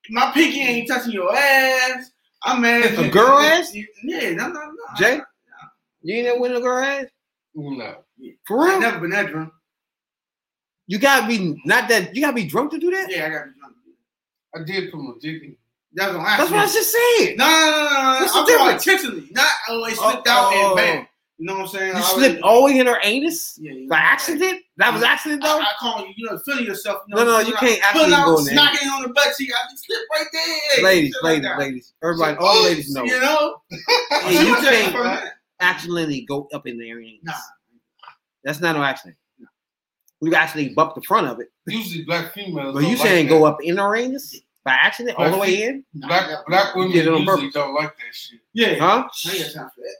My 0.09 0.31
pinky 0.31 0.61
ain't 0.61 0.87
touching 0.87 1.11
your 1.13 1.35
ass. 1.35 2.11
I'm 2.43 2.61
mad. 2.61 2.97
A 2.97 3.09
girl 3.09 3.39
ass? 3.39 3.73
Yeah, 3.73 4.31
no, 4.31 4.47
no, 4.47 4.53
no. 4.53 4.71
Jay? 4.97 5.19
You 6.01 6.15
ain't 6.15 6.25
never 6.27 6.39
win 6.39 6.53
no 6.53 6.61
girl 6.61 6.83
ass? 6.83 7.05
No. 7.55 7.95
For 8.45 8.61
I 8.61 8.69
real? 8.71 8.79
never 8.79 8.99
been 8.99 9.09
that 9.11 9.27
drunk. 9.31 9.51
You 10.87 10.99
gotta 10.99 11.27
be 11.27 11.59
not 11.65 11.89
that 11.89 12.15
you 12.15 12.21
gotta 12.21 12.35
be 12.35 12.45
drunk 12.45 12.71
to 12.71 12.77
do 12.79 12.91
that? 12.91 13.07
Yeah, 13.09 13.25
I 13.25 13.29
got 13.29 13.43
to 13.43 13.45
be 13.51 13.59
drunk. 13.59 13.75
I 14.55 14.63
did 14.63 14.91
put 14.91 15.01
my 15.01 15.13
dick 15.19 15.43
in. 15.43 15.55
That's 15.93 16.13
what 16.15 16.23
That's 16.23 16.51
what 16.51 16.59
I 16.59 16.65
just 16.65 16.91
said. 16.91 17.37
No, 17.37 17.45
no, 17.45 17.71
no, 17.71 17.89
no. 17.89 18.19
What's 18.19 18.33
the 18.33 18.39
I'm 18.39 18.45
talking 18.45 18.55
difference? 18.57 18.87
intentionally, 18.87 19.27
not 19.31 19.47
oh, 19.69 19.85
it 19.85 19.97
Oh, 19.99 20.11
slipped 20.11 20.27
out 20.27 20.51
oh. 20.53 20.67
and 20.69 20.75
bam. 20.77 21.07
You 21.39 21.45
know 21.45 21.53
what 21.55 21.61
I'm 21.63 21.67
saying? 21.67 21.87
You 21.89 21.97
I 21.97 22.01
slipped 22.01 22.41
already- 22.43 22.75
all 22.75 22.81
in 22.81 22.87
her 22.87 22.99
anus? 23.03 23.57
Yeah, 23.61 23.71
yeah. 23.73 23.87
By 23.89 23.97
accident? 23.97 24.61
That 24.77 24.93
was 24.93 25.01
accident 25.01 25.41
though? 25.41 25.59
I 25.59 25.71
call 25.79 26.05
you, 26.05 26.13
you 26.15 26.25
know, 26.29 26.37
feeling 26.45 26.65
yourself. 26.65 27.01
You 27.07 27.15
No, 27.15 27.23
know, 27.23 27.31
no, 27.31 27.31
pulling 27.37 27.47
you 27.47 27.53
out- 27.55 27.59
can't 27.59 27.81
Pulling 27.93 28.13
actually 28.13 28.25
go 28.33 28.37
in 28.39 28.45
there. 28.45 28.55
knocking 28.55 28.87
on 28.89 29.01
the 29.03 29.09
butt 29.09 29.33
cheek. 29.37 29.51
I 29.51 29.71
just 29.71 29.85
slip 29.85 29.99
right 30.13 30.25
there. 30.31 30.83
Ladies, 30.83 31.13
Shit 31.15 31.23
like 31.23 31.31
ladies, 31.43 31.57
ladies. 31.57 31.93
Everybody, 32.03 32.35
So, 32.35 32.39
all 32.45 32.55
oh, 32.57 32.63
ladies 32.63 32.91
know. 32.93 33.03
You 33.03 33.19
know? 33.19 33.61
Yeah, 34.29 34.41
you 34.41 34.55
can't 34.61 35.31
accidentally 35.59 36.21
go 36.21 36.47
up 36.53 36.67
in 36.67 36.77
there. 36.77 36.99
anus. 37.01 37.19
Nah. 37.23 37.33
That's 38.43 38.59
not 38.59 38.75
no 38.75 38.83
accident. 38.83 39.17
We 40.21 40.33
actually 40.35 40.69
bump 40.69 40.95
the 40.95 41.01
front 41.01 41.27
of 41.27 41.39
it. 41.39 41.47
Usually 41.67 42.03
black 42.03 42.33
females. 42.33 42.73
But 42.75 42.83
you 42.83 42.89
like 42.89 42.97
saying 42.99 43.25
that. 43.27 43.31
go 43.31 43.45
up 43.45 43.57
in 43.63 43.77
her 43.77 43.95
anus 43.95 44.39
by 44.63 44.73
accident 44.73 45.17
all 45.17 45.29
the 45.31 45.37
way 45.37 45.63
in? 45.63 45.83
Black 45.93 46.29
black 46.47 46.75
women 46.75 46.91
did 46.91 47.05
it 47.05 47.09
on 47.13 47.19
usually 47.21 47.37
purpose. 47.37 47.53
don't 47.53 47.73
like 47.75 47.95
that 47.97 48.13
shit. 48.15 48.39
Yeah. 48.53 48.75
Huh? 48.79 49.07
I 49.27 49.31
ain't 49.35 49.43
got 49.45 49.53
time 49.53 49.69
for 49.75 49.81
that. 49.81 49.95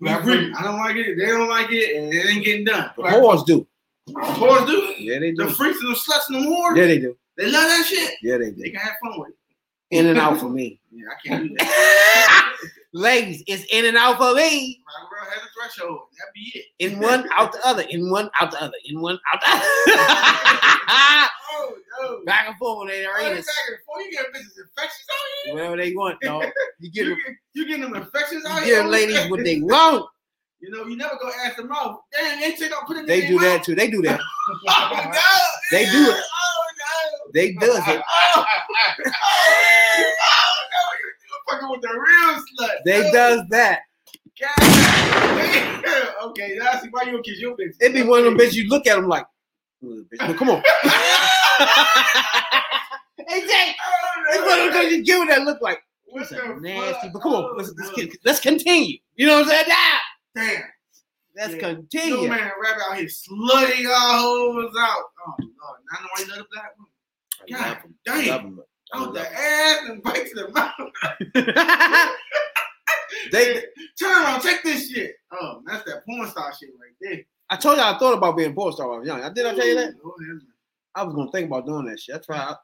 We 0.00 0.08
Black 0.08 0.24
women. 0.24 0.54
I 0.56 0.62
don't 0.64 0.78
like 0.78 0.96
it. 0.96 1.16
They 1.18 1.26
don't 1.26 1.48
like 1.48 1.70
it, 1.72 1.96
and 1.96 2.12
it 2.12 2.26
ain't 2.26 2.44
getting 2.44 2.64
done. 2.64 2.90
The 2.96 3.02
whores 3.02 3.44
do. 3.46 3.66
Boys 4.06 4.66
do. 4.66 4.94
Yeah, 4.98 5.18
they 5.18 5.32
do. 5.32 5.46
The 5.46 5.50
freaks 5.54 5.80
and 5.80 5.90
the 5.90 5.98
sluts 5.98 6.28
and 6.28 6.44
the 6.44 6.48
whores, 6.48 6.76
Yeah, 6.76 6.86
they 6.86 6.98
do. 6.98 7.16
they 7.36 7.44
love 7.46 7.52
that 7.68 7.86
shit. 7.88 8.14
Yeah, 8.22 8.36
they 8.38 8.50
do. 8.50 8.62
They 8.62 8.70
can 8.70 8.80
have 8.80 8.92
fun 9.02 9.18
with 9.20 9.30
it. 9.30 9.36
In 9.90 10.06
and 10.06 10.18
out 10.18 10.38
for 10.38 10.48
me. 10.48 10.80
Yeah, 10.96 11.06
I 11.10 11.28
can't 11.28 11.48
do 11.48 11.54
that. 11.58 12.56
Ladies, 12.92 13.42
it's 13.48 13.64
in 13.72 13.84
and 13.84 13.96
out 13.96 14.16
for 14.18 14.32
me. 14.32 14.80
My 14.86 15.08
girl 15.10 15.28
has 15.28 15.42
a 15.42 15.48
threshold. 15.58 16.02
That 16.18 16.26
be 16.32 16.52
it. 16.54 16.66
In 16.78 17.00
one, 17.00 17.28
out 17.32 17.50
the 17.52 17.58
other. 17.66 17.82
In 17.90 18.10
one, 18.12 18.30
out 18.40 18.52
the 18.52 18.62
other. 18.62 18.74
In 18.88 19.00
one, 19.00 19.18
out 19.34 19.40
the 19.40 19.50
other. 19.50 19.64
Oh, 21.50 21.74
no. 22.00 22.20
Back 22.26 22.46
and 22.48 22.56
forth 22.58 22.88
Oh, 22.88 22.92
anus. 22.92 23.38
exactly. 23.40 23.76
Before 23.78 24.00
you 24.02 24.12
get 24.12 24.26
bitches 24.32 24.56
infections 24.62 25.08
out 25.10 25.26
here, 25.46 25.54
Whatever 25.54 25.76
they 25.78 25.94
want, 25.96 26.20
dog. 26.20 26.44
You 26.78 26.90
give 26.92 27.06
you 27.08 27.14
them, 27.16 27.22
get 27.26 27.36
you 27.54 27.66
getting 27.66 27.82
them 27.82 27.96
infections 27.96 28.44
out 28.46 28.60
you 28.60 28.66
here. 28.66 28.82
give 28.82 28.90
ladies 28.92 29.30
what 29.30 29.42
they 29.42 29.60
want. 29.62 30.06
You 30.64 30.70
know, 30.70 30.86
you 30.86 30.96
never 30.96 31.16
go 31.20 31.30
ask 31.44 31.56
them 31.58 31.70
out. 31.72 32.04
Damn, 32.12 32.40
they 32.40 32.52
take 32.56 32.72
out 32.72 32.86
put 32.86 32.96
it 32.96 33.06
They 33.06 33.26
do 33.26 33.38
that 33.38 33.56
mouth. 33.58 33.66
too. 33.66 33.74
They 33.74 33.90
do 33.90 34.00
that. 34.02 34.18
Oh, 34.68 34.90
no. 34.92 35.20
They 35.72 35.84
do 35.84 36.10
it. 36.10 36.16
Oh 36.16 36.64
no. 36.78 37.30
They 37.34 37.52
does 37.52 37.78
it. 37.88 38.02
Oh, 38.02 38.02
oh, 38.36 38.44
no. 39.04 39.12
Oh, 39.12 40.92
You're 41.04 41.42
fucking 41.50 41.68
with 41.70 41.82
the 41.82 41.88
real 41.88 42.34
slut. 42.40 42.76
They 42.86 43.08
Oh, 43.08 43.12
does 43.12 43.40
that. 43.50 43.80
God. 44.40 44.58
Okay, 46.30 46.56
now 46.58 46.70
I 46.72 46.80
see 46.80 46.88
why 46.90 47.02
you 47.02 47.12
don't 47.12 47.24
kiss 47.24 47.38
your 47.40 47.54
bitch. 47.56 47.74
It 47.80 47.92
be 47.92 48.02
one 48.02 48.20
of 48.20 48.24
them 48.24 48.36
bitches 48.38 48.54
you 48.54 48.68
look 48.68 48.86
at 48.86 48.96
them 48.96 49.08
like, 49.08 49.26
"Little 49.82 50.04
bitch, 50.04 50.18
but 50.26 50.36
come 50.38 50.50
on. 50.50 50.62
hey 53.28 53.40
Jay, 53.46 53.74
oh, 53.86 54.24
it's 54.30 54.46
one 54.46 54.58
of 54.60 54.64
them 54.64 54.72
things 54.72 54.92
you 54.92 55.04
give 55.04 55.28
that 55.28 55.42
look 55.42 55.60
like 55.62 55.80
What 56.06 56.28
that's 56.28 56.30
the 56.42 56.52
a 56.52 56.60
nasty. 56.60 57.00
fuck? 57.08 57.12
But 57.12 57.20
come 57.22 57.34
on, 57.34 57.44
Oh, 57.44 57.54
let's, 57.56 57.72
let's, 57.78 57.90
oh, 57.96 58.02
let's 58.24 58.40
continue. 58.40 58.98
You 59.16 59.26
know 59.26 59.34
what 59.40 59.44
I'm 59.44 59.50
saying? 59.50 59.64
Nah, 59.68 59.98
Damn. 60.34 60.62
let's 61.36 61.54
Yeah. 61.54 61.58
continue. 61.60 62.16
No 62.16 62.28
man 62.28 62.50
rap 62.62 62.78
out 62.88 62.96
here 62.96 63.06
slutting 63.06 63.86
our 63.88 64.18
hoes 64.18 64.72
out. 64.78 65.04
Oh 65.26 65.34
Lord, 65.38 65.80
I 65.92 66.02
know 66.02 66.08
why 66.16 66.20
you 66.24 66.28
love 66.30 66.38
the 66.38 66.46
black 66.52 66.76
woman. 66.76 66.90
I 67.52 67.68
love 67.68 67.78
'em. 67.84 67.94
damn. 68.04 68.16
I 68.16 68.36
love 68.36 68.44
'em. 68.44 68.60
I 68.92 68.96
Out 68.98 69.02
love 69.06 69.14
the 69.14 69.20
'em. 69.20 69.36
ass 69.36 69.78
and 69.88 70.02
bite 70.02 70.26
to 70.28 70.34
the 70.34 70.48
mouth. 70.52 72.10
they, 73.32 73.64
Turn 73.98 74.10
around, 74.24 74.40
take 74.42 74.62
this 74.62 74.90
shit. 74.90 75.16
Oh, 75.32 75.62
that's 75.66 75.84
that 75.84 76.04
porn 76.06 76.28
star 76.28 76.52
shit 76.58 76.70
right 76.80 76.94
there. 77.00 77.20
I 77.50 77.56
told 77.56 77.76
you 77.76 77.82
I 77.82 77.96
thought 77.98 78.14
about 78.18 78.36
being 78.36 78.50
a 78.50 78.54
porn 78.54 78.72
star 78.72 78.88
when 78.88 78.96
I 78.96 78.98
was 79.00 79.06
young. 79.08 79.22
I 79.22 79.30
did. 79.30 79.46
I 79.46 79.54
tell 79.54 79.66
you 79.66 79.74
that. 79.76 79.94
Oh, 80.04 80.14
yeah. 80.20 80.38
I 80.96 81.02
was 81.04 81.14
gonna 81.14 81.30
think 81.30 81.46
about 81.48 81.66
doing 81.66 81.86
that 81.86 81.98
shit. 82.00 82.14
That's 82.14 82.28
right. 82.28 82.40
I, 82.40 82.54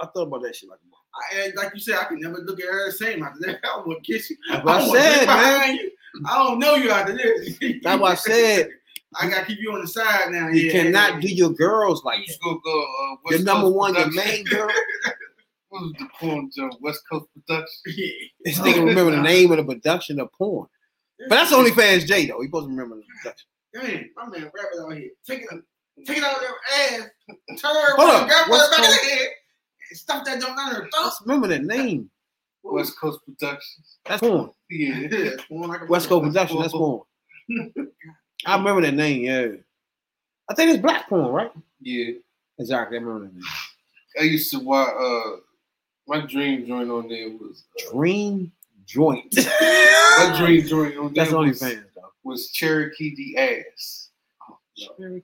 I 0.00 0.06
thought 0.06 0.22
about 0.28 0.42
that 0.42 0.54
shit 0.56 0.68
like. 0.68 0.78
I, 1.16 1.52
like 1.56 1.72
you 1.74 1.80
said, 1.80 1.96
I 1.96 2.04
can 2.04 2.20
never 2.20 2.38
look 2.38 2.60
at 2.60 2.66
her 2.66 2.86
the 2.86 2.92
same 2.92 3.22
after 3.22 3.40
that. 3.40 3.60
I 3.64 3.82
would 3.84 4.02
kiss 4.02 4.30
you. 4.30 4.36
That's 4.50 4.64
what 4.64 4.74
I 4.74 4.86
wanna 4.86 5.00
said, 5.00 5.26
man. 5.26 5.76
You. 5.76 5.90
I 6.26 6.38
don't 6.44 6.58
know 6.58 6.74
you 6.74 6.90
after 6.90 7.16
this. 7.16 7.58
That's 7.82 8.00
what 8.00 8.12
I 8.12 8.14
said. 8.14 8.68
I 9.20 9.28
gotta 9.28 9.46
keep 9.46 9.60
you 9.60 9.72
on 9.72 9.80
the 9.80 9.86
side 9.86 10.30
now. 10.30 10.48
You 10.48 10.62
yeah, 10.62 10.72
cannot 10.72 11.14
yeah. 11.14 11.20
do 11.20 11.28
your 11.28 11.50
girls 11.50 12.02
like 12.04 12.26
that. 12.26 12.36
go 12.42 12.58
go. 12.58 12.82
Uh, 12.82 13.30
Your 13.30 13.42
number 13.42 13.66
Coast 13.66 13.76
one, 13.76 13.94
your 13.94 14.04
Production. 14.04 14.32
main 14.34 14.44
girl. 14.44 14.68
What 15.68 15.82
was 15.82 15.92
the 15.98 16.08
porn 16.18 16.50
joke? 16.56 16.72
West 16.80 17.02
Coast 17.10 17.26
Production. 17.34 17.92
Yeah. 17.96 18.06
This 18.44 18.58
nigga 18.58 18.84
remember 18.84 19.12
the 19.12 19.22
name 19.22 19.52
of 19.52 19.58
the 19.58 19.64
production 19.64 20.18
of 20.18 20.32
porn. 20.32 20.66
But 21.18 21.30
that's 21.30 21.52
OnlyFans 21.52 22.06
J 22.06 22.26
though. 22.26 22.40
He 22.40 22.48
supposed 22.48 22.66
to 22.66 22.70
remember 22.70 22.96
the 22.96 23.02
production. 23.22 23.48
Damn, 23.72 24.10
my 24.16 24.38
man 24.38 24.50
rapping 24.54 24.80
out 24.80 24.96
here. 24.96 25.10
Take 25.26 25.42
it, 25.42 25.48
take 26.06 26.18
it 26.18 26.24
out 26.24 26.36
of 26.36 26.40
their 26.40 27.00
ass. 27.00 27.08
Turn 27.60 27.72
Hold 27.96 28.10
up. 28.10 28.28
grab 28.28 28.46
her 28.48 29.28
What's 29.90 30.02
back 30.04 30.16
of 30.20 30.24
called- 30.24 30.26
the 30.26 30.30
head. 30.34 30.40
And 30.40 30.40
stuff 30.40 30.40
that 30.40 30.40
don't 30.40 30.56
down 30.56 30.74
her 30.74 30.88
throat. 30.90 31.12
Remember 31.24 31.48
that 31.48 31.64
name. 31.64 32.10
West 32.62 32.98
Coast 32.98 33.20
Productions. 33.26 33.98
That's 34.06 34.20
porn. 34.20 34.50
Yeah. 34.70 34.98
Yeah, 35.10 35.30
porn 35.48 35.68
like 35.68 35.88
West 35.88 36.08
Coast 36.08 36.24
production. 36.24 36.60
That's 36.60 36.72
porn. 36.72 37.02
I 38.46 38.56
remember 38.56 38.80
that 38.82 38.94
name. 38.94 39.22
Yeah. 39.24 39.56
I 40.48 40.54
think 40.54 40.70
it's 40.72 40.80
black 40.82 41.08
porn, 41.08 41.26
right? 41.32 41.50
Yeah. 41.80 42.12
Exactly. 42.58 42.96
I 42.96 43.00
remember 43.00 43.26
that 43.26 43.34
name. 43.34 43.42
I 44.18 44.22
used 44.24 44.50
to 44.52 44.60
watch. 44.60 44.88
Uh, 44.98 45.36
my 46.06 46.20
dream 46.26 46.66
joint 46.66 46.90
on 46.90 47.08
there 47.08 47.28
was. 47.30 47.64
Uh, 47.86 47.92
Dream 47.92 48.52
Joint. 48.86 49.34
my 49.60 50.34
dream 50.38 50.66
joint 50.66 50.96
on 50.96 51.12
there 51.14 51.24
That's 51.24 51.34
was, 51.34 51.60
OnlyFans 51.62 51.84
though. 51.94 52.12
was 52.22 52.50
Cherokee 52.50 53.14
the 53.14 53.38
ass. 53.38 54.08
Cherokee. 54.76 55.22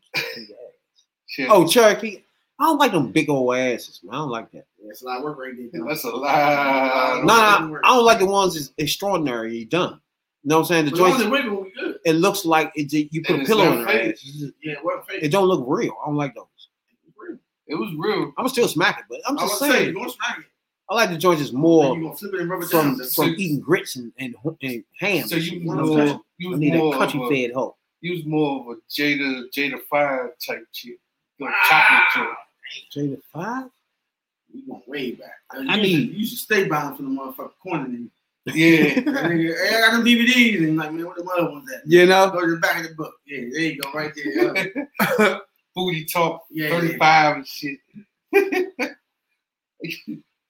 Cherokee. 1.29 1.51
Oh, 1.53 1.67
Cherokee. 1.67 2.23
I 2.61 2.65
don't 2.65 2.79
like 2.79 2.93
them 2.93 3.11
big 3.11 3.31
old 3.31 3.57
asses, 3.57 4.01
man. 4.03 4.15
I 4.15 4.19
don't 4.19 4.29
like 4.31 4.51
that. 4.53 4.67
Yeah, 4.79 4.91
it's 4.91 5.01
a 5.03 5.07
lot 5.07 5.19
of 5.19 5.25
work 5.25 5.39
right 5.39 5.53
there. 5.73 5.83
that's 5.89 6.05
a 6.05 6.11
lot. 6.11 7.25
No, 7.25 7.69
no, 7.69 7.81
I 7.85 7.95
don't 7.95 8.05
like 8.05 8.19
the 8.19 8.27
ones 8.27 8.55
that's 8.55 8.73
extraordinary 8.77 9.65
done. 9.65 10.01
You 10.43 10.49
know 10.51 10.57
what 10.57 10.61
I'm 10.63 10.67
saying? 10.67 10.85
The 10.87 10.91
The 10.93 10.97
joints 10.99 11.19
joints, 11.19 11.23
and 11.25 11.33
wiggle 11.33 11.63
we 11.63 11.73
good. 11.73 11.97
it 12.05 12.13
looks 12.15 12.45
like 12.45 12.71
it, 12.75 12.93
you 12.93 13.23
put 13.23 13.37
And 13.37 13.43
a 13.43 13.47
pillow 13.47 13.65
not 13.65 13.79
in 13.95 14.05
her 14.05 14.11
ass. 14.13 14.25
Yeah, 14.63 14.75
what 14.83 15.07
face? 15.09 15.21
It 15.23 15.31
don't 15.31 15.47
look 15.49 15.65
real. 15.67 15.93
I 16.03 16.07
don't 16.09 16.17
like 16.17 16.35
those. 16.35 16.45
It 17.67 17.75
was 17.77 17.95
real. 17.99 18.33
I'm 18.37 18.49
still 18.49 18.67
smacking, 18.69 19.05
but 19.09 19.21
I'm 19.27 19.39
I 19.39 19.43
just 19.43 19.59
saying, 19.59 19.73
saying. 19.73 19.89
you 19.89 19.95
gonna 19.95 20.11
smack 20.11 20.39
it. 20.41 20.45
I 20.91 20.95
like 20.97 21.11
the 21.11 21.19
joints 21.19 21.41
just 21.41 21.53
more 21.55 21.95
you 21.97 22.03
gonna 22.03 22.17
flip 22.17 22.33
and 22.35 22.51
rub 22.51 22.63
it 22.63 22.69
from 22.69 22.87
down. 22.89 22.97
from 22.97 23.05
So- 23.07 23.25
eating 23.27 23.61
grits 23.61 23.95
and 23.97 24.13
and, 24.19 24.35
and 24.63 24.83
ham. 24.99 25.29
So 25.29 25.37
and 25.37 25.45
you 25.45 25.51
shit, 25.51 25.65
was 25.65 25.77
know 25.77 25.99
I'm 25.99 26.07
more, 26.09 26.21
you 26.39 26.55
I 26.55 26.59
need 26.59 26.75
a 26.75 26.99
country 26.99 27.21
of 27.21 27.27
a, 27.27 27.29
fed 27.31 27.53
hoe. 27.55 27.77
you 28.01 28.13
was 28.17 28.25
more 28.27 28.61
of 28.73 28.77
a 28.77 28.81
Jada 28.91 29.45
Jada 29.55 29.81
Fire 29.89 30.35
type 30.45 30.65
chick, 30.73 30.99
like 31.39 31.53
Ah. 31.55 32.07
chocolate 32.15 32.37
Jada 32.95 33.21
Fire? 33.33 33.71
We 34.53 34.63
going 34.63 34.83
way 34.87 35.13
back. 35.13 35.35
I 35.51 35.77
mean- 35.81 36.09
should, 36.09 36.19
you 36.19 36.27
should 36.27 36.39
stay 36.39 36.69
bound 36.69 36.97
from 36.97 37.15
the 37.15 37.21
motherfucking 37.21 37.59
corner. 37.63 37.89
Nigga. 37.89 38.11
Yeah. 38.47 39.01
Hey, 39.21 39.77
I 39.77 39.81
got 39.81 39.93
them 39.93 40.05
DVDs 40.05 40.59
and 40.59 40.77
like, 40.77 40.93
man, 40.93 41.07
what 41.07 41.17
the 41.17 41.25
other 41.25 41.51
ones 41.51 41.71
at? 41.73 41.83
You 41.87 42.07
know? 42.07 42.31
Go 42.31 42.41
to 42.41 42.53
the 42.53 42.57
back 42.57 42.83
of 42.83 42.89
the 42.89 42.95
book. 42.95 43.15
Yeah, 43.27 43.49
there 43.53 43.61
you 43.61 43.81
go, 43.81 43.93
right 43.93 44.13
there. 44.15 44.73
Yeah, 45.19 45.39
Booty 45.75 46.05
talk 46.05 46.45
yeah. 46.51 46.71
35 46.71 47.37
and 47.37 47.47
shit. 47.47 47.79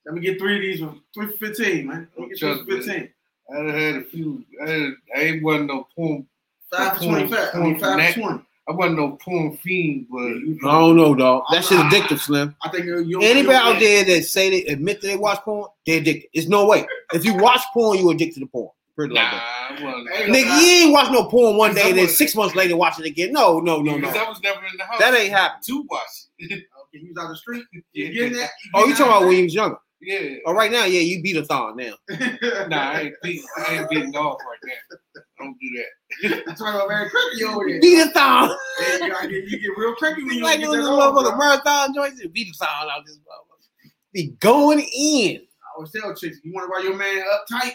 Let 0.06 0.14
me 0.14 0.20
get 0.20 0.38
three 0.38 0.56
of 0.56 0.62
these 0.62 0.80
for 0.80 0.94
three 1.14 1.26
for 1.36 1.46
fifteen, 1.46 1.86
man. 1.86 2.08
Let 2.16 2.22
me 2.22 2.28
get 2.30 2.38
Trust 2.38 2.60
for 2.62 2.66
fifteen. 2.66 3.10
I 3.52 3.62
had 3.62 3.96
a 3.96 4.04
few. 4.04 4.44
I, 4.64 4.68
had, 4.68 4.92
I 5.16 5.20
ain't 5.20 5.42
wasn't 5.42 5.68
no 5.68 5.86
porn. 5.94 6.26
Five 6.72 6.98
for 6.98 7.04
I 7.04 7.24
mean, 7.24 7.28
porn 7.28 7.80
five 7.80 8.14
for 8.14 8.20
twenty. 8.20 8.42
I 8.68 8.72
wasn't 8.72 8.98
no 8.98 9.12
porn 9.22 9.56
fiend, 9.56 10.06
but 10.10 10.68
I 10.68 10.78
don't 10.78 10.96
know, 10.96 11.14
dog. 11.14 11.42
That 11.50 11.64
shit 11.64 11.78
addictive, 11.78 12.20
Slim. 12.20 12.54
I 12.62 12.68
think 12.68 12.84
you. 12.84 13.00
you 13.00 13.20
Anybody 13.20 13.56
you- 13.56 13.62
out 13.74 13.80
there 13.80 14.04
that 14.04 14.24
say 14.24 14.50
they 14.50 14.72
admit 14.72 15.00
that 15.00 15.08
they 15.08 15.16
watch 15.16 15.40
porn, 15.40 15.68
they're 15.86 15.98
addicted. 16.00 16.28
It's 16.32 16.46
no 16.48 16.66
way. 16.66 16.86
If 17.12 17.24
you 17.24 17.34
watch 17.34 17.62
porn, 17.72 17.98
you 17.98 18.10
addicted 18.10 18.40
to 18.40 18.46
porn. 18.46 18.70
Pretty 18.94 19.14
nah, 19.14 19.22
like 19.22 19.30
that. 19.32 19.76
I 19.80 19.84
wasn't. 19.84 20.10
Hey, 20.14 20.26
Nigga, 20.28 20.60
you 20.60 20.68
ain't 20.84 20.92
watch 20.92 21.10
no 21.10 21.24
porn 21.24 21.56
one 21.56 21.70
day, 21.74 21.84
Because 21.84 21.92
I 21.92 21.96
then 21.96 22.08
six 22.08 22.36
months 22.36 22.54
later 22.54 22.76
watch 22.76 23.00
it 23.00 23.06
again. 23.06 23.32
No, 23.32 23.58
no, 23.60 23.80
no, 23.80 23.96
Because 23.96 24.14
no. 24.14 24.24
I 24.24 24.28
was 24.28 24.40
never 24.42 24.58
in 24.60 24.76
the 24.76 24.84
house. 24.84 24.98
That 25.00 25.14
ain't 25.14 25.32
happening. 25.32 25.62
to 25.66 25.86
watch 25.90 26.08
it. 26.38 26.64
Okay, 26.92 27.04
you 27.04 27.12
was 27.14 27.24
out 27.24 27.28
the 27.28 27.36
street. 27.36 27.64
You 27.92 28.12
getting 28.12 28.32
that? 28.38 28.50
Oh, 28.74 28.84
you 28.84 28.94
talking 28.94 29.06
about 29.06 29.22
when 29.22 29.36
you 29.36 29.44
was 29.44 29.54
younger? 29.54 29.78
Yeah. 30.00 30.36
Oh, 30.46 30.52
right 30.52 30.70
now, 30.70 30.84
yeah, 30.84 31.00
you 31.00 31.22
beat 31.22 31.36
a 31.36 31.44
thon 31.44 31.76
now. 31.76 31.94
Nah, 32.68 32.90
I 32.90 33.00
ain't, 33.00 33.14
beat, 33.22 33.42
I 33.66 33.76
ain't 33.76 33.90
beating 33.90 34.16
off 34.16 34.38
right 34.40 34.72
now. 34.72 35.20
Don't 35.38 35.56
do 35.60 35.68
that. 35.76 36.44
I'm 36.48 36.54
talking 36.54 36.74
about 36.74 36.88
very 36.88 37.10
cricky 37.10 37.44
over 37.44 37.68
there. 37.68 37.80
Beat 37.80 38.00
a 38.00 38.10
thon. 38.10 38.50
Yeah, 38.80 39.22
you, 39.24 39.28
get, 39.28 39.50
you 39.50 39.60
get 39.60 39.78
real 39.78 39.94
cricky 39.94 40.22
when 40.24 40.36
you 40.36 40.42
like 40.42 40.60
get 40.60 40.66
those 40.66 40.76
that 40.76 40.82
little 40.82 41.00
off, 41.00 41.38
marathon 41.38 41.94
joints. 41.94 42.24
Beat 42.32 42.48
a 42.48 42.58
thon 42.58 42.88
out 42.90 43.04
this 43.06 43.16
motherfucker. 43.16 43.90
Be 44.12 44.28
going 44.40 44.80
in. 44.80 45.36
I 45.36 45.76
always 45.76 45.92
tell 45.92 46.14
chicks, 46.14 46.38
you 46.42 46.52
want 46.52 46.66
to 46.66 46.72
ride 46.72 46.84
your 46.84 46.96
man 46.96 47.24
uptight, 47.32 47.72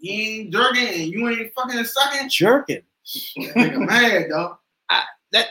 he 0.00 0.40
ain't 0.40 0.52
jerking, 0.52 0.88
and 0.88 1.12
you 1.12 1.28
ain't 1.28 1.52
fucking 1.54 1.84
sucking. 1.84 2.28
Jerking. 2.28 2.82
That 3.36 3.54
nigga 3.54 3.86
mad, 3.86 4.28
dog. 4.30 4.56
That 5.32 5.48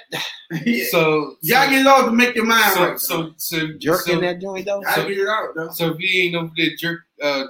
yeah. 0.65 0.85
So, 0.91 1.35
You 1.41 1.53
gotta 1.53 1.71
get 1.71 1.81
it 1.81 1.87
off 1.87 2.05
to 2.05 2.11
make 2.11 2.35
your 2.35 2.45
mind 2.45 2.73
so, 2.73 2.83
right. 2.89 2.99
so, 2.99 3.33
so, 3.37 3.67
jerking 3.79 4.15
so, 4.15 4.21
that 4.21 4.39
joint 4.41 4.65
though. 4.65 4.81
gotta 4.81 5.03
get 5.07 5.17
it 5.17 5.27
out, 5.27 5.49
though. 5.55 5.69
So 5.71 5.89
if 5.91 5.99
you 5.99 6.23
ain't 6.23 6.35
over 6.35 6.51
there 6.55 6.69
jerk, 6.77 6.99
uh, 7.21 7.45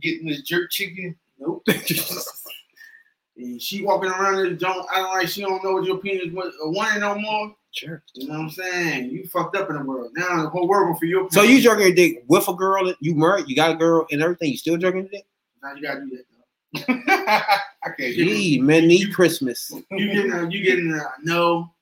getting 0.00 0.26
this 0.28 0.42
jerk 0.42 0.70
chicken, 0.70 1.14
Nope. 1.38 1.62
and 3.36 3.60
she 3.60 3.84
walking 3.84 4.10
around 4.10 4.36
this 4.44 4.60
joint, 4.60 4.86
I 4.92 4.96
don't 4.98 5.10
like 5.10 5.28
she 5.28 5.42
don't 5.42 5.62
know 5.64 5.72
what 5.72 5.84
your 5.84 5.98
penis 5.98 6.32
was 6.32 6.54
wanting 6.62 7.00
no 7.00 7.16
more. 7.18 7.54
Jerk. 7.74 8.02
You 8.14 8.28
know 8.28 8.34
what 8.34 8.40
I'm 8.42 8.50
saying? 8.50 9.10
You 9.10 9.26
fucked 9.28 9.56
up 9.56 9.70
in 9.70 9.76
the 9.76 9.82
world. 9.82 10.12
Now 10.14 10.42
the 10.42 10.50
whole 10.50 10.68
world 10.68 10.88
will 10.90 10.98
for 10.98 11.06
your 11.06 11.28
So 11.30 11.40
penis. 11.42 11.56
you 11.56 11.62
jerking 11.62 11.86
your 11.86 11.94
dick 11.94 12.24
with 12.28 12.46
a 12.48 12.54
girl 12.54 12.84
that 12.86 12.96
you 13.00 13.14
married, 13.14 13.46
you 13.48 13.56
got 13.56 13.70
a 13.72 13.76
girl 13.76 14.06
and 14.10 14.22
everything, 14.22 14.50
you 14.52 14.56
still 14.58 14.76
jerking 14.76 15.02
your 15.02 15.10
dick? 15.10 15.24
now 15.62 15.74
you 15.74 15.82
gotta 15.82 16.00
do 16.00 16.10
that. 16.10 16.24
I 16.88 17.60
can't. 17.98 18.14
Gee, 18.14 18.60
man, 18.60 18.86
need 18.86 19.12
Christmas. 19.14 19.72
You 19.90 20.12
getting 20.12 20.32
a, 20.32 20.48
you 20.48 20.62
getting 20.64 20.92
a 20.92 21.00
no. 21.22 21.72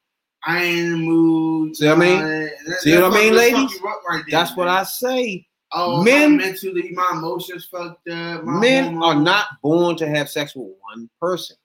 I 0.45 0.63
ain't 0.63 0.79
in 0.79 0.91
the 0.93 0.97
mood. 0.97 1.77
See 1.77 1.87
what 1.87 1.99
I 1.99 2.01
mean? 2.01 2.19
Uh, 2.19 2.29
that- 2.67 2.77
See 2.81 2.93
that 2.93 3.03
what 3.03 3.13
I 3.13 3.15
mean, 3.23 3.35
ladies? 3.35 3.79
right 3.83 4.01
there, 4.05 4.25
That's 4.31 4.57
what. 4.57 4.69
I 4.69 4.85
say. 4.85 5.47
Oh, 5.73 6.03
Men- 6.03 6.37
men 6.37 6.49
mentally, 6.49 6.91
my 6.93 7.11
emotions 7.13 7.67
fucked 7.67 8.09
up. 8.09 8.43
My 8.45 8.59
Men 8.59 9.01
are 9.03 9.15
not 9.15 9.47
born 9.63 9.97
to 9.99 10.09
have 10.09 10.29
sex 10.29 10.57
with 10.57 10.69
one 10.81 11.09
person. 11.21 11.57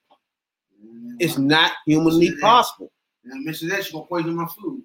Mm, 0.86 1.16
It's 1.20 1.38
not 1.40 1.72
humanly 1.88 2.28
Yeah. 2.28 2.34
possible. 2.42 2.92
I 3.26 3.40
mentioned 3.40 3.72
that 3.72 3.90
gonna 3.92 4.06
poison 4.06 4.36
my 4.36 4.46
food. 4.48 4.84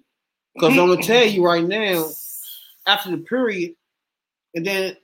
Because 0.55 0.69
I'm 0.69 0.87
gonna 0.87 0.97
tell 1.03 1.25
you 1.25 1.45
right 1.45 1.63
now, 1.63 2.07
after 2.87 3.11
the 3.11 3.17
period, 3.17 3.75
and 4.55 4.65
then 4.65 4.97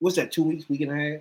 what's 0.00 0.16
that? 0.16 0.32
Two 0.32 0.42
weeks, 0.42 0.68
week 0.68 0.82
and 0.82 0.92
a 0.92 0.96
half. 0.96 1.20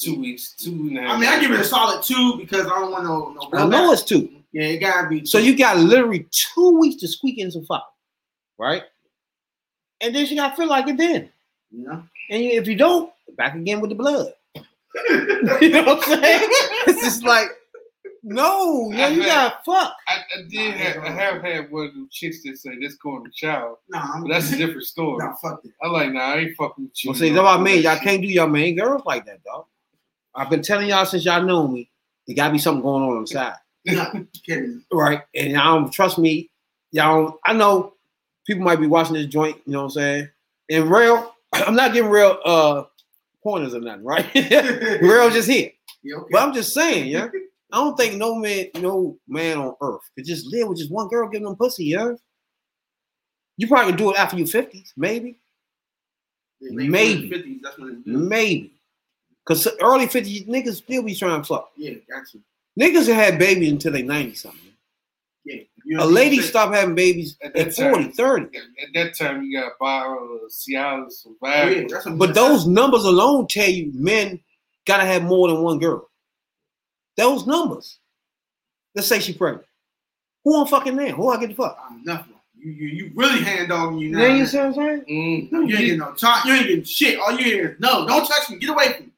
Two 0.00 0.18
weeks, 0.20 0.54
two 0.56 0.70
and 0.72 0.98
a 0.98 1.02
half. 1.02 1.10
I 1.12 1.20
mean, 1.20 1.28
I 1.28 1.40
give 1.40 1.50
it 1.52 1.60
a 1.60 1.64
solid 1.64 2.02
two 2.02 2.36
because 2.38 2.66
I 2.66 2.70
don't 2.70 2.90
want 2.90 3.04
no 3.04 3.32
no. 3.52 3.58
I 3.58 3.66
know 3.68 3.92
it's 3.92 4.02
two. 4.02 4.30
Yeah, 4.52 4.64
it 4.64 4.78
gotta 4.78 5.08
be. 5.08 5.24
So 5.24 5.38
you 5.38 5.56
got 5.56 5.76
literally 5.78 6.26
two 6.30 6.78
weeks 6.78 7.00
to 7.02 7.08
squeak 7.08 7.38
in 7.38 7.50
some 7.50 7.64
fire, 7.64 7.80
right? 8.58 8.82
And 10.00 10.14
then 10.14 10.26
she 10.26 10.34
got 10.34 10.50
to 10.50 10.56
feel 10.56 10.66
like 10.68 10.88
it 10.88 10.96
then. 10.96 11.30
you 11.70 11.84
know. 11.84 12.02
And 12.30 12.42
if 12.42 12.66
you 12.66 12.74
don't, 12.74 13.12
back 13.36 13.54
again 13.54 13.80
with 13.80 13.90
the 13.90 13.94
blood. 13.96 14.32
you 15.60 15.70
know 15.70 15.84
what 15.84 15.98
I'm 16.08 16.20
saying? 16.20 16.48
It's 16.88 17.00
just 17.02 17.22
like, 17.24 17.48
no, 18.24 18.90
yo, 18.92 19.08
you 19.08 19.24
got 19.24 19.64
fuck. 19.64 19.94
I, 20.08 20.16
I 20.36 20.42
did 20.50 20.74
have, 20.74 21.02
I 21.04 21.10
have 21.10 21.42
had 21.42 21.70
one 21.70 21.86
of 21.86 21.94
them 21.94 22.08
chicks 22.10 22.42
that 22.42 22.56
say 22.58 22.70
let's 22.80 22.96
go 22.96 23.16
in 23.18 23.22
the 23.22 23.30
shower, 23.32 23.76
Nah, 23.88 24.20
but 24.22 24.28
that's 24.28 24.52
a 24.52 24.56
different 24.56 24.82
story. 24.84 25.24
Nah, 25.24 25.34
fuck 25.36 25.60
it. 25.64 25.70
I 25.82 25.86
like, 25.88 26.12
nah, 26.12 26.20
I 26.20 26.36
ain't 26.38 26.56
fucking 26.56 26.84
with 26.84 27.04
you. 27.04 27.10
Well, 27.10 27.18
see, 27.18 27.30
that's 27.30 27.42
what 27.42 27.60
I 27.60 27.62
mean. 27.62 27.82
Y'all 27.82 27.96
can't 27.98 28.20
do 28.22 28.28
your 28.28 28.48
main 28.48 28.76
girls 28.76 29.02
like 29.06 29.24
that, 29.26 29.42
dog. 29.44 29.66
I've 30.34 30.50
been 30.50 30.62
telling 30.62 30.88
y'all 30.88 31.06
since 31.06 31.24
y'all 31.24 31.42
know 31.42 31.68
me, 31.68 31.90
there 32.26 32.36
gotta 32.36 32.52
be 32.52 32.58
something 32.58 32.82
going 32.82 33.02
on 33.02 33.18
inside. 33.18 33.56
Right. 34.92 35.22
And 35.34 35.52
y'all 35.52 35.80
don't 35.80 35.90
trust 35.90 36.18
me. 36.18 36.50
Y'all 36.92 37.24
don't, 37.24 37.40
I 37.44 37.52
know 37.52 37.94
people 38.46 38.62
might 38.64 38.80
be 38.80 38.86
watching 38.86 39.14
this 39.14 39.26
joint, 39.26 39.56
you 39.66 39.72
know 39.72 39.80
what 39.80 39.84
I'm 39.84 39.90
saying? 39.90 40.28
And 40.70 40.90
real, 40.90 41.34
I'm 41.52 41.74
not 41.74 41.92
giving 41.92 42.10
real 42.10 42.38
uh 42.44 42.84
pointers 43.42 43.74
or 43.74 43.80
nothing, 43.80 44.04
right? 44.04 44.26
real 44.34 45.30
just 45.30 45.48
here. 45.48 45.70
Okay. 46.04 46.28
But 46.30 46.42
I'm 46.42 46.54
just 46.54 46.74
saying, 46.74 47.08
yeah. 47.08 47.28
I 47.72 47.76
don't 47.76 47.96
think 47.96 48.16
no 48.16 48.34
man, 48.34 48.66
no 48.80 49.18
man 49.26 49.58
on 49.58 49.74
earth 49.80 50.02
could 50.14 50.26
just 50.26 50.46
live 50.46 50.68
with 50.68 50.78
just 50.78 50.92
one 50.92 51.08
girl 51.08 51.28
giving 51.28 51.46
them 51.46 51.56
pussy, 51.56 51.86
yeah. 51.86 52.12
You 53.56 53.66
probably 53.66 53.94
do 53.94 54.10
it 54.10 54.18
after 54.18 54.36
your 54.36 54.46
50s, 54.46 54.92
maybe. 54.96 55.38
Yeah, 56.60 56.70
maybe. 56.72 57.30
50s, 57.30 57.60
that's 57.62 57.78
when 57.78 57.88
it's 57.88 58.02
good. 58.02 58.14
Maybe. 58.14 58.74
Cause 59.44 59.66
early 59.80 60.06
50s 60.06 60.46
niggas 60.48 60.76
still 60.76 61.02
be 61.02 61.14
trying 61.14 61.42
to 61.42 61.46
fuck. 61.46 61.70
Yeah, 61.76 61.94
got 62.08 62.22
you. 62.32 62.40
Niggas 62.78 63.12
had 63.12 63.38
babies 63.38 63.72
until 63.72 63.92
they 63.92 64.02
90 64.02 64.34
something. 64.34 64.60
Yeah. 65.44 65.62
You 65.84 65.98
A 66.00 66.04
lady 66.04 66.36
you 66.36 66.42
stop 66.42 66.72
having 66.72 66.94
babies 66.94 67.36
At 67.42 67.56
at 67.56 67.74
that 67.74 67.90
40, 67.90 68.04
time. 68.04 68.12
30. 68.12 68.44
At 68.56 68.62
that 68.94 69.18
time, 69.18 69.42
you 69.42 69.58
got 69.60 69.70
to 69.70 69.84
all 69.84 70.38
the 70.42 70.48
Cialis, 70.48 71.26
Oh, 71.26 71.34
Survivor. 71.42 71.72
yeah, 71.72 72.14
But 72.16 72.34
those 72.34 72.66
numbers 72.68 73.04
alone 73.04 73.48
tell 73.48 73.68
you 73.68 73.90
men 73.94 74.38
gotta 74.86 75.04
have 75.04 75.24
more 75.24 75.48
than 75.48 75.62
one 75.62 75.80
girl. 75.80 76.08
Those 77.16 77.46
numbers. 77.46 77.98
Let's 78.94 79.08
say 79.08 79.18
she 79.20 79.34
pregnant. 79.34 79.66
Who 80.44 80.60
I'm 80.60 80.66
fucking 80.68 80.96
there? 80.96 81.12
Who 81.12 81.28
I 81.30 81.38
get 81.40 81.48
the 81.50 81.54
fuck? 81.56 81.76
Ah, 81.80 81.94
nothing. 82.04 82.34
You, 82.56 82.70
you, 82.70 82.88
you 82.88 83.12
really 83.14 83.40
hand 83.42 83.68
dogging 83.70 83.98
you 83.98 84.10
now. 84.10 84.18
Now 84.20 84.34
you 84.34 84.46
see 84.46 84.58
what 84.58 84.66
I'm 84.66 84.74
saying? 84.74 85.04
Mm. 85.10 85.52
No, 85.52 85.60
you 85.60 85.66
ain't 85.76 85.78
getting 85.78 85.98
no 85.98 86.12
talk. 86.12 86.44
You 86.44 86.52
ain't 86.54 86.66
getting 86.68 86.84
shit. 86.84 87.18
All 87.18 87.32
you 87.32 87.44
hear 87.44 87.68
is 87.70 87.80
no. 87.80 88.06
Don't 88.06 88.24
touch 88.26 88.50
me. 88.50 88.58
Get 88.58 88.70
away 88.70 88.92
from 88.92 89.06
me. 89.06 89.11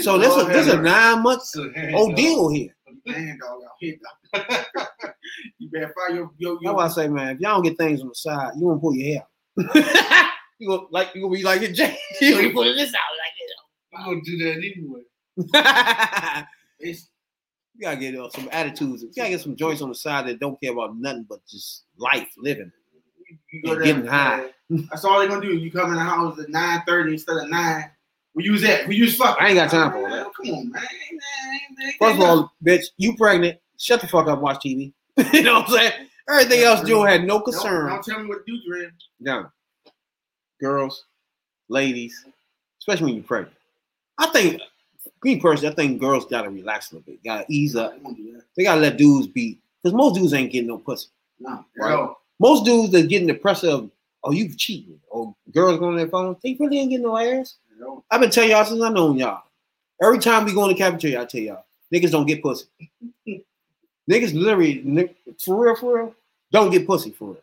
So 0.00 0.18
this 0.18 0.34
is 0.36 0.46
this 0.48 0.66
is 0.68 0.72
a 0.74 0.80
nine 0.80 1.22
months 1.22 1.56
old 1.94 2.14
deal 2.16 2.48
here. 2.48 2.74
mercy. 3.06 3.36
Dog 3.40 3.60
out 3.64 3.70
here. 3.80 3.96
you 5.58 5.70
better 5.70 5.92
fire 5.94 6.14
your 6.16 6.30
your 6.38 6.54
That's 6.54 6.62
your. 6.64 6.74
why 6.74 6.84
I 6.84 6.88
say, 6.88 7.08
man, 7.08 7.36
if 7.36 7.40
y'all 7.40 7.54
don't 7.54 7.62
get 7.64 7.78
things 7.78 8.00
on 8.00 8.08
the 8.08 8.14
side, 8.14 8.52
you 8.58 8.66
won't 8.66 8.80
pull 8.80 8.94
your 8.94 9.06
hair 9.14 9.22
out. 9.22 10.30
you 10.58 10.68
gonna 10.68 10.82
like 10.90 11.14
you 11.14 11.22
gonna 11.22 11.34
be 11.34 11.42
like 11.42 11.60
your 11.62 11.72
Jay. 11.72 11.96
you 12.20 12.32
gonna 12.32 12.48
be 12.48 12.52
pulling 12.52 12.76
this 12.76 12.92
You 12.92 13.98
gonna 14.04 14.20
do 14.22 14.38
that 14.38 14.56
anyway? 14.56 15.00
out 15.54 16.34
like 16.36 16.46
this. 16.80 17.08
You 17.74 17.82
gotta 17.82 17.96
get 17.96 18.14
uh, 18.16 18.30
some 18.30 18.48
attitudes. 18.52 19.02
You 19.02 19.10
gotta 19.16 19.30
get 19.30 19.40
some 19.40 19.56
joints 19.56 19.82
on 19.82 19.88
the 19.88 19.94
side 19.94 20.26
that 20.28 20.40
don't 20.40 20.60
care 20.60 20.72
about 20.72 20.96
nothing 20.96 21.26
but 21.28 21.40
just 21.46 21.84
life, 21.98 22.28
living. 22.38 22.70
you, 23.52 23.62
go 23.62 23.74
there, 23.74 23.84
getting 23.84 24.06
high. 24.06 24.46
That's 24.70 25.04
all 25.04 25.18
they're 25.18 25.28
gonna 25.28 25.42
do. 25.46 25.54
You 25.56 25.70
come 25.70 25.90
in 25.90 25.96
the 25.96 26.00
house 26.00 26.38
at 26.38 26.48
nine 26.48 26.82
thirty 26.86 27.12
instead 27.14 27.36
of 27.36 27.48
nine. 27.50 27.90
We 28.36 28.44
use 28.44 28.60
that. 28.62 28.86
We 28.86 28.94
use 28.96 29.16
fuck. 29.16 29.38
I 29.40 29.48
ain't 29.48 29.56
got 29.56 29.70
time 29.70 29.90
for 29.90 29.96
all 29.96 30.10
that. 30.10 30.26
Come 30.36 30.54
on, 30.54 30.70
man. 30.70 30.82
First 31.98 32.16
of 32.16 32.20
all, 32.20 32.52
bitch, 32.64 32.84
you 32.98 33.16
pregnant. 33.16 33.58
Shut 33.78 34.00
the 34.02 34.06
fuck 34.06 34.28
up, 34.28 34.40
watch 34.40 34.62
TV. 34.62 34.92
you 35.32 35.42
know 35.42 35.60
what 35.60 35.68
I'm 35.70 35.74
saying? 35.74 35.92
Everything 36.28 36.62
else 36.62 36.86
you 36.86 37.02
had 37.02 37.22
no 37.22 37.38
Don't- 37.38 37.44
concern. 37.44 37.88
Don't, 37.88 38.04
tell 38.04 38.20
me 38.20 38.28
what 38.28 38.44
to 38.46 38.52
do, 38.52 38.60
Dre. 38.68 38.88
Down. 39.24 39.50
Girls, 40.60 41.04
ladies, 41.68 42.24
especially 42.78 43.06
when 43.06 43.14
you're 43.14 43.24
pregnant. 43.24 43.56
I 44.18 44.26
think, 44.28 44.60
me 45.24 45.40
personally, 45.40 45.72
I 45.72 45.74
think 45.74 46.00
girls 46.00 46.26
gotta 46.26 46.50
relax 46.50 46.90
a 46.92 46.96
little 46.96 47.10
bit. 47.12 47.24
Gotta 47.24 47.44
ease 47.48 47.74
up. 47.74 47.94
I 47.94 47.98
won't 47.98 48.16
do 48.18 48.32
that. 48.34 48.42
They 48.56 48.64
gotta 48.64 48.80
let 48.80 48.96
dudes 48.98 49.28
be, 49.28 49.58
because 49.82 49.94
most 49.94 50.14
dudes 50.14 50.34
ain't 50.34 50.52
getting 50.52 50.68
no 50.68 50.78
pussy. 50.78 51.08
No, 51.40 51.50
Right. 51.50 51.90
bro. 51.94 52.16
Most 52.38 52.64
dudes 52.64 52.94
are 52.94 53.06
getting 53.06 53.28
the 53.28 53.34
pressure 53.34 53.68
of, 53.68 53.90
oh, 54.24 54.30
you 54.32 54.54
cheating, 54.54 54.98
or 55.08 55.34
girls 55.52 55.78
going 55.78 55.92
on 55.92 55.96
their 55.96 56.08
phone, 56.08 56.36
they 56.42 56.56
really 56.58 56.78
ain't 56.78 56.90
getting 56.90 57.06
no 57.06 57.16
ass. 57.16 57.56
I've 58.10 58.20
been 58.20 58.30
telling 58.30 58.50
y'all 58.50 58.64
since 58.64 58.80
I 58.82 58.88
known 58.90 59.16
y'all. 59.18 59.42
Every 60.02 60.18
time 60.18 60.44
we 60.44 60.52
go 60.52 60.64
in 60.64 60.70
the 60.70 60.74
cafeteria, 60.74 61.22
I 61.22 61.24
tell 61.24 61.40
y'all, 61.40 61.64
niggas 61.92 62.10
don't 62.10 62.26
get 62.26 62.42
pussy. 62.42 62.66
niggas 64.10 64.34
literally, 64.34 65.14
for 65.38 65.64
real, 65.64 65.76
for 65.76 65.96
real, 65.96 66.14
don't 66.52 66.70
get 66.70 66.86
pussy 66.86 67.10
for 67.10 67.30
real. 67.30 67.42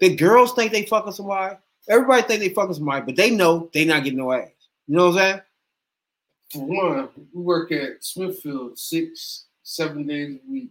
The 0.00 0.16
girls 0.16 0.52
think 0.54 0.72
they 0.72 0.86
fucking 0.86 1.12
somebody. 1.12 1.56
Everybody 1.88 2.22
think 2.22 2.40
they 2.40 2.48
fucking 2.50 2.74
somebody, 2.74 3.04
but 3.04 3.16
they 3.16 3.30
know 3.30 3.68
they 3.72 3.84
not 3.84 4.04
getting 4.04 4.18
no 4.18 4.32
ass. 4.32 4.48
You 4.86 4.96
know 4.96 5.10
what 5.10 5.18
I'm 5.18 5.18
saying? 5.18 5.40
For 6.52 6.64
one, 6.64 7.08
we 7.34 7.42
work 7.42 7.70
at 7.72 8.02
Smithfield 8.02 8.78
six, 8.78 9.46
seven 9.62 10.06
days 10.06 10.36
a 10.36 10.50
week. 10.50 10.70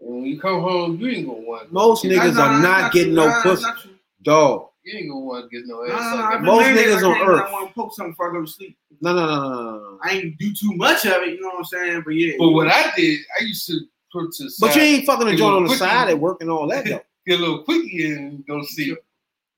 And 0.00 0.08
when 0.14 0.24
you 0.26 0.40
come 0.40 0.62
home, 0.62 0.98
you 0.98 1.08
ain't 1.08 1.26
gonna 1.26 1.40
want 1.40 1.72
Most 1.72 2.04
niggas 2.04 2.34
Nah, 2.34 2.42
are 2.42 2.52
nah, 2.52 2.60
not 2.60 2.80
that's 2.82 2.94
getting 2.94 3.14
no 3.14 3.40
pussy. 3.42 3.62
not. 3.62 3.86
Dog. 4.22 4.69
You 4.82 4.98
ain't 4.98 5.08
gonna 5.10 5.20
want 5.20 5.50
to 5.50 5.56
get 5.56 5.66
no 5.68 5.82
No, 5.82 5.84
ass. 5.84 5.90
no, 5.90 5.96
no, 5.96 6.16
sucked. 6.16 6.22
I've 6.34 6.38
been 6.40 6.46
Most 6.46 6.62
laying 6.62 6.76
there, 6.76 6.86
niggas 6.88 7.02
I 7.02 7.06
on 7.06 7.14
can't- 7.14 7.28
Earth. 7.28 7.40
I 7.48 7.52
want 7.52 7.68
to 7.68 7.74
poke 7.74 7.94
something 7.94 8.12
before 8.12 8.30
I 8.30 8.32
go 8.34 8.40
to 8.46 8.50
sleep. 8.50 8.78
No, 9.00 9.14
no, 9.14 9.26
no, 9.26 9.42
no, 9.42 9.48
no, 9.50 9.72
no. 9.78 9.98
I 10.02 10.10
ain't 10.12 10.38
do 10.38 10.52
too 10.54 10.72
much 10.74 11.04
of 11.04 11.22
it, 11.22 11.34
you 11.34 11.40
know 11.40 11.48
what 11.48 11.58
I'm 11.58 11.64
saying? 11.64 12.02
But 12.04 12.14
yeah. 12.14 12.32
But 12.38 12.50
what 12.50 12.68
I 12.68 12.90
did, 12.96 13.20
I 13.40 13.44
used 13.44 13.66
to 13.66 13.78
put 14.12 14.32
to 14.32 14.44
the 14.44 14.56
But 14.60 14.74
you 14.76 14.82
ain't 14.82 15.06
fucking 15.06 15.28
a 15.28 15.36
joint 15.36 15.54
on 15.56 15.64
the 15.66 15.76
side 15.76 16.08
at 16.08 16.18
work 16.18 16.40
and 16.40 16.50
all 16.50 16.66
that 16.68 16.84
though. 16.86 17.02
get 17.26 17.38
a 17.38 17.42
little 17.42 17.62
quickie 17.64 18.12
and 18.14 18.44
go 18.46 18.62
see. 18.64 18.96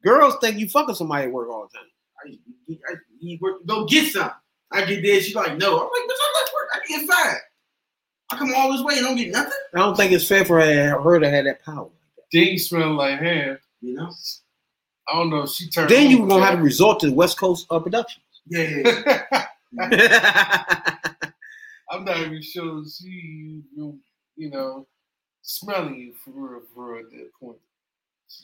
Girls 0.03 0.35
think 0.41 0.59
you 0.59 0.69
fucking 0.69 0.97
somebody 0.97 1.27
at 1.27 1.33
work 1.33 1.49
all 1.49 1.69
the 1.73 1.79
time. 1.79 1.87
I, 2.25 2.29
used 2.29 2.41
to- 2.69 2.93
I, 2.93 2.97
he 3.21 3.39
work, 3.41 3.65
go 3.67 3.85
get 3.87 4.13
some. 4.13 4.31
I 4.73 4.85
get 4.85 5.03
there, 5.03 5.21
she's 5.21 5.35
like, 5.37 5.57
no. 5.59 5.75
I'm 5.79 5.83
like, 5.85 6.03
bitch, 6.09 6.19
I'm 6.25 6.45
at 6.45 6.53
work. 6.53 6.69
I 6.75 6.81
get 6.89 7.09
fired. 7.09 7.41
I 8.33 8.37
come 8.39 8.53
all 8.57 8.73
this 8.73 8.83
way 8.83 8.95
and 8.97 9.05
don't 9.07 9.17
get 9.17 9.31
nothing, 9.31 9.53
I 9.75 9.79
don't 9.81 9.97
think 9.97 10.11
it's 10.13 10.27
fair 10.27 10.45
for 10.45 10.59
her, 10.61 11.01
her 11.01 11.21
to 11.21 11.31
have 11.31 11.45
that 11.45 11.63
power. 11.65 11.91
Things 12.33 12.67
smell 12.69 12.95
like 12.95 13.21
hair. 13.21 13.61
you 13.83 13.95
know? 13.95 14.11
I 15.09 15.15
don't 15.15 15.31
know. 15.31 15.43
if 15.43 15.51
She 15.51 15.69
turned. 15.69 15.91
Then 15.91 16.11
you 16.11 16.23
on 16.23 16.29
gonna 16.29 16.45
have 16.45 16.57
to 16.57 16.63
resort 16.63 17.01
to 17.01 17.09
the 17.09 17.15
West 17.15 17.39
Coast 17.39 17.67
uh, 17.71 17.81
production. 17.81 18.23
Yeah. 18.47 19.05
I'm 21.91 22.05
not 22.05 22.19
even 22.19 22.43
sure 22.43 22.83
she, 22.85 23.63
you 23.77 23.99
you 24.37 24.51
know, 24.51 24.87
smelling 25.43 25.97
you 25.97 26.15
for 26.25 26.31
real, 26.31 26.63
for 26.75 26.95
real 26.95 27.05
at 27.05 27.11
that 27.11 27.31
point. 27.39 27.59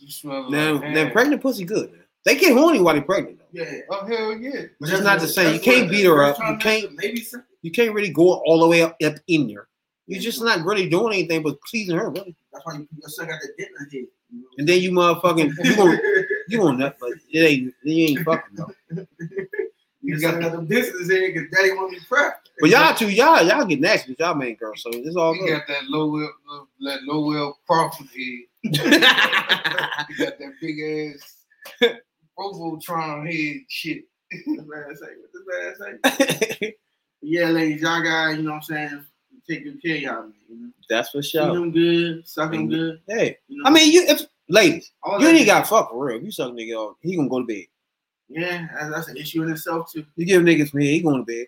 You 0.01 0.11
smell 0.11 0.51
now, 0.51 0.75
like 0.75 0.91
now 0.91 1.11
pregnant 1.11 1.43
pussy 1.43 1.65
good. 1.65 1.93
Man. 1.93 2.03
They 2.25 2.37
get 2.37 2.57
horny 2.57 2.81
while 2.81 2.95
they 2.95 3.01
pregnant 3.01 3.39
though. 3.39 3.47
Yeah. 3.53 3.81
Oh 3.91 4.07
hell 4.07 4.37
yeah! 4.37 4.67
But 4.79 4.91
it's 4.91 5.03
not 5.03 5.21
the 5.21 5.29
same. 5.29 5.55
You 5.55 5.61
can't 5.61 5.91
beat 5.91 6.05
her 6.05 6.23
up. 6.23 6.39
You 6.39 6.57
can't. 6.59 6.95
Maybe. 6.95 7.25
You 7.63 7.71
can't 7.71 7.95
really 7.95 8.11
go 8.11 8.35
all 8.45 8.61
the 8.61 8.69
way 8.69 8.83
up, 8.83 8.97
up 9.03 9.15
in 9.27 9.49
there. 9.49 9.69
You're 10.07 10.23
just 10.23 10.43
not 10.43 10.65
really 10.65 10.89
doing 10.89 11.15
anything 11.15 11.43
but 11.43 11.61
pleasing 11.63 11.97
her, 11.97 12.11
really. 12.11 12.35
That's 12.53 12.65
why 12.65 12.75
you 12.75 12.89
your 12.99 13.09
son 13.09 13.29
got 13.29 13.41
the 13.41 13.49
dent 13.59 13.71
in 13.79 13.85
his 13.85 13.93
head. 13.93 14.07
You 14.31 14.39
know? 14.41 14.47
And 14.59 14.69
then 14.69 14.81
you 14.81 14.91
motherfucking 14.93 15.53
you 15.65 15.77
gonna 15.77 15.99
you 16.49 16.59
gonna 16.59 16.79
nut, 16.79 16.97
but 17.01 17.13
it 17.31 17.39
ain't 17.39 17.75
you 17.83 18.07
ain't 18.07 18.25
fucking 18.25 18.57
though. 18.57 19.07
You 20.01 20.21
got 20.21 20.41
the 20.41 20.63
distance 20.63 21.11
in 21.11 21.35
because 21.35 21.51
daddy 21.51 21.73
want 21.73 21.91
be 21.93 21.99
prepped. 22.01 22.49
But 22.61 22.71
y'all 22.71 22.95
too, 22.95 23.11
y'all 23.11 23.43
y'all 23.47 23.65
get 23.67 23.81
nasty 23.81 24.13
with 24.13 24.21
y'all 24.21 24.35
main 24.35 24.57
girl, 24.57 24.73
so 24.77 24.91
it's 24.93 25.17
all 25.17 25.35
You 25.35 25.43
good. 25.47 25.51
got 25.51 25.67
that 25.69 25.85
Lowell, 25.89 26.31
that 26.81 27.03
Lowell 27.03 27.59
Crawford 27.67 28.07
head. 28.07 28.45
You 30.09 30.17
got 30.25 30.39
that 30.39 30.53
big 30.61 31.15
ass 31.15 31.45
Robotron 32.39 33.27
head 33.27 33.57
shit. 33.69 34.05
What 34.47 34.57
the 34.57 34.63
man 34.65 34.97
say? 34.97 35.07
What 35.21 35.33
the 35.33 36.03
man 36.11 36.53
say? 36.59 36.75
Yeah, 37.21 37.49
ladies, 37.49 37.83
y'all 37.83 38.01
guys, 38.01 38.37
you 38.37 38.45
know 38.45 38.53
what 38.53 38.57
I'm 38.57 38.63
saying, 38.63 39.05
take 39.51 39.65
good 39.65 39.83
care 39.83 39.97
of 39.97 40.03
y'all, 40.03 40.23
man. 40.23 40.33
You 40.49 40.57
know? 40.57 40.71
That's 40.89 41.11
for 41.11 41.21
sure. 41.21 41.53
them 41.53 41.73
good, 41.73 42.27
suck 42.29 42.53
them 42.53 42.69
good. 42.69 43.01
Hey, 43.09 43.39
You 43.49 43.63
know? 43.63 43.69
I 43.69 43.73
mean, 43.73 43.93
you 43.93 44.05
if 44.07 44.23
ladies, 44.49 44.93
all 45.03 45.21
you 45.21 45.29
ain't 45.29 45.47
got 45.47 45.67
fuck 45.67 45.91
for 45.91 46.07
real. 46.07 46.23
You 46.23 46.31
suck 46.31 46.53
nigga 46.53 46.77
off, 46.77 46.97
he 47.01 47.17
gonna 47.17 47.29
go 47.29 47.41
to 47.41 47.47
bed. 47.47 47.65
Yeah, 48.29 48.69
that's, 48.75 48.91
that's 48.91 49.09
an 49.09 49.17
issue 49.17 49.43
in 49.43 49.51
itself, 49.51 49.91
too. 49.91 50.05
You 50.17 50.27
give 50.27 50.43
niggas 50.43 50.75
me, 50.75 50.87
he 50.91 51.01
going 51.01 51.25
to 51.25 51.25
bed. 51.25 51.47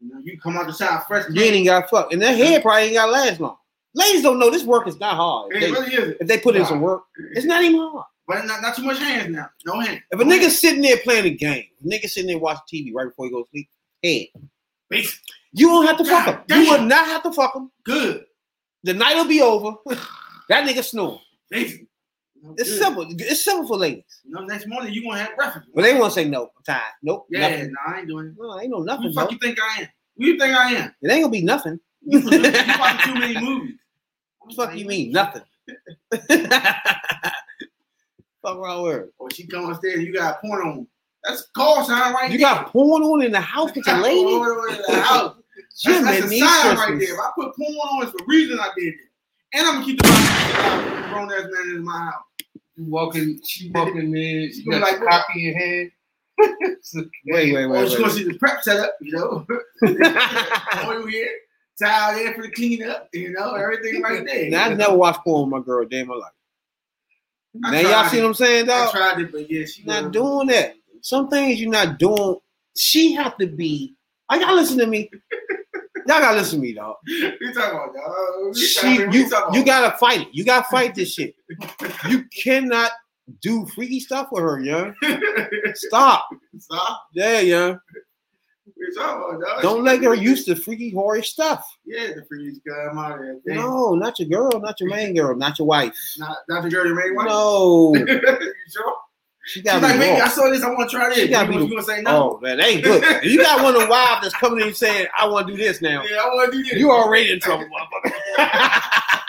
You 0.00 0.08
know, 0.14 0.20
you 0.22 0.38
come 0.38 0.56
out 0.56 0.66
the 0.66 0.72
shop 0.72 1.08
fresh. 1.08 1.24
You 1.30 1.42
ain't 1.42 1.66
got 1.66 1.88
fuck, 1.90 2.12
and 2.12 2.22
that 2.22 2.36
head 2.36 2.62
probably 2.62 2.82
ain't 2.84 2.94
got 2.94 3.10
last 3.10 3.40
long. 3.40 3.56
Ladies 3.94 4.22
don't 4.22 4.38
know 4.38 4.50
this 4.50 4.64
work 4.64 4.86
is 4.86 5.00
not 5.00 5.16
hard. 5.16 5.50
If 5.52 5.56
It 5.56 5.60
they, 5.66 5.72
really 5.72 5.94
is. 5.94 6.16
if 6.20 6.28
they 6.28 6.38
put 6.38 6.54
in 6.54 6.66
some 6.66 6.80
work, 6.80 7.04
it's 7.32 7.46
not 7.46 7.64
even 7.64 7.80
hard. 7.80 8.04
But 8.28 8.44
not, 8.44 8.60
not 8.60 8.76
too 8.76 8.82
much 8.82 8.98
hands 8.98 9.34
now. 9.34 9.48
No 9.64 9.80
hands. 9.80 10.02
If 10.10 10.20
a 10.20 10.22
nigga 10.22 10.50
sitting 10.50 10.82
there 10.82 10.98
playing 10.98 11.24
a 11.24 11.30
game, 11.30 11.64
a 11.82 11.88
nigga 11.88 12.08
sitting 12.08 12.28
there 12.28 12.38
watching 12.38 12.60
TV 12.84 12.92
right 12.94 13.08
before 13.08 13.24
he 13.24 13.32
goes 13.32 13.46
to 13.46 13.50
sleep, 13.50 13.68
head, 14.04 15.06
you 15.52 15.66
don't 15.68 15.86
have 15.86 15.96
to 15.96 16.04
fuck 16.04 16.26
him. 16.26 16.40
God 16.46 16.62
You 16.62 16.70
will 16.70 16.82
not 16.82 17.06
have 17.06 17.22
to 17.22 17.32
fuck 17.32 17.56
him. 17.56 17.70
Good. 17.84 18.26
The 18.84 18.92
night 18.92 19.14
will 19.16 19.26
be 19.26 19.40
over. 19.40 19.72
that 20.50 20.68
nigga 20.68 20.84
snore. 20.84 21.20
Basic. 21.50 21.86
Know, 22.42 22.54
It's 22.56 22.70
good. 22.70 22.78
simple. 22.82 23.06
It's 23.18 23.44
simple 23.44 23.66
for 23.68 23.76
ladies. 23.76 24.20
You 24.24 24.32
know, 24.34 24.44
next 24.44 24.66
morning 24.68 24.92
you 24.92 25.02
gonna 25.04 25.18
have 25.20 25.34
breakfast. 25.36 25.66
But 25.74 25.82
they 25.82 25.94
won't 25.98 26.12
say 26.12 26.24
no. 26.28 26.44
I'm 26.56 26.62
tired. 26.64 26.82
Nope. 27.02 27.26
Yeah, 27.30 27.48
Nothing. 27.48 27.72
no, 27.72 27.78
I 27.86 27.98
ain't 27.98 28.08
doing 28.08 28.26
it. 28.28 28.34
No, 28.38 28.50
I 28.50 28.60
ain't 28.62 28.70
no 28.70 28.78
Who 28.78 28.84
nothing, 28.84 29.06
the 29.08 29.12
bro. 29.12 29.22
fuck 29.24 29.32
you 29.32 29.38
think 29.38 29.58
I 29.60 29.80
am? 29.82 29.88
Who 30.16 30.26
you 30.26 30.38
think 30.38 30.54
I 30.56 30.72
am? 30.74 30.94
It 31.02 31.10
ain't 31.10 31.22
gonna 31.22 31.30
be 31.32 31.42
nothing. 31.42 31.80
You 32.02 32.20
watching 32.20 33.12
too 33.12 33.18
many 33.18 33.40
movies. 33.40 33.74
What 34.38 34.50
the 34.50 34.54
fuck 34.56 34.76
you 34.76 34.86
mean? 34.86 35.10
Nothing. 35.12 35.42
fuck 38.42 38.56
wrong 38.58 38.86
her? 38.86 39.08
Or 39.18 39.30
she 39.30 39.46
come 39.46 39.70
upstairs, 39.70 40.02
you 40.04 40.12
got 40.12 40.40
porn 40.40 40.66
on. 40.66 40.86
That's 41.24 41.48
call 41.56 41.84
sign 41.84 42.12
right 42.14 42.30
here. 42.30 42.38
You 42.38 42.44
there. 42.44 42.54
got 42.54 42.68
porn 42.72 43.02
on 43.02 43.22
in 43.22 43.32
the 43.32 43.40
house 43.40 43.74
with 43.74 43.86
your 43.86 43.98
lady? 44.02 44.22
Porn 44.24 44.74
in 44.74 44.82
the 44.86 45.00
house. 45.00 45.36
Jim, 45.80 46.04
That's, 46.04 46.20
that's 46.20 46.32
a 46.32 46.38
sign 46.38 46.76
right 46.76 46.98
there. 46.98 47.14
If 47.14 47.18
I 47.20 47.30
put 47.34 47.54
porn 47.56 47.72
on, 47.74 48.02
it's 48.04 48.12
the 48.12 48.24
reason 48.26 48.58
I 48.60 48.70
did 48.76 48.94
it. 48.94 49.00
And 49.54 49.66
I'm 49.66 49.74
gonna 49.74 49.86
keep 49.86 49.98
the 50.02 50.08
grown 51.10 51.32
ass 51.32 51.42
man 51.50 51.76
in 51.76 51.84
my 51.84 51.98
house. 51.98 52.22
You 52.78 52.84
walking, 52.84 53.40
she 53.44 53.70
walking 53.74 54.14
in, 54.16 54.52
She 54.52 54.62
you 54.62 54.70
gonna 54.70 54.80
got 54.84 54.92
like 54.92 55.00
like 55.00 55.10
copy 55.26 55.48
in 55.48 55.54
hand. 55.54 55.90
Wait, 57.26 57.52
wait, 57.52 57.66
wait, 57.66 57.66
oh, 57.68 57.88
she 57.88 57.96
wait. 57.96 58.00
gonna 58.02 58.12
see 58.12 58.24
the 58.24 58.38
prep 58.38 58.62
setup, 58.62 58.94
you 59.00 59.12
know. 59.12 59.44
Oil 60.88 61.06
here, 61.08 61.28
towel 61.82 62.14
there 62.14 62.32
for 62.34 62.42
the 62.42 62.50
cleanup, 62.52 63.08
you 63.12 63.32
know, 63.32 63.54
everything 63.54 64.00
right 64.00 64.24
there. 64.24 64.48
Now, 64.48 64.66
I 64.66 64.74
never 64.74 64.96
watched 64.96 65.24
porn 65.24 65.50
with 65.50 65.60
my 65.60 65.64
girl 65.66 65.82
a 65.84 65.88
day 65.88 65.98
in 66.00 66.06
my 66.06 66.14
life. 66.14 66.30
I 67.64 67.70
Now 67.72 67.80
y'all 67.80 67.90
tried 67.90 68.08
see 68.10 68.20
what 68.20 68.26
I'm 68.28 68.34
saying, 68.34 68.70
I 68.70 68.90
tried 68.92 69.20
it, 69.20 69.32
but 69.32 69.50
yeah, 69.50 69.64
she 69.66 69.82
not 69.82 70.04
was- 70.04 70.12
doing 70.12 70.46
that. 70.48 70.76
Some 71.02 71.28
things 71.28 71.60
you're 71.60 71.70
not 71.70 71.98
doing. 71.98 72.36
She 72.76 73.12
have 73.14 73.36
to 73.38 73.46
be. 73.48 73.94
I 74.28 74.38
gotta 74.38 74.54
listen 74.54 74.78
to 74.78 74.86
me. 74.86 75.10
Y'all 76.08 76.20
gotta 76.20 76.38
listen 76.38 76.58
to 76.58 76.62
me, 76.66 76.72
dog. 76.72 76.96
We 77.06 77.52
talking 77.52 77.76
about 77.76 77.92
dog. 77.94 78.56
She, 78.56 78.94
you, 78.94 79.10
you 79.12 79.26
about- 79.26 79.66
gotta 79.66 79.96
fight 79.98 80.22
it. 80.22 80.28
You 80.32 80.42
gotta 80.42 80.66
fight 80.70 80.94
this 80.94 81.12
shit. 81.12 81.34
You 82.08 82.24
cannot 82.42 82.92
do 83.42 83.66
freaky 83.74 84.00
stuff 84.00 84.28
with 84.32 84.42
her, 84.42 84.58
young. 84.58 84.94
Stop. 85.74 86.26
Stop. 86.58 87.02
Yeah, 87.12 87.40
young. 87.40 87.80
We 88.78 88.94
talking 88.94 89.36
about 89.36 89.46
dog. 89.56 89.62
Don't 89.62 89.84
let 89.84 90.02
her 90.02 90.14
use 90.14 90.46
the 90.46 90.56
freaky 90.56 90.90
horror 90.90 91.22
stuff. 91.22 91.62
Yeah, 91.84 92.14
the 92.14 92.24
freeze 92.26 92.58
come 92.66 92.96
out 92.98 93.20
of 93.20 93.26
there. 93.44 93.56
No, 93.56 93.94
not 93.94 94.18
your 94.18 94.28
girl, 94.30 94.58
not 94.60 94.80
your 94.80 94.88
main 94.88 95.14
girl, 95.14 95.36
not 95.36 95.58
your 95.58 95.68
wife. 95.68 95.94
Not, 96.16 96.38
not 96.48 96.62
the 96.62 96.70
girl 96.70 96.86
you 96.86 96.94
made 96.94 97.14
one. 97.14 97.26
No, 97.26 97.94
you 97.96 98.06
sure? 98.06 98.94
She 99.48 99.60
She's 99.60 99.62
gotta 99.62 99.86
like, 99.86 99.98
maybe 99.98 100.20
I 100.20 100.28
saw 100.28 100.50
this. 100.50 100.62
I 100.62 100.68
want 100.68 100.90
to 100.90 100.96
try 100.96 101.08
this. 101.08 101.18
She 101.18 101.28
gotta 101.28 101.50
you, 101.50 101.58
be 101.60 101.64
you 101.64 101.70
gonna 101.70 101.82
say 101.82 102.02
no? 102.02 102.34
Oh 102.34 102.40
man, 102.40 102.58
that 102.58 102.66
ain't 102.66 102.84
good. 102.84 103.24
You 103.24 103.38
got 103.42 103.62
one 103.62 103.74
of 103.74 103.80
the 103.80 103.88
wives 103.88 104.20
that's 104.22 104.34
coming 104.34 104.66
in 104.66 104.74
saying, 104.74 105.06
"I 105.18 105.26
want 105.26 105.46
to 105.46 105.54
do 105.54 105.58
this 105.58 105.80
now," 105.80 106.02
Yeah, 106.04 106.18
I 106.18 106.26
want 106.26 106.52
to 106.52 106.58
do 106.58 106.64
this. 106.64 106.74
you 106.74 106.90
already 106.90 107.32
in 107.32 107.40
trouble, 107.40 107.66
motherfucker. 107.66 108.12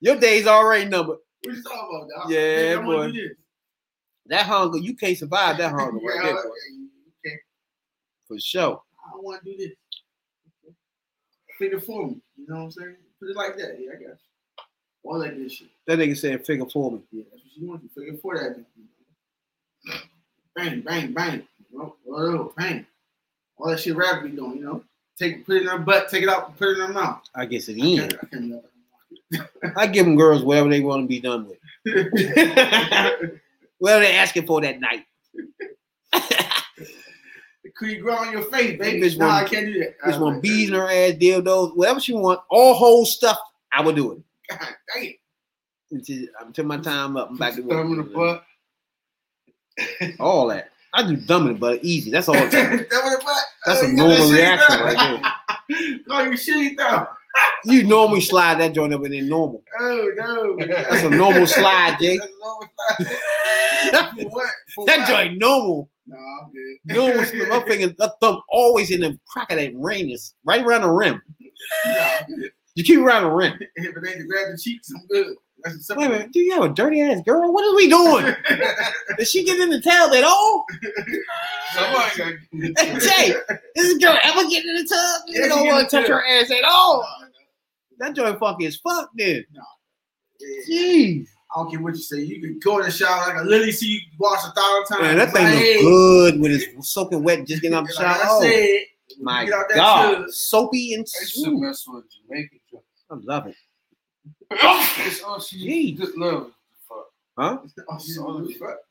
Your 0.00 0.16
day's 0.16 0.46
already 0.46 0.86
numbered. 0.86 1.18
What 1.42 1.54
you 1.54 1.62
talking 1.62 2.08
about, 2.08 2.22
dog? 2.22 2.32
Yeah, 2.32 2.76
Nigga, 2.76 2.84
boy. 3.12 3.12
That 4.26 4.46
hunger, 4.46 4.78
you 4.78 4.96
can't 4.96 5.18
survive 5.18 5.58
that 5.58 5.72
hunger 5.72 5.98
Yeah, 6.02 6.08
right 6.08 6.22
there, 6.24 6.38
uh, 6.38 6.42
boy, 6.42 6.48
okay, 7.26 7.36
for 8.26 8.38
sure. 8.38 8.82
I 9.04 9.16
want 9.16 9.44
to 9.44 9.50
do 9.52 9.56
this. 9.58 10.74
Figure 11.58 11.80
for 11.80 12.06
me. 12.06 12.16
You 12.36 12.46
know 12.48 12.56
what 12.56 12.62
I'm 12.62 12.70
saying? 12.70 12.96
Put 13.18 13.30
it 13.30 13.36
like 13.36 13.56
that. 13.58 13.76
Yeah, 13.78 13.90
I 13.90 13.94
got 13.94 14.08
you. 14.08 14.16
All 15.02 15.18
like 15.18 15.36
this 15.36 15.52
shit. 15.52 15.68
That 15.86 15.98
nigga 15.98 16.16
said, 16.16 16.46
"Figure 16.46 16.66
for 16.66 16.92
me." 16.92 17.00
Yeah, 17.10 17.24
that's 17.30 17.42
what 17.42 17.56
you 17.56 17.68
want 17.68 17.82
to 17.82 17.88
figure 17.88 18.18
for 18.22 18.38
that. 18.38 18.64
Bang, 20.54 20.80
bang, 20.80 21.12
bang. 21.12 21.46
Oh, 21.76 22.52
bang. 22.56 22.86
All 23.56 23.70
that 23.70 23.80
shit 23.80 23.96
rap 23.96 24.22
be 24.22 24.30
doing, 24.30 24.58
you 24.58 24.64
know. 24.64 24.84
Take 25.18 25.44
put 25.44 25.56
it 25.56 25.62
in 25.62 25.68
her 25.68 25.78
butt, 25.78 26.08
take 26.08 26.22
it 26.22 26.28
out, 26.28 26.56
put 26.56 26.68
it 26.68 26.78
in 26.78 26.86
her 26.86 26.92
mouth. 26.92 27.22
I 27.34 27.44
guess 27.44 27.68
it 27.68 27.76
I 27.80 27.84
in. 27.84 28.00
I 28.00 28.26
can't 28.26 28.50
let 28.50 28.64
I 29.76 29.86
give 29.86 30.06
them 30.06 30.16
girls 30.16 30.42
whatever 30.42 30.68
they 30.68 30.80
want 30.80 31.04
to 31.04 31.06
be 31.08 31.20
done 31.20 31.46
with. 31.46 31.58
Whatever 33.78 34.04
they 34.04 34.14
asking 34.16 34.46
for 34.46 34.60
that 34.60 34.80
night. 34.80 35.06
Could 37.76 37.88
you 37.88 38.02
grow 38.02 38.16
on 38.16 38.32
your 38.32 38.42
face, 38.42 38.78
baby? 38.78 39.16
No, 39.16 39.28
I 39.28 39.44
can't 39.44 39.66
do 39.66 39.78
that. 39.80 39.94
Just 40.04 40.20
want 40.20 40.42
bees 40.42 40.68
in 40.68 40.74
her 40.74 40.84
ass, 40.86 41.14
dildos, 41.14 41.74
whatever 41.76 42.00
she 42.00 42.12
want, 42.12 42.40
all 42.50 42.74
whole 42.74 43.06
stuff. 43.06 43.38
I 43.72 43.80
will 43.80 43.92
do 43.92 44.12
it 44.12 44.18
God 44.50 44.68
dang. 44.94 45.14
until, 45.92 46.26
until 46.40 46.64
my 46.66 46.78
time 46.78 47.16
up. 47.16 47.30
I'm 47.30 47.36
back 47.36 47.54
to 47.54 47.62
your 47.62 47.70
thumb 47.70 47.92
in 47.92 47.98
the 47.98 48.02
work. 48.02 48.12
butt. 48.40 48.44
All 50.18 50.46
that. 50.48 50.70
I 50.92 51.06
do 51.06 51.16
dumb 51.16 51.54
but 51.56 51.84
easy. 51.84 52.10
That's 52.10 52.28
all. 52.28 52.34
it 52.36 52.40
takes. 52.50 52.52
that 52.52 53.04
what 53.04 53.12
it 53.18 53.24
was? 53.24 53.44
That's 53.66 53.82
Oh, 53.82 53.88
a 53.88 53.92
normal 53.92 54.30
reaction 54.32 54.80
right 54.80 55.22
Call 56.08 56.24
you 56.26 56.32
shitty 56.32 56.76
thumb. 56.76 57.06
You 57.64 57.84
normally 57.84 58.22
slide 58.22 58.58
that 58.58 58.72
joint 58.74 58.92
up 58.92 59.04
in 59.04 59.12
there 59.12 59.22
normal. 59.22 59.62
Oh 59.78 60.10
no. 60.16 60.56
That's 60.66 61.04
a 61.04 61.10
normal 61.10 61.46
slide, 61.46 61.96
Jay. 62.00 62.18
That's 62.18 62.32
normal 62.40 62.68
slide. 62.98 64.10
For 64.18 64.28
what? 64.30 64.50
For 64.74 64.86
That 64.86 64.98
what? 65.00 65.08
joint 65.08 65.38
normal. 65.38 65.88
No, 66.06 66.16
I'm 66.16 66.50
good. 66.50 66.96
Normal. 66.96 67.46
my 67.60 67.64
finger, 67.68 67.94
that 67.98 68.12
thumb 68.20 68.40
always 68.48 68.90
in 68.90 69.00
the 69.02 69.16
crack 69.28 69.52
of 69.52 69.58
that 69.58 69.72
ring 69.76 70.10
is 70.10 70.34
right 70.44 70.64
around 70.64 70.82
the 70.82 70.90
rim. 70.90 71.22
No. 71.86 72.18
You 72.74 72.82
keep 72.84 72.98
around 72.98 73.22
the 73.24 73.30
rim. 73.30 73.54
If 73.76 73.96
it 73.96 74.08
ain't 74.08 74.18
to 74.18 74.24
grab 74.26 74.46
the 74.50 74.58
cheeks, 74.60 74.90
I'm 74.94 75.06
good. 75.06 75.36
Wait 75.64 76.06
a 76.06 76.08
minute. 76.08 76.32
Do 76.32 76.40
you 76.40 76.52
have 76.60 76.70
a 76.70 76.74
dirty 76.74 77.00
ass 77.00 77.20
girl? 77.24 77.52
What 77.52 77.64
are 77.64 77.74
we 77.76 77.88
doing? 77.88 78.34
Did 79.18 79.28
she 79.28 79.44
get 79.44 79.60
in 79.60 79.70
the 79.70 79.80
tub 79.80 80.12
at 80.12 80.24
all? 80.24 80.64
Somebody 81.74 82.38
Hey, 82.78 82.98
Jay, 82.98 83.34
is 83.76 83.88
this 83.88 83.98
girl 83.98 84.18
ever 84.22 84.48
get 84.48 84.64
in 84.64 84.74
the 84.74 84.86
tub? 84.88 85.22
You 85.28 85.42
Yeah, 85.42 85.48
don't 85.48 85.66
want 85.66 85.88
to 85.90 85.96
touch 86.00 86.08
her 86.08 86.24
ass 86.26 86.50
at 86.50 86.64
all. 86.64 87.06
That 87.98 88.14
joint 88.14 88.38
funky 88.38 88.66
as 88.66 88.76
fuck 88.76 89.10
then. 89.14 89.44
Yeah. 89.52 89.60
Jeez. 90.68 91.26
I 91.54 91.60
don't 91.62 91.70
care 91.70 91.80
what 91.82 91.94
you 91.94 92.00
say. 92.02 92.20
You 92.20 92.40
can 92.40 92.58
go 92.60 92.78
in 92.78 92.84
the 92.86 92.90
shower 92.90 93.26
like 93.34 93.42
a 93.42 93.44
lily 93.44 93.72
see 93.72 93.86
you 93.88 94.00
wash 94.18 94.38
a 94.46 94.52
thousand 94.52 94.86
times. 94.96 95.02
Man, 95.02 95.16
that 95.18 95.32
thing 95.32 95.46
Hey, 95.46 95.82
good 95.82 96.40
with 96.40 96.52
his 96.52 96.66
soaking 96.80 97.22
wet, 97.24 97.46
just 97.46 97.60
getting 97.60 97.76
out 97.76 97.86
the 97.88 97.92
like 97.94 98.16
shower. 98.16 98.24
I 98.24 98.28
Oh, 98.30 98.78
my 99.20 99.44
get 99.44 99.54
out 99.54 99.68
that 99.68 99.74
God, 99.76 100.30
soapy 100.30 100.94
and 100.94 101.00
I 101.00 101.20
used 101.20 101.34
to 101.34 101.40
smooth. 101.42 101.60
mess 101.62 101.84
with 101.88 102.04
Jamaican 102.28 102.60
joints. 102.70 102.86
I 103.10 103.14
love 103.20 103.48
it. 103.48 103.56
It's 104.50 105.22
all 105.22 105.40
she 105.40 105.94
Jeez. 105.94 105.98
just 105.98 106.16
love. 106.16 106.52
Fuck. 106.88 107.06
Huh? 107.38 107.58
You 107.76 107.84
all 107.88 107.98
shit. 107.98 108.16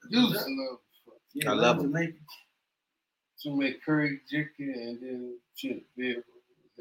You 0.10 0.32
just 0.32 0.48
love. 0.48 0.80
Fuck. 1.06 1.16
Yeah, 1.34 1.52
I 1.52 1.54
love 1.54 1.78
love 1.78 1.92
them. 1.92 2.16
She 3.38 3.50
make 3.52 3.84
curry 3.84 4.20
chicken 4.30 4.74
and 4.74 5.00
then 5.02 5.38
shit. 5.56 5.84
Yeah. 5.96 6.14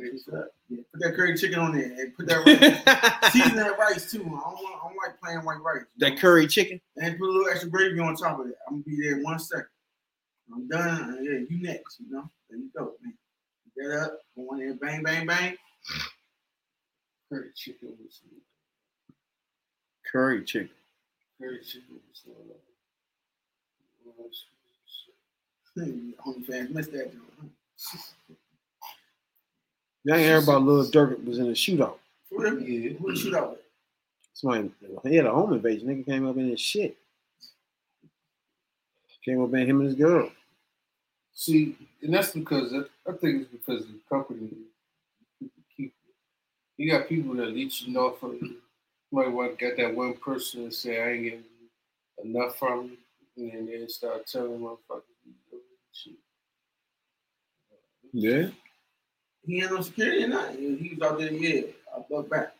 Yeah, 0.00 0.78
put 0.92 1.00
that 1.00 1.16
curry 1.16 1.36
chicken 1.36 1.58
on 1.58 1.76
there 1.76 1.86
and 1.86 2.14
put 2.14 2.26
that 2.28 2.46
rice. 2.46 3.32
season 3.32 3.56
that 3.56 3.76
rice 3.78 4.08
too. 4.10 4.20
I 4.20 4.22
don't 4.22 4.32
want. 4.32 4.76
I 4.80 4.88
don't 4.88 4.96
like 4.96 5.20
plain 5.20 5.44
white 5.44 5.60
rice. 5.60 5.84
that 5.98 6.18
curry 6.18 6.46
chicken. 6.46 6.80
And 6.98 7.18
put 7.18 7.28
a 7.28 7.32
little 7.32 7.48
extra 7.48 7.68
gravy 7.68 7.98
on 7.98 8.14
top 8.14 8.38
of 8.38 8.46
it. 8.46 8.54
I'm 8.68 8.74
gonna 8.74 8.84
be 8.84 9.00
there 9.02 9.16
in 9.16 9.24
one 9.24 9.40
second. 9.40 9.66
I'm 10.54 10.68
done. 10.68 11.14
and 11.16 11.24
Yeah, 11.24 11.38
you 11.56 11.62
next. 11.62 11.98
You 12.00 12.10
know. 12.14 12.30
There 12.48 12.58
you 12.58 12.70
go, 12.76 12.92
man. 13.02 13.14
Get 13.76 13.98
up. 13.98 14.18
Go 14.36 14.52
in 14.54 14.58
there. 14.60 14.74
Bang, 14.74 15.02
bang, 15.02 15.26
bang. 15.26 15.56
Curry 17.28 17.48
chicken 17.56 17.88
was 18.00 18.20
Curry 20.10 20.44
chicken. 20.44 20.70
curry 21.40 21.60
chicken 21.64 22.00
was 22.08 22.22
uh, 25.76 25.80
OnlyFans 26.26 26.70
missed 26.70 26.92
that. 26.92 27.12
joint? 27.12 27.52
Y'all 30.04 30.16
ain't 30.16 30.28
heard 30.28 30.42
about 30.44 30.62
Lil 30.62 30.84
Durk 30.90 31.22
was 31.24 31.38
in 31.38 31.46
a 31.46 31.50
shootout. 31.50 31.98
Who 32.30 32.42
the- 32.42 32.64
Yeah. 32.64 32.92
who 32.94 33.12
the 33.12 33.18
shoot? 33.18 33.58
Somebody 34.34 34.70
he 35.04 35.16
had 35.16 35.26
a 35.26 35.32
home 35.32 35.52
invasion. 35.52 35.88
Nigga 35.88 36.06
came 36.06 36.26
up 36.26 36.36
in 36.36 36.48
his 36.48 36.60
shit. 36.60 36.96
Came 39.24 39.42
up 39.42 39.52
in 39.52 39.68
him 39.68 39.80
and 39.80 39.88
his 39.88 39.96
girl. 39.96 40.30
See, 41.34 41.76
and 42.02 42.14
that's 42.14 42.30
because 42.32 42.72
I, 42.72 42.78
I 43.10 43.14
think 43.16 43.42
it's 43.42 43.50
because 43.50 43.86
the 43.86 43.98
company 44.08 44.50
keep. 45.76 45.92
You 46.76 46.90
got 46.90 47.08
people 47.08 47.34
that 47.34 47.48
leeching 47.48 47.96
off 47.96 48.22
of 48.22 48.34
you. 48.34 48.56
You 49.10 49.18
might 49.18 49.32
want 49.32 49.58
got 49.58 49.76
that 49.76 49.94
one 49.94 50.14
person 50.14 50.64
that 50.64 50.74
say 50.74 51.00
I 51.00 51.12
ain't 51.12 51.24
getting 51.24 51.44
enough 52.24 52.58
from 52.58 52.96
you, 53.36 53.50
and 53.52 53.68
then 53.68 53.80
they 53.80 53.86
start 53.86 54.26
telling 54.26 54.60
motherfuckers 54.60 55.02
you 55.24 55.32
doing 55.50 55.62
shit. 55.92 56.14
Yeah. 58.12 58.48
He 59.46 59.62
ain't 59.62 59.72
no 59.72 59.80
security 59.80 60.24
or 60.24 60.28
nothing. 60.28 60.58
He 60.58 60.88
he 60.88 60.94
was 60.94 61.10
out 61.10 61.18
there, 61.18 61.32
yeah. 61.32 61.62
I 61.96 62.00
buck 62.10 62.28
back. 62.28 62.54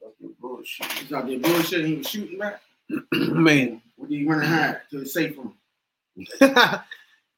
Fuck 0.00 0.12
your 0.18 0.30
bullshit. 0.40 0.90
He 0.92 1.04
was 1.04 1.12
out 1.12 1.26
there 1.26 1.38
bullshitting. 1.38 1.86
He 1.86 1.96
was 1.96 2.08
shooting 2.08 2.38
back. 2.38 2.62
Man, 3.12 3.82
What 3.96 4.08
did 4.08 4.18
he 4.18 4.26
run 4.26 4.40
to 4.40 4.46
hide 4.46 4.80
to 4.90 5.00
the 5.00 5.06
safe 5.06 5.36
room? 5.36 5.54
that 6.40 6.84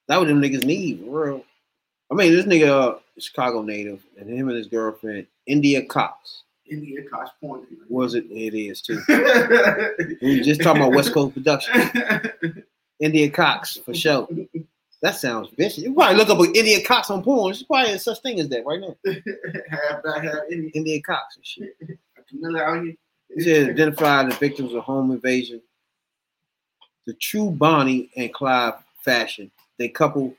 what 0.09 0.27
them 0.27 0.41
niggas 0.41 0.65
need, 0.65 1.01
for 1.01 1.25
real. 1.27 1.45
I 2.11 2.15
mean, 2.15 2.33
this 2.33 2.47
nigga, 2.47 2.69
uh, 2.69 2.99
Chicago 3.19 3.63
native, 3.63 4.03
and 4.19 4.29
him 4.29 4.49
and 4.49 4.57
his 4.57 4.67
girlfriend, 4.69 5.27
India 5.47 5.85
Cox. 5.85 6.43
India 6.71 7.03
Kosh 7.11 7.29
Point. 7.41 7.65
Was 7.89 8.15
it? 8.15 8.25
It 8.31 8.55
is 8.55 8.81
too. 8.81 9.01
We 10.23 10.39
were 10.39 10.45
just 10.45 10.63
talking 10.63 10.83
about 10.83 10.95
West 10.95 11.13
Coast 11.13 11.35
production. 11.35 12.65
India 13.01 13.31
Cox 13.31 13.77
for 13.77 13.95
sure. 13.95 14.29
That 15.03 15.17
sounds 15.17 15.51
vicious. 15.57 15.85
You 15.85 15.93
probably 15.93 16.17
look 16.17 16.31
up 16.31 16.41
an 16.41 16.55
Indian 16.55 16.83
Cox 16.83 17.11
on 17.11 17.23
porn. 17.23 17.53
There's 17.53 17.63
probably 17.63 17.93
a 17.93 17.99
such 17.99 18.21
thing 18.21 18.41
as 18.41 18.49
that 18.49 18.65
right 18.65 18.81
now. 18.81 18.97
half 19.69 20.03
back, 20.03 20.23
half 20.25 20.45
India. 20.51 20.71
India 20.75 21.03
Cox 21.03 21.37
and 21.37 21.47
shit. 21.47 21.77
Camilla 22.29 22.63
out 22.63 22.85
here. 22.85 22.95
He 23.35 23.43
said 23.43 23.71
identified 23.71 24.31
the 24.31 24.37
victims 24.37 24.73
of 24.73 24.83
home 24.85 25.11
invasion. 25.11 25.61
The 27.07 27.13
true 27.15 27.51
Bonnie 27.51 28.11
and 28.17 28.33
Clyde 28.33 28.75
fashion. 29.01 29.51
They 29.79 29.89
couple 29.89 30.35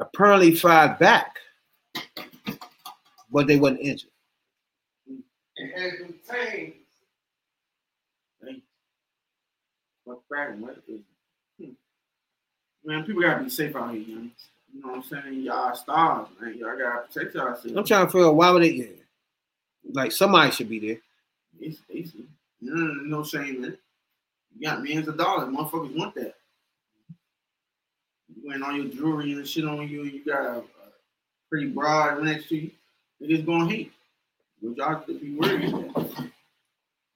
apparently 0.00 0.54
fired 0.56 0.98
back, 0.98 1.36
but 3.30 3.46
they 3.46 3.58
wasn't 3.58 3.80
injured. 3.80 4.09
And 5.60 5.70
had 5.72 5.92
them 6.00 6.14
things. 6.24 6.74
What 10.06 10.78
is 10.88 11.00
hmm. 11.60 11.70
Man, 12.84 13.04
people 13.04 13.20
gotta 13.20 13.44
be 13.44 13.50
safe 13.50 13.76
out 13.76 13.94
here, 13.94 14.16
man. 14.16 14.30
You 14.72 14.80
know 14.80 14.88
what 14.88 14.96
I'm 14.96 15.02
saying? 15.02 15.42
Y'all 15.42 15.74
stars, 15.74 16.28
man. 16.40 16.56
Y'all 16.56 16.78
gotta 16.78 17.06
protect 17.06 17.34
yourselves. 17.34 17.76
I'm 17.76 17.84
trying 17.84 18.06
to 18.06 18.12
figure 18.12 18.26
out 18.26 18.36
why 18.36 18.50
would 18.50 18.62
they 18.62 18.70
yeah. 18.70 18.86
like 19.92 20.12
somebody 20.12 20.50
should 20.50 20.70
be 20.70 20.78
there. 20.78 20.98
It's 21.60 21.80
easy. 21.92 22.24
No, 22.62 22.74
no, 22.74 23.18
no 23.18 23.24
shame 23.24 23.56
in 23.56 23.72
it. 23.72 23.80
You 24.58 24.66
got 24.66 24.82
millions 24.82 25.08
of 25.08 25.18
dollars. 25.18 25.48
Motherfuckers 25.48 25.96
want 25.96 26.14
that. 26.14 26.34
You 28.28 28.42
wearing 28.44 28.62
all 28.62 28.72
your 28.72 28.86
jewelry 28.86 29.32
and 29.32 29.46
shit 29.46 29.66
on 29.66 29.86
you, 29.88 30.02
and 30.02 30.12
you 30.12 30.24
got 30.24 30.44
a, 30.44 30.58
a 30.58 30.62
pretty 31.50 31.68
broad 31.68 32.22
next 32.22 32.48
to 32.48 32.56
you. 32.56 32.70
Niggas 33.22 33.44
gonna 33.44 33.68
hate. 33.68 33.92
But 34.62 34.76
y'all 34.76 35.04
be 35.06 35.34
worried. 35.34 35.74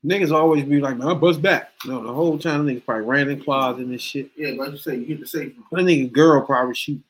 Niggas 0.05 0.33
always 0.33 0.65
be 0.65 0.81
like, 0.81 0.99
man, 0.99 1.09
I 1.09 1.15
bust 1.15 1.41
back. 1.41 1.73
No, 1.87 2.03
the 2.03 2.13
whole 2.13 2.39
time 2.39 2.67
niggas 2.67 2.85
probably 2.85 3.07
ran 3.07 3.31
in 3.31 3.43
closet 3.43 3.81
and 3.83 3.93
this 3.95 4.03
shit. 4.03 4.31
Yeah, 4.37 4.51
like 4.51 4.73
you 4.73 4.77
say, 4.77 4.97
you 4.97 5.05
hit 5.07 5.21
the 5.21 5.27
safe 5.27 5.55
room. 5.57 5.65
That 5.73 5.79
nigga 5.79 6.13
girl 6.13 6.43
probably 6.43 6.75
shoot. 6.75 7.01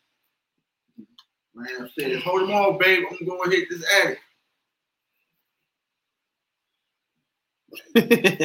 Man, 1.56 1.66
I'm 1.80 1.90
saying, 1.98 2.20
Hold 2.20 2.42
them 2.42 2.52
all, 2.52 2.72
babe. 2.78 3.04
I'm 3.10 3.26
gonna 3.26 3.50
hit 3.50 3.68
this 3.68 3.84
attic. 4.02 4.18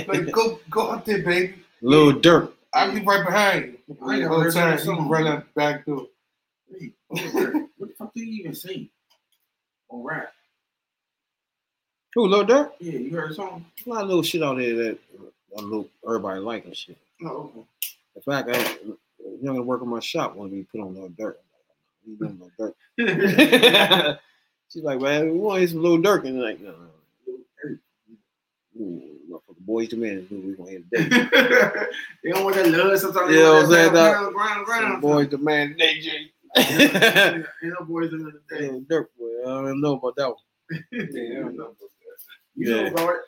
Like, 0.07 0.31
go 0.31 0.59
go 0.69 0.91
out 0.91 1.05
there, 1.05 1.21
baby. 1.23 1.55
Lil 1.81 2.13
Durk. 2.13 2.51
I'll 2.73 2.93
be 2.93 3.01
right 3.01 3.25
behind 3.25 3.77
you. 3.87 3.97
I 4.05 4.13
ain't 4.15 4.23
The 4.23 4.29
whole 4.29 4.41
heard 4.41 4.53
time 4.53 4.71
that 4.71 4.79
you 4.79 4.85
song. 4.85 4.95
can 4.97 5.09
run 5.09 5.27
out 5.27 5.43
the 5.45 5.49
back 5.55 5.85
door. 5.85 6.07
Hey, 6.79 6.91
what 7.07 7.19
the 7.89 7.93
fuck 7.97 8.13
do 8.13 8.23
you 8.23 8.41
even 8.41 8.53
say? 8.53 8.89
On 9.89 10.03
rap. 10.03 10.31
Who, 12.15 12.27
Lil 12.27 12.45
Durk? 12.45 12.71
Yeah, 12.79 12.93
you 12.93 13.11
heard 13.15 13.35
song? 13.35 13.65
A 13.85 13.89
lot 13.89 14.01
of 14.01 14.07
little 14.07 14.23
shit 14.23 14.41
out 14.41 14.57
there 14.57 14.75
that 14.75 14.97
uh, 15.57 15.61
little, 15.61 15.87
everybody 16.05 16.39
like 16.39 16.65
and 16.65 16.75
shit. 16.75 16.97
Oh, 17.23 17.51
okay. 17.55 17.65
In 18.15 18.21
fact, 18.21 18.49
I, 18.51 18.77
you 19.19 19.37
know, 19.41 19.61
work 19.61 19.81
in 19.81 19.89
my 19.89 19.99
shop 19.99 20.35
when 20.35 20.49
we 20.51 20.63
put 20.63 20.81
on 20.81 20.95
Lil 20.95 21.09
Durk. 21.09 21.35
We 22.07 22.15
doing 22.15 22.39
Lil 22.57 22.73
Durk. 22.97 24.19
She's 24.69 24.83
like, 24.83 24.99
man, 24.99 25.31
we 25.31 25.37
want 25.37 25.57
to 25.57 25.59
hear 25.59 25.67
some 25.67 25.83
Lil 25.83 25.99
Durk. 25.99 26.25
And 26.25 26.41
like, 26.41 26.59
no, 26.59 26.71
no. 26.71 26.89
Ooh, 28.79 29.01
motherfucker, 29.29 29.65
Boyz 29.67 29.93
II 29.93 29.99
Men 29.99 30.17
is 30.19 30.31
what 30.31 30.43
we 30.43 30.55
gonna 30.55 30.69
hear 30.69 30.81
today. 30.93 31.85
they 32.23 32.31
don't 32.31 32.45
want 32.45 32.55
that 32.55 32.67
love 32.69 32.97
sometimes. 32.99 33.31
You 33.31 33.39
know 33.39 33.53
what 33.55 33.65
I'm 33.65 33.71
saying 33.71 33.91
ground, 34.33 34.65
ground, 34.65 35.01
boys 35.01 35.27
to 35.29 35.37
man 35.37 35.69
today, 35.69 35.99
Jay. 35.99 36.31
Ain't 36.55 37.45
no 37.63 37.85
boys 37.85 38.13
in 38.13 38.23
the 38.23 38.57
day. 38.57 38.81
Dirt, 38.89 39.11
boy. 39.17 39.41
I 39.43 39.61
don't 39.61 39.81
know 39.81 39.93
about 39.95 40.15
that 40.15 40.29
one. 40.29 40.37
Yeah, 40.91 41.01
I 41.01 41.41
don't 41.41 41.57
know 41.57 41.63
about 41.65 41.77
that. 41.79 41.89
You 42.59 42.69
know 42.75 42.81
Yeah. 42.81 42.87
about 42.89 43.09
it? 43.15 43.21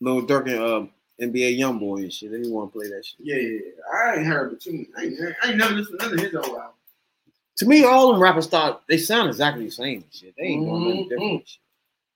Lil 0.00 0.22
Durk 0.26 0.46
and 0.52 0.62
um, 0.62 0.90
NBA 1.20 1.58
YoungBoy 1.58 2.02
and 2.02 2.12
shit. 2.12 2.30
They 2.30 2.36
didn't 2.38 2.52
want 2.52 2.72
to 2.72 2.78
play 2.78 2.88
that 2.88 3.04
shit. 3.04 3.16
Yeah, 3.20 3.36
yeah, 3.36 3.58
yeah. 3.64 4.10
I 4.12 4.16
ain't 4.16 4.26
heard 4.26 4.64
you. 4.64 4.86
I 4.96 5.02
ain't, 5.02 5.18
I 5.42 5.48
ain't 5.48 5.56
never 5.56 5.74
listened 5.74 5.98
to 5.98 6.06
none 6.06 6.14
of 6.18 6.24
his 6.24 6.34
old 6.34 6.46
album. 6.46 6.70
To 7.56 7.66
me, 7.66 7.84
all 7.84 8.12
them 8.12 8.22
rappers 8.22 8.44
start 8.44 8.82
they 8.88 8.98
sound 8.98 9.28
exactly 9.28 9.64
the 9.64 9.70
same 9.70 10.04
shit. 10.12 10.34
They 10.36 10.44
ain't 10.44 10.64
doing 10.64 10.84
nothing 10.84 11.04
Mhm. 11.04 11.08
different. 11.08 11.58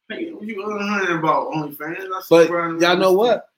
Hey, 0.08 0.24
you 0.46 0.62
other 0.62 1.18
about 1.18 1.52
OnlyFans? 1.52 2.08
I 2.12 2.22
But 2.28 2.48
y'all 2.80 2.96
know 2.96 3.12
what? 3.12 3.48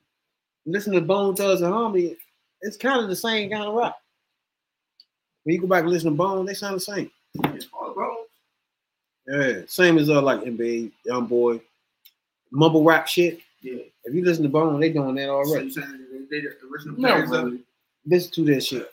Listen 0.64 0.94
to 0.94 1.01
Bone 1.02 1.35
Thugs 1.36 1.60
and 1.60 1.72
Harmony, 1.74 2.16
it's 2.62 2.76
kind 2.78 3.02
of 3.02 3.09
the 3.10 3.16
same 3.16 3.51
kind 3.51 3.64
of 3.64 3.74
rap. 3.74 3.97
When 5.43 5.56
you 5.56 5.60
go 5.60 5.66
back 5.66 5.82
and 5.82 5.90
listen 5.93 6.10
to 6.12 6.16
Bone, 6.16 6.47
they 6.47 6.55
sound 6.55 6.76
the 6.76 6.81
same. 6.81 7.10
It's 7.55 7.66
all 7.72 7.90
about. 7.90 8.16
Yeah, 9.26 9.62
same 9.66 9.98
as 9.98 10.09
uh 10.09 10.22
like 10.22 10.40
NBA, 10.43 10.90
YoungBoy, 11.06 11.60
mumble 12.55 12.82
rap 12.85 13.06
shit. 13.06 13.40
Yeah. 13.60 13.78
If 14.05 14.14
you 14.14 14.24
listen 14.24 14.43
to 14.44 14.48
Bone, 14.48 14.81
they 14.81 14.90
doing 14.90 15.14
that 15.16 15.26
So 15.26 15.31
already. 15.31 15.66
you 15.66 15.70
saying 15.72 16.06
they, 16.31 16.40
they 16.40 16.43
the 16.43 16.55
original 16.72 16.98
No, 16.98 17.16
really. 17.20 17.60
Listen 18.06 18.32
to 18.32 18.55
that 18.55 18.62
shit. 18.62 18.93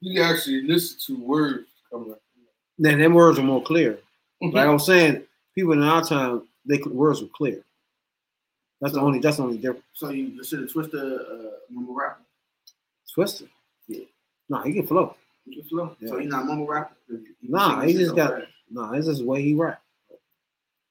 You 0.00 0.14
can 0.20 0.30
actually 0.34 0.62
listen 0.62 0.98
to 1.16 1.22
words 1.22 1.66
coming 1.90 2.12
up. 2.12 2.20
Then 2.78 2.98
them 2.98 3.14
words 3.14 3.38
are 3.38 3.42
more 3.42 3.62
clear. 3.62 3.98
Mm-hmm. 4.42 4.56
Like 4.56 4.66
I 4.66 4.70
was 4.72 4.86
saying, 4.86 5.22
people 5.54 5.72
in 5.72 5.82
our 5.82 6.02
time, 6.02 6.42
they 6.66 6.78
words 6.86 7.20
were 7.22 7.28
clear. 7.28 7.62
That's 8.80 8.94
the 8.94 9.00
only. 9.00 9.18
That's 9.18 9.36
the 9.38 9.42
only 9.42 9.58
difference. 9.58 9.84
So 9.92 10.08
you 10.10 10.30
consider 10.30 10.62
Twista 10.62 10.94
uh, 11.20 11.50
mumble 11.70 11.94
rapper? 11.94 12.22
Twista. 13.14 13.46
Yeah. 13.88 14.04
Nah, 14.48 14.62
he 14.62 14.72
can 14.72 14.86
flow. 14.86 15.16
You 15.44 15.60
can 15.60 15.68
flow. 15.68 15.96
So 16.06 16.14
Yeah. 16.16 16.22
he's 16.22 16.30
not 16.30 16.46
mumble 16.46 16.66
rapper. 16.66 16.94
Nah, 17.42 17.82
he 17.82 17.92
just 17.94 18.14
got- 18.16 18.32
Right. 18.34 18.44
Nah, 18.70 18.92
this 18.92 19.06
is 19.08 19.18
the 19.18 19.24
way 19.24 19.42
he 19.42 19.52
rap. 19.54 19.82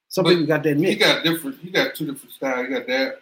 Some 0.10 0.24
But 0.24 0.32
people 0.32 0.46
got 0.48 0.64
that 0.64 0.70
You 0.76 0.76
niche. 0.88 1.00
got 1.00 1.24
different. 1.24 1.64
You 1.64 1.72
got 1.72 1.96
two 1.96 2.08
different 2.12 2.34
styles. 2.34 2.68
You 2.68 2.76
got 2.76 2.88
that, 2.88 3.22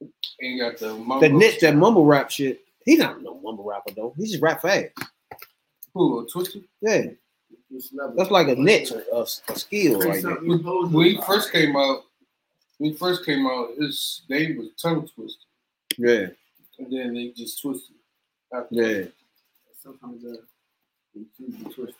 and 0.00 0.10
you 0.40 0.58
got 0.60 0.76
the 0.78 0.88
mumble. 0.94 1.20
That 1.20 1.32
niche, 1.32 1.60
that 1.60 1.76
mumble 1.76 2.04
rap 2.04 2.30
shit. 2.30 2.60
He 2.84 2.96
not 2.96 3.22
no 3.22 3.40
mumble 3.40 3.64
rapper 3.64 3.92
though. 3.94 4.14
He 4.18 4.26
just 4.26 4.42
rap 4.42 4.60
fast. 4.62 4.90
Who? 5.94 6.18
a 6.20 6.26
Twista? 6.26 6.62
Yeah, 6.80 7.04
that's 8.16 8.30
like 8.30 8.48
a 8.48 8.56
niche, 8.56 8.90
a, 8.90 9.14
a, 9.14 9.22
a 9.22 9.26
skill 9.58 10.00
right 10.00 10.12
there. 10.12 10.20
something 10.22 10.50
you 10.50 10.58
supposed 10.58 10.90
to 10.90 10.96
When 10.96 11.06
he 11.06 11.20
first 11.26 11.52
came 11.52 11.76
out, 11.76 12.00
when 12.78 12.90
he 12.90 12.96
first 12.96 13.24
came 13.24 13.46
out, 13.46 13.68
his 13.78 14.22
name 14.28 14.58
was 14.58 14.68
Tongue 14.76 15.08
Twister. 15.14 15.44
Yeah, 15.96 16.26
and 16.78 16.92
then 16.92 17.14
they 17.14 17.28
just 17.28 17.62
twisted. 17.62 17.94
it. 17.94 18.56
After 18.56 18.74
yeah. 18.74 19.04
Sometimes 19.82 20.24
uh, 20.24 20.36
they 21.14 21.22
choose 21.36 21.62
to 21.62 21.70
twist. 21.70 21.94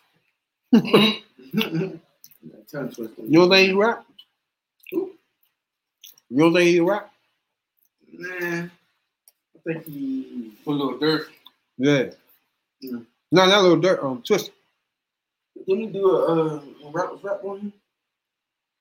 That 0.73 2.69
tongue 2.71 2.89
twister. 2.91 3.23
You 3.23 3.39
don't 3.41 3.51
think 3.51 3.69
he 3.69 3.75
rap? 3.75 4.05
You 6.31 6.39
don't 6.39 6.55
think 6.55 6.69
he 6.69 6.81
rap? 6.81 7.13
Nah. 8.13 8.65
I 8.65 9.59
think 9.65 9.85
he. 9.87 10.53
Put 10.65 10.73
a 10.73 10.75
little 10.75 10.99
dirt. 10.99 11.29
Yeah. 11.79 12.11
Yeah. 12.81 12.99
No, 13.33 13.47
not 13.47 13.59
a 13.59 13.63
little 13.63 13.81
dirt. 13.81 14.03
Um, 14.03 14.23
Twista. 14.23 14.51
Didn't 15.67 15.81
he 15.81 15.87
do 15.87 16.11
a, 16.11 16.57
uh, 16.57 16.61
rap, 16.91 17.11
rap 17.23 17.45
on 17.45 17.61
him? 17.61 17.73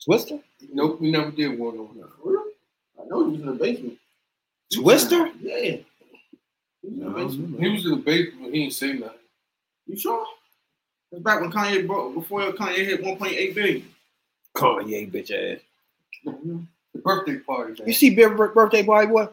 Twista. 0.07 0.41
Nope, 0.71 0.99
we 1.01 1.11
never 1.11 1.31
did 1.31 1.57
one 1.57 1.77
on 1.77 1.95
him. 1.95 2.09
Really? 2.23 2.51
I 2.99 3.05
know 3.05 3.25
he 3.25 3.31
was 3.31 3.39
in 3.41 3.45
the 3.45 3.53
basement. 3.53 3.97
Twista? 4.73 5.31
Yeah. 5.41 5.77
He 6.81 6.89
was 6.89 7.35
in 7.35 7.51
the 7.51 7.57
No. 7.57 7.57
He 7.59 7.69
was 7.69 7.85
in 7.85 7.91
the 7.91 7.97
basement. 7.97 8.53
He 8.53 8.63
ain't 8.63 8.73
say 8.73 8.93
nothing. 8.93 9.17
You 9.87 9.97
sure? 9.97 10.25
That's 11.11 11.23
back 11.23 11.41
when 11.41 11.51
Kanye 11.51 12.13
before 12.13 12.51
Kanye 12.53 12.85
hit 12.85 13.03
1.8 13.03 13.55
billion. 13.55 13.85
Kanye, 14.55 15.11
bitch 15.11 15.31
ass. 15.31 15.59
The 16.93 16.99
birthday 16.99 17.37
party. 17.37 17.73
Man. 17.79 17.87
You 17.87 17.93
see 17.93 18.13
Big 18.13 18.35
birthday 18.35 18.83
party 18.83 19.07
boy? 19.07 19.27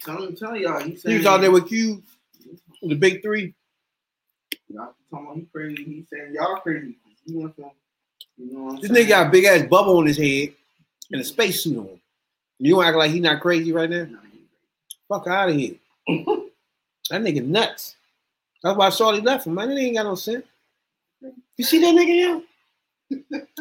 Tell 0.00 0.22
him, 0.22 0.34
tell 0.36 0.56
y'all. 0.56 0.80
He, 0.80 0.92
He 0.92 1.16
was 1.16 1.26
out 1.26 1.40
there 1.40 1.50
with 1.50 1.70
you, 1.70 2.02
the 2.82 2.94
big 2.94 3.22
three. 3.22 3.54
Y'all 4.68 4.94
talking 5.10 5.26
about 5.26 5.36
he 5.36 5.42
crazy. 5.52 5.84
He 5.84 6.06
saying 6.12 6.34
y'all 6.34 6.56
crazy. 6.56 6.96
He 7.26 7.34
went 7.36 7.54
from, 7.54 7.70
you 8.36 8.52
know 8.52 8.76
This 8.76 8.90
saying? 8.90 9.06
nigga 9.06 9.08
got 9.08 9.26
a 9.28 9.30
big 9.30 9.44
ass 9.44 9.62
bubble 9.68 9.96
on 9.98 10.06
his 10.06 10.18
head 10.18 10.52
and 11.12 11.20
a 11.20 11.24
space 11.24 11.62
suit 11.62 11.78
on. 11.78 12.00
You 12.58 12.74
don't 12.74 12.84
act 12.84 12.96
like 12.96 13.10
he 13.10 13.20
not 13.20 13.40
crazy 13.40 13.72
right 13.72 13.88
now? 13.88 14.04
He- 14.04 14.16
Fuck 15.08 15.26
out 15.26 15.50
of 15.50 15.54
here. 15.54 15.74
that 16.08 17.20
nigga 17.22 17.44
nuts. 17.44 17.96
That's 18.62 18.76
why 18.76 18.88
Shorty 18.90 19.20
left 19.20 19.46
him, 19.46 19.54
man. 19.54 19.68
That 19.68 19.78
ain't 19.78 19.96
got 19.96 20.04
no 20.04 20.14
sense. 20.14 20.44
You 21.56 21.64
see 21.64 21.80
that 21.80 21.94
nigga 21.94 22.06
here? 22.06 22.42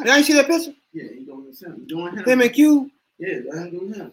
Y'all 0.03 0.13
ain't 0.15 0.25
see 0.25 0.33
that 0.33 0.47
picture? 0.47 0.73
Yeah, 0.93 1.03
he 1.13 1.25
doing 1.25 1.53
him. 1.53 1.75
He 1.79 1.85
doing 1.85 2.15
him. 2.17 2.23
Him 2.25 2.41
and 2.41 2.53
Q. 2.53 2.91
Yeah, 3.23 3.39
let 3.49 3.67
him 3.67 3.69
do 3.71 3.93
him. 3.93 4.11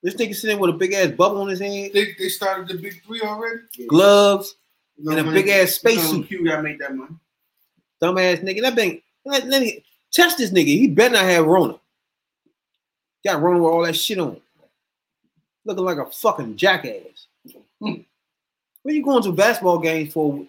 This 0.00 0.14
nigga 0.14 0.34
sitting 0.34 0.60
with 0.60 0.70
a 0.70 0.74
big 0.74 0.92
ass 0.92 1.10
bubble 1.10 1.40
on 1.40 1.48
his 1.48 1.58
hand. 1.58 1.90
They, 1.92 2.14
they 2.16 2.28
started 2.28 2.68
the 2.68 2.80
big 2.80 3.02
three 3.04 3.20
already. 3.20 3.62
Yeah. 3.76 3.86
gloves, 3.88 4.54
You 4.96 5.10
know 5.10 5.16
and 5.16 5.28
a 5.28 5.32
big 5.32 5.48
ass 5.48 5.82
you 5.82 5.90
know 5.90 5.96
space 5.96 6.10
suit. 6.10 6.28
Q 6.28 6.44
got 6.44 6.56
to 6.58 6.62
make 6.62 6.78
that 6.78 6.94
money. 6.94 7.16
Dumbass 8.00 8.44
nigga. 8.44 8.62
That 8.62 8.76
been 8.76 9.02
let, 9.24 9.48
let 9.48 9.60
me 9.60 9.84
test 10.12 10.38
this 10.38 10.52
nigga. 10.52 10.66
He 10.66 10.86
better 10.86 11.14
not 11.14 11.24
have 11.24 11.46
Rona. 11.46 11.80
Got 13.24 13.42
Rona 13.42 13.60
with 13.60 13.72
all 13.72 13.84
that 13.84 13.96
shit 13.96 14.20
on. 14.20 14.40
Looking 15.64 15.84
like 15.84 15.98
a 15.98 16.06
fucking 16.06 16.56
jackass. 16.56 17.26
Hmm. 17.82 18.02
What 18.82 18.94
you 18.94 19.02
going 19.02 19.24
to 19.24 19.32
basketball 19.32 19.80
games 19.80 20.12
for 20.12 20.46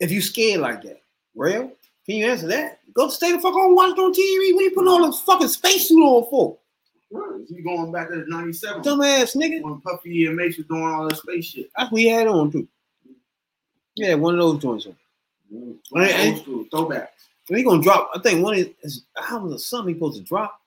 if 0.00 0.10
you 0.10 0.20
scared 0.20 0.60
like 0.60 0.82
that? 0.82 1.00
Real? 1.36 1.70
Can 2.04 2.16
you 2.16 2.26
answer 2.26 2.48
that? 2.48 2.80
Go 2.92 3.08
stay 3.10 3.30
the 3.30 3.38
fuck 3.38 3.52
home 3.52 3.66
and 3.66 3.76
watch 3.76 3.96
it 3.96 4.00
on 4.00 4.12
TV. 4.12 4.54
What 4.56 4.64
you 4.64 4.72
putting 4.74 4.88
all 4.88 5.06
this 5.06 5.20
fucking 5.20 5.46
spacesuit 5.46 5.98
on 5.98 6.28
for? 6.28 6.58
Right. 7.10 7.40
He 7.48 7.62
going 7.62 7.92
back 7.92 8.08
to 8.08 8.24
97. 8.26 8.82
Dumbass 8.82 9.36
nigga. 9.36 9.62
When 9.62 9.80
Puffy 9.80 10.26
and 10.26 10.36
Mase 10.36 10.58
was 10.58 10.66
doing 10.66 10.82
all 10.82 11.08
that 11.08 11.16
space 11.16 11.46
shit. 11.46 11.70
That's 11.76 11.90
what 11.92 12.00
he 12.00 12.08
had 12.08 12.26
on 12.26 12.50
too. 12.50 12.66
Yeah, 13.94 14.14
one 14.14 14.34
of 14.34 14.40
those 14.40 14.62
joints. 14.62 14.86
on. 14.86 14.96
Hey, 15.94 16.12
hey. 16.12 16.30
Old 16.32 16.42
school, 16.42 16.64
throwbacks. 16.72 17.08
And 17.48 17.58
he 17.58 17.64
gonna 17.64 17.82
drop. 17.82 18.10
I 18.14 18.18
think 18.18 18.42
one 18.42 18.56
is, 18.56 18.68
is 18.82 19.04
how 19.16 19.38
was 19.38 19.52
the 19.52 19.58
something 19.58 19.94
he 19.94 19.98
supposed 19.98 20.18
to 20.18 20.24
drop? 20.24 20.60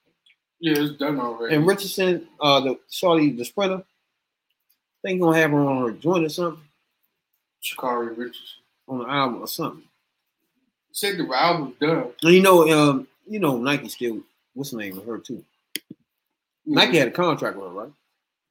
Yeah, 0.61 0.77
it's 0.77 0.97
done 0.97 1.19
already. 1.19 1.55
And 1.55 1.67
Richardson, 1.67 2.27
uh, 2.39 2.61
the 2.61 2.79
Shorty, 2.89 3.31
the 3.31 3.43
sprinter, 3.43 3.83
I 3.83 5.07
think 5.07 5.21
gonna 5.21 5.37
have 5.37 5.51
her 5.51 5.59
on 5.59 5.83
her 5.83 5.91
joint 5.91 6.25
or 6.25 6.29
something 6.29 6.63
Sha'Carri 7.63 8.17
Richardson 8.17 8.61
on 8.87 8.99
the 8.99 9.09
album 9.09 9.41
or 9.41 9.47
something. 9.47 9.83
said 10.91 11.17
the 11.17 11.29
album's 11.33 11.75
done. 11.79 12.11
And 12.23 12.33
you 12.33 12.41
know, 12.41 12.69
um, 12.69 13.07
you 13.27 13.39
know, 13.39 13.57
Nike 13.57 13.89
still 13.89 14.21
what's 14.53 14.71
the 14.71 14.77
name 14.77 14.97
of 14.97 15.05
her 15.05 15.17
too. 15.17 15.43
Nike 16.65 16.97
had 16.97 17.09
a 17.09 17.11
contract 17.11 17.57
with 17.57 17.67
her, 17.67 17.73
right? 17.73 17.91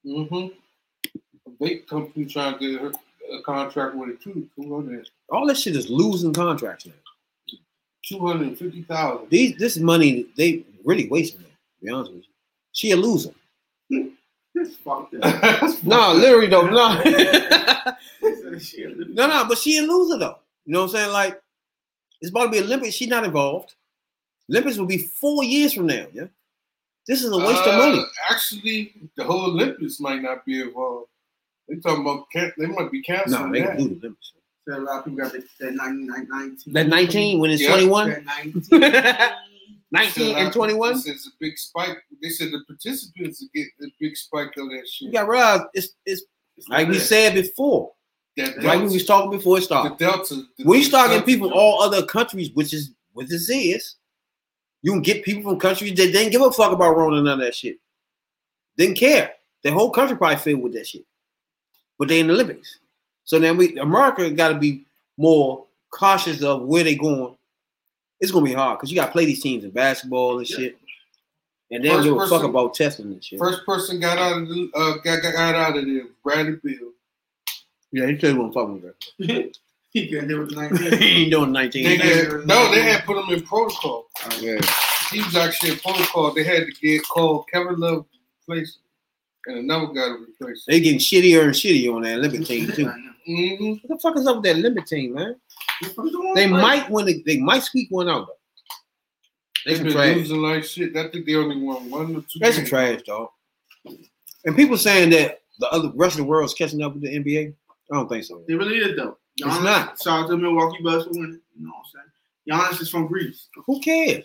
Mm-hmm. 0.06 0.54
A 1.46 1.50
big 1.60 1.86
company 1.86 2.24
trying 2.24 2.58
to 2.58 2.58
get 2.58 2.80
her 2.80 2.92
a 3.32 3.42
contract 3.42 3.94
with 3.94 4.08
it 4.10 4.20
too. 4.20 4.48
200 4.56 5.08
All 5.30 5.46
that 5.46 5.56
shit 5.56 5.76
is 5.76 5.88
losing 5.90 6.32
contracts 6.32 6.86
now. 6.86 6.92
250,000. 8.08 9.28
These 9.28 9.58
this 9.58 9.76
money 9.78 10.26
they 10.36 10.64
really 10.84 11.08
wasting 11.08 11.40
it. 11.40 11.44
To 11.44 11.84
be 11.84 11.90
honest 11.90 12.12
with 12.12 12.22
you, 12.22 12.28
she 12.72 12.90
a 12.92 12.96
loser. 12.96 13.30
This 14.54 14.76
fucked 14.76 15.14
up. 15.22 15.74
No, 15.82 16.12
literally 16.14 16.46
though, 16.48 16.66
no, 16.66 17.02
no, 17.04 17.12
no. 19.26 19.44
But 19.48 19.58
she 19.58 19.78
a 19.78 19.82
loser 19.82 20.18
though. 20.18 20.38
You 20.64 20.72
know 20.72 20.82
what 20.82 20.90
I'm 20.90 20.96
saying? 20.96 21.12
Like 21.12 21.40
it's 22.20 22.30
about 22.30 22.46
to 22.46 22.50
be 22.50 22.60
Olympics. 22.60 22.94
She's 22.94 23.08
not 23.08 23.24
involved. 23.24 23.74
Olympics 24.50 24.78
will 24.78 24.86
be 24.86 24.98
four 24.98 25.44
years 25.44 25.74
from 25.74 25.86
now. 25.86 26.06
Yeah, 26.12 26.24
this 27.08 27.22
is 27.24 27.32
a 27.32 27.36
waste 27.38 27.62
of 27.66 27.74
money. 27.74 27.98
Uh, 27.98 28.04
Actually, 28.30 28.94
the 29.16 29.24
whole 29.24 29.46
Olympics 29.46 29.98
might 29.98 30.22
not 30.22 30.44
be 30.44 30.60
involved. 30.62 31.08
They 31.68 31.76
talking 31.76 32.02
about 32.02 32.26
can- 32.32 32.52
they 32.58 32.66
might 32.66 32.90
be 32.92 33.02
canceling 33.02 33.46
No, 33.46 33.52
they 33.52 33.60
that. 33.62 33.76
can 33.76 33.88
do 33.88 33.94
the 33.94 34.06
Olympics. 34.06 34.32
So 34.68 34.78
a 34.78 34.80
lot 34.80 34.98
of 35.00 35.04
people 35.06 35.18
got 35.18 35.32
that, 35.32 35.44
that 35.60 35.74
19, 35.74 36.06
19. 36.28 36.72
That 36.74 36.88
19 36.88 37.38
when 37.40 37.50
it's 37.50 37.62
Yeah. 37.62 37.70
21, 37.70 38.10
That 38.10 38.24
19. 38.70 38.80
19 39.90 40.36
and 40.36 40.48
uh, 40.48 40.52
21. 40.52 40.92
This 40.92 41.06
is 41.06 41.26
a 41.26 41.30
big 41.40 41.56
spike. 41.56 41.96
They 42.22 42.28
said 42.28 42.48
the 42.52 42.62
participants 42.66 43.42
get 43.54 43.66
a 43.82 43.86
big 43.98 44.16
spike 44.16 44.48
of 44.58 44.68
that 44.68 44.86
shit. 44.86 45.06
You 45.06 45.12
got 45.12 45.24
to 45.24 45.30
realize 45.30 45.60
it's 45.72 45.94
it's 46.04 46.22
like 46.68 46.88
we 46.88 46.98
said 46.98 47.34
before, 47.34 47.92
that 48.36 48.56
like 48.56 48.56
we 48.56 48.64
delta, 48.80 48.92
was 48.92 49.04
talking 49.06 49.30
before 49.30 49.58
it 49.58 49.68
the 49.68 49.94
delta. 49.98 50.34
the- 50.58 50.64
We 50.66 50.78
the 50.78 50.84
start 50.84 51.08
getting 51.10 51.20
delta 51.20 51.26
people 51.26 51.52
all 51.58 51.80
other 51.82 52.04
countries, 52.04 52.50
which 52.52 52.74
is 52.74 52.90
what 53.14 53.28
this 53.28 53.48
is. 53.48 53.94
You 54.82 54.92
can 54.92 55.02
get 55.02 55.24
people 55.24 55.42
from 55.42 55.58
countries 55.58 55.90
that 55.96 56.12
didn't 56.12 56.30
give 56.32 56.40
a 56.42 56.50
fuck 56.52 56.72
about 56.72 56.96
Rona 56.96 57.20
none 57.22 57.40
of 57.40 57.44
that 57.44 57.54
shit. 57.54 57.78
Didn't 58.76 58.96
care. 58.96 59.32
The 59.64 59.72
whole 59.72 59.90
country 59.90 60.16
probably 60.16 60.36
filled 60.36 60.62
with 60.62 60.74
that 60.74 60.86
shit. 60.86 61.04
But 61.98 62.08
they 62.08 62.20
in 62.20 62.28
the 62.28 62.34
Olympics. 62.34 62.78
So 63.24 63.38
then 63.38 63.56
we 63.56 63.76
America 63.78 64.30
got 64.30 64.50
to 64.50 64.54
be 64.58 64.84
more 65.16 65.66
cautious 65.90 66.42
of 66.42 66.62
where 66.62 66.84
they 66.84 66.94
going. 66.94 67.34
It's 68.20 68.30
gonna 68.32 68.44
be 68.44 68.52
hard 68.52 68.78
because 68.78 68.90
you 68.90 68.96
got 68.96 69.06
to 69.06 69.12
play 69.12 69.24
these 69.26 69.42
teams 69.42 69.64
in 69.64 69.70
basketball 69.70 70.38
and 70.38 70.48
Yeah. 70.48 70.56
shit. 70.56 70.78
And 71.70 71.84
they 71.84 71.88
don't 71.88 71.98
First 71.98 72.08
give 72.08 72.16
a 72.16 72.28
fuck 72.28 72.42
about 72.48 72.74
testing 72.74 73.06
and 73.06 73.22
shit. 73.22 73.38
First 73.38 73.66
person 73.66 74.00
got 74.00 74.16
out 74.16 74.40
of 74.42 74.48
the 74.48 74.70
uh, 74.74 74.94
got, 75.04 75.22
got 75.22 75.54
out 75.54 75.76
of 75.76 75.84
there. 75.84 76.04
Bradley 76.24 76.56
Beal. 76.64 76.92
yeah, 77.92 78.06
he 78.06 78.18
said 78.18 78.32
he 78.32 78.38
wasn't 78.38 78.54
fucking 78.54 78.74
with 78.80 78.84
her. 78.84 79.50
he 79.90 80.08
couldn't 80.08 80.28
do 80.28 80.42
it 80.42 80.54
19. 80.54 80.98
he 80.98 81.22
ain't 81.22 81.32
doing 81.32 81.52
19. 81.52 81.84
They 81.84 81.96
had, 81.96 82.46
no, 82.46 82.70
they 82.70 82.82
had 82.82 83.04
put 83.04 83.16
him 83.16 83.34
in 83.34 83.42
protocol. 83.42 84.06
Yeah. 84.40 84.60
He 85.10 85.22
was 85.22 85.34
actually 85.36 85.72
in 85.72 85.78
protocol. 85.78 86.32
They 86.34 86.44
had 86.44 86.66
to 86.66 86.72
get 86.72 87.02
called 87.08 87.48
Kevin 87.48 87.78
Love 87.80 88.04
to 88.10 88.18
replace 88.42 88.78
and 89.46 89.58
another 89.58 89.86
guy 89.86 90.08
to 90.08 90.26
replace 90.28 90.66
him. 90.66 90.72
They 90.72 90.80
getting 90.80 90.98
shittier 90.98 91.44
and 91.44 91.52
shittier 91.52 91.94
on 91.94 92.02
that 92.02 92.18
Olympic 92.18 92.46
team 92.46 92.70
too. 92.70 92.92
Mm-hmm. 93.28 93.70
What 93.82 93.88
the 93.88 93.98
fuck 94.02 94.16
is 94.16 94.26
up 94.26 94.36
with 94.36 94.44
that 94.44 94.56
Olympic 94.56 94.86
team, 94.86 95.14
man? 95.14 95.36
They 95.82 95.88
They 96.34 96.46
might 96.46 96.90
win. 96.90 97.06
The, 97.06 97.22
they 97.24 97.38
might 97.38 97.62
squeak 97.62 97.88
one 97.90 98.08
out. 98.08 98.26
Though. 98.26 98.34
They 99.64 99.74
They've 99.74 99.84
been 99.84 99.92
trash. 99.92 100.16
losing 100.16 100.42
like 100.42 100.64
shit. 100.64 100.96
I 100.96 101.08
think 101.08 101.26
they 101.26 101.34
only 101.34 101.60
won 101.60 101.90
one 101.90 102.16
or 102.16 102.20
two. 102.22 102.38
They 102.40 102.52
some 102.52 102.60
games. 102.60 102.68
trash, 102.70 103.02
dog. 103.02 103.28
And 104.44 104.56
people 104.56 104.76
saying 104.76 105.10
that 105.10 105.40
the 105.58 105.68
other 105.70 105.90
rest 105.94 106.14
of 106.14 106.18
the 106.18 106.24
world's 106.24 106.54
catching 106.54 106.82
up 106.82 106.94
with 106.94 107.02
the 107.02 107.08
NBA. 107.08 107.54
I 107.90 107.94
don't 107.94 108.08
think 108.08 108.24
so. 108.24 108.42
They 108.46 108.54
really 108.54 108.76
is 108.76 108.96
though. 108.96 109.18
It's 109.46 109.62
not. 109.62 110.00
Shout 110.02 110.24
out 110.24 110.28
to 110.30 110.36
Milwaukee 110.36 110.82
Bucks 110.82 111.04
for 111.04 111.10
winning. 111.12 111.40
You 111.58 111.66
know 111.66 111.72
what 111.72 111.84
I'm 111.86 112.60
saying? 112.64 112.70
Giannis 112.76 112.80
is 112.82 112.90
from 112.90 113.06
Greece. 113.06 113.48
Who 113.66 113.80
cares? 113.80 114.24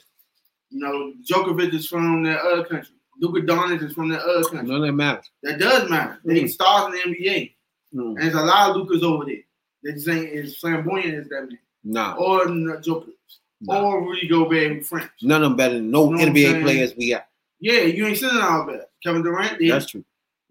You 0.69 0.80
know, 0.80 1.14
Djokovic 1.30 1.73
is 1.73 1.88
from 1.88 2.23
that 2.23 2.40
other 2.41 2.64
country. 2.65 2.95
Luka 3.19 3.41
Doncic 3.45 3.84
is 3.84 3.94
from 3.94 4.10
that 4.10 4.22
other 4.23 4.44
country. 4.44 4.68
None 4.68 4.77
of 4.77 4.88
that 4.88 4.94
matters. 4.94 5.30
That 5.44 5.60
does 5.60 5.90
matter. 5.90 6.19
They 6.26 6.41
Mm. 6.41 6.49
stars 6.49 6.94
in 7.06 7.11
the 7.11 7.18
NBA. 7.18 7.56
Mm. 7.94 8.07
And 8.15 8.18
there's 8.18 8.34
a 8.34 8.41
lot 8.41 8.72
of 8.72 8.76
Lukas 8.77 9.03
over 9.03 9.26
there. 9.26 9.44
They 9.84 9.91
just 9.94 10.07
ain't 10.07 10.34
as 10.34 10.57
flamboyant 10.57 11.14
as 11.14 11.30
that 11.30 11.41
man. 11.49 11.60
Nah, 11.84 12.15
Or 12.15 12.45
Djokovic. 12.48 13.14
nah. 13.61 13.81
Or 13.84 14.02
Rudy 14.03 14.27
Gobert 14.27 14.77
with 14.77 14.88
French. 14.88 15.11
none 15.22 15.44
of 15.44 15.49
them 15.52 15.57
better 15.57 15.76
than 15.76 15.91
no 15.91 16.10
You 16.10 16.18
know 16.18 16.23
NBA 16.26 16.61
players 16.64 16.95
we 16.95 17.10
got. 17.11 17.27
Yeah, 17.60 17.81
you 17.81 18.07
ain't 18.07 18.18
sending 18.18 18.41
all 18.41 18.65
that. 18.68 18.90
Kevin 19.03 19.22
Durant 19.22 19.60
did. 19.60 19.72
That's 19.72 19.85
true. 19.85 20.03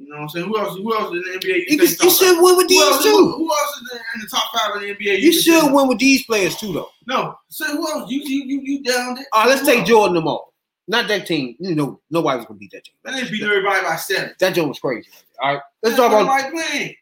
You 0.03 0.09
know 0.11 0.17
what 0.17 0.23
I'm 0.23 0.29
saying? 0.31 0.47
Who 0.47 0.59
else? 0.59 0.77
Who 0.77 0.95
else 0.95 1.11
in 1.13 1.23
the 1.23 1.39
NBA? 1.39 1.47
You, 1.47 1.65
You, 1.69 1.83
you 2.03 2.11
should 2.11 2.43
win 2.43 2.57
with 2.57 2.65
Who 2.65 2.69
these 2.69 2.83
else, 2.83 3.05
who, 3.05 3.11
too. 3.11 3.33
who 3.33 3.49
else 3.51 3.77
is 3.77 3.91
in, 4.15 4.21
the 4.21 4.27
top 4.29 4.45
five 4.55 4.77
in 4.83 4.89
the 4.89 4.95
NBA? 4.95 5.21
You 5.21 5.31
can 5.33 5.41
should 5.43 5.73
win 5.73 5.89
with 5.89 5.99
these 5.99 6.25
players 6.25 6.57
too, 6.57 6.73
though. 6.73 6.89
No. 7.07 7.35
Say 7.49 7.67
who 7.73 7.89
else? 7.91 8.11
You 8.11 8.21
you 8.23 8.45
you, 8.45 8.61
you 8.63 8.83
down 8.83 9.15
there? 9.15 9.27
All 9.33 9.43
right, 9.43 9.49
let's 9.51 9.61
Who 9.61 9.67
take 9.67 9.81
else? 9.81 9.89
Jordan 9.89 10.15
them 10.17 10.29
all. 10.29 10.53
Not 10.89 11.07
that 11.09 11.27
team. 11.27 11.55
You 11.61 11.75
know, 11.75 12.01
nobody's 12.11 12.45
gonna 12.47 12.59
beat 12.59 12.73
that 12.73 12.85
team. 12.85 12.95
That 13.05 13.15
ain't 13.15 13.31
beating 13.31 13.47
everybody 13.49 13.83
by 13.83 13.97
seven. 13.97 14.33
That 14.41 14.55
joint 14.55 14.69
was 14.69 14.79
crazy. 14.81 15.09
All 15.41 15.55
right, 15.55 15.63
let's 15.83 15.97
Wasn't 15.99 16.13
talk 16.13 16.23
about 16.23 16.43
nobody 16.43 16.69
playing. 16.69 16.95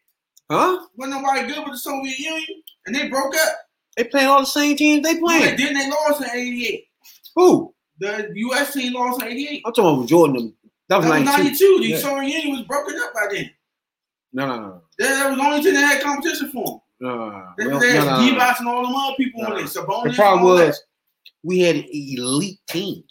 huh? 0.51 0.85
Wasn't 0.95 1.21
nobody 1.21 1.47
good 1.47 1.63
with 1.63 1.73
the 1.73 1.77
Soviet 1.79 2.17
Union, 2.19 2.61
and 2.85 2.95
they 2.95 3.09
broke 3.09 3.33
up. 3.35 3.53
They 3.97 4.03
playing 4.05 4.27
all 4.27 4.39
the 4.41 4.45
same 4.45 4.77
teams 4.77 5.03
they 5.03 5.15
They 5.15 5.19
playing. 5.19 5.55
didn't. 5.57 5.73
They 5.77 5.89
lost 5.89 6.21
in 6.21 6.29
'88. 6.29 6.85
Who? 7.35 7.73
The 7.99 8.31
U.S. 8.35 8.73
team 8.73 8.93
lost 8.93 9.21
in 9.21 9.27
'88. 9.27 9.61
I'm 9.65 9.73
talking 9.73 9.97
about 9.97 10.07
Jordan. 10.09 10.53
That 10.91 10.97
was 10.97 11.05
That 11.05 11.19
was 11.19 11.23
92. 11.25 11.43
'92. 11.43 11.79
The 11.79 11.87
Yeah. 11.87 11.97
Soviet 11.99 12.27
Union 12.43 12.51
was 12.57 12.67
broken 12.67 12.99
up 13.01 13.13
by 13.13 13.27
then. 13.33 13.49
No, 14.33 14.45
no, 14.47 14.59
no, 14.61 14.81
That, 14.99 15.07
that 15.09 15.29
was 15.29 15.37
the 15.39 15.45
only 15.45 15.61
team 15.63 15.73
that 15.75 15.85
had 15.85 16.01
competition 16.03 16.51
for 16.51 16.65
him. 16.73 16.79
no, 16.99 17.15
no, 17.17 17.29
no. 17.29 17.45
They, 17.57 17.67
Well, 17.67 17.79
they 17.79 17.91
had 17.93 18.03
no, 18.05 18.17
no, 18.17 18.49
and 18.59 18.67
all 18.67 18.83
them 18.83 18.95
other 18.95 19.15
people 19.15 19.41
on 19.45 19.49
No. 19.51 19.55
it. 19.57 19.63
Sabonis. 19.67 20.03
The 20.03 20.13
problem 20.15 20.45
all 20.45 20.55
that. 20.57 20.67
was 20.67 20.83
we 21.43 21.59
had 21.59 21.77
an 21.77 21.85
elite 21.89 22.59
team. 22.67 23.03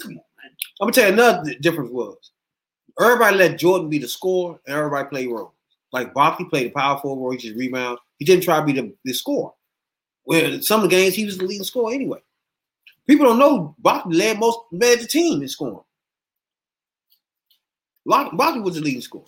Come 0.00 0.12
on, 0.12 0.14
man. 0.14 0.22
I'm 0.80 0.86
gonna 0.86 0.92
tell 0.92 1.06
you 1.08 1.12
another 1.12 1.54
difference 1.60 1.90
was 1.90 2.16
everybody 2.98 3.36
let 3.36 3.58
Jordan 3.58 3.90
be 3.90 3.98
the 3.98 4.08
scorer 4.08 4.58
and 4.66 4.74
everybody 4.76 5.06
play 5.08 5.26
role. 5.26 5.52
Like 5.92 6.14
Barkley 6.14 6.46
played 6.46 6.68
the 6.68 6.70
power 6.70 6.98
forward 6.98 7.22
role, 7.22 7.32
he 7.32 7.36
just 7.38 7.56
rebound. 7.56 7.98
He 8.18 8.24
didn't 8.24 8.42
try 8.44 8.58
to 8.58 8.64
be 8.66 8.72
the, 8.72 8.94
the 9.04 9.12
scorer. 9.12 9.52
Well, 10.24 10.60
some 10.62 10.82
of 10.82 10.88
the 10.90 10.96
games 10.96 11.14
he 11.14 11.26
was 11.26 11.36
the 11.36 11.44
leading 11.44 11.64
scorer 11.64 11.92
anyway. 11.92 12.20
People 13.06 13.26
don't 13.26 13.38
know 13.38 13.74
Barkley 13.78 14.16
led 14.16 14.38
most 14.38 14.58
led 14.72 15.00
the 15.00 15.06
team 15.06 15.42
in 15.42 15.48
scoring. 15.48 15.80
Lock- 18.08 18.34
Barkley 18.36 18.62
was 18.62 18.74
the 18.74 18.80
leading 18.80 19.02
scorer. 19.02 19.24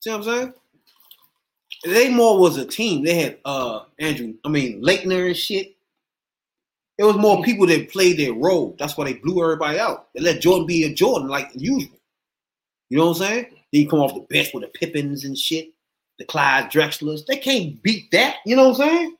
See 0.00 0.10
what 0.10 0.18
I'm 0.18 0.24
saying? 0.24 0.54
They 1.84 2.08
more 2.10 2.38
was 2.38 2.56
a 2.56 2.66
team. 2.66 3.04
They 3.04 3.14
had 3.14 3.38
uh 3.44 3.84
Andrew, 3.98 4.34
I 4.44 4.48
mean 4.48 4.82
Laettner 4.82 5.28
and 5.28 5.36
shit. 5.36 5.76
It 6.98 7.04
was 7.04 7.16
more 7.16 7.42
people 7.42 7.66
that 7.68 7.90
played 7.90 8.18
their 8.18 8.32
role. 8.34 8.74
That's 8.78 8.96
why 8.96 9.04
they 9.04 9.14
blew 9.14 9.42
everybody 9.42 9.78
out. 9.78 10.08
They 10.14 10.20
let 10.20 10.40
Jordan 10.40 10.66
be 10.66 10.84
a 10.84 10.92
Jordan 10.92 11.28
like 11.28 11.50
usual. 11.54 11.98
You 12.88 12.98
know 12.98 13.06
what 13.06 13.20
I'm 13.20 13.26
saying? 13.26 13.46
Then 13.72 13.82
you 13.82 13.88
come 13.88 14.00
off 14.00 14.14
the 14.14 14.20
bench 14.20 14.50
with 14.52 14.64
the 14.64 14.78
Pippens 14.78 15.24
and 15.24 15.36
shit, 15.38 15.72
the 16.18 16.24
Clyde 16.24 16.70
Drexlers. 16.70 17.24
They 17.24 17.36
can't 17.36 17.80
beat 17.82 18.10
that. 18.12 18.36
You 18.46 18.56
know 18.56 18.70
what 18.70 18.80
I'm 18.80 18.88
saying? 18.88 19.16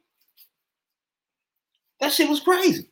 That 2.01 2.13
shit 2.13 2.29
was 2.29 2.41
crazy. 2.41 2.89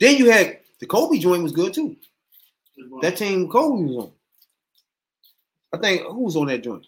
Then 0.00 0.16
you 0.16 0.30
had 0.30 0.60
the 0.80 0.86
Kobe 0.86 1.18
joint 1.18 1.42
was 1.42 1.52
good 1.52 1.74
too. 1.74 1.96
That 3.02 3.16
team 3.16 3.48
Kobe 3.48 3.84
was 3.84 4.04
on. 4.06 4.12
I 5.72 5.78
think 5.78 6.02
who 6.02 6.20
was 6.24 6.36
on 6.36 6.46
that 6.46 6.62
joint? 6.62 6.86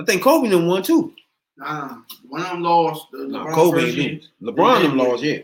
I 0.00 0.04
think 0.04 0.22
Kobe 0.22 0.48
them 0.48 0.66
won 0.66 0.82
too. 0.82 1.14
Nah, 1.56 1.98
one 2.28 2.40
of 2.42 2.48
them 2.50 2.62
lost. 2.62 3.06
The 3.10 3.26
No, 3.26 3.44
LeBron 3.44 3.54
Kobe 3.54 3.80
first 3.80 3.96
year. 3.96 4.08
didn't. 4.10 4.28
LeBron 4.42 4.82
them 4.82 4.98
Yeah. 4.98 5.04
lost, 5.04 5.22
yeah. 5.24 5.38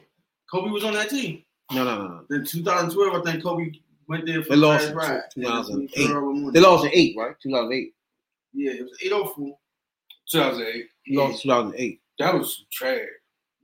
Kobe 0.51 0.71
was 0.71 0.85
on 0.85 0.95
that 0.95 1.11
team. 1.11 1.43
No, 1.73 1.85
no, 1.85 1.97
no, 2.07 2.25
no. 2.29 2.37
In 2.37 2.45
2012, 2.45 3.15
I 3.27 3.31
think 3.33 3.43
Kobe 3.43 3.73
went 4.07 4.27
there 4.27 4.43
for 4.43 4.51
They 4.51 4.55
the 4.55 4.61
lost 4.61 4.85
last 4.95 5.37
in 5.37 5.43
ride. 5.45 5.57
2008. 5.69 5.91
Yeah, 5.97 6.51
They 6.53 6.61
lost 6.61 6.85
in 6.85 6.91
eight, 6.95 7.17
right? 7.17 7.35
2008. 7.43 7.95
Yeah, 8.53 8.73
it 8.73 8.83
was 8.83 8.97
804. 9.03 9.59
2008. 10.31 10.87
He 11.03 11.17
lost 11.17 11.45
in 11.45 11.51
2008. 11.51 12.01
That 12.21 12.35
was 12.35 12.57
some 12.57 12.67
trash. 12.71 13.09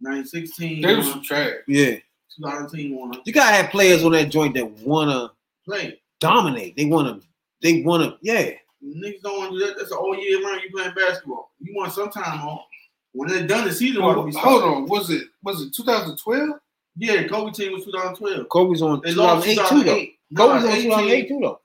916. 0.01 0.81
They 0.83 0.97
was 0.97 1.09
some 1.11 1.23
trash. 1.23 1.55
Yeah. 1.69 1.97
2010 2.37 2.97
won. 2.97 3.13
You 3.25 3.33
gotta 3.33 3.55
have 3.55 3.71
players 3.71 4.03
on 4.03 4.13
that 4.13 4.31
joint 4.31 4.55
that 4.55 4.69
wanna 4.81 5.31
Play. 5.65 6.01
dominate. 6.19 6.75
They 6.77 6.87
wanna, 6.87 7.21
they 7.63 7.83
wanna, 7.83 8.17
yeah. 8.23 8.51
Niggas 8.85 9.21
don't 9.23 9.39
want 9.39 9.53
to 9.53 9.59
do 9.59 9.67
that. 9.67 9.77
That's 9.79 9.93
all 9.93 10.17
year 10.17 10.43
round 10.43 10.63
you 10.63 10.71
playing 10.71 10.95
basketball. 10.95 11.53
You 11.61 11.75
want 11.77 11.93
some 11.93 12.11
time 12.11 12.41
off. 12.41 12.65
When 13.13 13.29
they're 13.29 13.47
done, 13.47 13.67
the 13.67 13.73
season 13.73 14.03
Hold 14.03 14.17
will 14.17 14.25
be 14.25 14.37
on, 14.37 14.43
started. 14.43 14.89
was 14.89 15.11
it 15.11 15.25
was 15.43 15.63
it 15.63 15.75
2012? 15.75 16.51
Yeah, 16.97 17.27
Kobe 17.29 17.53
team 17.53 17.73
was 17.73 17.85
2012. 17.85 18.49
Kobe's 18.49 18.83
on 18.83 19.01
They 19.05 19.13
lost 19.13 19.47
2008 19.47 19.69
too, 19.69 19.85
though. 19.85 20.07
No, 20.31 20.49
Kobe's 20.49 20.65
on 20.65 20.71
18. 20.71 20.83
2008 20.91 21.29
too, 21.29 21.39
though. 21.43 21.61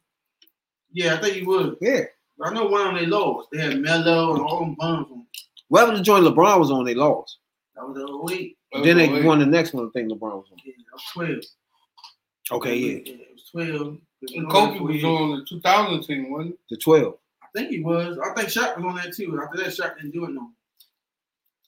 Yeah, 0.91 1.13
I 1.15 1.17
think 1.17 1.35
he 1.35 1.43
was. 1.43 1.75
Yeah. 1.81 2.01
I 2.41 2.53
know 2.53 2.65
one 2.65 2.81
of 2.81 2.87
them 2.87 2.95
they 2.95 3.05
lost. 3.05 3.49
They 3.51 3.61
had 3.61 3.79
Melo 3.79 4.33
and 4.35 4.43
all 4.43 4.59
them 4.59 4.75
bums. 4.75 5.07
on. 5.11 5.25
Whatever 5.69 5.97
the 5.97 6.03
joint 6.03 6.25
LeBron 6.25 6.59
was 6.59 6.71
on, 6.71 6.85
they 6.85 6.95
lost. 6.95 7.37
That 7.75 7.87
was 7.87 7.95
the 7.95 8.33
08. 8.33 8.57
then 8.83 8.97
they 8.97 9.23
won 9.23 9.39
the 9.39 9.45
next 9.45 9.73
one. 9.73 9.85
I 9.85 9.89
think 9.93 10.11
LeBron 10.11 10.19
was 10.35 10.47
on. 10.51 10.57
Yeah, 10.65 10.73
that 10.77 10.93
was 10.93 11.03
12. 12.51 12.59
Okay, 12.59 12.75
yeah. 12.75 12.99
Yeah, 13.05 13.13
it 13.13 13.29
was 13.33 13.49
12. 13.51 13.97
And 14.35 14.49
Kobe 14.49 14.79
was 14.79 15.03
on 15.03 15.39
the 15.39 15.45
2000 15.45 16.03
team, 16.03 16.31
wasn't 16.31 16.53
it? 16.53 16.59
The 16.69 16.77
12. 16.77 17.13
I 17.43 17.47
think 17.53 17.69
he 17.69 17.81
was. 17.81 18.17
I 18.17 18.33
think 18.33 18.49
Shaq 18.49 18.75
was 18.77 18.85
on 18.85 18.95
that 18.95 19.13
too. 19.13 19.39
After 19.41 19.57
that, 19.57 19.67
Shaq 19.67 19.97
didn't 19.97 20.11
do 20.11 20.25
it 20.25 20.29
no 20.31 20.41
more. 20.41 20.49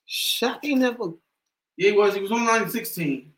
Shaq 0.09 0.59
ain't 0.63 0.79
never. 0.79 1.11
Yeah, 1.77 1.91
he 1.91 1.97
was. 1.97 2.15
He 2.15 2.21
was 2.21 2.31
on 2.31 2.39
916. 2.39 3.31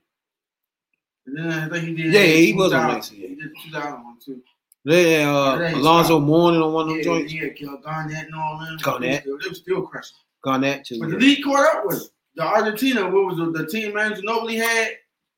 And 1.25 1.37
then 1.37 1.47
I 1.47 1.69
think 1.69 1.85
he 1.87 1.93
did. 1.95 2.13
Yeah, 2.13 2.21
he 2.23 2.53
was 2.53 2.71
on 2.73 2.81
2000. 2.81 2.87
96, 2.91 3.19
yeah. 3.19 3.27
He 3.27 3.35
did 3.35 3.49
2001 3.65 4.17
too. 4.25 4.41
They 4.85 5.13
had 5.13 5.27
uh, 5.27 5.57
That 5.57 5.73
Alonzo. 5.73 6.19
Mourning 6.19 6.61
on 6.61 6.73
one 6.73 6.83
of 6.83 6.89
them 6.89 6.97
Yeah, 6.99 7.03
joints. 7.03 7.33
yeah, 7.33 7.47
Gil 7.49 7.77
Garnett 7.77 8.25
and 8.27 8.35
all 8.35 8.59
them. 8.59 8.77
Garnett. 8.81 9.25
They 9.25 9.31
were 9.31 9.41
still, 9.41 9.53
still 9.55 9.81
crushing. 9.87 10.17
Garnett 10.43 10.85
too. 10.85 10.99
But 10.99 11.09
the 11.09 11.17
league 11.17 11.43
caught 11.43 11.75
up 11.75 11.83
with 11.85 12.01
him. 12.01 12.07
The 12.35 12.43
Argentina, 12.43 13.03
what 13.09 13.25
was 13.25 13.37
the, 13.37 13.51
the 13.51 13.67
team 13.67 13.93
Manu 13.93 14.15
Ginobili 14.15 14.57
had 14.63 14.91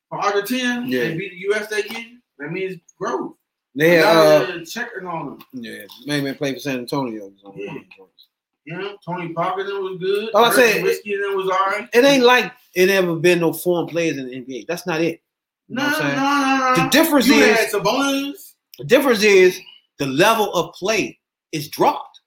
for 0.08 0.20
Argentina? 0.20 0.84
Yeah. 0.86 1.00
They 1.08 1.16
beat 1.16 1.32
the 1.32 1.52
US 1.54 1.66
that 1.68 1.90
year. 1.90 2.06
That 2.38 2.52
means 2.52 2.76
growth. 2.98 3.34
They 3.74 3.96
had, 3.96 4.04
uh, 4.04 4.64
checking 4.64 5.06
on 5.06 5.26
them. 5.26 5.38
yeah, 5.52 5.84
maybe 6.04 6.32
played 6.34 6.54
for 6.54 6.60
San 6.60 6.78
Antonio. 6.78 7.28
was 7.28 7.42
on 7.44 7.52
one 7.52 7.68
of 7.68 7.74
them 7.74 7.86
joints. 7.96 8.26
You 8.64 8.76
know, 8.78 8.96
Tony 9.04 9.32
Parker 9.32 9.64
then 9.64 9.82
was 9.82 9.98
good. 9.98 10.30
Oh, 10.34 10.44
I 10.44 10.52
said- 10.52 10.82
Whiskey 10.84 11.16
then 11.16 11.36
was 11.36 11.46
all 11.46 11.66
right. 11.66 11.88
It 11.92 12.04
ain't 12.04 12.22
like 12.24 12.52
it 12.74 12.90
ever 12.90 13.16
been 13.16 13.40
no 13.40 13.52
foreign 13.52 13.88
players 13.88 14.18
in 14.18 14.26
the 14.26 14.36
NBA. 14.36 14.66
That's 14.68 14.86
not 14.86 15.00
it. 15.00 15.20
You 15.68 15.76
No, 15.76 15.88
no, 15.90 15.98
no, 15.98 16.74
no. 16.76 16.84
The 16.84 16.88
difference 16.90 17.26
you 17.26 17.34
is- 17.34 17.56
had 17.58 17.68
Sabonis. 17.70 18.54
The 18.78 18.84
difference 18.84 19.22
is 19.22 19.58
the 19.98 20.06
level 20.06 20.52
of 20.52 20.74
play 20.74 21.18
is 21.52 21.68
dropped. 21.68 22.20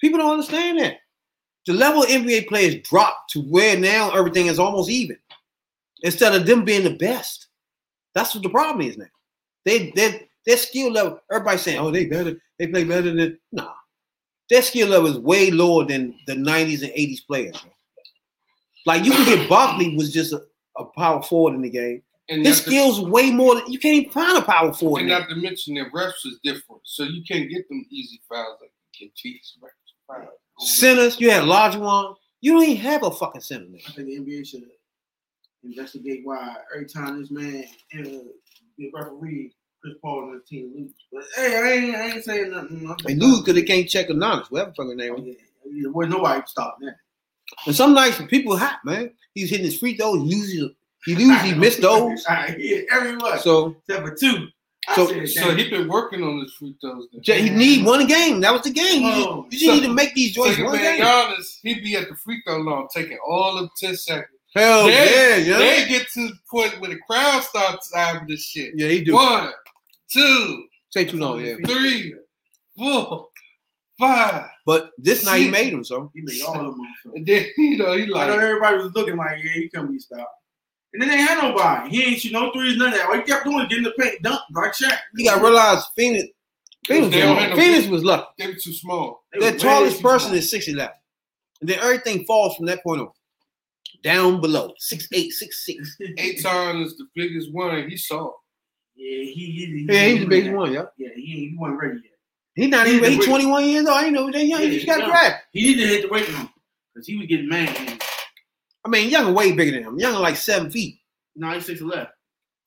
People 0.00 0.18
don't 0.18 0.32
understand 0.32 0.78
that. 0.80 0.98
The 1.66 1.72
level 1.74 2.02
of 2.02 2.08
NBA 2.08 2.48
players 2.48 2.76
dropped 2.88 3.30
to 3.32 3.40
where 3.42 3.78
now 3.78 4.10
everything 4.10 4.46
is 4.46 4.58
almost 4.58 4.88
even. 4.90 5.16
Instead 6.02 6.34
of 6.34 6.46
them 6.46 6.64
being 6.64 6.82
the 6.84 6.96
best. 6.96 7.48
That's 8.14 8.34
what 8.34 8.42
the 8.42 8.50
problem 8.50 8.86
is 8.86 8.96
now. 8.98 9.06
They 9.64 9.90
they 9.94 10.28
their 10.46 10.56
skill 10.56 10.90
level, 10.92 11.20
everybody's 11.30 11.62
saying, 11.62 11.78
oh, 11.78 11.90
they 11.90 12.06
better, 12.06 12.36
they 12.58 12.66
play 12.66 12.84
better 12.84 13.12
than 13.14 13.38
nah. 13.52 13.72
Their 14.50 14.62
skill 14.62 14.88
level 14.88 15.08
is 15.08 15.18
way 15.18 15.50
lower 15.50 15.84
than 15.84 16.14
the 16.26 16.34
90s 16.34 16.82
and 16.82 16.92
80s 16.92 17.26
players. 17.26 17.54
man. 17.64 17.72
Like 18.86 19.04
you 19.04 19.12
can 19.12 19.24
get 19.24 19.48
Barkley 19.48 19.96
was 19.96 20.12
just 20.12 20.32
a, 20.32 20.42
a 20.76 20.84
power 20.84 21.22
forward 21.22 21.54
in 21.54 21.62
the 21.62 21.70
game. 21.70 22.02
And 22.28 22.44
His 22.44 22.58
not 22.58 22.64
to- 22.64 22.70
skills 22.70 23.00
way 23.00 23.30
more 23.30 23.54
than 23.56 23.70
you 23.72 23.78
can't 23.78 23.94
even 23.94 24.10
find 24.10 24.36
a 24.38 24.42
power 24.42 24.72
forward. 24.72 25.00
and 25.00 25.08
now. 25.08 25.20
not 25.20 25.28
to 25.28 25.36
mention 25.36 25.74
that 25.74 25.92
refs 25.92 26.24
is 26.26 26.38
different, 26.42 26.82
so 26.84 27.04
you 27.04 27.22
can't 27.24 27.48
get 27.50 27.68
them 27.68 27.84
easy 27.90 28.20
fouls 28.28 28.58
like 28.60 28.70
you 28.98 29.06
can 29.06 29.12
teach 29.16 29.42
refs 29.62 29.70
fouls. 30.06 30.78
Centers, 30.78 31.20
you 31.20 31.30
had 31.30 31.44
large 31.44 31.76
one. 31.76 32.14
You 32.40 32.52
don't 32.54 32.64
even 32.64 32.76
have 32.78 33.04
a 33.04 33.10
fucking 33.10 33.40
center 33.40 33.66
now. 33.68 33.78
I 33.88 33.92
think 33.92 34.08
the 34.08 34.18
NBA 34.18 34.46
should 34.46 34.64
investigate 35.64 36.20
why 36.24 36.56
every 36.74 36.86
time 36.86 37.20
this 37.20 37.30
man 37.30 37.64
uh, 37.98 38.02
the 38.78 38.90
referee 38.92 39.52
Chris 39.82 39.94
Paul 40.00 40.24
and 40.24 40.34
his 40.34 40.48
team 40.48 40.72
lose. 40.76 40.90
But 41.12 41.24
hey, 41.36 41.56
I 41.56 41.72
ain't, 41.72 41.94
I 41.96 42.10
ain't 42.14 42.24
saying 42.24 42.50
nothing. 42.52 42.88
I'm 42.88 42.96
They 43.04 43.14
lose 43.14 43.40
because 43.40 43.54
they 43.54 43.62
can't 43.62 43.88
check 43.88 44.08
anonymous, 44.10 44.50
whatever 44.50 44.72
fucking 44.76 44.96
name. 44.96 45.16
Yeah, 45.18 45.32
yeah, 45.70 45.88
well, 45.90 46.08
nobody 46.08 46.42
stop 46.46 46.78
that. 46.80 46.96
And 47.66 47.74
some 47.76 47.92
nights 47.94 48.20
people 48.28 48.56
hot, 48.56 48.78
man. 48.84 49.10
He's 49.34 49.50
hitting 49.50 49.66
his 49.66 49.78
free 49.78 49.96
throws. 49.96 50.22
He 50.22 50.36
usually 50.36 50.76
he 51.04 51.12
usually 51.12 51.54
missed 51.54 51.80
those. 51.82 52.24
I 52.28 52.46
hit 52.52 52.86
every 52.90 53.16
one 53.16 53.38
So 53.40 53.76
except 53.88 54.06
for 54.06 54.14
two. 54.14 54.46
I 54.88 54.94
So- 54.96 55.06
said, 55.08 55.28
So 55.28 55.48
damn. 55.48 55.56
he 55.58 55.68
been 55.70 55.88
working 55.88 56.22
on 56.22 56.40
his 56.40 56.52
free 56.54 56.74
throws. 56.80 57.06
then. 57.12 57.44
he 57.44 57.50
need 57.50 57.84
one 57.84 58.06
game. 58.06 58.40
That 58.40 58.52
was 58.52 58.62
the 58.62 58.70
game. 58.70 59.02
You 59.02 59.12
just, 59.12 59.28
Oh, 59.28 59.46
you 59.50 59.58
just 59.58 59.72
need 59.80 59.86
to 59.86 59.92
make 59.94 60.14
these 60.14 60.32
joints 60.34 60.58
you 60.58 60.64
one 60.64 60.76
game. 60.78 61.00
Giannis, 61.02 61.58
he 61.62 61.74
be 61.80 61.94
at 61.96 62.08
the 62.08 62.16
free 62.16 62.40
throw 62.46 62.58
line 62.58 62.86
taking 62.94 63.18
all 63.26 63.58
of 63.58 63.70
ten 63.76 63.96
seconds. 63.96 64.28
Hell 64.54 64.90
yeah, 64.90 65.36
yeah. 65.36 65.58
They 65.58 65.86
get 65.88 66.08
to 66.10 66.28
the 66.28 66.34
point 66.50 66.78
where 66.80 66.90
the 66.90 66.98
crowd 67.08 67.42
starts 67.42 67.90
having 67.94 68.26
this 68.28 68.44
shit. 68.44 68.72
Yeah, 68.76 68.88
he 68.88 69.02
do. 69.02 69.14
One, 69.14 69.50
two, 70.12 70.64
Say 70.90 71.04
too 71.06 71.16
long, 71.18 71.40
yeah. 71.44 71.54
three, 71.66 72.14
four, 72.76 73.28
five. 73.98 74.46
But 74.66 74.90
this 74.98 75.24
night 75.24 75.38
he 75.38 75.50
made 75.50 75.72
them, 75.72 75.84
so 75.84 76.10
he 76.14 76.20
made 76.22 76.42
all 76.42 76.54
of 76.54 76.76
them. 76.76 76.78
motherfuckers. 77.06 77.16
And 77.16 77.26
then 77.26 77.46
you 77.58 77.76
know 77.78 77.92
he 77.96 78.02
I 78.02 78.06
know 78.06 78.12
like 78.14 78.28
everybody 78.40 78.76
was 78.78 78.92
looking 78.94 79.16
like, 79.16 79.42
yeah, 79.42 79.52
he 79.52 79.68
couldn't 79.68 79.92
be 79.92 79.98
stopped. 79.98 80.28
And 80.92 81.00
then 81.00 81.08
they 81.08 81.16
had 81.16 81.42
nobody. 81.42 81.88
He 81.90 82.02
ain't 82.04 82.20
shoot 82.20 82.32
no 82.32 82.52
threes, 82.52 82.76
none 82.76 82.88
of 82.92 82.94
that. 82.98 83.08
What 83.08 83.20
he 83.20 83.24
kept 83.24 83.44
doing, 83.46 83.66
getting 83.68 83.84
the 83.84 83.92
paint, 83.98 84.22
dunk 84.22 84.40
like 84.54 84.72
Shaq. 84.72 84.98
you 85.14 85.24
gotta 85.24 85.40
realize 85.42 85.82
Phoenix 85.96 86.28
Phoenix, 86.86 87.14
They 87.14 87.20
don't 87.22 87.36
have 87.38 87.50
no 87.50 87.56
Phoenix 87.56 87.86
was 87.88 88.04
lucky. 88.04 88.26
they 88.38 88.46
were 88.48 88.52
too 88.54 88.72
small. 88.74 89.24
They 89.32 89.50
The 89.52 89.58
tallest 89.58 90.02
person 90.02 90.28
small. 90.30 90.38
is 90.38 90.52
6'11. 90.52 90.90
And 91.62 91.70
then 91.70 91.78
everything 91.78 92.24
falls 92.24 92.56
from 92.56 92.66
that 92.66 92.82
point 92.82 93.00
on. 93.00 93.08
Down 94.02 94.40
below. 94.40 94.74
6'8, 94.92 95.30
6'6. 95.32 95.76
Ayton 96.18 96.82
is 96.82 96.96
the 96.98 97.06
biggest 97.14 97.52
one. 97.52 97.88
He 97.88 97.96
saw. 97.96 98.32
Yeah, 98.96 99.24
he, 99.24 99.32
he, 99.32 99.66
he 99.66 99.86
Yeah, 99.88 100.06
he's 100.08 100.20
the 100.20 100.26
biggest 100.26 100.52
one, 100.54 100.72
yeah. 100.72 100.84
Yeah, 100.98 101.08
he, 101.14 101.22
he 101.50 101.56
wasn't 101.58 101.80
ready 101.80 101.94
yet. 101.96 102.12
He's 102.54 102.68
not 102.68 102.86
He's 102.86 102.96
even, 102.96 103.10
the 103.10 103.16
he's 103.16 103.26
21 103.26 103.64
years 103.68 103.86
old. 103.86 103.96
I 103.96 104.04
ain't 104.04 104.12
know 104.14 104.30
that 104.30 104.44
young. 104.44 104.60
Yeah, 104.60 104.66
He 104.68 104.74
just 104.76 104.86
got 104.86 105.00
he's 105.00 105.08
drafted. 105.08 105.40
He 105.52 105.66
needed 105.68 105.82
to 105.82 105.88
hit 105.88 106.02
the 106.02 106.08
weight 106.08 106.28
room 106.28 106.50
because 106.92 107.06
he 107.06 107.16
was 107.16 107.26
getting 107.26 107.48
mad. 107.48 108.02
I 108.84 108.88
mean, 108.88 109.08
Young 109.10 109.32
way 109.34 109.52
bigger 109.52 109.72
than 109.72 109.84
him. 109.84 109.98
Young 109.98 110.20
like 110.20 110.36
seven 110.36 110.70
feet. 110.70 110.98
No, 111.34 111.50
he's 111.52 111.64
six 111.64 111.80
eleven. 111.80 112.08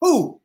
Who? 0.02 0.39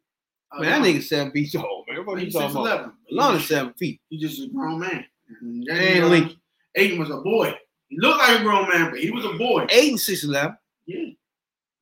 Uh, 0.52 0.61
Man, 0.61 0.82
that 0.82 0.89
nigga 0.89 1.02
seven 1.02 1.32
feet 1.32 1.52
tall, 1.52 1.85
man. 1.89 2.05
What 2.05 2.16
are 2.16 2.19
you 2.19 2.24
he's 2.27 2.35
talking 2.35 2.48
six 2.48 2.55
about? 2.61 2.66
eleven. 2.66 2.93
Alon's 3.12 3.47
seven 3.47 3.73
feet. 3.74 4.01
He's 4.11 4.20
just 4.20 4.43
a 4.48 4.52
grown 4.52 4.81
man. 4.81 5.05
And 5.40 5.65
that 5.69 5.77
And 5.81 6.09
Lincoln. 6.11 6.36
Ayton 6.74 6.98
was 6.98 7.11
a 7.11 7.19
boy. 7.19 7.55
He 7.89 7.98
looked 7.98 8.19
like 8.19 8.40
a 8.40 8.43
grown 8.43 8.69
man, 8.69 8.90
but 8.90 9.01
he 9.01 9.11
was 9.11 9.24
a 9.24 9.32
boy. 9.35 9.66
Eight 9.70 9.90
and 9.90 9.98
6'11. 9.98 10.57
Yeah, 10.86 10.98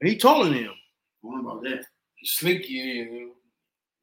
And 0.00 0.08
he 0.10 0.16
taller 0.16 0.44
than 0.44 0.54
him. 0.54 0.70
I 1.24 1.40
about 1.40 1.62
that. 1.64 1.84
Slinky 2.24 3.30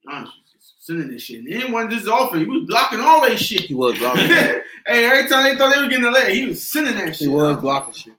in. 0.08 0.14
Honestly, 0.14 0.42
sending 0.80 1.08
this 1.10 1.24
shit. 1.24 1.40
And 1.44 1.52
then 1.62 1.72
one 1.72 1.90
just 1.90 2.08
offer, 2.08 2.38
he 2.38 2.46
was 2.46 2.66
blocking 2.68 3.00
all 3.00 3.22
that 3.22 3.38
shit. 3.40 3.62
He 3.62 3.74
was 3.74 3.98
blocking. 4.00 4.28
hey, 4.28 4.62
every 4.88 5.28
time 5.30 5.44
they 5.44 5.56
thought 5.56 5.74
they 5.74 5.82
were 5.82 5.88
getting 5.88 6.04
the 6.06 6.12
leg, 6.12 6.34
he 6.34 6.46
was 6.48 6.62
sending 6.66 6.96
that 6.96 7.16
shit. 7.16 7.28
he 7.28 7.34
was 7.34 7.58
blocking 7.62 7.94
shit. 7.94 8.14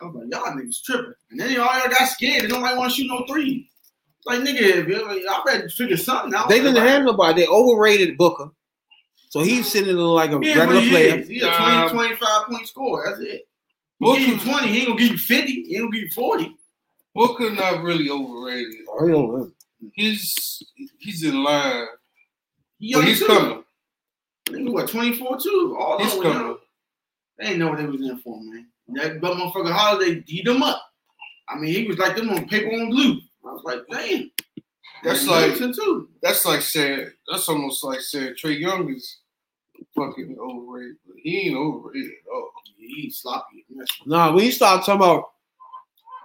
I 0.00 0.06
was 0.06 0.14
like, 0.14 0.30
y'all 0.30 0.52
niggas 0.54 0.82
tripping. 0.82 1.12
And 1.30 1.40
then 1.40 1.50
y'all 1.52 1.66
got 1.66 2.08
scared. 2.08 2.44
They 2.44 2.48
don't 2.48 2.62
like 2.62 2.76
want 2.76 2.90
to 2.92 2.96
shoot 2.96 3.08
no 3.08 3.24
three. 3.28 3.68
Like, 4.26 4.40
nigga, 4.40 4.60
if 4.60 4.88
you- 4.88 5.22
y'all 5.24 5.42
better 5.44 5.68
figure 5.70 5.96
something 5.96 6.34
out. 6.34 6.48
They 6.48 6.58
didn't 6.60 6.76
have 6.76 7.04
nobody. 7.04 7.42
They 7.42 7.46
overrated 7.48 8.16
Booker, 8.18 8.50
so 9.30 9.40
he's 9.40 9.66
sitting 9.70 9.94
there 9.96 10.04
like 10.04 10.30
a 10.30 10.38
Yeah, 10.42 10.58
regular 10.60 10.74
but 10.74 10.82
he 10.84 10.90
player. 10.90 11.16
is. 11.20 11.28
He's 11.28 11.42
a 11.42 11.46
20, 11.50 11.62
Um, 11.76 11.88
25 11.90 12.46
point 12.48 12.68
score. 12.68 13.04
That's 13.06 13.20
it. 13.20 13.48
He 13.98 14.04
Booker- 14.04 14.18
give 14.18 14.28
you 14.28 14.38
20. 14.38 14.68
He 14.68 14.78
ain't 14.78 14.86
gonna 14.88 15.00
give 15.00 15.10
you 15.12 15.18
50. 15.18 15.52
He 15.52 15.74
ain't 15.76 15.78
gonna 15.84 15.90
give 15.92 16.02
you 16.04 16.10
40. 16.10 16.56
Booker 17.14 17.50
not 17.50 17.82
really 17.82 18.08
overrated. 18.10 18.74
I 18.94 19.00
don't 19.06 19.10
know. 19.10 19.50
He's 19.94 20.62
he's 20.98 21.22
in 21.24 21.42
line, 21.42 21.86
He 22.78 22.94
but 22.94 23.04
he's 23.04 23.18
too. 23.20 23.26
coming. 23.26 23.64
Nigga, 24.48 24.72
what, 24.72 24.88
24 24.88 25.38
too? 25.40 25.76
All 25.78 25.98
He's 26.02 26.12
over, 26.14 26.22
coming. 26.22 26.38
young. 26.48 26.56
They 27.38 27.46
ain't 27.46 27.58
know 27.58 27.68
what 27.68 27.78
they 27.78 27.86
was 27.86 28.00
in 28.00 28.18
for, 28.18 28.40
man. 28.42 28.66
That 28.94 29.20
but 29.20 29.36
motherfucker 29.36 29.72
Holiday 29.72 30.20
beat 30.26 30.46
him 30.46 30.62
up. 30.62 30.82
I 31.48 31.56
mean, 31.58 31.72
he 31.72 31.86
was 31.86 31.98
like 31.98 32.16
them 32.16 32.30
on 32.30 32.48
paper 32.48 32.72
on 32.74 32.90
blue. 32.90 33.20
I 33.46 33.52
was 33.52 33.62
like, 33.64 33.80
damn. 33.90 34.30
That's 35.02 35.20
And 35.22 35.30
like 35.30 35.52
Middleton, 35.52 35.72
too. 35.72 36.08
that's 36.22 36.44
like 36.44 36.60
saying 36.62 37.10
that's 37.30 37.48
almost 37.48 37.82
like 37.84 38.00
saying 38.00 38.34
Trae 38.34 38.58
Young 38.58 38.92
is 38.94 39.18
fucking 39.96 40.36
overrated. 40.38 40.96
But 41.06 41.16
he 41.22 41.46
ain't 41.48 41.56
overrated 41.56 42.10
at 42.10 42.32
all. 42.34 42.50
He's 42.76 43.18
sloppy. 43.20 43.64
That's 43.76 43.90
Nah, 44.04 44.34
when 44.34 44.44
you 44.44 44.52
start 44.52 44.84
talking 44.84 44.96
about 44.96 45.24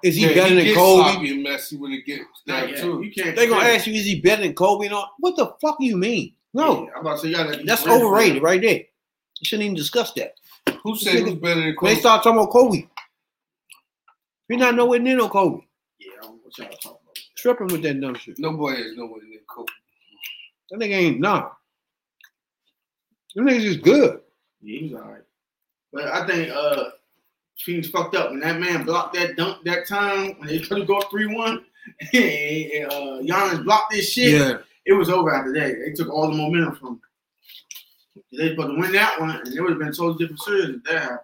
is 0.04 0.16
he 0.16 0.24
Yeah, 0.28 0.34
better 0.36 0.56
than 0.56 0.64
gets 0.66 0.78
Kobe, 0.78 1.02
sloppy 1.12 1.32
and 1.34 1.44
messy 1.44 1.78
when 1.78 1.92
it 1.92 2.06
gets 2.06 2.24
not 2.46 2.62
down 2.62 2.70
yet. 2.70 2.82
to 2.82 3.02
You 3.02 3.12
can't. 3.12 3.36
they 3.36 3.48
gonna 3.48 3.66
ask 3.66 3.88
you, 3.88 3.94
is 3.94 4.06
he 4.06 4.20
better 4.22 4.42
than 4.44 4.54
Kobe? 4.54 4.86
And 4.86 4.94
all? 4.96 5.14
What 5.20 5.36
the 5.36 5.54
fuck 5.62 5.80
do 5.80 5.86
you 5.86 5.98
mean? 5.98 6.34
No, 6.54 6.86
Yeah, 6.86 6.92
I'm 6.96 7.02
about 7.02 7.20
to 7.20 7.22
say 7.22 7.28
y'all 7.30 7.64
that's 7.66 7.86
overrated 7.86 8.42
right 8.42 8.62
there. 8.62 8.78
You 8.78 9.44
shouldn't 9.44 9.66
even 9.66 9.76
discuss 9.76 10.14
that. 10.14 10.36
Who 10.84 10.96
said 10.96 11.20
who's 11.24 11.36
better 11.36 11.62
than 11.62 11.76
Kobe? 11.76 11.94
they 11.94 12.00
start 12.00 12.24
talking 12.24 12.40
about 12.40 12.52
Kobe, 12.52 12.88
you're 14.48 14.60
not 14.60 14.76
nowhere 14.76 15.00
near 15.00 15.18
no 15.18 15.28
Kobe. 15.28 15.64
Yeah, 16.00 16.12
I 16.20 16.22
don't 16.24 16.36
know 16.36 16.40
what 16.44 16.58
y'all 16.58 16.68
talking 16.70 16.90
about. 17.04 17.20
Tripping 17.36 17.68
with 17.68 17.82
that 17.84 18.00
dumb 18.00 18.16
shit. 18.16 18.40
Nobody 18.40 18.82
is 18.82 18.96
nowhere 18.96 19.22
near 19.28 19.40
Kobe. 19.48 19.72
That 20.72 20.80
nigga 20.80 20.94
ain't 20.94 21.20
nah. 21.20 21.50
Them 23.36 23.48
niggas 23.48 23.64
is 23.66 23.78
good. 23.78 24.22
Yeah, 24.62 24.80
he 24.80 24.94
was 24.94 25.02
all 25.02 25.10
right. 25.10 25.22
But 25.92 26.06
I 26.06 26.26
think 26.28 26.52
uh 26.52 26.90
Phoenix 27.60 27.90
fucked 27.90 28.16
up 28.16 28.32
when 28.32 28.40
that 28.42 28.60
man 28.60 28.84
blocked 28.84 29.16
that 29.16 29.36
dunk 29.36 29.64
that 29.66 29.88
time 29.88 30.36
when 30.38 30.48
they 30.48 30.60
could 30.60 30.80
have 30.80 30.88
go 30.88 31.00
3-1. 31.00 31.64
and, 32.14 32.92
uh 32.92 33.22
Giannis 33.22 33.64
blocked 33.64 33.92
this 33.92 34.12
shit. 34.12 34.34
Yeah. 34.34 34.58
It 34.86 34.94
was 34.94 35.10
over 35.10 35.34
after 35.34 35.54
that. 35.54 35.76
They 35.84 35.92
took 35.94 36.10
all 36.10 36.30
the 36.30 36.38
momentum 36.38 36.76
from 36.76 36.88
him. 36.88 37.02
They 38.38 38.50
supposed 38.50 38.76
to 38.76 38.80
win 38.80 38.92
that 38.94 39.20
one, 39.20 39.32
and 39.32 39.48
it 39.48 39.62
would 39.62 39.72
have 39.72 39.80
been 39.80 39.90
a 39.90 39.94
totally 39.94 40.18
different 40.18 40.42
series 40.42 40.70
if 40.70 40.84
that 40.84 41.02
happened. 41.02 41.20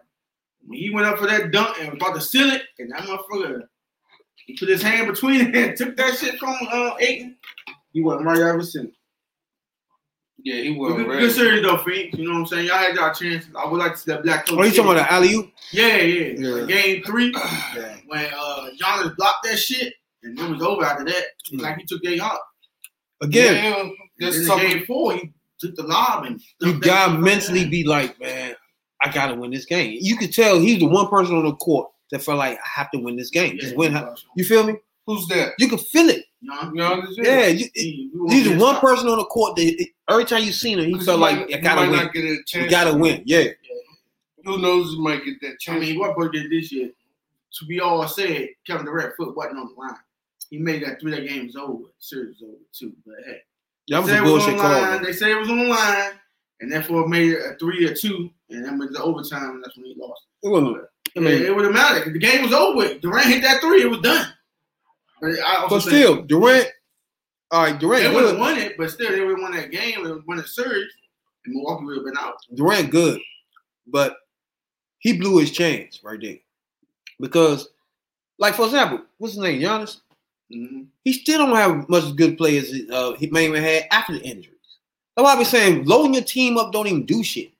When 0.66 0.80
he 0.80 0.90
went 0.90 1.08
up 1.08 1.18
for 1.18 1.28
that 1.28 1.52
dunk 1.52 1.78
and 1.80 1.90
was 1.90 1.98
about 1.98 2.16
to 2.16 2.22
steal 2.22 2.50
it, 2.50 2.64
and 2.80 2.92
that 2.92 3.02
motherfucker 3.02 3.68
he 4.46 4.58
put 4.58 4.70
his 4.70 4.82
hand 4.82 5.08
between 5.08 5.42
it 5.42 5.56
and 5.70 5.78
took 5.78 5.96
that 5.98 6.18
shit 6.18 6.40
from 6.40 6.56
uh 6.72 6.96
Ayton. 7.00 7.38
He 7.94 8.02
wasn't 8.02 8.26
right 8.26 8.40
ever 8.40 8.64
since. 8.64 8.96
Yeah, 10.44 10.62
he 10.62 10.72
wasn't 10.72 11.08
good 11.08 11.08
ready. 11.08 11.30
series 11.30 11.62
though, 11.64 11.78
Phoenix. 11.78 12.18
You 12.18 12.26
know 12.26 12.34
what 12.34 12.40
I'm 12.40 12.46
saying? 12.48 12.68
Y'all 12.68 12.78
had 12.78 12.96
y'all 12.96 13.14
chances. 13.14 13.50
I 13.56 13.68
would 13.68 13.78
like 13.78 13.92
to 13.94 13.98
see 13.98 14.12
that 14.12 14.24
black 14.24 14.48
coach. 14.48 14.58
Oh, 14.60 14.64
you 14.64 14.70
talking 14.72 14.92
about 14.92 14.94
the 14.96 15.12
alley 15.14 15.34
oop? 15.34 15.52
Yeah, 15.72 15.98
yeah. 15.98 16.34
Yeah. 16.38 16.50
Like 16.56 16.68
game 16.68 17.04
three, 17.04 17.32
Yeah. 17.34 17.96
when 18.08 18.26
uh 18.26 18.70
Giannis 18.82 19.16
blocked 19.18 19.44
that 19.46 19.58
shit, 19.58 19.94
and 20.24 20.40
it 20.40 20.50
was 20.50 20.62
over 20.62 20.84
after 20.84 21.06
that. 21.06 21.24
It's 21.52 21.62
like 21.62 21.78
he 21.78 21.86
took 21.86 22.02
their 22.04 22.20
heart. 22.20 22.42
Again, 23.22 23.54
Yeah, 23.64 23.82
And 23.82 23.92
there's 24.18 24.48
then 24.48 24.60
in 24.60 24.68
game 24.70 24.86
four, 24.86 25.14
he 25.14 25.32
took 25.60 25.76
the 25.76 25.84
lob 25.84 26.26
and 26.26 26.42
you 26.60 26.80
gotta 26.80 27.20
mentally 27.20 27.70
be 27.70 27.84
like, 27.86 28.20
man, 28.20 28.56
I 29.04 29.12
gotta 29.12 29.36
win 29.36 29.52
this 29.52 29.66
game. 29.66 29.98
You 30.02 30.18
could 30.18 30.34
tell 30.34 30.60
he's 30.60 30.80
the 30.80 30.88
one 30.88 31.08
person 31.08 31.36
on 31.36 31.46
the 31.46 31.54
court 31.56 31.90
that 32.12 32.24
felt 32.24 32.40
like 32.40 32.58
I 32.58 32.80
have 32.80 32.90
to 32.92 33.00
win 33.00 33.16
this 33.16 33.30
game. 33.30 33.58
Just 33.60 33.76
win. 33.76 33.96
You 34.36 34.44
feel 34.44 34.64
me? 34.64 34.74
Who's 35.06 35.28
that? 35.28 35.54
You 35.60 35.68
can 35.68 35.78
feel 35.78 36.10
it. 36.10 36.26
Young. 36.42 36.76
You 36.76 37.02
this 37.08 37.10
is- 37.12 37.18
Yeah, 37.28 37.48
you, 37.48 38.28
he's 38.30 38.50
the 38.50 38.58
one 38.58 38.78
person 38.80 39.08
on 39.08 39.18
the 39.18 39.26
court 39.26 39.56
that 39.58 39.88
every 40.10 40.26
time 40.26 40.44
you 40.44 40.52
seen 40.52 40.80
him, 40.80 40.86
he 40.86 40.94
'Cause 40.96 41.06
felt 41.06 41.18
you 41.20 41.22
like 41.22 41.36
might- 41.40 41.54
I 41.54 41.58
you 41.58 41.62
gotta 41.62 41.92
win. 41.92 42.10
Get 42.14 42.24
a 42.26 42.44
chance 42.46 42.64
You 42.66 42.70
gotta 42.70 42.98
win. 42.98 43.24
Yeah. 43.26 43.44
Who 44.46 44.58
knows? 44.60 44.94
You 44.94 45.02
might 45.02 45.24
get 45.24 45.40
that 45.42 45.60
chance. 45.60 45.78
I 45.78 45.80
mean, 45.80 46.00
what 46.00 46.16
boy 46.16 46.30
did 46.30 46.50
this 46.50 46.72
year? 46.72 46.90
To 47.60 47.66
be 47.66 47.80
all 47.80 48.08
said, 48.08 48.50
Kevin 48.66 48.86
Durant 48.86 49.16
foot 49.16 49.36
wasn't 49.36 49.60
on 49.60 49.70
the 49.76 49.80
line. 49.80 49.96
He 50.50 50.58
made 50.58 50.84
that 50.84 51.00
three. 51.00 51.12
That 51.12 51.28
game 51.28 51.46
was 51.46 51.56
over. 51.56 51.84
Series 52.00 52.38
was 52.42 52.50
over 52.50 52.58
too. 52.74 52.94
But 53.06 53.16
hey, 53.26 53.42
That 53.90 54.00
was 54.00 54.08
they 54.08 54.14
a 54.14 54.16
said 54.16 54.26
it 54.28 54.32
was 54.32 54.44
bullshit 54.46 54.60
call. 54.62 55.00
They 55.00 55.14
said 55.14 55.30
it 55.30 55.36
was 55.40 55.50
on 55.50 55.58
the 55.60 55.66
line, 55.66 56.12
and 56.60 56.72
therefore 56.72 57.08
made 57.08 57.32
it 57.34 57.40
a 57.46 57.56
three 57.60 57.86
or 57.86 57.94
two, 57.94 58.32
and 58.50 58.66
then 58.66 58.80
went 58.80 58.94
to 58.96 59.02
overtime. 59.04 59.52
And 59.52 59.64
that's 59.64 59.76
when 59.78 59.86
he 59.86 59.96
lost. 59.98 60.24
It 60.44 60.50
wasn't. 60.50 60.78
I 60.78 60.80
I 61.18 61.20
mean, 61.20 61.34
mean, 61.36 61.46
it 61.46 61.56
would 61.56 61.66
have 61.66 61.74
mattered. 61.74 62.08
If 62.08 62.14
the 62.14 62.20
game 62.20 62.42
was 62.44 62.54
over 62.54 62.94
Durant 63.00 63.28
hit 63.28 63.42
that 63.44 63.62
three, 63.62 63.82
it 63.84 63.90
was 63.90 64.00
done. 64.00 64.28
But, 65.22 65.40
I 65.40 65.56
also 65.62 65.76
but 65.76 65.84
think 65.84 65.96
still, 65.96 66.22
Durant. 66.24 66.68
All 67.52 67.64
right, 67.64 67.80
Durant 67.80 68.04
they 68.04 68.14
would 68.14 68.26
have 68.26 68.40
won 68.40 68.58
it, 68.58 68.78
but 68.78 68.90
still, 68.90 69.12
they 69.12 69.22
would 69.22 69.32
have 69.32 69.40
won 69.42 69.52
that 69.52 69.72
game 69.72 70.06
and 70.06 70.24
won 70.26 70.38
the 70.38 70.48
series, 70.48 70.92
and 71.46 71.54
Milwaukee 71.54 71.86
would 71.86 71.98
have 71.98 72.06
been 72.06 72.18
out. 72.18 72.36
Durant 72.56 72.90
good, 72.92 73.22
but 73.88 74.16
he 75.00 75.18
blew 75.18 75.38
his 75.38 75.52
chance 75.52 76.04
right 76.04 76.20
there 76.20 76.38
because, 77.20 77.70
like 78.40 78.56
for 78.56 78.66
example, 78.66 79.02
what's 79.18 79.36
his 79.36 79.44
name, 79.44 79.62
Giannis? 79.62 80.00
Mhm. 80.52 80.88
He 81.04 81.14
still 81.14 81.40
don't 81.40 81.56
have 81.56 81.88
much 81.88 82.16
good 82.16 82.38
players 82.38 82.74
uh, 82.92 83.14
he 83.14 83.28
may 83.28 83.46
have 83.46 83.56
had 83.56 83.88
after 83.92 84.14
the 84.14 84.22
injuries. 84.22 84.58
That's 85.16 85.26
why 85.26 85.34
I 85.34 85.38
be 85.38 85.44
saying 85.44 85.86
loading 85.86 86.14
your 86.14 86.24
team 86.24 86.58
up 86.58 86.72
don't 86.72 86.88
even 86.88 87.06
do 87.06 87.24
shit. 87.24 87.52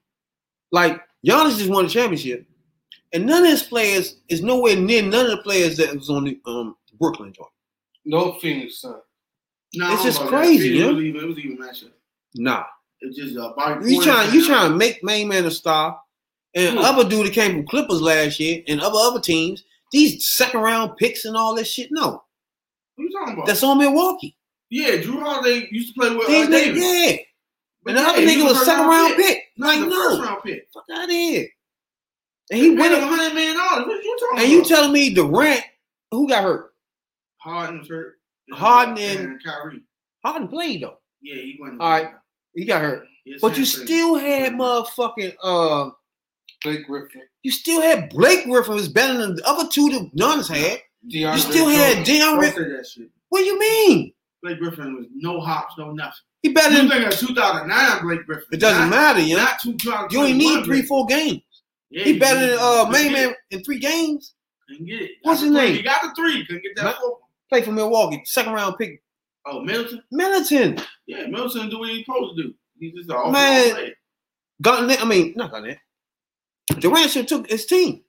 Like 0.72 1.02
Giannis 1.26 1.58
just 1.58 1.70
won 1.70 1.86
a 1.86 1.90
championship, 1.90 2.46
and 3.14 3.26
none 3.26 3.44
of 3.44 3.50
his 3.50 3.64
players 3.64 4.18
is 4.30 4.42
nowhere 4.42 4.76
near 4.76 5.02
none 5.04 5.26
of 5.26 5.32
the 5.32 5.44
players 5.44 5.78
that 5.78 5.94
was 5.94 6.10
on 6.10 6.26
the 6.26 6.40
um, 6.46 6.76
Brooklyn 7.02 7.34
joint. 7.34 7.50
no 8.06 8.34
Phoenix 8.40 8.80
son. 8.82 8.96
No, 9.74 9.94
It's 9.94 10.04
just 10.04 10.20
know 10.22 10.28
about 10.28 10.40
crazy, 10.42 10.80
It 10.82 10.94
was 10.94 11.04
even, 11.04 11.22
it 11.24 11.28
was 11.28 11.38
even 11.40 11.58
matchup. 11.58 11.92
Nah, 12.36 12.64
It's 13.02 13.18
just 13.18 13.38
uh, 13.38 13.54
Bobby. 13.58 13.92
you 13.94 14.00
Portis 14.00 14.04
trying 14.04 14.34
you 14.34 14.46
trying 14.46 14.72
to 14.72 14.78
make 14.78 15.04
main 15.04 15.28
man 15.28 15.46
a 15.46 15.52
star, 15.52 16.00
and 16.56 16.78
Who? 16.78 16.84
other 16.84 17.08
dude 17.10 17.28
that 17.28 17.34
came 17.34 17.52
from 17.54 17.68
Clippers 17.68 18.02
last 18.02 18.40
year 18.40 18.64
and 18.68 18.80
other 18.82 18.98
other 19.00 19.20
teams. 19.22 19.64
These 19.92 20.28
second 20.30 20.62
round 20.62 20.96
picks 20.98 21.26
and 21.26 21.36
all 21.36 21.54
this 21.56 21.70
shit. 21.70 21.90
No, 21.92 22.24
Who 22.98 23.04
you 23.04 23.12
talking 23.12 23.34
about? 23.34 23.46
that's 23.48 23.64
on 23.64 23.78
Milwaukee. 23.78 24.38
yeah, 24.70 24.92
Jrue 24.98 25.22
Holiday 25.22 25.68
used 25.72 25.94
to 25.94 26.00
play 26.00 26.16
with 26.16 26.28
These 26.28 26.46
uh, 26.46 26.50
niggas, 26.50 26.52
Davis. 26.52 26.84
yeah. 27.12 27.18
But 27.84 27.90
And 27.92 27.98
the 27.98 28.10
other 28.10 28.22
nigga 28.22 28.44
was 28.44 28.54
first 28.58 28.66
second 28.66 28.88
round 28.88 29.16
pick. 29.16 29.40
No, 29.58 29.68
Like 29.68 29.80
no, 29.80 29.90
first 30.10 30.22
round 30.22 30.44
pick. 30.44 30.68
fuck 30.74 30.84
out 30.94 31.04
of 31.06 31.10
here. 31.10 31.48
And 32.52 32.60
He 32.60 32.70
he 32.72 32.76
paid 32.76 32.92
him 32.92 33.00
went. 33.02 33.04
hundred 33.04 33.34
million 33.36 33.56
dollars. 33.58 33.88
What 33.88 34.04
you 34.04 34.18
talking 34.20 34.44
And 34.44 34.52
you 34.52 34.64
telling 34.66 34.92
me 34.94 35.14
Durant, 35.14 35.64
who 36.12 36.28
got 36.30 36.44
hurt? 36.44 36.71
Harden 37.44 37.80
was 37.80 37.90
hurt. 37.90 38.16
Harden 38.52 38.98
and- 38.98 39.44
Kyrie. 39.44 39.82
Harden 40.24 40.48
played 40.48 40.84
though. 40.84 40.98
Yeah, 41.22 41.36
he 41.36 41.58
went. 41.60 41.80
All 41.82 41.90
right. 41.90 42.10
He 42.54 42.66
got 42.66 42.82
hurt. 42.82 43.08
But 43.42 43.58
you 43.58 43.66
still 43.66 44.16
had 44.16 44.54
motherfucking 44.54 45.34
uh 45.44 45.90
Blake 46.64 46.86
Griffin. 46.86 47.22
you 47.44 47.52
still 47.52 47.82
had 47.82 48.10
Blake 48.10 48.46
Griffin 48.46 48.76
was 48.76 48.88
better 48.90 49.18
than 49.18 49.36
the 49.36 49.48
other 49.48 49.68
two 49.70 49.90
that 49.90 50.16
Giannis 50.16 50.48
had. 50.50 50.80
DeAndre 51.12 51.34
You 51.34 51.40
still 51.40 51.68
had 51.70 52.06
Jordan. 52.06 52.16
Deion 52.16 52.20
Don't 52.20 52.40
Rick. 52.40 52.54
say 52.56 52.64
that 52.70 52.88
shit. 52.88 53.10
What 53.30 53.40
do 53.40 53.46
you 53.46 53.60
mean? 53.60 54.14
Blake 54.44 54.60
Griffin 54.60 54.96
was 54.96 55.06
no 55.16 55.40
hops, 55.40 55.76
no 55.78 55.92
nothing. 55.92 56.14
He 56.44 56.50
better 56.50 56.76
You 56.82 56.90
than 56.90 57.12
2009 57.12 58.02
Blake 58.04 58.26
Griffin? 58.26 58.46
it 58.52 58.60
doesn't 58.60 58.90
not, 58.90 58.90
matter, 58.90 59.20
you 59.22 59.36
know. 59.38 59.44
Not 59.44 59.60
2021 59.62 60.10
You 60.12 60.20
only 60.20 60.34
need 60.34 60.66
three, 60.66 60.82
four 60.84 61.06
games. 61.08 61.42
Yeah, 61.90 62.04
He 62.04 62.20
better 62.20 62.40
than 62.48 62.58
uh 62.60 62.86
main 62.90 63.14
man 63.14 63.34
in 63.52 63.64
three 63.64 63.80
games. 63.80 64.34
Couldn't 64.68 64.86
get 64.86 65.02
it. 65.02 65.12
What's 65.24 65.42
his 65.42 65.52
name? 65.52 65.76
He 65.76 65.82
got 65.82 66.02
the 66.02 66.12
three. 66.16 66.46
Couldn't 66.46 66.64
get 66.64 66.76
that 66.78 66.96
four. 67.52 67.58
Play 67.60 67.66
for 67.66 67.72
Milwaukee, 67.72 68.22
second 68.26 68.54
round 68.54 68.78
pick. 68.78 69.02
Oh, 69.46 69.62
Middleton. 69.62 70.02
Middleton. 70.12 70.78
Yeah, 71.08 71.26
Middleton 71.28 71.70
do 71.70 71.80
what 71.80 71.90
he's 71.90 72.06
supposed 72.06 72.38
to 72.38 72.44
do. 72.44 72.54
He's 72.80 72.94
just 72.94 73.10
an 73.10 73.16
offensive 73.16 73.34
Man. 73.34 73.74
player. 73.76 73.94
Garnett, 74.62 75.02
I 75.02 75.06
mean, 75.06 75.34
not 75.36 75.52
Garnett. 75.52 75.80
Durant 76.80 77.10
should 77.12 77.28
took 77.28 77.50
his 77.50 77.66
team. 77.66 78.04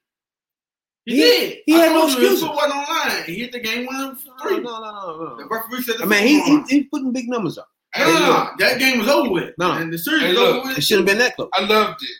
He, 1.05 1.17
He- 1.17 1.21
did. 1.23 1.59
he 1.67 1.75
I 1.75 1.79
had 1.79 1.93
no 1.93 2.01
told 2.03 2.11
you, 2.13 2.17
excuses. 2.19 2.45
foot 2.47 2.55
wasn't 2.55 2.75
online. 2.75 3.25
He 3.25 3.35
hit 3.41 3.53
the 3.53 3.61
game 3.61 3.87
winner 3.87 4.15
for 4.15 4.29
No, 4.29 4.49
three. 4.49 4.61
no, 4.61 4.81
no, 4.81 5.37
The 5.37 5.43
no. 5.43 5.49
referee 5.51 5.83
said 5.83 5.97
the 5.99 6.05
I 6.05 6.07
mean, 6.07 6.21
foot 6.21 6.69
he, 6.71 6.77
he 6.77 6.81
he's 6.83 6.89
putting 6.93 7.13
big 7.13 7.29
numbers 7.29 7.59
up. 7.59 7.69
No, 7.99 8.05
no, 8.05 8.19
no. 8.21 8.51
That 8.59 8.79
game 8.79 8.99
was 9.01 9.09
over 9.09 9.31
with. 9.31 9.55
No. 9.59 9.73
And 9.73 9.93
the 9.93 9.99
series 9.99 10.23
Hey, 10.23 10.29
was 10.31 10.39
look, 10.39 10.55
over 10.57 10.69
with. 10.69 10.79
It 10.79 10.83
should 10.83 10.99
have 10.99 11.07
been 11.07 11.19
that 11.19 11.35
close. 11.37 11.49
I 11.55 11.65
loved 11.65 12.03
it 12.03 12.11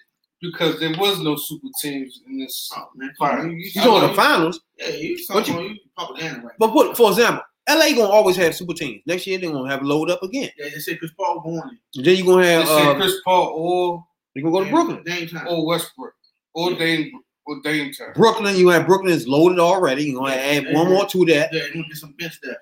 because 0.43 0.79
there 0.81 0.93
was 0.99 1.21
no 1.21 1.37
super 1.37 1.69
teams 1.81 2.21
in 2.29 2.39
this. 2.39 2.71
Oh, 2.77 2.89
man. 2.97 3.11
Fire. 3.19 3.47
You, 3.49 3.57
you, 3.57 3.71
You 3.75 3.81
know 3.85 4.07
the 4.07 4.13
finals, 4.15 4.61
Yeah, 4.79 4.89
you 4.91 5.17
What 5.29 5.47
talking 5.47 5.55
you- 5.55 5.61
about 5.61 5.71
you 5.71 5.81
propaganda 5.97 6.41
right 6.47 6.55
but 6.59 6.73
put 6.73 6.97
for 6.97 7.11
example, 7.11 7.43
LA 7.69 7.91
gonna 7.93 8.09
always 8.09 8.37
have 8.37 8.55
super 8.55 8.75
teams. 8.75 9.03
Next 9.07 9.27
year 9.27 9.39
they're 9.39 9.53
gonna 9.53 9.71
have 9.71 9.83
load 9.83 10.11
up 10.11 10.23
again. 10.23 10.51
Yeah, 10.59 10.69
they 10.71 10.81
said 10.81 10.99
Chris 10.99 11.13
Paul 11.17 11.41
born 11.41 11.79
And 11.97 12.05
then 12.05 12.17
you're 12.17 12.27
gonna 12.27 12.43
They 12.43 12.53
have 12.55 12.67
said 12.69 12.87
uh, 12.89 12.95
Chris 12.97 13.15
Paul 13.25 13.47
or 13.55 14.05
you're 14.35 14.43
gonna 14.51 14.59
go 14.59 14.65
to 14.65 14.71
Brooklyn. 14.71 15.03
Dame 15.05 15.29
time. 15.29 15.47
or 15.49 15.65
Westbrook 15.67 16.15
or 16.55 16.73
Yeah. 16.73 16.79
Dame 16.79 17.13
or 17.47 17.61
Dame 17.63 17.93
time. 17.93 18.13
Brooklyn, 18.15 18.57
you 18.57 18.69
have 18.71 18.87
Brooklyn 18.87 19.13
is 19.13 19.29
loaded 19.29 19.61
already. 19.61 20.05
You're 20.07 20.21
gonna 20.21 20.35
add 20.35 20.73
one 20.75 20.89
more 20.89 21.07
to 21.07 21.25
that. 21.27 21.51
Yeah, 21.53 21.67
you 21.67 21.73
gonna 21.75 21.87
get 21.89 21.97
some 21.99 22.15
bench 22.19 22.41
depth. 22.43 22.59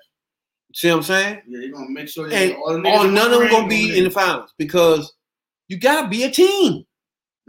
See 0.75 0.89
what 0.89 0.97
I'm 0.97 1.03
saying? 1.03 1.41
Yeah, 1.47 1.59
they're 1.61 1.71
gonna 1.71 1.89
make 1.89 2.07
sure 2.07 2.29
they 2.29 2.51
And 2.53 2.61
all, 2.61 2.73
the 2.73 2.79
niggas 2.79 2.97
all 2.97 3.07
none 3.07 3.33
of 3.33 3.39
them 3.39 3.49
gonna 3.49 3.67
be 3.67 3.97
in 3.97 4.03
the 4.05 4.11
finals 4.11 4.53
because 4.59 5.11
you 5.67 5.79
gotta 5.79 6.07
be 6.09 6.23
a 6.23 6.29
team. 6.31 6.83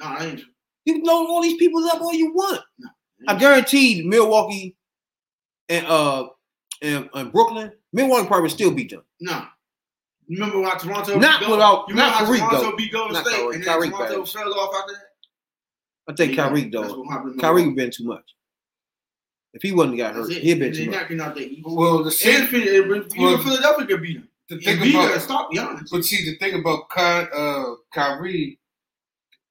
No, 0.03 0.09
I 0.09 0.25
ain't. 0.27 0.41
You 0.85 0.95
can 0.95 1.05
load 1.05 1.29
all 1.29 1.43
these 1.43 1.57
people 1.59 1.85
up 1.87 2.01
all 2.01 2.13
you 2.13 2.33
want. 2.35 2.61
No. 2.79 2.89
I 3.29 3.37
guarantee 3.39 4.03
Milwaukee 4.05 4.77
and 5.69 5.87
uh 5.87 6.29
and, 6.83 7.09
and 7.15 7.31
Brooklyn, 7.33 7.71
Milwaukee 7.93 8.27
probably 8.27 8.49
still 8.49 8.73
beat 8.73 8.91
them. 8.91 9.03
No. 9.21 9.45
You 10.27 10.39
remember 10.45 10.69
how 10.69 10.77
Toronto 10.77 11.19
Not 11.19 11.41
beat 11.41 11.47
Golden- 11.47 11.51
without- 11.51 11.85
you 11.89 11.95
remember 11.95 12.11
not 12.11 12.13
how 12.19 12.25
Kyrie, 12.25 12.39
Toronto 12.39 12.61
though. 12.71 12.77
beat 12.77 12.93
Golden 12.93 13.13
Not 13.15 13.27
State 13.27 13.37
Kyrie. 13.37 13.55
and 13.55 13.65
then 13.65 13.69
Kyrie 13.75 13.91
Toronto 13.91 14.19
bad. 14.23 14.29
fell 14.29 14.55
off 14.59 14.75
after 14.81 14.93
that? 14.95 15.03
I 16.09 16.15
think 16.17 16.37
Yeah, 16.37 16.49
Kyrie 16.49 16.69
though. 16.71 17.03
what 17.03 17.39
Kyrie 17.41 17.71
been 17.71 17.91
too 17.93 18.05
much. 18.05 18.25
If 19.55 19.63
he 19.63 19.73
wasn't 19.73 19.99
got 19.99 20.15
That's 20.15 20.29
hurt, 20.29 20.37
it. 20.39 20.43
he'd 20.43 20.59
been 20.59 20.73
too 20.75 20.87
much. 20.87 20.95
knocking 21.01 21.21
out 21.21 21.35
the 21.37 21.43
Eagles. 21.47 21.75
Well, 21.77 21.99
the 21.99 22.05
And 22.05 22.13
same. 22.13 22.47
Philly- 22.49 22.77
even 22.77 23.07
well, 23.19 23.39
Philadelphia 23.39 23.87
could 23.87 24.03
beat 24.03 24.15
them. 24.15 24.29
The 24.49 24.55
And 24.57 24.81
thing 24.81 24.95
about 24.95 25.21
stop, 25.21 25.51
be. 25.51 25.59
But 25.91 26.05
see, 26.05 26.25
the 26.29 26.37
thing 26.39 26.59
about 26.59 26.91
Ky, 26.91 27.27
uh, 27.35 27.75
Kyrie, 27.95 28.59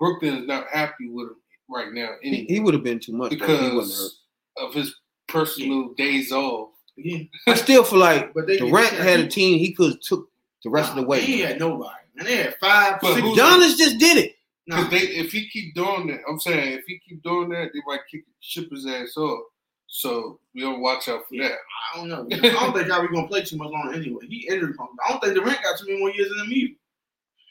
Brooklyn 0.02 0.38
is 0.40 0.48
not 0.48 0.68
happy 0.74 1.08
with 1.10 1.28
him 1.28 1.36
right 1.70 1.94
now 1.94 2.10
He, 2.22 2.28
anyway, 2.30 2.46
he 2.50 2.60
would 2.60 2.74
have 2.74 2.84
been 2.84 3.00
too 3.00 3.14
much 3.14 3.30
though 3.38 3.46
if 3.46 3.62
he 3.72 3.76
wasn't 3.76 4.00
hurt. 4.00 4.12
because 4.58 4.68
of 4.68 4.74
his 4.74 4.96
personal 5.28 5.94
days 5.94 6.32
off. 6.32 6.70
Yeah. 6.98 7.20
I 7.48 7.54
still 7.54 7.84
feel 7.86 8.00
like 8.00 8.34
But 8.34 8.48
they 8.48 8.58
Durant 8.58 8.92
had 8.94 9.20
a 9.22 9.28
team 9.28 9.60
he 9.60 9.74
could 9.74 9.92
have 9.94 10.02
took 10.02 10.28
the 10.64 10.70
rest 10.70 10.90
of 10.90 10.96
the 10.98 11.04
way. 11.04 11.22
He 11.22 11.40
had 11.40 11.60
nobody. 11.60 11.96
And 12.18 12.28
they 12.28 12.36
had 12.38 12.56
five, 12.60 13.00
But 13.02 13.14
six. 13.16 13.26
Giannis 13.28 13.78
just 13.78 13.98
did 14.00 14.18
it. 14.18 14.36
Nah, 14.68 14.88
they, 14.90 14.98
if 15.00 15.32
he 15.32 15.48
keep 15.50 15.74
doing 15.76 16.08
that, 16.08 16.20
I'm 16.28 16.40
saying 16.40 16.74
if 16.78 16.84
he 16.86 17.00
keep 17.08 17.24
doing 17.24 17.50
that, 17.50 17.70
they 17.74 17.80
might 17.88 18.02
kick 18.12 18.24
ship 18.42 18.70
his 18.72 18.86
ass 18.86 19.16
off. 19.18 19.40
So 19.88 20.40
we 20.54 20.62
don't 20.62 20.82
watch 20.82 21.08
out 21.10 21.22
for 21.28 21.36
Yeah. 21.36 21.50
that. 21.50 21.58
I 21.94 21.98
don't 21.98 22.10
know. 22.10 22.28
I 22.32 22.50
don't 22.50 22.74
think 22.74 22.88
Kyrie 22.90 23.08
gonna 23.14 23.28
play 23.28 23.44
too 23.44 23.58
much 23.58 23.70
longer 23.72 23.94
anyway. 23.94 24.26
He 24.30 24.48
injured. 24.50 24.76
I 25.06 25.12
don't 25.12 25.22
think 25.24 25.36
Durant 25.36 25.62
got 25.64 25.78
too 25.80 25.86
many 25.88 26.00
more 26.00 26.12
years 26.12 26.32
in 26.32 26.38
the 26.38 26.46
media. 26.46 26.76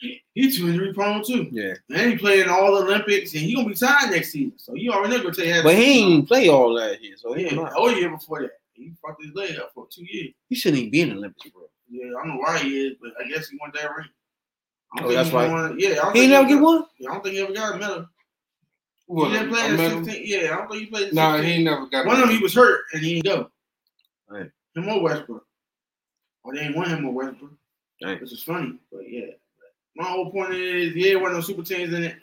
He 0.00 0.50
too 0.56 0.68
injury 0.68 0.94
prone 0.94 1.22
too. 1.24 1.48
Yeah, 1.50 1.74
And 1.90 2.12
he 2.12 2.16
playing 2.16 2.48
all 2.48 2.74
the 2.74 2.82
Olympics, 2.86 3.32
and 3.34 3.42
he 3.42 3.54
gonna 3.54 3.68
be 3.68 3.74
signed 3.74 4.10
next 4.12 4.32
season. 4.32 4.54
So 4.58 4.74
you 4.74 4.92
already 4.92 5.16
know 5.16 5.22
gonna 5.22 5.34
take 5.34 5.52
half. 5.52 5.64
but 5.64 5.74
he 5.74 5.82
season 5.82 6.12
ain't 6.12 6.28
play 6.28 6.48
all 6.48 6.74
that 6.76 7.02
year, 7.02 7.16
so 7.18 7.30
off. 7.30 7.36
he, 7.36 7.44
Yeah, 7.44 7.54
might- 7.54 7.62
oh, 7.62 7.64
the 7.88 7.92
whole 7.92 7.92
year 8.00 8.10
before 8.10 8.40
that, 8.42 8.50
he 8.72 8.92
fucked 9.04 9.22
his 9.22 9.34
leg 9.34 9.58
up 9.58 9.72
for 9.74 9.86
two 9.90 10.04
years. 10.08 10.32
he 10.48 10.54
shouldn't 10.54 10.78
even 10.80 10.90
be 10.90 11.00
in 11.02 11.08
the 11.10 11.16
Olympics, 11.16 11.50
bro. 11.50 11.62
Yeah, 11.90 12.06
I 12.06 12.24
don't 12.26 12.28
know 12.28 12.36
why 12.42 12.58
he 12.60 12.86
is, 12.86 12.96
but 13.02 13.10
I 13.22 13.28
guess 13.28 13.48
he 13.48 13.58
won 13.60 13.72
that 13.74 13.94
ring. 13.94 14.06
Oh, 15.00 15.12
that's 15.12 15.28
he 15.30 15.36
right. 15.36 15.50
won- 15.50 15.78
yeah, 15.78 16.12
He 16.12 16.20
ain't 16.20 16.30
never 16.30 16.48
get 16.48 16.54
ever- 16.56 16.62
one. 16.64 16.84
Yeah, 16.98 17.10
I 17.10 17.12
don't 17.14 17.22
think 17.24 17.34
he 17.36 17.42
ever 17.42 17.52
got 17.52 17.74
a 17.74 17.78
medal. 17.78 18.06
Well, 19.06 19.28
he 19.30 19.38
didn't 19.38 19.50
play 19.50 19.60
I 19.62 19.68
in 19.68 20.04
16. 20.04 20.22
Yeah, 20.24 20.54
I 20.54 20.56
don't 20.56 20.68
think 20.70 20.80
he 20.84 20.86
played. 20.86 21.08
in 21.08 21.14
Nah, 21.16 21.32
16. 21.36 21.58
he 21.58 21.64
never 21.64 21.86
got 21.88 22.06
One 22.06 22.14
of 22.20 22.28
them 22.28 22.36
he 22.36 22.42
was 22.42 22.54
hurt 22.54 22.82
and 22.92 23.02
he 23.02 23.20
didn't 23.20 23.24
go. 23.24 23.50
Right. 24.28 24.50
Him 24.76 24.88
or 24.88 25.02
Westbrook. 25.02 25.44
Or 26.44 26.54
they 26.54 26.60
ain't 26.60 26.76
want 26.76 26.88
him 26.88 27.04
or 27.04 27.12
Westbrook. 27.12 27.52
Right. 28.02 28.20
Which 28.20 28.32
is 28.32 28.42
funny, 28.44 28.78
but 28.92 29.02
yeah. 29.10 29.26
My 29.96 30.04
whole 30.04 30.30
point 30.30 30.54
is, 30.54 30.94
yeah, 30.94 31.10
there 31.10 31.18
wasn't 31.18 31.38
no 31.38 31.40
super 31.42 31.62
teams 31.62 31.92
in 31.92 32.04
it, 32.04 32.16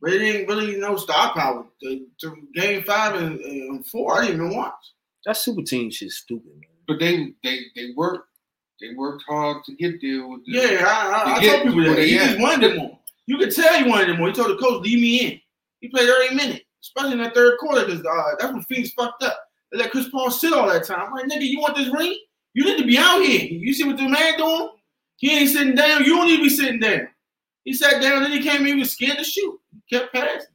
but 0.00 0.12
it 0.12 0.22
ain't 0.22 0.48
really 0.48 0.76
no 0.78 0.96
star 0.96 1.32
power. 1.34 1.66
The, 1.82 2.06
the 2.22 2.34
game 2.54 2.82
five 2.84 3.14
and, 3.14 3.38
and 3.40 3.86
four, 3.86 4.18
I 4.18 4.26
didn't 4.26 4.36
even 4.46 4.56
watch. 4.56 4.74
That 5.26 5.36
super 5.36 5.62
team 5.62 5.90
shit's 5.90 6.16
stupid, 6.16 6.50
man. 6.52 6.70
But 6.88 6.98
they 6.98 7.34
they 7.44 7.60
they 7.76 7.90
worked 7.96 8.28
they 8.80 8.94
worked 8.96 9.22
hard 9.28 9.62
to 9.64 9.74
get 9.74 10.00
there 10.00 10.26
with 10.26 10.44
the 10.46 10.52
Yeah, 10.52 10.84
I, 10.86 11.32
I, 11.32 11.36
I 11.36 11.40
To 11.40 11.46
told 11.46 11.62
people 11.64 11.84
that 11.84 11.96
they 11.96 12.08
he 12.08 12.18
at. 12.18 12.26
just 12.28 12.40
wanted 12.40 12.70
them 12.70 12.78
more. 12.78 12.98
You 13.26 13.38
could 13.38 13.54
tell 13.54 13.74
he 13.84 13.88
wanted 13.88 14.08
them 14.08 14.16
more. 14.18 14.28
He 14.28 14.34
told 14.34 14.48
the 14.50 14.56
coach, 14.56 14.82
"Leave 14.84 14.98
me 15.00 15.20
in." 15.26 15.40
He 15.80 15.88
played 15.88 16.08
every 16.08 16.34
minute, 16.34 16.62
especially 16.82 17.12
in 17.12 17.18
that 17.18 17.34
third 17.34 17.58
quarter, 17.58 17.84
because 17.84 18.00
uh, 18.00 18.34
that's 18.38 18.52
when 18.52 18.62
Phoenix 18.62 18.92
fucked 18.92 19.22
up. 19.22 19.38
They 19.70 19.78
let 19.78 19.90
Chris 19.92 20.08
Paul 20.08 20.30
sit 20.30 20.52
all 20.52 20.66
that 20.68 20.84
time. 20.84 21.00
I'm 21.06 21.12
like, 21.12 21.26
nigga, 21.26 21.46
you 21.46 21.60
want 21.60 21.76
this 21.76 21.92
ring? 21.92 22.16
You 22.54 22.64
need 22.64 22.78
to 22.78 22.84
be 22.86 22.98
out 22.98 23.22
here. 23.22 23.42
You 23.48 23.72
see 23.72 23.84
what 23.84 23.96
the 23.98 24.08
man 24.08 24.36
doing? 24.36 24.70
He 25.20 25.36
ain't 25.36 25.50
sitting 25.50 25.74
down. 25.74 26.02
You 26.02 26.16
don't 26.16 26.26
need 26.26 26.38
to 26.38 26.42
be 26.44 26.48
sitting 26.48 26.80
down. 26.80 27.08
He 27.64 27.74
sat 27.74 28.00
down, 28.00 28.22
then 28.22 28.32
he 28.32 28.42
came 28.42 28.62
in. 28.62 28.68
He 28.68 28.74
was 28.80 28.92
scared 28.92 29.18
to 29.18 29.24
shoot. 29.24 29.60
He 29.86 29.98
kept 29.98 30.14
passing. 30.14 30.48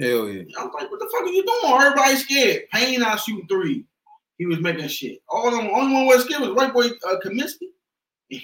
Hell 0.00 0.28
yeah. 0.28 0.42
I 0.58 0.64
was 0.64 0.74
like, 0.74 0.90
what 0.90 0.98
the 0.98 1.08
fuck 1.12 1.22
are 1.22 1.28
you 1.28 1.44
doing? 1.44 1.80
Everybody's 1.80 2.24
scared. 2.24 2.62
Payne 2.72 3.02
out 3.04 3.20
shooting 3.20 3.46
three. 3.46 3.84
He 4.38 4.46
was 4.46 4.58
making 4.58 4.88
shit. 4.88 5.22
All 5.28 5.48
them, 5.48 5.70
only 5.72 5.94
one 5.94 6.06
was 6.06 6.24
scared 6.24 6.40
was 6.40 6.54
white 6.54 6.72
boy 6.72 6.86
uh, 6.86 7.20
Kaminsky. 7.24 7.68
and 8.32 8.40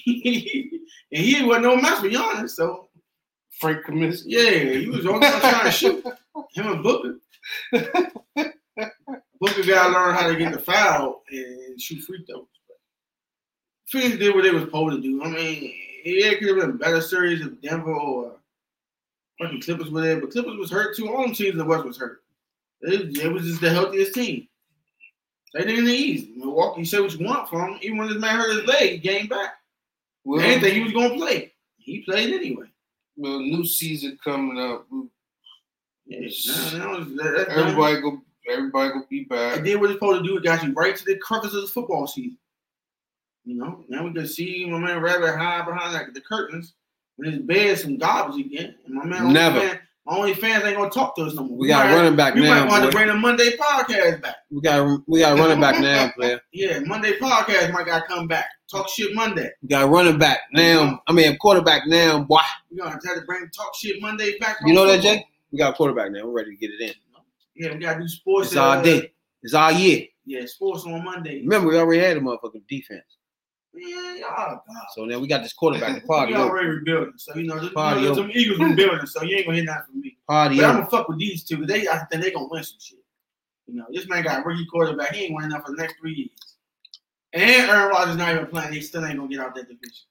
he 1.10 1.42
wasn't 1.44 1.64
no 1.64 1.76
mess 1.76 2.00
with 2.00 2.12
Giannis. 2.12 2.50
So 2.50 2.88
Frank 3.58 3.86
Kaminsky. 3.86 4.24
yeah, 4.26 4.78
he 4.78 4.88
was 4.88 5.02
the 5.02 5.10
only 5.10 5.26
one 5.26 5.40
trying 5.40 5.64
to 5.64 5.70
shoot. 5.72 6.04
Him 6.54 6.66
and 6.68 6.82
Booker. 6.82 7.18
Booker 7.72 9.62
got 9.66 9.88
to 9.88 9.92
learn 9.92 10.14
how 10.14 10.28
to 10.28 10.36
get 10.36 10.52
the 10.52 10.58
foul 10.58 11.22
and 11.30 11.80
shoot 11.80 12.02
free 12.02 12.24
throws. 12.24 12.46
Phoenix 13.88 14.18
did 14.18 14.34
what 14.34 14.42
they 14.42 14.50
was 14.50 14.62
supposed 14.64 14.96
to 14.96 15.02
do. 15.02 15.22
I 15.22 15.28
mean, 15.28 15.74
yeah, 16.04 16.28
it 16.32 16.38
could 16.38 16.48
have 16.48 16.56
been 16.58 16.70
a 16.70 16.72
better 16.74 17.00
series 17.00 17.40
if 17.40 17.60
Denver 17.62 17.92
or 17.94 18.32
fucking 19.40 19.62
Clippers 19.62 19.90
were 19.90 20.00
there, 20.02 20.20
but 20.20 20.30
Clippers 20.30 20.56
was 20.56 20.70
hurt 20.70 20.96
too. 20.96 21.08
All 21.12 21.22
them 21.22 21.34
teams 21.34 21.52
in 21.52 21.58
the 21.58 21.64
West 21.64 21.84
was 21.84 21.98
hurt. 21.98 22.22
It, 22.82 23.16
it 23.18 23.32
was 23.32 23.44
just 23.44 23.60
the 23.60 23.70
healthiest 23.70 24.14
team. 24.14 24.48
They 25.54 25.64
did 25.64 25.78
in 25.78 25.84
the 25.84 25.92
East. 25.92 26.28
Milwaukee, 26.36 26.80
you 26.80 26.84
say 26.86 27.00
what 27.00 27.12
you 27.14 27.24
want 27.24 27.48
from 27.48 27.72
him. 27.74 27.78
Even 27.82 27.98
when 27.98 28.08
this 28.08 28.18
man 28.18 28.36
hurt 28.38 28.54
his 28.56 28.66
leg, 28.66 28.90
he 28.90 28.98
came 28.98 29.26
back. 29.26 29.54
Well, 30.24 30.40
They 30.40 30.48
didn't 30.48 30.62
think 30.62 30.74
he 30.74 30.82
was 30.82 30.92
going 30.92 31.10
to 31.10 31.16
play. 31.16 31.52
He 31.78 32.00
played 32.02 32.34
anyway. 32.34 32.66
well, 33.16 33.38
new 33.38 33.64
season 33.64 34.18
coming 34.22 34.58
up. 34.58 34.86
Yeah, 36.06 36.18
now, 36.18 36.78
now 36.78 36.94
it's- 37.00 37.16
that-. 37.16 37.48
Everybody 37.50 38.00
go 38.00 38.20
everybody 38.50 38.90
go 38.90 39.04
be 39.08 39.24
back. 39.24 39.56
back. 39.56 39.64
did 39.64 39.80
what 39.80 39.90
it's 39.90 39.94
supposed 39.98 40.22
to 40.22 40.28
do. 40.28 40.36
It 40.36 40.44
got 40.44 40.62
you 40.64 40.72
right 40.72 40.94
to 40.96 41.04
the 41.04 41.16
crux 41.16 41.46
of 41.46 41.52
the 41.52 41.66
football 41.66 42.06
season. 42.06 42.36
You 43.46 43.54
know, 43.56 43.84
now 43.88 44.04
we 44.04 44.12
can 44.12 44.26
see 44.26 44.66
my 44.68 44.78
man 44.78 45.00
Rabbit 45.00 45.36
hide 45.36 45.66
behind 45.66 45.94
like 45.94 46.12
the 46.12 46.20
curtains 46.20 46.74
when 47.14 47.30
his 47.30 47.40
bed 47.42 47.78
some 47.78 47.96
garbage 47.96 48.44
again. 48.44 48.74
And 48.84 48.94
my 48.94 49.04
man, 49.04 49.32
Never. 49.32 49.60
Fan, 49.60 49.80
my 50.04 50.16
only 50.16 50.34
fans 50.34 50.64
ain't 50.64 50.76
gonna 50.76 50.90
talk 50.90 51.14
to 51.16 51.22
us 51.22 51.34
no 51.34 51.44
more. 51.44 51.56
We 51.56 51.68
got 51.68 51.86
a 51.86 51.88
might- 51.88 51.94
running 51.94 52.16
back 52.16 52.34
now. 52.34 52.42
We 52.42 52.48
might 52.48 52.68
want 52.68 52.84
to 52.84 52.90
bring 52.90 53.06
the 53.06 53.14
Monday 53.14 53.56
podcast 53.56 54.20
back. 54.20 54.36
We 54.50 54.60
got 54.60 55.00
we 55.06 55.20
got 55.20 55.38
a 55.38 55.40
running 55.40 55.60
back 55.60 55.80
now, 55.80 56.10
player. 56.16 56.40
Yeah, 56.52 56.80
Monday 56.80 57.18
podcast 57.18 57.72
might 57.72 57.86
got 57.86 58.00
to 58.00 58.06
come 58.06 58.26
back. 58.26 58.46
Talk 58.68 58.88
shit 58.88 59.14
Monday. 59.14 59.50
We 59.62 59.68
got 59.68 59.84
a 59.84 59.86
running 59.86 60.18
back 60.18 60.40
now. 60.52 61.00
I 61.06 61.12
mean, 61.12 61.36
quarterback 61.38 61.86
now, 61.86 62.24
boy. 62.24 62.40
We 62.70 62.78
gonna 62.78 62.90
have 62.90 63.00
to 63.00 63.20
bring 63.26 63.48
Talk 63.50 63.74
Shit 63.76 64.02
Monday 64.02 64.36
back. 64.40 64.56
You 64.64 64.74
know 64.74 64.86
that. 64.86 65.02
Jay? 65.02 65.24
We 65.52 65.58
got 65.58 65.74
a 65.74 65.76
quarterback 65.76 66.10
now. 66.10 66.26
We're 66.26 66.32
ready 66.32 66.50
to 66.50 66.56
get 66.56 66.70
it 66.72 66.80
in. 66.80 66.94
Yeah, 67.54 67.74
we 67.74 67.78
gotta 67.78 68.00
do 68.00 68.08
sports. 68.08 68.48
It's 68.48 68.56
our 68.56 68.78
uh, 68.78 68.82
day. 68.82 69.12
It's 69.42 69.54
our 69.54 69.70
year. 69.72 70.04
Yeah, 70.24 70.44
sports 70.46 70.84
on 70.84 71.04
Monday. 71.04 71.42
Remember, 71.42 71.68
we 71.68 71.78
already 71.78 72.00
had 72.02 72.16
a 72.16 72.20
motherfucking 72.20 72.66
defense. 72.68 73.15
Yeah, 73.76 74.16
y'all. 74.16 74.60
So 74.94 75.04
now 75.04 75.18
we 75.18 75.26
got 75.26 75.42
this 75.42 75.52
quarterback 75.52 76.00
to 76.00 76.06
party 76.06 76.32
we 76.32 76.38
already 76.38 76.68
rebuilding, 76.68 77.14
so 77.16 77.34
you 77.36 77.44
know, 77.46 77.58
them, 77.58 77.72
Party 77.74 78.02
you 78.02 78.08
know, 78.08 78.14
them 78.14 78.30
Eagles 78.34 78.58
rebuilding, 78.58 79.06
so 79.06 79.22
you 79.22 79.36
ain't 79.36 79.46
gonna 79.46 79.56
hear 79.58 79.64
nothing 79.66 79.84
from 79.92 80.00
me. 80.00 80.16
Party 80.28 80.56
But 80.56 80.64
I'm 80.64 80.70
over. 80.70 80.78
gonna 80.80 80.90
fuck 80.90 81.08
with 81.08 81.18
these 81.18 81.44
two. 81.44 81.58
'cause 81.58 81.66
They, 81.66 81.86
I 81.88 81.98
think 82.10 82.22
they 82.22 82.30
gonna 82.30 82.48
win 82.50 82.64
some 82.64 82.78
shit. 82.80 82.98
You 83.66 83.74
know, 83.74 83.86
this 83.92 84.08
man 84.08 84.22
got 84.22 84.40
a 84.40 84.48
rookie 84.48 84.66
quarterback. 84.66 85.12
He 85.14 85.24
ain't 85.24 85.34
winning 85.34 85.50
enough 85.50 85.66
for 85.66 85.72
the 85.74 85.82
next 85.82 85.96
three 86.00 86.14
years. 86.14 86.56
And 87.32 87.70
Aaron 87.70 87.90
Rodgers 87.90 88.16
not 88.16 88.34
even 88.34 88.46
playing. 88.46 88.72
He 88.72 88.80
still 88.80 89.04
ain't 89.04 89.16
gonna 89.18 89.28
get 89.28 89.40
out 89.40 89.54
that 89.56 89.68
division. 89.68 90.06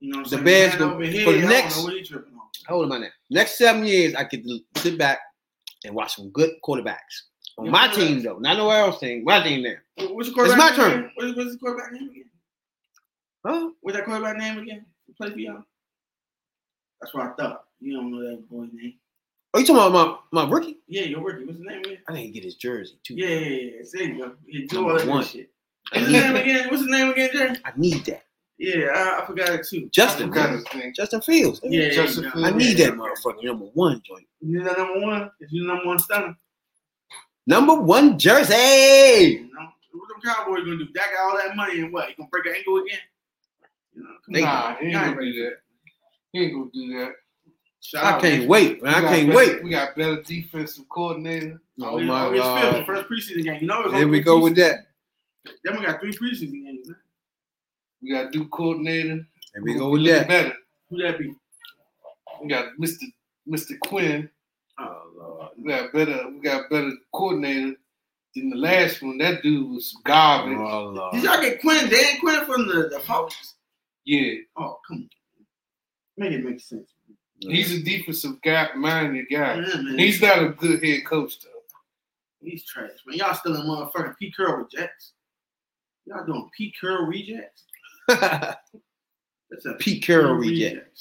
You 0.00 0.12
know, 0.12 0.18
what 0.20 0.32
I'm 0.32 0.38
The? 0.38 0.44
Bears 0.44 0.74
go- 0.76 0.90
for 0.92 0.98
the 1.06 1.46
next- 1.46 1.76
know 1.76 1.84
what 1.84 1.92
he 1.94 2.02
tripping 2.02 2.34
on. 2.34 2.40
How 2.66 2.74
old 2.76 2.86
am 2.86 2.92
I 2.92 2.98
now? 2.98 3.08
Next 3.30 3.58
seven 3.58 3.84
years, 3.86 4.14
I 4.14 4.24
to 4.24 4.60
sit 4.76 4.98
back 4.98 5.18
and 5.84 5.94
watch 5.94 6.16
some 6.16 6.30
good 6.30 6.50
quarterbacks. 6.64 6.96
On 7.58 7.68
my 7.70 7.88
team, 7.88 8.22
though. 8.22 8.38
Not 8.38 8.56
nowhere 8.56 8.78
else 8.78 9.00
team. 9.00 9.24
My 9.24 9.42
team. 9.42 9.64
What- 9.96 10.14
What's 10.14 10.28
your 10.28 10.34
quarterback 10.34 10.58
my 10.58 10.88
name 10.88 11.02
turn. 11.02 11.10
What's 11.16 11.36
his 11.38 11.56
quarterback 11.56 11.92
name 11.92 12.08
again? 12.10 12.27
Huh? 13.48 13.70
What's 13.80 13.96
that 13.96 14.04
quarterback 14.04 14.36
name 14.36 14.58
again? 14.58 14.84
Who 15.06 15.14
Play 15.14 15.30
for 15.30 15.38
y'all? 15.38 15.64
That's 17.00 17.14
what 17.14 17.26
I 17.28 17.30
thought. 17.32 17.64
You 17.80 17.94
don't 17.94 18.10
know 18.10 18.20
that 18.20 18.46
boy's 18.50 18.68
name. 18.74 18.94
Oh, 19.54 19.58
you 19.58 19.64
talking 19.64 19.90
about 19.90 20.20
my, 20.30 20.44
my 20.44 20.50
rookie? 20.50 20.80
Yeah, 20.86 21.04
your 21.04 21.22
rookie. 21.22 21.46
What's 21.46 21.56
his 21.56 21.66
name 21.66 21.78
again? 21.80 21.98
I 22.08 22.12
didn't 22.12 22.34
get 22.34 22.44
his 22.44 22.56
jersey, 22.56 22.98
too. 23.02 23.14
Yeah, 23.14 23.28
yeah, 23.28 23.38
yeah. 23.38 23.70
yeah. 23.78 23.82
There 23.90 24.02
you 24.02 24.18
go. 24.18 24.32
Yeah, 24.46 24.66
do 24.68 24.90
all 24.90 24.98
that 24.98 25.26
shit. 25.26 25.48
What's 25.90 26.06
his 26.06 26.12
name 26.12 26.36
again? 26.36 26.68
What's 26.68 26.82
his 26.82 26.90
name 26.90 27.10
again, 27.10 27.30
Jerry? 27.32 27.56
I 27.64 27.72
need 27.74 28.04
that. 28.04 28.24
Yeah, 28.58 28.88
I, 28.94 29.22
I 29.22 29.26
forgot 29.26 29.48
it 29.48 29.66
too. 29.66 29.88
Justin. 29.92 30.28
Got 30.28 30.50
his 30.50 30.64
thing. 30.68 30.92
Justin 30.94 31.22
Fields. 31.22 31.60
Yeah, 31.64 31.88
Justin 31.88 32.24
yeah, 32.24 32.32
Fields. 32.32 32.48
I 32.48 32.50
need 32.50 32.78
yeah. 32.78 32.86
that 32.90 32.96
motherfucker 32.96 33.44
number 33.44 33.66
one 33.72 34.02
joint. 34.04 34.26
You 34.42 34.62
know 34.62 34.72
number 34.72 35.00
one? 35.00 35.30
Is 35.40 35.50
you 35.52 35.66
number 35.66 35.86
one 35.86 35.98
stunner? 35.98 36.36
Number 37.46 37.76
one 37.76 38.18
jersey. 38.18 38.54
You 38.54 39.50
know? 39.54 39.68
What 39.92 40.08
them 40.08 40.20
Cowboys 40.22 40.64
gonna 40.64 40.76
do? 40.76 40.88
That 40.92 41.08
got 41.16 41.30
all 41.30 41.36
that 41.38 41.56
money 41.56 41.80
and 41.80 41.90
what? 41.94 42.10
You 42.10 42.16
gonna 42.18 42.28
break 42.30 42.44
an 42.44 42.54
ankle 42.58 42.76
again? 42.76 42.98
You 43.98 44.04
know, 44.04 44.10
They- 44.28 44.42
Nah, 44.42 44.76
he 44.76 44.86
ain't 44.86 44.94
gonna 44.94 45.20
do 45.20 45.44
that. 45.44 45.56
He 46.32 46.38
ain't 46.40 46.52
gonna 46.54 46.70
do 46.72 46.98
that. 46.98 47.12
Shout 47.80 48.04
I 48.04 48.10
out, 48.12 48.20
can't 48.22 48.40
man. 48.40 48.48
wait, 48.48 48.82
man. 48.82 48.94
I 48.94 48.96
We 48.98 49.02
got 49.02 49.10
can't 49.14 49.26
better- 49.28 49.36
wait. 49.38 49.62
We 49.64 49.70
got 49.70 49.96
better 49.96 50.22
defensive 50.22 50.88
coordinator. 50.88 51.60
Oh, 51.80 51.84
oh 51.86 51.96
we- 51.96 52.04
my 52.04 52.28
we 52.28 52.36
just 52.38 52.76
the 52.76 52.84
first 52.84 53.08
preseason 53.08 53.44
game. 53.44 53.60
You 53.62 53.66
know, 53.68 53.80
it's 53.82 53.92
Here 53.92 54.04
only 54.04 54.06
we 54.06 54.16
three 54.18 54.24
go 54.24 54.40
with 54.40 54.56
that. 54.56 54.86
Then 55.64 55.78
we 55.78 55.86
got 55.86 56.00
three 56.00 56.12
preseason 56.12 56.52
games. 56.64 56.88
Man. 56.88 56.96
We 58.02 58.10
got 58.12 58.34
new 58.34 58.46
coordinator. 58.48 59.26
Here 59.54 59.62
we 59.62 59.72
Who- 59.72 59.78
go 59.78 59.90
with 59.90 60.02
looking 60.02 60.16
that. 60.18 60.28
Better. 60.28 60.54
Who 60.90 61.02
that 61.02 61.18
be? 61.18 61.34
We 62.42 62.48
got 62.48 62.76
Mr. 62.78 63.04
Mr. 63.48 63.78
Quinn. 63.80 64.28
Oh 64.78 65.02
Lord. 65.16 65.48
We 65.56 65.68
got 65.70 65.92
better. 65.92 66.28
We 66.30 66.40
got 66.40 66.70
better 66.70 66.92
coordinator. 67.12 67.76
than 68.34 68.50
the 68.50 68.56
last 68.56 69.02
one, 69.02 69.18
that 69.18 69.42
dude 69.42 69.68
was 69.68 69.96
garbage. 70.04 70.56
Oh, 70.58 70.88
Lord. 70.90 71.14
Did 71.14 71.24
y'all 71.24 71.40
get 71.40 71.60
Quinn, 71.60 71.88
Dan 71.88 72.20
Quinn 72.20 72.44
from 72.44 72.68
the, 72.68 72.88
the 72.90 73.00
Hawks? 73.00 73.54
Yeah, 74.08 74.36
Oh, 74.56 74.78
come 74.88 74.96
on. 74.96 75.08
Make 76.16 76.32
it 76.32 76.42
make 76.44 76.60
sense. 76.60 76.88
he's 77.40 77.74
a 77.74 77.82
defensive 77.82 78.40
guy, 78.42 78.68
minded 78.74 79.26
guy. 79.30 79.56
Yeah. 79.60 79.82
He's 79.98 80.22
not 80.22 80.42
a 80.42 80.48
good 80.48 80.82
head 80.82 81.04
coach 81.04 81.38
though. 81.40 81.50
He's 82.40 82.64
trash, 82.64 82.90
man. 83.06 83.18
Y'all 83.18 83.34
still 83.34 83.54
in 83.54 83.66
motherfucking 83.66 84.16
Pete 84.18 84.34
Carroll 84.34 84.64
rejects. 84.64 85.12
Y'all 86.06 86.24
doing 86.24 86.48
Pete 86.56 86.74
Carroll 86.80 87.04
rejects? 87.06 87.64
That's 88.08 89.66
a 89.66 89.74
Pete 89.78 90.02
Carroll 90.02 90.34
reject. 90.36 91.00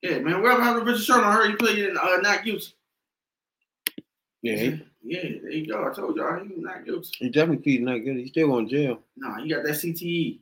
Yeah, 0.00 0.20
man. 0.20 0.40
Whatever 0.40 0.62
happened 0.62 0.86
to 0.86 0.92
Richard 0.92 1.04
Sherman? 1.04 1.24
I 1.24 1.32
heard 1.32 1.50
he 1.50 1.56
played 1.56 1.78
in 1.78 1.96
uh, 1.98 2.16
not 2.22 2.42
guilty. 2.42 2.68
Yeah, 4.42 4.76
Yeah, 5.02 5.22
there 5.42 5.50
you 5.50 5.66
go. 5.66 5.86
I 5.86 5.92
told 5.94 6.16
y'all 6.16 6.42
he 6.42 6.48
was 6.48 6.56
not 6.58 6.86
guilty. 6.86 7.10
he 7.18 7.28
definitely 7.28 7.78
not 7.78 7.98
good. 7.98 8.16
He's 8.16 8.30
still 8.30 8.48
going 8.48 8.66
to 8.68 8.74
jail. 8.74 9.00
No, 9.18 9.34
he 9.34 9.50
got 9.50 9.62
that 9.64 9.72
CTE. 9.74 10.38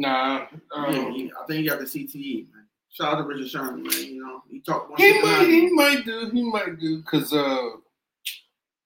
Nah, 0.00 0.46
yeah, 0.52 0.98
um, 0.98 1.12
he, 1.12 1.32
I 1.32 1.44
think 1.46 1.60
he 1.60 1.68
got 1.68 1.80
the 1.80 1.84
CTE, 1.84 2.52
man. 2.54 2.66
Shout 2.90 3.14
out 3.14 3.16
to 3.18 3.24
Richard 3.24 3.48
Sherman, 3.50 3.82
man. 3.82 4.04
You 4.04 4.22
know, 4.24 4.42
he 4.48 4.60
talked 4.60 4.90
one 4.90 5.00
he 5.00 5.20
might, 5.20 5.46
he 5.48 5.72
might 5.72 6.04
do, 6.04 6.30
he 6.32 6.42
might 6.44 6.78
do, 6.78 7.02
cause 7.02 7.32
uh, 7.32 7.70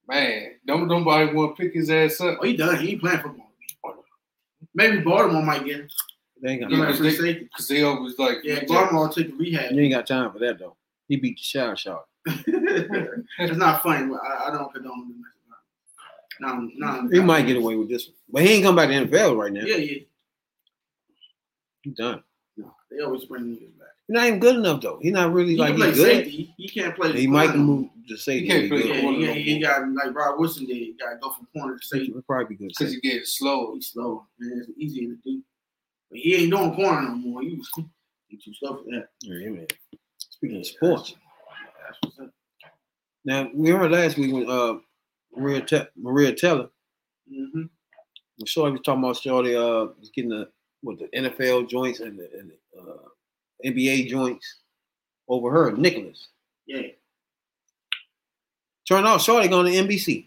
man, 0.09 0.53
don't 0.67 0.89
nobody 0.89 1.35
want 1.35 1.55
to 1.55 1.63
pick 1.63 1.75
his 1.75 1.91
ass 1.91 2.19
up. 2.23 2.39
Oh, 2.41 2.47
he 2.47 2.57
done. 2.57 2.79
He 2.79 2.93
ain't 2.93 3.01
playing 3.03 3.19
football. 3.21 3.51
Maybe 4.75 5.01
Baltimore 5.01 5.43
might 5.43 5.67
get 5.67 5.81
him. 5.81 5.89
They 6.41 6.53
ain't 6.53 6.63
got 6.63 6.71
He 6.71 6.77
Yeah, 6.77 6.83
might 6.83 6.93
time. 6.95 7.03
because 7.03 7.19
they- 7.19 7.25
safety. 7.33 7.49
Cause 7.55 7.69
they 7.69 7.83
always 7.83 8.19
like, 8.19 8.39
Yeah, 8.43 8.65
Baltimore 8.67 9.07
will 9.09 9.13
take 9.13 9.29
the 9.33 9.37
rehab. 9.37 9.73
You 9.73 9.83
ain't 9.83 9.93
got 9.93 10.07
time 10.07 10.33
for 10.33 10.39
that 10.39 10.59
though. 10.59 10.77
He 11.09 11.17
beat 11.17 11.37
the 11.37 11.43
shot 11.43 11.79
shot. 11.79 12.05
it's 12.27 13.57
not 13.59 13.83
funny, 13.83 14.07
but 14.07 14.21
I, 14.23 14.49
I 14.49 14.51
don't 14.51 14.73
condone 14.73 15.09
the 15.11 15.15
mess 15.15 15.33
about 16.41 16.69
it. 16.71 16.79
No, 16.81 17.03
no. 17.03 17.09
He 17.11 17.21
might 17.21 17.47
get 17.47 17.59
away 17.59 17.77
with 17.77 17.91
this 17.91 18.07
one, 18.07 18.15
but 18.31 18.43
he 18.45 18.55
ain't 18.55 18.65
come 18.65 18.77
back 18.77 18.89
to 18.89 18.95
NFL 18.95 19.37
right 19.37 19.53
now. 19.53 19.65
Yeah, 19.65 19.77
yeah. 19.77 19.99
He's 21.83 21.95
done. 21.95 22.23
No, 22.57 22.75
they 22.91 23.01
always 23.03 23.25
bring 23.25 23.45
niggas 23.45 23.79
back. 23.79 23.89
He's 24.07 24.15
not 24.15 24.27
even 24.27 24.41
good 24.41 24.57
enough 24.57 24.81
though. 24.83 24.99
He's 25.01 25.13
not 25.13 25.33
really 25.33 25.53
He 25.53 25.57
like 25.57 25.71
can 25.71 25.77
play 25.79 25.89
he's 25.89 25.97
good. 25.97 26.25
safety. 26.25 26.55
He 26.59 26.69
can't 26.69 26.95
play. 26.97 27.13
He 27.13 27.27
might 27.27 27.47
corner. 27.49 27.63
move 27.63 27.89
to 28.09 28.17
safety. 28.17 28.41
He 28.47 28.49
can't 28.49 28.69
play 28.71 28.83
good. 28.83 28.97
Yeah, 28.97 29.01
corner 29.03 29.19
he, 29.19 29.27
no 29.27 29.33
he 29.33 29.59
got 29.61 29.89
like 29.93 30.15
Rob 30.15 30.39
Wilson 30.39 30.67
did. 30.67 30.77
He 30.77 30.95
got 31.01 31.11
to 31.13 31.17
go 31.19 31.31
from 31.33 31.47
corner 31.57 31.79
to 31.79 31.85
safety. 31.87 32.13
He'll 32.13 32.23
probably 32.23 32.47
be 32.47 32.57
good. 32.57 32.73
Cause 32.77 32.89
Safety. 32.89 33.01
he 33.03 33.09
getting 33.11 33.25
slow. 33.25 33.75
He's 33.75 33.89
slow, 33.89 34.27
man. 34.39 34.65
It's 34.69 34.79
easier 34.79 35.11
to 35.11 35.17
do. 35.25 35.43
But 36.11 36.19
he 36.21 36.35
ain't 36.37 36.51
doing 36.51 36.75
corner 36.75 37.03
no 37.03 37.15
more. 37.15 37.43
He 37.43 37.55
was 37.55 37.71
he 38.29 38.37
too 38.37 38.53
slow 38.55 38.77
for 38.83 38.91
that. 38.91 39.09
Yeah, 39.23 39.49
man. 39.51 39.67
Speaking 40.19 40.59
of 40.61 40.67
sports, 40.67 41.15
That's 41.87 41.99
what's 42.03 42.19
up. 42.29 42.35
now 43.25 43.49
we 43.55 43.71
heard 43.71 43.91
last 43.93 44.19
week 44.19 44.33
when 44.33 44.49
uh 44.51 44.75
Maria 45.35 45.63
Te- 45.63 45.89
Maria 45.97 46.35
Taylor, 46.35 46.69
Mm-hmm. 47.33 47.63
we 48.41 48.47
saw 48.47 48.67
he 48.67 48.73
was 48.73 48.81
talking 48.85 49.03
about 49.03 49.17
Shorty 49.17 49.55
uh 49.57 49.87
was 49.99 50.11
getting 50.15 50.31
the 50.31 50.49
what 50.83 50.99
the 50.99 51.09
NFL 51.17 51.69
joints 51.69 52.01
and 52.01 52.19
the, 52.19 52.29
and 52.39 52.51
the 52.51 52.81
uh, 52.81 53.09
NBA 53.65 54.09
joints 54.09 54.57
over 55.29 55.51
her 55.51 55.73
Nichols. 55.73 56.29
Yeah. 56.67 56.89
Turned 58.87 59.07
off 59.07 59.23
Shorty 59.23 59.49
going 59.49 59.73
to 59.73 59.79
NBC. 59.79 60.27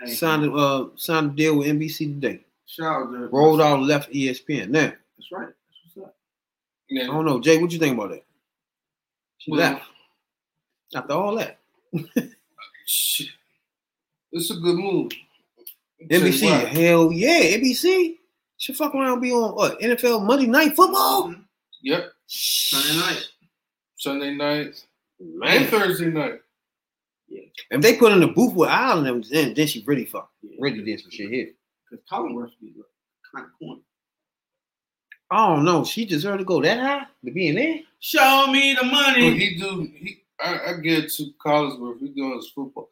Hey, 0.00 0.12
Signed 0.12 0.44
a 0.44 0.52
uh 0.52 0.88
signed 0.96 1.32
a 1.32 1.34
deal 1.34 1.56
with 1.58 1.68
NBC 1.68 2.20
today. 2.20 2.44
Shout 2.66 3.02
out 3.02 3.10
to 3.12 3.28
Rolled 3.28 3.62
out 3.62 3.80
left 3.80 4.12
ESPN. 4.12 4.68
Now 4.68 4.92
That's 5.16 5.32
right. 5.32 5.48
That's 5.48 5.96
what's 5.96 6.08
up. 6.08 6.14
I 6.92 7.06
don't 7.06 7.24
know, 7.24 7.40
Jay. 7.40 7.56
What 7.58 7.72
you 7.72 7.78
think 7.78 7.94
about 7.96 8.10
that? 8.10 8.24
She 9.38 9.50
Well- 9.50 9.60
left 9.60 9.84
after 10.94 11.12
all 11.14 11.36
that. 11.36 11.58
shit. 12.86 13.28
It's 14.32 14.50
a 14.50 14.54
good 14.56 14.76
move. 14.76 15.12
NBC, 16.10 16.66
hell 16.68 17.10
yeah, 17.10 17.56
NBC. 17.56 18.16
She 18.58 18.72
fuck 18.72 18.94
around 18.94 19.12
and 19.14 19.22
be 19.22 19.32
on 19.32 19.54
what 19.54 19.78
NFL 19.80 20.24
Monday 20.24 20.46
Night 20.46 20.74
Football. 20.74 21.28
Mhm. 21.28 21.44
Yep, 21.82 22.12
Sunday 22.26 22.98
night. 23.00 23.28
Sunday 23.96 24.34
night 24.34 24.86
and 25.20 25.38
Man, 25.38 25.66
Thursday 25.68 26.06
night. 26.10 26.40
Yeah. 27.28 27.42
if 27.70 27.80
they 27.82 27.96
put 27.96 28.12
in 28.12 28.20
the 28.20 28.28
booth 28.28 28.54
with 28.54 28.68
Island, 28.68 29.06
them, 29.06 29.22
then 29.30 29.54
then 29.54 29.66
she 29.66 29.82
really 29.86 30.04
fuck, 30.06 30.30
Yeah. 30.42 30.56
really 30.60 30.82
did 30.82 31.00
some 31.00 31.10
shit 31.10 31.30
here. 31.30 31.50
Because 31.90 32.04
Collinsworth 32.10 32.52
be 32.60 32.72
kind 33.34 33.46
of 33.46 33.52
corny. 33.58 33.82
I 35.30 35.48
don't 35.48 35.64
know. 35.64 35.84
She 35.84 36.04
deserved 36.04 36.38
to 36.38 36.44
go 36.44 36.62
that 36.62 36.78
high 36.78 37.06
to 37.24 37.30
be 37.32 37.48
in 37.48 37.56
there. 37.56 37.80
Show 37.98 38.46
me 38.52 38.74
the 38.74 38.82
But 38.82 38.92
money. 38.92 39.36
he 39.38 39.56
do. 39.58 39.90
He, 39.92 40.22
I, 40.40 40.70
I 40.70 40.72
get 40.80 41.04
it 41.04 41.12
to 41.14 41.32
Collinsworth. 41.44 41.98
He 42.00 42.08
doing 42.08 42.36
his 42.36 42.50
football. 42.50 42.90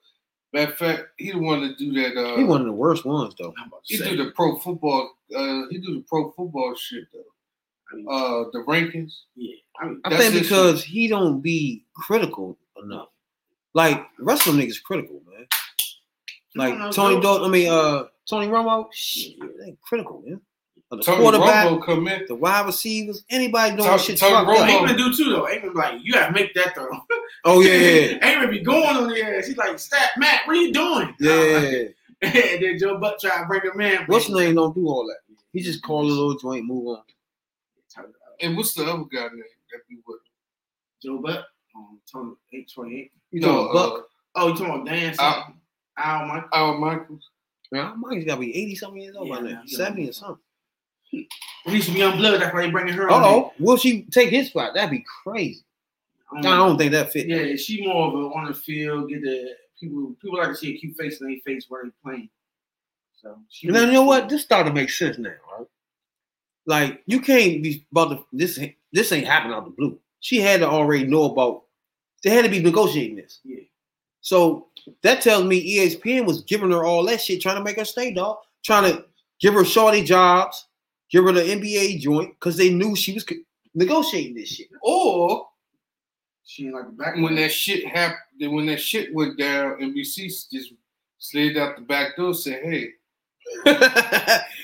Matter 0.55 0.70
of 0.72 0.78
fact, 0.78 1.02
he 1.18 1.32
the 1.32 1.39
one 1.39 1.60
to 1.62 1.74
do 1.74 1.93
that. 1.94 2.16
Uh, 2.16 2.36
He 2.36 2.44
one 2.44 2.60
of 2.60 2.66
the 2.68 2.72
worst 2.72 3.05
ones 3.05 3.35
though. 3.36 3.52
I'm 3.59 3.66
about 3.66 3.85
to 3.86 3.93
he 3.93 3.97
say. 3.98 4.10
do 4.16 4.24
the 4.24 4.31
pro 4.31 4.56
football. 4.60 5.10
Uh, 5.35 5.62
he 5.68 5.78
do 5.78 5.94
the 5.97 6.05
pro 6.09 6.31
football 6.31 6.74
shit 6.76 7.05
though. 7.12 7.20
I 7.93 7.97
mean, 7.97 8.06
Uh, 8.09 8.44
the 8.52 8.64
rankings. 8.68 9.12
yeah. 9.35 9.56
I 9.81 9.86
mean, 9.89 10.01
I 10.05 10.16
think 10.16 10.32
his 10.35 10.43
because 10.43 10.85
he 10.85 11.09
don't 11.09 11.40
be 11.40 11.85
critical 11.94 12.56
enough. 12.82 13.09
Like 13.74 14.06
the 14.16 14.24
rest 14.24 14.47
of 14.47 14.55
them 14.55 14.62
niggas 14.64 14.81
critical, 14.81 15.20
man. 15.28 15.47
Like 16.55 16.74
I 16.74 16.78
don't 16.78 16.93
Tony 16.93 17.16
Joe- 17.16 17.22
Dalton, 17.22 17.47
I 17.47 17.48
mean 17.52 17.68
uh 17.68 18.05
Tony 18.31 18.47
Romo, 18.47 18.86
shit, 18.93 19.35
they 19.59 19.76
critical, 19.82 20.22
man. 20.24 20.40
Of 20.95 20.99
The 21.01 21.05
Tony 21.12 21.23
quarterback, 21.23 21.66
Romo 21.66 21.85
come 21.85 22.09
in. 22.09 22.25
the 22.27 22.35
wide 22.35 22.66
receivers, 22.66 23.25
anybody 23.31 23.77
doing 23.77 23.89
Tony- 23.89 24.03
shit. 24.03 24.19
Tony 24.19 24.35
fucked 24.35 24.49
Well, 24.49 24.62
up. 24.62 24.69
Romo- 24.69 24.87
Aikman 24.89 24.97
do 24.97 25.12
too 25.15 25.31
though. 25.31 25.43
Aikman 25.47 25.75
like, 25.75 26.01
you 26.03 26.12
gotta 26.12 26.33
make 26.33 26.55
that 26.55 26.75
throw. 26.75 26.89
Oh 27.47 27.61
yeah, 27.61 27.75
yeah, 27.75 28.19
Aikman 28.43 28.51
be 28.51 28.61
going 28.61 28.97
on 28.97 29.09
the 29.09 29.23
ass. 29.23 29.47
He's 29.47 29.57
like, 29.59 29.79
Stat 29.79 30.11
Matt, 30.16 30.47
what 30.47 30.57
are 30.57 30.61
you 30.61 30.73
doing? 30.73 31.15
yeah. 31.21 31.89
and 32.23 32.62
then 32.65 32.79
Joe 32.79 32.97
Buck 32.99 33.19
try 33.21 33.39
to 33.41 33.47
bring 33.47 33.61
him 33.62 33.79
in. 33.83 34.05
What's 34.07 34.31
name? 34.31 34.55
Don't 34.55 34.75
do 34.75 34.87
all 34.87 35.07
that. 35.09 35.19
He 35.53 35.61
just 35.61 35.83
call 35.83 36.03
a 36.03 36.09
little 36.09 36.37
joint, 36.39 36.65
move 36.65 36.87
on. 36.89 37.03
And 38.41 38.57
what's 38.57 38.73
the 38.75 38.83
other 38.85 39.05
guy 39.12 39.23
name 39.29 39.43
that 39.73 39.81
be 39.89 39.99
with? 40.07 40.19
Joe 41.03 41.19
Buck 41.19 41.45
on 41.77 41.99
Tony 42.11 42.33
eight 42.53 42.71
twenty 42.75 43.01
eight. 43.03 43.12
You 43.31 43.41
know, 43.41 43.71
Buck. 43.73 43.93
uh, 43.95 44.01
Oh, 44.37 44.49
you 44.49 44.55
talking 44.57 44.75
about 44.75 44.87
Dan? 44.87 45.15
Al- 45.19 45.55
Al 45.99 46.27
Mike. 46.27 46.45
Al 46.53 46.79
Michaels. 46.79 47.29
Man, 47.71 48.01
Mike's 48.01 48.25
got 48.25 48.35
to 48.37 48.41
be 48.41 48.57
eighty 48.57 48.75
something 48.75 49.01
years 49.03 49.15
old 49.16 49.29
Yeah, 49.29 49.35
by 49.37 49.41
now, 49.43 49.62
seventy 49.66 50.09
or 50.09 50.12
something. 50.12 50.43
Used 51.66 51.89
to 51.89 51.95
be 51.95 52.03
on 52.03 52.16
blood. 52.19 52.41
That's 52.41 52.53
why 52.55 52.66
they 52.66 52.70
bringing 52.70 52.95
her. 52.95 53.11
Oh, 53.11 53.53
will 53.59 53.77
she 53.77 54.03
take 54.11 54.31
his 54.31 54.49
spot? 54.49 54.74
That'd 54.74 54.91
be 54.91 55.05
crazy. 55.24 55.62
I 56.36 56.41
don't 56.43 56.77
think 56.77 56.93
that 56.93 57.12
fit. 57.12 57.27
Yeah, 57.28 57.55
she 57.57 57.86
more 57.86 58.09
of 58.09 58.15
a 58.15 58.35
on 58.35 58.47
the 58.47 58.55
field. 58.55 59.09
Get 59.09 59.23
the 59.23 59.51
people. 59.78 60.15
People 60.20 60.39
like 60.39 60.49
to 60.49 60.57
see 60.57 60.74
a 60.74 60.78
cute 60.78 60.97
face 60.97 61.20
in 61.20 61.28
their 61.28 61.36
face 61.47 61.66
while 61.69 61.82
they 61.85 61.91
playing. 62.03 62.28
So 63.23 63.39
she. 63.49 63.69
And 63.69 63.77
then 63.77 63.89
you 63.89 63.95
know 63.95 64.03
what? 64.03 64.28
This 64.28 64.43
started 64.43 64.70
to 64.70 64.74
make 64.74 64.91
sense 64.91 65.16
now, 65.19 65.31
right? 65.57 65.66
Like 66.66 67.03
you 67.07 67.20
can't 67.20 67.62
be 67.62 67.86
about 67.93 68.11
to 68.11 68.24
this. 68.32 68.59
ain't- 68.59 68.74
This 68.93 69.12
ain't 69.12 69.27
happening 69.27 69.55
out 69.55 69.65
the 69.65 69.70
blue. 69.70 69.99
She 70.20 70.39
had 70.41 70.61
to 70.61 70.69
already 70.69 71.07
know 71.07 71.24
about. 71.24 71.62
They 72.23 72.31
had 72.31 72.45
to 72.45 72.51
be 72.51 72.61
negotiating 72.61 73.16
this. 73.16 73.41
Yeah. 73.45 73.61
So 74.23 74.69
that 75.03 75.20
tells 75.20 75.45
me 75.45 75.77
ESPN 75.78 76.24
was 76.27 76.43
giving 76.43 76.70
her 76.70 76.85
all 76.85 77.05
that 77.05 77.20
shit, 77.20 77.41
trying 77.43 77.57
to 77.59 77.62
make 77.65 77.77
her 77.78 77.85
stay, 77.85 78.12
dog. 78.12 78.39
Trying 78.65 78.91
to 78.93 79.05
give 79.41 79.53
her 79.55 79.65
shorty 79.65 80.03
jobs, 80.03 80.66
give 81.10 81.24
her 81.24 81.32
the 81.32 81.40
NBA 81.43 82.01
joint, 82.01 82.31
because 82.39 82.56
they 82.56 82.70
knew 82.70 82.94
she 82.97 83.12
was 83.14 83.24
negotiating 83.74 84.35
this 84.35 84.48
shit. 84.51 84.68
Or 84.82 85.47
She 86.44 86.70
like 86.70 86.97
back. 86.97 87.16
when 87.16 87.35
that 87.36 87.51
shit 87.52 87.86
happened, 87.86 88.52
when 88.52 88.66
that 88.66 88.81
shit 88.81 89.14
went 89.14 89.39
down, 89.39 89.78
NBC 89.81 90.26
just 90.52 90.72
slid 91.18 91.56
out 91.56 91.76
the 91.76 91.82
back 91.82 92.16
door, 92.16 92.26
and 92.28 92.36
said, 92.36 92.60
"Hey, 92.62 92.89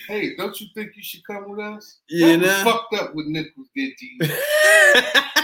hey, 0.08 0.36
don't 0.36 0.58
you 0.60 0.66
think 0.74 0.92
you 0.96 1.02
should 1.02 1.24
come 1.24 1.48
with 1.50 1.60
us?" 1.60 1.98
You 2.08 2.36
That 2.38 2.64
know? 2.64 2.64
fucked 2.70 2.94
up 2.94 3.14
what 3.14 3.26
Nichols 3.26 3.68
did 3.74 3.96
to 3.96 4.06
you. 4.06 4.18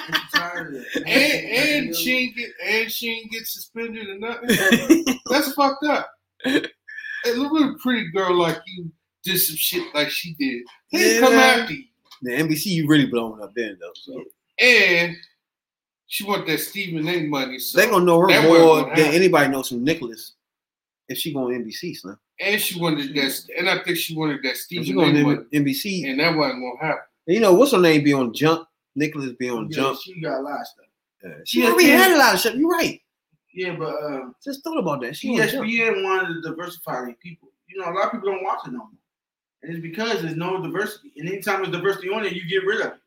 I'm 0.09 0.21
tired 0.35 0.75
of 0.77 0.83
it. 0.95 1.03
and 1.07 1.87
and 1.89 1.97
she 1.97 2.13
ain't 2.17 2.37
get 2.37 2.51
and 2.65 2.91
she 2.91 3.11
ain't 3.11 3.31
get 3.33 3.47
suspended 3.47 4.09
or 4.09 4.19
nothing. 4.19 5.05
That's 5.31 5.53
fucked 5.55 5.85
up. 5.85 6.11
A 6.47 7.31
little 7.31 7.75
pretty 7.81 8.11
girl 8.13 8.35
like 8.39 8.59
you 8.67 8.91
did 9.27 9.39
some 9.39 9.57
shit 9.57 9.95
like 9.95 10.09
she 10.11 10.35
did. 10.39 10.63
They 10.93 11.15
Yeah. 11.15 11.21
come 11.21 11.33
after 11.35 11.75
you. 11.75 11.85
the 12.23 12.31
NBC, 12.33 12.67
you 12.71 12.87
really 12.89 13.07
blowing 13.07 13.43
up 13.43 13.53
then 13.55 13.77
though. 13.81 13.93
So 13.95 14.25
And 14.59 15.17
she 16.07 16.25
want 16.25 16.47
that 16.47 16.61
Stephen 16.61 17.07
A 17.09 17.27
money. 17.27 17.59
So 17.59 17.79
they 17.79 17.87
gonna 17.91 18.05
know 18.05 18.21
her 18.21 18.29
that 18.29 18.45
more 18.45 18.77
than 18.81 18.89
happen. 18.91 19.05
anybody 19.15 19.51
knows 19.51 19.69
from 19.69 19.85
Nichols 19.85 20.35
if 21.09 21.19
she 21.19 21.33
going 21.33 21.53
to 21.53 21.59
NBC, 21.65 21.95
son. 21.95 22.17
and 22.41 22.61
she 22.61 22.81
wanted 22.81 23.15
that 23.15 23.41
and 23.59 23.69
I 23.69 23.83
think 23.85 23.97
she 23.99 24.15
wanted 24.17 24.43
that 24.43 24.51
If 24.53 24.57
Stephen 24.59 24.85
she 24.85 24.93
A 24.93 24.95
going 24.95 25.23
money. 25.23 25.37
to 25.39 25.45
NBC, 25.57 26.05
And 26.09 26.19
that 26.21 26.35
wasn't 26.37 26.63
gonna 26.63 26.79
happen. 26.93 27.05
you 27.27 27.41
know 27.41 27.53
what's 27.55 27.73
her 27.73 27.79
name 27.81 28.03
be 28.05 28.13
on 28.13 28.33
Jump? 28.33 28.67
Nichols 28.95 29.33
be 29.35 29.49
on 29.51 29.69
Yeah, 29.71 29.77
Jump. 29.77 30.01
she 30.03 30.21
got 30.21 30.41
a 30.41 30.43
lot 30.43 30.61
of 30.61 30.67
stuff. 30.67 30.87
Yeah. 31.23 31.31
She 31.45 31.61
Yeah, 31.61 31.71
already 31.71 31.89
had 31.89 32.13
a 32.13 32.19
lot 32.19 32.35
of 32.35 32.41
stuff. 32.41 32.55
You're 32.55 32.71
right. 32.71 33.01
Yeah, 33.53 33.75
but 33.77 33.95
uh, 33.95 34.21
Just 34.45 34.63
thought 34.65 34.79
about 34.79 35.01
that. 35.03 35.17
She 35.17 35.29
on 35.31 35.37
Jump. 35.49 35.67
ESPN 35.67 36.03
wanted 36.05 36.35
to 36.35 36.41
diversify 36.49 37.11
people. 37.23 37.51
You 37.69 37.81
know, 37.81 37.91
a 37.91 37.95
lot 37.95 38.07
of 38.07 38.13
people 38.13 38.31
don't 38.33 38.45
watch 38.45 38.61
it 38.67 38.71
no 38.73 38.79
more. 38.79 38.89
And 39.63 39.73
it's 39.75 39.83
because 39.83 40.23
there's 40.23 40.37
no 40.37 40.63
diversity. 40.63 41.13
And 41.17 41.29
anytime 41.29 41.63
there's 41.63 41.75
diversity 41.75 42.11
on 42.11 42.25
it, 42.25 42.33
you 42.35 42.47
get 42.49 42.67
rid 42.67 42.81
of 42.83 42.89
it. 42.93 42.99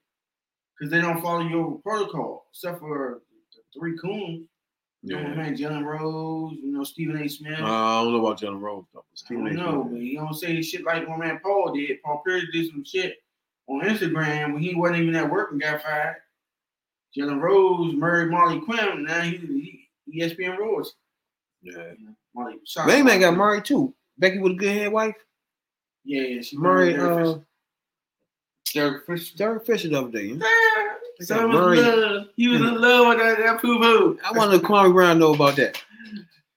Because 0.78 0.92
they 0.92 1.02
don't 1.02 1.22
follow 1.22 1.42
your 1.42 1.80
protocol. 1.80 2.48
Except 2.52 2.80
for 2.80 3.22
the 3.54 3.80
three 3.80 3.98
coons. 3.98 4.48
You 5.02 5.16
know, 5.16 5.24
my 5.24 5.30
Yeah. 5.30 5.36
man 5.36 5.56
Jalen 5.58 5.86
Rose, 5.86 6.58
you 6.62 6.72
know, 6.74 6.84
Stephen 6.84 7.22
A. 7.22 7.28
Smith. 7.30 7.58
Uh, 7.60 7.64
I 7.64 8.04
don't 8.04 8.12
know 8.14 8.26
about 8.26 8.40
Jalen 8.42 8.60
Rose 8.60 8.84
though. 8.94 9.00
I 9.00 9.04
Stephen 9.14 9.46
don't 9.46 9.54
A. 9.56 9.58
know, 9.58 9.82
Smith. 9.84 9.92
but 9.94 10.02
you 10.02 10.18
don't 10.20 10.34
say 10.34 10.62
shit 10.62 10.84
like 10.84 11.08
my 11.08 11.16
man 11.16 11.40
Paul 11.42 11.72
did. 11.74 12.02
Paul 12.04 12.22
Pierce 12.26 12.44
did 12.52 12.70
some 12.70 12.84
shit 12.84 13.16
on 13.68 13.82
Instagram 13.82 14.54
when 14.54 14.62
he 14.62 14.76
wasn't 14.76 15.00
even 15.00 15.16
at 15.16 15.30
work 15.32 15.52
and 15.52 15.62
got 15.62 15.82
fired. 15.84 16.18
Jalen 17.18 17.40
Rose 17.42 17.96
married 17.96 18.30
Molly 18.30 18.60
Qerim. 18.60 19.04
Now 19.08 19.22
he, 19.22 19.88
he 20.06 20.22
ESPN 20.22 20.58
Rose. 20.58 20.94
Yeah. 21.62 21.94
Molly, 22.36 22.56
shout 22.66 22.88
Main 22.88 23.06
man 23.06 23.22
got 23.22 23.38
married 23.38 23.64
too. 23.66 23.94
Becky 24.18 24.40
with 24.40 24.52
a 24.54 24.56
good 24.56 24.74
head 24.76 24.92
wife. 24.92 25.16
Yeah, 26.06 26.22
yeah, 26.22 26.42
she 26.42 26.58
Married 26.58 26.96
Derek 26.96 27.12
uh, 27.12 27.18
Fisher. 27.34 27.46
Derek 28.74 29.06
Fisher. 29.06 29.38
Derek 29.38 29.66
Fisher 29.66 29.88
the 29.90 30.00
other 30.00 30.12
day. 30.12 30.30
huh? 30.34 30.38
Ah, 30.44 30.96
So 31.22 31.48
was 31.48 31.56
married. 31.56 31.80
love. 31.80 32.28
He 32.36 32.48
was 32.48 32.62
in 32.62 32.82
love 32.82 33.08
with 33.08 33.18
that, 33.20 33.38
that 33.38 33.62
poo 33.62 33.80
poo. 33.80 34.20
I 34.24 34.32
want 34.32 34.54
if 34.54 34.62
Kwame 34.62 34.94
Brown 34.94 35.20
know 35.20 35.34
about 35.34 35.56
that. 35.58 35.82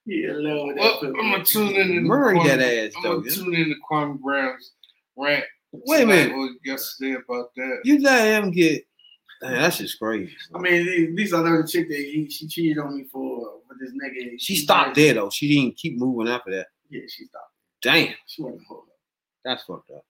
Yeah, 0.05 0.29
in 0.31 0.43
love 0.43 0.67
with 0.67 0.75
that 0.77 0.99
Well, 1.01 1.13
I'm 1.19 1.31
gonna 1.31 1.45
tune 1.45 1.69
in. 1.75 1.87
to 1.87 2.01
Murray 2.01 2.37
Kwame- 2.37 2.45
that 2.47 2.59
ass, 2.61 2.93
I'm 2.97 3.03
though, 3.03 3.19
gonna 3.21 3.29
yeah. 3.29 3.35
tune 3.35 3.55
in 3.55 3.65
to 3.69 3.75
Kwame 3.89 4.19
Brown's 4.19 4.71
rant. 5.15 5.45
Wait 5.71 5.97
a 5.97 6.05
tonight 6.05 6.15
minute. 6.29 6.35
or 6.35 6.49
yesterday 6.63 7.13
about 7.25 7.49
that. 7.55 7.81
You 7.83 7.99
let 8.01 8.43
him 8.43 8.51
get. 8.51 8.83
Man, 9.41 9.53
that's 9.55 9.79
just 9.79 9.99
crazy. 9.99 10.31
I 10.55 10.59
mean, 10.59 10.87
at 10.87 11.15
least 11.15 11.33
I 11.33 11.41
know 11.43 11.61
the 11.61 11.67
chick 11.67 11.89
that 11.89 11.97
he, 11.97 12.29
she 12.29 12.47
cheated 12.47 12.77
on 12.77 12.95
me 12.95 13.05
for 13.11 13.59
with 13.67 13.77
this 13.79 13.91
nigga. 13.91 14.35
she 14.37 14.55
stopped 14.55 14.95
there 14.95 15.15
though. 15.15 15.29
She 15.29 15.47
didn't 15.53 15.75
keep 15.77 15.97
moving 15.97 16.31
after 16.31 16.51
that. 16.51 16.67
Yeah, 16.89 17.01
she 17.09 17.25
stopped. 17.25 17.51
Damn, 17.81 18.13
She 18.27 18.41
wasn't 18.41 18.61
a 18.69 18.73
up. 18.73 18.83
That's 19.45 19.63
fucked 19.63 19.91
up. 19.91 20.03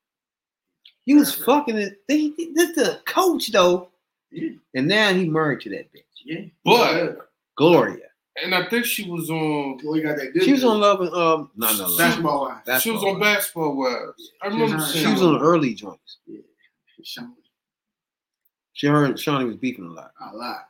He 1.05 1.15
was 1.15 1.33
fucking 1.35 1.77
it. 1.77 2.01
They, 2.07 2.29
this 2.53 2.75
the 2.75 3.01
coach 3.05 3.51
though, 3.51 3.89
Yeah, 4.31 4.51
and 4.73 4.87
now 4.87 5.13
he 5.13 5.27
married 5.29 5.61
to 5.61 5.69
that 5.71 5.91
bitch, 5.93 6.03
yeah. 6.25 6.45
But- 6.63 7.29
Gloria. 7.55 8.07
And 8.43 8.55
I 8.55 8.67
think 8.67 8.83
she 8.85 9.07
was 9.07 9.29
on. 9.29 9.77
Boy, 9.77 9.97
you 9.97 10.01
got 10.01 10.17
that 10.17 10.33
good. 10.33 10.41
She 10.41 10.53
was 10.53 10.63
on 10.63 10.79
Love 10.79 11.01
and 11.01 11.13
um, 11.13 11.51
no, 11.55 11.71
no, 11.73 11.83
Love. 11.85 11.97
basketball 11.99 12.41
wise. 12.45 12.61
That's 12.65 12.81
she 12.81 12.89
was 12.89 13.03
on. 13.03 13.19
Basketball 13.19 13.75
Wives. 13.77 14.31
I 14.41 14.47
remember 14.47 14.73
was 14.73 14.83
on- 14.85 14.89
seeing. 14.89 15.05
She 15.05 15.11
was 15.11 15.21
on 15.21 15.39
early 15.39 15.75
joints. 15.75 16.17
Yeah, 16.25 16.39
Sean, 17.03 17.33
She 18.73 18.87
heard 18.87 19.19
Shawnee 19.19 19.45
was 19.45 19.57
beefing 19.57 19.85
a 19.85 19.89
lot. 19.91 20.13
a 20.19 20.35
lot. 20.35 20.61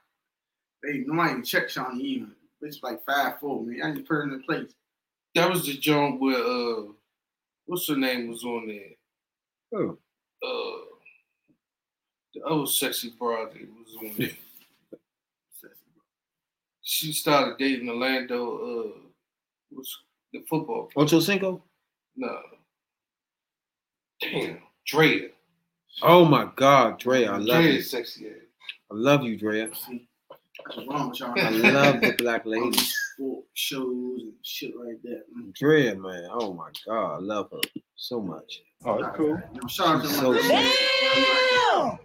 They 0.83 1.05
nobody 1.07 1.31
even 1.31 1.43
check 1.45 1.69
Sean 1.69 2.01
even. 2.01 2.33
Bitch 2.61 2.83
like 2.83 3.05
five 3.05 3.39
four 3.39 3.63
man. 3.63 3.81
I 3.81 3.91
just 3.95 4.07
put 4.09 4.15
her 4.15 4.23
in 4.23 4.31
the 4.31 4.39
place. 4.39 4.73
That 5.35 5.49
was 5.49 5.65
the 5.65 5.77
joint 5.77 6.19
where 6.19 6.35
uh, 6.43 6.83
what's 7.65 7.87
her 7.87 7.95
name 7.95 8.27
was 8.29 8.43
on 8.43 8.67
there. 8.67 9.79
Oh, 9.79 9.97
Uh, 10.43 10.85
the 12.33 12.41
other 12.45 12.65
sexy 12.65 13.13
broad 13.17 13.53
that 13.53 13.61
was 13.61 13.95
on 13.99 14.11
there. 14.17 14.29
She 16.81 17.13
started 17.13 17.57
dating 17.57 17.89
Orlando. 17.89 18.57
Uh, 18.57 18.91
what's 19.69 19.97
the 20.33 20.41
football? 20.49 20.89
player. 20.93 21.05
Ocho 21.05 21.19
Cinco. 21.19 21.63
No. 22.17 22.39
Damn, 24.21 24.59
Drea. 24.85 25.29
Oh 26.01 26.25
my 26.25 26.49
God, 26.55 26.99
Dre, 26.99 27.25
I 27.25 27.37
love 27.37 27.63
Drea 27.63 27.73
you. 27.73 27.81
sexy. 27.81 28.27
ass. 28.27 28.33
I 28.91 28.95
love 28.95 29.23
you, 29.23 29.37
Dre. 29.37 29.67
What's 29.67 30.87
wrong 30.87 31.09
with 31.09 31.19
y'all. 31.19 31.33
I 31.37 31.49
love 31.49 32.01
the 32.01 32.13
black 32.17 32.45
All 32.45 32.51
lady. 32.51 32.69
these 32.71 32.93
sport 32.93 33.02
shows 33.53 34.21
and 34.21 34.33
shit 34.41 34.75
like 34.75 35.01
that. 35.03 35.23
man. 35.33 35.53
Dre, 35.57 35.93
man. 35.95 36.27
Oh 36.31 36.53
my 36.53 36.69
God, 36.85 37.15
I 37.15 37.17
love 37.19 37.49
her 37.51 37.61
so 37.95 38.21
much. 38.21 38.61
Oh, 38.85 38.95
it's 39.03 39.15
cool. 39.17 39.27
You 39.53 39.61
know, 39.61 39.67
shout 39.67 39.87
out 39.97 40.01
to 40.03 40.07
She's 40.07 40.17
so 40.19 40.33
sister. 40.33 40.47
sweet. 40.49 40.71
I 41.13 41.97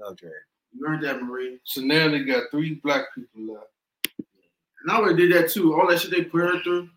love 0.00 0.16
Dre. 0.16 0.30
You 0.74 0.86
earned 0.86 1.04
that, 1.04 1.22
Marie. 1.22 1.58
So 1.64 1.80
now 1.82 2.08
they 2.08 2.20
got 2.24 2.44
three 2.50 2.74
black 2.82 3.14
people 3.14 3.54
left. 3.54 3.66
And 4.82 4.90
I 4.90 4.98
would 5.00 5.10
have 5.10 5.16
did 5.18 5.32
that 5.32 5.50
too. 5.50 5.74
All 5.74 5.86
that 5.88 6.00
shit 6.00 6.10
they 6.10 6.22
put 6.24 6.40
her 6.42 6.62
through. 6.62 6.88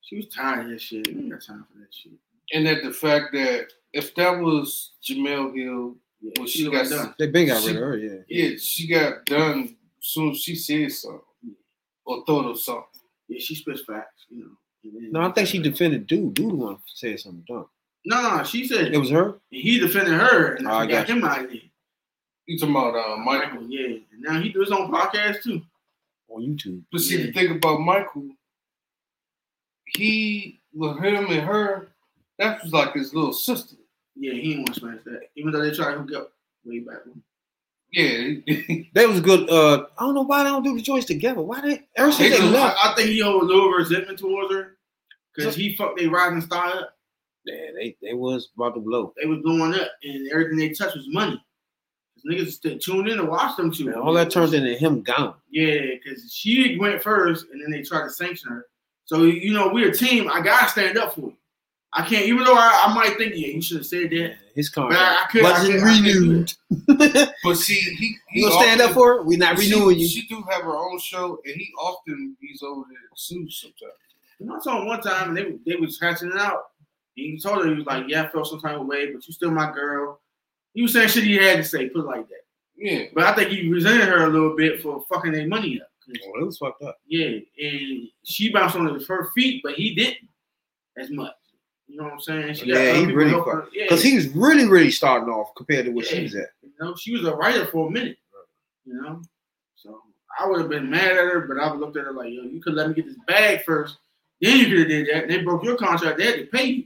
She 0.00 0.16
was 0.16 0.28
tired 0.28 0.66
of 0.66 0.70
that 0.72 0.80
shit. 0.80 1.08
You 1.08 1.18
ain't 1.20 1.30
got 1.30 1.42
time 1.42 1.64
for 1.70 1.78
that 1.78 1.92
shit. 1.92 2.12
And 2.52 2.66
that 2.66 2.82
the 2.82 2.92
fact 2.92 3.32
that 3.32 3.68
if 3.92 4.14
that 4.16 4.38
was 4.40 4.92
Jemele 5.02 5.54
Hill, 5.56 5.96
Yeah, 6.20 6.32
Well, 6.38 6.46
she 6.46 6.60
she 6.60 6.70
got 6.70 6.88
got- 6.88 6.90
done. 6.90 7.14
They 7.18 7.26
been 7.28 7.46
got 7.48 7.62
She- 7.62 7.68
rid 7.68 7.76
of 7.76 7.82
her, 7.82 7.96
yeah. 7.96 8.18
yeah, 8.28 8.56
she 8.58 8.86
got 8.86 9.24
done 9.26 9.76
soon 10.00 10.30
as 10.32 10.38
she 10.40 10.54
said 10.54 10.90
something 10.92 11.20
or 12.04 12.24
thought 12.24 12.46
of 12.50 12.60
something. 12.60 12.84
Yeah, 13.32 13.40
she 13.40 13.54
spits 13.54 13.82
facts. 13.86 14.26
You 14.28 14.40
know. 14.40 14.50
No, 15.12 15.20
I 15.28 15.32
think 15.32 15.48
she 15.48 15.58
defended 15.60 16.06
dude. 16.06 16.34
Dude 16.34 16.52
one 16.52 16.78
said 16.86 17.18
something 17.20 17.44
dumb. 17.46 17.66
No, 18.04 18.36
no, 18.38 18.42
she 18.44 18.66
said 18.66 18.92
It 18.92 18.98
was 18.98 19.10
her. 19.10 19.38
he 19.50 19.78
defended 19.78 20.14
her, 20.14 20.54
and 20.54 20.66
Oh, 20.66 20.72
I 20.72 20.80
I 20.82 20.86
got 20.86 21.06
got 21.06 21.16
him 21.16 21.24
out 21.24 21.44
of 21.44 21.50
there. 21.50 21.60
You 22.46 22.58
talking 22.58 22.74
about 22.74 22.96
uh, 22.96 23.16
Michael? 23.18 23.62
yeah. 23.68 23.86
And 24.12 24.20
now 24.20 24.40
he 24.40 24.48
do 24.48 24.58
his 24.60 24.72
own 24.72 24.90
podcast 24.90 25.42
too. 25.42 25.62
on 26.28 26.42
YouTube. 26.42 26.82
But 26.90 27.00
see, 27.02 27.18
Yeah. 27.20 27.26
the 27.26 27.32
thing 27.32 27.50
about 27.56 27.80
Michael, 27.80 28.28
he 29.86 30.60
with 30.74 30.98
him 30.98 31.26
and 31.30 31.42
her, 31.42 31.88
that 32.38 32.62
was 32.62 32.72
like 32.72 32.94
his 32.94 33.14
little 33.14 33.32
sister. 33.32 33.76
Yeah, 34.16 34.32
he 34.34 34.48
didn't 34.54 34.58
want 34.64 34.74
to 34.74 34.80
smash 34.80 34.98
that, 35.04 35.20
even 35.36 35.52
though 35.52 35.60
they 35.62 35.70
tried 35.74 35.92
to 35.94 36.00
hook 36.00 36.12
up 36.16 36.32
way 36.64 36.80
back. 36.80 37.04
when. 37.06 37.22
Yeah, 37.92 38.34
he- 38.46 38.90
They 38.94 39.06
was 39.06 39.20
good. 39.20 39.48
Uh, 39.50 39.86
I 39.98 40.04
don't 40.04 40.14
know 40.14 40.22
why 40.22 40.42
they 40.44 40.48
don't 40.50 40.62
do 40.62 40.74
the 40.74 40.82
joints 40.82 41.06
together. 41.06 41.42
Why 41.42 41.60
they 41.60 41.82
ever 41.96 42.10
since 42.12 42.34
They 42.36 42.40
they 42.42 42.50
left? 42.50 42.76
I, 42.82 42.92
I 42.92 42.94
think 42.94 43.10
he 43.10 43.20
holds 43.20 43.44
a 43.44 43.48
little 43.48 43.70
resentment 43.70 44.18
towards 44.18 44.52
her 44.52 44.76
because 45.34 45.54
he 45.54 45.76
fucked 45.76 45.98
their 45.98 46.10
rising 46.10 46.40
star 46.40 46.66
up. 46.68 46.96
Yeah, 47.44 47.56
they 47.76 47.96
they 48.02 48.14
was 48.14 48.50
about 48.56 48.74
to 48.74 48.80
blow. 48.80 49.12
They 49.20 49.26
was 49.26 49.40
blowing 49.42 49.74
up, 49.74 49.88
and 50.04 50.30
everything 50.32 50.56
they 50.58 50.70
touched 50.70 50.96
was 50.96 51.06
money. 51.08 51.42
'Cause 52.14 52.24
niggas 52.30 52.52
still 52.52 52.78
tuned 52.78 53.08
in 53.08 53.18
to 53.18 53.24
watch 53.24 53.56
them 53.56 53.70
too. 53.72 53.92
All 53.94 54.12
that 54.14 54.30
turns 54.30 54.52
into 54.54 54.74
him 54.74 55.02
gone. 55.02 55.34
Yeah, 55.50 55.80
because 56.02 56.32
she 56.32 56.76
went 56.78 57.02
first, 57.02 57.46
and 57.50 57.60
then 57.62 57.70
they 57.72 57.82
tried 57.82 58.04
to 58.04 58.10
sanction 58.10 58.48
her. 58.50 58.66
So 59.06 59.24
you 59.24 59.52
know, 59.52 59.68
we're 59.72 59.90
a 59.90 59.94
team. 59.94 60.30
I 60.30 60.40
gotta 60.40 60.68
stand 60.70 60.96
up 60.98 61.14
for 61.14 61.20
you. 61.22 61.36
I 61.94 62.06
can't, 62.06 62.24
even 62.26 62.44
though 62.44 62.54
I, 62.54 62.84
I 62.86 62.94
might 62.94 63.18
think, 63.18 63.34
yeah, 63.34 63.48
you 63.48 63.60
should 63.60 63.76
have 63.78 63.86
said 63.86 64.08
that. 64.10 64.36
His 64.54 64.70
But 64.70 64.92
I, 64.92 65.26
I 65.34 65.42
wasn't 65.42 65.74
I 65.74 65.78
couldn't 65.80 66.04
do 66.04 66.20
renewed. 66.20 66.52
it. 66.70 67.30
but 67.44 67.54
see, 67.56 67.74
he, 67.74 68.16
he 68.30 68.40
You 68.40 68.48
gonna 68.48 68.62
stand 68.62 68.80
up 68.80 68.92
for 68.92 69.16
it? 69.16 69.26
We're 69.26 69.38
not 69.38 69.58
she- 69.58 69.70
renewing 69.72 69.98
you. 69.98 70.08
She 70.08 70.26
do 70.26 70.42
have 70.50 70.62
her 70.62 70.76
own 70.76 70.98
show, 70.98 71.38
and 71.44 71.54
he 71.54 71.68
often 71.78 72.36
he's 72.40 72.62
over 72.62 72.82
there 72.88 72.98
too 73.16 73.48
sometimes. 73.50 73.92
And 74.40 74.50
I 74.52 74.58
saw 74.60 74.80
him 74.80 74.88
one 74.88 75.00
time, 75.02 75.28
and 75.28 75.36
they 75.36 75.70
they 75.70 75.76
was 75.78 76.00
hatching 76.00 76.30
it 76.30 76.38
out. 76.38 76.62
He 77.14 77.38
told 77.38 77.58
her 77.64 77.68
he 77.70 77.74
was 77.76 77.86
like, 77.86 78.04
"Yeah, 78.08 78.22
I 78.24 78.28
felt 78.28 78.46
some 78.48 78.60
type 78.60 78.78
of 78.78 78.86
way, 78.86 79.12
but 79.12 79.26
you 79.26 79.32
still 79.32 79.50
my 79.50 79.70
girl." 79.72 80.20
He 80.74 80.80
was 80.82 80.94
saying 80.94 81.08
shit 81.08 81.24
he 81.24 81.36
had 81.36 81.58
to 81.58 81.64
say, 81.64 81.90
put 81.90 82.00
it 82.00 82.06
like 82.06 82.26
that. 82.28 82.40
Yeah, 82.74 83.04
But 83.14 83.24
I 83.24 83.34
think 83.34 83.50
he 83.50 83.68
resented 83.68 84.08
her 84.08 84.24
a 84.24 84.30
little 84.30 84.56
bit 84.56 84.80
for 84.82 85.04
fucking 85.12 85.32
their 85.32 85.46
money 85.46 85.78
up. 85.80 85.88
'Cause, 86.06 86.16
Oh, 86.26 86.40
it 86.40 86.46
was 86.46 86.56
fucked 86.56 86.82
up. 86.82 86.96
Yeah, 87.06 87.38
and 87.62 88.08
she 88.24 88.50
bounced 88.50 88.76
on 88.76 88.86
her 89.06 89.30
feet, 89.34 89.60
but 89.62 89.74
he 89.74 89.94
didn't 89.94 90.26
as 90.96 91.10
much. 91.10 91.34
You 91.92 91.98
know 91.98 92.04
what 92.04 92.12
I'm 92.14 92.20
saying? 92.20 92.54
She 92.54 92.66
yeah, 92.68 92.94
he 92.94 93.04
really 93.12 93.34
because 93.34 94.06
yeah. 94.06 94.30
really 94.34 94.66
really 94.66 94.90
starting 94.90 95.28
off 95.28 95.54
compared 95.54 95.84
to 95.84 95.90
what 95.90 96.06
yeah. 96.06 96.16
she 96.16 96.22
was 96.22 96.34
at. 96.36 96.48
You 96.62 96.70
know, 96.80 96.94
she 96.96 97.12
was 97.12 97.26
a 97.26 97.36
writer 97.36 97.66
for 97.66 97.88
a 97.88 97.90
minute. 97.90 98.16
You 98.86 98.94
know, 98.94 99.20
so 99.76 100.00
I 100.40 100.48
would 100.48 100.60
have 100.60 100.70
been 100.70 100.88
mad 100.88 101.10
at 101.10 101.18
her, 101.18 101.40
but 101.46 101.62
I 101.62 101.70
would 101.70 101.80
looked 101.80 101.98
at 101.98 102.04
her 102.04 102.12
like, 102.12 102.32
yo, 102.32 102.44
you 102.44 102.62
could 102.62 102.72
let 102.72 102.88
me 102.88 102.94
get 102.94 103.04
this 103.04 103.18
bag 103.26 103.62
first. 103.64 103.98
Then 104.40 104.56
you 104.56 104.68
could 104.68 104.78
have 104.78 104.88
did 104.88 105.08
that. 105.12 105.28
They 105.28 105.42
broke 105.42 105.64
your 105.64 105.76
contract. 105.76 106.16
They 106.16 106.24
had 106.24 106.36
to 106.36 106.46
pay 106.46 106.64
you. 106.64 106.84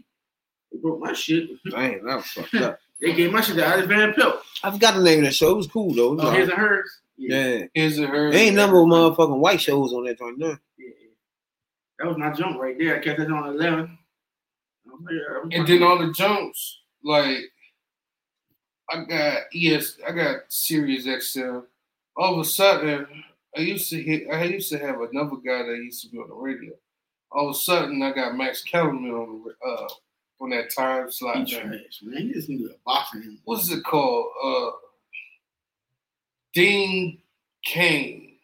They 0.72 0.78
broke 0.78 0.98
my 0.98 1.12
shit. 1.12 1.50
Damn, 1.70 2.04
that 2.04 2.16
was 2.16 2.26
fucked 2.26 2.54
up. 2.56 2.80
they 3.00 3.12
gave 3.12 3.30
my 3.30 3.42
shit 3.42 3.54
to 3.54 3.64
Alice 3.64 3.86
Van 3.86 4.12
Pelt. 4.12 4.42
I 4.64 4.72
forgot 4.72 4.96
the 4.96 5.02
name 5.02 5.20
of 5.20 5.26
that 5.26 5.36
show. 5.36 5.52
It 5.52 5.56
was 5.56 5.68
cool 5.68 5.94
though. 5.94 6.14
Was 6.14 6.24
oh, 6.24 6.30
his 6.32 6.48
and 6.48 6.58
hers. 6.58 6.90
Yeah. 7.16 7.46
yeah. 7.46 7.64
His 7.74 7.98
and 7.98 8.08
hers. 8.08 8.34
Ain't 8.34 8.56
number 8.56 8.80
of 8.80 8.86
motherfucking 8.86 9.38
white 9.38 9.60
shows 9.60 9.92
on 9.92 10.04
that 10.06 10.18
joint, 10.18 10.36
no. 10.36 10.48
Yeah. 10.76 10.88
That 12.00 12.08
was 12.08 12.18
my 12.18 12.32
jump 12.32 12.58
right 12.60 12.76
there. 12.76 12.96
I 12.96 12.98
kept 12.98 13.20
that 13.20 13.30
on 13.30 13.54
11. 13.54 13.96
And 15.52 15.66
then 15.66 15.82
all 15.82 15.98
the 15.98 16.12
jumps, 16.12 16.80
like 17.02 17.44
I 18.90 19.04
got 19.04 19.38
ES, 19.54 19.98
I 20.06 20.12
got 20.12 20.36
Sirius 20.48 21.06
XM. 21.06 21.64
All 22.16 22.34
of 22.34 22.40
a 22.40 22.44
sudden, 22.44 23.06
I 23.56 23.60
used 23.60 23.90
to 23.90 24.02
hit. 24.02 24.28
I 24.30 24.44
used 24.44 24.70
to 24.72 24.78
have 24.78 25.00
another 25.00 25.36
guy 25.36 25.62
that 25.62 25.80
used 25.82 26.02
to 26.02 26.10
be 26.10 26.18
on 26.18 26.28
the 26.28 26.34
radio. 26.34 26.72
All 27.32 27.48
of 27.48 27.56
a 27.56 27.58
sudden, 27.58 28.02
I 28.02 28.12
got 28.12 28.36
Max 28.36 28.62
Kellerman 28.62 29.10
on 29.10 29.44
the 29.44 29.68
uh 29.68 29.88
on 30.40 30.50
that 30.50 30.70
time 30.74 31.10
slot. 31.10 31.38
he 31.38 31.54
thing. 31.54 31.68
trash, 31.68 32.00
man. 32.02 32.22
He 32.22 32.32
just 32.32 32.48
needed 32.48 32.70
a 32.70 32.74
boxing. 32.84 33.38
What's 33.44 33.70
it 33.70 33.82
called? 33.84 34.26
Uh, 34.44 34.70
Dean 36.54 37.18
Kane. 37.64 38.36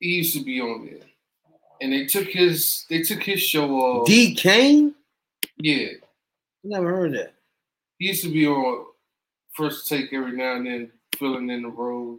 He 0.00 0.08
used 0.08 0.36
to 0.36 0.44
be 0.44 0.60
on 0.60 0.86
there, 0.86 1.06
and 1.80 1.92
they 1.92 2.06
took 2.06 2.28
his 2.28 2.84
they 2.88 3.02
took 3.02 3.22
his 3.22 3.40
show 3.40 3.70
off. 3.70 4.06
D 4.06 4.34
Kane? 4.34 4.93
Yeah, 5.58 5.88
Never 6.62 6.88
heard 6.96 7.12
that. 7.12 7.34
he 7.98 8.08
used 8.08 8.22
to 8.24 8.30
be 8.32 8.46
on 8.46 8.86
first 9.52 9.86
take 9.88 10.12
every 10.12 10.32
now 10.36 10.56
and 10.56 10.66
then, 10.66 10.90
filling 11.18 11.48
in 11.50 11.62
the 11.62 11.68
role. 11.68 12.18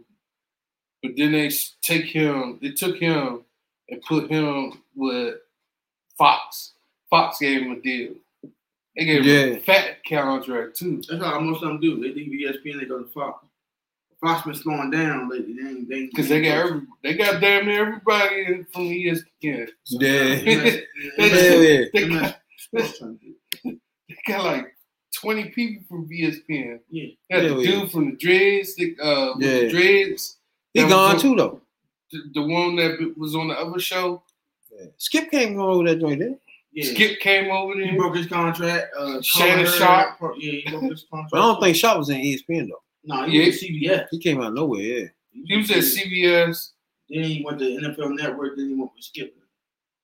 But 1.02 1.12
then 1.16 1.32
they 1.32 1.50
take 1.82 2.06
him, 2.06 2.58
they 2.62 2.70
took 2.70 2.96
him 2.98 3.42
and 3.90 4.02
put 4.02 4.30
him 4.30 4.80
with 4.94 5.36
Fox. 6.16 6.72
Fox 7.10 7.38
gave 7.38 7.62
him 7.62 7.72
a 7.72 7.80
deal. 7.80 8.14
They 8.96 9.04
gave 9.04 9.20
him 9.22 9.26
Yeah. 9.28 9.56
a 9.56 9.60
fat 9.60 9.98
contract 10.08 10.76
too. 10.76 11.02
That's 11.08 11.22
how 11.22 11.38
most 11.40 11.62
of 11.62 11.68
them 11.68 11.80
do. 11.80 12.00
They 12.00 12.14
leave 12.14 12.32
ESPN, 12.48 12.80
they 12.80 12.86
go 12.86 13.02
to 13.02 13.08
Fox. 13.10 13.44
Fox 14.20 14.46
been 14.46 14.54
slowing 14.54 14.90
down 14.90 15.28
lately. 15.28 15.52
They 15.52 15.68
ain't- 15.68 15.88
they 15.90 16.06
Because 16.06 16.28
they 16.30 16.40
got 16.40 16.66
every, 16.66 16.80
they 17.02 17.14
got 17.14 17.40
damn 17.40 17.66
near 17.66 17.86
everybody 17.86 18.44
in 18.46 18.64
from 18.72 18.84
ESPN. 18.84 19.68
Yeah. 19.88 20.34
They, 20.36 20.86
Hell 21.18 21.62
yeah. 21.62 21.84
they 21.92 22.08
got, 22.74 22.94
they 23.64 24.16
got 24.26 24.44
like 24.44 24.66
20 25.14 25.50
people 25.50 25.84
from 25.88 26.08
ESPN. 26.08 26.80
Yeah. 26.90 27.06
Got 27.30 27.42
the 27.42 27.48
Hell 27.48 27.62
yeah. 27.62 27.70
dude 27.80 27.90
from 27.90 28.10
the 28.10 28.16
Dreads, 28.16 28.74
the, 28.76 28.96
uh, 29.02 29.34
with 29.36 29.40
the 29.62 29.68
Dreads, 29.70 30.36
He 30.74 30.80
That 30.82 30.90
gone 30.90 31.14
on- 31.16 31.20
too 31.20 31.34
though. 31.36 31.60
the, 32.12 32.18
the 32.34 32.42
one 32.42 32.76
that 32.76 33.14
was 33.16 33.34
on 33.34 33.48
the 33.48 33.54
other 33.54 33.78
show. 33.80 34.22
Skip 34.98 35.30
came 35.30 35.58
over 35.58 35.84
that 35.88 36.00
joint, 36.00 36.18
didn't 36.20 36.40
Yeah. 36.72 36.92
Skip 36.92 37.20
came 37.20 37.50
over 37.50 37.74
He 37.74 37.86
there. 37.86 37.96
broke 37.96 38.16
his 38.16 38.26
contract. 38.26 38.94
Uh, 38.96 39.22
Shannon 39.22 39.64
Carter- 39.66 39.78
Sharpe. 40.18 40.34
Yeah, 40.38 40.52
he 40.52 40.70
broke 40.70 40.90
his 40.90 41.06
contract. 41.10 41.30
But 41.32 41.38
I 41.38 41.42
don't 41.52 41.60
think 41.62 41.76
Sharpe 41.76 41.98
was 41.98 42.10
in 42.10 42.20
ESPN 42.20 42.68
though. 42.68 42.82
No, 43.04 43.24
he 43.26 43.38
Yeah. 43.40 43.46
was 43.46 43.60
CBS. 43.62 44.06
He 44.10 44.18
came 44.18 44.40
out 44.40 44.48
of 44.48 44.54
nowhere, 44.54 44.80
yeah. 44.82 45.06
He 45.46 45.56
was 45.56 45.70
at 45.70 45.78
CBS. 45.84 46.72
Then 47.08 47.22
he 47.24 47.42
went 47.44 47.58
to 47.60 47.64
NFL 47.64 48.16
Network. 48.16 48.56
Then 48.56 48.68
he 48.68 48.74
went 48.74 48.90
with 48.94 49.04
Skip. 49.04 49.34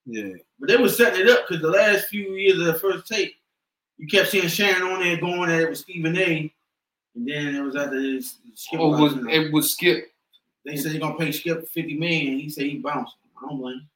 Yeah. 0.07 0.33
But 0.59 0.69
they 0.69 0.77
were 0.77 0.89
setting 0.89 1.20
it 1.20 1.29
up 1.31 1.47
because 1.49 1.62
the 1.62 1.70
last 1.70 2.07
few 2.09 2.33
years 2.35 2.59
of 2.59 2.66
the 2.66 2.74
first 2.74 3.07
take, 3.07 3.35
you 3.99 4.07
kept 4.09 4.31
seeing 4.31 4.49
Shannon 4.49 4.83
on 4.83 5.01
there 5.01 5.16
going 5.20 5.51
at 5.51 5.61
it 5.61 5.69
with 5.69 5.79
Stephen 5.79 6.16
A. 6.19 6.53
And 7.15 7.29
then 7.29 7.55
it 7.55 7.61
was 7.62 7.77
after 7.77 8.01
this 8.01 8.39
Skip. 8.55 8.81
Or 8.81 8.91
was 8.99 9.15
you 9.15 9.23
know, 9.23 9.31
it 9.31 9.53
was 9.53 9.73
Skip? 9.73 10.09
they 10.65 10.77
said 10.77 10.93
they're 10.93 11.01
gonna 11.01 11.19
pay 11.19 11.31
Skip 11.33 11.69
fifty 11.69 11.97
million. 11.99 12.39
He 12.39 12.49
said 12.49 12.65
he 12.65 12.77
bounced. 12.79 13.15
I 13.37 13.49
don't 13.49 13.59
blame. 13.59 13.74
him. 13.74 13.89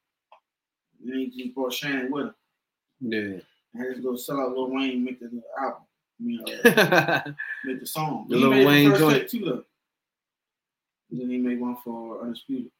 And 1.02 1.10
then 1.12 1.18
he 1.30 1.42
just 1.44 1.54
brought 1.54 1.72
Shannon 1.72 2.10
with 2.10 2.26
him. 2.26 2.34
Yeah. 3.00 3.38
And 3.74 3.96
to 3.96 4.02
go 4.02 4.16
sell 4.16 4.40
out 4.40 4.50
Lil 4.56 4.70
Wayne, 4.70 5.04
make 5.04 5.20
the 5.20 5.42
album. 5.60 5.82
I 6.18 6.22
mean, 6.22 6.40
uh, 6.64 7.22
make 7.64 7.80
the 7.80 7.86
song. 7.86 8.26
The 8.28 8.36
He 8.38 8.44
Lil 8.44 8.66
Wayne 8.66 8.94
joint. 8.96 9.28
too 9.28 9.44
though. 9.44 9.64
And 11.10 11.20
then 11.20 11.30
he 11.30 11.38
made 11.38 11.60
one 11.60 11.76
for 11.84 12.20
Undisputed. 12.22 12.70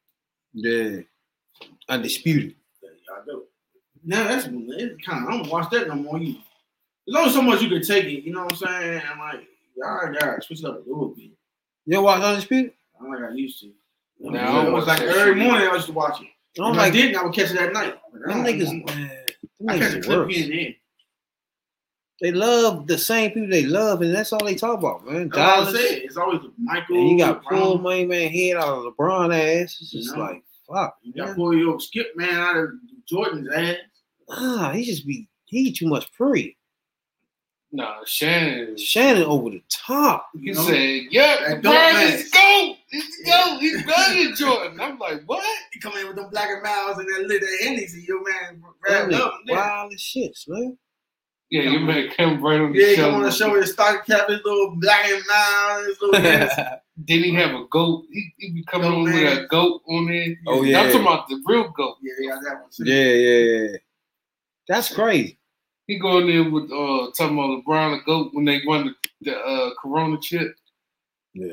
yeah. 0.53 1.01
Undisputed. 1.89 2.55
Yeah, 3.09 3.15
y'all 3.16 3.24
do. 3.27 3.43
Now 4.05 4.24
that's 4.28 4.47
it's 4.51 5.07
kind 5.07 5.24
of 5.27 5.28
I 5.28 5.37
don't 5.37 5.51
watch 5.51 5.70
that 5.70 5.89
no 5.89 5.95
more. 5.97 6.19
You, 6.19 6.37
there's 7.07 7.16
only 7.19 7.33
so 7.33 7.43
much 7.43 7.62
you 7.62 7.69
can 7.69 7.83
take 7.83 8.05
it. 8.05 8.24
You 8.24 8.33
know 8.33 8.45
what 8.45 8.53
I'm 8.53 8.59
saying? 8.59 9.03
I'm 9.12 9.19
like, 9.19 9.47
y'all 9.77 10.12
gotta 10.12 10.43
switch 10.43 10.61
it 10.61 10.65
up 10.66 10.77
a 10.77 10.89
little 10.89 11.09
bit. 11.09 11.31
You 11.87 11.95
don't 11.95 12.05
watch 12.05 12.23
Undisputed? 12.23 12.73
I'm 13.01 13.11
like 13.11 13.23
I 13.31 13.35
used 13.35 13.61
to. 13.61 13.73
No, 14.19 14.31
No, 14.31 14.41
I 14.41 14.66
it 14.66 14.73
was 14.73 14.87
like 14.87 15.01
every 15.03 15.35
morning 15.35 15.69
I 15.69 15.74
used 15.74 15.87
to 15.87 15.93
watch 15.93 16.20
it. 16.20 16.27
I 16.59 16.62
don't 16.65 16.77
like 16.77 16.93
I 16.93 16.97
didn't, 16.97 17.16
I 17.16 17.23
would 17.24 17.35
catch 17.35 17.51
it 17.51 17.59
at 17.59 17.73
night. 17.73 17.97
But 18.12 18.23
I 18.31 18.33
them 18.35 18.45
don't- 18.45 18.55
niggas, 18.55 18.87
man. 18.97 19.11
Them 19.61 19.69
I 19.69 19.78
catch 19.78 19.93
a 19.93 19.97
niggas 19.99 20.05
clip 20.05 20.31
here 20.31 20.45
and 20.45 20.53
there. 20.53 20.74
They 22.23 22.33
love 22.33 22.87
the 22.87 22.97
same 22.97 23.31
people 23.33 23.51
they 23.51 23.66
love, 23.66 24.01
and 24.01 24.15
that's 24.15 24.33
all 24.33 24.43
they 24.43 24.55
talk 24.55 24.78
about, 24.78 25.05
man. 25.07 25.28
That's 25.28 25.37
what 25.37 25.49
I'm 25.49 25.65
Dollars. 25.74 25.78
saying. 25.89 26.03
It's 26.07 26.16
always 26.16 26.41
Michael. 26.59 26.97
And 26.97 27.11
you 27.11 27.19
got 27.19 27.45
Brown. 27.45 27.61
pull 27.61 27.78
main 27.78 28.09
man 28.09 28.31
head 28.31 28.57
out 28.57 28.69
of 28.87 28.95
LeBron 28.95 29.35
ass. 29.35 29.77
It's 29.81 29.91
just 29.91 30.11
You 30.12 30.16
know? 30.16 30.23
like 30.23 30.43
fuck. 30.68 30.97
You 31.02 31.12
got 31.12 31.26
man. 31.28 31.34
pull 31.36 31.56
your 31.56 31.80
skip 31.80 32.16
man 32.16 32.34
out 32.34 32.56
of 32.56 32.70
Jordan's 33.09 33.48
ass. 33.55 33.76
Ah, 34.28 34.72
he 34.72 34.84
just 34.84 35.06
be 35.06 35.28
he 35.47 35.72
too 35.72 35.86
much 35.86 36.10
free. 36.12 36.56
Nah, 37.72 37.97
Shannon. 38.06 38.76
Shannon 38.78 39.24
over 39.24 39.51
the 39.51 39.62
top. 39.68 40.28
He 40.34 40.47
You 40.48 40.55
know? 40.55 40.62
said, 40.62 41.01
"Yeah, 41.10 41.36
That 41.60 41.62
LeBron 41.62 41.93
dope 41.93 42.14
is 42.14 42.30
go. 42.30 42.74
He's 42.90 43.26
go. 43.26 43.59
He's 43.60 43.82
better 43.84 44.24
than 44.24 44.34
Jordan." 44.36 44.80
I'm 44.80 44.98
like, 44.98 45.22
"What?" 45.26 45.44
He 45.72 45.80
come 45.80 45.97
in 45.98 46.06
with 46.06 46.16
them 46.16 46.30
black 46.30 46.48
and 46.48 46.62
miles 46.62 46.97
and 46.98 47.06
that 47.09 47.26
lit 47.26 47.40
that 47.40 47.59
Hennessy. 47.62 48.05
Your 48.09 48.22
man 48.24 48.62
That 48.62 49.09
grabbed 49.09 49.12
nigga 49.12 49.20
up. 49.20 49.40
Wild 49.48 49.93
as 49.93 50.01
shit, 50.01 50.38
man. 50.48 50.78
Yeah, 51.51 51.62
your 51.62 51.80
man 51.80 52.09
came 52.16 52.40
right 52.43 52.60
on 52.60 52.72
the 52.72 52.78
yeah 52.78 52.86
he 52.88 52.97
show. 52.97 53.02
come 53.10 53.14
on 53.16 53.22
the 53.22 53.30
show 53.30 53.52
with 53.52 53.62
his 53.62 53.72
stocking 53.72 54.16
cap, 54.16 54.28
his 54.28 54.40
little 54.44 54.74
black 54.78 55.06
and 55.10 55.22
miles, 55.28 55.86
his 55.86 56.01
little 56.01 56.20
Hennessy. 56.20 56.62
Then 56.97 57.23
he 57.24 57.35
have 57.35 57.55
a 57.55 57.64
goat. 57.70 58.05
He, 58.10 58.32
he 58.39 58.52
be 58.52 58.64
coming 58.64 58.90
Goat 58.90 58.97
on 58.98 59.05
man. 59.05 59.24
with 59.24 59.39
a 59.44 59.47
goat 59.48 59.82
on 59.89 60.06
there. 60.06 60.35
Oh, 60.47 60.60
I'm 60.60 60.66
yeah. 60.66 60.82
talking 60.85 61.01
about 61.02 61.28
the 61.28 61.43
real 61.44 61.68
goat. 61.68 61.97
Yeah, 62.02 62.12
they 62.18 62.27
got 62.28 62.43
that 62.43 62.60
one 62.62 62.70
too. 62.70 62.85
yeah, 62.85 63.12
yeah, 63.12 63.62
yeah. 63.70 63.77
That's 64.68 64.94
crazy. 64.94 65.39
He 65.86 65.98
going 65.98 66.28
in 66.28 66.43
there 66.44 66.51
with 66.51 66.64
uh 66.73 67.10
talking 67.16 67.39
about 67.39 67.62
LeBron 67.64 67.98
the 67.98 68.02
goat 68.06 68.31
when 68.32 68.44
they 68.47 68.60
won 68.66 68.86
the, 68.86 69.31
the 69.31 69.39
uh 69.39 69.70
Corona 69.81 70.18
chip. 70.20 70.55
Yeah. 71.35 71.52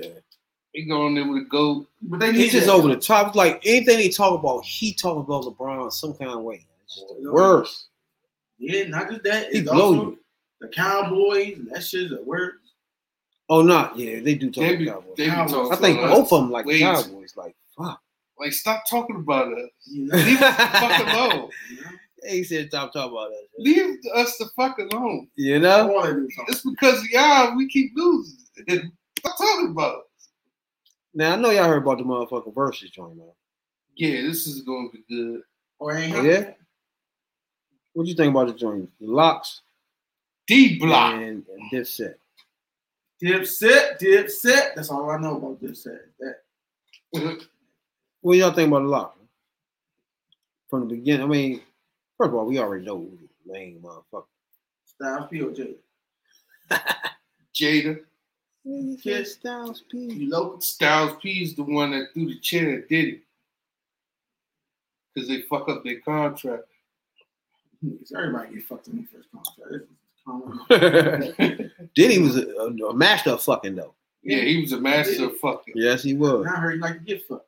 He 0.71 0.85
going 0.85 1.15
in 1.17 1.23
there 1.23 1.31
with 1.33 1.43
a 1.43 1.45
goat. 1.45 1.87
But 2.01 2.19
they 2.21 2.31
He's 2.31 2.53
just 2.53 2.65
that. 2.67 2.73
over 2.73 2.87
the 2.87 2.95
top. 2.97 3.27
It's 3.27 3.35
like 3.35 3.61
anything 3.65 3.97
they 3.97 4.09
talk 4.09 4.39
about, 4.39 4.63
he 4.65 4.93
talk 4.93 5.17
about 5.17 5.43
LeBron 5.43 5.91
some 5.91 6.13
kind 6.15 6.31
of 6.31 6.41
way. 6.41 6.65
It's 6.85 6.95
just. 6.95 7.87
Yeah, 8.57 8.85
not 8.87 9.09
just 9.09 9.23
that. 9.23 9.51
He 9.51 9.59
It's 9.59 9.69
blow 9.69 9.81
also 9.85 10.01
you. 10.11 10.19
the 10.61 10.67
Cowboys 10.69 11.57
and 11.57 11.67
that 11.71 11.83
shit's 11.83 12.13
a 12.13 12.23
word. 12.23 12.53
Oh, 13.49 13.61
not 13.61 13.97
yeah, 13.97 14.19
they 14.21 14.35
do 14.35 14.49
talk 14.51 14.63
They 14.63 14.73
about 14.73 14.79
be, 14.79 14.85
Cowboys. 14.87 15.13
they 15.17 15.25
be 15.25 15.29
Cowboys. 15.31 15.51
talking 15.51 15.71
I 15.73 15.75
think 15.75 15.99
both 15.99 16.31
of 16.33 16.41
them 16.41 16.51
like 16.51 16.65
the 16.65 16.71
Wait. 16.71 16.79
Cowboys. 16.81 17.33
Like 17.35 17.55
fuck. 17.77 17.99
Like, 18.39 18.51
stop 18.53 18.83
talking 18.89 19.17
about 19.17 19.53
us. 19.53 19.69
You 19.85 20.05
know? 20.07 20.17
Leave 20.17 20.41
us 20.41 20.57
the 20.57 20.63
fuck 20.79 21.07
alone. 21.13 21.49
You 21.69 21.75
know? 21.81 21.91
He 22.29 22.43
said 22.43 22.67
stop 22.69 22.93
talking 22.93 23.11
about 23.11 23.29
that. 23.29 23.47
Leave 23.59 23.97
us 24.15 24.37
the 24.37 24.45
fuck 24.55 24.77
alone. 24.79 25.27
You 25.35 25.59
know? 25.59 25.93
All 25.95 26.03
they 26.03 26.13
do 26.13 26.25
is 26.27 26.35
talk. 26.35 26.45
It's 26.49 26.61
because 26.61 27.03
y'all 27.09 27.55
we 27.55 27.67
keep 27.69 27.91
losing. 27.95 28.37
Stop 29.19 29.37
talking 29.37 29.69
about 29.71 29.95
us. 29.97 30.29
Now 31.13 31.33
I 31.33 31.35
know 31.35 31.51
y'all 31.51 31.65
heard 31.65 31.83
about 31.83 31.99
the 31.99 32.03
motherfucking 32.05 32.55
versus 32.55 32.89
joint, 32.89 33.17
man. 33.17 33.27
Yeah, 33.95 34.21
this 34.21 34.47
is 34.47 34.61
going 34.63 34.89
to 34.89 34.97
be 34.97 35.03
good. 35.15 35.41
Or 35.79 35.95
ain't 35.95 36.15
Oh, 36.15 36.21
yeah? 36.23 36.51
What 37.93 38.07
you 38.07 38.15
think 38.15 38.31
about 38.31 38.47
the 38.47 38.53
joint? 38.53 38.89
The 38.99 39.05
LOX 39.07 39.61
D 40.47 40.79
block. 40.79 41.13
and, 41.13 41.43
and 41.47 41.71
Dipset. 41.71 42.15
Dipset, 43.23 43.99
dipset. 43.99 44.75
That's 44.75 44.89
all 44.89 45.09
I 45.09 45.17
know 45.17 45.37
about 45.37 45.61
dipset. 45.61 45.99
That 46.19 47.47
What 48.19 48.37
y'all 48.37 48.51
think 48.51 48.67
about 48.67 48.81
the 48.81 48.89
lock? 48.89 49.17
From 50.69 50.81
the 50.81 50.95
beginning, 50.95 51.23
I 51.23 51.29
mean, 51.29 51.61
first 52.17 52.29
of 52.29 52.35
all, 52.35 52.45
we 52.45 52.59
already 52.59 52.83
know 52.83 52.97
who 52.97 53.17
the 53.45 53.53
main 53.53 53.81
motherfucker. 53.81 54.25
Styles 54.85 55.27
P 55.31 55.41
or 55.41 55.51
J. 55.51 55.75
Jada. 57.55 57.99
Kid 59.01 59.27
Styles 59.27 59.83
P. 59.89 59.97
You 59.99 60.29
local? 60.29 60.59
Styles 60.61 61.17
P 61.21 61.43
is 61.43 61.55
the 61.55 61.63
one 61.63 61.91
that 61.91 62.13
threw 62.13 62.27
the 62.27 62.39
chair 62.39 62.79
at 62.79 62.89
Diddy. 62.89 63.21
Because 65.13 65.29
they 65.29 65.41
fuck 65.43 65.69
up 65.69 65.83
their 65.83 65.99
contract. 65.99 66.63
Niggas, 67.85 68.13
Everybody 68.15 68.55
get 68.55 68.63
fucked 68.65 68.87
in 68.87 68.97
the 68.97 69.03
first 69.03 69.29
contract. 69.31 69.85
This 70.69 71.35
is. 71.39 71.71
Diddy 71.95 72.19
was 72.19 72.37
a, 72.37 72.47
a, 72.47 72.89
a 72.89 72.93
master 72.95 73.31
of 73.31 73.41
fucking 73.41 73.75
though. 73.75 73.93
Yeah, 74.23 74.41
he 74.41 74.61
was 74.61 74.71
a 74.71 74.79
master 74.79 75.25
of 75.25 75.37
fucking. 75.37 75.73
Yes, 75.75 76.03
he 76.03 76.13
was. 76.13 76.45
I 76.47 76.57
heard 76.59 76.75
you 76.75 76.81
like 76.81 76.93
to 76.93 76.99
get 76.99 77.27
fucked. 77.27 77.47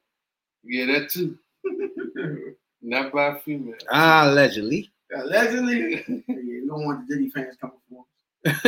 Yeah, 0.64 0.86
that 0.88 1.10
too. 1.10 1.38
Not 2.82 3.12
by 3.14 3.28
a 3.28 3.40
female. 3.40 3.76
Ah, 3.90 4.30
allegedly. 4.30 4.92
Allegedly. 5.16 6.04
yeah, 6.28 6.36
you 6.36 6.68
don't 6.68 6.86
want 6.86 7.08
the 7.08 7.16
Diddy 7.16 7.30
fans 7.30 7.56
coming 7.60 7.78
for 7.90 8.04
us. 8.46 8.64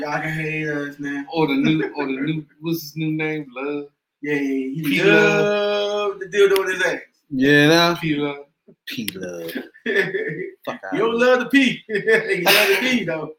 Y'all 0.00 0.20
can 0.20 0.32
hate 0.34 0.68
us 0.68 0.98
man. 0.98 1.26
Or 1.32 1.46
the 1.48 1.54
new, 1.54 1.82
or 1.96 2.06
the 2.06 2.12
new, 2.12 2.44
what's 2.60 2.82
his 2.82 2.96
new 2.96 3.12
name? 3.12 3.46
Love. 3.54 3.86
Yeah, 4.22 4.34
yeah, 4.34 4.40
he 4.40 4.82
P 4.82 5.02
love 5.02 6.18
the 6.18 6.28
deal 6.28 6.48
doing 6.48 6.70
his 6.74 6.82
ass. 6.82 7.00
yeah, 7.30 7.68
now 7.68 7.94
P 7.96 8.14
Love. 8.16 8.46
P 8.86 9.08
love. 9.14 9.50
Fuck 9.52 10.80
out. 10.84 10.92
You 10.92 10.98
don't 11.00 11.18
love 11.18 11.40
the 11.40 11.46
P. 11.46 11.82
he 11.86 12.42
love 12.42 12.68
the 12.68 12.78
D 12.80 13.04
though. 13.04 13.32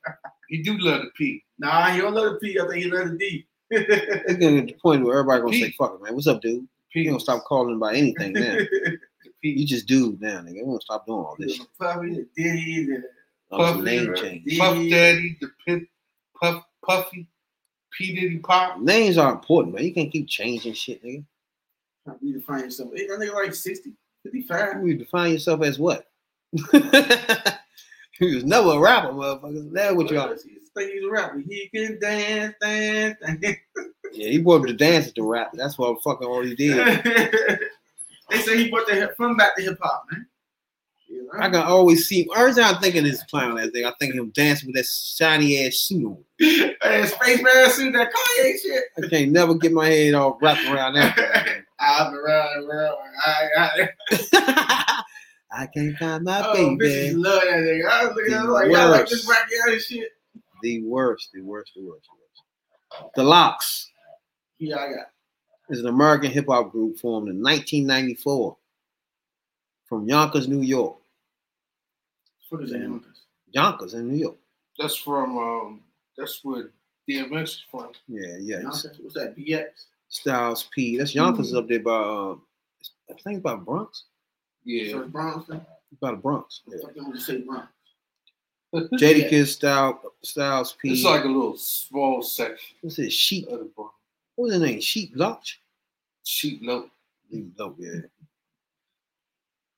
He 0.49 0.61
do 0.61 0.77
love 0.77 1.01
the 1.01 1.11
P. 1.17 1.43
Nah, 1.59 1.87
he 1.89 2.01
don't 2.01 2.13
love 2.13 2.33
the 2.33 2.39
P. 2.39 2.59
I 2.59 2.67
think 2.67 2.83
he 2.83 2.91
love 2.91 3.09
the 3.09 3.17
D. 3.17 3.47
It's 3.71 4.33
gonna 4.39 4.61
get 4.61 4.67
to 4.67 4.73
the 4.73 4.79
point 4.81 5.03
where 5.03 5.19
everybody 5.19 5.41
gonna 5.41 5.57
say, 5.57 5.71
"Fuck 5.77 5.95
it, 5.95 6.03
man. 6.03 6.13
What's 6.13 6.27
up, 6.27 6.41
dude?" 6.41 6.67
P 6.91 7.01
You 7.01 7.09
gonna 7.09 7.19
stop 7.19 7.43
calling 7.45 7.75
about 7.75 7.95
anything 7.95 8.33
now. 8.33 8.57
P. 9.41 9.49
You 9.49 9.65
just 9.65 9.87
dude 9.87 10.21
now, 10.21 10.41
nigga. 10.41 10.55
You 10.55 10.65
gonna 10.65 10.81
stop 10.81 11.05
doing 11.05 11.19
all 11.19 11.35
this. 11.37 11.59
Puffy, 11.79 12.09
the 12.09 12.27
Diddy, 12.37 12.85
the 12.85 13.03
Puffy, 13.51 13.81
name 13.81 14.15
change. 14.15 14.57
Puff 14.57 14.75
Daddy, 14.75 15.37
the 15.41 15.49
Pip, 15.65 15.83
Puff, 16.39 16.63
Puffy, 16.85 17.27
P 17.91 18.15
Diddy 18.15 18.37
Pop. 18.37 18.79
Names 18.79 19.17
are 19.17 19.33
important, 19.33 19.75
man. 19.75 19.83
You 19.83 19.93
can't 19.93 20.11
keep 20.11 20.27
changing 20.27 20.73
shit, 20.73 21.03
nigga. 21.03 21.25
trying 22.05 22.19
to 22.19 22.25
redefine 22.25 22.61
yourself. 22.61 22.91
Ain't 22.97 23.09
that 23.09 23.19
nigga 23.19 23.33
like 23.33 23.53
60, 24.25 24.41
55? 24.41 24.87
You 24.87 24.95
define 24.95 25.31
yourself 25.33 25.61
as 25.63 25.79
what? 25.79 26.07
you 26.53 28.35
was 28.35 28.43
never 28.43 28.71
a 28.71 28.79
rapper, 28.79 29.13
motherfucker. 29.13 29.71
That's 29.73 29.95
what. 29.95 30.39
He 30.43 30.55
think 30.75 30.91
he's 30.93 31.03
a 31.03 31.09
rapper. 31.09 31.39
He 31.47 31.69
can 31.73 31.99
dance, 31.99 32.55
dance, 32.61 33.17
dance. 33.21 33.57
Yeah, 34.13 34.29
he 34.29 34.37
brought 34.39 34.61
up 34.61 34.67
the 34.67 34.73
dance 34.73 35.07
to 35.07 35.13
the 35.15 35.23
rap. 35.23 35.51
That's 35.53 35.77
what 35.77 36.01
fucking 36.03 36.27
all 36.27 36.43
he 36.43 36.55
did. 36.55 37.03
they 38.29 38.39
say 38.39 38.57
he 38.57 38.69
brought 38.69 38.87
the 38.87 39.13
from 39.17 39.35
back 39.37 39.55
to 39.55 39.63
hip 39.63 39.77
hop, 39.81 40.05
man. 40.11 40.27
I 41.37 41.49
can 41.49 41.61
always 41.63 42.07
see 42.07 42.27
every 42.35 42.53
time 42.53 42.75
I 42.75 42.79
think 42.79 42.95
of 42.95 43.03
this 43.03 43.23
clown 43.23 43.57
ass 43.57 43.69
thing, 43.71 43.85
I 43.85 43.93
think 43.99 44.13
of 44.13 44.19
him 44.19 44.29
dancing 44.31 44.67
with 44.67 44.75
that 44.75 44.85
shiny 44.85 45.65
ass 45.65 45.79
suit 45.79 46.05
on. 46.05 46.17
Hey, 46.81 47.05
spaceman 47.07 47.69
suit 47.71 47.93
that 47.93 48.11
Kanye 48.13 48.61
shit. 48.61 48.83
I 48.97 49.07
can't 49.07 49.31
never 49.31 49.55
get 49.55 49.71
my 49.71 49.87
head 49.87 50.13
all 50.13 50.37
wrapped 50.41 50.65
around 50.65 50.93
that. 50.93 51.64
I've 51.79 52.11
been 52.11 52.19
around 52.19 52.61
the 52.61 52.67
world. 52.67 52.97
I, 53.25 53.47
I, 53.57 55.03
I 55.51 55.67
can't 55.67 55.97
find 55.97 56.23
my 56.23 56.41
oh, 56.45 56.53
baby. 56.53 56.85
bitches 56.85 57.23
love 57.23 57.41
that 57.41 57.51
nigga. 57.51 57.89
I 57.89 58.05
was 58.05 58.15
looking 58.15 58.33
at 58.33 58.41
him 58.41 58.49
like, 58.49 58.71
y'all 58.71 58.89
like 58.89 59.07
this 59.07 59.27
Worse. 59.27 59.37
wacky 59.37 59.79
shit. 59.79 60.09
The 60.61 60.81
worst, 60.83 61.29
the 61.33 61.41
worst, 61.41 61.71
the 61.75 61.83
worst, 61.83 62.07
the 62.09 62.99
worst. 62.99 63.13
The 63.15 63.23
LOX. 63.23 63.91
Yeah, 64.57 64.77
I 64.77 64.87
got. 64.87 65.07
is 65.69 65.81
an 65.81 65.87
American 65.87 66.31
hip 66.31 66.45
hop 66.47 66.71
group 66.71 66.97
formed 66.97 67.29
in 67.29 67.41
1994 67.41 68.57
from 69.87 70.07
Yonkers, 70.07 70.47
New 70.47 70.61
York. 70.61 70.97
What 72.49 72.63
is 72.63 72.71
that? 72.71 72.79
Yonkers? 72.81 73.21
Yonkers 73.51 73.93
in 73.93 74.07
New 74.09 74.17
York. 74.17 74.37
That's 74.79 74.95
from 74.95 75.37
um. 75.37 75.81
That's 76.17 76.39
where 76.43 76.69
DMX 77.09 77.43
is 77.43 77.63
from. 77.69 77.91
Yeah, 78.07 78.37
yeah. 78.39 78.61
Yonkers? 78.61 78.97
What's 79.01 79.15
that? 79.15 79.35
BX? 79.37 79.65
Styles 80.15 80.69
P. 80.73 80.97
That's 80.97 81.13
Yonkers 81.13 81.51
Mhm. 81.51 81.57
up 81.57 81.67
there 81.67 81.79
by 81.79 81.91
um, 82.31 82.41
I 83.09 83.13
think 83.21 83.43
by 83.43 83.55
Bronx. 83.55 84.05
Yeah. 84.63 84.91
So 84.91 85.01
it's 85.01 85.11
Bronx? 85.11 85.49
By 86.01 86.11
the 86.11 86.17
Bronx. 86.17 86.61
Yeah. 86.67 86.77
Yeah. 86.77 86.85
Fuck 86.85 86.95
them 86.95 87.11
to 87.13 87.19
say 87.19 87.37
Bronx. 87.41 87.67
Jadakiss 88.73 89.47
Style 89.57 90.01
Styles 90.23 90.73
P. 90.81 90.93
It's 90.93 91.03
like 91.03 91.23
a 91.25 91.27
little 91.27 91.57
small 91.57 92.21
section 92.21 92.75
what's 92.81 92.97
it? 92.99 93.11
Sheep. 93.11 93.47
of 93.49 93.59
the 93.59 93.65
bar. 93.75 93.91
What 94.35 94.45
was 94.45 94.53
his 94.53 94.61
name? 94.63 94.81
Sheek 94.81 95.11
Louch. 95.15 95.61
Sheep 96.23 96.61
note. 96.61 96.89
Sheek 97.31 97.45
Louch. 97.57 97.75
Yeah. 97.77 98.01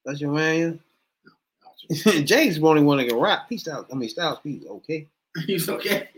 That's 0.06 0.22
your 0.22 0.32
man. 0.32 0.80
Yeah? 1.90 2.22
James 2.24 2.60
the 2.60 2.66
only 2.68 2.82
one 2.82 2.98
that 2.98 3.08
can 3.08 3.18
rap. 3.18 3.48
He 3.50 3.58
Styles. 3.58 3.86
I 3.92 3.96
mean 3.96 4.10
Styles 4.10 4.40
P. 4.44 4.64
Okay. 4.70 5.08
He's 5.46 5.68
okay. 5.70 6.10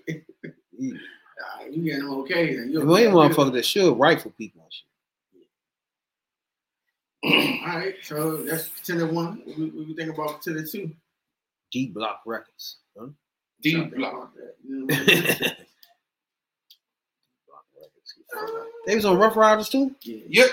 He, 0.77 0.93
Nah, 1.39 1.65
you 1.65 1.83
getting 1.83 2.07
okay. 2.09 2.55
Then. 2.55 2.69
You 2.71 2.85
well, 2.85 2.97
he 2.97 3.07
okay. 3.07 3.15
motherfucker 3.15 3.53
that 3.53 3.65
should 3.65 3.97
write 3.97 4.21
for 4.21 4.29
people 4.31 4.61
and 4.61 4.73
shit. 4.73 4.85
All 7.67 7.77
right, 7.77 7.95
so 8.01 8.37
that's 8.37 8.67
contender 8.67 9.07
one. 9.07 9.41
What 9.45 9.57
we, 9.57 9.65
what 9.69 9.87
we 9.87 9.95
think 9.95 10.13
about 10.13 10.41
contender 10.41 10.67
two? 10.67 10.91
D 11.71 11.87
Block 11.87 12.21
Records. 12.25 12.77
Huh? 12.97 13.07
D 13.61 13.81
block. 13.83 14.13
about 14.13 14.35
that, 14.35 14.55
you 14.67 14.75
know 14.75 14.85
what 14.95 15.09
I 15.09 15.13
mean? 15.13 15.55
they 18.85 18.95
was 18.95 19.05
on 19.05 19.17
Ruff 19.17 19.35
Ryders 19.35 19.69
too. 19.69 19.95
yeah. 20.03 20.23
Yep. 20.29 20.49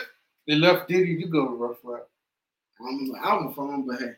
They 0.47 0.55
left 0.55 0.89
Diddy 0.89 1.21
to 1.21 1.29
go 1.29 1.47
to 1.49 1.55
Rough 1.55 1.79
Ride. 1.83 2.03
I 2.81 2.85
don't 2.85 2.99
remember 2.99 3.19
the 3.19 3.27
album 3.27 3.55
from 3.55 3.75
him, 3.75 3.87
but 3.87 3.99
hey, 3.99 4.13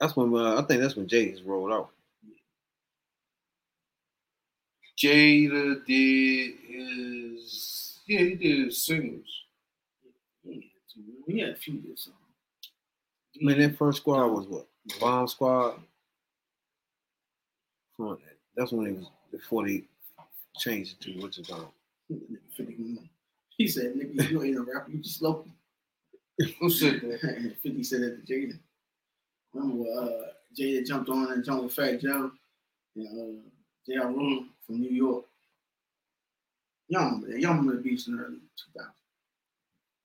That's 0.00 0.16
when 0.16 0.34
uh, 0.34 0.60
I 0.60 0.62
think 0.62 0.80
that's 0.80 0.96
when 0.96 1.06
Jay's 1.06 1.42
rolled 1.42 1.72
out. 1.72 1.90
Jada 5.02 5.84
did 5.84 6.54
his 6.68 8.00
yeah, 8.06 8.20
he 8.20 8.34
did 8.34 8.66
his 8.66 8.84
singles. 8.84 9.26
he 10.44 10.54
had 10.54 11.24
he 11.26 11.40
had 11.40 11.50
a 11.50 11.56
few 11.56 11.74
good 11.74 11.98
songs. 11.98 12.16
I 13.40 13.44
mean, 13.44 13.58
that 13.58 13.76
first 13.76 13.98
squad 13.98 14.26
was 14.26 14.46
what? 14.46 14.68
Bomb 15.00 15.26
Squad. 15.26 15.80
That's 18.56 18.72
when 18.72 18.86
it 18.86 18.96
was 18.98 19.06
before 19.30 19.66
they 19.66 19.84
changed 20.58 20.96
it 21.00 21.00
to 21.14 21.20
what's 21.20 21.38
it 21.38 21.48
called? 21.48 21.68
He 23.58 23.68
said, 23.68 23.94
"Nigga, 23.94 24.30
you 24.30 24.42
ain't 24.42 24.56
a 24.56 24.62
rapper. 24.62 24.90
You 24.90 24.98
just 24.98 25.18
slow." 25.18 25.44
Who 26.58 26.70
said 26.70 27.02
that? 27.02 27.54
50 27.62 27.82
said 27.84 28.00
that 28.00 28.26
to 28.26 28.32
Jada. 28.32 28.58
Remember 29.52 29.84
uh, 29.90 30.28
Jada 30.58 30.86
jumped 30.86 31.10
on 31.10 31.32
and 31.32 31.44
jumped 31.44 31.64
with 31.64 31.74
Fat 31.74 32.00
Joe 32.00 32.32
and 32.96 33.06
uh, 33.06 33.42
Ja 33.86 34.04
Rule 34.04 34.46
from 34.66 34.80
New 34.80 34.90
York. 34.90 35.24
Y'all 36.88 37.04
remember 37.04 37.28
that. 37.28 37.40
Y'all 37.40 37.54
remember 37.54 37.76
the 37.76 37.82
beach 37.82 38.06
in 38.06 38.16
the 38.16 38.22
early 38.22 38.36
2000s. 38.76 38.86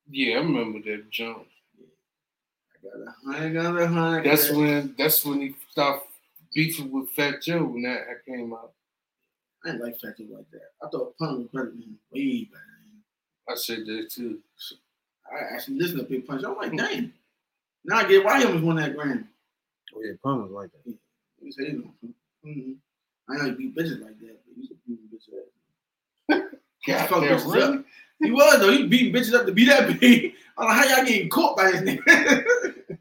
Yeah, 0.09 0.35
I 0.35 0.39
remember 0.39 0.79
that 0.79 1.09
jump. 1.09 1.45
I 1.79 2.83
got 2.83 3.07
a 3.07 3.33
hundred, 3.33 3.53
got 3.53 3.81
a 3.81 3.87
hundred. 3.87 4.25
That's 4.25 4.49
got 4.49 4.55
a- 4.55 4.59
when 4.59 4.95
that's 4.97 5.25
when 5.25 5.41
he 5.41 5.55
stopped 5.69 6.07
beefing 6.53 6.91
with 6.91 7.09
Fat 7.09 7.41
Joe 7.41 7.65
when 7.65 7.83
that 7.83 8.25
came 8.25 8.53
out. 8.53 8.71
I 9.65 9.71
didn't 9.71 9.83
like 9.83 9.99
Fat 9.99 10.17
Joe 10.17 10.25
like 10.31 10.49
that. 10.51 10.71
I 10.81 10.89
thought 10.89 11.17
Pun 11.17 11.39
was 11.39 11.47
better 11.53 11.71
than 11.71 11.81
him. 11.81 11.99
Way 12.11 12.45
better 12.45 12.63
than 12.63 12.93
him. 12.93 13.03
I 13.49 13.55
said 13.55 13.79
that 13.85 14.09
too. 14.09 14.39
I 15.29 15.55
actually 15.55 15.77
listened 15.79 15.99
to 15.99 16.05
Big 16.05 16.25
Punch. 16.25 16.43
I'm 16.45 16.55
like, 16.55 16.75
dang. 16.75 17.11
Now 17.83 17.97
I 17.97 18.07
get 18.07 18.23
why 18.23 18.39
he 18.39 18.45
almost 18.45 18.63
won 18.63 18.77
that 18.77 18.95
Grammy. 18.95 19.25
Oh 19.93 20.01
yeah, 20.01 20.13
Pun 20.23 20.43
was 20.43 20.51
like 20.51 20.69
that. 20.71 20.93
He 21.41 21.51
said, 21.51 21.67
you 21.67 21.93
know, 22.03 22.13
mm-hmm. 22.45 22.71
I 23.29 23.37
know 23.37 23.45
he 23.45 23.51
beat 23.51 23.75
bitches 23.75 24.01
like 24.01 24.19
that, 24.19 24.39
but 24.45 24.55
he's 24.55 24.71
a 24.71 24.75
beating 24.87 25.05
bitch 25.13 25.27
ass. 25.33 26.41
God 26.87 27.09
fuck 27.09 27.21
damn, 27.21 27.37
bitches 27.37 27.53
really? 27.53 27.77
up. 27.79 27.85
He 28.19 28.31
was 28.31 28.59
though. 28.59 28.71
He 28.71 28.87
beating 28.87 29.13
bitches 29.13 29.33
up 29.33 29.45
to 29.45 29.51
be 29.51 29.65
that 29.65 29.99
big. 29.99 30.33
I'm 30.57 30.65
like, 30.65 30.77
how 30.87 30.95
y'all 30.95 31.05
getting 31.05 31.29
caught 31.29 31.55
by 31.55 31.71
this 31.71 31.81
nigga? 31.81 32.43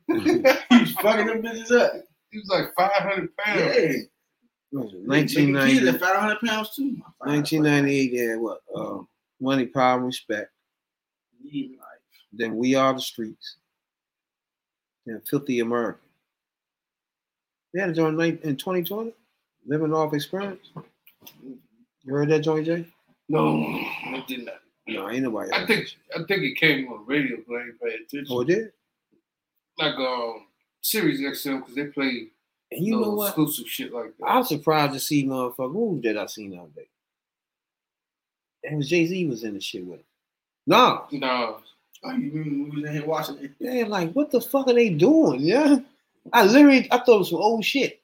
He's 0.71 0.93
fucking 0.93 1.27
them 1.27 1.43
bitches 1.43 1.73
up. 1.73 1.93
He 2.31 2.39
was 2.39 2.49
like 2.49 2.75
500 2.77 3.37
pounds. 3.37 3.61
Yeah. 3.61 3.93
What 4.71 4.85
was 4.85 4.95
it? 4.95 5.07
Making 5.07 5.55
1990, 5.55 5.73
kids 5.73 5.95
at 5.95 6.01
500 6.01 6.41
pounds 6.41 6.75
too. 6.77 6.97
1998, 7.19 8.11
they 8.11 8.25
had 8.25 8.41
what? 8.41 8.61
Uh, 8.75 8.99
Money, 9.41 9.67
Power, 9.67 9.97
and 9.97 10.07
Respect. 10.07 10.51
Yeah, 11.43 11.77
Then 12.33 12.57
We 12.57 12.75
Are 12.75 12.93
the 12.93 13.01
Streets. 13.01 13.57
Then 15.07 15.23
Filthy 15.27 15.61
American. 15.61 16.01
They 17.73 17.81
had 17.81 17.91
a 17.91 17.95
joint 17.95 18.21
in 18.43 18.57
2020. 18.57 19.13
Living 19.67 19.93
off 19.93 20.15
experience. 20.15 20.71
You 22.05 22.15
heard 22.15 22.29
that 22.31 22.41
joint, 22.41 22.67
Jay? 22.67 22.87
No, 23.29 23.65
I 23.65 24.25
did 24.29 24.45
not. 24.45 24.61
No, 24.87 25.11
ain't 25.11 25.25
nobody. 25.25 25.51
I 25.53 25.67
think 25.67 25.89
that. 26.11 26.21
I 26.21 26.25
think 26.27 26.43
it 26.43 26.57
came 26.57 26.87
on 26.89 27.05
radio, 27.07 27.39
but 27.47 27.57
I 27.57 27.63
ain't 27.63 27.81
paid 27.81 27.95
attention. 27.95 28.27
Oh, 28.31 28.43
it 28.43 28.47
did? 28.47 28.73
Like 29.79 29.95
um 29.97 30.47
Sirius 30.81 31.21
XM 31.21 31.59
because 31.61 31.75
they 31.75 31.87
play 31.87 32.29
And 32.71 32.87
you 32.87 33.01
know 33.01 33.11
what? 33.11 33.29
exclusive 33.29 33.67
shit 33.69 33.93
like 33.93 34.17
that. 34.19 34.27
I 34.27 34.39
was 34.39 34.49
surprised 34.49 34.93
to 34.93 35.01
see 35.01 35.27
motherfucker. 35.27 35.73
Who 35.73 35.87
was 35.95 36.03
that 36.03 36.17
I 36.17 36.27
seen 36.27 36.51
the 36.51 36.59
other 36.59 36.71
day? 36.77 36.89
It 38.63 38.77
was 38.77 38.89
Jay 38.89 39.07
Z 39.07 39.27
was 39.27 39.43
in 39.43 39.55
the 39.55 39.61
shit 39.61 39.85
with 39.85 39.99
him. 39.99 40.05
No, 40.69 41.07
no, 41.13 41.59
oh, 42.05 42.11
you 42.13 42.33
mean 42.33 42.71
we 42.71 42.81
was 42.81 42.89
in 42.89 42.95
here 42.95 43.07
watching 43.07 43.39
it? 43.39 43.53
they 43.61 43.85
like, 43.85 44.13
what 44.13 44.31
the 44.31 44.41
fuck 44.41 44.69
are 44.69 44.75
they 44.75 44.91
doing? 44.91 45.41
Yeah, 45.41 45.79
I 46.33 46.45
literally 46.45 46.89
I 46.91 46.99
thought 46.99 47.17
it 47.17 47.19
was 47.19 47.31
some 47.31 47.39
old 47.39 47.65
shit. 47.65 48.01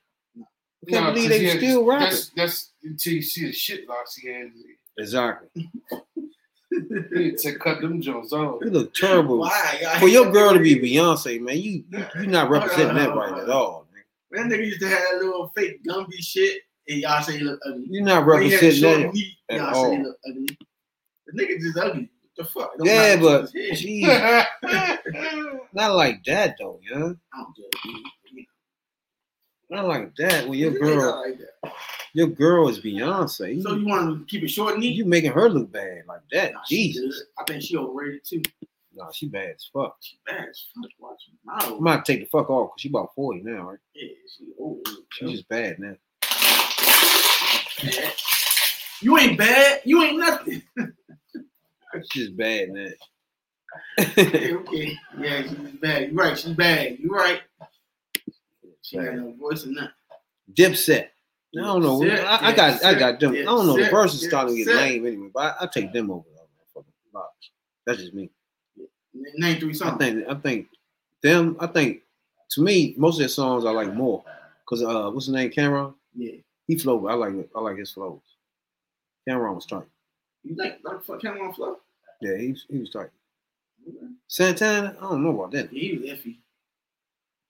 I 0.87 0.91
can't 0.91 1.05
no, 1.07 1.13
believe 1.13 1.31
'cause 1.31 1.39
they 1.39 1.39
he 1.41 1.45
had- 1.47 1.59
still 1.59 1.85
rapping. 1.85 2.05
That's 2.07 2.29
that's 2.31 2.71
until 2.83 3.13
you 3.13 3.23
see 3.23 3.47
the 3.47 3.53
shit 3.53 3.89
locks 3.89 4.17
he 4.17 4.29
had. 4.29 4.51
Exactly. 4.99 5.71
To 6.73 7.59
cut 7.61 7.83
them 7.83 8.01
joints 8.01 8.33
off. 8.33 8.61
You 8.65 8.71
look 8.71 8.95
terrible. 8.95 9.41
Why? 9.41 9.97
For 10.01 10.09
your 10.09 10.33
girl 10.33 10.55
to 10.55 10.59
be 10.59 10.77
Beyonce, 10.81 11.39
man, 11.39 11.59
you 11.59 11.85
you 11.91 12.05
you 12.21 12.27
not 12.27 12.49
representing 12.49 12.97
that 12.97 13.15
right 13.15 13.39
at 13.43 13.51
all. 13.51 13.87
Man. 14.31 14.49
That 14.49 14.57
nigga 14.59 14.65
used 14.67 14.81
to 14.81 14.89
have 14.89 14.99
that 15.11 15.19
little 15.23 15.53
fake 15.55 15.85
Gumby 15.85 16.17
shit, 16.21 16.63
and 16.89 16.99
y'all 17.01 17.23
say 17.23 17.37
he 17.37 17.45
look 17.45 17.61
ugly. 17.67 17.85
You're 17.91 18.03
not 18.03 18.25
When 18.27 18.43
he 18.45 18.51
had 18.53 18.61
the 18.63 18.67
representing 18.69 19.03
that. 19.07 19.13
knee, 19.15 19.39
at 19.51 19.57
y'all 19.59 19.85
say 19.85 19.97
he 19.99 20.03
look 20.03 20.17
ugly. 20.27 20.59
The 21.27 21.43
nigga 21.43 21.61
just 21.61 21.77
ugly. 21.79 22.11
What 22.23 22.37
the 22.37 22.45
fuck? 22.45 22.71
It 22.75 22.79
don't 22.79 22.87
Yeah, 22.87 23.17
but 23.17 23.41
what's 23.43 23.53
geez, 23.53 24.07
not 25.75 25.95
like 25.95 26.25
that 26.25 26.57
though, 26.59 26.81
yeah. 26.91 26.97
I 26.97 26.99
don't 27.01 27.17
judge 27.55 27.85
you. 27.85 28.05
Not 29.73 29.89
like 29.89 30.15
that. 30.17 30.47
When 30.47 30.59
your 30.59 30.73
girl, 30.73 31.23
like 31.23 31.41
your 32.13 32.27
girl 32.27 32.69
is 32.69 32.79
Beyonce. 32.79 33.63
So 33.63 33.75
you 33.75 33.87
want 33.87 34.19
to 34.19 34.27
keep 34.27 34.43
it 34.43 34.49
short 34.49 34.79
knee? 34.79 34.89
you 34.89 35.07
making 35.07 35.33
her 35.33 35.49
look 35.49 35.73
bad 35.73 36.03
like 36.07 36.21
that. 36.31 36.53
Nah, 36.53 36.61
Jesus. 36.69 37.23
I 37.39 37.45
think 37.45 37.63
she 37.63 37.79
overrated 37.79 38.23
too. 38.23 38.43
No, 38.95 39.09
she 39.15 39.29
bad 39.29 39.55
as 39.55 39.71
fuck. 39.73 39.97
She 40.01 40.19
bad 40.27 40.47
as 40.51 40.67
fuck 40.75 40.91
watching. 40.99 41.33
I 41.49 41.71
might 41.81 42.05
take 42.05 42.21
the 42.21 42.27
fuck 42.27 42.51
off 42.51 42.73
because 42.73 42.83
she 42.83 42.91
about 42.91 43.15
40 43.15 43.41
now, 43.45 43.71
right? 43.71 43.79
Yeah, 43.95 44.09
she 44.37 44.53
old. 44.59 44.87
She's 45.13 45.31
just 45.31 45.49
bad 45.49 45.79
now. 45.79 45.95
bad. 47.83 48.13
You 49.01 49.17
ain't 49.17 49.39
bad. 49.39 49.81
You 49.87 50.03
ain't 50.03 50.19
nothing. 50.19 50.63
She's 52.11 52.27
just 52.27 52.37
bad 52.37 52.69
now. 52.71 52.89
okay, 54.01 54.55
okay. 54.55 54.99
Yeah, 55.19 55.43
she's 55.43 55.53
bad. 55.81 56.11
You're 56.11 56.15
right. 56.15 56.39
She's 56.39 56.53
bad. 56.53 56.99
You're 56.99 57.15
right. 57.15 57.41
She 58.93 58.99
got 58.99 59.15
no 59.15 59.33
voice 59.33 59.65
or 59.67 59.71
nothing. 59.71 59.91
Dipset. 60.53 61.07
I 61.59 61.61
don't 61.63 61.83
know. 61.83 62.01
Dipset, 62.01 62.25
I, 62.25 62.49
I 62.49 62.53
got 62.57 62.85
I 62.85 62.95
got 62.99 63.21
them. 63.21 63.33
I 63.33 63.43
don't 63.43 63.67
know. 63.67 63.77
The 63.77 63.83
Dipset, 63.85 63.91
verses 63.91 64.25
starting 64.27 64.57
to 64.57 64.65
get 64.65 64.77
lame 64.77 65.07
anyway, 65.07 65.31
but 65.33 65.57
I, 65.61 65.65
I 65.65 65.67
take 65.67 65.93
them 65.93 66.11
over. 66.11 66.25
That's 67.87 67.99
just 67.99 68.15
me. 68.15 68.31
Name 69.15 69.59
three 69.59 69.75
songs. 69.75 69.95
I 69.95 69.99
think 69.99 70.29
I 70.29 70.35
think 70.35 70.69
them. 71.23 71.57
I 71.59 71.67
think 71.67 72.03
to 72.51 72.63
me, 72.63 72.95
most 72.97 73.15
of 73.17 73.21
their 73.21 73.29
songs 73.29 73.65
I 73.65 73.71
like 73.71 73.93
more 73.93 74.23
because 74.65 74.83
uh, 74.83 75.11
what's 75.11 75.27
his 75.27 75.35
name? 75.35 75.51
Cam'ron. 75.51 75.95
Yeah. 76.15 76.33
He 76.69 76.79
flowed. 76.79 77.07
I 77.09 77.15
like 77.15 77.35
it. 77.35 77.51
I 77.57 77.61
like 77.61 77.77
his 77.79 77.91
flows. 77.93 78.21
Cam'ron 79.29 79.55
was 79.57 79.67
tight. 79.67 79.83
You 80.45 80.55
think 80.55 80.75
like 80.85 81.03
Cam'ron 81.21 81.55
Flow? 81.55 81.77
Yeah, 82.21 82.37
he 82.37 82.49
was- 82.53 82.67
he 82.71 82.79
was 82.79 82.91
tight. 82.91 83.11
Okay. 83.89 84.07
Santana. 84.29 84.97
I 84.99 85.03
don't 85.03 85.25
know 85.25 85.31
about 85.41 85.51
that. 85.53 85.71
He 85.71 85.93
was 85.99 86.09
iffy. 86.09 86.37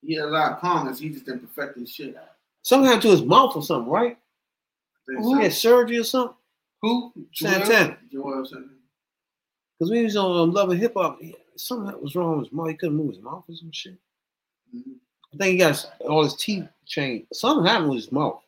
He 0.05 0.15
had 0.15 0.25
a 0.25 0.29
lot 0.29 0.53
of 0.53 0.61
comments. 0.61 0.99
He 0.99 1.11
just 1.11 1.27
didn't 1.27 1.55
perfect 1.55 1.79
his 1.79 1.91
shit. 1.91 2.17
Something 2.63 2.87
happened 2.87 3.03
to 3.03 3.11
his 3.11 3.23
mouth 3.23 3.55
or 3.57 3.63
something, 3.63 3.91
right? 3.91 4.19
He 5.09 5.33
had 5.43 5.53
surgery 5.53 5.99
or 5.99 6.05
something. 6.05 6.37
Who? 6.83 7.13
Santana. 7.33 7.97
Joel 8.13 8.45
something. 8.45 8.71
Because 9.79 9.91
when 9.91 9.99
he 10.01 10.05
was 10.05 10.17
on 10.17 10.41
um, 10.41 10.53
Love 10.53 10.71
and 10.71 10.81
Hip 10.81 10.95
Hop, 10.97 11.21
something 11.57 12.01
was 12.01 12.15
wrong 12.15 12.39
with 12.39 12.47
his 12.47 12.53
mouth. 12.53 12.69
He 12.69 12.75
couldn't 12.75 12.97
move 12.97 13.15
his 13.15 13.23
mouth 13.23 13.45
or 13.49 13.55
some 13.55 13.73
shit. 13.73 13.99
Mhm. 14.75 14.97
I 15.33 15.37
think 15.37 15.53
he 15.53 15.59
got 15.59 15.93
all 16.09 16.25
his 16.25 16.37
teeth 16.37 16.69
changed. 16.87 17.27
Something 17.33 17.67
happened 17.67 17.91
with 17.91 18.03
his 18.03 18.13
mouth. 18.13 18.43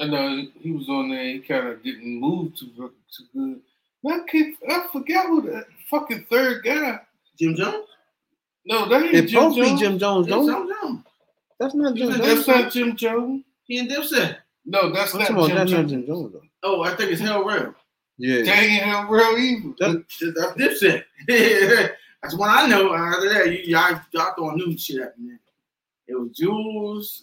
I 0.00 0.06
know 0.06 0.46
he 0.60 0.72
was 0.72 0.88
on 0.88 1.08
there. 1.10 1.24
He 1.24 1.38
kind 1.40 1.68
of 1.68 1.82
didn't 1.82 2.20
move 2.20 2.56
too 2.56 2.66
too 3.16 3.24
good. 3.32 3.60
I 4.06 4.20
kid, 4.28 4.54
I 4.68 4.86
forgot 4.92 5.26
who 5.26 5.42
that 5.42 5.66
fucking 5.88 6.26
third 6.28 6.64
guy. 6.64 7.00
Jim 7.38 7.54
Jones. 7.54 7.88
No, 8.66 8.88
that 8.88 9.02
ain't 9.04 9.14
It 9.14 9.26
Jim 9.26 9.52
supposed 9.52 9.56
to 9.56 9.62
be 9.62 9.68
Jones. 9.68 9.80
Jim 9.80 9.98
Jones, 9.98 10.26
Jim 10.26 10.46
don't 10.46 10.70
it? 10.70 10.76
Jones. 10.82 11.04
That's 11.60 11.74
not 11.74 11.94
Jim 11.94 12.10
Jones. 12.10 12.20
That's 12.20 12.48
not 12.48 12.72
Jim 12.72 12.96
Jones. 12.96 13.44
He 13.64 13.78
and 13.78 13.90
Dipset. 13.90 14.36
No, 14.66 14.90
that's 14.90 15.12
I'm 15.14 15.20
not 15.20 15.28
talking 15.28 15.36
about 15.36 15.48
Jim 15.48 15.56
that's 15.56 15.70
not 15.70 15.76
Jones. 15.78 15.90
Jim 15.92 16.06
Jones 16.06 16.32
though. 16.32 16.42
Oh, 16.62 16.82
I 16.82 16.94
think 16.96 17.12
it's 17.12 17.20
Hell 17.20 17.44
Rell. 17.44 17.74
Yeah. 18.16 18.42
That 18.44 18.62
ain't 18.62 18.82
him 18.82 19.10
real 19.10 19.36
evil. 19.38 19.74
That- 19.78 20.04
That's 20.56 20.82
Dipset. 20.82 21.04
That's 22.22 22.36
one 22.36 22.48
I 22.48 22.66
know. 22.66 22.94
After 22.94 23.28
that, 23.34 23.52
you, 23.52 23.58
y'all, 23.76 24.00
y'all 24.12 24.32
throwing 24.34 24.56
new 24.56 24.78
shit 24.78 25.00
at 25.02 25.18
me. 25.18 25.34
It 26.08 26.14
was 26.14 26.30
Juelz. 26.30 27.22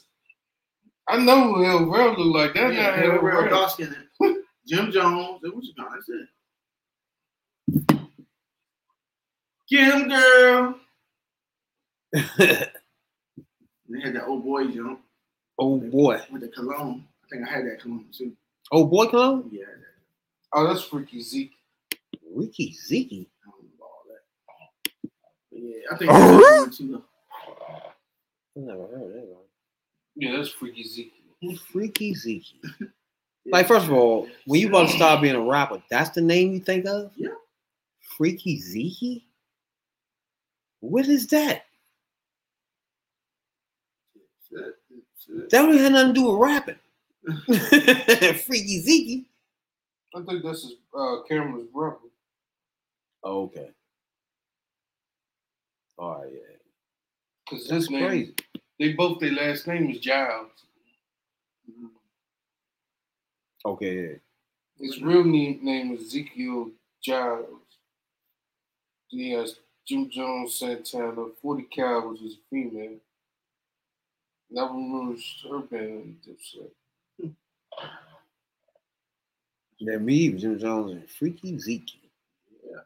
I 1.08 1.18
know 1.18 1.54
who 1.56 1.64
Hell 1.64 1.86
Rell 1.90 2.14
look 2.20 2.36
like. 2.36 2.54
That's 2.54 2.76
yeah, 2.76 2.84
not 2.92 3.00
Hell 3.00 3.12
Hell 3.14 3.22
Rell, 3.22 3.42
Real. 3.42 3.50
dark 3.50 3.72
skinned. 3.72 3.96
Jim 4.68 4.92
Jones. 4.92 5.40
It 5.44 5.56
was 5.56 5.72
kind 5.76 5.90
That's 5.92 6.10
it. 6.10 8.00
Get 9.70 9.94
him, 9.94 10.10
girl. 10.10 10.76
They 12.14 14.00
had 14.02 14.16
that 14.16 14.26
old 14.26 14.44
boy 14.44 14.68
jump 14.68 15.02
oh 15.60 15.78
boy. 15.78 16.22
with 16.32 16.42
the 16.42 16.48
cologne. 16.50 17.06
I 17.26 17.28
think 17.30 17.48
I 17.48 17.52
had 17.52 17.66
that 17.66 17.82
cologne 17.82 18.06
too. 18.12 18.34
Oh 18.72 18.86
boy 18.86 19.08
cologne? 19.08 19.50
Yeah, 19.52 19.66
Oh, 20.54 20.68
that's 20.68 20.84
Freaky 20.84 21.22
Zeke. 21.22 21.52
Ricky 22.34 22.74
Zeke. 22.74 23.30
I 23.46 23.50
don't 23.52 23.64
know 23.80 23.86
all 23.86 24.04
that. 24.08 25.12
Yeah, 25.52 25.78
I 25.92 25.98
think 25.98 26.12
I 26.12 26.20
had 26.20 26.40
one 26.60 26.72
too. 26.72 27.04
I 28.56 28.60
never 28.60 28.88
heard 28.88 29.14
that 29.14 29.26
one. 29.28 29.44
Yeah, 30.16 30.36
that's 30.38 30.50
Freaky 30.50 30.84
Zeke. 30.84 31.14
Freaky 31.72 32.14
Zeke. 32.14 32.46
Like, 33.48 33.68
first 33.68 33.88
of 33.88 33.92
all, 33.92 34.28
when 34.46 34.62
you 34.62 34.68
about 34.70 34.88
to 34.90 34.96
start 34.96 35.20
being 35.20 35.34
a 35.34 35.42
rapper, 35.42 35.82
that's 35.90 36.12
the 36.12 36.22
name 36.22 36.54
you 36.54 36.60
think 36.60 36.86
of? 36.86 37.12
Yeah. 37.16 37.30
Freaky 38.16 38.60
Zeke? 38.62 39.24
What 40.80 41.08
is 41.08 41.26
that? 41.30 41.66
That's 44.14 44.52
it. 44.52 44.76
That's 44.92 45.21
it. 45.21 45.21
That 45.34 45.50
don't 45.52 45.76
nothing 45.92 46.08
to 46.08 46.14
do 46.14 46.32
with 46.32 46.40
rapping. 46.40 46.76
Freaky 48.46 48.80
Zeke. 48.80 49.26
I 50.16 50.22
think 50.24 50.44
that's 50.44 50.64
his 50.64 50.74
uh, 50.94 51.18
Cam'ron's 51.30 51.68
brother. 51.72 51.98
Okay. 53.24 53.70
All 55.98 56.20
right, 56.22 56.32
yeah. 56.34 56.40
Because 57.50 57.68
That's 57.68 57.84
his 57.84 57.90
name, 57.92 58.08
crazy. 58.08 58.36
they 58.80 58.94
both 58.94 59.20
their 59.20 59.32
last 59.32 59.68
name 59.68 59.90
is 59.92 60.00
Giles. 60.00 60.50
Okay, 63.66 64.02
yeah. 64.02 64.16
His 64.80 65.02
real 65.02 65.24
name, 65.24 65.60
name 65.62 65.94
is 65.94 66.02
Ezekiel 66.08 66.72
Giles. 67.04 67.46
He 69.10 69.32
has 69.32 69.58
Jim 69.86 70.10
Jones 70.10 70.56
Santana, 70.56 71.28
40 71.42 71.64
Cal, 71.64 72.10
which 72.10 72.22
is 72.24 72.38
female. 72.50 72.96
Never 74.52 74.74
Rouge, 74.74 75.46
her 75.50 75.60
band, 75.60 76.18
Dipset. 76.28 76.72
Yeah, 79.80 79.98
me, 79.98 80.34
Jim 80.34 80.60
Jones, 80.60 80.92
and 80.92 81.10
Freaky 81.10 81.58
Zeke. 81.58 81.90
Yeah. 82.64 82.82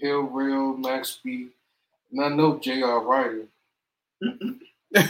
Hell 0.00 0.22
Rell, 0.22 0.76
Max 0.76 1.18
B, 1.22 1.48
and 2.12 2.24
I 2.24 2.28
know 2.28 2.58
J.R. 2.60 3.02
Writer. 3.04 3.48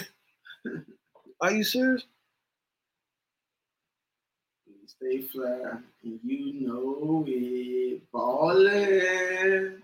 Are 1.43 1.53
you 1.53 1.63
serious? 1.63 2.05
Stay 4.87 5.21
fly, 5.23 5.77
and 6.05 6.21
you 6.25 6.67
know 6.67 7.25
it. 7.27 8.01
Ballin'. 8.13 9.83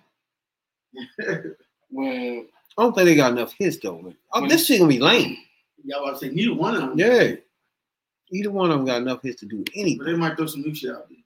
When 1.91 2.47
I 2.77 2.83
don't 2.83 2.95
think 2.95 3.07
they 3.07 3.15
got 3.17 3.33
enough 3.33 3.55
hits 3.59 3.79
though. 3.79 4.01
Man. 4.01 4.15
Oh, 4.33 4.47
this 4.47 4.67
shit 4.67 4.79
gonna 4.79 4.89
be 4.89 5.01
lame. 5.01 5.39
Y'all 5.85 6.05
about 6.05 6.21
to 6.21 6.27
say 6.27 6.33
neither 6.35 6.55
one 6.55 6.75
of 6.75 6.81
them. 6.91 6.99
Yeah. 6.99 7.33
Either 8.31 8.51
one 8.51 8.71
of 8.71 8.77
them 8.79 8.87
got 8.87 9.01
enough 9.03 9.23
hits 9.23 9.41
to 9.41 9.47
do 9.47 9.65
anything. 9.75 9.99
But 9.99 10.07
they 10.07 10.17
might 10.17 10.37
throw 10.37 10.47
some 10.47 10.63
new 10.63 10.75
shit 10.75 10.91
out 10.91 11.09
there. 11.09 11.19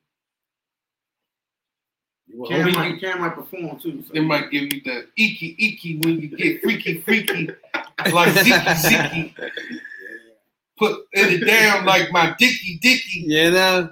You 2.28 2.44
Cam, 2.48 2.64
we- 2.66 2.72
might, 2.72 3.00
Cam 3.00 3.20
might 3.20 3.34
perform 3.34 3.78
too. 3.78 4.02
So. 4.06 4.12
they 4.14 4.20
might 4.20 4.50
give 4.50 4.72
you 4.72 4.80
the 4.82 5.06
icky 5.16 5.56
icky 5.58 5.98
when 5.98 6.20
you 6.20 6.28
get 6.28 6.62
freaky 6.62 7.00
freaky, 7.00 7.48
like 8.12 8.32
Ziki 8.34 8.74
Ziki. 8.74 9.34
Put 10.78 11.00
it 11.12 11.44
down 11.46 11.84
like 11.84 12.10
my 12.12 12.34
dicky 12.38 12.78
dicky. 12.80 13.20
You 13.26 13.50
know? 13.50 13.90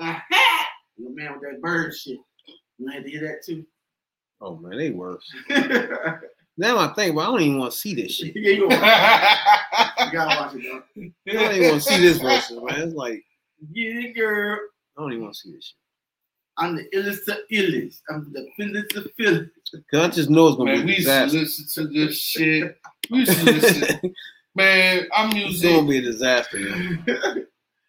Aha! 0.00 0.66
Your 0.96 1.10
man 1.10 1.32
with 1.34 1.42
that 1.50 1.60
bird 1.60 1.94
shit. 1.94 2.18
You 2.78 2.88
had 2.88 3.04
to 3.04 3.10
hear 3.10 3.22
that 3.22 3.44
too. 3.44 3.66
Oh 4.40 4.56
man, 4.56 4.78
they 4.78 4.90
worse. 4.90 5.30
yeah, 6.60 6.72
Now 6.72 6.78
I 6.78 6.92
think, 6.94 7.14
but 7.14 7.22
I 7.22 7.24
don't 7.26 7.40
even 7.40 7.58
want 7.58 7.72
to 7.72 7.78
see 7.78 7.94
this 7.94 8.12
shit. 8.16 8.34
you, 8.36 8.68
want- 8.68 8.72
you 8.72 10.12
gotta 10.12 10.40
watch 10.40 10.54
it, 10.54 10.62
though. 10.62 10.82
I 11.28 11.42
don't 11.42 11.54
even 11.56 11.68
want 11.70 11.82
to 11.82 11.88
see 11.88 12.00
this 12.00 12.18
versus, 12.18 12.58
man. 12.62 12.80
It's 12.88 12.94
like 12.94 13.24
Yeah, 13.72 14.08
girl. 14.08 14.58
I 14.96 15.00
don't 15.02 15.12
even 15.12 15.22
want 15.24 15.34
to 15.34 15.40
see 15.40 15.52
this 15.52 15.64
shit. 15.66 15.76
I'm 16.58 16.76
the 16.76 16.84
illest 16.94 17.26
of 17.28 17.38
illest. 17.50 18.00
I'm 18.10 18.32
the 18.32 18.46
fillest 18.56 18.94
of 18.96 19.10
fillest. 19.16 19.50
Cause 19.90 20.00
I 20.00 20.08
just 20.08 20.28
know 20.30 20.48
it's 20.48 20.56
gonna 20.56 20.72
Man, 20.76 20.80
we 20.86 20.96
be 20.98 21.06
a 21.06 21.22
used 21.22 21.32
to 21.32 21.38
listen 21.38 21.86
to 21.86 21.92
this 21.92 22.18
shit. 22.18 22.76
We 23.10 23.18
used 23.20 23.32
to 23.38 23.44
listen. 23.44 24.14
Man, 24.54 25.08
our 25.12 25.26
it's 25.26 25.34
music, 25.34 25.70
gonna 25.74 25.88
be 25.88 25.98
a 25.98 26.02
disaster. 26.02 26.58
Man. 26.60 27.04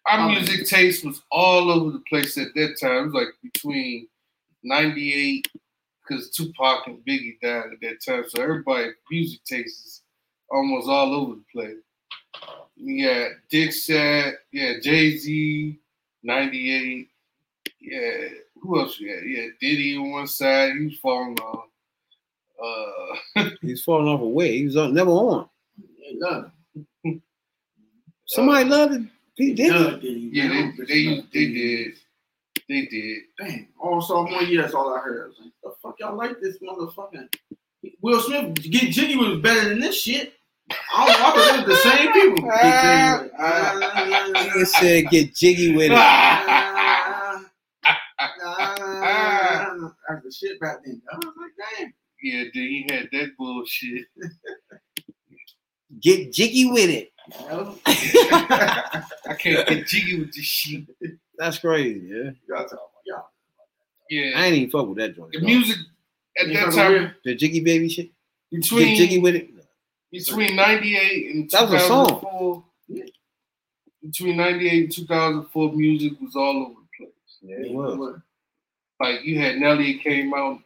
our 0.08 0.20
um, 0.20 0.32
music 0.32 0.66
taste 0.66 1.04
was 1.04 1.22
all 1.30 1.70
over 1.70 1.90
the 1.92 2.02
place 2.08 2.36
at 2.38 2.48
that 2.54 2.76
time. 2.80 2.92
It 2.98 3.04
was 3.06 3.14
like 3.14 3.28
between 3.42 4.08
'98, 4.64 5.46
because 6.06 6.30
Tupac 6.30 6.86
and 6.86 6.98
Biggie 7.06 7.40
died 7.40 7.72
at 7.72 7.80
that 7.82 8.02
time, 8.04 8.24
so 8.28 8.42
everybody 8.42 8.90
music 9.10 9.40
tastes 9.44 9.86
is 9.86 10.02
almost 10.50 10.88
all 10.88 11.14
over 11.14 11.34
the 11.36 11.44
place. 11.52 11.76
Yeah, 12.76 13.28
Dixie, 13.50 14.32
yeah, 14.52 14.72
Jay 14.82 15.16
Z, 15.16 15.78
'98, 16.22 17.08
yeah. 17.80 18.28
Who 18.60 18.80
else? 18.80 18.98
Yeah, 19.00 19.16
yeah, 19.24 19.46
Diddy 19.60 19.96
on 19.96 20.10
one 20.12 20.26
side, 20.26 20.72
he 20.78 20.84
was 20.86 20.98
falling 20.98 21.36
off. 21.40 21.66
Uh, 22.62 23.50
He's 23.60 23.82
falling 23.82 24.08
off 24.08 24.20
away. 24.20 24.32
way. 24.50 24.58
He 24.58 24.64
was 24.66 24.76
on, 24.76 24.94
never 24.94 25.10
on. 25.10 25.48
They 25.76 26.14
love 26.14 26.50
Somebody 28.26 28.68
loved 28.68 28.94
it. 28.94 29.02
He 29.34 29.50
it. 29.50 29.56
did. 29.56 29.72
Love 29.74 30.00
Diddy, 30.00 30.30
yeah, 30.32 30.48
man. 30.48 30.76
they 30.78 30.84
they 31.04 31.20
they 31.32 31.46
did, 31.52 31.92
they 32.68 32.86
did. 32.86 33.18
Damn, 33.38 33.68
all 33.80 34.00
sophomore 34.00 34.42
year, 34.42 34.62
that's 34.62 34.74
all 34.74 34.92
I 34.94 35.00
heard. 35.00 35.24
I 35.24 35.26
was 35.28 35.36
like, 35.40 35.52
the 35.62 35.72
fuck 35.82 35.98
y'all 36.00 36.16
like 36.16 36.40
this 36.40 36.58
motherfucking 36.58 37.28
Will 38.00 38.20
Smith 38.20 38.54
get 38.54 38.92
Jiggy 38.92 39.16
was 39.16 39.38
better 39.40 39.68
than 39.70 39.80
this 39.80 40.00
shit. 40.00 40.34
I 40.94 41.06
don't 41.06 41.20
know, 41.20 41.26
I 41.26 41.56
was 41.56 41.66
the 41.66 41.76
same 41.76 42.12
people. 42.12 42.48
Nigga 44.34 44.66
said 44.66 45.08
get 45.10 45.34
jiggy 45.34 45.74
with 45.76 45.90
it. 45.90 45.98
Ah, 45.98 47.44
ah, 47.84 49.92
That's 50.08 50.24
the 50.24 50.32
shit 50.32 50.60
back 50.60 50.76
then. 50.84 51.02
I 51.12 51.16
was 51.16 51.34
like, 51.36 51.52
damn. 51.78 51.92
Yeah, 52.22 52.44
then 52.54 52.62
he 52.62 52.86
had 52.88 53.08
that 53.12 53.36
bullshit. 53.36 54.06
Get 56.00 56.32
jiggy 56.32 56.70
with 56.70 56.88
it. 56.88 57.12
You 57.40 57.46
know? 57.48 57.76
I 57.86 59.02
can't 59.38 59.66
get 59.68 59.86
jiggy 59.88 60.20
with 60.20 60.32
this 60.32 60.44
shit. 60.44 60.84
That's 61.38 61.58
crazy, 61.58 62.00
yeah. 62.08 62.30
Y'all 62.48 62.64
talking 62.64 62.78
about 62.78 63.06
y'all. 63.06 63.24
Yeah, 64.10 64.32
I 64.38 64.46
ain't 64.46 64.56
even 64.56 64.70
fuck 64.70 64.86
with 64.88 64.98
that 64.98 65.16
joint. 65.16 65.32
the 65.32 65.38
dog. 65.38 65.46
music 65.46 65.76
at 66.38 66.48
You 66.48 66.54
that 66.54 66.72
time? 66.72 67.14
The 67.24 67.34
jiggy 67.34 67.60
baby 67.60 67.88
shit. 67.88 68.10
Get 68.50 68.60
between 68.62 68.96
jiggy 68.96 69.18
with 69.18 69.34
it. 69.34 69.50
between 70.10 70.56
'98 70.56 71.34
and 71.34 71.50
That 71.50 71.70
was 71.70 71.82
a 71.82 71.86
song. 71.86 72.06
2004. 72.08 72.64
Between 74.02 74.36
'98 74.36 74.82
and 74.84 74.92
2004, 74.92 75.72
music 75.72 76.12
was 76.20 76.36
all 76.36 76.56
over 76.66 76.74
the 76.74 77.04
place. 77.04 77.38
Yeah, 77.40 77.56
it 77.66 77.72
was. 77.72 77.96
What, 77.98 78.16
Like 79.00 79.24
you 79.24 79.38
had 79.40 79.56
Nelly 79.56 79.98
came 79.98 80.34
out. 80.34 80.58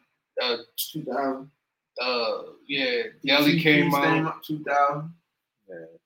Uh, 0.43 0.57
2000. 0.93 1.51
uh, 2.03 2.43
yeah, 2.69 3.03
Nelly 3.25 3.61
came 3.61 3.91
Stand 3.91 4.27
out. 4.27 4.37
Up 4.37 4.43
2000. 4.43 5.15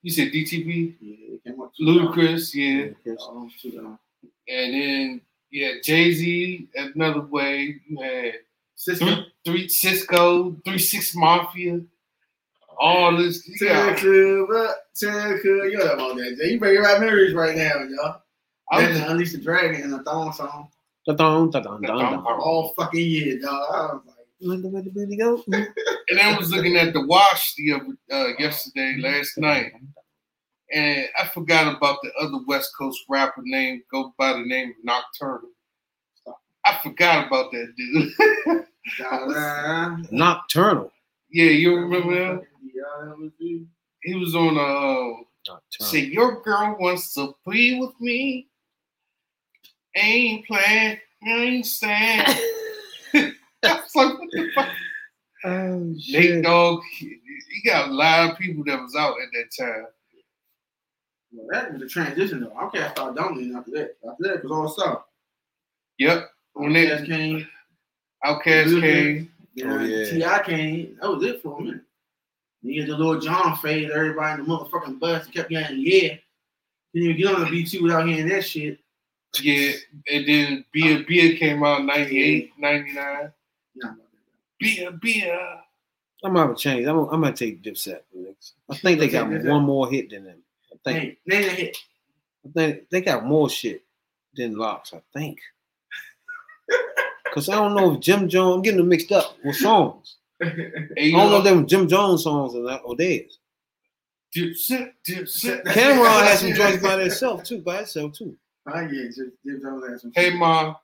You 0.03 0.11
said 0.11 0.29
DTP, 0.33 0.95
Yeah, 1.01 1.35
it 1.35 1.45
came 1.45 1.61
out 1.61 1.73
Ludacris, 1.81 2.55
yeah. 2.55 2.91
Yeah. 3.05 3.97
2000. 4.51 4.65
And 4.65 4.75
then 4.75 5.21
yeah, 5.51 5.73
Jay 5.83 6.13
Z 6.13 6.69
another 6.75 7.23
way. 7.23 7.81
You 7.89 8.01
had 8.01 8.35
Sister. 8.77 9.05
three, 9.05 9.27
three 9.45 9.69
Sisqó, 9.69 10.65
three 10.65 10.79
six 10.79 11.15
Mafia, 11.15 11.81
all 12.79 13.17
this. 13.17 13.47
You 13.47 13.69
got, 13.69 13.99
Terica, 13.99 14.73
Terica, 14.97 15.71
you 15.71 15.79
know 15.79 15.93
about 15.93 16.17
that. 16.17 16.37
Jay. 16.41 16.53
You 16.53 16.59
bringing 16.59 16.83
back 16.83 17.01
memories 17.01 17.35
right 17.35 17.57
now, 17.57 17.83
y'all. 17.83 18.23
I 18.73 18.81
Then 18.81 18.91
was, 18.91 19.01
the 19.01 19.11
Unleash 19.11 19.33
the 19.33 19.39
Dragon 19.39 19.83
and 19.83 19.93
the 19.93 20.03
Thong 20.05 20.33
song. 20.33 20.69
Da-dum, 21.07 21.51
da-dum, 21.51 21.83
da-dum. 21.83 22.25
All 22.27 22.73
fucking 22.77 23.05
year, 23.05 23.39
dog. 23.41 23.53
I 23.53 23.95
was 23.95 24.03
like, 24.07 24.17
Let 24.41 24.63
the 24.63 24.69
way 24.69 24.81
the 24.83 24.91
booty 24.91 25.17
go. 25.17 25.43
and 25.53 26.21
I 26.21 26.37
was 26.39 26.53
looking 26.53 26.77
at 26.77 26.93
the 26.93 27.05
wash 27.07 27.55
the 27.57 27.73
other 27.73 27.87
uh, 28.13 28.29
yesterday, 28.39 28.97
last 29.01 29.37
night, 29.39 29.73
and 30.73 31.07
I 31.19 31.27
forgot 31.27 31.75
about 31.75 31.99
the 32.03 32.13
other 32.21 32.39
West 32.47 32.73
Coast 32.77 33.01
rapper 33.09 33.43
name 33.45 33.83
go 33.91 34.15
by 34.19 34.33
the 34.33 34.45
name 34.45 34.71
of 34.71 34.85
Knoc-turn'al. 34.85 35.49
I 36.65 36.79
forgot 36.83 37.27
about 37.27 37.51
that 37.53 37.73
dude. 37.77 38.13
Da-da. 38.99 39.97
Knoc-turn'al. 40.11 40.91
yeah, 41.31 41.51
you 41.51 41.77
remember 41.77 42.15
that? 42.15 42.43
Yeah, 42.63 43.07
that 43.07 43.19
was 43.19 43.33
it. 43.41 43.67
He 44.03 44.15
was 44.15 44.35
on 44.35 44.57
uh 44.57 45.23
Knoc-turn'al. 45.49 45.91
say 45.91 46.01
your 46.01 46.43
girl 46.43 46.77
wants 46.79 47.15
to 47.15 47.35
be 47.49 47.81
with 47.81 47.99
me. 48.01 48.49
Ain't 49.97 50.47
playing, 50.47 50.99
ain't 51.27 51.67
stand. 51.67 52.39
I 53.15 53.33
was 53.63 53.95
like, 53.95 54.19
what 54.19 54.29
the 54.31 54.51
fuck? 54.55 54.69
Oh, 55.45 55.79
Nate 55.79 56.03
shit. 56.03 56.45
Dogg, 56.45 56.81
he, 56.99 57.19
he 57.51 57.69
got 57.69 57.89
a 57.89 57.93
lot 57.93 58.31
of 58.31 58.39
people 58.39 58.63
that 58.65 58.81
was 58.81 58.95
out 58.95 59.17
at 59.21 59.29
that 59.33 59.65
time. 59.65 59.87
Well, 61.33 61.47
that 61.53 61.73
was 61.73 61.81
the 61.83 61.89
transition 61.89 62.41
though. 62.41 62.67
Okay, 62.67 62.83
I 62.83 62.91
started 62.91 63.17
dominating 63.17 63.57
after 63.57 63.71
that. 63.73 63.97
After 64.09 64.23
that, 64.25 64.35
it 64.37 64.43
was 64.45 64.53
all 64.53 64.69
stuff. 64.69 65.03
Yep. 65.99 66.31
Oh, 66.57 66.63
when 66.63 66.73
they- 66.73 67.07
came, 67.07 67.47
OutKast 68.25 68.81
came. 68.81 69.31
then 69.57 69.71
Oh, 69.71 69.85
yeah. 69.85 70.11
T.I. 70.11 70.43
came. 70.45 70.97
That 71.01 71.11
was 71.11 71.25
it 71.25 71.43
for 71.43 71.59
a 71.59 71.63
minute. 71.63 71.83
Then 72.63 72.87
the 72.89 72.97
Lil 72.97 73.21
Jon 73.21 73.57
fade. 73.59 73.91
Everybody 73.91 74.41
in 74.43 74.49
the 74.49 74.55
motherfucking 74.55 75.01
bus 75.01 75.27
kept 75.27 75.51
getting 75.51 75.81
yeah. 75.81 76.17
Didn't 76.95 77.11
even 77.11 77.17
get 77.17 77.35
on 77.35 77.41
the 77.43 77.47
B2 77.47 77.83
without 77.83 78.07
hearing 78.07 78.29
that 78.29 78.45
shit. 78.45 78.79
Yeah, 79.41 79.73
and 80.13 80.27
then 80.27 80.65
Bia 80.73 80.99
oh. 80.99 81.05
Bia 81.07 81.37
came 81.37 81.63
out 81.63 81.85
98, 81.85 82.51
99. 82.59 83.33
Yeah. 83.75 83.91
Bia 84.59 84.91
Bia. 84.93 85.63
I'm 86.25 86.35
gonna 86.35 86.41
have 86.41 86.51
a 86.51 86.59
change. 86.59 86.87
I'm 86.87 86.97
gonna, 86.97 87.11
I'm 87.11 87.21
gonna 87.23 87.35
take 87.35 87.63
Dipset. 87.63 88.01
next. 88.15 88.55
I 88.69 88.77
think 88.77 88.99
they 88.99 89.09
got 89.09 89.31
one 89.31 89.63
more 89.63 89.89
hit 89.91 90.11
than 90.11 90.25
them. 90.25 90.40
I 90.87 90.93
think 90.93 91.19
Name, 91.27 91.41
name 91.41 91.43
the 91.43 91.55
hit. 91.55 91.77
I 92.47 92.49
think 92.53 92.89
they 92.91 93.01
got 93.03 93.25
more 93.25 93.49
shit 93.51 93.83
than 94.35 94.57
LOX. 94.57 94.93
I 94.95 95.01
think. 95.13 95.39
Cause 97.35 97.49
I 97.49 97.55
don't 97.55 97.75
know 97.77 97.95
if 97.95 98.01
Jim 98.01 98.29
Jones. 98.29 98.57
I'm 98.57 98.63
getting 98.63 98.79
them 98.79 98.89
mixed 98.89 99.13
up 99.13 99.37
with 99.45 99.57
songs. 99.57 100.17
I 100.43 100.47
don't 100.49 101.13
know 101.13 101.29
know, 101.31 101.37
if 101.39 101.45
them 101.45 101.67
Jim 101.67 101.87
Jones 101.87 102.25
songs 102.25 102.55
or 102.55 102.63
not 102.65 102.83
or 102.85 102.97
theirs. 102.97 103.39
Dipset, 104.35 104.93
Dipset. 105.07 105.65
Cam'ron 105.65 106.23
has 106.23 106.41
some 106.41 106.53
joints 106.55 106.83
by 106.83 107.01
itself 107.03 107.45
too, 107.45 107.59
by 107.61 107.79
itself 107.81 108.13
too. 108.15 108.37
Oh 108.73 108.81
yeah, 108.81 109.05
just 109.07 109.21
Jim 109.45 109.61
Jones 109.63 109.89
had 109.89 110.01
some 110.01 110.13
Hey 110.15 110.31
shit. 110.31 110.39
ma, 110.39 110.75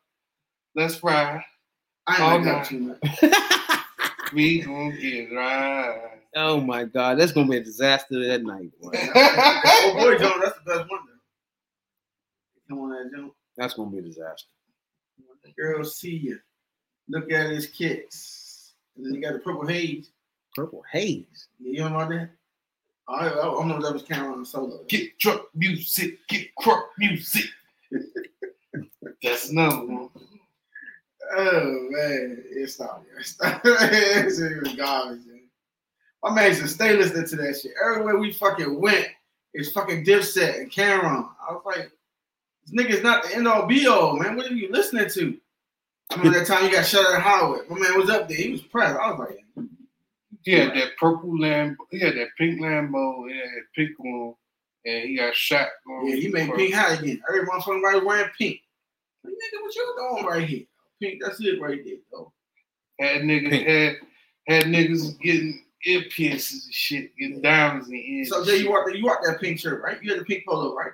let's 0.74 1.02
ride. 1.02 1.43
I 2.06 2.23
all 2.23 2.36
ain't 2.36 2.44
like 2.44 2.44
night. 2.44 2.62
that 2.62 2.68
too 2.68 2.81
much. 2.81 4.32
We 4.32 4.60
gonna 4.62 4.97
get 4.97 5.32
right. 5.32 6.20
Oh 6.38 6.60
my 6.60 6.84
god, 6.84 7.18
that's 7.18 7.32
gonna 7.32 7.48
be 7.48 7.56
a 7.56 7.64
disaster 7.64 8.22
that 8.28 8.42
night. 8.42 8.70
Boy. 8.80 8.90
oh 9.14 9.94
boy, 9.94 10.18
Jones, 10.18 10.42
that's 10.42 10.58
the 10.58 10.64
best 10.66 10.90
one 10.90 11.00
though. 11.06 12.68
Come 12.68 12.78
on, 12.80 12.90
that 12.90 13.10
Jones. 13.16 13.32
That's 13.56 13.72
gonna 13.72 13.90
be 13.90 13.98
a 13.98 14.02
disaster. 14.02 14.48
The 15.42 15.52
girls 15.52 15.96
see 15.98 16.14
you. 16.16 16.38
Look 17.08 17.32
at 17.32 17.48
his 17.50 17.68
kicks. 17.68 18.74
And 18.96 19.06
then 19.06 19.14
you 19.14 19.22
got 19.22 19.32
the 19.32 19.38
purple 19.38 19.66
haze. 19.66 20.10
Purple 20.54 20.82
haze. 20.92 21.48
Yeah, 21.58 21.72
you 21.72 21.78
know 21.88 21.96
about 21.96 22.10
that? 22.10 22.30
I, 23.08 23.14
I, 23.14 23.28
I 23.28 23.44
don't 23.44 23.68
know 23.68 23.76
if 23.76 23.82
that 23.82 23.92
was 23.94 24.02
Cam'ron 24.02 24.46
solo. 24.46 24.80
Get 24.88 25.18
drunk 25.18 25.42
music, 25.54 26.18
get 26.28 26.48
crunk 26.60 26.82
music. 26.98 27.46
That's 29.22 29.48
another 29.48 29.86
one. 29.86 30.10
Oh 31.36 31.88
man, 31.90 32.44
it's 32.50 32.74
stopped. 32.74 33.06
It 33.18 33.26
stopped. 33.26 33.64
This 33.64 34.38
shit 34.38 34.76
garbage. 34.76 35.20
Man. 35.26 35.35
My 36.26 36.34
man 36.34 36.48
used 36.48 36.62
to 36.62 36.68
stay 36.68 36.96
listening 36.96 37.28
to 37.28 37.36
that 37.36 37.60
shit. 37.60 37.70
Everywhere 37.84 38.18
we 38.18 38.32
fucking 38.32 38.80
went, 38.80 39.06
it's 39.54 39.70
fucking 39.70 40.04
Dipset 40.04 40.58
and 40.58 40.72
Cam'ron. 40.72 41.28
I 41.48 41.52
was 41.52 41.62
like, 41.64 41.92
this 42.66 42.74
nigga's 42.74 43.04
not 43.04 43.22
the 43.22 43.36
end 43.36 43.46
all 43.46 43.66
be 43.66 43.86
all, 43.86 44.16
man. 44.16 44.34
What 44.34 44.50
are 44.50 44.54
you 44.54 44.68
listening 44.72 45.08
to? 45.08 45.38
I 46.10 46.16
remember 46.16 46.40
that 46.40 46.48
time 46.48 46.64
you 46.64 46.72
got 46.72 46.84
shut 46.84 47.14
at 47.14 47.22
Howard. 47.22 47.70
My 47.70 47.78
man 47.78 47.96
was 47.96 48.10
up 48.10 48.26
there. 48.26 48.36
He 48.36 48.50
was 48.50 48.60
pressed. 48.60 48.98
I 48.98 49.12
was 49.12 49.20
like, 49.20 49.68
He 50.42 50.50
had 50.50 50.74
that 50.74 50.96
purple 50.98 51.30
Lambo, 51.30 51.76
he 51.92 52.00
had 52.00 52.14
that 52.16 52.28
pink 52.36 52.60
Lambo, 52.60 53.28
he 53.28 53.36
had 53.36 53.46
that 53.46 53.62
pink 53.76 53.90
one, 53.98 54.34
and 54.84 55.04
he 55.04 55.16
got 55.16 55.32
shot. 55.32 55.68
on 55.88 56.08
yeah, 56.08 56.16
he 56.16 56.28
made 56.28 56.50
the 56.50 56.54
pink 56.54 56.74
hot 56.74 56.98
again. 56.98 57.22
Every 57.28 57.46
motherfucker 57.46 57.82
right 57.82 58.04
wearing 58.04 58.30
pink. 58.36 58.62
Like, 59.22 59.32
nigga, 59.32 59.62
what 59.62 59.74
you 59.76 59.94
doing 59.96 60.26
right 60.26 60.48
here? 60.48 60.64
Pink, 61.00 61.22
that's 61.22 61.40
it 61.40 61.60
right 61.60 61.84
there, 61.84 61.98
though. 62.10 62.32
Had 62.98 63.22
niggas 63.22 63.50
Pink. 63.50 63.66
had 63.68 63.96
had 64.48 64.64
niggas 64.64 65.20
getting 65.20 65.65
ear 65.86 66.02
piercings 66.10 66.64
and 66.66 66.74
shit, 66.74 67.16
getting 67.16 67.40
diamonds 67.42 67.86
in 67.88 67.94
the 67.94 68.12
ears. 68.18 68.28
So 68.30 68.38
and 68.38 68.46
Jay, 68.46 68.52
you 68.56 68.62
shit. 68.62 68.70
want 68.70 68.92
the, 68.92 68.98
you 68.98 69.04
want 69.04 69.20
that 69.24 69.40
pink 69.40 69.58
shirt, 69.60 69.82
right? 69.82 70.02
You 70.02 70.10
had 70.12 70.20
the 70.20 70.24
pink 70.24 70.44
polo, 70.46 70.74
right? 70.74 70.92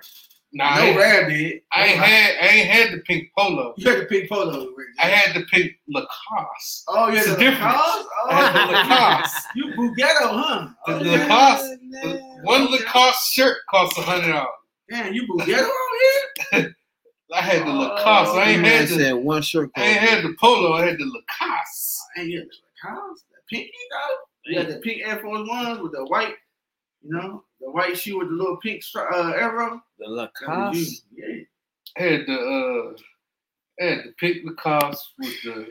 Nah, 0.55 0.65
I 0.65 0.79
I 0.79 0.81
ain't, 0.85 0.97
Rab 0.97 1.29
did. 1.29 1.61
I 1.73 1.85
ain't 1.87 1.99
had 1.99 2.35
I 2.39 2.47
ain't 2.47 2.69
had 2.69 2.93
the 2.93 3.01
pink 3.01 3.29
polo. 3.35 3.73
You 3.75 3.89
had 3.89 4.01
the 4.01 4.05
pink 4.05 4.29
polo, 4.29 4.67
right? 4.67 4.85
I 4.99 5.07
had 5.07 5.35
the 5.35 5.45
pink 5.47 5.71
Lacoste. 5.89 6.83
Oh, 6.89 7.07
yeah, 7.09 7.17
It's 7.21 7.25
the 7.27 7.35
a 7.35 7.39
difference. 7.39 7.59
Lacoste? 7.63 8.07
I 8.29 8.33
had 8.35 8.55
the 8.55 8.61
Oh, 8.61 8.71
Lacoste. 8.71 9.47
you 9.55 9.65
Bugatti, 9.73 10.17
huh? 10.21 10.67
The 10.85 10.93
Oh, 10.93 10.97
Lacoste. 10.99 11.73
yeah. 11.81 12.01
The- 12.03 12.21
One 12.43 12.71
Lacoste 12.71 13.33
shirt 13.33 13.57
cost 13.71 13.97
a 13.97 14.01
hundred 14.01 14.31
dollars. 14.33 14.47
Damn, 14.91 15.13
you 15.13 15.25
Bugatti 15.27 15.55
out 15.55 15.71
here? 16.51 16.75
I 17.33 17.41
had 17.41 17.65
the 17.65 17.71
Lacoste. 17.73 18.35
I 18.35 18.51
ain't 18.51 18.63
had 18.65 18.87
the 18.89 18.95
said 18.95 19.13
one 19.13 19.41
shirt. 19.41 19.71
I 19.75 19.83
ain't 19.85 19.97
had 19.97 20.23
the 20.23 20.35
polo. 20.39 20.73
I 20.73 20.85
had 20.85 20.99
the 20.99 21.05
Lacoste. 21.05 21.99
I 22.15 22.21
ain't 22.21 22.33
had 22.35 22.43
the 22.43 22.89
Lacoste? 22.91 23.23
The 23.31 23.37
pinky, 23.57 23.71
though? 23.89 24.15
You 24.45 24.59
had 24.59 24.69
the 24.69 24.77
pink 24.79 25.01
Air 25.05 25.19
Force 25.19 25.47
Ones 25.47 25.79
with 25.79 25.93
the 25.93 26.05
white, 26.05 26.35
you 27.01 27.13
know, 27.13 27.43
the 27.61 27.71
white 27.71 27.97
shoe 27.97 28.19
with 28.19 28.29
the 28.29 28.33
little 28.35 28.57
pink 28.57 28.81
stri- 28.83 29.11
uh, 29.11 29.31
arrow. 29.31 29.81
the 29.99 30.07
Lacoste. 30.07 31.05
Yeah. 31.15 31.43
I 31.97 32.01
had 32.01 32.25
the 32.27 32.33
uh, 32.37 32.93
I 33.81 33.85
had 33.85 33.99
the 34.05 34.13
pink 34.19 34.37
Lacoste 34.45 35.13
with 35.19 35.41
the 35.43 35.67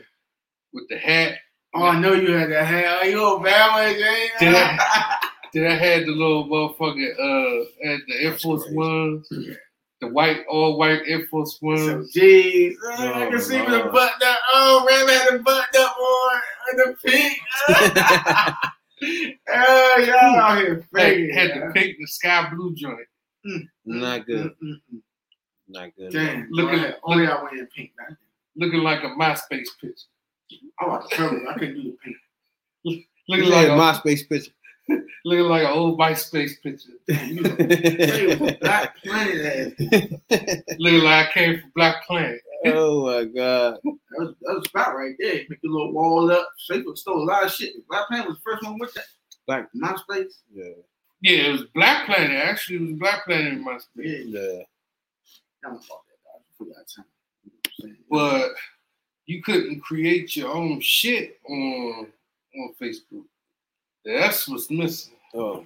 with 0.73 0.87
the 0.89 0.97
hat. 0.97 1.37
Oh, 1.75 1.83
I 1.85 1.99
know 1.99 2.13
you 2.13 2.31
had 2.33 2.51
that 2.51 2.65
hat. 2.65 3.03
Are 3.03 3.05
you 3.07 3.35
a 3.35 3.43
bad 3.43 3.85
one, 3.91 3.95
Jay. 3.99 4.27
Did 4.39 4.55
I? 4.55 5.15
Then 5.53 5.67
I 5.71 5.75
had 5.75 6.07
the 6.07 6.11
little 6.11 6.47
motherfucking 6.47 7.13
uh, 7.19 7.65
I 7.85 7.91
had 7.91 7.99
the 8.07 8.15
Air 8.23 8.37
Force 8.39 8.63
crazy. 8.63 8.75
Ones, 8.75 9.29
the 10.03 10.13
white 10.13 10.45
all 10.49 10.77
white 10.77 11.01
Air 11.07 11.25
Force 11.27 11.59
So, 11.59 11.65
Ones. 11.67 12.13
jeez. 12.13 12.73
Oh, 12.83 12.89
I 12.91 13.25
Oh, 13.25 13.29
can 13.31 13.41
see 13.41 13.59
with 13.59 13.69
the 13.69 13.77
Lord. 13.79 13.91
button 13.91 14.27
up. 14.27 14.37
Oh, 14.53 14.85
Ram 14.87 15.07
had 15.07 15.33
the 15.39 15.43
button 15.43 15.81
up 15.81 15.97
on 15.97 16.41
and 16.69 16.79
the 16.79 16.97
pink. 17.09 17.39
oh, 19.49 20.03
y'all 20.05 20.39
out 20.39 20.57
here 20.59 20.75
Had, 20.75 20.85
faking. 20.93 21.33
had 21.33 21.49
the 21.51 21.71
pink, 21.73 21.97
the 21.99 22.07
sky 22.07 22.49
blue 22.53 22.73
joint. 22.75 22.99
Not 23.85 24.25
good. 24.25 24.45
Mm, 24.45 24.55
mm, 24.63 24.81
mm. 24.93 25.01
Not 25.67 25.89
good. 25.97 26.11
Damn. 26.13 26.47
Look 26.51 26.71
Look 26.71 26.79
at- 26.81 26.85
at 26.91 26.99
only 27.03 27.27
I 27.27 27.41
wearing 27.41 27.67
pink. 27.75 27.91
man. 27.99 28.17
looking 28.55 28.81
like 28.81 29.03
a 29.03 29.07
MySpace 29.07 29.67
picture. 29.81 29.95
I 30.79 30.85
want 30.87 31.09
the 31.09 31.15
purple. 31.15 31.41
I 31.49 31.53
couldn't 31.53 31.75
do 31.75 31.83
the 31.83 31.97
pink. 32.03 32.17
Looking 32.85 33.45
Look 33.45 33.53
like 33.53 33.67
like 33.69 33.69
a, 33.69 33.73
a 33.73 33.77
MySpace 33.77 34.27
picture. 34.29 34.51
looking 35.25 35.45
like 35.45 35.63
an 35.63 35.71
old 35.71 35.99
MySpace 35.99 36.61
picture. 36.61 36.91
You 37.07 37.43
Jay 37.43 38.35
was 38.39 38.53
Black 38.61 38.95
Planet 39.03 39.75
ass. 39.79 40.69
Looking 40.79 41.01
like 41.03 41.27
I 41.27 41.31
came 41.33 41.59
from 41.61 41.71
Black 41.75 42.05
Planet. 42.05 42.41
oh 42.67 43.05
my 43.05 43.25
god. 43.25 43.77
That 43.83 43.95
was, 44.19 44.35
that 44.41 44.53
was 44.53 44.67
about 44.73 44.95
right 44.95 45.15
there. 45.19 45.41
Make 45.49 45.59
a 45.63 45.67
little 45.67 45.91
wall 45.93 46.31
up. 46.31 46.49
Facebook 46.69 46.97
stole 46.97 47.23
a 47.23 47.25
lot 47.25 47.45
of 47.45 47.51
shit. 47.51 47.73
Black 47.89 48.07
Planet 48.07 48.27
was 48.27 48.37
the 48.37 48.43
first 48.43 48.63
one 48.63 48.77
with 48.79 48.93
that. 48.93 49.05
Black- 49.47 49.69
MySpace. 49.75 50.33
Yeah. 50.53 50.65
Yeah, 51.21 51.37
it 51.47 51.51
was 51.53 51.63
Black 51.73 52.05
Planet. 52.05 52.31
Actually, 52.35 52.77
it 52.77 52.81
was 52.81 52.99
Black 52.99 53.25
Planet 53.25 53.53
in 53.53 53.65
MySpace. 53.65 53.81
Yeah. 53.97 54.39
Yeah. 54.41 54.63
I 55.65 55.69
don't 55.69 55.83
fuck 55.83 56.03
that. 56.59 56.65
dog. 56.67 56.85
Time. 56.95 57.05
You 57.43 57.51
know 57.51 57.53
what 57.53 57.65
I'm 57.65 57.71
saying? 57.81 57.97
But 58.09 58.51
you 59.25 59.41
couldn't 59.41 59.79
create 59.79 60.35
your 60.35 60.53
own 60.53 60.81
shit 60.81 61.39
on 61.49 62.07
on 62.57 62.73
Facebook. 62.81 63.23
That's 64.05 64.47
what's 64.47 64.69
missing. 64.69 65.13
Oh. 65.33 65.65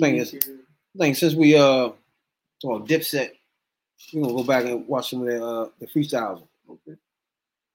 Thing 0.00 0.16
is, 0.16 0.34
I 0.34 0.98
think 0.98 1.16
since 1.16 1.34
we 1.34 1.56
uh 1.56 1.90
well 2.64 2.80
Dipset, 2.80 3.30
we're 4.12 4.22
gonna 4.22 4.34
go 4.34 4.42
back 4.42 4.64
and 4.64 4.86
watch 4.88 5.10
some 5.10 5.20
of 5.22 5.26
the 5.28 5.44
uh 5.44 5.68
the 5.78 5.86
freestyles. 5.86 6.42
Okay. 6.68 6.96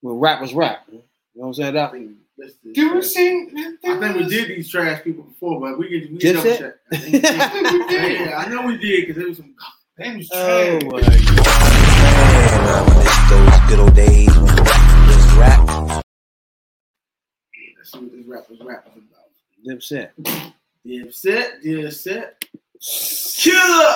When 0.02 0.16
rap 0.20 0.42
was 0.42 0.54
rap. 0.54 0.86
You 0.92 0.96
know 0.98 1.02
what 1.34 1.48
I'm 1.48 1.54
saying? 1.54 1.70
I 1.70 1.72
Doc? 1.80 1.92
think 1.94 2.12
Did 2.74 2.94
we 2.94 3.02
sing? 3.02 3.52
I 3.86 3.98
think 4.00 4.16
we 4.18 4.26
did 4.28 4.50
these 4.50 4.70
trash 4.70 5.02
people 5.04 5.24
before, 5.24 5.60
but 5.62 5.78
we 5.80 5.88
could 5.88 6.12
we 6.12 6.18
Did 6.18 6.34
double 6.36 6.58
check. 6.58 6.74
I 6.92 6.98
think 6.98 7.14
we 7.14 7.20
did. 7.22 7.26
I 7.40 7.48
think 7.50 7.72
we 7.72 7.88
did. 7.88 8.20
yeah, 8.28 8.38
I 8.38 8.50
know 8.50 8.66
we 8.68 8.78
did 8.78 9.02
because 9.08 9.16
there 9.18 9.28
was 9.30 9.38
some. 9.38 9.56
They 9.98 10.16
was 10.18 10.30
Oh 10.34 10.80
trash. 10.80 10.84
my 10.84 11.36
god. 11.36 12.20
Reminisce 12.66 13.30
those 13.30 13.70
good 13.70 13.80
old 13.80 13.96
days 13.96 14.59
see 17.92 18.00
what 18.00 18.12
this 18.12 18.26
rap 18.26 18.50
was 18.50 18.60
rapping 18.62 19.04
about. 19.12 19.26
Dipset. 19.66 20.12
Dip 20.86 21.14
set, 21.14 21.62
dip 21.62 21.92
set. 21.92 22.44
Killer. 22.82 23.96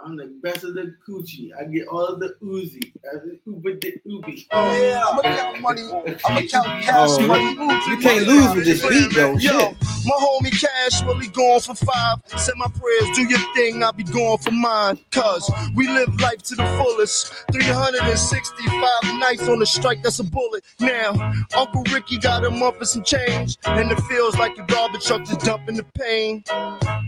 I'm 0.00 0.16
the 0.16 0.26
best 0.42 0.62
of 0.62 0.74
the 0.74 0.94
coochie. 1.06 1.50
I 1.58 1.64
get 1.64 1.88
all 1.88 2.06
of 2.06 2.20
the 2.20 2.36
Uzi. 2.42 2.92
I 3.04 3.18
the 3.18 3.38
Uber 3.46 3.74
the 3.80 3.94
Ubi. 4.04 4.46
Oh, 4.52 4.80
yeah, 4.80 5.02
I'ma 5.04 5.22
count 5.22 5.60
money. 5.60 5.82
I'ma 6.24 6.40
count 6.48 6.66
oh, 6.68 6.80
cash 6.82 7.08
Oh, 7.10 7.26
money. 7.26 7.90
You 7.90 7.96
can't 7.98 8.26
lose 8.26 8.54
with 8.54 8.64
this 8.64 8.86
beat 8.86 9.12
though. 9.14 9.32
Yo, 9.32 9.58
Shit. 9.58 9.76
my 10.04 10.16
homie 10.20 10.52
Cash 10.60 11.02
really 11.02 11.26
going 11.28 11.60
for 11.60 11.74
five. 11.74 12.18
Say 12.36 12.52
my 12.56 12.68
prayers, 12.68 13.16
do 13.16 13.22
your 13.28 13.40
thing, 13.54 13.82
I'll 13.82 13.92
be 13.92 14.04
going 14.04 14.38
for 14.38 14.52
mine. 14.52 14.98
Cause 15.10 15.50
we 15.74 15.88
live 15.88 16.20
life 16.20 16.42
to 16.44 16.54
the 16.54 16.64
fullest. 16.78 17.32
365 17.52 19.18
nights 19.18 19.48
on 19.48 19.58
the 19.58 19.66
strike, 19.66 20.02
that's 20.02 20.20
a 20.20 20.24
bullet. 20.24 20.64
Now, 20.80 21.10
Uncle 21.56 21.82
Ricky 21.92 22.18
got 22.18 22.44
him 22.44 22.62
up 22.62 22.78
for 22.78 22.84
some 22.84 23.02
change. 23.02 23.56
And 23.64 23.90
it 23.90 24.00
feels 24.02 24.36
like 24.38 24.56
a 24.58 24.62
garbage 24.64 25.04
truck 25.06 25.24
just 25.24 25.40
dumping 25.40 25.76
the 25.76 25.84
pain. 25.84 26.44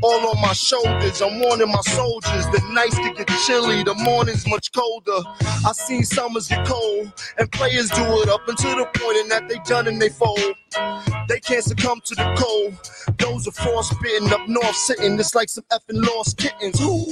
All 0.03 0.29
on 0.29 0.41
my 0.41 0.53
shoulders, 0.53 1.21
I'm 1.23 1.41
warning 1.41 1.69
my 1.69 1.81
soldiers. 1.83 2.47
The 2.47 2.63
nights 2.81 2.97
to 2.97 3.13
get 3.13 3.29
chilly, 3.47 3.83
the 3.83 3.95
mornings 3.95 4.47
much 4.47 4.73
colder. 4.73 5.21
I 5.67 5.73
seen 5.73 6.03
summers 6.03 6.49
get 6.49 6.67
cold, 6.67 7.13
and 7.39 7.51
players 7.53 7.91
do 7.91 8.03
it 8.23 8.29
up 8.29 8.49
until 8.49 8.77
the 8.77 8.87
point 8.87 9.19
in 9.19 9.29
that 9.29 9.49
they 9.49 9.59
done 9.67 9.87
and 9.87 10.01
they 10.01 10.09
fold. 10.09 10.55
They 11.29 11.41
can't 11.41 11.63
succumb 11.63 12.01
to 12.07 12.15
the 12.15 12.35
cold. 12.39 12.73
Those 13.19 13.47
are 13.49 13.53
frostbitten 13.53 14.33
up 14.33 14.49
north, 14.49 14.77
sitting 14.77 15.19
just 15.19 15.35
like 15.35 15.51
some 15.51 15.65
effing 15.71 16.03
lost 16.07 16.39
kittens. 16.39 16.81
Ooh, 16.81 17.05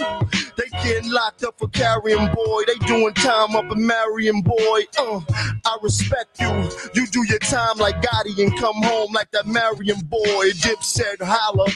they 0.56 0.68
getting 0.82 1.10
locked 1.12 1.44
up 1.44 1.58
for 1.58 1.68
carrying 1.68 2.28
boy. 2.32 2.62
They 2.66 2.86
doing 2.86 3.12
time 3.14 3.54
up 3.54 3.70
in 3.70 3.86
Marion 3.86 4.40
boy. 4.40 4.80
Uh, 4.98 5.20
I 5.66 5.78
respect 5.82 6.40
you. 6.40 6.48
You 6.94 7.06
do 7.08 7.26
your 7.28 7.40
time 7.40 7.76
like 7.76 8.00
Gotti 8.00 8.42
and 8.42 8.58
come 8.58 8.82
home 8.82 9.12
like 9.12 9.30
that 9.32 9.46
Marion 9.46 10.00
boy. 10.00 10.50
Dip 10.62 10.82
said 10.82 11.16
holla. 11.20 11.66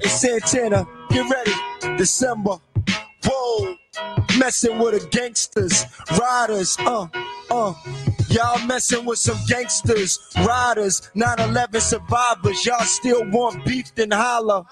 Hey 0.00 0.08
Santana, 0.08 0.86
get 1.14 1.30
ready. 1.30 1.96
December. 1.96 2.56
Whoa, 3.24 3.76
messing 4.36 4.78
with 4.78 5.00
the 5.00 5.08
gangsters, 5.10 5.86
riders. 6.18 6.76
Uh, 6.80 7.06
uh. 7.50 7.72
Y'all 8.34 8.58
messing 8.66 9.04
with 9.04 9.20
some 9.20 9.38
gangsters, 9.46 10.18
riders, 10.44 11.08
9-11 11.14 11.80
survivors. 11.80 12.66
Y'all 12.66 12.80
still 12.80 13.24
want 13.30 13.64
beef, 13.64 13.94
then 13.94 14.10
holla. 14.10 14.66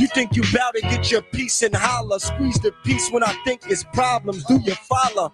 You 0.00 0.08
think 0.08 0.34
you 0.34 0.42
bout 0.52 0.74
to 0.74 0.80
get 0.80 1.12
your 1.12 1.22
piece 1.22 1.62
and 1.62 1.76
holla. 1.76 2.18
Squeeze 2.18 2.58
the 2.58 2.72
piece 2.84 3.10
when 3.12 3.22
I 3.22 3.32
think 3.44 3.62
it's 3.68 3.84
problems. 3.84 4.44
Do 4.46 4.58
you 4.64 4.74
follow? 4.74 5.32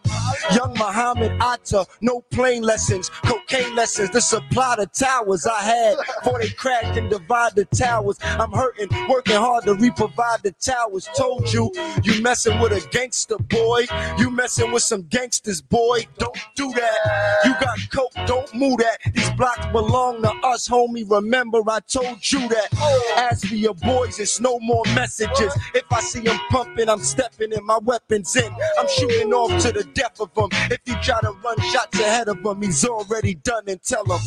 Young 0.55 0.75
Muhammad 0.75 1.33
Atta, 1.41 1.87
no 2.03 2.21
plane 2.31 2.63
lessons, 2.63 3.09
cocaine 3.09 3.75
lessons. 3.75 4.11
The 4.11 4.21
supply 4.21 4.77
the 4.77 4.87
towers 4.87 5.47
I 5.47 5.61
had 5.61 5.97
before 6.23 6.39
they 6.39 6.51
cracked 6.51 6.99
and 6.99 7.09
divide 7.09 7.55
the 7.55 7.65
towers. 7.65 8.19
I'm 8.23 8.53
hurting, 8.53 8.89
working 9.09 9.37
hard 9.37 9.65
to 9.65 9.75
re-provide 9.75 10.43
the 10.43 10.53
towers. 10.53 11.09
Told 11.17 11.51
you, 11.51 11.73
you 12.03 12.21
messing 12.21 12.61
with 12.61 12.73
a 12.73 12.87
gangster 12.91 13.39
boy. 13.39 13.87
You 14.19 14.31
messing 14.31 14.71
with 14.71 14.83
some 14.83 15.05
gangsters, 15.05 15.63
boy. 15.63 16.07
Don't 16.19 16.37
do 16.55 16.71
that. 16.73 17.41
You 17.47 17.55
got 17.59 17.70
coke, 17.91 18.13
don't 18.27 18.53
move 18.55 18.79
that. 18.79 18.99
These 19.13 19.31
blocks 19.33 19.67
belong 19.67 20.23
to 20.23 20.31
us, 20.47 20.69
homie. 20.69 21.09
Remember, 21.11 21.61
I 21.69 21.81
told 21.81 22.31
you 22.31 22.49
that. 22.49 22.69
As 23.17 23.45
for 23.45 23.55
your 23.55 23.75
boys, 23.75 24.19
it's 24.19 24.41
no 24.41 24.59
more 24.61 24.83
messages. 24.95 25.57
If 25.75 25.85
I 25.91 26.01
see 26.01 26.21
them 26.21 26.39
pumping, 26.51 26.89
I'm 26.89 27.01
stepping 27.01 27.53
in 27.53 27.65
my 27.65 27.79
weapons 27.79 28.35
in. 28.37 28.53
I'm 28.79 28.89
shooting 28.89 29.33
off 29.33 29.63
to 29.63 29.73
the 29.73 29.85
death 29.85 30.21
of 30.21 30.33
them. 30.35 30.49
If 30.71 30.81
you 30.87 30.95
try 31.03 31.21
to 31.21 31.33
run 31.45 31.61
shots 31.73 31.99
ahead 32.01 32.29
of 32.29 32.39
him, 32.45 32.63
he's 32.63 32.85
already 32.85 33.35
done 33.35 33.65
and 33.69 33.83
tell 33.83 34.05
him. 34.05 34.21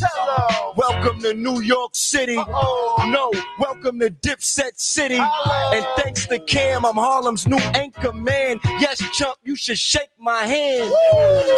Welcome 0.76 1.22
to 1.22 1.34
New 1.34 1.62
York 1.62 1.92
City. 1.96 2.36
No, 2.36 3.32
welcome 3.60 4.00
to 4.00 4.10
Dipset 4.10 4.80
City. 4.80 5.20
And 5.20 5.86
thanks 5.98 6.28
to 6.28 6.40
Cam, 6.40 6.86
I'm 6.86 6.96
Harlem's 6.96 7.48
new 7.48 7.58
anchor 7.76 8.14
man. 8.14 8.60
Yes, 8.80 9.00
chump, 9.12 9.38
you 9.44 9.56
should 9.56 9.78
shake 9.78 10.10
my 10.20 10.44
hand. 10.44 10.92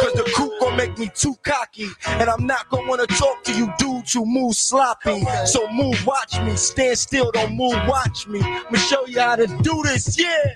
Cause 0.00 0.12
the 0.14 0.30
crew 0.34 0.52
gon' 0.60 0.76
make 0.76 0.98
me 0.98 1.10
too 1.14 1.34
cocky. 1.42 1.75
And 2.06 2.28
I'm 2.28 2.46
not 2.46 2.68
gonna 2.70 2.88
wanna 2.88 3.06
talk 3.06 3.44
to 3.44 3.52
you 3.52 3.72
dudes 3.78 4.12
who 4.12 4.24
move 4.24 4.54
sloppy. 4.54 5.24
So 5.44 5.70
move, 5.70 6.06
watch 6.06 6.40
me. 6.40 6.56
Stand 6.56 6.98
still, 6.98 7.30
don't 7.32 7.54
move, 7.54 7.76
watch 7.86 8.26
me. 8.26 8.40
I'ma 8.42 8.78
show 8.78 9.06
you 9.06 9.20
how 9.20 9.36
to 9.36 9.46
do 9.46 9.82
this, 9.84 10.18
yeah. 10.18 10.54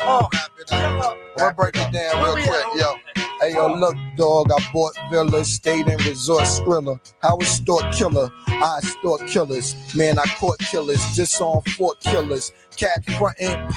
Oh, 0.00 0.28
I'm 0.70 0.98
gonna 1.36 1.54
break 1.54 1.76
it 1.76 1.92
down 1.92 2.24
real 2.24 2.46
quick, 2.46 2.66
yo. 2.76 2.94
Hey 3.40 3.52
yo, 3.52 3.74
look, 3.74 3.94
dog, 4.16 4.50
I 4.50 4.72
bought 4.72 4.94
villas, 5.10 5.52
stayed 5.52 5.88
in 5.88 5.98
resort 5.98 6.44
Skrilla. 6.44 6.98
I 7.22 7.34
was 7.34 7.48
store 7.48 7.82
killer, 7.92 8.30
I 8.48 8.80
store 8.80 9.18
killers. 9.18 9.76
Man, 9.94 10.18
I 10.18 10.24
caught 10.38 10.58
killers, 10.58 11.14
just 11.14 11.38
on 11.40 11.60
Fort 11.76 12.00
killers. 12.00 12.52
Cat 12.76 13.04
frontin', 13.18 13.68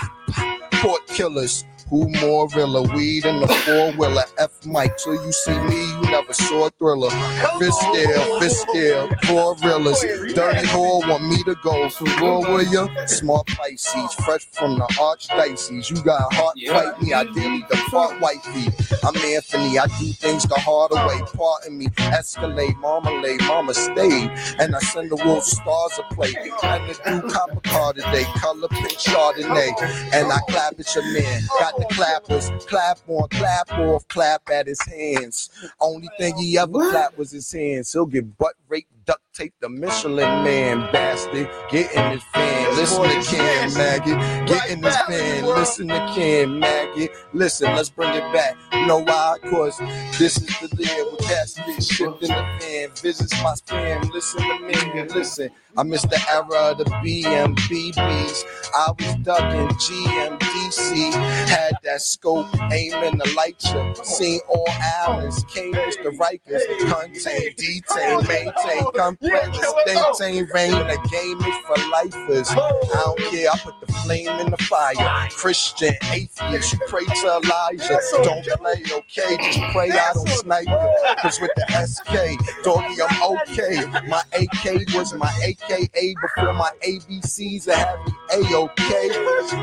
port 0.74 1.06
killers. 1.08 1.66
Who 1.90 2.08
more 2.22 2.48
villa? 2.50 2.84
Weed 2.84 3.26
in 3.26 3.40
the 3.40 3.48
four 3.48 3.92
wheeler. 3.94 4.24
F 4.38 4.66
Mike, 4.66 5.00
so 5.00 5.12
you 5.14 5.32
see 5.32 5.58
me, 5.60 5.86
you 5.92 6.02
never 6.02 6.34
saw 6.34 6.68
a 6.68 6.70
thriller. 6.72 7.10
Fist 7.58 7.80
scale, 7.82 8.40
fist 8.40 8.62
scale, 8.62 9.10
four 9.24 9.56
villas. 9.56 10.00
Dirty 10.02 10.68
whore 10.68 11.08
want 11.10 11.28
me 11.28 11.42
to 11.44 11.56
go 11.64 11.90
for 11.90 12.06
raw 12.22 12.56
with 12.56 12.72
ya. 12.72 12.88
Smart 13.06 13.48
Pisces, 13.48 14.14
fresh 14.26 14.46
from 14.52 14.78
the 14.78 14.86
archdiocese. 15.00 15.90
You 15.90 16.04
got 16.04 16.32
heart 16.34 16.56
fight 16.68 17.02
me, 17.02 17.14
I 17.14 17.24
daily 17.24 17.66
depart 17.72 18.22
wifey. 18.22 18.70
I'm 19.04 19.16
Anthony, 19.18 19.80
I 19.80 19.88
do 20.00 20.14
things 20.14 20.44
the 20.44 20.60
harder 20.60 20.96
way. 21.08 21.22
Pardon 21.36 21.78
me, 21.78 21.88
escalate, 21.88 22.78
marmalade, 22.78 23.42
mama 23.42 23.74
stayed. 23.74 24.30
And 24.60 24.76
I 24.76 24.80
send 24.80 25.10
the 25.10 25.16
wolf 25.26 25.44
stars 25.44 26.00
a 26.00 26.14
play. 26.14 26.36
And 26.64 26.90
the 26.90 26.94
do 27.06 27.30
copper 27.30 27.62
car 27.62 27.94
today, 27.94 28.26
color 28.38 28.68
pink 28.68 28.92
Chardonnay. 28.92 30.14
And 30.14 30.32
I 30.32 30.40
clap 30.50 30.80
at 30.80 30.94
your 30.94 31.06
man. 31.14 31.42
Got 31.60 31.79
the 31.80 31.86
clappers, 31.94 32.50
clap 32.66 33.00
on, 33.08 33.28
clap 33.30 33.72
off, 33.74 34.08
clap 34.08 34.50
at 34.50 34.68
his 34.68 34.82
hands. 34.82 35.50
Only 35.80 36.10
thing 36.18 36.36
he 36.38 36.58
ever 36.58 36.72
clapped 36.92 37.18
was 37.18 37.32
his 37.32 37.52
hands. 37.52 37.92
He'll 37.92 38.06
get 38.06 38.38
butt 38.38 38.56
raped, 38.68 38.99
duct 39.10 39.22
tape 39.34 39.54
the 39.60 39.68
Michelin 39.68 40.44
man, 40.44 40.88
bastard. 40.92 41.50
Get 41.72 41.92
in 41.96 42.12
his 42.12 42.24
fan, 42.32 42.76
listen 42.76 43.04
to 43.06 43.36
Ken 43.36 43.74
Maggie. 43.74 44.46
Get 44.46 44.70
in 44.70 44.84
his 44.84 44.98
fan, 44.98 45.46
listen 45.46 45.88
to 45.88 46.12
Ken 46.14 46.60
Maggie. 46.60 47.10
Listen, 47.34 47.76
let's 47.76 47.90
bring 47.90 48.14
it 48.14 48.32
back. 48.32 48.56
You 48.72 48.86
know 48.86 49.00
why? 49.00 49.38
Cause 49.50 49.80
this 50.20 50.38
is 50.38 50.70
the 50.70 50.86
year 50.86 51.06
with 51.10 51.28
that 51.28 51.50
spit 51.50 51.84
shit 51.84 52.08
in 52.22 52.28
the 52.28 52.60
fan. 52.60 52.90
Visits 53.02 53.34
my 53.42 53.54
spam, 53.54 54.12
listen 54.12 54.42
to 54.42 54.60
me, 54.68 55.04
listen. 55.16 55.50
I 55.78 55.84
miss 55.84 56.02
the 56.02 56.20
era 56.32 56.72
of 56.72 56.80
the 56.80 56.84
BMBBs. 56.86 58.44
I 58.76 58.92
was 58.92 59.16
ducking 59.24 59.70
GMDC. 59.78 61.14
Had 61.48 61.74
that 61.84 62.02
scope 62.02 62.48
aiming 62.72 63.18
the 63.18 63.34
light 63.38 63.64
you. 63.64 64.04
Seen 64.04 64.40
all 64.50 64.68
Allens, 65.06 65.44
came 65.46 65.72
the 65.72 66.12
Rikers. 66.20 66.64
Contain, 66.80 67.54
detain, 67.56 68.28
maintain, 68.28 68.86
maintain, 69.00 70.48
rain. 70.54 70.72
The 70.72 71.00
game 71.12 71.40
is 71.40 71.58
for 71.66 71.78
lifers. 71.90 72.50
I 72.52 72.56
don't 72.56 73.20
care, 73.32 73.50
I 73.52 73.58
put 73.60 73.80
the 73.80 73.92
flame 73.94 74.30
in 74.40 74.52
the 74.52 74.58
fire. 74.58 75.30
Christian, 75.32 75.94
atheist, 76.12 76.74
you 76.74 76.80
pray 76.88 77.06
to 77.06 77.42
Elijah. 77.44 78.00
Don't 78.24 78.46
play, 78.60 78.84
okay? 78.92 79.38
Just 79.38 79.60
pray 79.74 79.92
I 79.92 80.12
don't 80.14 80.28
snipe 80.30 80.68
you. 80.68 81.16
Cause 81.22 81.40
with 81.40 81.52
the 81.56 81.66
SK, 81.86 82.64
doggy, 82.64 83.02
I'm 83.02 83.38
okay. 83.38 83.86
My 84.08 84.24
AK 84.34 84.96
was 84.96 85.14
my 85.14 85.32
AKA 85.44 86.16
before 86.22 86.54
my 86.54 86.72
ABCs. 86.84 87.70
I 87.70 87.76
had 87.76 88.06
me 88.06 88.14
A-OK. 88.32 89.10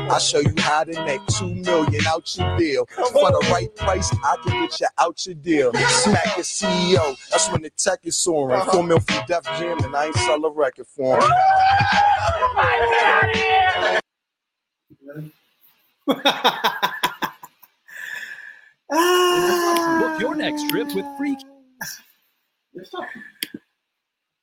I'll 0.09 0.19
show 0.19 0.39
you 0.39 0.53
how 0.57 0.83
to 0.83 1.05
make 1.05 1.25
two 1.27 1.53
million 1.53 2.05
out 2.07 2.35
your 2.37 2.57
deal. 2.57 2.85
For 2.85 3.31
the 3.31 3.47
right 3.51 3.73
price, 3.75 4.13
I 4.23 4.35
can 4.43 4.67
get 4.67 4.79
you 4.79 4.87
out 4.97 5.25
your 5.25 5.35
deal. 5.35 5.73
Smack 5.73 6.37
your 6.37 6.43
CEO. 6.43 7.17
That's 7.29 7.51
when 7.51 7.61
the 7.61 7.69
tech 7.71 7.99
is 8.03 8.15
soaring. 8.15 8.61
Four 8.71 8.83
mil 8.83 8.99
from 8.99 9.25
Def 9.27 9.43
Jam, 9.59 9.77
and 9.83 9.95
I 9.95 10.07
ain't 10.07 10.15
sell 10.15 10.43
a 10.45 10.51
record 10.51 10.87
for 10.87 11.19
him. 11.21 11.29
Book 19.99 20.21
your 20.21 20.35
next 20.35 20.69
trip 20.69 20.93
with 20.95 21.05
free. 21.17 21.37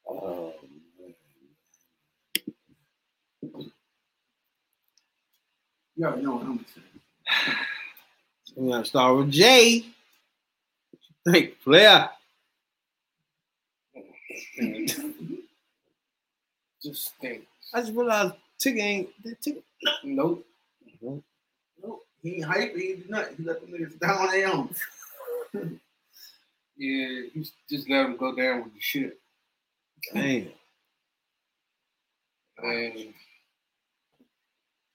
Oh, 0.09 0.53
You 5.97 6.07
already 6.07 6.23
know 6.23 6.33
what 6.33 6.43
I'm 6.47 6.67
saying. 6.75 6.87
We're 8.57 8.73
gonna 8.73 8.85
start 8.85 9.17
with 9.17 9.31
Jay. 9.31 9.85
Hey, 11.27 11.49
player. 11.49 12.09
Just 16.83 17.15
think. 17.21 17.47
I 17.73 17.81
just 17.81 17.93
realized 17.93 18.35
Tigger 18.61 18.81
ain't 18.81 19.09
Tigger. 19.43 19.63
Nope. 20.05 20.45
Mm-hmm. 21.03 21.19
Nope, 21.83 22.07
he 22.23 22.37
ain't 22.37 22.45
hype. 22.45 22.77
He 22.77 22.91
ain't 22.91 23.07
do 23.07 23.11
nothing. 23.11 23.37
He 23.37 23.45
let 23.45 23.61
them 23.61 23.71
niggas 23.71 23.99
down 23.99 24.19
on 24.21 24.31
their 24.31 24.49
own. 24.53 25.81
Yeah, 26.77 27.21
he 27.33 27.47
just 27.71 27.89
let 27.89 28.05
him 28.05 28.17
go 28.17 28.35
down 28.35 28.65
with 28.65 28.75
the 28.75 28.81
shit. 28.81 29.21
Damn. 30.13 30.49
And 32.59 33.15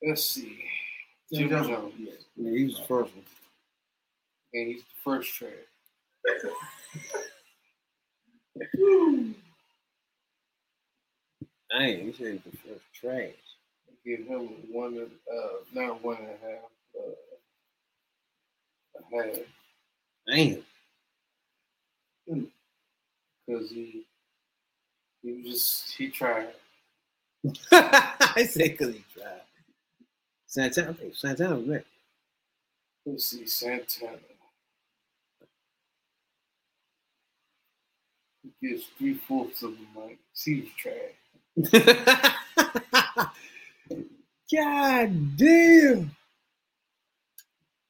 let's 0.06 0.26
see. 0.26 0.66
Jim 1.34 1.50
Jones. 1.50 1.68
Jones. 1.68 1.94
Yeah. 1.98 2.12
Yeah, 2.36 2.58
he 2.58 2.66
was 2.66 2.78
the 2.78 2.84
first 2.84 3.16
one. 3.16 3.26
And 4.54 4.68
he's 4.68 4.82
the 4.82 5.02
first 5.04 5.34
track. 5.34 5.54
Dang, 11.72 12.06
he 12.06 12.14
said 12.14 12.42
the 12.46 12.58
first 12.58 12.84
trash. 12.94 13.34
Give 14.06 14.26
him 14.26 14.50
one 14.72 14.96
and 14.98 15.12
uh 15.34 15.50
not 15.74 16.04
one 16.04 16.18
and 16.18 16.28
a 16.28 16.38
half, 16.42 16.72
uh, 16.98 17.14
a 18.98 19.28
half. 19.28 19.38
Damn. 20.28 20.64
Because 23.48 23.70
he 23.70 24.06
he 25.24 25.32
was 25.34 25.46
just 25.46 25.92
he 25.98 26.10
tried. 26.10 26.50
I 27.72 28.46
said 28.50 28.72
because 28.78 28.96
he 28.96 29.04
tried. 29.14 29.42
Santana, 30.48 30.96
Santana 31.14 31.56
was 31.56 31.68
next. 31.68 31.88
Let's 33.06 33.26
see, 33.28 33.46
Santana. 33.48 34.18
He 38.44 38.68
gives 38.68 38.86
three 38.98 39.16
fourths 39.16 39.64
of 39.64 39.72
the 39.72 40.00
mic. 40.00 40.20
He 40.34 40.62
was 40.62 40.70
trash. 40.78 42.36
God 44.54 45.38
damn. 45.38 46.12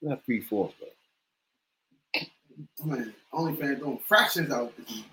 Not 0.02 0.24
three 0.24 0.40
fourths, 0.40 0.74
though. 0.80 0.86
Man, 2.84 3.14
OnlyFans 3.32 3.78
doing 3.78 4.00
fractions 4.06 4.50
out 4.50 4.72
month. 4.78 5.04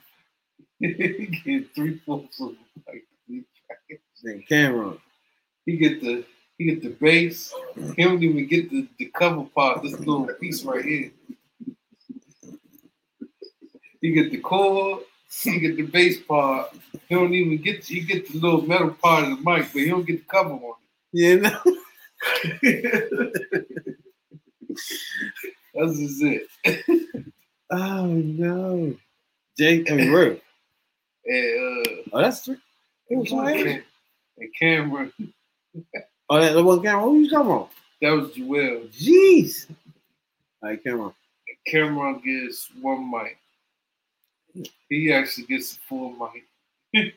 he 0.80 1.26
get 1.46 1.76
three 1.76 2.00
fourths 2.06 2.40
of 2.42 2.50
the 2.50 2.92
mic. 2.92 3.04
He 3.28 3.44
trash. 3.66 4.00
Then 4.24 4.44
Cam'ron. 4.50 5.00
He 5.66 5.78
get 5.78 6.02
the 6.02 6.26
he 6.58 6.66
get 6.66 6.82
the 6.82 6.90
bass. 6.90 7.54
He 7.96 8.04
don't 8.04 8.24
even 8.24 8.48
get 8.48 8.72
the, 8.72 8.88
the 8.98 9.06
cover 9.14 9.44
part. 9.44 9.84
This 9.84 10.00
little 10.00 10.28
piece 10.40 10.64
right 10.64 10.84
here. 10.84 11.12
He 14.02 14.12
get 14.12 14.32
the 14.32 14.38
chord. 14.38 15.04
He 15.30 15.60
get 15.60 15.76
the 15.78 15.84
bass 15.84 16.20
part. 16.22 16.72
He 17.08 17.16
don't 17.16 17.34
even 17.34 17.58
get 17.62 17.84
he 17.84 18.00
get 18.02 18.32
the 18.32 18.40
little 18.40 18.62
metal 18.62 18.92
part 18.92 19.24
of 19.26 19.30
the 19.32 19.36
mic, 19.38 19.72
but 19.74 19.82
he 19.82 19.90
don't 19.90 20.06
get 20.06 20.20
the 20.20 20.26
cover 20.32 20.52
on 20.54 20.74
You 21.12 21.42
know? 21.42 21.62
it. 22.64 23.68
That's 25.74 25.98
just 26.00 26.22
it. 26.24 26.48
Oh 27.72 28.06
no. 28.06 28.96
Jake, 29.58 29.90
and 29.90 30.12
real. 30.14 30.40
And, 31.26 31.88
uh, 31.88 31.92
Oh, 32.14 32.22
that's 32.22 32.42
three. 32.42 32.58
It 33.10 33.18
was 33.18 33.32
else? 33.32 33.50
and, 33.50 33.84
Cam'ron, 34.62 35.12
Oh, 36.30 36.40
that, 36.40 36.54
that 36.54 36.64
one 36.64 36.80
Cam'ron. 36.80 37.02
Who 37.04 37.20
you 37.20 37.30
talking 37.30 37.52
about? 37.52 37.72
that 38.02 38.12
was 38.12 38.32
Joel. 38.32 38.88
Jeez. 38.92 39.68
All 40.62 40.70
right, 40.70 40.84
Cam'ron. 40.84 41.14
Cam'ron 41.72 42.24
gets 42.24 42.70
one 42.82 43.10
mic. 43.12 43.38
He 44.90 45.12
actually 45.12 45.46
gets 45.46 45.74
the 45.74 45.80
full 45.88 46.12
mic. 46.12 46.44
and 46.94 47.12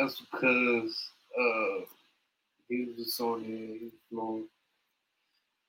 that's 0.00 0.20
because 0.20 1.10
uh, 1.38 1.84
he 2.68 2.84
was 2.86 2.96
just 2.96 3.20
on 3.20 3.42
there, 3.42 3.50
he 3.50 3.80
was 3.84 3.92
flowing. 4.10 4.48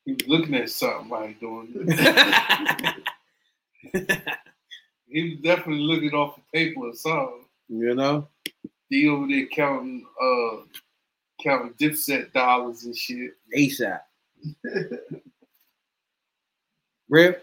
He 0.05 0.13
was 0.13 0.27
looking 0.27 0.55
at 0.55 0.69
something 0.69 1.09
while 1.09 1.27
he 1.27 1.33
doing 1.33 1.73
it. 1.75 3.03
he 5.07 5.29
was 5.29 5.39
definitely 5.41 5.83
looking 5.83 6.13
off 6.13 6.35
the 6.37 6.41
paper 6.53 6.81
or 6.87 6.93
something. 6.95 7.45
you 7.69 7.93
know? 7.95 8.27
He 8.89 9.07
over 9.09 9.27
there 9.27 9.47
counting 9.47 10.05
uh 10.21 10.61
counting 11.43 11.73
dipset 11.73 12.31
dollars 12.33 12.85
and 12.85 12.95
shit. 12.97 13.31
ASAP. 13.55 13.99
Real? 17.09 17.35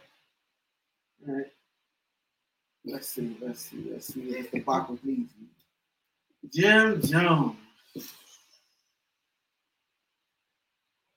All 1.29 1.35
right. 1.35 1.47
Let's 2.87 3.09
see, 3.09 3.37
let's 3.41 3.61
see, 3.61 3.89
let's 3.91 4.13
see. 4.13 4.33
That's 4.33 4.51
the 4.51 4.61
Baco 4.61 4.99
leads 5.05 5.33
me. 5.41 5.49
Jim 6.53 7.01
Jones. 7.01 7.57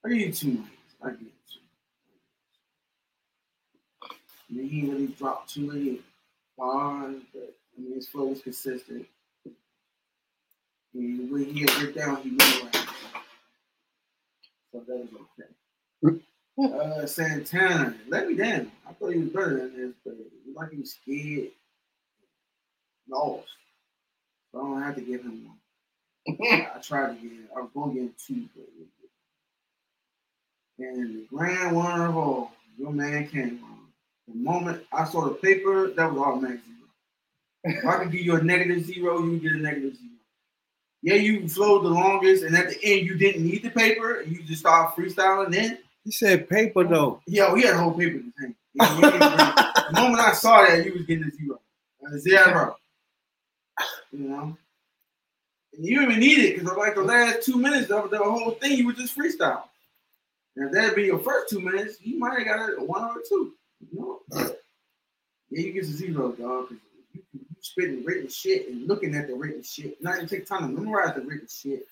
I 0.05 0.09
give 0.09 0.17
you 0.17 0.31
two 0.31 0.47
mics. 0.47 0.67
I 1.03 1.09
give 1.11 1.21
you 1.21 1.27
two. 1.51 1.59
I 4.49 4.53
mean, 4.53 4.69
he 4.69 4.89
really 4.89 5.07
dropped 5.07 5.53
too 5.53 5.67
many 5.67 5.99
bars, 6.57 7.17
but 7.33 7.53
I 7.77 7.81
mean, 7.81 7.95
his 7.95 8.07
flow 8.07 8.27
was 8.27 8.41
consistent. 8.41 9.05
And 10.93 11.29
when 11.29 11.45
he 11.45 11.61
had 11.61 11.71
break 11.71 11.95
down, 11.95 12.21
he 12.21 12.29
went 12.29 12.61
around. 12.61 12.87
So 14.71 14.79
that 14.87 14.97
was 14.97 15.09
okay. 16.03 16.19
Uh, 16.59 17.05
Santana, 17.05 17.95
let 18.07 18.27
me 18.27 18.33
down. 18.35 18.71
I 18.89 18.93
thought 18.93 19.13
he 19.13 19.19
was 19.19 19.29
better 19.29 19.57
than 19.57 19.77
this, 19.77 19.93
but 20.03 20.13
it 20.13 20.25
was 20.47 20.55
like 20.55 20.71
he 20.71 20.77
was 20.79 20.91
scared, 20.91 21.51
lost. 23.09 23.47
So 24.51 24.59
I 24.59 24.63
don't 24.63 24.81
have 24.81 24.95
to 24.95 25.01
give 25.01 25.21
him 25.21 25.45
one. 25.45 26.39
I, 26.75 26.79
tried 26.81 27.15
to 27.15 27.21
get. 27.21 27.31
I 27.55 27.61
was 27.61 27.69
going 27.73 27.89
to 27.91 27.95
get 27.95 28.03
him 28.03 28.13
two, 28.25 28.49
but 28.55 28.63
it 28.63 28.87
and 30.79 31.15
the 31.15 31.25
grand 31.35 31.75
winner 31.75 32.07
of 32.07 32.17
all, 32.17 32.51
your 32.77 32.91
man 32.91 33.27
came 33.27 33.59
on. 33.63 33.79
The 34.27 34.35
moment 34.35 34.83
I 34.91 35.05
saw 35.05 35.25
the 35.25 35.33
paper, 35.35 35.89
that 35.89 36.11
was 36.11 36.21
automatic 36.21 36.59
zero. 36.65 37.77
If 37.79 37.85
I 37.85 38.03
could 38.03 38.11
give 38.11 38.21
you 38.21 38.35
a 38.35 38.43
negative 38.43 38.85
zero, 38.85 39.23
you 39.23 39.31
would 39.31 39.41
get 39.41 39.53
a 39.53 39.57
negative 39.57 39.95
zero. 39.95 40.11
Yeah, 41.01 41.15
you 41.15 41.47
flowed 41.49 41.83
the 41.83 41.89
longest, 41.89 42.43
and 42.43 42.55
at 42.55 42.69
the 42.69 42.77
end, 42.83 43.05
you 43.07 43.15
didn't 43.17 43.45
need 43.45 43.63
the 43.63 43.69
paper. 43.69 44.19
and 44.21 44.31
You 44.31 44.43
just 44.43 44.59
started 44.61 44.95
freestyling 44.95 45.51
then. 45.51 45.79
He 46.03 46.11
said 46.11 46.49
paper 46.49 46.83
though. 46.83 47.21
Yeah, 47.27 47.53
we 47.53 47.63
had 47.63 47.75
a 47.75 47.77
whole 47.79 47.91
paper 47.91 48.17
in 48.17 48.23
his 48.25 48.33
hand. 48.39 48.55
Yeah, 48.73 48.95
he 48.95 49.01
didn't 49.01 49.19
bring- 49.19 49.29
the 49.93 50.01
moment 50.01 50.19
I 50.19 50.33
saw 50.33 50.61
that, 50.65 50.85
you 50.85 50.93
was 50.93 51.03
getting 51.03 51.23
a 51.25 51.31
zero. 51.31 51.59
A 52.13 52.19
zero. 52.19 52.75
You 54.11 54.19
know? 54.29 54.57
And 55.75 55.85
you 55.85 56.01
even 56.01 56.19
need 56.19 56.39
it 56.39 56.57
because 56.59 56.77
like 56.77 56.95
the 56.95 57.03
last 57.03 57.43
two 57.43 57.57
minutes 57.57 57.91
of 57.91 58.09
the 58.09 58.17
whole 58.17 58.51
thing, 58.51 58.77
you 58.77 58.87
were 58.87 58.93
just 58.93 59.15
freestyle. 59.17 59.63
And 60.55 60.65
if 60.67 60.71
that'd 60.71 60.95
be 60.95 61.03
your 61.03 61.19
first 61.19 61.49
two 61.49 61.59
minutes, 61.59 61.97
you 62.01 62.17
might 62.17 62.39
have 62.39 62.47
got 62.47 62.69
a 62.79 62.83
one 62.83 63.03
or 63.03 63.21
two. 63.27 63.53
You 63.91 63.99
know? 63.99 64.19
Yeah, 65.49 65.61
you 65.61 65.73
get 65.73 65.83
a 65.83 65.85
zero, 65.87 66.31
dog. 66.31 66.69
'cause 66.69 66.77
You, 67.13 67.21
you 67.33 67.45
spitting 67.61 68.03
written 68.05 68.27
shit 68.29 68.67
and 68.69 68.87
looking 68.87 69.13
at 69.13 69.27
the 69.27 69.35
written 69.35 69.61
shit. 69.61 70.01
Not 70.01 70.15
even 70.15 70.27
take 70.27 70.45
time 70.47 70.61
to 70.61 70.81
memorize 70.81 71.13
the 71.15 71.21
written 71.21 71.47
shit. 71.47 71.85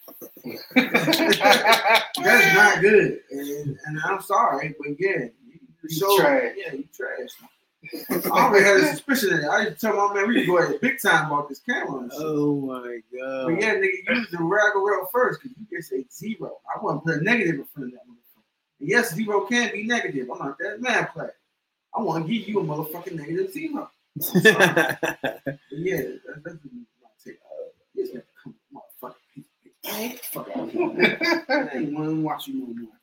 That's 0.75 2.55
not 2.55 2.81
good. 2.81 3.19
And, 3.31 3.77
and 3.85 3.99
I'm 4.03 4.21
sorry, 4.21 4.73
but 4.79 4.87
yeah, 4.99 5.25
you, 5.47 5.59
you 5.83 5.89
showed, 5.89 6.17
trash. 6.19 6.55
yeah, 6.57 6.73
you 6.73 6.85
trash. 6.95 7.29
I 8.09 8.29
already 8.29 8.65
had 8.65 8.77
a 8.77 8.85
suspicion 8.91 9.29
that. 9.41 9.49
I 9.49 9.63
used 9.63 9.79
to 9.79 9.87
tell 9.87 9.95
my 9.95 10.13
man 10.13 10.27
we 10.27 10.45
go 10.45 10.57
ahead 10.57 10.79
big 10.81 11.01
time 11.01 11.31
about 11.31 11.49
this 11.49 11.59
camera. 11.59 12.09
Oh 12.13 12.61
my 12.61 12.99
god. 13.17 13.45
But 13.45 13.61
yeah, 13.61 13.75
nigga, 13.75 14.15
use 14.15 14.29
the 14.31 14.37
rail 14.39 15.07
first 15.11 15.41
because 15.41 15.57
you 15.57 15.77
just 15.77 15.89
say 15.89 16.05
zero. 16.11 16.57
I 16.73 16.83
want 16.83 17.03
to 17.03 17.11
put 17.11 17.21
a 17.21 17.23
negative 17.23 17.55
in 17.55 17.65
front 17.65 17.87
of 17.87 17.91
that 17.93 18.07
motherfucker. 18.07 18.79
And 18.79 18.89
yes, 18.89 19.13
zero 19.13 19.45
can 19.45 19.71
be 19.71 19.83
negative. 19.83 20.29
I'm 20.31 20.39
not 20.39 20.57
that 20.59 20.81
mad 20.81 21.13
play. 21.13 21.29
I 21.95 22.01
want 22.01 22.25
to 22.25 22.33
give 22.33 22.47
you 22.47 22.59
a 22.59 22.63
motherfucking 22.63 23.13
negative 23.13 23.51
zero. 23.51 23.89
Yeah, 25.71 25.97
that, 25.97 26.41
that's 26.43 26.57
my 26.63 27.09
take. 27.23 27.37
Uh, 27.43 27.69
yes, 27.93 28.13
man, 28.13 28.23
come 28.41 28.55
on, 28.73 28.81
motherfucker. 29.01 30.21
Fuck 30.23 30.49
out 30.55 30.63
of 30.63 30.71
here. 30.71 31.45
I 31.49 31.77
ain't 31.77 31.93
want 31.93 32.09
to 32.09 32.21
watch 32.21 32.47
you 32.47 32.53
no 32.55 32.65
more. 32.81 32.94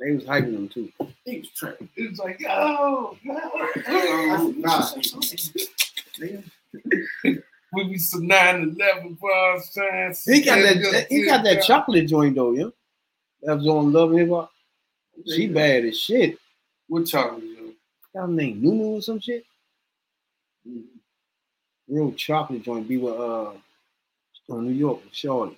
They 0.00 0.12
was 0.12 0.24
hyping 0.24 0.54
him 0.54 0.68
too. 0.68 0.90
He 1.24 1.38
was 1.40 1.50
trash. 1.50 1.74
It 1.96 2.10
was 2.10 2.18
like, 2.18 2.40
yo, 2.40 3.16
yo. 3.22 4.52
nah. 4.56 4.86
We 7.72 7.84
be 7.84 7.98
some 7.98 8.26
9 8.26 8.76
11 8.80 9.18
bars. 9.20 9.70
He 10.24 10.42
got 10.42 10.56
that 10.56 11.06
he 11.08 11.24
got 11.24 11.44
that 11.44 11.62
chocolate 11.62 12.08
joint 12.08 12.34
though, 12.34 12.52
yeah. 12.52 12.70
That 13.42 13.58
was 13.58 13.66
on 13.68 13.92
Love 13.92 14.12
Hip 14.12 14.28
Hop. 14.28 14.50
She 15.26 15.46
bad 15.46 15.84
as 15.84 15.98
shit. 15.98 16.38
What 16.88 17.06
chocolate, 17.06 17.44
yo? 17.44 17.72
Got 18.14 18.30
name 18.30 18.60
Nunu 18.60 18.96
or 18.96 19.02
some 19.02 19.20
shit. 19.20 19.44
Real 21.88 22.12
chocolate 22.12 22.62
joint 22.62 22.88
be 22.88 22.96
with 22.96 23.14
uh 23.14 23.52
from 24.46 24.66
New 24.66 24.74
York 24.74 25.04
with 25.04 25.14
Shorty. 25.14 25.56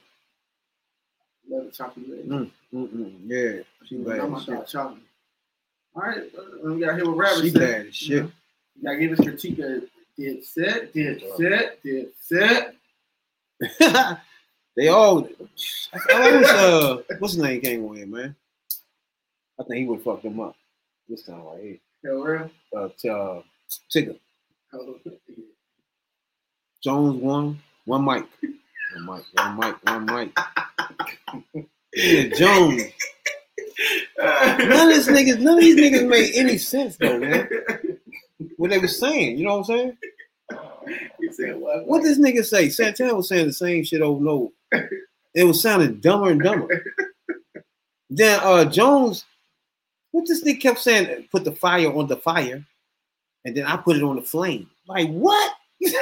Love 1.48 1.72
chocolate. 1.72 2.28
Mm, 2.28 2.50
mm, 2.74 2.88
mm, 2.88 3.14
yeah, 3.26 3.62
she 3.86 3.96
I'm 3.96 4.04
bad 4.04 4.18
talking 4.18 4.34
as 4.36 4.48
about 4.48 4.60
shit. 4.60 4.68
chocolate. 4.68 5.02
All 5.94 6.02
right, 6.02 6.18
uh, 6.38 6.72
we 6.72 6.80
got 6.80 6.96
here 6.96 7.06
with 7.08 7.16
Rabbit. 7.18 7.42
She 7.42 7.50
said, 7.50 7.60
bad 7.60 7.86
as 7.86 7.86
you 7.86 7.92
shit. 7.92 8.22
know, 8.24 8.30
You 8.76 8.82
gotta 8.84 8.98
give 8.98 9.12
us 9.12 9.20
critique 9.26 9.58
of 9.58 9.82
did 10.16 10.44
set, 10.44 10.92
did 10.92 11.22
set, 11.36 11.82
did 11.82 12.08
set. 12.20 12.74
they 14.76 14.88
all. 14.88 15.28
I 16.14 16.36
was, 16.36 16.46
uh, 16.48 17.02
what's 17.18 17.34
his 17.34 17.42
name 17.42 17.60
came 17.60 17.84
on 17.86 17.96
here, 17.96 18.06
man? 18.06 18.36
I 19.60 19.64
think 19.64 19.78
he 19.80 19.84
would 19.86 20.02
fuck 20.02 20.22
them 20.22 20.40
up 20.40 20.56
this 21.08 21.24
time 21.24 21.42
right 21.44 21.62
here. 21.62 21.78
Hell, 22.04 22.22
real. 22.22 22.50
Uh, 22.76 22.88
t- 22.98 23.08
uh, 23.08 23.40
Tigger 23.94 24.18
Oh, 24.74 24.98
Jones 26.82 27.20
one, 27.22 27.60
one 27.84 28.04
mic, 28.04 28.24
one 28.94 29.06
mic, 29.06 29.24
one 29.34 29.56
mic, 29.58 29.84
one 29.84 30.06
mic. 31.54 31.66
Jones. 31.96 32.82
None 34.18 34.88
of 34.88 34.94
these 34.94 35.08
niggas, 35.08 35.40
none 35.40 35.58
of 35.58 35.60
these 35.60 35.76
niggas 35.76 36.08
made 36.08 36.32
any 36.34 36.58
sense 36.58 36.96
though, 36.96 37.18
man. 37.18 37.48
What 38.56 38.70
they 38.70 38.78
were 38.78 38.88
saying, 38.88 39.38
you 39.38 39.44
know 39.44 39.58
what 39.58 39.70
I'm 39.70 39.76
saying? 39.76 39.96
Said, 41.32 41.56
what? 41.56 41.86
What 41.86 42.02
this 42.02 42.18
nigga 42.18 42.44
say? 42.44 42.68
Santana 42.68 43.14
was 43.14 43.28
saying 43.28 43.46
the 43.46 43.52
same 43.52 43.84
shit 43.84 44.02
over 44.02 44.18
and 44.18 44.28
over. 44.28 44.50
It 45.34 45.44
was 45.44 45.62
sounding 45.62 46.00
dumber 46.00 46.30
and 46.30 46.42
dumber. 46.42 46.84
Then 48.10 48.38
uh 48.42 48.64
Jones, 48.66 49.24
what 50.10 50.26
this 50.26 50.44
nigga 50.44 50.60
kept 50.60 50.78
saying, 50.78 51.28
put 51.30 51.44
the 51.44 51.52
fire 51.52 51.92
on 51.92 52.06
the 52.06 52.16
fire, 52.16 52.64
and 53.44 53.56
then 53.56 53.64
I 53.64 53.76
put 53.76 53.96
it 53.96 54.02
on 54.02 54.16
the 54.16 54.22
flame. 54.22 54.68
Like 54.86 55.08
what? 55.08 55.54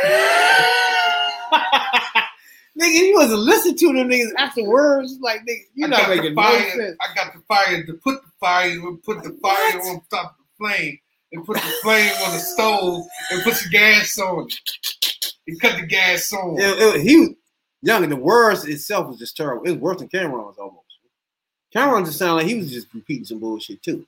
nigga, 2.80 3.06
you 3.08 3.14
wasn't 3.14 3.40
listening 3.40 3.76
to 3.76 3.86
them 3.92 4.08
niggas 4.08 4.32
afterwards. 4.38 5.18
Like 5.20 5.40
nigga, 5.42 5.64
you're 5.74 5.88
I 5.88 5.90
not 5.90 6.00
got 6.00 6.08
making 6.16 6.34
no 6.34 6.42
fire. 6.42 6.70
sense. 6.70 6.96
I 7.00 7.14
got 7.14 7.34
the 7.34 7.40
fire 7.48 7.84
to 7.86 7.92
put 7.94 8.22
the 8.22 8.30
fire 8.40 8.70
and 8.70 9.02
put 9.02 9.22
the 9.22 9.30
fire 9.42 9.78
What? 9.78 9.88
on 9.88 10.02
top 10.10 10.30
of 10.32 10.36
the 10.38 10.66
flame 10.66 10.98
and 11.32 11.44
put 11.46 11.56
the 11.56 11.72
flame 11.82 12.12
on 12.26 12.32
the 12.32 12.38
stove 12.38 13.04
and 13.30 13.42
put 13.42 13.54
the 13.54 13.68
gas 13.70 14.18
on. 14.18 14.48
And 15.46 15.60
cut 15.60 15.76
the 15.80 15.86
gas 15.86 16.32
on. 16.32 16.58
It- 16.60 16.78
it- 16.96 17.00
he 17.02 17.36
young, 17.82 18.02
and 18.02 18.12
the 18.12 18.16
words 18.16 18.64
itself 18.66 19.08
was 19.08 19.18
just 19.18 19.36
terrible. 19.36 19.64
It 19.64 19.70
was 19.72 19.78
worse 19.80 19.98
than 19.98 20.08
Cam'ron's 20.08 20.58
almost. 20.58 20.84
Cam'ron 21.74 22.04
just 22.04 22.18
sounded 22.18 22.34
like 22.42 22.46
he 22.46 22.56
was 22.56 22.70
just 22.70 22.88
repeating 22.92 23.24
some 23.24 23.38
bullshit 23.38 23.82
too. 23.82 24.06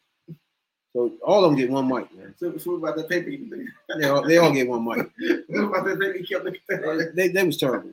So 0.94 1.10
all 1.24 1.42
of 1.44 1.50
them 1.50 1.58
get 1.58 1.70
one 1.70 1.88
mic, 1.88 2.14
man. 2.14 2.34
So, 2.36 2.54
so 2.58 2.72
what 2.72 2.76
about 2.90 2.96
that 2.96 3.08
paper 3.08 3.30
you? 3.30 3.68
They 3.98 4.08
all, 4.08 4.22
they 4.26 4.36
all 4.36 4.52
get 4.52 4.68
one 4.68 4.84
mic. 4.84 5.08
What 5.48 5.64
about 5.64 5.84
that 5.86 5.98
paper 6.00 6.18
you 6.18 6.26
kept 6.26 6.44
looking 6.44 6.60
at? 6.70 7.16
They, 7.16 7.28
they 7.28 7.44
was 7.44 7.56
terrible. 7.56 7.90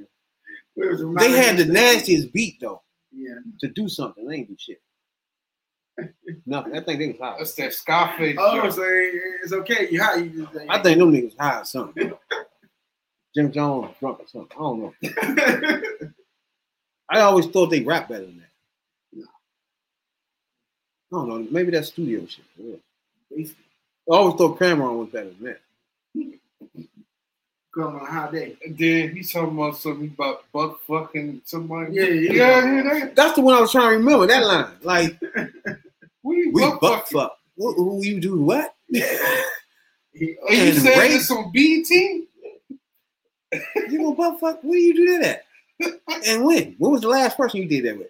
It 0.81 0.89
was 1.05 1.15
They 1.17 1.31
had 1.31 1.57
the 1.57 1.65
nastiest 1.65 2.31
beat 2.33 2.59
though 2.59 2.81
Yeah. 3.11 3.35
to 3.61 3.67
do 3.69 3.87
something. 3.89 4.25
They 4.27 4.35
ain't 4.37 4.47
do 4.49 4.55
shit. 4.57 4.81
Nothing. 6.45 6.75
I 6.77 6.81
think 6.81 6.99
they 6.99 7.07
was 7.09 7.17
high. 7.19 7.35
That's 7.37 7.53
that 7.55 7.73
Scarface. 7.73 8.37
Oh, 8.39 8.61
joint. 8.61 8.73
so 8.73 8.81
it's 8.85 9.53
okay. 9.53 9.87
You 9.91 10.01
high. 10.01 10.15
You 10.17 10.45
just. 10.45 10.57
I 10.69 10.81
think 10.81 10.97
them 10.99 11.11
niggas 11.11 11.37
high 11.37 11.59
or 11.61 11.65
something. 11.65 12.13
Jim 13.35 13.51
Jones 13.51 13.93
drunk 13.99 14.19
or 14.21 14.27
something. 14.27 14.57
I 14.57 14.59
don't 14.61 14.79
know. 14.81 15.81
I 17.11 17.19
always 17.21 17.47
thought 17.47 17.67
they 17.67 17.81
rap 17.81 18.07
better 18.09 18.25
than 18.25 18.37
that. 18.39 18.49
No. 19.13 19.25
I 21.11 21.15
don't 21.25 21.29
know. 21.43 21.47
Maybe 21.51 21.71
that's 21.71 21.89
studio 21.89 22.25
shit. 22.25 22.45
for 22.55 22.63
real. 22.63 22.79
I 24.11 24.15
always 24.15 24.35
thought 24.35 24.57
Cam'ron 24.59 24.97
was 24.97 25.09
better 25.09 25.29
than 25.29 25.43
that. 25.43 25.59
Come 27.73 27.83
on 27.83 28.01
a 28.01 28.05
hot 28.05 28.31
day. 28.31 28.57
And 28.65 28.77
then 28.77 29.15
he's 29.15 29.31
talking 29.31 29.53
about 29.55 29.77
something 29.77 30.07
about 30.17 30.43
butt 30.51 30.79
fucking 30.87 31.41
somebody. 31.45 31.93
Yeah, 31.95 32.03
yeah. 32.05 32.31
Yeah, 32.33 32.75
yeah, 32.75 32.83
that. 32.99 33.15
That's 33.15 33.35
the 33.35 33.41
one 33.41 33.53
I 33.55 33.61
was 33.61 33.71
trying 33.71 33.91
to 33.91 33.97
remember. 33.97 34.25
That 34.27 34.43
line, 34.45 34.71
like 34.81 35.19
What 35.21 35.47
we 36.23 36.51
butt 36.51 36.81
butt 36.81 36.99
fucking? 37.01 37.19
fuck. 37.19 37.37
Who, 37.57 37.73
who 37.73 38.03
you 38.03 38.19
do 38.19 38.41
what? 38.41 38.75
He, 40.13 40.35
And 40.49 40.57
you 40.57 40.63
And 40.73 40.77
said 40.79 40.97
rape. 40.97 41.11
this 41.11 41.29
on 41.31 41.51
BT? 41.51 42.25
You 43.89 43.97
gonna 43.99 44.15
butt 44.15 44.39
fuck? 44.39 44.59
Where 44.63 44.73
do 44.73 44.79
you 44.79 44.93
do 44.95 45.19
that 45.19 45.43
at? 45.81 45.93
And 46.27 46.43
when? 46.43 46.75
When 46.79 46.91
was 46.91 47.01
the 47.01 47.07
last 47.09 47.37
person 47.37 47.61
you 47.61 47.67
did 47.69 47.85
that 47.85 47.97
with? 47.97 48.09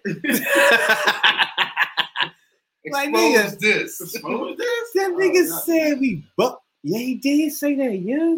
Like, 2.90 3.08
Expose 3.10 3.12
nigga. 3.12 3.58
this. 3.60 4.16
what 4.22 4.40
was 4.40 4.56
this? 4.56 4.90
that 4.94 5.10
Oh, 5.12 5.18
nigga 5.18 5.48
no. 5.48 5.58
said 5.58 6.00
we 6.00 6.24
butt. 6.36 6.58
Yeah, 6.82 6.98
he 6.98 7.14
did 7.16 7.52
say 7.52 7.74
that, 7.74 7.98
yeah. 7.98 8.36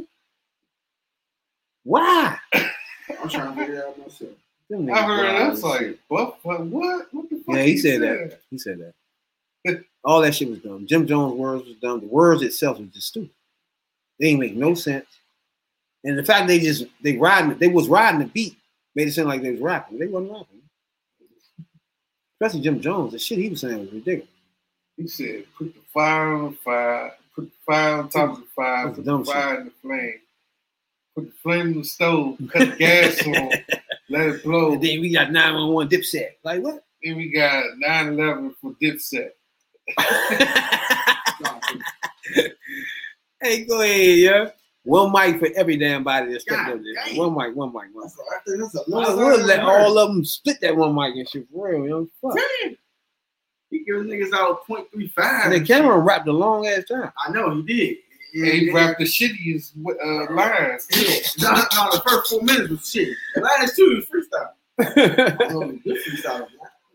Why? 1.84 2.38
I'm 2.54 3.28
trying 3.28 3.54
to 3.54 3.60
figure 3.60 3.84
out 3.86 3.98
myself. 3.98 4.30
I 4.72 5.02
heard 5.02 5.24
wild 5.24 5.50
that's 5.50 5.58
as 5.58 5.64
like 5.64 5.80
shit. 5.80 6.08
butt 6.08 6.38
fuck. 6.42 6.60
What? 6.60 7.06
What 7.12 7.30
the 7.30 7.36
fuck? 7.44 7.56
Yeah, 7.56 7.62
he 7.62 7.72
you 7.72 7.78
said 7.78 8.00
that. 8.00 8.40
He 8.50 8.58
said 8.58 8.78
that. 9.64 9.84
All 10.04 10.20
that 10.22 10.34
shit 10.34 10.48
was 10.48 10.60
dumb. 10.60 10.86
Jim 10.86 11.06
Jones' 11.06 11.34
words 11.34 11.66
was 11.66 11.76
dumb. 11.76 12.00
The 12.00 12.06
words 12.06 12.42
itself 12.42 12.78
was 12.78 12.88
just 12.88 13.08
stupid. 13.08 13.30
They 14.18 14.28
didn't 14.28 14.40
make 14.40 14.56
no 14.56 14.74
sense. 14.74 15.06
And 16.04 16.18
the 16.18 16.24
fact 16.24 16.48
they 16.48 16.58
just 16.58 16.86
they 17.02 17.16
riding 17.16 17.56
they 17.58 17.68
was 17.68 17.88
riding 17.88 18.20
the 18.20 18.26
beat 18.26 18.56
made 18.94 19.08
it 19.08 19.12
sound 19.12 19.28
like 19.28 19.42
they 19.42 19.52
was 19.52 19.60
rapping. 19.60 19.98
They 19.98 20.06
wasn't 20.06 20.32
rapping. 20.32 20.62
Especially 22.40 22.60
Jim 22.60 22.80
Jones, 22.80 23.12
the 23.12 23.18
shit 23.18 23.38
he 23.38 23.48
was 23.48 23.60
saying 23.60 23.78
was 23.78 23.92
ridiculous. 23.92 24.28
He 24.96 25.06
said, 25.06 25.44
put 25.56 25.72
the 25.72 25.80
fire 25.94 26.32
on 26.34 26.50
the 26.50 26.56
fire, 26.56 27.14
put 27.34 27.44
the 27.44 27.56
fire 27.64 27.98
on 27.98 28.08
top 28.08 28.30
of 28.30 28.36
the 28.38 28.46
fire, 28.54 28.90
put 28.90 29.04
dumb 29.04 29.24
the 29.24 29.30
fire 29.30 29.60
in 29.60 29.64
the 29.66 29.72
flame, 29.80 30.20
put 31.14 31.26
the 31.26 31.32
flame 31.42 31.68
in 31.68 31.78
the 31.78 31.84
stove, 31.84 32.38
cut 32.52 32.70
the 32.70 32.76
gas 32.76 33.24
on, 33.26 33.34
let 34.10 34.28
it 34.28 34.42
blow. 34.42 34.72
And 34.72 34.82
then 34.82 35.00
we 35.00 35.12
got 35.12 35.30
911 35.32 35.88
dipset. 35.88 36.30
Like 36.44 36.62
what? 36.62 36.84
Then 37.02 37.16
we 37.16 37.32
got 37.32 37.64
9-11 37.84 38.54
for 38.60 38.74
Dipset. 38.80 39.30
hey, 43.40 43.64
go 43.64 43.80
ahead, 43.82 44.18
yeah. 44.18 44.50
One 44.84 45.10
mic 45.12 45.38
for 45.38 45.48
every 45.56 45.76
damn 45.76 46.02
body 46.04 46.32
that 46.32 46.42
stepped 46.42 46.66
God 46.66 46.76
up 46.76 46.82
there. 46.82 46.94
One 47.16 47.36
mic, 47.36 47.54
one 47.56 47.72
mic, 47.72 47.84
one 47.92 48.04
mic. 48.04 48.04
That's 48.04 48.18
a, 48.18 48.22
I 48.22 48.38
think 48.46 48.60
that's 48.60 48.74
a 48.74 48.82
I 48.94 49.14
let 49.44 49.60
all 49.60 49.96
of 49.98 50.08
them 50.08 50.24
split 50.24 50.60
that 50.60 50.76
one 50.76 50.94
mic 50.94 51.14
and 51.14 51.28
shit 51.28 51.46
for 51.52 51.70
real, 51.70 51.84
you 51.84 51.88
know. 51.88 52.08
Fuck. 52.20 52.36
He 53.70 53.84
giving 53.84 54.04
niggas 54.04 54.32
out 54.34 54.66
point 54.66 54.90
three 54.92 55.08
five. 55.08 55.44
And 55.44 55.54
then 55.54 55.64
Cam'ron 55.64 56.04
rapped 56.04 56.28
a 56.28 56.32
long 56.32 56.66
ass 56.66 56.84
time. 56.84 57.10
I 57.16 57.30
know 57.32 57.54
he 57.54 57.62
did. 57.62 57.96
And 58.34 58.46
he 58.46 58.70
rapped 58.72 58.98
the 58.98 59.04
shittiest 59.04 59.72
uh, 59.86 60.32
lines. 60.34 60.86
Yeah. 60.90 61.48
No, 61.48 61.54
no, 61.74 61.90
the 61.92 62.02
first 62.06 62.30
four 62.30 62.42
minutes 62.42 62.70
was 62.70 62.90
shit. 62.90 63.14
The 63.34 63.40
last 63.42 63.76
two 63.76 63.96
was 63.96 64.06
freestyle. 64.06 64.50
Oh, 65.52 65.60
good 65.84 65.98
freestyle. 66.06 66.46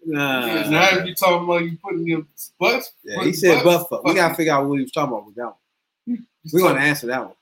Because 0.06 0.70
nah, 0.70 0.70
now 0.70 0.98
if 1.00 1.06
you 1.06 1.14
talking 1.16 1.44
about 1.44 1.64
you 1.64 1.78
putting 1.84 2.08
your 2.08 2.24
butts. 2.60 2.94
yeah, 3.04 3.24
he 3.24 3.34
said 3.34 3.64
butt 3.64 3.90
fuck. 3.90 4.04
We 4.04 4.14
gotta 4.14 4.36
figure 4.36 4.54
out 4.54 4.66
what 4.68 4.76
he 4.76 4.84
was 4.84 4.92
talking 4.92 5.14
about 5.14 5.26
with 5.26 5.36
that 5.36 5.54
one. 6.08 6.26
We're 6.54 6.62
gonna 6.62 6.80
answer 6.80 7.08
that 7.08 7.26
one. 7.26 7.36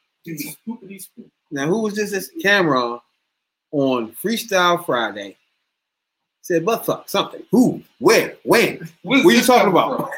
Now, 1.52 1.68
who 1.68 1.82
was 1.84 1.96
this? 1.96 2.12
This 2.12 2.32
Cam'ron 2.44 3.00
on 3.72 4.12
Freestyle 4.14 4.84
Friday. 4.86 5.38
Said 6.42 6.66
butt 6.66 6.86
fuck 6.86 7.08
something. 7.08 7.44
Who? 7.52 7.82
Where? 8.00 8.36
When? 8.44 8.90
What 9.04 9.26
are 9.26 9.32
you 9.32 9.42
talking 9.44 9.70
about? 9.70 10.00
Where- 10.00 10.10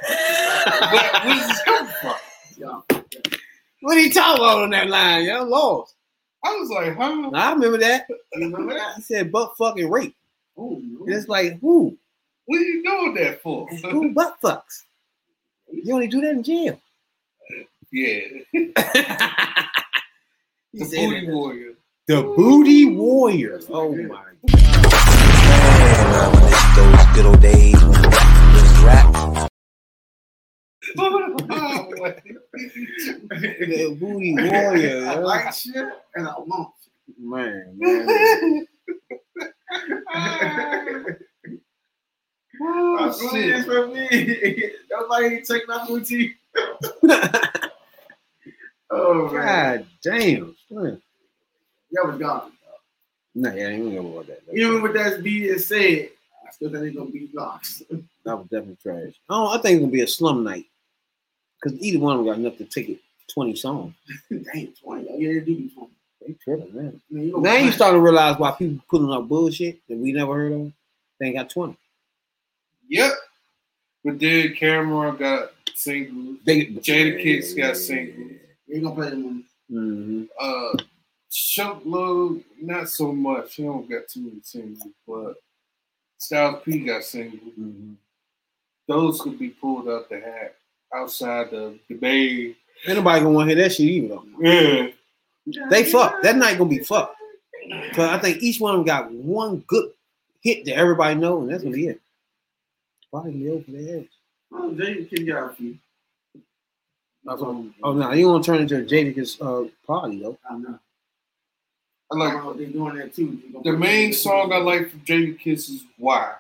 Where's 1.24 1.48
this 1.48 1.64
coming 1.64 1.94
from? 2.02 2.16
Yeah. 3.88 3.94
What 3.94 3.98
are 3.98 4.02
you 4.02 4.12
talking 4.14 4.44
about 4.44 4.64
on 4.64 4.70
that 4.72 4.90
line? 4.90 5.26
Y'all 5.26 5.48
lost. 5.48 5.96
I 6.44 6.50
was 6.56 6.70
like, 6.70 6.96
huh? 6.98 7.30
I 7.34 7.54
remember 7.54 7.78
that. 7.80 8.06
You 8.10 8.46
remember 8.52 8.74
that? 8.76 8.96
He 8.98 9.02
said 9.02 9.32
butt 9.32 9.54
fucking 9.58 9.90
rape. 9.90 10.16
Oh, 10.58 10.76
And 10.76 11.14
it's 11.14 11.28
like, 11.28 11.60
who? 11.62 11.98
What 12.46 12.60
are 12.60 12.64
you 12.64 12.84
doing 12.84 13.14
that 13.16 13.42
for? 13.42 13.68
Who 13.68 14.14
butt 14.14 14.38
fucks? 14.44 14.84
You 15.72 15.94
only 15.94 16.08
do 16.08 16.22
that 16.22 16.32
in 16.32 16.44
jail. 16.44 16.80
yeah, 17.92 18.20
the 18.54 19.72
booty 20.74 21.26
that. 21.26 21.34
warrior. 21.34 21.74
The 22.08 22.22
Booty 22.24 22.86
Warrior. 22.96 23.60
Oh 23.70 23.92
my 23.94 24.24
Man, 24.48 26.14
reminisce 26.14 26.76
those 26.78 27.06
good 27.16 27.26
old 27.26 27.42
days 27.42 27.76
The 33.30 33.98
Booty 34.00 34.34
Warrior. 34.34 35.08
I 35.08 35.16
like 35.16 35.54
shit 35.54 35.76
and 36.16 36.28
I 36.28 36.34
won't. 36.38 36.70
Man, 37.20 37.74
man. 37.78 38.68
oh, 42.62 42.98
That's 43.00 43.24
what 43.24 43.36
it 43.36 43.46
is 43.50 43.66
shit. 43.66 43.66
for 43.66 43.88
me. 43.88 44.72
Nobody 44.92 45.42
take 45.42 45.68
my 45.68 45.86
booty. 45.88 46.36
Oh 48.90 49.30
man, 49.32 49.46
God 49.46 49.86
damn. 50.02 50.56
That 50.70 52.06
was 52.06 52.18
gone. 52.18 52.52
Nah, 53.36 53.54
yeah, 53.54 53.68
I 53.68 53.72
ain't 53.72 53.84
gonna 53.84 54.02
go 54.02 54.20
about 54.20 54.28
that. 54.28 54.42
Even 54.54 54.82
with 54.82 54.94
that 54.94 55.22
being 55.22 55.60
said, 55.60 56.10
I 56.48 56.52
still 56.52 56.72
think 56.72 56.82
they're 56.84 56.92
gonna 56.92 57.12
beat 57.12 57.34
blocks. 57.34 57.84
That 58.24 58.38
was 58.38 58.48
definitely 58.48 58.78
trash. 58.82 59.14
Oh, 59.30 59.48
I 59.48 59.58
think 59.62 59.76
it's 59.76 59.82
gonna 59.82 59.92
be 59.92 60.02
a 60.02 60.08
slum 60.08 60.44
night. 60.44 60.66
Cause 61.64 61.74
either 61.80 62.00
one 62.00 62.14
of 62.14 62.26
them 62.26 62.28
got 62.28 62.40
enough 62.40 62.58
to 62.58 62.66
take 62.66 62.90
it 62.90 63.00
20 63.34 63.56
songs. 63.56 63.94
Damn, 64.30 64.74
twenty. 64.82 65.08
Oh, 65.10 65.18
yeah, 65.18 65.34
they 65.34 65.40
do 65.40 65.56
be 65.56 65.70
twenty. 65.74 65.94
They 66.22 66.34
tripping, 66.34 66.76
man. 66.76 67.02
I 67.10 67.14
mean, 67.14 67.28
you 67.28 67.42
Now 67.42 67.56
you 67.56 67.72
starting 67.72 68.00
to 68.00 68.04
realize 68.04 68.38
why 68.38 68.52
people 68.52 68.84
putting 68.90 69.12
up 69.12 69.28
bullshit 69.28 69.80
that 69.88 69.98
we 69.98 70.12
never 70.12 70.34
heard 70.34 70.52
of. 70.52 70.72
They 71.20 71.28
ain't 71.28 71.36
got 71.36 71.50
20. 71.50 71.78
Yep. 72.90 73.12
But 74.04 74.20
then 74.20 74.56
Cam'ron 74.56 75.18
got 75.18 75.52
singles. 75.74 76.38
They, 76.46 76.68
Jadakiss 76.68 77.58
got 77.58 77.78
singles. 77.78 78.32
You 78.68 78.82
gonna 78.82 78.96
play 78.96 79.10
them 79.10 79.26
on 79.26 79.44
hmm 79.70 80.24
Uh, 80.40 80.78
Sheek 81.30 81.78
Louch, 81.86 82.42
not 82.62 82.90
so 82.90 83.12
much. 83.12 83.56
He 83.56 83.64
don't 83.64 83.90
got 83.90 84.08
too 84.08 84.22
many 84.22 84.40
singles, 84.44 84.88
but 85.08 85.36
Styles 86.18 86.62
P 86.64 86.80
got 86.80 87.04
singles. 87.04 87.54
hmm 87.56 87.94
Those 88.88 89.22
could 89.22 89.38
be 89.40 89.50
pulled 89.50 89.88
out 89.90 90.10
the 90.10 90.20
hat 90.20 90.56
outside 90.94 91.52
the 91.52 91.78
debate. 91.90 92.58
Ain't 92.88 92.98
nobody 92.98 93.22
gonna 93.22 93.34
want 93.34 93.50
to 93.50 93.56
hear 93.56 93.64
that 93.64 93.74
shit 93.74 93.88
either 93.88 94.08
though. 94.08 94.26
Yeah. 94.40 94.90
They 95.70 95.84
fucked. 95.86 96.24
That 96.24 96.36
night 96.36 96.58
gonna 96.58 96.70
be 96.70 96.80
fucked. 96.80 97.16
Cause 97.94 98.10
I 98.10 98.18
think 98.20 98.42
each 98.42 98.60
one 98.60 98.74
of 98.74 98.80
them 98.80 98.86
got 98.86 99.12
one 99.12 99.58
good 99.68 99.92
hit 100.42 100.66
that 100.66 100.76
everybody 100.76 101.16
know, 101.16 101.42
and 101.42 101.52
that's 101.52 101.64
gonna 101.64 101.76
be 101.76 101.88
it. 101.88 102.02
Probably 103.12 103.44
go 103.44 103.62
for 103.62 103.72
their 103.72 103.96
heads. 103.96 104.10
Oh, 104.54 104.72
Jadakiss 104.72 105.28
got 105.28 105.52
a 105.52 105.56
few. 105.56 105.78
Oh, 107.28 107.70
oh 107.84 107.94
no, 107.94 108.12
you 108.14 108.30
want 108.30 108.44
to 108.44 108.52
turn 108.52 108.62
into 108.62 108.78
a 108.78 108.82
Jadakiss 108.82 109.42
uh, 109.42 109.70
party 109.86 110.22
though? 110.22 110.38
I 110.50 110.58
know. 110.58 110.80
I 112.12 112.16
I 112.16 112.18
like 112.18 112.34
know 112.36 112.54
they 112.54 112.66
doing 112.66 112.96
that 112.96 113.14
too. 113.14 113.42
The 113.64 113.74
main 113.74 114.14
song 114.14 114.54
I 114.54 114.58
like 114.58 114.92
from 114.92 115.02
Jadakiss 115.02 115.70
is 115.70 115.84
Why. 115.98 116.36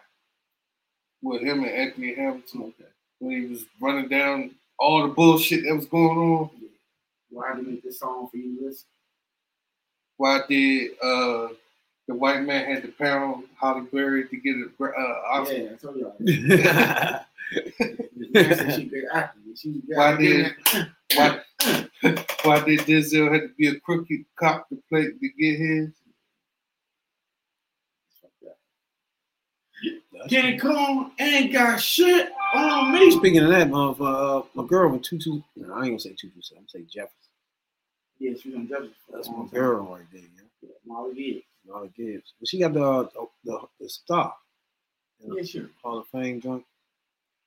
With 1.22 1.42
him 1.42 1.64
and 1.64 1.72
Anthony 1.72 2.14
Hamilton. 2.16 2.74
When 3.20 3.42
he 3.42 3.48
was 3.48 3.66
running 3.82 4.10
down 4.10 4.52
all 4.80 5.02
the 5.08 5.14
bullshit 5.14 5.64
that 5.64 5.76
was 5.76 5.86
going 5.88 6.18
on. 6.18 6.50
Why 7.30 7.56
they 7.56 7.62
make 7.62 7.84
this 7.84 8.00
song 8.00 8.28
for 8.32 8.38
you 8.38 8.60
to 8.60 8.66
listen? 8.68 8.86
Why 10.18 10.42
did 10.48 10.92
uh 11.02 11.48
the 12.08 12.16
white 12.16 12.44
man 12.44 12.66
had 12.74 12.84
to 12.84 12.90
pound 12.90 13.46
Halle 13.60 13.82
Berry 13.92 14.28
to 14.30 14.38
get 14.38 14.56
a 14.56 14.84
uh, 14.84 15.22
Oscar? 15.42 15.56
Yeah, 15.58 15.70
I 15.72 15.76
told 15.76 15.98
y'all. 15.98 16.16
that. 16.20 17.26
Nancy, 18.34 18.72
she 18.72 18.90
good 18.90 19.06
actor. 19.14 19.40
She 19.56 19.70
was 19.72 19.82
good. 19.88 19.98
Why 19.98 20.16
did- 20.18 20.56
Why, 21.16 21.40
why 22.44 22.60
did 22.66 22.80
Denzel 22.82 23.32
have 23.32 23.42
to 23.44 23.50
be 23.58 23.68
a 23.68 23.80
crooked 23.80 24.26
cop 24.38 24.68
to 24.70 24.78
play 24.90 25.06
to 25.06 25.30
get 25.40 25.58
his? 25.60 25.90
That. 30.14 30.30
King 30.30 30.59
Kong 30.59 31.11
ain't 31.19 31.53
got 31.53 31.80
shit 31.80 32.31
on 32.56 32.91
me. 32.93 33.11
Speaking 33.11 33.43
of 33.43 33.49
that, 33.49 33.72
uh, 33.72 33.91
uh, 33.91 34.43
my 34.56 34.65
girl 34.65 34.89
with 34.91 35.03
two 35.03 35.19
two. 35.19 35.43
No, 35.56 35.73
I 35.73 35.77
ain't 35.80 35.88
gonna 35.88 35.99
say 35.99 36.15
two 36.19 36.30
two 36.30 36.41
seven. 36.41 36.64
I'm 36.64 36.67
gonna 36.73 36.85
say 36.85 36.89
Jefferson. 36.91 37.14
Yeah, 38.19 38.33
she 38.41 38.49
was 38.49 38.57
on 38.57 38.67
Judges. 38.67 38.91
That's 39.14 39.30
my 39.30 39.45
girl 39.51 39.85
right 39.85 40.01
there. 40.11 40.22
Yeah. 40.22 40.27
Yeah, 40.64 40.69
Marla 40.91 41.15
Gibbs. 41.15 41.43
Marla 41.69 41.93
Gibbs. 41.95 42.33
But 42.39 42.49
she 42.49 42.59
got 42.59 42.73
the 42.73 42.83
uh, 42.83 43.07
the, 43.45 43.59
the 43.80 43.89
star. 43.89 44.33
You 45.19 45.30
know, 45.30 45.38
Yeah, 45.38 45.43
sure. 45.43 45.69
Hall 45.83 45.99
of 45.99 46.07
Fame 46.07 46.41
joint. 46.41 46.64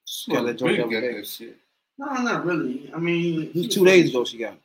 She 0.05 0.33
Well, 0.33 0.43
got 0.43 0.47
that 0.49 0.55
joint 0.59 0.77
the 0.77 0.85
Big 0.85 0.97
other 0.97 1.11
got 1.11 1.17
that 1.17 1.27
shit. 1.27 1.57
No, 1.99 2.07
not 2.07 2.45
really. 2.47 2.91
I 2.95 2.99
mean, 2.99 3.43
It 3.43 3.55
was 3.55 3.69
two 3.69 3.85
days 3.85 4.11
ago 4.11 4.25
she 4.25 4.39
got 4.39 4.53
it. 4.55 4.61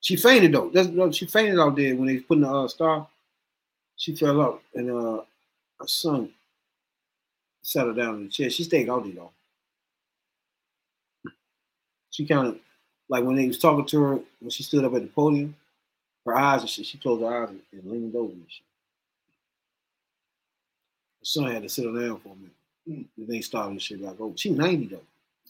She 0.00 0.16
fainted 0.16 0.52
though. 0.52 0.68
That's, 0.68 0.88
no, 0.88 1.10
she 1.12 1.26
fainted 1.26 1.58
out 1.58 1.76
there 1.76 1.94
when 1.96 2.06
they 2.08 2.14
was 2.14 2.22
putting 2.24 2.42
the 2.42 2.50
uh, 2.52 2.68
star. 2.68 3.06
She 3.96 4.14
fell 4.16 4.40
out 4.42 4.62
and 4.74 4.90
uh 4.90 5.20
her 5.84 5.88
son 5.88 6.30
sat 7.62 7.86
her 7.86 7.92
down 7.92 8.14
in 8.16 8.24
the 8.24 8.30
chair. 8.30 8.48
She 8.48 8.64
stayed 8.64 8.88
out 8.88 9.04
there 9.04 9.12
though. 9.12 9.32
She 12.10 12.24
kind 12.24 12.48
of 12.48 12.58
like 13.08 13.24
when 13.24 13.36
they 13.36 13.46
was 13.46 13.58
talking 13.58 13.84
to 13.86 14.02
her 14.02 14.20
when 14.40 14.50
she 14.50 14.62
stood 14.62 14.84
up 14.84 14.94
at 14.94 15.02
the 15.02 15.08
podium, 15.08 15.54
her 16.24 16.34
eyes 16.34 16.62
and 16.62 16.70
shit, 16.70 16.86
she 16.86 16.96
closed 16.96 17.22
her 17.22 17.42
eyes 17.42 17.50
and, 17.50 17.60
and 17.72 17.90
leaned 17.90 18.16
over 18.16 18.32
and 18.32 18.46
shit. 18.48 18.64
Her 21.20 21.24
son 21.24 21.52
had 21.52 21.62
to 21.64 21.68
sit 21.68 21.84
her 21.84 21.92
down 21.92 22.20
for 22.20 22.30
a 22.30 22.36
minute. 22.36 22.52
Mm. 22.88 23.06
Then 23.18 23.26
they 23.28 23.40
started 23.42 23.76
the 23.76 23.80
shit 23.80 24.02
back 24.02 24.18
over. 24.18 24.36
She 24.36 24.50
90 24.50 24.86
though. 24.86 25.00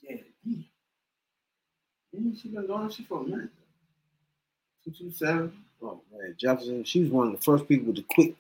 Yeah. 0.03 0.17
Yeah, 2.13 2.31
she 2.41 2.49
been 2.49 2.67
going. 2.67 2.91
She 2.91 3.05
for 3.05 3.21
a 3.21 3.25
minute. 3.25 3.51
Two 4.85 4.91
two 4.91 5.11
seven. 5.13 5.53
Oh 5.81 6.01
man, 6.13 6.35
Jefferson, 6.39 6.83
she 6.85 7.03
was 7.03 7.11
one 7.11 7.29
of 7.29 7.33
the 7.35 7.43
first 7.43 7.69
people 7.69 7.95
to 7.95 8.03
quick 8.03 8.35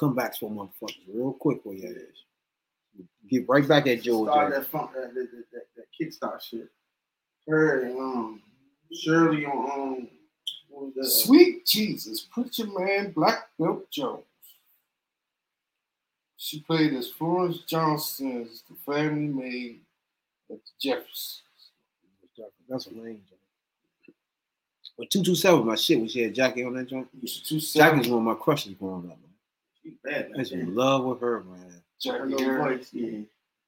comebacks 0.00 0.38
for 0.38 0.50
motherfuckers, 0.50 0.96
real 1.12 1.32
quick 1.32 1.62
for 1.62 1.74
your 1.74 1.90
ass. 1.90 3.04
Get 3.28 3.48
right 3.48 3.66
back 3.66 3.86
at 3.86 4.02
George. 4.02 4.28
Started 4.28 4.56
Jefferson. 4.56 4.72
that 4.72 4.78
funk, 4.78 4.90
that, 4.94 5.14
that, 5.14 5.28
that, 5.30 5.44
that, 5.52 5.66
that 5.76 5.86
kickstart 5.98 6.40
shit. 6.40 6.68
Her 7.46 7.82
and 7.82 7.98
um, 7.98 8.42
Shirley 8.92 9.46
on 9.46 9.98
um, 9.98 10.08
what 10.68 10.94
that? 10.94 11.04
Sweet 11.04 11.66
Jesus, 11.66 12.20
Preacher 12.20 12.66
Man, 12.66 13.12
Black 13.12 13.48
Belt 13.58 13.90
Jones. 13.90 14.24
She 16.36 16.60
played 16.60 16.94
as 16.94 17.10
Florence 17.10 17.58
Johnson 17.66 18.42
as 18.42 18.62
the 18.68 18.74
family 18.86 19.26
maid 19.26 19.80
at 20.50 20.56
the 20.56 20.70
Jeffersons. 20.80 21.42
That's 22.68 22.86
a 22.86 22.94
name. 22.94 23.20
But 24.96 25.10
two 25.10 25.22
two 25.22 25.34
seven, 25.34 25.66
my 25.66 25.76
shit. 25.76 25.98
When 25.98 26.08
she 26.08 26.22
had 26.22 26.34
Jackie 26.34 26.64
on 26.64 26.74
that 26.74 26.88
joint, 26.88 27.08
Two 27.44 27.58
Jackie's 27.58 28.08
one 28.08 28.18
of 28.18 28.24
my 28.24 28.34
crushes 28.34 28.74
growing 28.74 29.10
up. 29.10 29.18
Man. 29.84 29.92
She 29.92 30.10
bad. 30.10 30.30
I 30.34 30.38
used 30.38 30.52
to 30.52 30.58
man. 30.58 30.74
love 30.74 31.04
with 31.04 31.20
her, 31.20 31.44
man. 31.44 31.58
Her 31.60 31.82
Jackie 32.00 32.34
little 32.34 32.56
voice, 32.56 32.90
yeah. 32.92 33.20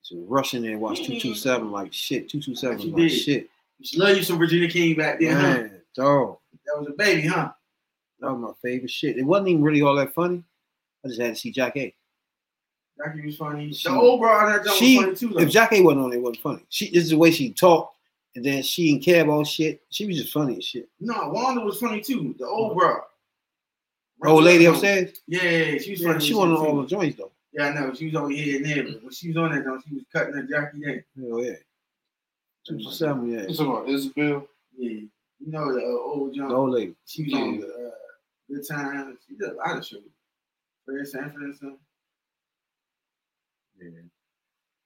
So 0.03 0.17
rushing 0.27 0.63
there 0.63 0.73
and 0.73 0.81
watch 0.81 1.05
two 1.05 1.21
two 1.21 1.35
seven 1.35 1.71
like 1.71 1.93
shit. 1.93 2.29
Two 2.29 2.41
two 2.41 2.55
seven 2.55 2.79
She 2.81 2.91
was 2.91 3.13
did. 3.13 3.19
shit. 3.19 3.51
She 3.83 3.99
love 3.99 4.17
you 4.17 4.23
some 4.23 4.39
Virginia 4.39 4.69
King 4.69 4.97
back 4.97 5.21
then, 5.21 5.37
huh? 5.37 5.43
Man, 5.43 5.83
dog. 5.95 6.39
That 6.67 6.79
was 6.79 6.89
a 6.89 6.93
baby, 6.93 7.27
huh? 7.27 7.53
That 8.21 8.33
was 8.33 8.41
my 8.41 8.69
favorite 8.69 8.91
shit. 8.91 9.19
It 9.19 9.25
wasn't 9.25 9.49
even 9.49 9.63
really 9.63 9.83
all 9.83 9.97
that 9.97 10.15
funny. 10.15 10.43
I 11.05 11.09
just 11.09 11.21
had 11.21 11.35
to 11.35 11.41
see 11.41 11.51
Jack 11.51 11.77
A. 11.77 11.95
Jackie 12.99 13.27
was 13.27 13.37
funny. 13.37 13.73
She- 13.73 13.89
the 13.89 13.95
old 13.95 14.21
bro 14.21 14.31
on 14.31 14.53
that 14.53 14.65
joint 14.65 14.77
she- 14.77 14.97
was 14.97 15.05
funny 15.05 15.17
too, 15.17 15.29
though. 15.29 15.41
If 15.41 15.51
Jack 15.51 15.73
A 15.73 15.81
wasn't 15.81 16.05
on, 16.05 16.13
it 16.13 16.21
wasn't 16.23 16.43
funny. 16.43 16.65
She 16.69 16.91
this 16.91 17.05
is 17.05 17.11
the 17.11 17.19
way 17.19 17.31
she 17.31 17.53
talked, 17.53 17.97
and 18.37 18.45
then 18.45 18.63
she 18.63 18.93
didn't 18.93 19.05
care 19.05 19.25
about 19.25 19.47
shit. 19.47 19.83
She 19.91 20.07
was 20.07 20.17
just 20.17 20.33
funny 20.33 20.59
as 20.59 20.65
shit. 20.65 20.89
no, 21.01 21.29
Wanda 21.29 21.61
was 21.63 21.79
funny 21.79 22.01
too. 22.01 22.35
The 22.39 22.47
old 22.47 22.71
mm-hmm. 22.71 22.79
bro. 22.79 23.01
Old 24.25 24.45
lady 24.45 24.65
upstairs, 24.67 25.19
Yeah, 25.27 25.43
yeah, 25.43 25.51
yeah, 25.73 25.79
she 25.79 25.91
was 25.93 26.01
yeah, 26.01 26.09
funny. 26.13 26.25
she 26.25 26.31
as 26.33 26.37
wasn't 26.37 26.59
shit, 26.59 26.61
on 26.61 26.67
all 26.67 26.75
too. 26.77 26.83
the 26.83 26.89
joints 26.89 27.17
though. 27.19 27.33
Yeah, 27.53 27.67
I 27.69 27.75
know. 27.75 27.95
She 27.95 28.07
was 28.07 28.15
over 28.15 28.31
here 28.31 28.57
and 28.57 28.65
there, 28.67 28.85
but 28.85 29.03
when 29.03 29.13
she 29.13 29.29
was 29.29 29.37
on 29.37 29.53
that 29.55 29.65
joint, 29.65 29.83
she 29.89 29.95
was 29.95 30.05
cutting 30.13 30.35
that 30.37 30.49
Jackie 30.49 30.79
there. 30.81 31.05
Hell 31.21 31.41
yeah. 31.45 31.55
Two 32.67 32.79
to 32.79 32.93
seven, 32.93 33.31
yeah. 33.33 33.43
You 33.47 33.55
talking 33.55 33.73
about 33.73 33.89
Isabel? 33.89 34.47
Yeah. 34.79 34.91
You 34.91 35.51
know 35.51 35.73
the 35.73 35.81
uh, 35.81 35.85
old 35.85 36.31
The 36.33 36.37
joint. 36.37 36.53
old 36.53 36.71
lady. 36.71 36.95
She 37.07 37.25
was 37.25 37.35
on 37.35 37.61
the 37.61 37.67
uh, 37.67 37.91
Good 38.49 38.67
Times. 38.69 39.19
She 39.29 39.35
did 39.35 39.51
a 39.51 39.55
lot 39.55 39.77
of 39.79 39.85
shows. 39.87 40.01
Fred 40.87 41.07
Sanford 41.07 41.43
and 41.43 41.57
stuff. 41.57 41.73
Yeah. 43.81 43.89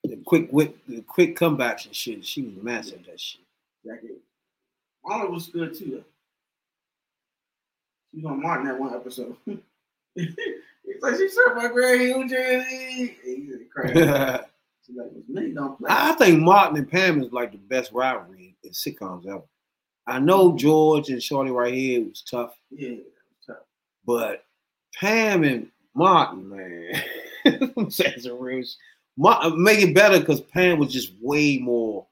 The 0.05 0.17
quick 0.25 0.49
wit, 0.53 0.77
the 0.89 1.03
quick 1.03 1.37
comebacks 1.37 1.87
and 1.87 1.95
shit. 1.95 2.25
She 2.25 2.43
was 2.43 2.55
massive 2.63 3.01
at 3.01 3.07
that 3.07 3.21
shit. 3.21 3.41
Jackie. 3.85 4.09
Marlon 5.05 5.31
was 5.33 5.49
good 5.49 5.75
too, 5.77 5.91
though. 6.03 6.05
She 8.13 8.21
was 8.23 8.31
on 8.33 8.43
Martin 8.43 8.67
that 8.67 8.79
one 8.79 8.95
episode. 8.95 9.37
He's 10.15 11.03
like, 11.03 11.17
she 11.17 11.29
served 11.29 11.57
my 11.57 11.69
Greg 11.69 12.01
Hill 12.01 12.27
jersey. 12.29 13.17
He's 13.23 13.55
crazy. 13.75 13.95
She's 14.87 14.97
like, 14.97 15.55
don't 15.55 15.79
play. 15.79 15.89
I 15.91 16.13
think 16.13 16.41
Martin 16.41 16.77
and 16.79 16.89
Pam 16.91 17.21
is 17.23 17.33
like 17.33 17.51
the 17.53 17.59
best 17.59 17.91
rivalry 17.93 18.57
in 18.63 18.71
sitcoms 18.71 19.27
ever. 19.27 19.43
I 20.07 20.21
know 20.21 20.57
George 20.57 21.09
and 21.09 21.21
Shorty 21.23 21.51
right 21.51 21.75
here 21.75 22.05
was 22.05 22.23
tough, 22.23 22.55
yeah, 22.71 22.91
that 22.91 22.97
was 22.99 23.47
tough. 23.47 23.57
but 24.07 24.45
Pam 24.95 25.43
and 25.43 25.69
Martin, 25.95 26.49
man, 26.49 27.03
that's 27.77 28.27
a 28.27 28.35
real. 28.35 28.63
sh- 28.65 28.75
Ma- 29.19 29.49
make 29.49 29.81
it 29.81 29.95
better 29.95 30.21
because 30.21 30.43
Pam 30.43 30.79
was 30.79 30.93
just 30.93 31.15
way 31.23 31.57
more 31.59 32.07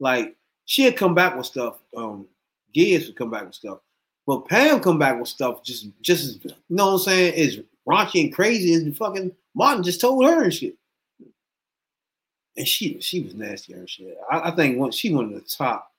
like 0.00 0.34
she'd 0.64 0.96
come 0.96 1.14
back 1.14 1.36
with 1.36 1.44
stuff. 1.46 1.78
Um, 1.96 2.26
Gibbs 2.72 3.06
would 3.06 3.16
come 3.16 3.30
back 3.30 3.44
with 3.44 3.54
stuff, 3.54 3.78
but 4.26 4.48
Pam 4.48 4.80
come 4.80 4.98
back 4.98 5.18
with 5.18 5.28
stuff 5.28 5.62
just 5.62 5.86
just 6.00 6.24
as 6.24 6.38
you 6.44 6.52
know 6.68 6.86
what 6.86 6.92
I'm 6.94 6.98
saying 7.00 7.34
is 7.34 7.60
raunchy 7.88 8.24
and 8.24 8.32
crazy 8.34 8.74
as 8.74 8.84
the 8.84 8.92
fucking 8.92 9.32
Martin 9.54 9.82
just 9.82 10.00
told 10.00 10.24
her 10.24 10.44
and 10.44 10.54
shit. 10.54 10.76
And 12.56 12.66
she 12.66 13.00
she 13.00 13.22
was 13.22 13.34
nasty 13.34 13.72
and 13.72 13.88
shit. 13.88 14.16
I, 14.30 14.50
I 14.50 14.56
think 14.56 14.78
once 14.78 14.94
she 14.94 15.12
one 15.12 15.26
of 15.26 15.34
the 15.34 15.40
top 15.40 15.90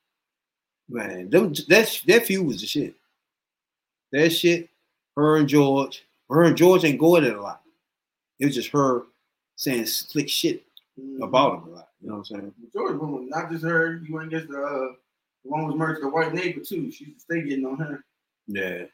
man, 0.89 1.29
them 1.29 1.53
that 1.69 2.01
that 2.07 2.25
feud 2.25 2.45
was 2.45 2.61
the 2.61 2.67
shit. 2.67 2.95
That 4.11 4.29
shit, 4.31 4.69
her 5.15 5.37
and 5.37 5.47
George, 5.47 6.03
her 6.29 6.43
and 6.43 6.57
George 6.57 6.83
ain't 6.83 6.99
going 6.99 7.23
at 7.25 7.33
a 7.35 7.41
lot. 7.41 7.61
It 8.39 8.45
was 8.45 8.55
just 8.55 8.69
her 8.71 9.03
saying 9.55 9.85
slick 9.85 10.27
shit 10.29 10.63
Mhm. 10.99 11.21
about 11.23 11.59
him 11.63 11.69
a 11.69 11.75
lot. 11.75 11.89
You 12.01 12.07
know 12.09 12.15
what 12.15 12.19
I'm 12.19 12.25
saying? 12.25 12.53
George 12.73 12.97
woman, 12.99 13.29
not 13.29 13.49
just 13.51 13.63
her. 13.63 14.01
You 14.05 14.13
went 14.13 14.27
against 14.27 14.49
the 14.49 14.61
uh, 14.61 14.93
the 15.43 15.49
one 15.49 15.65
was 15.65 15.75
merged 15.75 16.01
the 16.01 16.09
white 16.09 16.33
neighbor 16.33 16.59
too. 16.61 16.91
She 16.91 17.05
used 17.05 17.21
stay 17.21 17.41
getting 17.43 17.65
on 17.65 17.77
her. 17.77 18.03
Yeah. 18.53 18.85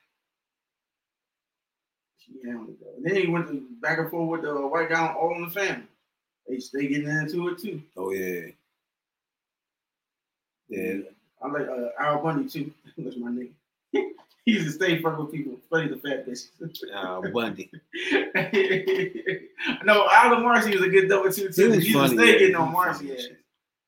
She 2.20 2.34
handled 2.46 2.70
it 2.70 2.80
though. 2.80 2.94
And 2.98 3.06
then 3.06 3.16
he 3.16 3.28
went 3.28 3.48
to 3.48 3.62
back 3.82 4.00
and 4.00 4.10
forth 4.10 4.30
with 4.30 4.42
the 4.50 4.68
white 4.68 4.90
guy 4.90 5.08
on 5.08 5.16
All 5.16 5.36
in 5.36 5.44
the 5.44 5.50
Family. 5.50 5.84
They 6.48 6.60
stay 6.60 6.88
getting 6.88 7.10
into 7.10 7.48
it 7.50 7.60
too. 7.60 7.82
Oh 7.96 8.12
yeah. 8.12 8.48
Yeah. 10.70 10.98
I 11.44 11.48
like 11.48 11.68
uh, 11.68 11.90
Al 12.00 12.22
Bundy 12.22 12.50
too. 12.50 12.72
That's 12.98 13.18
my 13.18 13.30
nigga. 13.30 13.50
he 13.94 14.52
used 14.52 14.66
to 14.66 14.72
stay 14.72 15.02
fucking 15.02 15.20
with 15.26 15.32
people, 15.32 15.54
especially 15.62 15.90
the 15.96 15.98
fat 15.98 16.26
bitches. 16.28 16.50
Uh, 16.94 17.22
Bundy. 17.32 17.70
no, 19.86 20.08
Al 20.12 20.40
Marcy 20.42 20.72
was 20.76 20.82
a 20.86 20.90
good 20.90 21.08
double 21.08 21.32
two 21.32 21.48
He 21.48 21.54
too. 21.54 21.70
was 21.70 21.84
He 21.84 21.90
used 21.90 21.94
to 21.94 21.94
funny, 21.94 22.18
stay 22.18 22.34
yeah. 22.34 22.40
getting 22.40 22.56
on 22.56 22.68
was 22.68 22.74
Marcy. 22.74 23.08
funny 23.08 23.12
as 23.12 23.24
ass. 23.26 23.28
shit. 23.30 23.38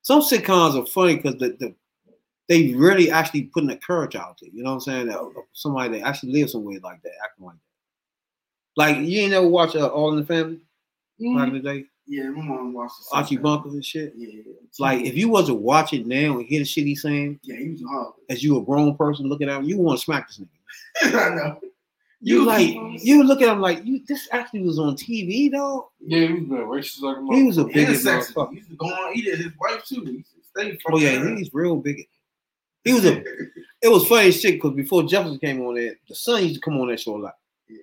Some 0.02 0.22
sitcoms 0.22 0.82
are 0.82 0.86
funny 0.86 1.16
because 1.18 1.36
the, 1.36 1.56
the 1.60 1.76
they 2.50 2.74
really 2.74 3.12
actually 3.12 3.44
putting 3.44 3.70
the 3.70 3.78
courage 3.78 4.16
out 4.16 4.40
there. 4.42 4.50
You 4.52 4.64
know 4.64 4.72
what 4.72 4.76
I'm 4.76 4.82
saying? 4.82 5.08
That, 5.08 5.20
somebody 5.54 6.00
that 6.00 6.08
actually 6.08 6.34
lives 6.34 6.52
somewhere 6.52 6.80
like 6.84 7.02
that, 7.04 7.12
acting 7.24 7.46
like 7.46 7.56
that. 7.56 7.62
Like 8.76 8.98
you 8.98 9.22
ain't 9.22 9.32
never 9.32 9.48
watch 9.48 9.76
uh, 9.76 9.88
All 9.88 10.12
in 10.12 10.20
the 10.20 10.26
Family 10.26 10.60
back 11.36 11.48
in 11.50 11.54
the 11.54 11.60
day, 11.60 11.86
Yeah, 12.08 12.30
my 12.30 12.44
mom 12.44 12.74
watched 12.74 12.96
the 13.12 13.18
Archie 13.18 13.36
Simpsons. 13.36 13.44
Bunker 13.44 13.70
and 13.70 13.86
shit. 13.86 14.14
Yeah, 14.18 14.42
Like 14.80 15.06
if 15.06 15.16
you 15.16 15.30
wasn't 15.30 15.60
watching 15.60 16.02
it 16.02 16.08
now 16.08 16.38
and 16.40 16.46
hear 16.48 16.60
the 16.60 16.66
shit 16.66 16.86
he's 16.86 17.02
saying, 17.02 17.40
yeah, 17.44 17.58
he 17.58 17.70
was 17.70 17.84
hard. 17.88 18.14
as 18.30 18.44
you 18.44 18.58
a 18.58 18.62
grown 18.62 18.96
person 18.96 19.28
looking 19.28 19.50
at 19.50 19.58
him, 19.58 19.66
you 19.66 19.78
want 19.78 20.00
to 20.00 20.04
smack 20.04 20.28
this 20.28 20.40
nigga. 20.40 21.16
I 21.32 21.36
know. 21.36 21.60
You 22.22 22.40
You 22.42 22.46
like 22.46 22.76
you 23.04 23.24
look 23.24 23.42
at 23.42 23.48
him 23.48 23.62
like 23.62 23.86
you. 23.86 24.02
This 24.06 24.28
actually 24.32 24.62
was 24.62 24.78
on 24.80 24.96
TV 24.96 25.52
though. 25.52 25.92
Yeah, 26.02 26.28
he 26.28 26.34
was 26.34 26.44
being 26.44 26.50
racist 26.50 27.02
like 27.02 27.18
a 27.18 27.36
He 27.36 27.44
was 27.44 27.58
a 27.58 27.64
bigot 27.64 27.90
And 27.90 27.98
sexy. 27.98 28.34
He 28.50 28.56
used 28.58 28.70
to 28.70 28.76
go 28.76 28.88
on, 28.88 29.14
he 29.14 29.22
did 29.22 29.40
his 29.40 29.54
wife 29.60 29.86
too. 29.86 30.04
He 30.04 30.12
used 30.12 30.82
Oh 30.92 30.98
yeah, 30.98 31.36
he's 31.38 31.54
real 31.54 31.78
bigot. 31.78 32.08
He 32.84 32.94
was 32.94 33.06
a. 33.06 33.24
It 33.82 33.88
was 33.88 34.06
funny 34.06 34.32
shit 34.32 34.56
because 34.56 34.74
before 34.74 35.04
Jefferson 35.04 35.40
came 35.40 35.66
on 35.66 35.76
there, 35.76 35.96
the 36.10 36.14
son 36.14 36.44
used 36.44 36.56
to 36.56 36.60
come 36.60 36.82
on 36.82 36.90
that 36.90 37.00
show 37.00 37.16
a 37.16 37.18
lot. 37.18 37.36
Yeah. 37.70 37.78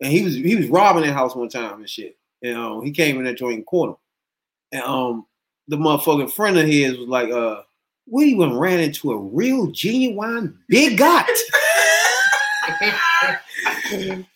And 0.00 0.12
he 0.12 0.24
was 0.24 0.34
he 0.34 0.56
was 0.56 0.66
robbing 0.66 1.04
that 1.04 1.12
house 1.12 1.36
one 1.36 1.48
time 1.48 1.78
and 1.78 1.88
shit. 1.88 2.18
And 2.42 2.56
um, 2.56 2.82
he 2.82 2.90
came 2.90 3.16
in 3.18 3.24
that 3.26 3.36
joint 3.36 3.54
and 3.54 3.64
caught 3.64 3.90
him. 3.90 3.96
And 4.72 4.82
um, 4.82 5.26
the 5.68 5.76
motherfucking 5.76 6.32
friend 6.32 6.58
of 6.58 6.66
his 6.66 6.98
was 6.98 7.06
like, 7.06 7.30
uh, 7.30 7.62
we 8.10 8.24
even 8.24 8.58
ran 8.58 8.80
into 8.80 9.12
a 9.12 9.16
real 9.16 9.68
genuine 9.68 10.58
bigot. 10.68 11.30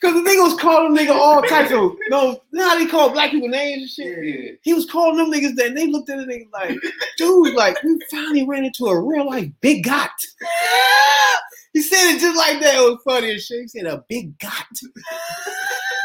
Cause 0.01 0.15
the 0.15 0.21
nigga 0.21 0.43
was 0.45 0.59
calling 0.61 0.97
nigga 0.97 1.15
all 1.15 1.43
types 1.43 1.71
of 1.73 1.97
no, 2.09 2.31
you 2.33 2.59
know 2.59 2.69
how 2.69 2.79
they 2.79 2.87
call 2.87 3.11
black 3.11 3.31
people 3.31 3.49
names 3.49 3.83
and 3.83 3.91
shit. 3.91 4.25
Yeah. 4.25 4.51
He 4.63 4.75
was 4.75 4.87
calling 4.91 5.17
them 5.17 5.31
niggas 5.33 5.57
that 5.57 5.67
and 5.69 5.77
they 5.77 5.87
looked 5.87 6.11
at 6.11 6.19
the 6.19 6.25
nigga 6.25 6.51
like, 6.53 6.77
dude, 7.17 7.55
like 7.55 7.81
we 7.83 7.99
finally 8.11 8.47
ran 8.47 8.65
into 8.65 8.87
a 8.87 9.01
real 9.01 9.27
life 9.27 9.49
big 9.61 9.85
got. 9.85 10.11
he 11.73 11.83
said 11.83 12.15
it 12.15 12.21
just 12.21 12.37
like 12.37 12.61
that. 12.61 12.75
It 12.75 12.81
was 12.81 13.01
funny 13.05 13.31
as 13.33 13.45
shit. 13.45 13.63
He 13.63 13.69
said 13.69 13.87
a 13.87 14.05
big 14.09 14.39
got. 14.39 14.67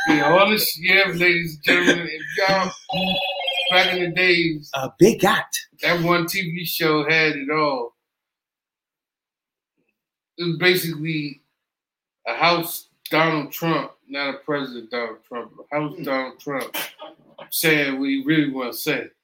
Yeah, 0.09 0.29
all 0.37 0.49
this, 0.49 0.79
yeah, 0.81 1.05
ladies 1.15 1.55
and 1.55 1.63
gentlemen, 1.63 2.07
if 2.07 2.49
y'all 2.49 2.71
back 3.71 3.93
in 3.93 4.03
the 4.03 4.11
days, 4.11 4.69
A 4.75 4.91
big 4.99 5.21
got. 5.21 5.45
that 5.81 6.03
one 6.03 6.25
TV 6.25 6.65
show 6.65 7.03
had 7.09 7.35
it 7.35 7.49
all. 7.49 7.95
It 10.37 10.43
was 10.43 10.57
basically 10.57 11.41
a 12.27 12.35
house 12.35 12.89
Donald 13.09 13.51
Trump, 13.51 13.91
not 14.07 14.35
a 14.35 14.37
president 14.39 14.91
Donald 14.91 15.17
Trump, 15.27 15.51
but 15.55 15.65
a 15.71 15.79
house 15.79 15.97
Donald 16.03 16.39
Trump 16.39 16.75
saying 17.51 17.99
what 17.99 18.09
he 18.09 18.23
really 18.25 18.51
want 18.51 18.73
to 18.73 18.77
say. 18.77 19.09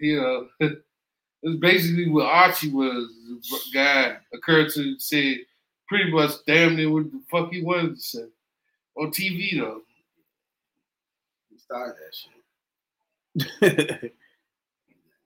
you 0.00 0.20
know, 0.20 0.48
it's 0.60 1.60
basically 1.60 2.08
what 2.08 2.26
Archie 2.26 2.70
was. 2.70 3.08
The 3.50 3.60
guy 3.74 4.16
occurred 4.32 4.72
to 4.74 4.98
say 4.98 5.40
pretty 5.88 6.10
much 6.10 6.32
damn 6.46 6.76
near 6.76 6.90
what 6.90 7.10
the 7.10 7.20
fuck 7.30 7.52
he 7.52 7.62
wanted 7.62 7.96
to 7.96 8.00
say 8.00 8.26
on 8.96 9.10
TV 9.10 9.58
though. 9.58 9.82
He 11.50 11.58
started 11.58 11.94
that 11.96 12.14
shit. 12.14 14.12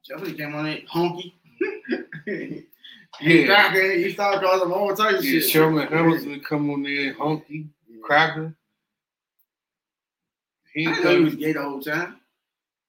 Jeffrey 0.04 0.34
came 0.34 0.54
on 0.54 0.66
it, 0.66 0.88
honky. 0.88 1.32
Yeah. 3.20 3.46
Back 3.46 3.74
he 3.74 4.12
started 4.12 4.42
calling 4.42 4.62
him 4.62 4.72
all 4.72 4.94
types 4.94 5.18
of 5.18 5.24
Yeah, 5.24 5.40
shit. 5.40 5.48
Sherman 5.50 5.88
Hamilton 5.88 6.30
would 6.30 6.44
come 6.44 6.70
on 6.70 6.82
there, 6.82 7.14
honky, 7.14 7.68
cracker. 8.02 8.54
He 10.74 10.86
I 10.86 10.90
ain't 10.90 10.96
didn't 11.02 11.10
know 11.12 11.18
he 11.18 11.24
was 11.24 11.34
gay 11.36 11.52
the 11.52 11.62
whole 11.62 11.80
time. 11.80 12.20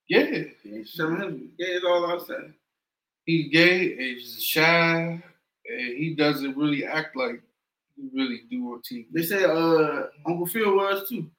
yeah, 0.10 0.44
Sherman 0.86 1.22
Hemsley, 1.22 1.58
gay 1.58 1.74
is 1.74 1.84
all 1.86 2.06
I 2.06 2.18
said. 2.26 2.54
he's 3.26 3.50
gay 3.52 3.94
and 3.94 4.02
he's 4.02 4.44
shy, 4.44 5.22
and 5.70 5.98
he 5.98 6.14
doesn't 6.16 6.58
really 6.58 6.86
act 6.86 7.16
like 7.16 7.42
he 7.96 8.10
really 8.14 8.42
do 8.52 8.74
on 8.74 8.82
TV. 8.82 9.06
They 9.14 9.24
said 9.24 9.50
uh, 9.50 10.08
Uncle 10.26 10.46
Phil 10.48 10.76
was 10.76 11.08
too. 11.08 11.30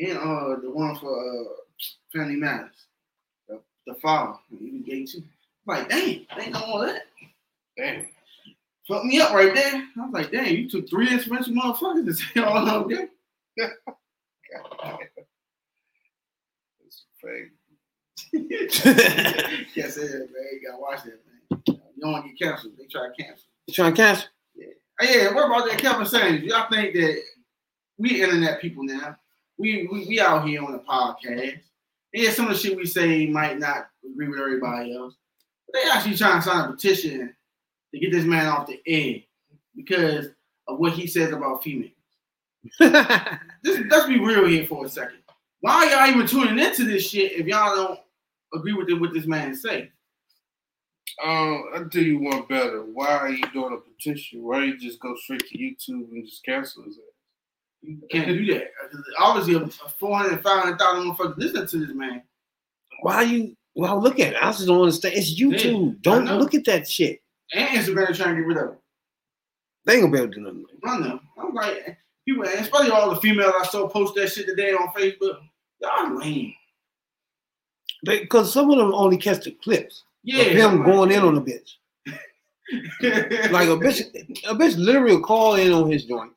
And 0.00 0.16
uh, 0.18 0.60
the 0.62 0.70
one 0.70 0.94
for 0.96 1.10
uh, 1.18 1.44
Family 2.12 2.36
Matters. 2.36 2.86
The, 3.48 3.60
the 3.86 3.94
father. 3.94 4.38
He 4.50 4.70
was 4.70 4.82
gay 4.86 5.04
too. 5.04 5.24
Like, 5.66 5.88
dang, 5.88 6.24
they 6.36 6.50
know 6.50 6.60
all 6.60 6.80
that. 6.86 7.02
Damn. 7.78 8.06
Fucked 8.88 9.04
me 9.04 9.20
up 9.20 9.32
right 9.32 9.54
there. 9.54 9.74
I 9.74 10.00
was 10.00 10.12
like, 10.12 10.30
dang, 10.32 10.56
you 10.56 10.68
took 10.68 10.88
three 10.88 11.14
expensive 11.14 11.54
motherfuckers 11.54 12.06
to 12.06 12.14
say 12.14 12.40
all 12.40 12.68
of 12.68 12.88
them. 12.88 13.08
That's 13.56 13.72
a 13.86 13.92
fact. 17.20 17.52
Yes, 18.32 19.96
it 19.96 20.04
is, 20.04 20.12
man. 20.12 20.28
You 20.52 20.60
gotta 20.66 20.80
watch 20.80 21.04
that, 21.04 21.20
man. 21.50 21.62
You 21.66 22.00
don't 22.00 22.12
want 22.12 22.24
to 22.24 22.30
get 22.30 22.38
canceled. 22.38 22.74
They 22.78 22.86
try 22.86 23.08
to 23.08 23.22
cancel. 23.22 23.46
You 23.66 23.74
trying 23.74 23.94
to 23.94 24.02
cancel? 24.02 24.28
Hey, 25.00 25.22
yeah, 25.22 25.34
what 25.34 25.46
about 25.46 25.68
that 25.68 25.78
Kevin 25.78 26.06
Samuels? 26.06 26.42
Y'all 26.42 26.68
think 26.70 26.94
that 26.94 27.22
we 27.98 28.22
internet 28.22 28.60
people 28.60 28.82
now? 28.82 29.16
We, 29.58 29.88
we 29.90 30.06
we 30.06 30.20
out 30.20 30.48
here 30.48 30.64
on 30.64 30.72
the 30.72 30.78
podcast. 30.78 31.60
Yeah, 32.12 32.30
some 32.30 32.46
of 32.46 32.54
the 32.54 32.58
shit 32.58 32.76
we 32.76 32.86
say 32.86 33.26
might 33.26 33.58
not 33.58 33.88
agree 34.04 34.28
with 34.28 34.40
everybody 34.40 34.96
else. 34.96 35.14
But 35.66 35.80
they 35.80 35.90
actually 35.90 36.16
trying 36.16 36.40
to 36.40 36.42
sign 36.42 36.68
a 36.68 36.72
petition 36.72 37.34
to 37.92 38.00
get 38.00 38.12
this 38.12 38.24
man 38.24 38.46
off 38.46 38.66
the 38.66 38.80
air 38.86 39.16
because 39.76 40.26
of 40.66 40.78
what 40.78 40.92
he 40.92 41.06
says 41.06 41.32
about 41.32 41.62
females. 41.62 41.92
Just, 42.80 43.82
let's 43.88 44.06
be 44.06 44.18
real 44.18 44.46
here 44.46 44.66
for 44.66 44.84
a 44.84 44.88
second. 44.88 45.18
Why 45.60 45.86
are 45.86 46.06
y'all 46.06 46.14
even 46.14 46.26
tuning 46.26 46.64
into 46.64 46.84
this 46.84 47.08
shit 47.08 47.32
if 47.32 47.46
y'all 47.46 47.74
don't 47.74 48.00
agree 48.54 48.72
with 48.72 48.90
what 49.00 49.12
this 49.12 49.26
man 49.26 49.54
say? 49.54 49.90
Um, 51.24 51.64
I'll 51.74 51.88
tell 51.88 52.02
you 52.02 52.20
one 52.20 52.44
better. 52.48 52.82
Why 52.82 53.08
are 53.08 53.30
you 53.30 53.42
doing 53.52 53.74
a 53.74 53.78
petition? 53.78 54.44
Why 54.44 54.64
you 54.64 54.78
just 54.78 55.00
go 55.00 55.16
straight 55.16 55.40
to 55.48 55.58
YouTube 55.58 56.10
and 56.12 56.24
just 56.24 56.44
cancel 56.44 56.84
his 56.84 56.98
ass? 56.98 57.04
You 57.82 58.00
can't 58.10 58.28
do 58.28 58.54
that. 58.54 58.70
Obviously, 59.18 59.54
a 59.54 59.68
400, 59.68 60.42
500,000 60.42 61.10
motherfuckers 61.10 61.38
listen 61.38 61.66
to 61.66 61.86
this 61.86 61.94
man. 61.94 62.22
Why 63.02 63.22
you? 63.22 63.56
Well, 63.74 64.00
look 64.00 64.18
at 64.18 64.32
it. 64.32 64.42
I 64.42 64.50
just 64.50 64.66
don't 64.66 64.80
understand. 64.80 65.14
It's 65.16 65.40
YouTube. 65.40 66.06
I 66.06 66.24
don't 66.24 66.38
look 66.38 66.54
at 66.54 66.64
that 66.64 66.88
shit. 66.88 67.20
And 67.54 67.68
Instagram 67.68 68.14
trying 68.14 68.36
to 68.36 68.40
get 68.42 68.46
rid 68.46 68.56
of 68.58 68.70
it. 68.72 68.78
They 69.86 69.94
ain't 69.94 70.02
gonna 70.02 70.12
be 70.12 70.18
able 70.18 70.32
to 70.32 70.34
do 70.34 70.40
nothing. 70.42 70.66
I 70.84 70.98
know. 70.98 71.20
I'm 71.40 71.54
like, 71.54 71.96
people, 72.26 72.44
especially 72.44 72.90
all 72.90 73.10
the 73.10 73.20
females 73.20 73.54
I 73.58 73.64
saw 73.66 73.88
post 73.88 74.14
that 74.16 74.30
shit 74.30 74.46
today 74.46 74.72
on 74.72 74.88
Facebook. 74.88 75.38
Y'all 75.80 76.18
lame. 76.18 76.52
Because 78.04 78.52
some 78.52 78.70
of 78.70 78.78
them 78.78 78.92
only 78.94 79.16
catch 79.16 79.44
the 79.44 79.52
clips 79.52 80.04
Yeah. 80.22 80.42
of 80.44 80.52
him 80.52 80.82
going 80.84 81.10
in 81.10 81.20
on 81.22 81.36
a 81.36 81.40
bitch. 81.40 81.74
Like 83.50 83.68
a 83.68 83.78
bitch, 83.78 84.02
a 84.46 84.54
bitch 84.54 84.76
literally 84.76 85.16
will 85.16 85.22
call 85.22 85.54
in 85.54 85.72
on 85.72 85.90
his 85.90 86.04
joint, 86.04 86.32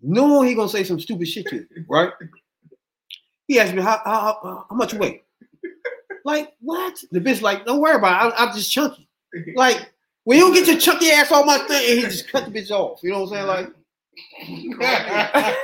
No 0.00 0.26
knowing 0.26 0.48
he 0.48 0.54
gonna 0.54 0.70
say 0.70 0.84
some 0.84 0.98
stupid 0.98 1.28
shit 1.28 1.46
to 1.48 1.56
you, 1.56 1.66
right? 1.86 2.10
He 3.46 3.60
asked 3.60 3.74
me 3.74 3.82
how 3.82 4.00
how, 4.06 4.38
how, 4.42 4.66
how 4.70 4.74
much 4.76 4.94
you 4.94 4.98
weigh. 4.98 5.22
Like 6.24 6.54
what? 6.60 6.96
The 7.12 7.20
bitch 7.20 7.42
like, 7.42 7.66
don't 7.66 7.80
worry 7.80 7.96
about 7.96 8.32
it. 8.32 8.34
I'm, 8.38 8.48
I'm 8.48 8.54
just 8.54 8.72
chunky. 8.72 9.06
Like 9.54 9.92
when 10.28 10.36
you 10.36 10.44
don't 10.44 10.52
get 10.52 10.66
your 10.66 10.76
chunky 10.76 11.08
ass 11.10 11.32
on 11.32 11.46
my 11.46 11.56
thing, 11.56 11.90
and 11.90 12.00
he 12.00 12.02
just 12.02 12.30
cut 12.30 12.44
the 12.44 12.50
bitch 12.50 12.70
off. 12.70 13.00
You 13.02 13.12
know 13.12 13.22
what 13.22 13.32
I'm 13.32 13.46
saying? 13.46 13.46
Like 13.46 13.72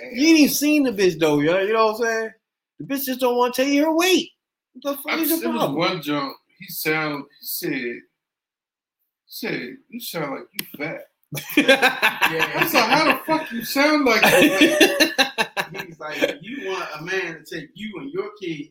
ain't 0.00 0.12
even 0.12 0.54
seen 0.54 0.84
the 0.84 0.92
bitch 0.92 1.18
though, 1.18 1.40
yo. 1.40 1.58
You 1.58 1.72
know 1.72 1.86
what 1.86 1.96
I'm 1.96 2.02
saying? 2.02 2.30
The 2.78 2.84
bitch 2.84 3.04
just 3.04 3.18
don't 3.18 3.36
want 3.36 3.52
to 3.52 3.62
tell 3.64 3.72
you 3.72 3.86
her 3.86 3.96
weight. 3.96 4.30
What 4.74 4.96
the 4.96 5.02
fuck 5.02 5.18
I, 5.18 5.22
is 5.22 5.40
the 5.40 5.50
problem? 5.50 5.74
one 5.74 6.00
jump, 6.02 6.36
He 6.56 6.66
sound. 6.66 7.24
He 7.40 7.46
said. 7.46 7.96
Said 9.26 9.76
you 9.88 9.98
sound 9.98 10.30
like 10.30 10.46
you 10.52 10.66
fat. 10.78 11.00
yeah. 11.56 11.98
I 12.54 12.62
like, 12.62 12.72
how 12.72 13.04
the 13.06 13.24
fuck 13.26 13.50
you 13.50 13.64
sound 13.64 14.04
like? 14.04 14.22
He's 15.84 15.98
like, 15.98 16.38
you 16.42 16.70
want 16.70 16.88
a 16.96 17.02
man 17.02 17.42
to 17.44 17.56
take 17.58 17.70
you 17.74 17.92
and 17.98 18.12
your 18.12 18.30
kid, 18.40 18.68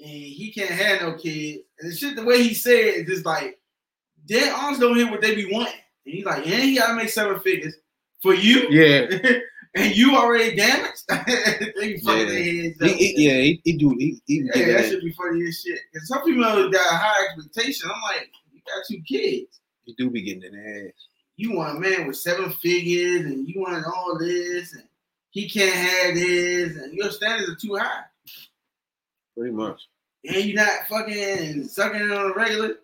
and 0.00 0.08
he 0.10 0.52
can't 0.52 0.72
have 0.72 1.02
no 1.02 1.14
kid. 1.16 1.60
And 1.78 1.92
the 1.92 1.96
shit, 1.96 2.16
the 2.16 2.24
way 2.24 2.42
he 2.42 2.54
said 2.54 2.72
it, 2.72 2.96
is 2.96 3.06
just 3.06 3.24
like, 3.24 3.60
dead 4.26 4.52
arms 4.52 4.78
don't 4.78 4.96
hear 4.96 5.10
what 5.10 5.20
they 5.20 5.34
be 5.34 5.50
wanting. 5.52 5.72
And 6.04 6.14
he's 6.14 6.24
like, 6.24 6.46
yeah, 6.46 6.56
he 6.56 6.76
gotta 6.76 6.94
make 6.94 7.08
seven 7.08 7.38
figures 7.40 7.74
for 8.22 8.34
you, 8.34 8.68
yeah. 8.70 9.06
and 9.74 9.94
you 9.96 10.14
already 10.16 10.54
damaged. 10.56 11.02
they 11.08 11.98
fucking 11.98 12.04
Yeah. 12.06 12.24
their 12.24 12.42
heads 12.44 12.76
He, 12.80 12.90
up. 12.90 12.96
he- 12.96 13.14
yeah, 13.28 13.40
he, 13.40 13.60
he 13.64 13.72
do. 13.76 13.90
He, 13.98 14.20
he 14.26 14.36
Yeah, 14.54 14.66
that 14.66 14.82
that. 14.82 14.88
should 14.90 15.02
be 15.02 15.12
funny 15.12 15.46
as 15.46 15.60
shit. 15.60 15.78
Because 15.92 16.08
some 16.08 16.22
people 16.24 16.42
got 16.42 16.92
a 16.92 16.96
high 16.96 17.24
expectation. 17.26 17.90
I'm 17.94 18.00
like, 18.02 18.30
you 18.52 18.60
got 18.66 18.84
two 18.88 19.00
kids. 19.06 19.60
You 19.84 19.94
do 19.98 20.10
be 20.10 20.22
getting 20.22 20.42
in 20.42 20.52
the 20.52 20.86
ass. 20.88 20.92
You 21.36 21.52
want 21.52 21.76
a 21.76 21.80
man 21.80 22.06
with 22.06 22.16
seven 22.16 22.50
figures, 22.50 23.26
and 23.26 23.46
you 23.46 23.60
want 23.60 23.84
all 23.86 24.18
this, 24.18 24.72
and 24.72 24.84
he 25.30 25.48
can't 25.48 25.74
have 25.74 26.14
this, 26.14 26.76
and 26.76 26.94
your 26.94 27.10
standards 27.10 27.50
are 27.50 27.56
too 27.56 27.76
high. 27.76 28.00
Pretty 29.36 29.52
much. 29.52 29.80
and 30.24 30.44
you're 30.44 30.56
not 30.56 30.88
fucking 30.88 31.68
sucking 31.68 32.00
on 32.10 32.30
a 32.30 32.34
regular, 32.34 32.76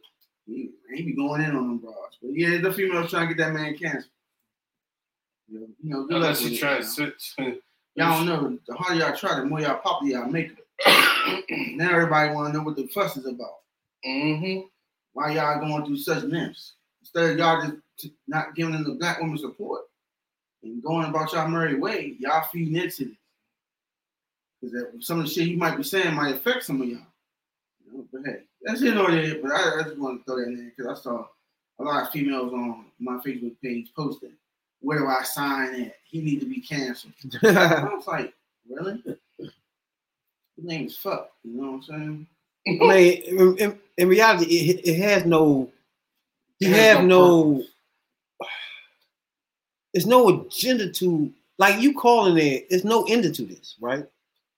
he, 0.46 0.70
he 0.94 1.02
be 1.02 1.14
going 1.14 1.42
in 1.42 1.56
on 1.56 1.68
them 1.68 1.78
bras. 1.78 1.94
But 2.20 2.32
yeah, 2.34 2.58
the 2.60 2.72
females 2.72 3.10
trying 3.10 3.28
to 3.28 3.34
get 3.34 3.44
that 3.44 3.52
man 3.54 3.76
cancer. 3.76 4.08
You 5.48 5.60
know, 5.60 5.66
you 5.82 5.90
know 5.90 6.02
good 6.06 6.14
luck 6.14 6.22
Unless 6.22 6.42
with 6.42 6.52
you 6.52 6.58
try 6.58 6.78
to 6.78 6.82
y'all. 6.82 6.88
switch. 6.88 7.34
Y'all 7.94 8.24
don't 8.24 8.26
know. 8.26 8.58
The 8.66 8.74
harder 8.74 9.00
y'all 9.00 9.14
try, 9.14 9.38
the 9.38 9.44
more 9.44 9.60
y'all 9.60 9.76
popular 9.76 10.20
y'all 10.20 10.30
make 10.30 10.52
it. 10.86 11.76
now 11.76 11.90
everybody 11.90 12.32
want 12.32 12.50
to 12.50 12.58
know 12.58 12.64
what 12.64 12.74
the 12.74 12.86
fuss 12.86 13.18
is 13.18 13.26
about. 13.26 13.58
Mm-hmm. 14.06 14.66
Why 15.12 15.32
y'all 15.32 15.60
going 15.60 15.84
through 15.84 15.98
such 15.98 16.24
nymphs? 16.24 16.72
Instead 17.02 17.32
of 17.32 17.38
y'all 17.38 17.72
just 17.98 18.14
not 18.26 18.54
giving 18.54 18.72
them 18.72 18.84
the 18.84 18.94
black 18.94 19.20
woman 19.20 19.36
support 19.36 19.82
and 20.62 20.82
going 20.82 21.10
about 21.10 21.34
y'all 21.34 21.48
merry 21.48 21.78
way, 21.78 22.16
y'all 22.18 22.48
feeding 22.50 22.76
into 22.76 23.04
this. 23.04 23.16
Because 24.62 25.06
some 25.06 25.18
of 25.18 25.26
the 25.26 25.30
shit 25.30 25.48
he 25.48 25.56
might 25.56 25.76
be 25.76 25.82
saying 25.82 26.14
might 26.14 26.34
affect 26.34 26.64
some 26.64 26.80
of 26.80 26.88
y'all. 26.88 26.98
You 27.84 27.92
know, 27.92 28.04
but 28.10 28.22
hey, 28.24 28.38
that's 28.64 28.82
it 28.82 28.96
or 28.96 29.10
there. 29.10 29.36
But 29.42 29.52
I, 29.52 29.80
I 29.80 29.82
just 29.84 29.98
want 29.98 30.20
to 30.20 30.24
throw 30.24 30.36
that 30.36 30.48
in 30.48 30.56
there 30.56 30.72
because 30.76 30.98
I 30.98 31.02
saw 31.02 31.26
a 31.78 31.82
lot 31.82 32.02
of 32.04 32.12
females 32.12 32.52
on 32.52 32.86
my 32.98 33.16
Facebook 33.18 33.54
page 33.62 33.90
posting. 33.96 34.32
where 34.80 34.98
do 34.98 35.06
I 35.06 35.22
sign 35.22 35.82
at? 35.82 35.96
He 36.04 36.20
need 36.20 36.40
to 36.40 36.46
be 36.46 36.60
canceled. 36.60 37.14
I 37.42 37.84
was 37.84 38.06
like, 38.06 38.32
really? 38.68 39.02
His 39.38 39.50
name 40.58 40.86
is 40.86 40.96
fuck. 40.96 41.30
You 41.42 41.60
know 41.60 41.72
what 41.72 41.76
I'm 41.76 41.82
saying? 41.82 42.26
I 42.66 42.70
mean, 42.70 43.22
in, 43.22 43.58
in, 43.58 43.78
in 43.98 44.08
reality, 44.08 44.70
it, 44.70 44.86
it 44.86 44.98
has 45.02 45.24
no. 45.24 45.70
He 46.58 46.66
has 46.66 46.96
have 46.96 47.04
no 47.04 47.58
no. 47.58 47.64
There's 49.92 50.06
no 50.06 50.28
agenda 50.28 50.90
to 50.90 51.32
like 51.58 51.80
you 51.80 51.94
calling 51.94 52.38
it. 52.38 52.68
There's 52.70 52.84
no 52.84 53.04
end 53.04 53.34
to 53.34 53.44
this, 53.44 53.76
right? 53.80 54.06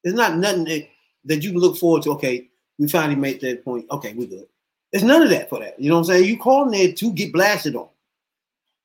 There's 0.02 0.14
not 0.14 0.36
nothing 0.36 0.64
that, 0.64 0.88
that 1.24 1.42
you 1.42 1.50
can 1.50 1.60
look 1.60 1.76
forward 1.76 2.02
to. 2.02 2.12
Okay, 2.12 2.48
we 2.78 2.88
finally 2.88 3.16
made 3.16 3.40
that 3.40 3.64
point. 3.64 3.86
Okay, 3.90 4.14
we 4.14 4.26
good. 4.26 4.46
There's 4.92 5.04
none 5.04 5.22
of 5.22 5.30
that 5.30 5.48
for 5.48 5.58
that. 5.60 5.78
You 5.80 5.88
know 5.88 5.96
what 5.96 6.08
I'm 6.08 6.14
saying? 6.14 6.24
You 6.24 6.38
calling 6.38 6.70
there 6.70 6.92
to 6.92 7.12
get 7.12 7.32
blasted 7.32 7.76
on. 7.76 7.88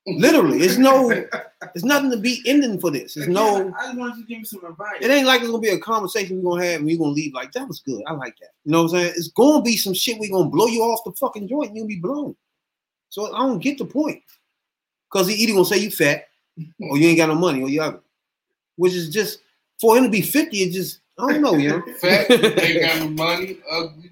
Literally, 0.08 0.60
it's 0.62 0.78
no. 0.78 1.10
it's 1.76 1.84
nothing 1.84 2.10
to 2.12 2.18
be 2.18 2.42
ending 2.46 2.80
for 2.80 2.90
this. 2.90 3.14
There's 3.14 3.28
no. 3.28 3.72
I 3.78 3.88
just 3.88 3.98
wanted 3.98 4.16
to 4.16 4.24
give 4.24 4.40
you 4.40 4.46
some 4.46 4.66
advice. 4.66 4.98
It 5.02 5.12
ain't 5.12 5.28
like 5.28 5.42
it's 5.42 5.50
gonna 5.50 5.62
be 5.62 5.70
a 5.70 5.80
conversation 5.80 6.42
we're 6.42 6.52
gonna 6.52 6.66
have 6.66 6.78
and 6.78 6.86
we're 6.86 6.98
gonna 6.98 7.12
leave 7.12 7.34
like 7.34 7.52
that 7.52 7.68
was 7.68 7.80
good. 7.82 8.02
I 8.08 8.14
like 8.14 8.36
that. 8.40 8.52
You 8.66 8.72
know 8.72 8.84
what 8.84 8.94
I'm 8.94 9.00
saying? 9.00 9.14
It's 9.18 9.28
gonna 9.30 9.62
be 9.62 9.78
some 9.78 9.94
shit 9.94 10.20
we're 10.20 10.32
gonna 10.32 10.50
blow 10.50 10.68
you 10.68 10.82
off 10.82 11.04
the 11.04 11.12
fucking 11.12 11.48
joint 11.48 11.70
and 11.70 11.78
you'll 11.78 11.88
be 11.88 12.00
blown. 12.00 12.36
So 13.10 13.34
I 13.36 13.40
don't 13.40 13.60
get 13.60 13.78
the 13.78 13.86
point. 13.86 14.22
Cause 15.12 15.28
he 15.28 15.34
either 15.36 15.54
gonna 15.54 15.66
say 15.66 15.80
you 15.80 15.92
fat 15.92 16.28
or 16.80 16.98
you 16.98 17.08
ain't 17.08 17.18
got 17.18 17.30
no 17.30 17.36
money 17.36 17.62
or 17.62 17.70
you 17.70 17.82
ugly. 17.82 18.02
Which 18.76 18.94
is 18.94 19.10
just 19.10 19.40
for 19.82 19.98
him 19.98 20.04
to 20.04 20.10
be 20.10 20.22
50, 20.22 20.58
it 20.58 20.72
just 20.72 21.00
I 21.20 21.34
don't 21.34 21.42
know, 21.42 21.56
you 21.58 21.70
know. 21.70 21.82
Fat, 22.00 22.32
ain't 22.32 22.82
got 22.82 23.00
no 23.00 23.10
money, 23.10 23.58
ugly. 23.70 24.12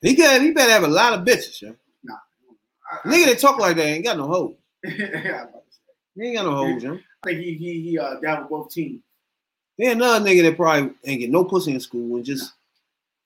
he 0.00 0.14
got 0.14 0.40
he 0.40 0.52
better 0.52 0.72
have 0.72 0.84
a 0.84 0.88
lot 0.88 1.12
of 1.12 1.24
bitches, 1.24 1.62
yo. 1.62 1.74
I, 2.08 3.08
Nigga 3.08 3.26
that 3.26 3.38
talk 3.40 3.58
like 3.58 3.76
that 3.76 3.84
ain't 3.84 4.04
got 4.04 4.16
no 4.16 4.26
hoes. 4.26 4.54
I, 4.86 4.90
I 4.90 5.46
He 6.14 6.22
ain't 6.22 6.36
got 6.36 6.44
no 6.44 6.56
hoes, 6.56 6.82
yo. 6.82 6.94
I 6.94 6.98
think 7.28 7.40
he 7.40 7.54
he 7.54 7.80
he 7.82 7.98
uh 7.98 8.20
down 8.20 8.42
with 8.42 8.50
both 8.50 8.70
teams. 8.70 9.02
Yeah, 9.76 9.90
another 9.90 10.24
nigga 10.24 10.42
that 10.42 10.56
probably 10.56 10.94
ain't 11.04 11.20
get 11.20 11.30
no 11.30 11.44
pussy 11.44 11.72
in 11.72 11.80
school 11.80 12.16
and 12.16 12.24
just 12.24 12.52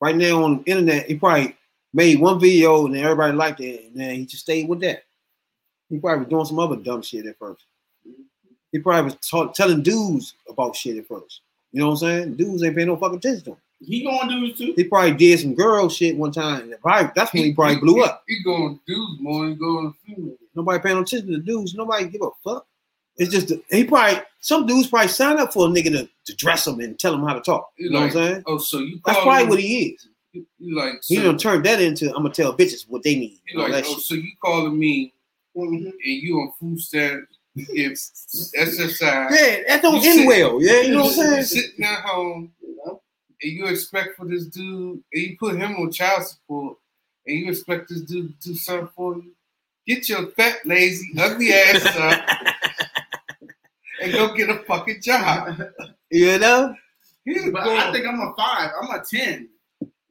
right 0.00 0.16
now 0.16 0.42
on 0.42 0.58
the 0.58 0.70
internet, 0.70 1.06
he 1.06 1.14
probably 1.14 1.56
made 1.92 2.18
one 2.18 2.40
video 2.40 2.86
and 2.86 2.94
then 2.94 3.04
everybody 3.04 3.36
liked 3.36 3.60
it, 3.60 3.86
and 3.86 3.96
then 3.96 4.14
he 4.16 4.26
just 4.26 4.42
stayed 4.42 4.68
with 4.68 4.80
that. 4.80 5.04
He 5.88 5.98
probably 5.98 6.20
was 6.24 6.28
doing 6.28 6.44
some 6.46 6.58
other 6.58 6.76
dumb 6.76 7.02
shit 7.02 7.26
at 7.26 7.38
first. 7.38 7.64
He 8.72 8.78
probably 8.78 9.12
was 9.12 9.28
ta- 9.28 9.52
telling 9.52 9.82
dudes 9.82 10.34
about 10.48 10.76
shit 10.76 10.96
at 10.96 11.06
first. 11.06 11.42
You 11.72 11.80
know 11.80 11.86
what 11.88 11.92
I'm 11.92 11.96
saying? 11.98 12.34
Dudes 12.36 12.62
ain't 12.62 12.74
paying 12.76 12.88
no 12.88 12.96
fucking 12.96 13.18
attention 13.18 13.44
to 13.44 13.50
him. 13.52 13.56
He 13.82 14.02
do 14.02 14.46
this 14.48 14.58
too. 14.58 14.74
He 14.76 14.84
probably 14.84 15.12
did 15.14 15.40
some 15.40 15.54
girl 15.54 15.88
shit 15.88 16.16
one 16.16 16.32
time. 16.32 16.72
Probably, 16.82 17.10
that's 17.14 17.32
when 17.32 17.44
he 17.44 17.54
probably 17.54 17.76
blew 17.76 18.02
up. 18.02 18.24
He 18.28 18.42
going 18.42 18.78
dudes 18.86 19.20
more 19.20 19.44
than 19.46 19.56
going 19.56 19.94
female. 20.06 20.34
Nobody 20.54 20.82
paying 20.82 20.96
no 20.96 21.02
attention 21.02 21.28
to 21.30 21.36
the 21.38 21.42
dudes. 21.42 21.74
Nobody 21.74 22.06
give 22.08 22.20
a 22.22 22.28
fuck. 22.44 22.66
It's 23.16 23.30
just 23.32 23.52
he 23.70 23.84
probably 23.84 24.20
some 24.40 24.66
dudes 24.66 24.88
probably 24.88 25.08
sign 25.08 25.38
up 25.38 25.52
for 25.52 25.66
a 25.66 25.68
nigga 25.70 25.90
to, 25.92 26.08
to 26.26 26.36
dress 26.36 26.66
him 26.66 26.80
and 26.80 26.98
tell 26.98 27.14
him 27.14 27.22
how 27.22 27.34
to 27.34 27.40
talk. 27.40 27.70
He 27.76 27.84
You 27.84 27.90
know 27.90 28.00
what 28.00 28.04
I'm 28.06 28.12
saying? 28.12 28.42
Oh, 28.46 28.58
so 28.58 28.78
you 28.80 29.00
That's 29.06 29.18
probably 29.20 29.42
him- 29.44 29.48
what 29.48 29.60
he 29.60 29.82
is. 29.90 30.08
You, 30.32 30.46
you 30.58 30.76
like 30.76 30.94
He 31.06 31.16
so, 31.16 31.22
done 31.22 31.38
turned 31.38 31.64
that 31.66 31.80
into 31.80 32.06
I'm 32.14 32.22
gonna 32.22 32.30
tell 32.34 32.56
bitches 32.56 32.88
what 32.88 33.02
they 33.02 33.14
need. 33.16 33.40
you 33.46 33.54
and 33.54 33.62
all 33.62 33.68
like 33.70 33.84
oh, 33.88 33.94
shit. 33.94 34.00
so 34.02 34.14
you 34.14 34.30
calling 34.42 34.78
me 34.78 35.12
Mhm. 35.56 35.86
and 35.86 35.94
you 36.04 36.36
on 36.40 36.52
food 36.60 36.80
stamps 36.80 37.36
if 37.56 37.92
SSI. 37.92 39.00
Yeah, 39.02 39.62
that 39.68 39.82
don't 39.82 40.02
You 40.02 40.10
end 40.10 40.18
sit- 40.20 40.26
well. 40.26 40.62
Yeah, 40.62 40.80
you 40.80 40.92
know 40.94 41.02
what 41.04 41.18
I'm 41.18 41.42
saying? 41.42 41.42
Sitting 41.44 41.84
at 41.84 42.00
home 42.02 42.52
You 42.60 42.76
know? 42.84 43.02
and 43.42 43.52
you 43.52 43.66
expect 43.66 44.16
for 44.16 44.26
this 44.26 44.46
dude, 44.46 45.02
and 45.12 45.22
you 45.22 45.36
put 45.38 45.56
him 45.56 45.74
on 45.76 45.90
child 45.90 46.24
support, 46.26 46.76
and 47.26 47.38
you 47.38 47.48
expect 47.50 47.88
this 47.88 48.00
dude 48.02 48.40
to 48.40 48.48
do 48.50 48.54
something 48.54 48.88
for 48.94 49.16
you. 49.16 49.32
Get 49.86 50.08
your 50.08 50.26
fat, 50.28 50.58
lazy, 50.64 51.08
ugly 51.18 51.52
ass 51.52 51.84
up 51.96 52.24
and 54.02 54.12
go 54.12 54.34
get 54.34 54.50
a 54.50 54.56
fucking 54.60 55.00
job. 55.02 55.60
You 56.10 56.38
know? 56.38 56.74
He's 57.24 57.50
But 57.50 57.64
going- 57.64 57.78
I 57.78 57.92
think 57.92 58.06
I'm 58.06 58.20
a 58.20 58.34
five. 58.36 58.70
I'm 58.80 58.90
a 58.90 59.04
ten. 59.04 59.48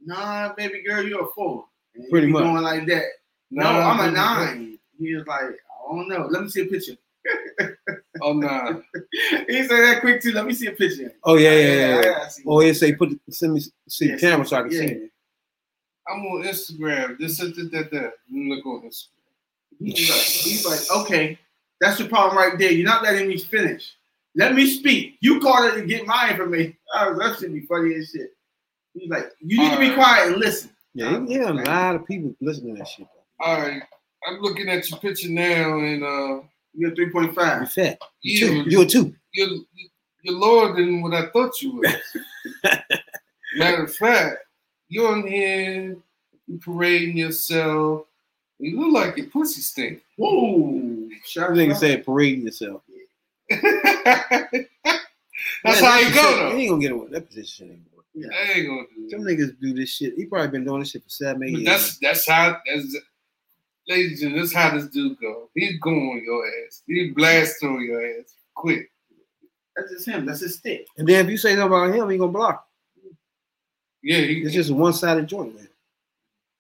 Nah, 0.06 0.54
baby 0.54 0.82
girl, 0.86 1.04
you're 1.06 1.26
a 1.26 1.32
four. 1.36 1.66
And 1.96 2.10
Pretty 2.10 2.28
much. 2.28 2.44
going 2.44 2.64
like 2.64 2.86
that. 2.88 3.04
No, 3.52 3.64
Nah, 3.64 3.90
I'm 3.92 4.00
a 4.00 4.06
dude. 4.06 4.14
nine. 4.14 4.80
He 5.00 5.16
was 5.16 5.26
like, 5.28 5.42
I 5.44 5.92
don't 5.96 6.08
know. 6.08 6.28
Let 6.30 6.44
me 6.44 6.50
see 6.50 6.62
a 6.62 6.66
picture. 6.66 6.94
Oh 8.22 8.34
nah. 8.34 8.74
he 9.48 9.64
said 9.64 9.70
that 9.70 9.98
quick 10.02 10.22
too. 10.22 10.32
Let 10.32 10.46
me 10.46 10.54
see 10.54 10.68
a 10.68 10.72
picture. 10.72 11.14
Oh 11.24 11.38
yeah, 11.38 11.52
yeah, 11.54 11.74
yeah. 11.74 12.02
yeah. 12.04 12.30
Oh, 12.46 12.60
he 12.60 12.74
say 12.74 12.94
put 12.94 13.10
the, 13.10 13.20
send 13.32 13.54
me 13.54 13.62
see 13.88 14.08
Yeah, 14.08 14.16
the 14.16 14.22
camera 14.22 14.46
so 14.46 14.58
I 14.58 14.62
can 14.64 14.72
yeah. 14.72 14.80
see 14.80 14.86
it. 14.86 15.12
I'm 16.08 16.22
on 16.26 16.44
Instagram. 16.44 17.18
This 17.20 17.40
is 17.40 17.56
that 17.56 17.72
that 17.72 17.92
that. 17.92 18.14
Look 18.32 18.66
on 18.66 18.90
Instagram. 18.90 19.08
He's 19.80 20.10
like, 20.10 20.20
he's 20.20 20.66
like, 20.66 21.02
okay, 21.04 21.40
that's 21.80 22.00
the 22.00 22.06
problem 22.06 22.38
right 22.38 22.58
there. 22.60 22.72
You're 22.72 22.86
not 22.86 23.02
letting 23.02 23.30
me 23.30 23.38
finish. 23.38 23.96
Let 24.36 24.54
me 24.54 24.66
speak. 24.68 25.18
You 25.22 25.40
called 25.40 25.72
it 25.72 25.82
to 25.82 25.88
get 25.88 26.06
my 26.06 26.32
information. 26.32 26.76
Oh, 26.92 27.16
that 27.20 27.38
should 27.38 27.54
be 27.54 27.68
funny 27.68 27.94
as 27.94 28.10
shit. 28.10 28.36
He's 28.96 29.12
like, 29.12 29.32
you 29.42 29.60
need 29.60 29.72
to 29.74 29.78
be 29.78 29.92
Alright. 29.92 29.96
quiet 29.96 30.28
and 30.30 30.38
listen. 30.38 30.72
Yeah, 30.96 31.24
yeah, 31.28 31.52
a 31.52 31.54
lot 31.54 31.96
of 31.96 32.08
people 32.08 32.36
listening 32.42 32.74
to 32.74 32.80
that 32.80 32.88
shit. 32.88 33.06
All 33.40 33.62
right. 33.62 33.84
I'm 34.28 34.40
looking 34.42 34.68
at 34.70 34.90
your 34.90 35.00
picture 35.00 35.30
now, 35.30 35.78
and 35.78 36.04
uh, 36.04 36.40
You're 36.74 36.92
3.5. 36.92 37.62
You 37.62 37.66
fat. 37.68 38.00
You 38.22 38.34
you 38.34 38.40
two. 38.64 38.70
You 38.70 38.82
a 38.82 38.86
two. 38.86 39.16
you're 39.34 39.50
you're 40.24 40.36
lower 40.36 40.76
than 40.76 41.02
what 41.02 41.14
I 41.14 41.28
thought 41.30 41.62
you 41.62 41.78
were. 41.78 41.84
Matter 43.56 43.84
of 43.84 43.96
fact, 43.96 44.38
you're 44.90 45.12
on 45.12 45.26
here, 45.28 45.96
you 46.48 46.58
parading 46.60 47.18
yourself. 47.18 48.06
You 48.60 48.80
look 48.80 48.94
like 48.94 49.18
your 49.18 49.28
pussy 49.28 49.62
stink. 49.62 50.02
Whoa. 50.18 51.08
Shout 51.26 51.52
Nigga 51.52 51.76
said 51.78 52.06
parading 52.06 52.46
yourself. 52.46 52.82
That's 55.64 55.82
Man, 55.82 55.92
how 55.92 56.00
you 56.00 56.14
go 56.14 56.36
though. 56.36 56.56
He 56.56 56.64
ain't 56.64 56.70
gonna 56.72 56.82
get 56.82 56.92
away. 56.92 57.08
That 57.12 57.28
position 57.28 57.70
ain't 57.72 57.82
work. 57.96 58.06
I 58.34 58.52
ain't 58.52 58.68
gonna 58.68 58.84
do 58.96 59.10
that. 59.10 59.20
niggas 59.20 59.60
do 59.62 59.74
this 59.74 59.90
shit. 59.90 60.16
He 60.16 60.26
probably 60.26 60.50
been 60.50 60.66
doing 60.66 60.82
this 60.82 60.92
shit 60.92 61.04
for 61.04 61.10
seven, 61.10 61.44
eight 61.44 61.54
But 61.54 61.62
years. 61.62 61.66
that's 61.66 61.98
that's 62.00 62.28
how 62.28 62.58
that's 62.72 62.96
ladies 63.90 64.12
and 64.12 64.20
gentlemen, 64.20 64.42
that's 64.44 64.54
how 64.54 64.76
this 64.78 64.88
dude 64.88 65.20
go. 65.20 65.50
He's 65.56 65.78
going 65.80 65.98
on 66.10 66.24
your 66.24 66.46
ass. 66.66 66.84
He 66.88 67.10
blast 67.10 67.62
on 67.64 67.82
your 67.82 68.02
ass 68.20 68.36
quick. 68.56 68.90
That's 69.76 69.92
just 69.92 70.08
him. 70.08 70.26
That's 70.26 70.42
his 70.42 70.56
stick. 70.58 70.86
and 70.98 71.08
then 71.08 71.26
if 71.26 71.32
you 71.32 71.38
say 71.38 71.56
something 71.56 71.68
about 71.68 71.94
him, 71.96 72.10
he 72.10 72.18
gonna 72.18 72.32
block. 72.32 72.66
Yeah, 74.02 74.20
he, 74.20 74.42
It's 74.44 74.54
just 74.54 74.70
a 74.70 74.74
one 74.74 74.94
sided 74.94 75.28
joint, 75.28 75.56
man. 75.56 75.68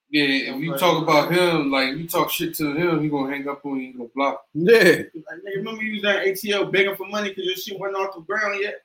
yeah. 0.09 0.53
If 0.55 0.61
you 0.61 0.75
talk 0.77 1.01
about 1.03 1.31
him, 1.31 1.71
like 1.71 1.95
you 1.95 2.07
talk 2.07 2.29
shit 2.31 2.53
to 2.55 2.73
him, 2.73 3.01
he 3.01 3.09
gonna 3.09 3.31
hang 3.31 3.47
up 3.47 3.65
on 3.65 3.79
you. 3.79 3.87
He 3.87 3.93
gonna 3.93 4.09
block. 4.15 4.43
Yeah. 4.53 4.73
Like, 4.81 5.39
nigga, 5.45 5.55
remember 5.57 5.83
you 5.83 5.93
was 5.93 6.01
that 6.03 6.25
ATL 6.25 6.71
begging 6.71 6.95
for 6.95 7.07
money 7.07 7.29
because 7.29 7.45
your 7.45 7.55
shit 7.55 7.79
wasn't 7.79 7.97
off 7.97 8.15
the 8.15 8.21
ground 8.21 8.59
yet? 8.61 8.81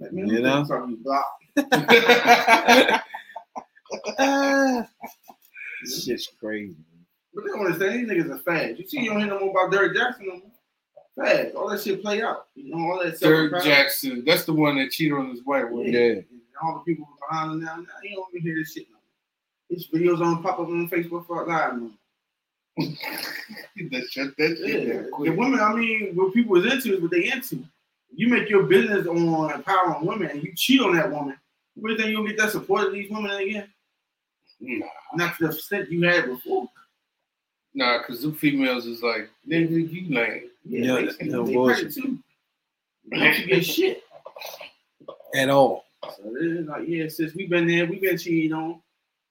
Like, 0.00 0.12
man, 0.12 0.28
You 0.28 0.40
know? 0.40 0.64
Sorry, 0.64 0.90
you 0.90 0.98
blocked. 1.02 1.44
Ah, 4.18 4.86
this 5.82 6.04
shit's 6.04 6.28
crazy. 6.38 6.76
But 7.38 7.44
they 7.44 7.52
don't 7.56 7.66
understand 7.66 8.00
these 8.00 8.08
niggas 8.16 8.34
are 8.34 8.38
fads. 8.38 8.80
You 8.80 8.88
see, 8.88 8.98
you 9.00 9.10
don't 9.10 9.20
hear 9.20 9.28
no 9.28 9.38
more 9.38 9.50
about 9.50 9.70
Derrick 9.70 9.94
Jackson 9.94 10.26
no 10.26 10.32
more. 10.38 11.24
Fads. 11.24 11.54
All 11.54 11.70
that 11.70 11.80
shit 11.80 12.02
play 12.02 12.20
out. 12.20 12.46
You 12.56 12.74
know, 12.74 12.78
all 12.90 13.00
that 13.00 13.16
self- 13.16 13.62
Jackson, 13.62 14.24
that's 14.26 14.42
the 14.44 14.52
one 14.52 14.76
that 14.78 14.90
cheated 14.90 15.12
on 15.16 15.30
his 15.30 15.44
wife. 15.44 15.66
Yeah. 15.66 15.70
With. 15.70 15.86
Yeah. 15.86 16.00
And 16.00 16.24
all 16.60 16.74
the 16.84 16.92
people 16.92 17.08
behind 17.30 17.52
him 17.52 17.60
now, 17.60 17.76
now 17.76 17.82
you 18.02 18.16
don't 18.16 18.26
even 18.34 18.42
hear 18.42 18.56
this 18.56 18.72
shit 18.72 18.88
no 18.90 18.94
more. 18.96 19.02
These 19.70 19.86
videos 19.86 20.18
don't 20.18 20.42
pop 20.42 20.54
up 20.58 20.66
on 20.66 20.88
Facebook 20.90 21.28
for 21.28 21.46
live 21.46 21.74
no 21.74 21.78
more. 21.78 21.90
that 23.90 24.06
shut 24.10 24.36
that 24.36 24.56
shit 24.58 24.88
Yeah. 24.88 24.94
down 24.94 25.10
The 25.22 25.30
women, 25.30 25.60
I 25.60 25.74
mean, 25.74 26.16
what 26.16 26.34
people 26.34 26.56
is 26.56 26.72
into 26.72 26.96
is 26.96 27.00
what 27.00 27.12
they 27.12 27.30
into. 27.30 27.64
You 28.12 28.26
make 28.26 28.48
your 28.50 28.64
business 28.64 29.06
on 29.06 29.52
empowering 29.52 30.04
women 30.04 30.30
and 30.30 30.42
you 30.42 30.52
cheat 30.56 30.80
on 30.80 30.96
that 30.96 31.08
woman. 31.08 31.36
What 31.76 31.90
do 31.90 31.92
you 31.94 31.98
think 32.00 32.10
you'll 32.10 32.26
get 32.26 32.36
that 32.38 32.50
support 32.50 32.88
of 32.88 32.92
these 32.94 33.08
women 33.12 33.30
again? 33.30 33.68
Nah, 34.60 34.86
Not 35.14 35.36
to 35.38 35.46
the 35.46 35.54
extent 35.54 35.88
you 35.88 36.02
had 36.02 36.26
before. 36.26 36.67
Nah, 37.78 38.02
cause 38.02 38.22
the 38.22 38.32
females 38.32 38.86
is 38.86 39.02
like, 39.02 39.30
nigga, 39.48 39.90
you 39.90 40.14
lame. 40.14 40.50
Yeah, 40.64 41.06
they, 41.18 41.26
no 41.26 41.44
they 41.46 41.54
bullshit. 41.54 41.94
too. 41.94 42.18
Don't 43.10 43.46
get 43.46 43.64
shit. 43.64 44.02
At 45.34 45.48
all. 45.48 45.84
So 46.04 46.22
it's 46.36 46.68
like, 46.68 46.88
yeah, 46.88 47.08
since 47.08 47.34
we've 47.34 47.48
been 47.48 47.66
there, 47.66 47.86
we've 47.86 48.02
been 48.02 48.18
cheating 48.18 48.52
on. 48.52 48.80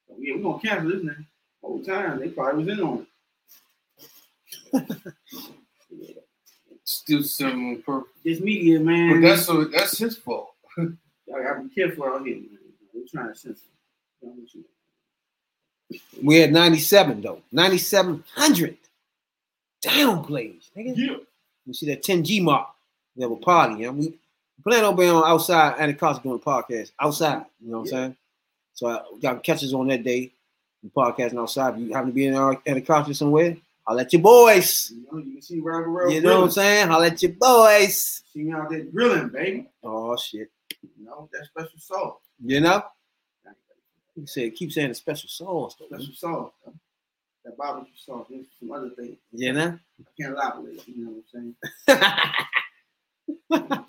So, 0.08 0.16
yeah, 0.18 0.36
we 0.36 0.42
gonna 0.42 0.60
cancel 0.60 0.90
this 0.90 1.04
man. 1.04 1.26
Whole 1.62 1.84
time 1.84 2.20
they 2.20 2.30
probably 2.30 2.64
was 2.64 2.74
in 2.74 2.84
on 2.84 3.08
it. 4.74 5.14
Still 6.86 7.24
sending 7.24 7.74
them 7.74 7.84
purpose. 7.84 8.12
This 8.24 8.40
media, 8.40 8.80
man. 8.80 9.22
But 9.22 9.28
that's 9.28 9.46
so 9.46 9.66
that's 9.66 9.98
his 9.98 10.18
fault. 10.18 10.52
I 10.78 10.86
gotta 11.28 11.62
be 11.64 11.70
careful 11.76 12.06
out 12.06 12.26
here, 12.26 12.38
man. 12.38 12.58
We're 12.94 13.06
trying 13.12 13.34
to 13.34 13.38
censor. 13.38 13.62
You 14.22 14.30
know 14.30 14.34
what 14.36 14.54
you- 14.54 14.64
We 16.24 16.36
had 16.38 16.52
97 16.52 17.22
though. 17.22 17.42
9700. 17.52 18.78
Downplays, 19.84 20.70
nigga. 20.76 20.94
Yeah. 20.98 21.16
You 21.66 21.74
see 21.74 21.86
that 21.88 22.04
10G 22.04 22.42
mark. 22.42 22.70
We 23.16 23.24
have 23.24 23.32
a 23.32 23.36
party, 23.36 23.84
and 23.84 23.98
we 23.98 24.14
plan 24.64 24.84
on 24.84 24.96
being 24.96 25.12
on 25.12 25.24
outside 25.24 25.76
and 25.80 25.90
the 25.92 25.96
cost 25.96 26.22
doing 26.24 26.36
a 26.36 26.40
podcast 26.40 26.92
outside. 27.00 27.46
You 27.64 27.72
know 27.72 27.80
what 27.80 27.92
Yeah. 27.92 27.98
I'm 27.98 28.04
saying? 28.04 28.16
So 28.74 28.88
uh, 28.88 29.04
y'all 29.22 29.34
can 29.34 29.40
catch 29.42 29.64
us 29.64 29.74
on 29.74 29.88
that 29.88 30.04
day. 30.04 30.32
We 30.84 30.90
podcasting 30.90 31.40
outside. 31.40 31.76
If 31.76 31.80
you 31.82 31.94
happen 31.94 32.10
to 32.10 32.14
be 32.16 32.26
in 32.28 32.36
our 32.36 32.62
at 32.66 32.78
a 32.78 32.82
concert 32.82 33.16
somewhere, 33.16 33.58
Holla 33.88 34.02
at 34.02 34.14
your 34.14 34.22
boys. 34.22 34.92
You 34.94 35.06
know, 35.12 35.18
you 35.20 35.32
can 35.34 35.42
see 35.42 35.62
World. 35.62 36.14
You 36.14 36.22
know 36.22 36.38
what 36.40 36.44
I'm 36.46 36.52
saying? 36.52 36.88
Holla 36.90 37.08
at 37.08 37.22
your 37.24 37.32
boys. 37.34 38.24
See 38.34 38.44
me 38.44 38.52
out 38.54 38.70
there 38.70 38.84
grilling, 38.84 39.30
baby. 39.30 39.68
Oh 39.84 40.16
shit. 40.18 40.50
You 41.00 41.06
know, 41.06 41.30
that 41.34 41.46
special 41.46 41.80
sauce. 41.80 42.20
You 42.44 42.60
know? 42.62 42.84
You 44.18 44.26
said 44.28 44.56
keep 44.56 44.72
saying 44.72 44.90
the 44.90 44.96
special 44.96 45.30
sauce. 45.30 45.76
Special 45.76 46.14
sauce. 46.14 46.52
though. 46.66 46.74
That 47.46 47.56
barbecue 47.58 47.94
sauce. 48.04 48.26
There's 48.30 48.46
some 48.60 48.72
other 48.72 48.90
things. 48.90 49.18
You 49.32 49.54
know? 49.54 49.78
I 50.02 50.10
can't 50.22 50.34
elaborate. 50.34 50.86
You 50.88 51.06
know 51.06 51.12
what 51.12 51.24
I'm 51.36 51.56
saying? 51.88 52.00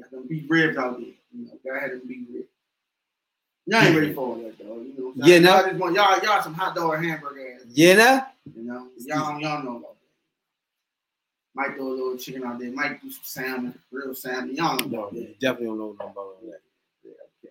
Got 0.00 0.10
them 0.10 0.26
beef 0.28 0.44
ribs 0.48 0.76
out 0.76 0.98
there. 0.98 1.06
You 1.32 1.46
know, 1.46 1.52
gotta 1.64 1.80
have 1.80 1.90
them 1.90 2.02
beef 2.08 2.26
ribs. 2.32 2.48
Y'all 3.66 3.82
ain't 3.82 3.96
ready 3.96 4.12
for 4.14 4.20
all 4.20 4.34
that, 4.36 4.58
though. 4.58 4.80
You 4.80 4.94
know, 4.96 5.04
what 5.06 5.16
I'm 5.16 5.22
saying? 5.28 5.42
You 5.42 5.46
know? 5.46 5.54
y'all 5.56 5.64
just 5.66 5.76
want 5.80 5.94
y'all, 5.96 6.18
y'all 6.22 6.42
some 6.42 6.54
hot 6.54 6.74
dog 6.74 7.02
hamburger 7.02 7.54
ass. 7.56 7.62
you 7.72 7.94
know? 7.96 8.20
You 8.54 8.62
know, 8.62 8.88
y'all, 8.98 9.40
y'all 9.40 9.62
know 9.64 9.76
about 9.78 9.96
that. 9.96 9.96
Might 11.54 11.74
throw 11.76 11.88
a 11.88 11.90
little 11.92 12.16
chicken 12.18 12.44
out 12.44 12.58
there. 12.58 12.70
Might 12.70 13.02
do 13.02 13.10
some 13.10 13.22
salmon, 13.24 13.78
real 13.90 14.14
salmon. 14.14 14.54
Y'all 14.54 14.76
know 14.78 14.86
No, 14.86 14.98
about 15.00 15.14
that. 15.14 15.40
definitely 15.40 15.66
don't 15.66 15.78
know 15.78 15.90
about 15.90 16.16
all 16.16 16.36
that. 16.44 16.60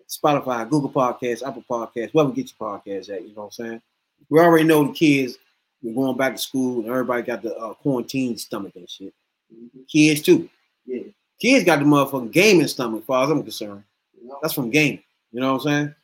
Spotify, 0.09 0.69
Google 0.69 0.89
Podcasts, 0.89 1.45
Apple 1.45 1.63
Podcasts, 1.69 2.11
wherever 2.13 2.29
you 2.29 2.35
get 2.35 2.53
your 2.57 2.69
podcasts 2.69 3.09
at, 3.09 3.21
you 3.23 3.29
know 3.29 3.43
what 3.43 3.45
I'm 3.45 3.51
saying? 3.51 3.81
We 4.29 4.39
already 4.39 4.63
know 4.65 4.85
the 4.85 4.93
kids, 4.93 5.37
we're 5.81 5.93
going 5.93 6.17
back 6.17 6.35
to 6.35 6.41
school, 6.41 6.79
and 6.79 6.89
everybody 6.89 7.23
got 7.23 7.41
the 7.41 7.55
uh, 7.55 7.73
quarantine 7.73 8.37
stomach 8.37 8.73
and 8.75 8.89
shit. 8.89 9.13
Mhm. 9.53 9.87
Kids 9.87 10.21
too. 10.21 10.49
Yeah. 10.85 11.03
Kids 11.39 11.65
got 11.65 11.79
the 11.79 11.85
motherfucking 11.85 12.31
gaming 12.31 12.67
stomach, 12.67 13.01
as 13.01 13.05
far 13.05 13.23
as 13.23 13.29
I'm 13.29 13.43
concerned. 13.43 13.83
Know? 14.23 14.39
That's 14.41 14.53
from 14.53 14.69
gaming. 14.69 15.03
You 15.31 15.41
know 15.41 15.53
what 15.53 15.65
I'm 15.65 15.67
saying? 15.67 15.95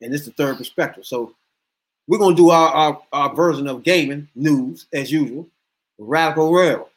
And 0.00 0.14
it's 0.14 0.24
the 0.24 0.32
third 0.32 0.56
perspective. 0.56 1.06
So 1.06 1.34
we're 2.08 2.18
gonna 2.18 2.34
do 2.34 2.50
our, 2.50 2.68
our, 2.68 3.02
our 3.12 3.34
version 3.34 3.68
of 3.68 3.82
gaming 3.82 4.28
news 4.34 4.86
as 4.92 5.12
usual. 5.12 5.46
Radical 5.98 6.52
Rail 6.52 6.88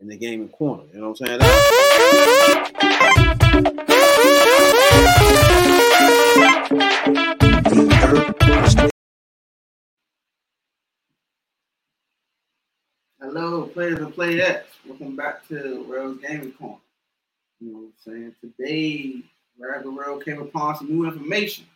in 0.00 0.08
the 0.08 0.16
gaming 0.16 0.48
corner. 0.48 0.84
You 0.92 1.00
know 1.00 1.10
what 1.10 1.20
I'm 1.20 1.38
saying? 1.38 3.30
Hello, 13.20 13.66
players 13.72 13.98
and 13.98 14.12
playettes. 14.12 14.64
Welcome 14.84 15.14
back 15.14 15.46
to 15.48 15.84
Rails 15.88 16.18
Gaming 16.20 16.52
Corner. 16.52 16.78
You 17.60 17.72
know 17.72 17.78
what 17.78 17.84
I'm 17.84 17.92
saying? 18.04 18.34
Today, 18.40 19.22
Razzle 19.58 19.92
Rail 19.92 20.18
came 20.18 20.42
upon 20.42 20.76
some 20.76 20.88
new 20.90 21.06
information. 21.06 21.66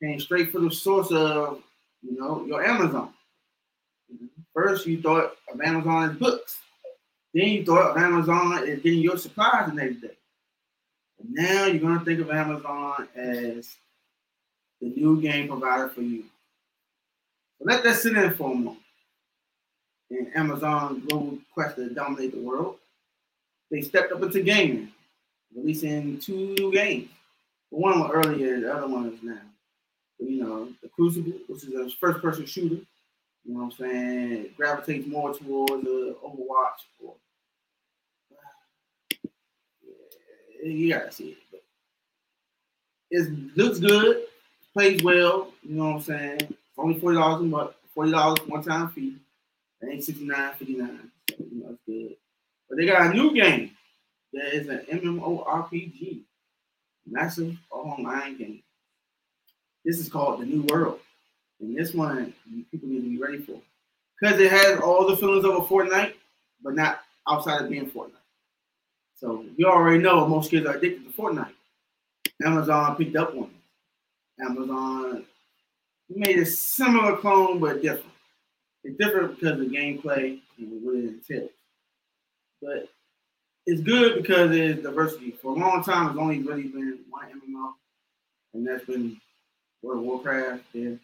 Came 0.00 0.20
straight 0.20 0.52
from 0.52 0.68
the 0.68 0.74
source 0.74 1.10
of, 1.10 1.60
you 2.02 2.16
know, 2.16 2.44
your 2.46 2.64
Amazon. 2.64 3.12
First, 4.54 4.86
you 4.86 5.02
thought 5.02 5.32
of 5.52 5.60
Amazon 5.60 6.10
as 6.10 6.16
books. 6.16 6.58
Then 7.34 7.48
you 7.48 7.64
thought 7.64 7.90
of 7.90 7.96
Amazon 7.96 8.68
as 8.68 8.80
getting 8.80 9.00
your 9.00 9.18
supplies 9.18 9.68
the 9.68 9.74
next 9.74 10.00
day. 10.00 10.16
And 11.20 11.32
now 11.34 11.66
you're 11.66 11.80
going 11.80 11.98
to 11.98 12.04
think 12.04 12.20
of 12.20 12.30
Amazon 12.30 13.08
as 13.14 13.76
the 14.80 14.88
new 14.88 15.20
game 15.20 15.48
provider 15.48 15.88
for 15.88 16.02
you. 16.02 16.24
So 17.58 17.64
let 17.66 17.84
that 17.84 17.96
sit 17.96 18.16
in 18.16 18.34
for 18.34 18.50
a 18.50 18.54
moment 18.54 18.78
in 20.10 20.32
Amazon 20.34 21.02
global 21.06 21.38
quest 21.54 21.76
to 21.76 21.88
dominate 21.90 22.32
the 22.32 22.40
world, 22.40 22.76
they 23.70 23.80
stepped 23.80 24.12
up 24.12 24.22
into 24.22 24.42
gaming, 24.42 24.90
releasing 25.54 26.18
two 26.18 26.54
new 26.58 26.72
games. 26.72 27.08
One 27.70 27.92
of 27.92 27.98
them 27.98 28.08
was 28.08 28.26
earlier, 28.26 28.60
the 28.60 28.74
other 28.74 28.88
one 28.88 29.12
is 29.12 29.22
now. 29.22 29.40
But, 30.18 30.28
you 30.28 30.42
know, 30.42 30.68
the 30.82 30.88
Crucible, 30.88 31.32
which 31.46 31.64
is 31.64 31.74
a 31.74 31.88
first-person 31.96 32.46
shooter. 32.46 32.82
You 33.44 33.54
know 33.54 33.60
what 33.60 33.64
I'm 33.66 33.72
saying? 33.72 34.32
It 34.32 34.56
gravitates 34.56 35.06
more 35.06 35.32
towards 35.32 35.84
the 35.84 36.16
Overwatch 36.22 36.82
or 37.02 37.14
yeah, 38.30 39.30
you 40.62 40.92
gotta 40.92 41.12
see 41.12 41.30
it. 41.30 41.38
But 41.50 41.62
it 43.10 43.56
looks 43.56 43.78
good, 43.78 44.24
plays 44.72 45.02
well, 45.02 45.52
you 45.62 45.76
know 45.76 45.84
what 45.84 45.96
I'm 45.96 46.02
saying? 46.02 46.54
Only 46.76 46.98
forty 46.98 47.16
dollars 47.16 47.42
a 47.42 47.44
month, 47.44 47.72
forty 47.94 48.10
dollars 48.10 48.38
one 48.46 48.62
time 48.62 48.88
fee. 48.88 49.16
It 49.82 49.88
ain't 49.88 50.04
69, 50.04 50.52
59. 50.58 51.10
So, 51.30 51.36
you 51.38 51.62
know, 51.62 51.78
good. 51.86 52.16
But 52.68 52.76
they 52.76 52.86
got 52.86 53.10
a 53.10 53.14
new 53.14 53.34
game 53.34 53.70
that 54.32 54.54
is 54.54 54.68
an 54.68 54.84
MMORPG, 54.92 56.20
massive 57.06 57.56
online 57.70 58.36
game. 58.36 58.62
This 59.84 59.98
is 59.98 60.08
called 60.08 60.40
The 60.40 60.46
New 60.46 60.62
World. 60.62 61.00
And 61.60 61.76
this 61.76 61.94
one, 61.94 62.34
people 62.70 62.88
need 62.88 63.02
to 63.02 63.08
be 63.08 63.18
ready 63.18 63.38
for. 63.38 63.60
Because 64.20 64.38
it 64.38 64.50
has 64.50 64.80
all 64.80 65.08
the 65.08 65.16
feelings 65.16 65.44
of 65.44 65.54
a 65.54 65.60
Fortnite, 65.60 66.14
but 66.62 66.74
not 66.74 67.00
outside 67.26 67.62
of 67.62 67.70
being 67.70 67.90
Fortnite. 67.90 68.19
So 69.20 69.44
you 69.56 69.66
already 69.66 70.02
know 70.02 70.26
most 70.26 70.50
kids 70.50 70.66
are 70.66 70.76
addicted 70.76 71.04
to 71.04 71.12
Fortnite. 71.12 71.52
Amazon 72.42 72.96
picked 72.96 73.16
up 73.16 73.34
one. 73.34 73.50
Amazon 74.40 75.26
made 76.08 76.38
a 76.38 76.46
similar 76.46 77.16
clone, 77.18 77.60
but 77.60 77.82
different. 77.82 78.06
It's 78.82 78.96
different 78.96 79.38
because 79.38 79.52
of 79.52 79.58
the 79.58 79.76
gameplay 79.76 80.40
and 80.56 80.82
what 80.82 80.96
it 80.96 81.04
entails. 81.04 81.50
But 82.62 82.88
it's 83.66 83.82
good 83.82 84.22
because 84.22 84.50
there's 84.50 84.82
diversity. 84.82 85.32
For 85.32 85.54
a 85.54 85.58
long 85.58 85.84
time, 85.84 86.08
it's 86.08 86.18
only 86.18 86.40
really 86.40 86.68
been 86.68 87.00
one 87.10 87.26
MMO, 87.26 87.72
and 88.54 88.66
that's 88.66 88.86
been 88.86 89.20
World 89.82 89.98
of 89.98 90.04
Warcraft. 90.04 90.62
Then 90.72 90.98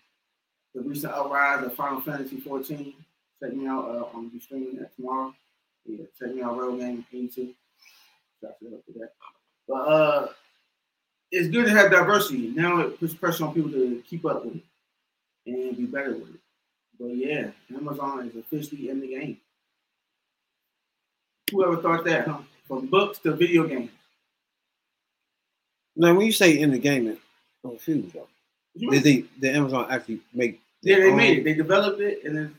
the 0.74 0.80
recent 0.80 1.12
uprise 1.12 1.66
of 1.66 1.74
Final 1.74 2.00
Fantasy 2.00 2.40
14. 2.40 2.94
Check 3.42 3.52
me 3.52 3.66
out. 3.66 3.84
Uh, 3.84 4.04
I'm 4.06 4.12
gonna 4.12 4.28
be 4.28 4.40
streaming 4.40 4.76
that 4.76 4.96
tomorrow. 4.96 5.34
Yeah, 5.84 6.06
check 6.18 6.34
me 6.34 6.40
out. 6.40 6.56
Real 6.56 6.78
Game 6.78 7.04
82. 7.12 7.52
Shout 8.62 8.72
out 8.72 8.86
to 8.86 8.98
that. 8.98 9.10
But 9.68 9.74
uh, 9.74 10.28
it's 11.32 11.48
good 11.48 11.66
to 11.66 11.70
have 11.72 11.90
diversity. 11.90 12.48
Now 12.48 12.80
it 12.80 12.98
puts 12.98 13.14
pressure 13.14 13.44
on 13.44 13.54
people 13.54 13.70
to 13.70 14.02
keep 14.08 14.24
up 14.24 14.44
with 14.44 14.56
it 14.56 14.62
and 15.46 15.76
be 15.76 15.86
better 15.86 16.14
with 16.14 16.34
it. 16.34 16.40
But 16.98 17.16
yeah, 17.16 17.50
Amazon 17.74 18.28
is 18.28 18.36
officially 18.36 18.88
in 18.88 19.00
the 19.00 19.08
game. 19.08 19.38
Whoever 21.50 21.76
thought 21.76 22.04
that, 22.04 22.26
huh? 22.26 22.38
From 22.66 22.86
books 22.86 23.18
to 23.20 23.32
video 23.32 23.66
games. 23.66 23.90
Now, 25.94 26.14
when 26.14 26.26
you 26.26 26.32
say 26.32 26.58
in 26.58 26.70
the 26.70 26.78
game, 26.78 27.08
I'm 27.64 27.70
confused 27.70 28.14
though. 28.14 28.28
Did 28.76 29.02
they, 29.02 29.24
did 29.40 29.56
Amazon 29.56 29.86
actually 29.88 30.20
make? 30.34 30.60
Yeah, 30.82 30.98
they 30.98 31.12
made 31.12 31.38
it. 31.38 31.44
They 31.44 31.54
developed 31.54 32.00
it 32.00 32.24
and 32.24 32.36
then 32.36 32.54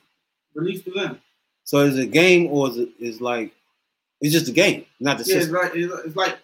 released 0.55 0.85
to 0.85 0.91
them. 0.91 1.21
So 1.63 1.79
is 1.79 1.97
it 1.97 2.03
a 2.03 2.07
game 2.07 2.47
or 2.47 2.69
is 2.69 2.77
it 2.77 2.89
is 2.99 3.21
like 3.21 3.53
it's 4.21 4.33
just 4.33 4.47
a 4.47 4.51
game, 4.51 4.85
not 4.99 5.17
the 5.17 5.23
Yeah, 5.25 5.37
it's 5.37 5.45
system? 5.45 5.55
like 5.61 5.71
it's, 5.75 5.93
it's 6.07 6.15
like 6.15 6.37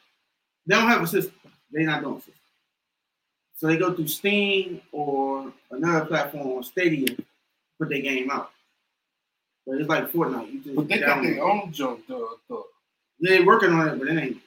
they 0.67 0.75
don't 0.75 0.87
have 0.87 1.01
a 1.01 1.07
system. 1.07 1.33
They're 1.71 1.85
not 1.85 2.01
doing 2.01 2.15
a 2.17 2.19
system. 2.19 2.33
So 3.55 3.67
they 3.67 3.77
go 3.77 3.93
through 3.93 4.07
Steam 4.07 4.81
or 4.91 5.51
another 5.71 6.05
platform 6.05 6.47
or 6.47 6.63
Stadia, 6.63 7.07
to 7.07 7.23
put 7.79 7.89
their 7.89 8.01
game 8.01 8.29
out. 8.29 8.51
But 9.65 9.79
it's 9.79 9.89
like 9.89 10.11
Fortnite. 10.11 10.51
You 10.51 10.59
just 10.61 10.75
But 10.75 10.87
they 10.89 10.99
got 10.99 11.23
their 11.23 11.41
own 11.43 11.71
junk, 11.71 12.01
though. 12.07 12.37
though. 12.49 12.65
They're 13.19 13.45
working 13.45 13.69
on 13.71 13.87
it, 13.87 13.99
but 13.99 14.09
it 14.09 14.19
ain't. 14.21 14.41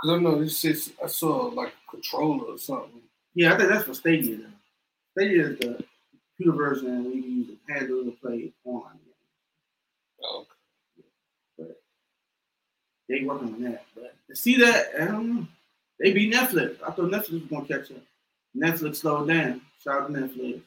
Cause 0.00 0.10
I 0.10 0.18
know 0.18 0.40
this 0.42 0.58
shit. 0.58 0.92
I 1.02 1.06
saw 1.06 1.46
like 1.46 1.68
a 1.68 1.90
controller 1.90 2.52
or 2.54 2.58
something. 2.58 3.00
Yeah, 3.34 3.54
I 3.54 3.56
think 3.56 3.68
that's 3.70 3.84
for 3.84 3.94
Stadia. 3.94 4.36
Though. 4.38 4.44
Stadia 5.16 5.46
is 5.48 5.58
the 5.58 5.84
computer 6.36 6.56
version 6.56 7.04
where 7.04 7.14
you 7.14 7.22
can 7.22 7.32
use 7.32 7.48
a 7.68 7.72
handle 7.72 8.04
to 8.04 8.10
play 8.20 8.52
online. 8.64 8.98
Oh, 10.24 10.46
But 11.56 11.80
they 13.08 13.24
working 13.24 13.54
on 13.54 13.62
that. 13.62 13.84
But 13.94 14.36
see 14.36 14.56
that, 14.58 14.86
I 15.00 15.06
don't 15.06 15.34
know. 15.34 15.46
They 16.00 16.12
beat 16.12 16.32
Netflix. 16.32 16.76
I 16.82 16.90
thought 16.90 17.10
Netflix 17.10 17.32
was 17.32 17.42
gonna 17.42 17.66
catch 17.66 17.90
up. 17.90 18.02
Netflix 18.56 18.96
slowed 18.96 19.28
down. 19.28 19.60
Shout 19.82 20.02
out 20.02 20.12
to 20.12 20.12
Netflix. 20.12 20.60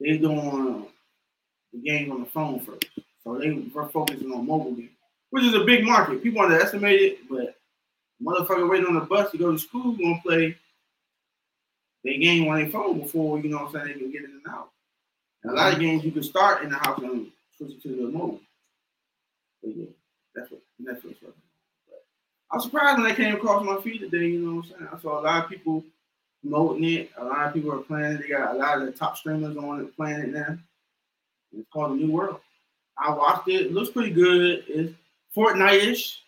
They 0.00 0.18
doing 0.18 0.86
the 1.72 1.78
game 1.78 2.12
on 2.12 2.20
the 2.20 2.26
phone 2.26 2.60
first, 2.60 2.86
so 3.22 3.38
they 3.38 3.50
were 3.50 3.88
focusing 3.88 4.32
on 4.32 4.46
mobile 4.46 4.72
games, 4.72 4.90
which 5.30 5.44
is 5.44 5.54
a 5.54 5.64
big 5.64 5.84
market. 5.84 6.22
People 6.22 6.42
underestimate 6.42 7.00
it, 7.00 7.18
but 7.28 7.56
motherfucker 8.22 8.68
waiting 8.68 8.86
on 8.86 8.94
the 8.94 9.00
bus 9.00 9.30
to 9.30 9.38
go 9.38 9.52
to 9.52 9.58
school 9.58 9.92
gonna 9.92 10.20
play 10.22 10.56
they 12.04 12.18
game 12.18 12.48
on 12.48 12.60
their 12.60 12.70
phone 12.70 13.00
before 13.00 13.38
you 13.38 13.48
know 13.48 13.58
what 13.58 13.66
I'm 13.66 13.72
saying 13.72 13.86
they 13.86 14.00
can 14.00 14.12
get 14.12 14.24
in 14.24 14.30
and 14.30 14.54
out. 14.54 14.70
And 15.42 15.52
a 15.52 15.56
lot 15.56 15.72
of 15.72 15.80
games 15.80 16.04
you 16.04 16.12
can 16.12 16.22
start 16.22 16.62
in 16.62 16.70
the 16.70 16.76
house 16.76 17.00
and 17.02 17.28
switch 17.56 17.72
it 17.72 17.82
to 17.82 17.88
the 17.88 18.08
mobile. 18.08 18.40
But 19.62 19.76
yeah, 19.76 19.86
that's 20.34 20.50
what 20.50 20.60
Netflix. 20.82 21.16
I 22.52 22.56
was 22.56 22.64
surprised 22.64 22.98
when 22.98 23.08
that 23.08 23.16
came 23.16 23.34
across 23.34 23.64
my 23.64 23.80
feed 23.80 24.00
today. 24.00 24.26
You 24.26 24.40
know 24.40 24.56
what 24.56 24.66
I'm 24.66 24.70
saying? 24.70 24.88
I 24.92 24.98
saw 25.00 25.20
a 25.20 25.22
lot 25.22 25.44
of 25.44 25.50
people 25.50 25.82
promoting 26.42 26.84
it. 26.84 27.10
A 27.16 27.24
lot 27.24 27.46
of 27.46 27.54
people 27.54 27.72
are 27.72 27.78
playing 27.78 28.12
it. 28.12 28.20
They 28.20 28.28
got 28.28 28.54
a 28.54 28.58
lot 28.58 28.78
of 28.78 28.84
the 28.84 28.92
top 28.92 29.16
streamers 29.16 29.56
on 29.56 29.80
it 29.80 29.96
playing 29.96 30.20
it 30.20 30.28
now. 30.28 30.58
It's 31.56 31.66
called 31.72 31.92
The 31.92 32.04
New 32.04 32.12
World. 32.12 32.40
I 32.98 33.10
watched 33.14 33.48
it. 33.48 33.66
It 33.66 33.72
looks 33.72 33.90
pretty 33.90 34.10
good. 34.10 34.64
It's 34.68 34.92
Fortnite-ish. 35.34 36.20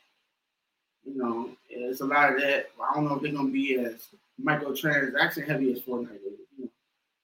You 1.05 1.19
know, 1.19 1.51
it's 1.69 2.01
a 2.01 2.07
lot 2.07 2.33
of 2.33 2.41
that. 2.41 2.70
I 2.81 2.94
don't 2.94 3.07
know 3.07 3.17
if 3.17 3.23
they're 3.23 3.33
gonna 3.33 3.51
be 3.51 3.77
as 3.77 4.09
microtransaction 4.43 5.47
heavy 5.47 5.73
as 5.73 5.81
Fortnite 5.81 6.15
is. 6.15 6.39
You 6.57 6.65
know, 6.65 6.70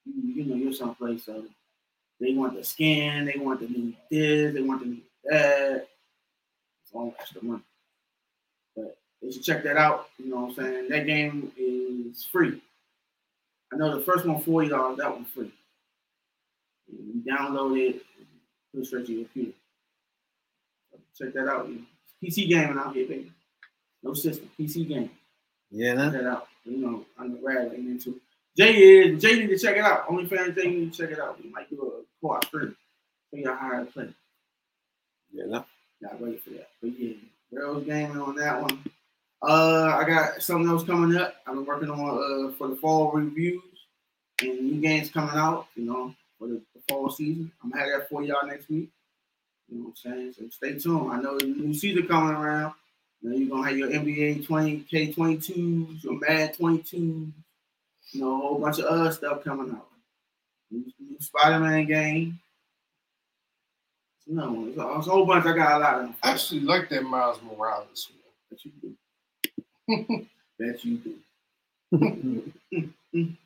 you, 0.04 0.32
you 0.34 0.44
know 0.44 0.56
you're 0.56 0.74
someplace, 0.74 1.24
so 1.24 1.42
They 2.20 2.34
want 2.34 2.54
the 2.54 2.62
skin, 2.62 3.24
they 3.24 3.38
want 3.38 3.60
the 3.60 3.68
new 3.68 3.94
this, 4.10 4.52
they 4.52 4.60
want 4.60 4.80
the 4.80 4.86
new 4.86 5.00
that. 5.24 5.88
It's 6.82 6.92
all 6.92 7.14
extra 7.18 7.42
money. 7.42 7.62
They 9.22 9.30
should 9.30 9.42
check 9.42 9.62
that 9.64 9.76
out. 9.76 10.08
You 10.18 10.30
know 10.30 10.40
what 10.40 10.50
I'm 10.50 10.54
saying? 10.54 10.88
That 10.88 11.06
game 11.06 11.52
is 11.56 12.24
free. 12.24 12.60
I 13.72 13.76
know 13.76 13.96
the 13.96 14.04
first 14.04 14.26
one 14.26 14.40
forty 14.40 14.68
dollars. 14.68 14.98
That 14.98 15.12
one's 15.12 15.28
free. 15.28 15.52
You 16.88 17.22
download 17.22 17.78
it, 17.78 18.02
put 18.72 18.82
it 18.82 18.86
straight 18.86 19.06
to 19.06 19.12
your 19.12 19.24
computer. 19.24 19.52
Check 21.16 21.34
that 21.34 21.48
out. 21.48 21.68
You. 21.68 21.84
PC 22.22 22.48
gaming 22.48 22.78
out 22.78 22.94
here, 22.94 23.06
baby. 23.06 23.32
No 24.02 24.14
system. 24.14 24.50
PC 24.58 24.88
gaming. 24.88 25.10
Yeah, 25.70 25.94
Check 25.94 25.96
nah? 25.96 26.10
that 26.10 26.26
out. 26.26 26.48
You 26.64 26.76
know, 26.78 27.04
I'm 27.18 27.34
the 27.34 27.40
rad 27.42 27.72
ain't 27.74 27.88
into. 27.88 28.20
Jay 28.56 28.74
is 28.74 29.22
Jay 29.22 29.38
need 29.38 29.48
to 29.48 29.58
check 29.58 29.76
it 29.76 29.84
out. 29.84 30.08
OnlyFans 30.08 30.56
Jay 30.56 30.66
need 30.66 30.92
to 30.92 30.98
check 30.98 31.10
it 31.10 31.20
out. 31.20 31.42
We 31.42 31.50
might 31.50 31.70
do 31.70 31.80
a 31.80 32.26
co-op 32.26 32.44
stream. 32.46 32.76
Show 33.30 33.40
y'all 33.40 33.56
how 33.56 33.78
to 33.78 33.84
play. 33.86 34.08
Yeah, 35.32 35.44
nah. 35.46 35.62
Y'all 36.00 36.18
ready 36.18 36.38
for 36.38 36.50
that. 36.50 36.68
But 36.82 36.98
yeah, 36.98 37.14
girls 37.54 37.84
gaming 37.84 38.20
on 38.20 38.34
that 38.36 38.60
one. 38.60 38.82
Uh, 39.42 39.96
I 39.98 40.04
got 40.04 40.42
something 40.42 40.68
else 40.68 40.84
coming 40.84 41.16
up. 41.18 41.36
I've 41.46 41.54
been 41.54 41.64
working 41.64 41.90
on 41.90 41.98
uh 41.98 42.52
for 42.56 42.68
the 42.68 42.76
fall 42.76 43.10
reviews 43.12 43.62
and 44.42 44.60
new 44.60 44.80
games 44.80 45.10
coming 45.10 45.34
out. 45.34 45.68
You 45.76 45.84
know, 45.84 46.14
for 46.38 46.48
the, 46.48 46.60
the 46.74 46.80
fall 46.88 47.10
season. 47.10 47.50
I'm 47.62 47.70
gonna 47.70 47.82
have 47.82 48.00
that 48.00 48.08
for 48.08 48.22
y'all 48.22 48.46
next 48.46 48.68
week. 48.68 48.90
You 49.68 49.78
know 49.78 49.84
what 49.84 49.90
I'm 49.90 50.12
saying? 50.12 50.34
So 50.38 50.48
stay 50.50 50.78
tuned. 50.78 51.12
I 51.12 51.20
know 51.20 51.38
the 51.38 51.46
new 51.46 51.72
season 51.72 52.06
coming 52.06 52.34
around. 52.34 52.74
You 53.22 53.30
know, 53.30 53.36
you're 53.36 53.48
gonna 53.48 53.68
have 53.68 53.78
your 53.78 53.88
NBA 53.88 54.46
2K22s, 54.46 56.02
your 56.02 56.18
Mad 56.18 56.56
22s, 56.56 56.92
you 58.12 58.20
know, 58.20 58.34
a 58.34 58.38
whole 58.40 58.58
bunch 58.58 58.78
of 58.78 58.86
other 58.86 59.12
stuff 59.12 59.44
coming 59.44 59.70
out. 59.70 59.86
New, 60.70 60.84
new 60.98 61.16
Spider-Man 61.20 61.86
game. 61.86 62.40
One. 64.26 64.68
It's 64.68 64.78
a, 64.78 64.94
it's 64.98 65.06
a 65.06 65.10
whole 65.10 65.26
bunch. 65.26 65.44
I 65.44 65.56
got 65.56 65.72
a 65.72 65.78
lot 65.78 65.94
of 65.94 66.02
them. 66.02 66.14
I 66.22 66.32
actually 66.32 66.60
like 66.60 66.88
that 66.90 67.02
Miles 67.02 67.40
Morales 67.42 68.08
one. 68.10 68.58
You 68.62 68.72
do. 68.80 68.96
Bet 70.58 70.84
you 70.84 70.98
do. 71.92 72.52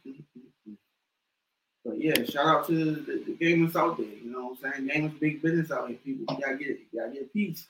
But 1.84 2.00
yeah, 2.00 2.24
shout 2.24 2.46
out 2.46 2.66
to 2.68 2.72
the, 2.72 3.24
the, 3.26 3.36
gamers 3.38 3.76
out 3.76 3.98
there. 3.98 4.06
You 4.06 4.32
know 4.32 4.46
what 4.46 4.58
I'm 4.64 4.72
saying? 4.72 4.88
Gamers 4.88 5.20
big 5.20 5.42
business 5.42 5.70
out 5.70 5.88
here, 5.88 5.98
people. 6.02 6.34
You 6.34 6.42
gotta 6.42 6.56
get 6.56 6.68
you 6.68 6.98
gotta 6.98 7.12
get 7.12 7.22
a 7.24 7.26
piece. 7.26 7.66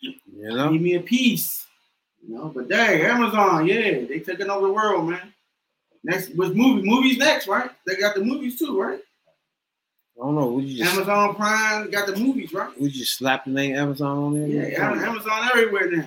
You 0.00 0.14
know? 0.36 0.70
Give 0.70 0.82
me 0.82 0.94
a 0.96 1.00
piece. 1.00 1.66
You 2.22 2.34
know, 2.34 2.52
but 2.54 2.68
dang, 2.68 3.00
Amazon, 3.00 3.66
yeah, 3.66 4.04
they 4.04 4.20
taking 4.20 4.50
over 4.50 4.66
the 4.66 4.72
world, 4.72 5.08
man. 5.08 5.32
Next 6.04 6.34
was 6.34 6.50
movie 6.50 6.86
movies 6.86 7.16
next, 7.16 7.48
right? 7.48 7.70
They 7.86 7.96
got 7.96 8.14
the 8.14 8.22
movies 8.22 8.58
too, 8.58 8.78
right? 8.78 9.00
I 10.20 10.24
don't 10.26 10.34
know. 10.34 10.58
You 10.58 10.76
just 10.76 10.94
Amazon 10.94 11.34
Prime 11.34 11.90
got 11.90 12.06
the 12.06 12.16
movies, 12.16 12.52
right? 12.52 12.78
We 12.78 12.90
just 12.90 13.16
slap 13.16 13.46
the 13.46 13.52
name 13.52 13.74
Amazon 13.74 14.18
on 14.18 14.34
there? 14.34 14.70
Yeah, 14.70 14.92
Amazon 14.92 15.48
everywhere 15.50 15.90
now. 15.90 16.06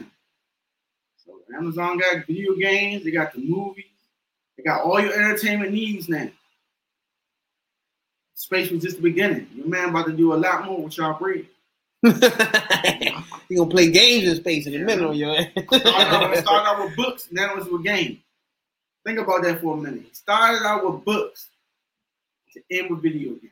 So 1.53 1.57
Amazon 1.57 1.97
got 1.97 2.25
video 2.27 2.55
games, 2.55 3.03
they 3.03 3.11
got 3.11 3.33
the 3.33 3.39
movies, 3.39 3.85
they 4.57 4.63
got 4.63 4.81
all 4.83 4.99
your 4.99 5.13
entertainment 5.13 5.71
needs 5.71 6.09
now. 6.09 6.29
Space 8.35 8.71
was 8.71 8.81
just 8.81 8.97
the 8.97 9.03
beginning. 9.03 9.47
Your 9.55 9.67
man 9.67 9.89
about 9.89 10.07
to 10.07 10.13
do 10.13 10.33
a 10.33 10.35
lot 10.35 10.65
more 10.65 10.83
with 10.83 10.97
y'all 10.97 11.17
bread. 11.17 11.45
you 12.03 12.11
gonna 13.57 13.69
play 13.69 13.89
games 13.89 14.27
in 14.27 14.35
space 14.35 14.67
in 14.67 14.75
a 14.75 14.79
minute 14.79 15.07
on 15.07 15.15
your 15.15 15.35
Started 15.67 15.87
out, 15.87 16.37
started 16.37 16.67
out 16.67 16.83
with 16.83 16.95
books, 16.97 17.29
now 17.31 17.55
it's 17.55 17.67
with 17.67 17.83
games. 17.83 18.19
Think 19.05 19.19
about 19.19 19.43
that 19.43 19.61
for 19.61 19.77
a 19.77 19.81
minute. 19.81 20.15
Started 20.15 20.65
out 20.65 20.85
with 20.85 21.05
books 21.05 21.49
to 22.53 22.61
end 22.71 22.89
with 22.89 23.01
video 23.01 23.31
games. 23.31 23.51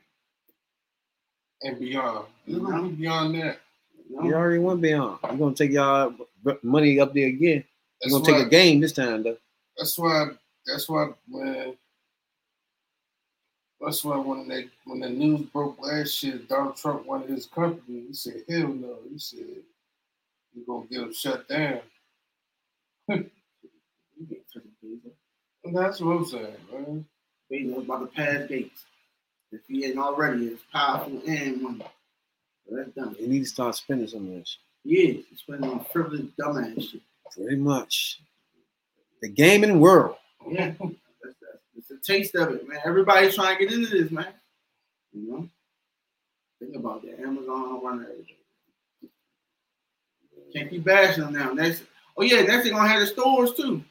and 1.62 1.78
beyond. 1.78 2.26
It's 2.46 2.58
gonna 2.58 2.88
be 2.88 2.94
beyond 2.94 3.34
that. 3.36 3.60
You 4.10 4.22
know? 4.22 4.36
Already 4.36 4.58
went 4.58 4.82
beyond. 4.82 5.18
You're 5.24 5.36
gonna 5.36 5.54
take 5.54 5.70
y'all 5.70 6.14
money 6.62 7.00
up 7.00 7.14
there 7.14 7.28
again. 7.28 7.64
That's 8.02 8.12
You're 8.12 8.20
gonna 8.20 8.32
why, 8.32 8.38
take 8.38 8.46
a 8.48 8.50
game 8.50 8.80
this 8.80 8.92
time 8.92 9.22
though. 9.22 9.36
That's 9.76 9.96
why. 9.96 10.30
That's 10.66 10.88
why 10.88 11.10
when. 11.28 11.76
That's 13.80 14.04
why 14.04 14.16
when 14.16 14.48
they 14.48 14.68
when 14.84 15.00
the 15.00 15.08
news 15.08 15.42
broke 15.42 15.80
last 15.80 16.22
year, 16.22 16.40
Donald 16.48 16.76
Trump 16.76 17.06
wanted 17.06 17.30
his 17.30 17.46
company. 17.46 18.04
He 18.08 18.14
said, 18.14 18.42
"Hell 18.48 18.68
no." 18.68 18.98
He 19.10 19.18
said, 19.18 19.46
"You're 20.52 20.66
gonna 20.66 20.86
get 20.86 20.98
them 20.98 21.14
shut 21.14 21.48
down." 21.48 21.80
You 23.08 23.30
get 24.28 24.48
to 24.52 24.60
the 24.60 24.86
Bezos. 24.86 25.12
And 25.64 25.76
that's 25.76 26.00
what 26.00 26.16
I'm 26.16 26.24
saying, 26.24 26.56
man. 26.72 27.06
Bezos 27.50 27.84
about 27.84 28.00
to 28.00 28.06
pass 28.06 28.48
Gates. 28.48 28.84
If 29.50 29.60
he 29.68 29.84
ain't 29.84 29.98
already, 29.98 30.46
it's 30.46 30.62
powerful 30.72 31.20
and 31.26 31.62
money. 31.62 31.84
So 32.68 32.76
that's 32.76 32.90
done. 32.92 33.16
You 33.18 33.28
need 33.28 33.40
to 33.40 33.46
start 33.46 33.74
spending 33.74 34.08
some 34.08 34.26
of 34.28 34.34
this. 34.34 34.58
Yeah, 34.84 35.12
he's 35.12 35.24
spending 35.36 35.70
on 35.70 35.84
frivolous, 35.92 36.26
dumbass 36.40 36.90
shit. 36.90 37.02
Pretty 37.36 37.56
much. 37.56 38.20
The 39.20 39.28
gaming 39.28 39.80
world. 39.80 40.16
Yeah, 40.50 40.74
that's, 40.78 41.00
that's, 41.22 41.36
it's 41.76 41.90
a 41.90 42.12
taste 42.12 42.34
of 42.34 42.50
it, 42.50 42.68
man. 42.68 42.80
Everybody's 42.84 43.34
trying 43.34 43.56
to 43.56 43.64
get 43.64 43.72
into 43.72 43.88
this, 43.88 44.10
man. 44.10 44.26
You 45.12 45.30
know, 45.30 45.48
think 46.58 46.74
about 46.74 47.02
that. 47.02 47.20
Amazon 47.20 47.80
running 47.82 48.06
everything. 48.06 48.36
Can't 50.52 50.70
keep 50.70 50.84
bashing 50.84 51.24
them 51.24 51.32
now. 51.32 51.52
Next, 51.52 51.82
oh 52.16 52.22
yeah, 52.22 52.42
next 52.42 52.64
they're 52.64 52.72
gonna 52.72 52.88
have 52.88 53.00
the 53.00 53.06
stores 53.06 53.54
too. 53.54 53.82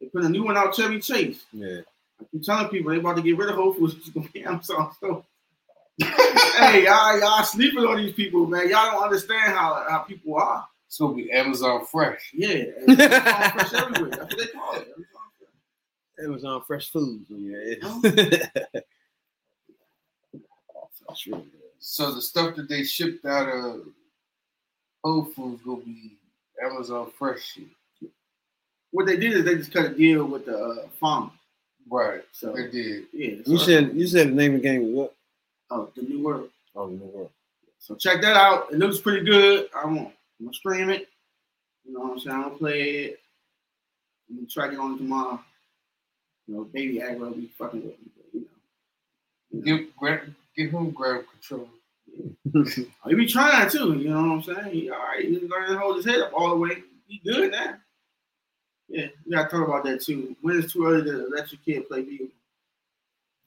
They 0.00 0.06
put 0.06 0.24
a 0.24 0.28
new 0.28 0.44
one 0.44 0.56
out, 0.56 0.74
Chevy 0.74 1.00
Chase. 1.00 1.44
Yeah. 1.52 1.80
I 2.20 2.24
keep 2.30 2.42
telling 2.42 2.68
people 2.68 2.92
they 2.92 2.98
about 2.98 3.16
to 3.16 3.22
get 3.22 3.36
rid 3.36 3.48
of 3.50 3.56
Whole 3.56 3.74
Foods. 3.74 3.96
It's 3.96 4.08
gonna 4.10 4.28
be 4.28 4.44
Amazon 4.44 4.92
store. 4.94 5.24
hey, 6.00 6.84
y'all, 6.84 7.18
y'all 7.18 7.42
sleeping 7.42 7.84
on 7.84 7.96
these 7.96 8.14
people, 8.14 8.46
man. 8.46 8.68
Y'all 8.68 8.92
don't 8.92 9.02
understand 9.02 9.52
how 9.52 9.84
how 9.88 9.98
people 9.98 10.36
are. 10.36 10.66
It's 10.88 10.98
gonna 10.98 11.14
be 11.14 11.30
Amazon 11.30 11.84
Fresh. 11.84 12.32
Yeah, 12.34 12.64
Amazon 12.88 13.52
fresh 13.52 13.74
everywhere. 13.74 14.10
That's 14.10 14.34
what 14.34 14.38
they 14.38 14.46
call 14.46 14.74
it. 14.76 14.88
Amazon 16.24 16.62
Fresh. 16.66 16.90
Foods. 16.90 17.26
Yeah. 17.30 18.80
Oh. 21.10 21.42
So 21.78 22.12
the 22.14 22.20
stuff 22.20 22.54
that 22.56 22.68
they 22.68 22.84
shipped 22.84 23.24
out 23.24 23.48
of 23.48 23.80
Whole 25.02 25.24
Foods 25.24 25.62
gonna 25.64 25.80
be 25.80 26.16
Amazon 26.62 27.10
Fresh 27.18 27.54
shit. 27.54 28.10
What 28.90 29.06
they 29.06 29.16
did 29.16 29.32
is 29.32 29.44
they 29.44 29.54
just 29.56 29.72
cut 29.72 29.86
a 29.86 29.94
deal 29.94 30.26
with 30.26 30.44
the 30.46 30.58
uh, 30.58 30.88
farmer. 31.00 31.30
Right. 31.90 32.22
So 32.32 32.52
They 32.52 32.68
did. 32.70 33.04
yeah, 33.14 33.36
You 33.46 33.56
so- 33.58 33.64
said 33.64 33.92
you 33.94 34.06
said 34.06 34.28
the 34.28 34.32
name 34.32 34.54
of 34.56 34.60
the 34.62 34.68
game 34.68 34.82
was 34.82 34.92
what? 34.92 35.14
oh 35.70 35.90
the 35.96 36.02
new 36.02 36.22
world. 36.22 36.50
Oh, 36.76 36.88
the 36.88 36.96
New 36.96 37.04
World. 37.06 37.30
So 37.78 37.94
check 37.94 38.20
that 38.20 38.36
out. 38.36 38.70
It 38.72 38.78
looks 38.78 38.98
pretty 38.98 39.24
good. 39.24 39.68
I 39.74 39.86
want 39.86 40.10
I'm 40.38 40.46
gonna 40.46 40.54
stream 40.54 40.90
it. 40.90 41.08
You 41.84 41.94
know 41.94 42.00
what 42.00 42.12
I'm 42.12 42.20
saying? 42.20 42.36
I'm 42.36 42.42
gonna 42.42 42.56
play 42.56 42.90
it. 42.90 43.20
I'm 44.28 44.36
gonna 44.36 44.48
try 44.48 44.66
to 44.66 44.72
get 44.72 44.80
on 44.80 44.98
tomorrow. 44.98 45.40
You 46.46 46.54
know, 46.54 46.64
baby 46.64 46.98
aggro 46.98 47.34
be 47.34 47.50
fucking 47.58 47.82
with 47.82 47.98
me, 47.98 48.10
but 48.16 48.26
you 48.32 48.40
know. 48.40 48.46
You 49.50 49.58
know. 49.58 49.78
Give 49.78 49.96
grab, 49.96 50.20
give 50.56 50.70
him 50.70 50.90
grab 50.90 51.24
control. 51.30 51.68
Oh, 52.54 52.64
he 53.08 53.14
be 53.14 53.26
trying 53.26 53.70
too, 53.70 53.94
you 53.98 54.10
know 54.10 54.22
what 54.22 54.32
I'm 54.32 54.42
saying? 54.42 54.74
He 54.74 54.90
all 54.90 54.98
right, 54.98 55.24
he's 55.24 55.42
learning 55.42 55.72
to 55.72 55.78
hold 55.78 55.96
his 55.96 56.06
head 56.06 56.20
up 56.20 56.32
all 56.34 56.50
the 56.50 56.56
way. 56.56 56.82
He 57.06 57.20
good 57.24 57.52
now. 57.52 57.76
Yeah, 58.88 59.06
we 59.24 59.32
gotta 59.32 59.48
talk 59.48 59.66
about 59.66 59.84
that 59.84 60.02
too. 60.02 60.34
When 60.40 60.58
it's 60.58 60.72
too 60.72 60.86
early 60.86 61.04
to 61.04 61.28
let 61.28 61.52
your 61.52 61.60
kid 61.64 61.88
play 61.88 62.02
video, 62.02 62.28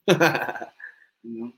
you 1.22 1.40
know? 1.40 1.52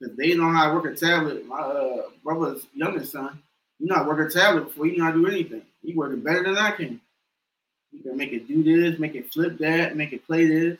Because 0.00 0.16
they 0.16 0.34
know 0.34 0.50
how 0.50 0.68
to 0.68 0.74
work 0.74 0.86
a 0.86 0.96
tablet. 0.96 1.46
My 1.46 1.58
uh, 1.58 2.02
brother's 2.24 2.66
youngest 2.74 3.12
son, 3.12 3.40
he 3.80 3.86
know 3.86 3.96
how 3.96 4.02
to 4.02 4.08
work 4.08 4.30
a 4.30 4.32
tablet 4.32 4.64
before 4.64 4.86
You 4.86 4.98
know 4.98 5.04
how 5.04 5.12
to 5.12 5.18
do 5.18 5.26
anything. 5.26 5.62
He 5.82 5.94
working 5.94 6.20
better 6.20 6.42
than 6.42 6.58
I 6.58 6.70
can. 6.72 7.00
You 7.92 8.02
can 8.02 8.16
make 8.16 8.32
it 8.32 8.46
do 8.46 8.62
this, 8.62 9.00
make 9.00 9.14
it 9.14 9.32
flip 9.32 9.58
that, 9.58 9.96
make 9.96 10.12
it 10.12 10.26
play 10.26 10.46
this. 10.46 10.78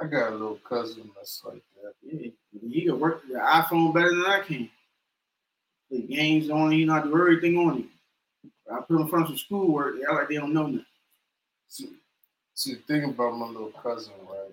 I 0.00 0.06
got 0.06 0.30
a 0.30 0.36
little 0.36 0.56
cousin 0.68 1.10
that's 1.16 1.42
like 1.44 1.62
that. 1.82 1.94
Yeah, 2.02 2.30
he 2.68 2.82
can 2.82 3.00
work 3.00 3.22
the 3.26 3.38
iPhone 3.38 3.94
better 3.94 4.10
than 4.10 4.26
I 4.26 4.40
can. 4.40 4.68
Play 5.88 6.02
games 6.02 6.50
on 6.50 6.72
it, 6.72 6.76
he 6.76 6.84
know 6.84 6.94
how 6.94 7.02
to 7.02 7.08
do 7.08 7.18
everything 7.18 7.56
on 7.56 7.78
it. 7.78 7.84
I 8.70 8.80
put 8.80 8.94
him 8.94 9.02
in 9.02 9.08
front 9.08 9.24
of 9.24 9.28
some 9.30 9.38
schoolwork, 9.38 9.96
they 9.96 10.04
act 10.04 10.12
like 10.12 10.28
they 10.28 10.36
don't 10.36 10.52
know 10.52 10.66
nothing. 10.66 10.86
See, 11.68 11.90
see, 12.54 12.74
the 12.74 12.80
thing 12.80 13.04
about 13.04 13.36
my 13.36 13.46
little 13.46 13.72
cousin, 13.82 14.12
right? 14.28 14.52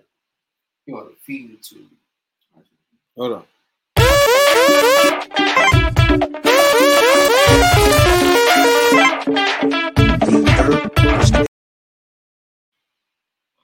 He 0.86 0.92
on 0.92 1.06
the 1.06 1.14
feeding 1.24 1.58
tube. 1.62 1.86
Hold 3.16 3.32
on. 3.32 3.44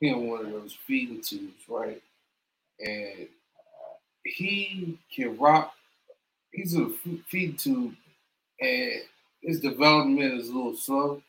On 0.03 0.29
one 0.29 0.47
of 0.47 0.53
those 0.53 0.77
feeding 0.87 1.21
tubes, 1.21 1.65
right? 1.69 2.01
And 2.79 3.27
he 4.25 4.99
can 5.13 5.37
rock. 5.37 5.75
He's 6.53 6.77
a 6.77 6.91
feed 7.27 7.59
tube, 7.59 7.97
and 8.61 8.93
his 9.43 9.61
development 9.61 10.35
is 10.35 10.49
a 10.49 10.53
little 10.53 10.77
slow. 10.77 11.23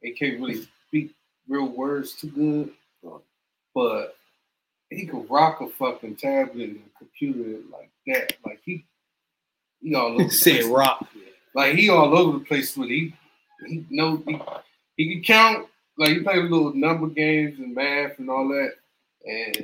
He 0.00 0.12
can't 0.12 0.40
really 0.40 0.66
speak 0.88 1.12
real 1.48 1.68
words 1.68 2.14
too 2.14 2.30
good, 2.30 2.70
but 3.74 4.16
he 4.90 5.04
can 5.04 5.26
rock 5.28 5.60
a 5.60 5.68
fucking 5.68 6.16
tablet 6.16 6.70
and 6.70 6.90
computer 6.96 7.60
like 7.70 7.90
that. 8.06 8.32
Like 8.46 8.60
he, 8.64 8.86
he 9.80 9.94
all 9.94 10.12
over. 10.14 10.24
the 10.24 10.30
Said 10.30 10.60
place. 10.62 10.66
rock. 10.66 11.06
Like 11.54 11.74
he 11.74 11.88
all 11.88 12.16
over 12.16 12.38
the 12.38 12.44
place 12.44 12.76
with. 12.76 12.88
He, 12.88 13.14
he 13.66 13.84
know 13.90 14.22
he, 14.26 14.40
he 14.96 15.14
can 15.14 15.22
count. 15.22 15.66
Like 15.96 16.10
he 16.10 16.20
plays 16.20 16.48
little 16.50 16.74
number 16.74 17.08
games 17.08 17.58
and 17.58 17.74
math 17.74 18.18
and 18.18 18.30
all 18.30 18.48
that, 18.48 18.72
and 19.26 19.56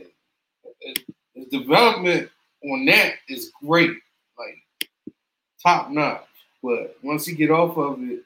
his- 0.80 1.48
development 1.50 2.28
on 2.64 2.84
that 2.86 3.14
is 3.28 3.52
great, 3.64 3.90
like 4.38 4.88
top 5.62 5.90
notch. 5.90 6.24
But 6.62 6.96
once 7.02 7.26
he 7.26 7.34
get 7.34 7.50
off 7.50 7.76
of 7.76 8.02
it, 8.02 8.20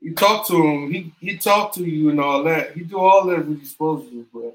you 0.00 0.14
talk 0.14 0.46
to 0.48 0.56
him, 0.56 0.90
he 0.92 1.12
he 1.20 1.38
talk 1.38 1.72
to 1.74 1.84
you 1.84 2.10
and 2.10 2.20
all 2.20 2.42
that. 2.44 2.72
He 2.72 2.80
do 2.82 2.98
all 2.98 3.24
that 3.26 3.46
what 3.46 3.58
he's 3.58 3.70
supposed 3.70 4.06
to 4.08 4.10
do, 4.10 4.26
but 4.34 4.54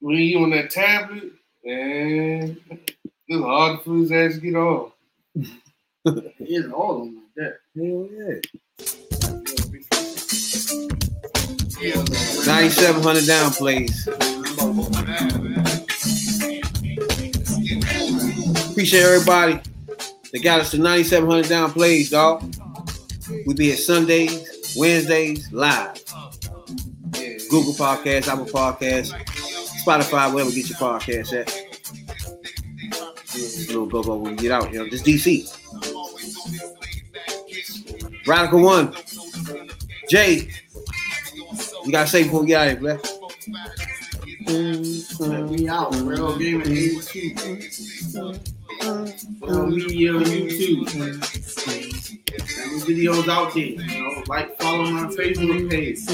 when 0.00 0.16
he 0.16 0.34
on 0.36 0.50
that 0.50 0.70
tablet, 0.70 1.32
man, 1.64 2.56
it's 3.28 3.44
hard 3.44 3.80
for 3.82 3.96
his 3.96 4.10
ass 4.10 4.34
to 4.34 4.40
get 4.40 4.54
off. 4.54 4.92
It's 6.04 6.72
all 6.72 7.02
on 7.02 7.16
like 7.16 7.34
that. 7.36 7.58
Hell 7.76 8.08
yeah. 8.16 8.40
9700 12.46 13.26
down 13.26 13.50
plays. 13.50 14.08
Appreciate 18.70 19.02
everybody 19.02 19.60
that 20.32 20.42
got 20.42 20.60
us 20.60 20.70
to 20.70 20.78
9700 20.78 21.48
down 21.48 21.72
plays, 21.72 22.10
dog. 22.10 22.42
We 23.46 23.54
be 23.54 23.72
at 23.72 23.78
Sundays, 23.78 24.74
Wednesdays, 24.76 25.52
live. 25.52 26.02
Google 27.50 27.74
Podcast, 27.74 28.28
Apple 28.28 28.46
Podcast, 28.46 29.12
Spotify, 29.84 30.32
wherever 30.32 30.50
you 30.50 30.62
get 30.62 30.70
your 30.70 30.78
podcast 30.78 31.32
at. 31.38 31.67
Little 33.68 33.86
go 33.86 34.02
go 34.02 34.16
when 34.16 34.34
we 34.34 34.42
get 34.42 34.50
out, 34.50 34.72
you 34.72 34.78
know, 34.78 34.88
just 34.88 35.04
DC. 35.04 35.46
Radical 38.26 38.62
One. 38.62 38.94
Jay, 40.08 40.48
you 41.84 41.92
gotta 41.92 42.08
say 42.08 42.24
before 42.24 42.40
we 42.40 42.46
get 42.48 42.60
out 42.60 42.72
of 42.72 42.80
here, 42.80 42.88
man. 42.88 42.98
Let 45.18 45.50
me 45.50 45.68
out. 45.68 45.94
Real 45.96 46.38
Game 46.38 46.62
at 46.62 46.68
82. 46.68 47.34
Real 49.42 49.66
Media 49.66 50.14
on 50.14 50.24
YouTube. 50.24 50.86
Videos 52.86 53.28
out 53.28 53.52
there. 53.52 53.64
You 53.64 53.76
know, 53.76 54.22
like, 54.28 54.58
follow 54.58 54.84
my 54.84 55.06
Facebook 55.08 55.70
page. 55.70 56.06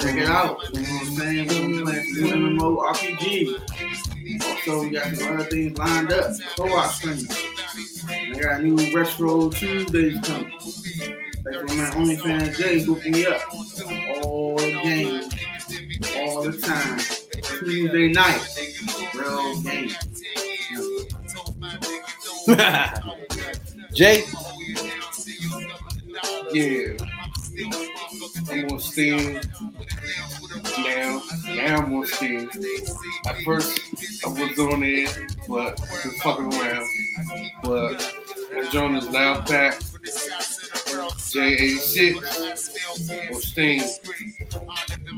Check 0.00 0.16
it 0.16 0.28
out. 0.28 0.58
You 0.72 0.80
know 0.80 0.88
what 0.88 1.06
I'm 1.06 1.16
saying? 1.16 1.48
We're 1.48 1.84
playing 1.84 2.58
MMO 2.58 2.68
RPG. 2.92 4.13
Also, 4.42 4.82
we 4.82 4.90
got 4.90 5.14
some 5.14 5.34
other 5.34 5.44
things 5.44 5.76
lined 5.78 6.12
up. 6.12 6.32
Co-op 6.56 6.90
streaming. 6.92 7.26
I 8.08 8.38
got 8.40 8.62
new 8.62 8.76
retro 8.94 9.50
Tuesdays 9.50 10.20
coming. 10.26 10.52
Like 11.44 11.68
for 11.68 11.74
my 11.74 11.90
OnlyFans 11.90 12.56
Jay 12.56 12.82
hooked 12.82 13.06
me 13.06 13.26
up. 13.26 13.42
All 14.24 14.56
the 14.56 14.72
games, 14.82 15.34
all 16.16 16.42
the 16.42 16.56
time. 16.58 16.98
Tuesday 17.58 18.12
night, 18.12 18.40
real 19.14 19.60
game. 19.62 19.90
Jay, 23.94 24.22
Yeah. 26.52 26.96
I'm 28.50 28.70
on 28.70 28.80
Steam 28.80 29.40
now. 30.78 31.22
Now 31.46 31.82
I'm 31.82 31.94
on 31.94 32.06
Steam. 32.06 32.48
At 33.26 33.36
first, 33.44 33.80
I 34.24 34.28
was 34.28 34.58
on 34.58 34.82
it, 34.82 35.14
but 35.48 35.76
just 35.76 36.22
fucking 36.22 36.54
around. 36.54 36.88
But 37.62 38.14
I 38.56 38.68
joined 38.70 38.96
this 38.96 39.08
loud 39.10 39.46
pack. 39.46 39.80
J86 41.34 43.34
on 43.34 43.40
Steam. 43.40 43.82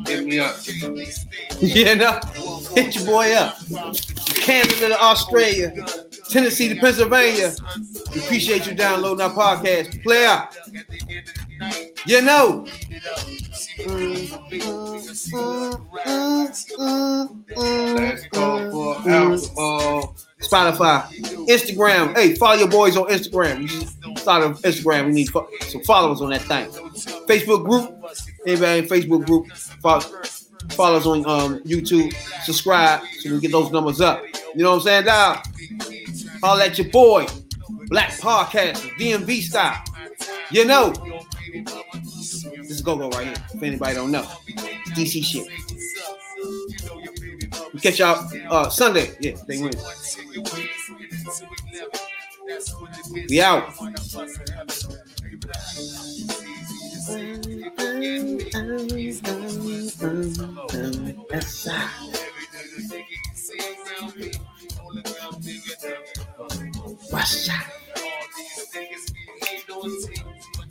Hit 0.06 0.24
me 0.24 0.38
up. 0.38 0.56
yeah, 1.60 1.94
no, 1.94 2.20
hit 2.74 2.94
your 2.94 3.04
boy 3.04 3.32
up. 3.32 3.58
Canada 4.34 4.88
to 4.88 5.02
Australia, 5.02 5.72
Tennessee 6.30 6.68
to 6.68 6.76
Pennsylvania. 6.76 7.52
We 8.14 8.20
appreciate 8.22 8.66
you 8.66 8.74
downloading 8.74 9.22
our 9.22 9.30
podcast. 9.30 10.02
Player, 10.02 10.48
you 12.06 12.22
know. 12.22 12.64
Spotify, 20.40 21.02
Instagram. 21.48 22.16
Hey, 22.16 22.34
follow 22.34 22.58
your 22.58 22.68
boys 22.68 22.96
on 22.96 23.08
Instagram. 23.08 23.66
Just 23.66 23.98
started 24.18 24.56
Instagram. 24.62 25.06
We 25.06 25.12
need 25.12 25.28
some 25.28 25.82
followers 25.84 26.20
on 26.20 26.30
that 26.30 26.42
thing. 26.42 26.68
Facebook 27.26 27.64
group. 27.64 27.92
Anybody 28.46 28.78
in 28.80 28.86
Facebook 28.86 29.26
group? 29.26 29.50
Follow, 29.52 30.00
follow 30.70 30.96
us 30.96 31.06
on 31.06 31.26
um, 31.26 31.60
YouTube. 31.64 32.14
Subscribe 32.44 33.00
so 33.18 33.30
we 33.30 33.30
can 33.30 33.40
get 33.40 33.52
those 33.52 33.72
numbers 33.72 34.00
up. 34.00 34.22
You 34.54 34.62
know 34.62 34.70
what 34.70 34.76
I'm 34.76 34.82
saying, 34.82 35.04
dog? 35.04 35.44
Holla 36.42 36.66
at 36.66 36.78
your 36.78 36.88
boy. 36.90 37.26
Black 37.88 38.10
Podcast, 38.12 38.78
DMV 38.98 39.42
style. 39.42 39.82
You 40.50 40.64
know. 40.64 40.92
This 41.52 42.44
is 42.70 42.80
Go 42.82 42.96
Go 42.96 43.08
right 43.10 43.26
here. 43.26 43.34
If 43.54 43.62
anybody 43.62 43.94
don't 43.94 44.10
know, 44.10 44.22
DC 44.94 45.24
shit. 45.24 45.46
We 47.72 47.80
catch 47.80 47.98
y'all 47.98 48.28
uh, 48.50 48.68
Sunday. 48.68 49.16
Yeah, 49.20 49.36
they 49.46 49.58
win. 49.58 49.72
We 53.28 53.40
out. 53.40 53.72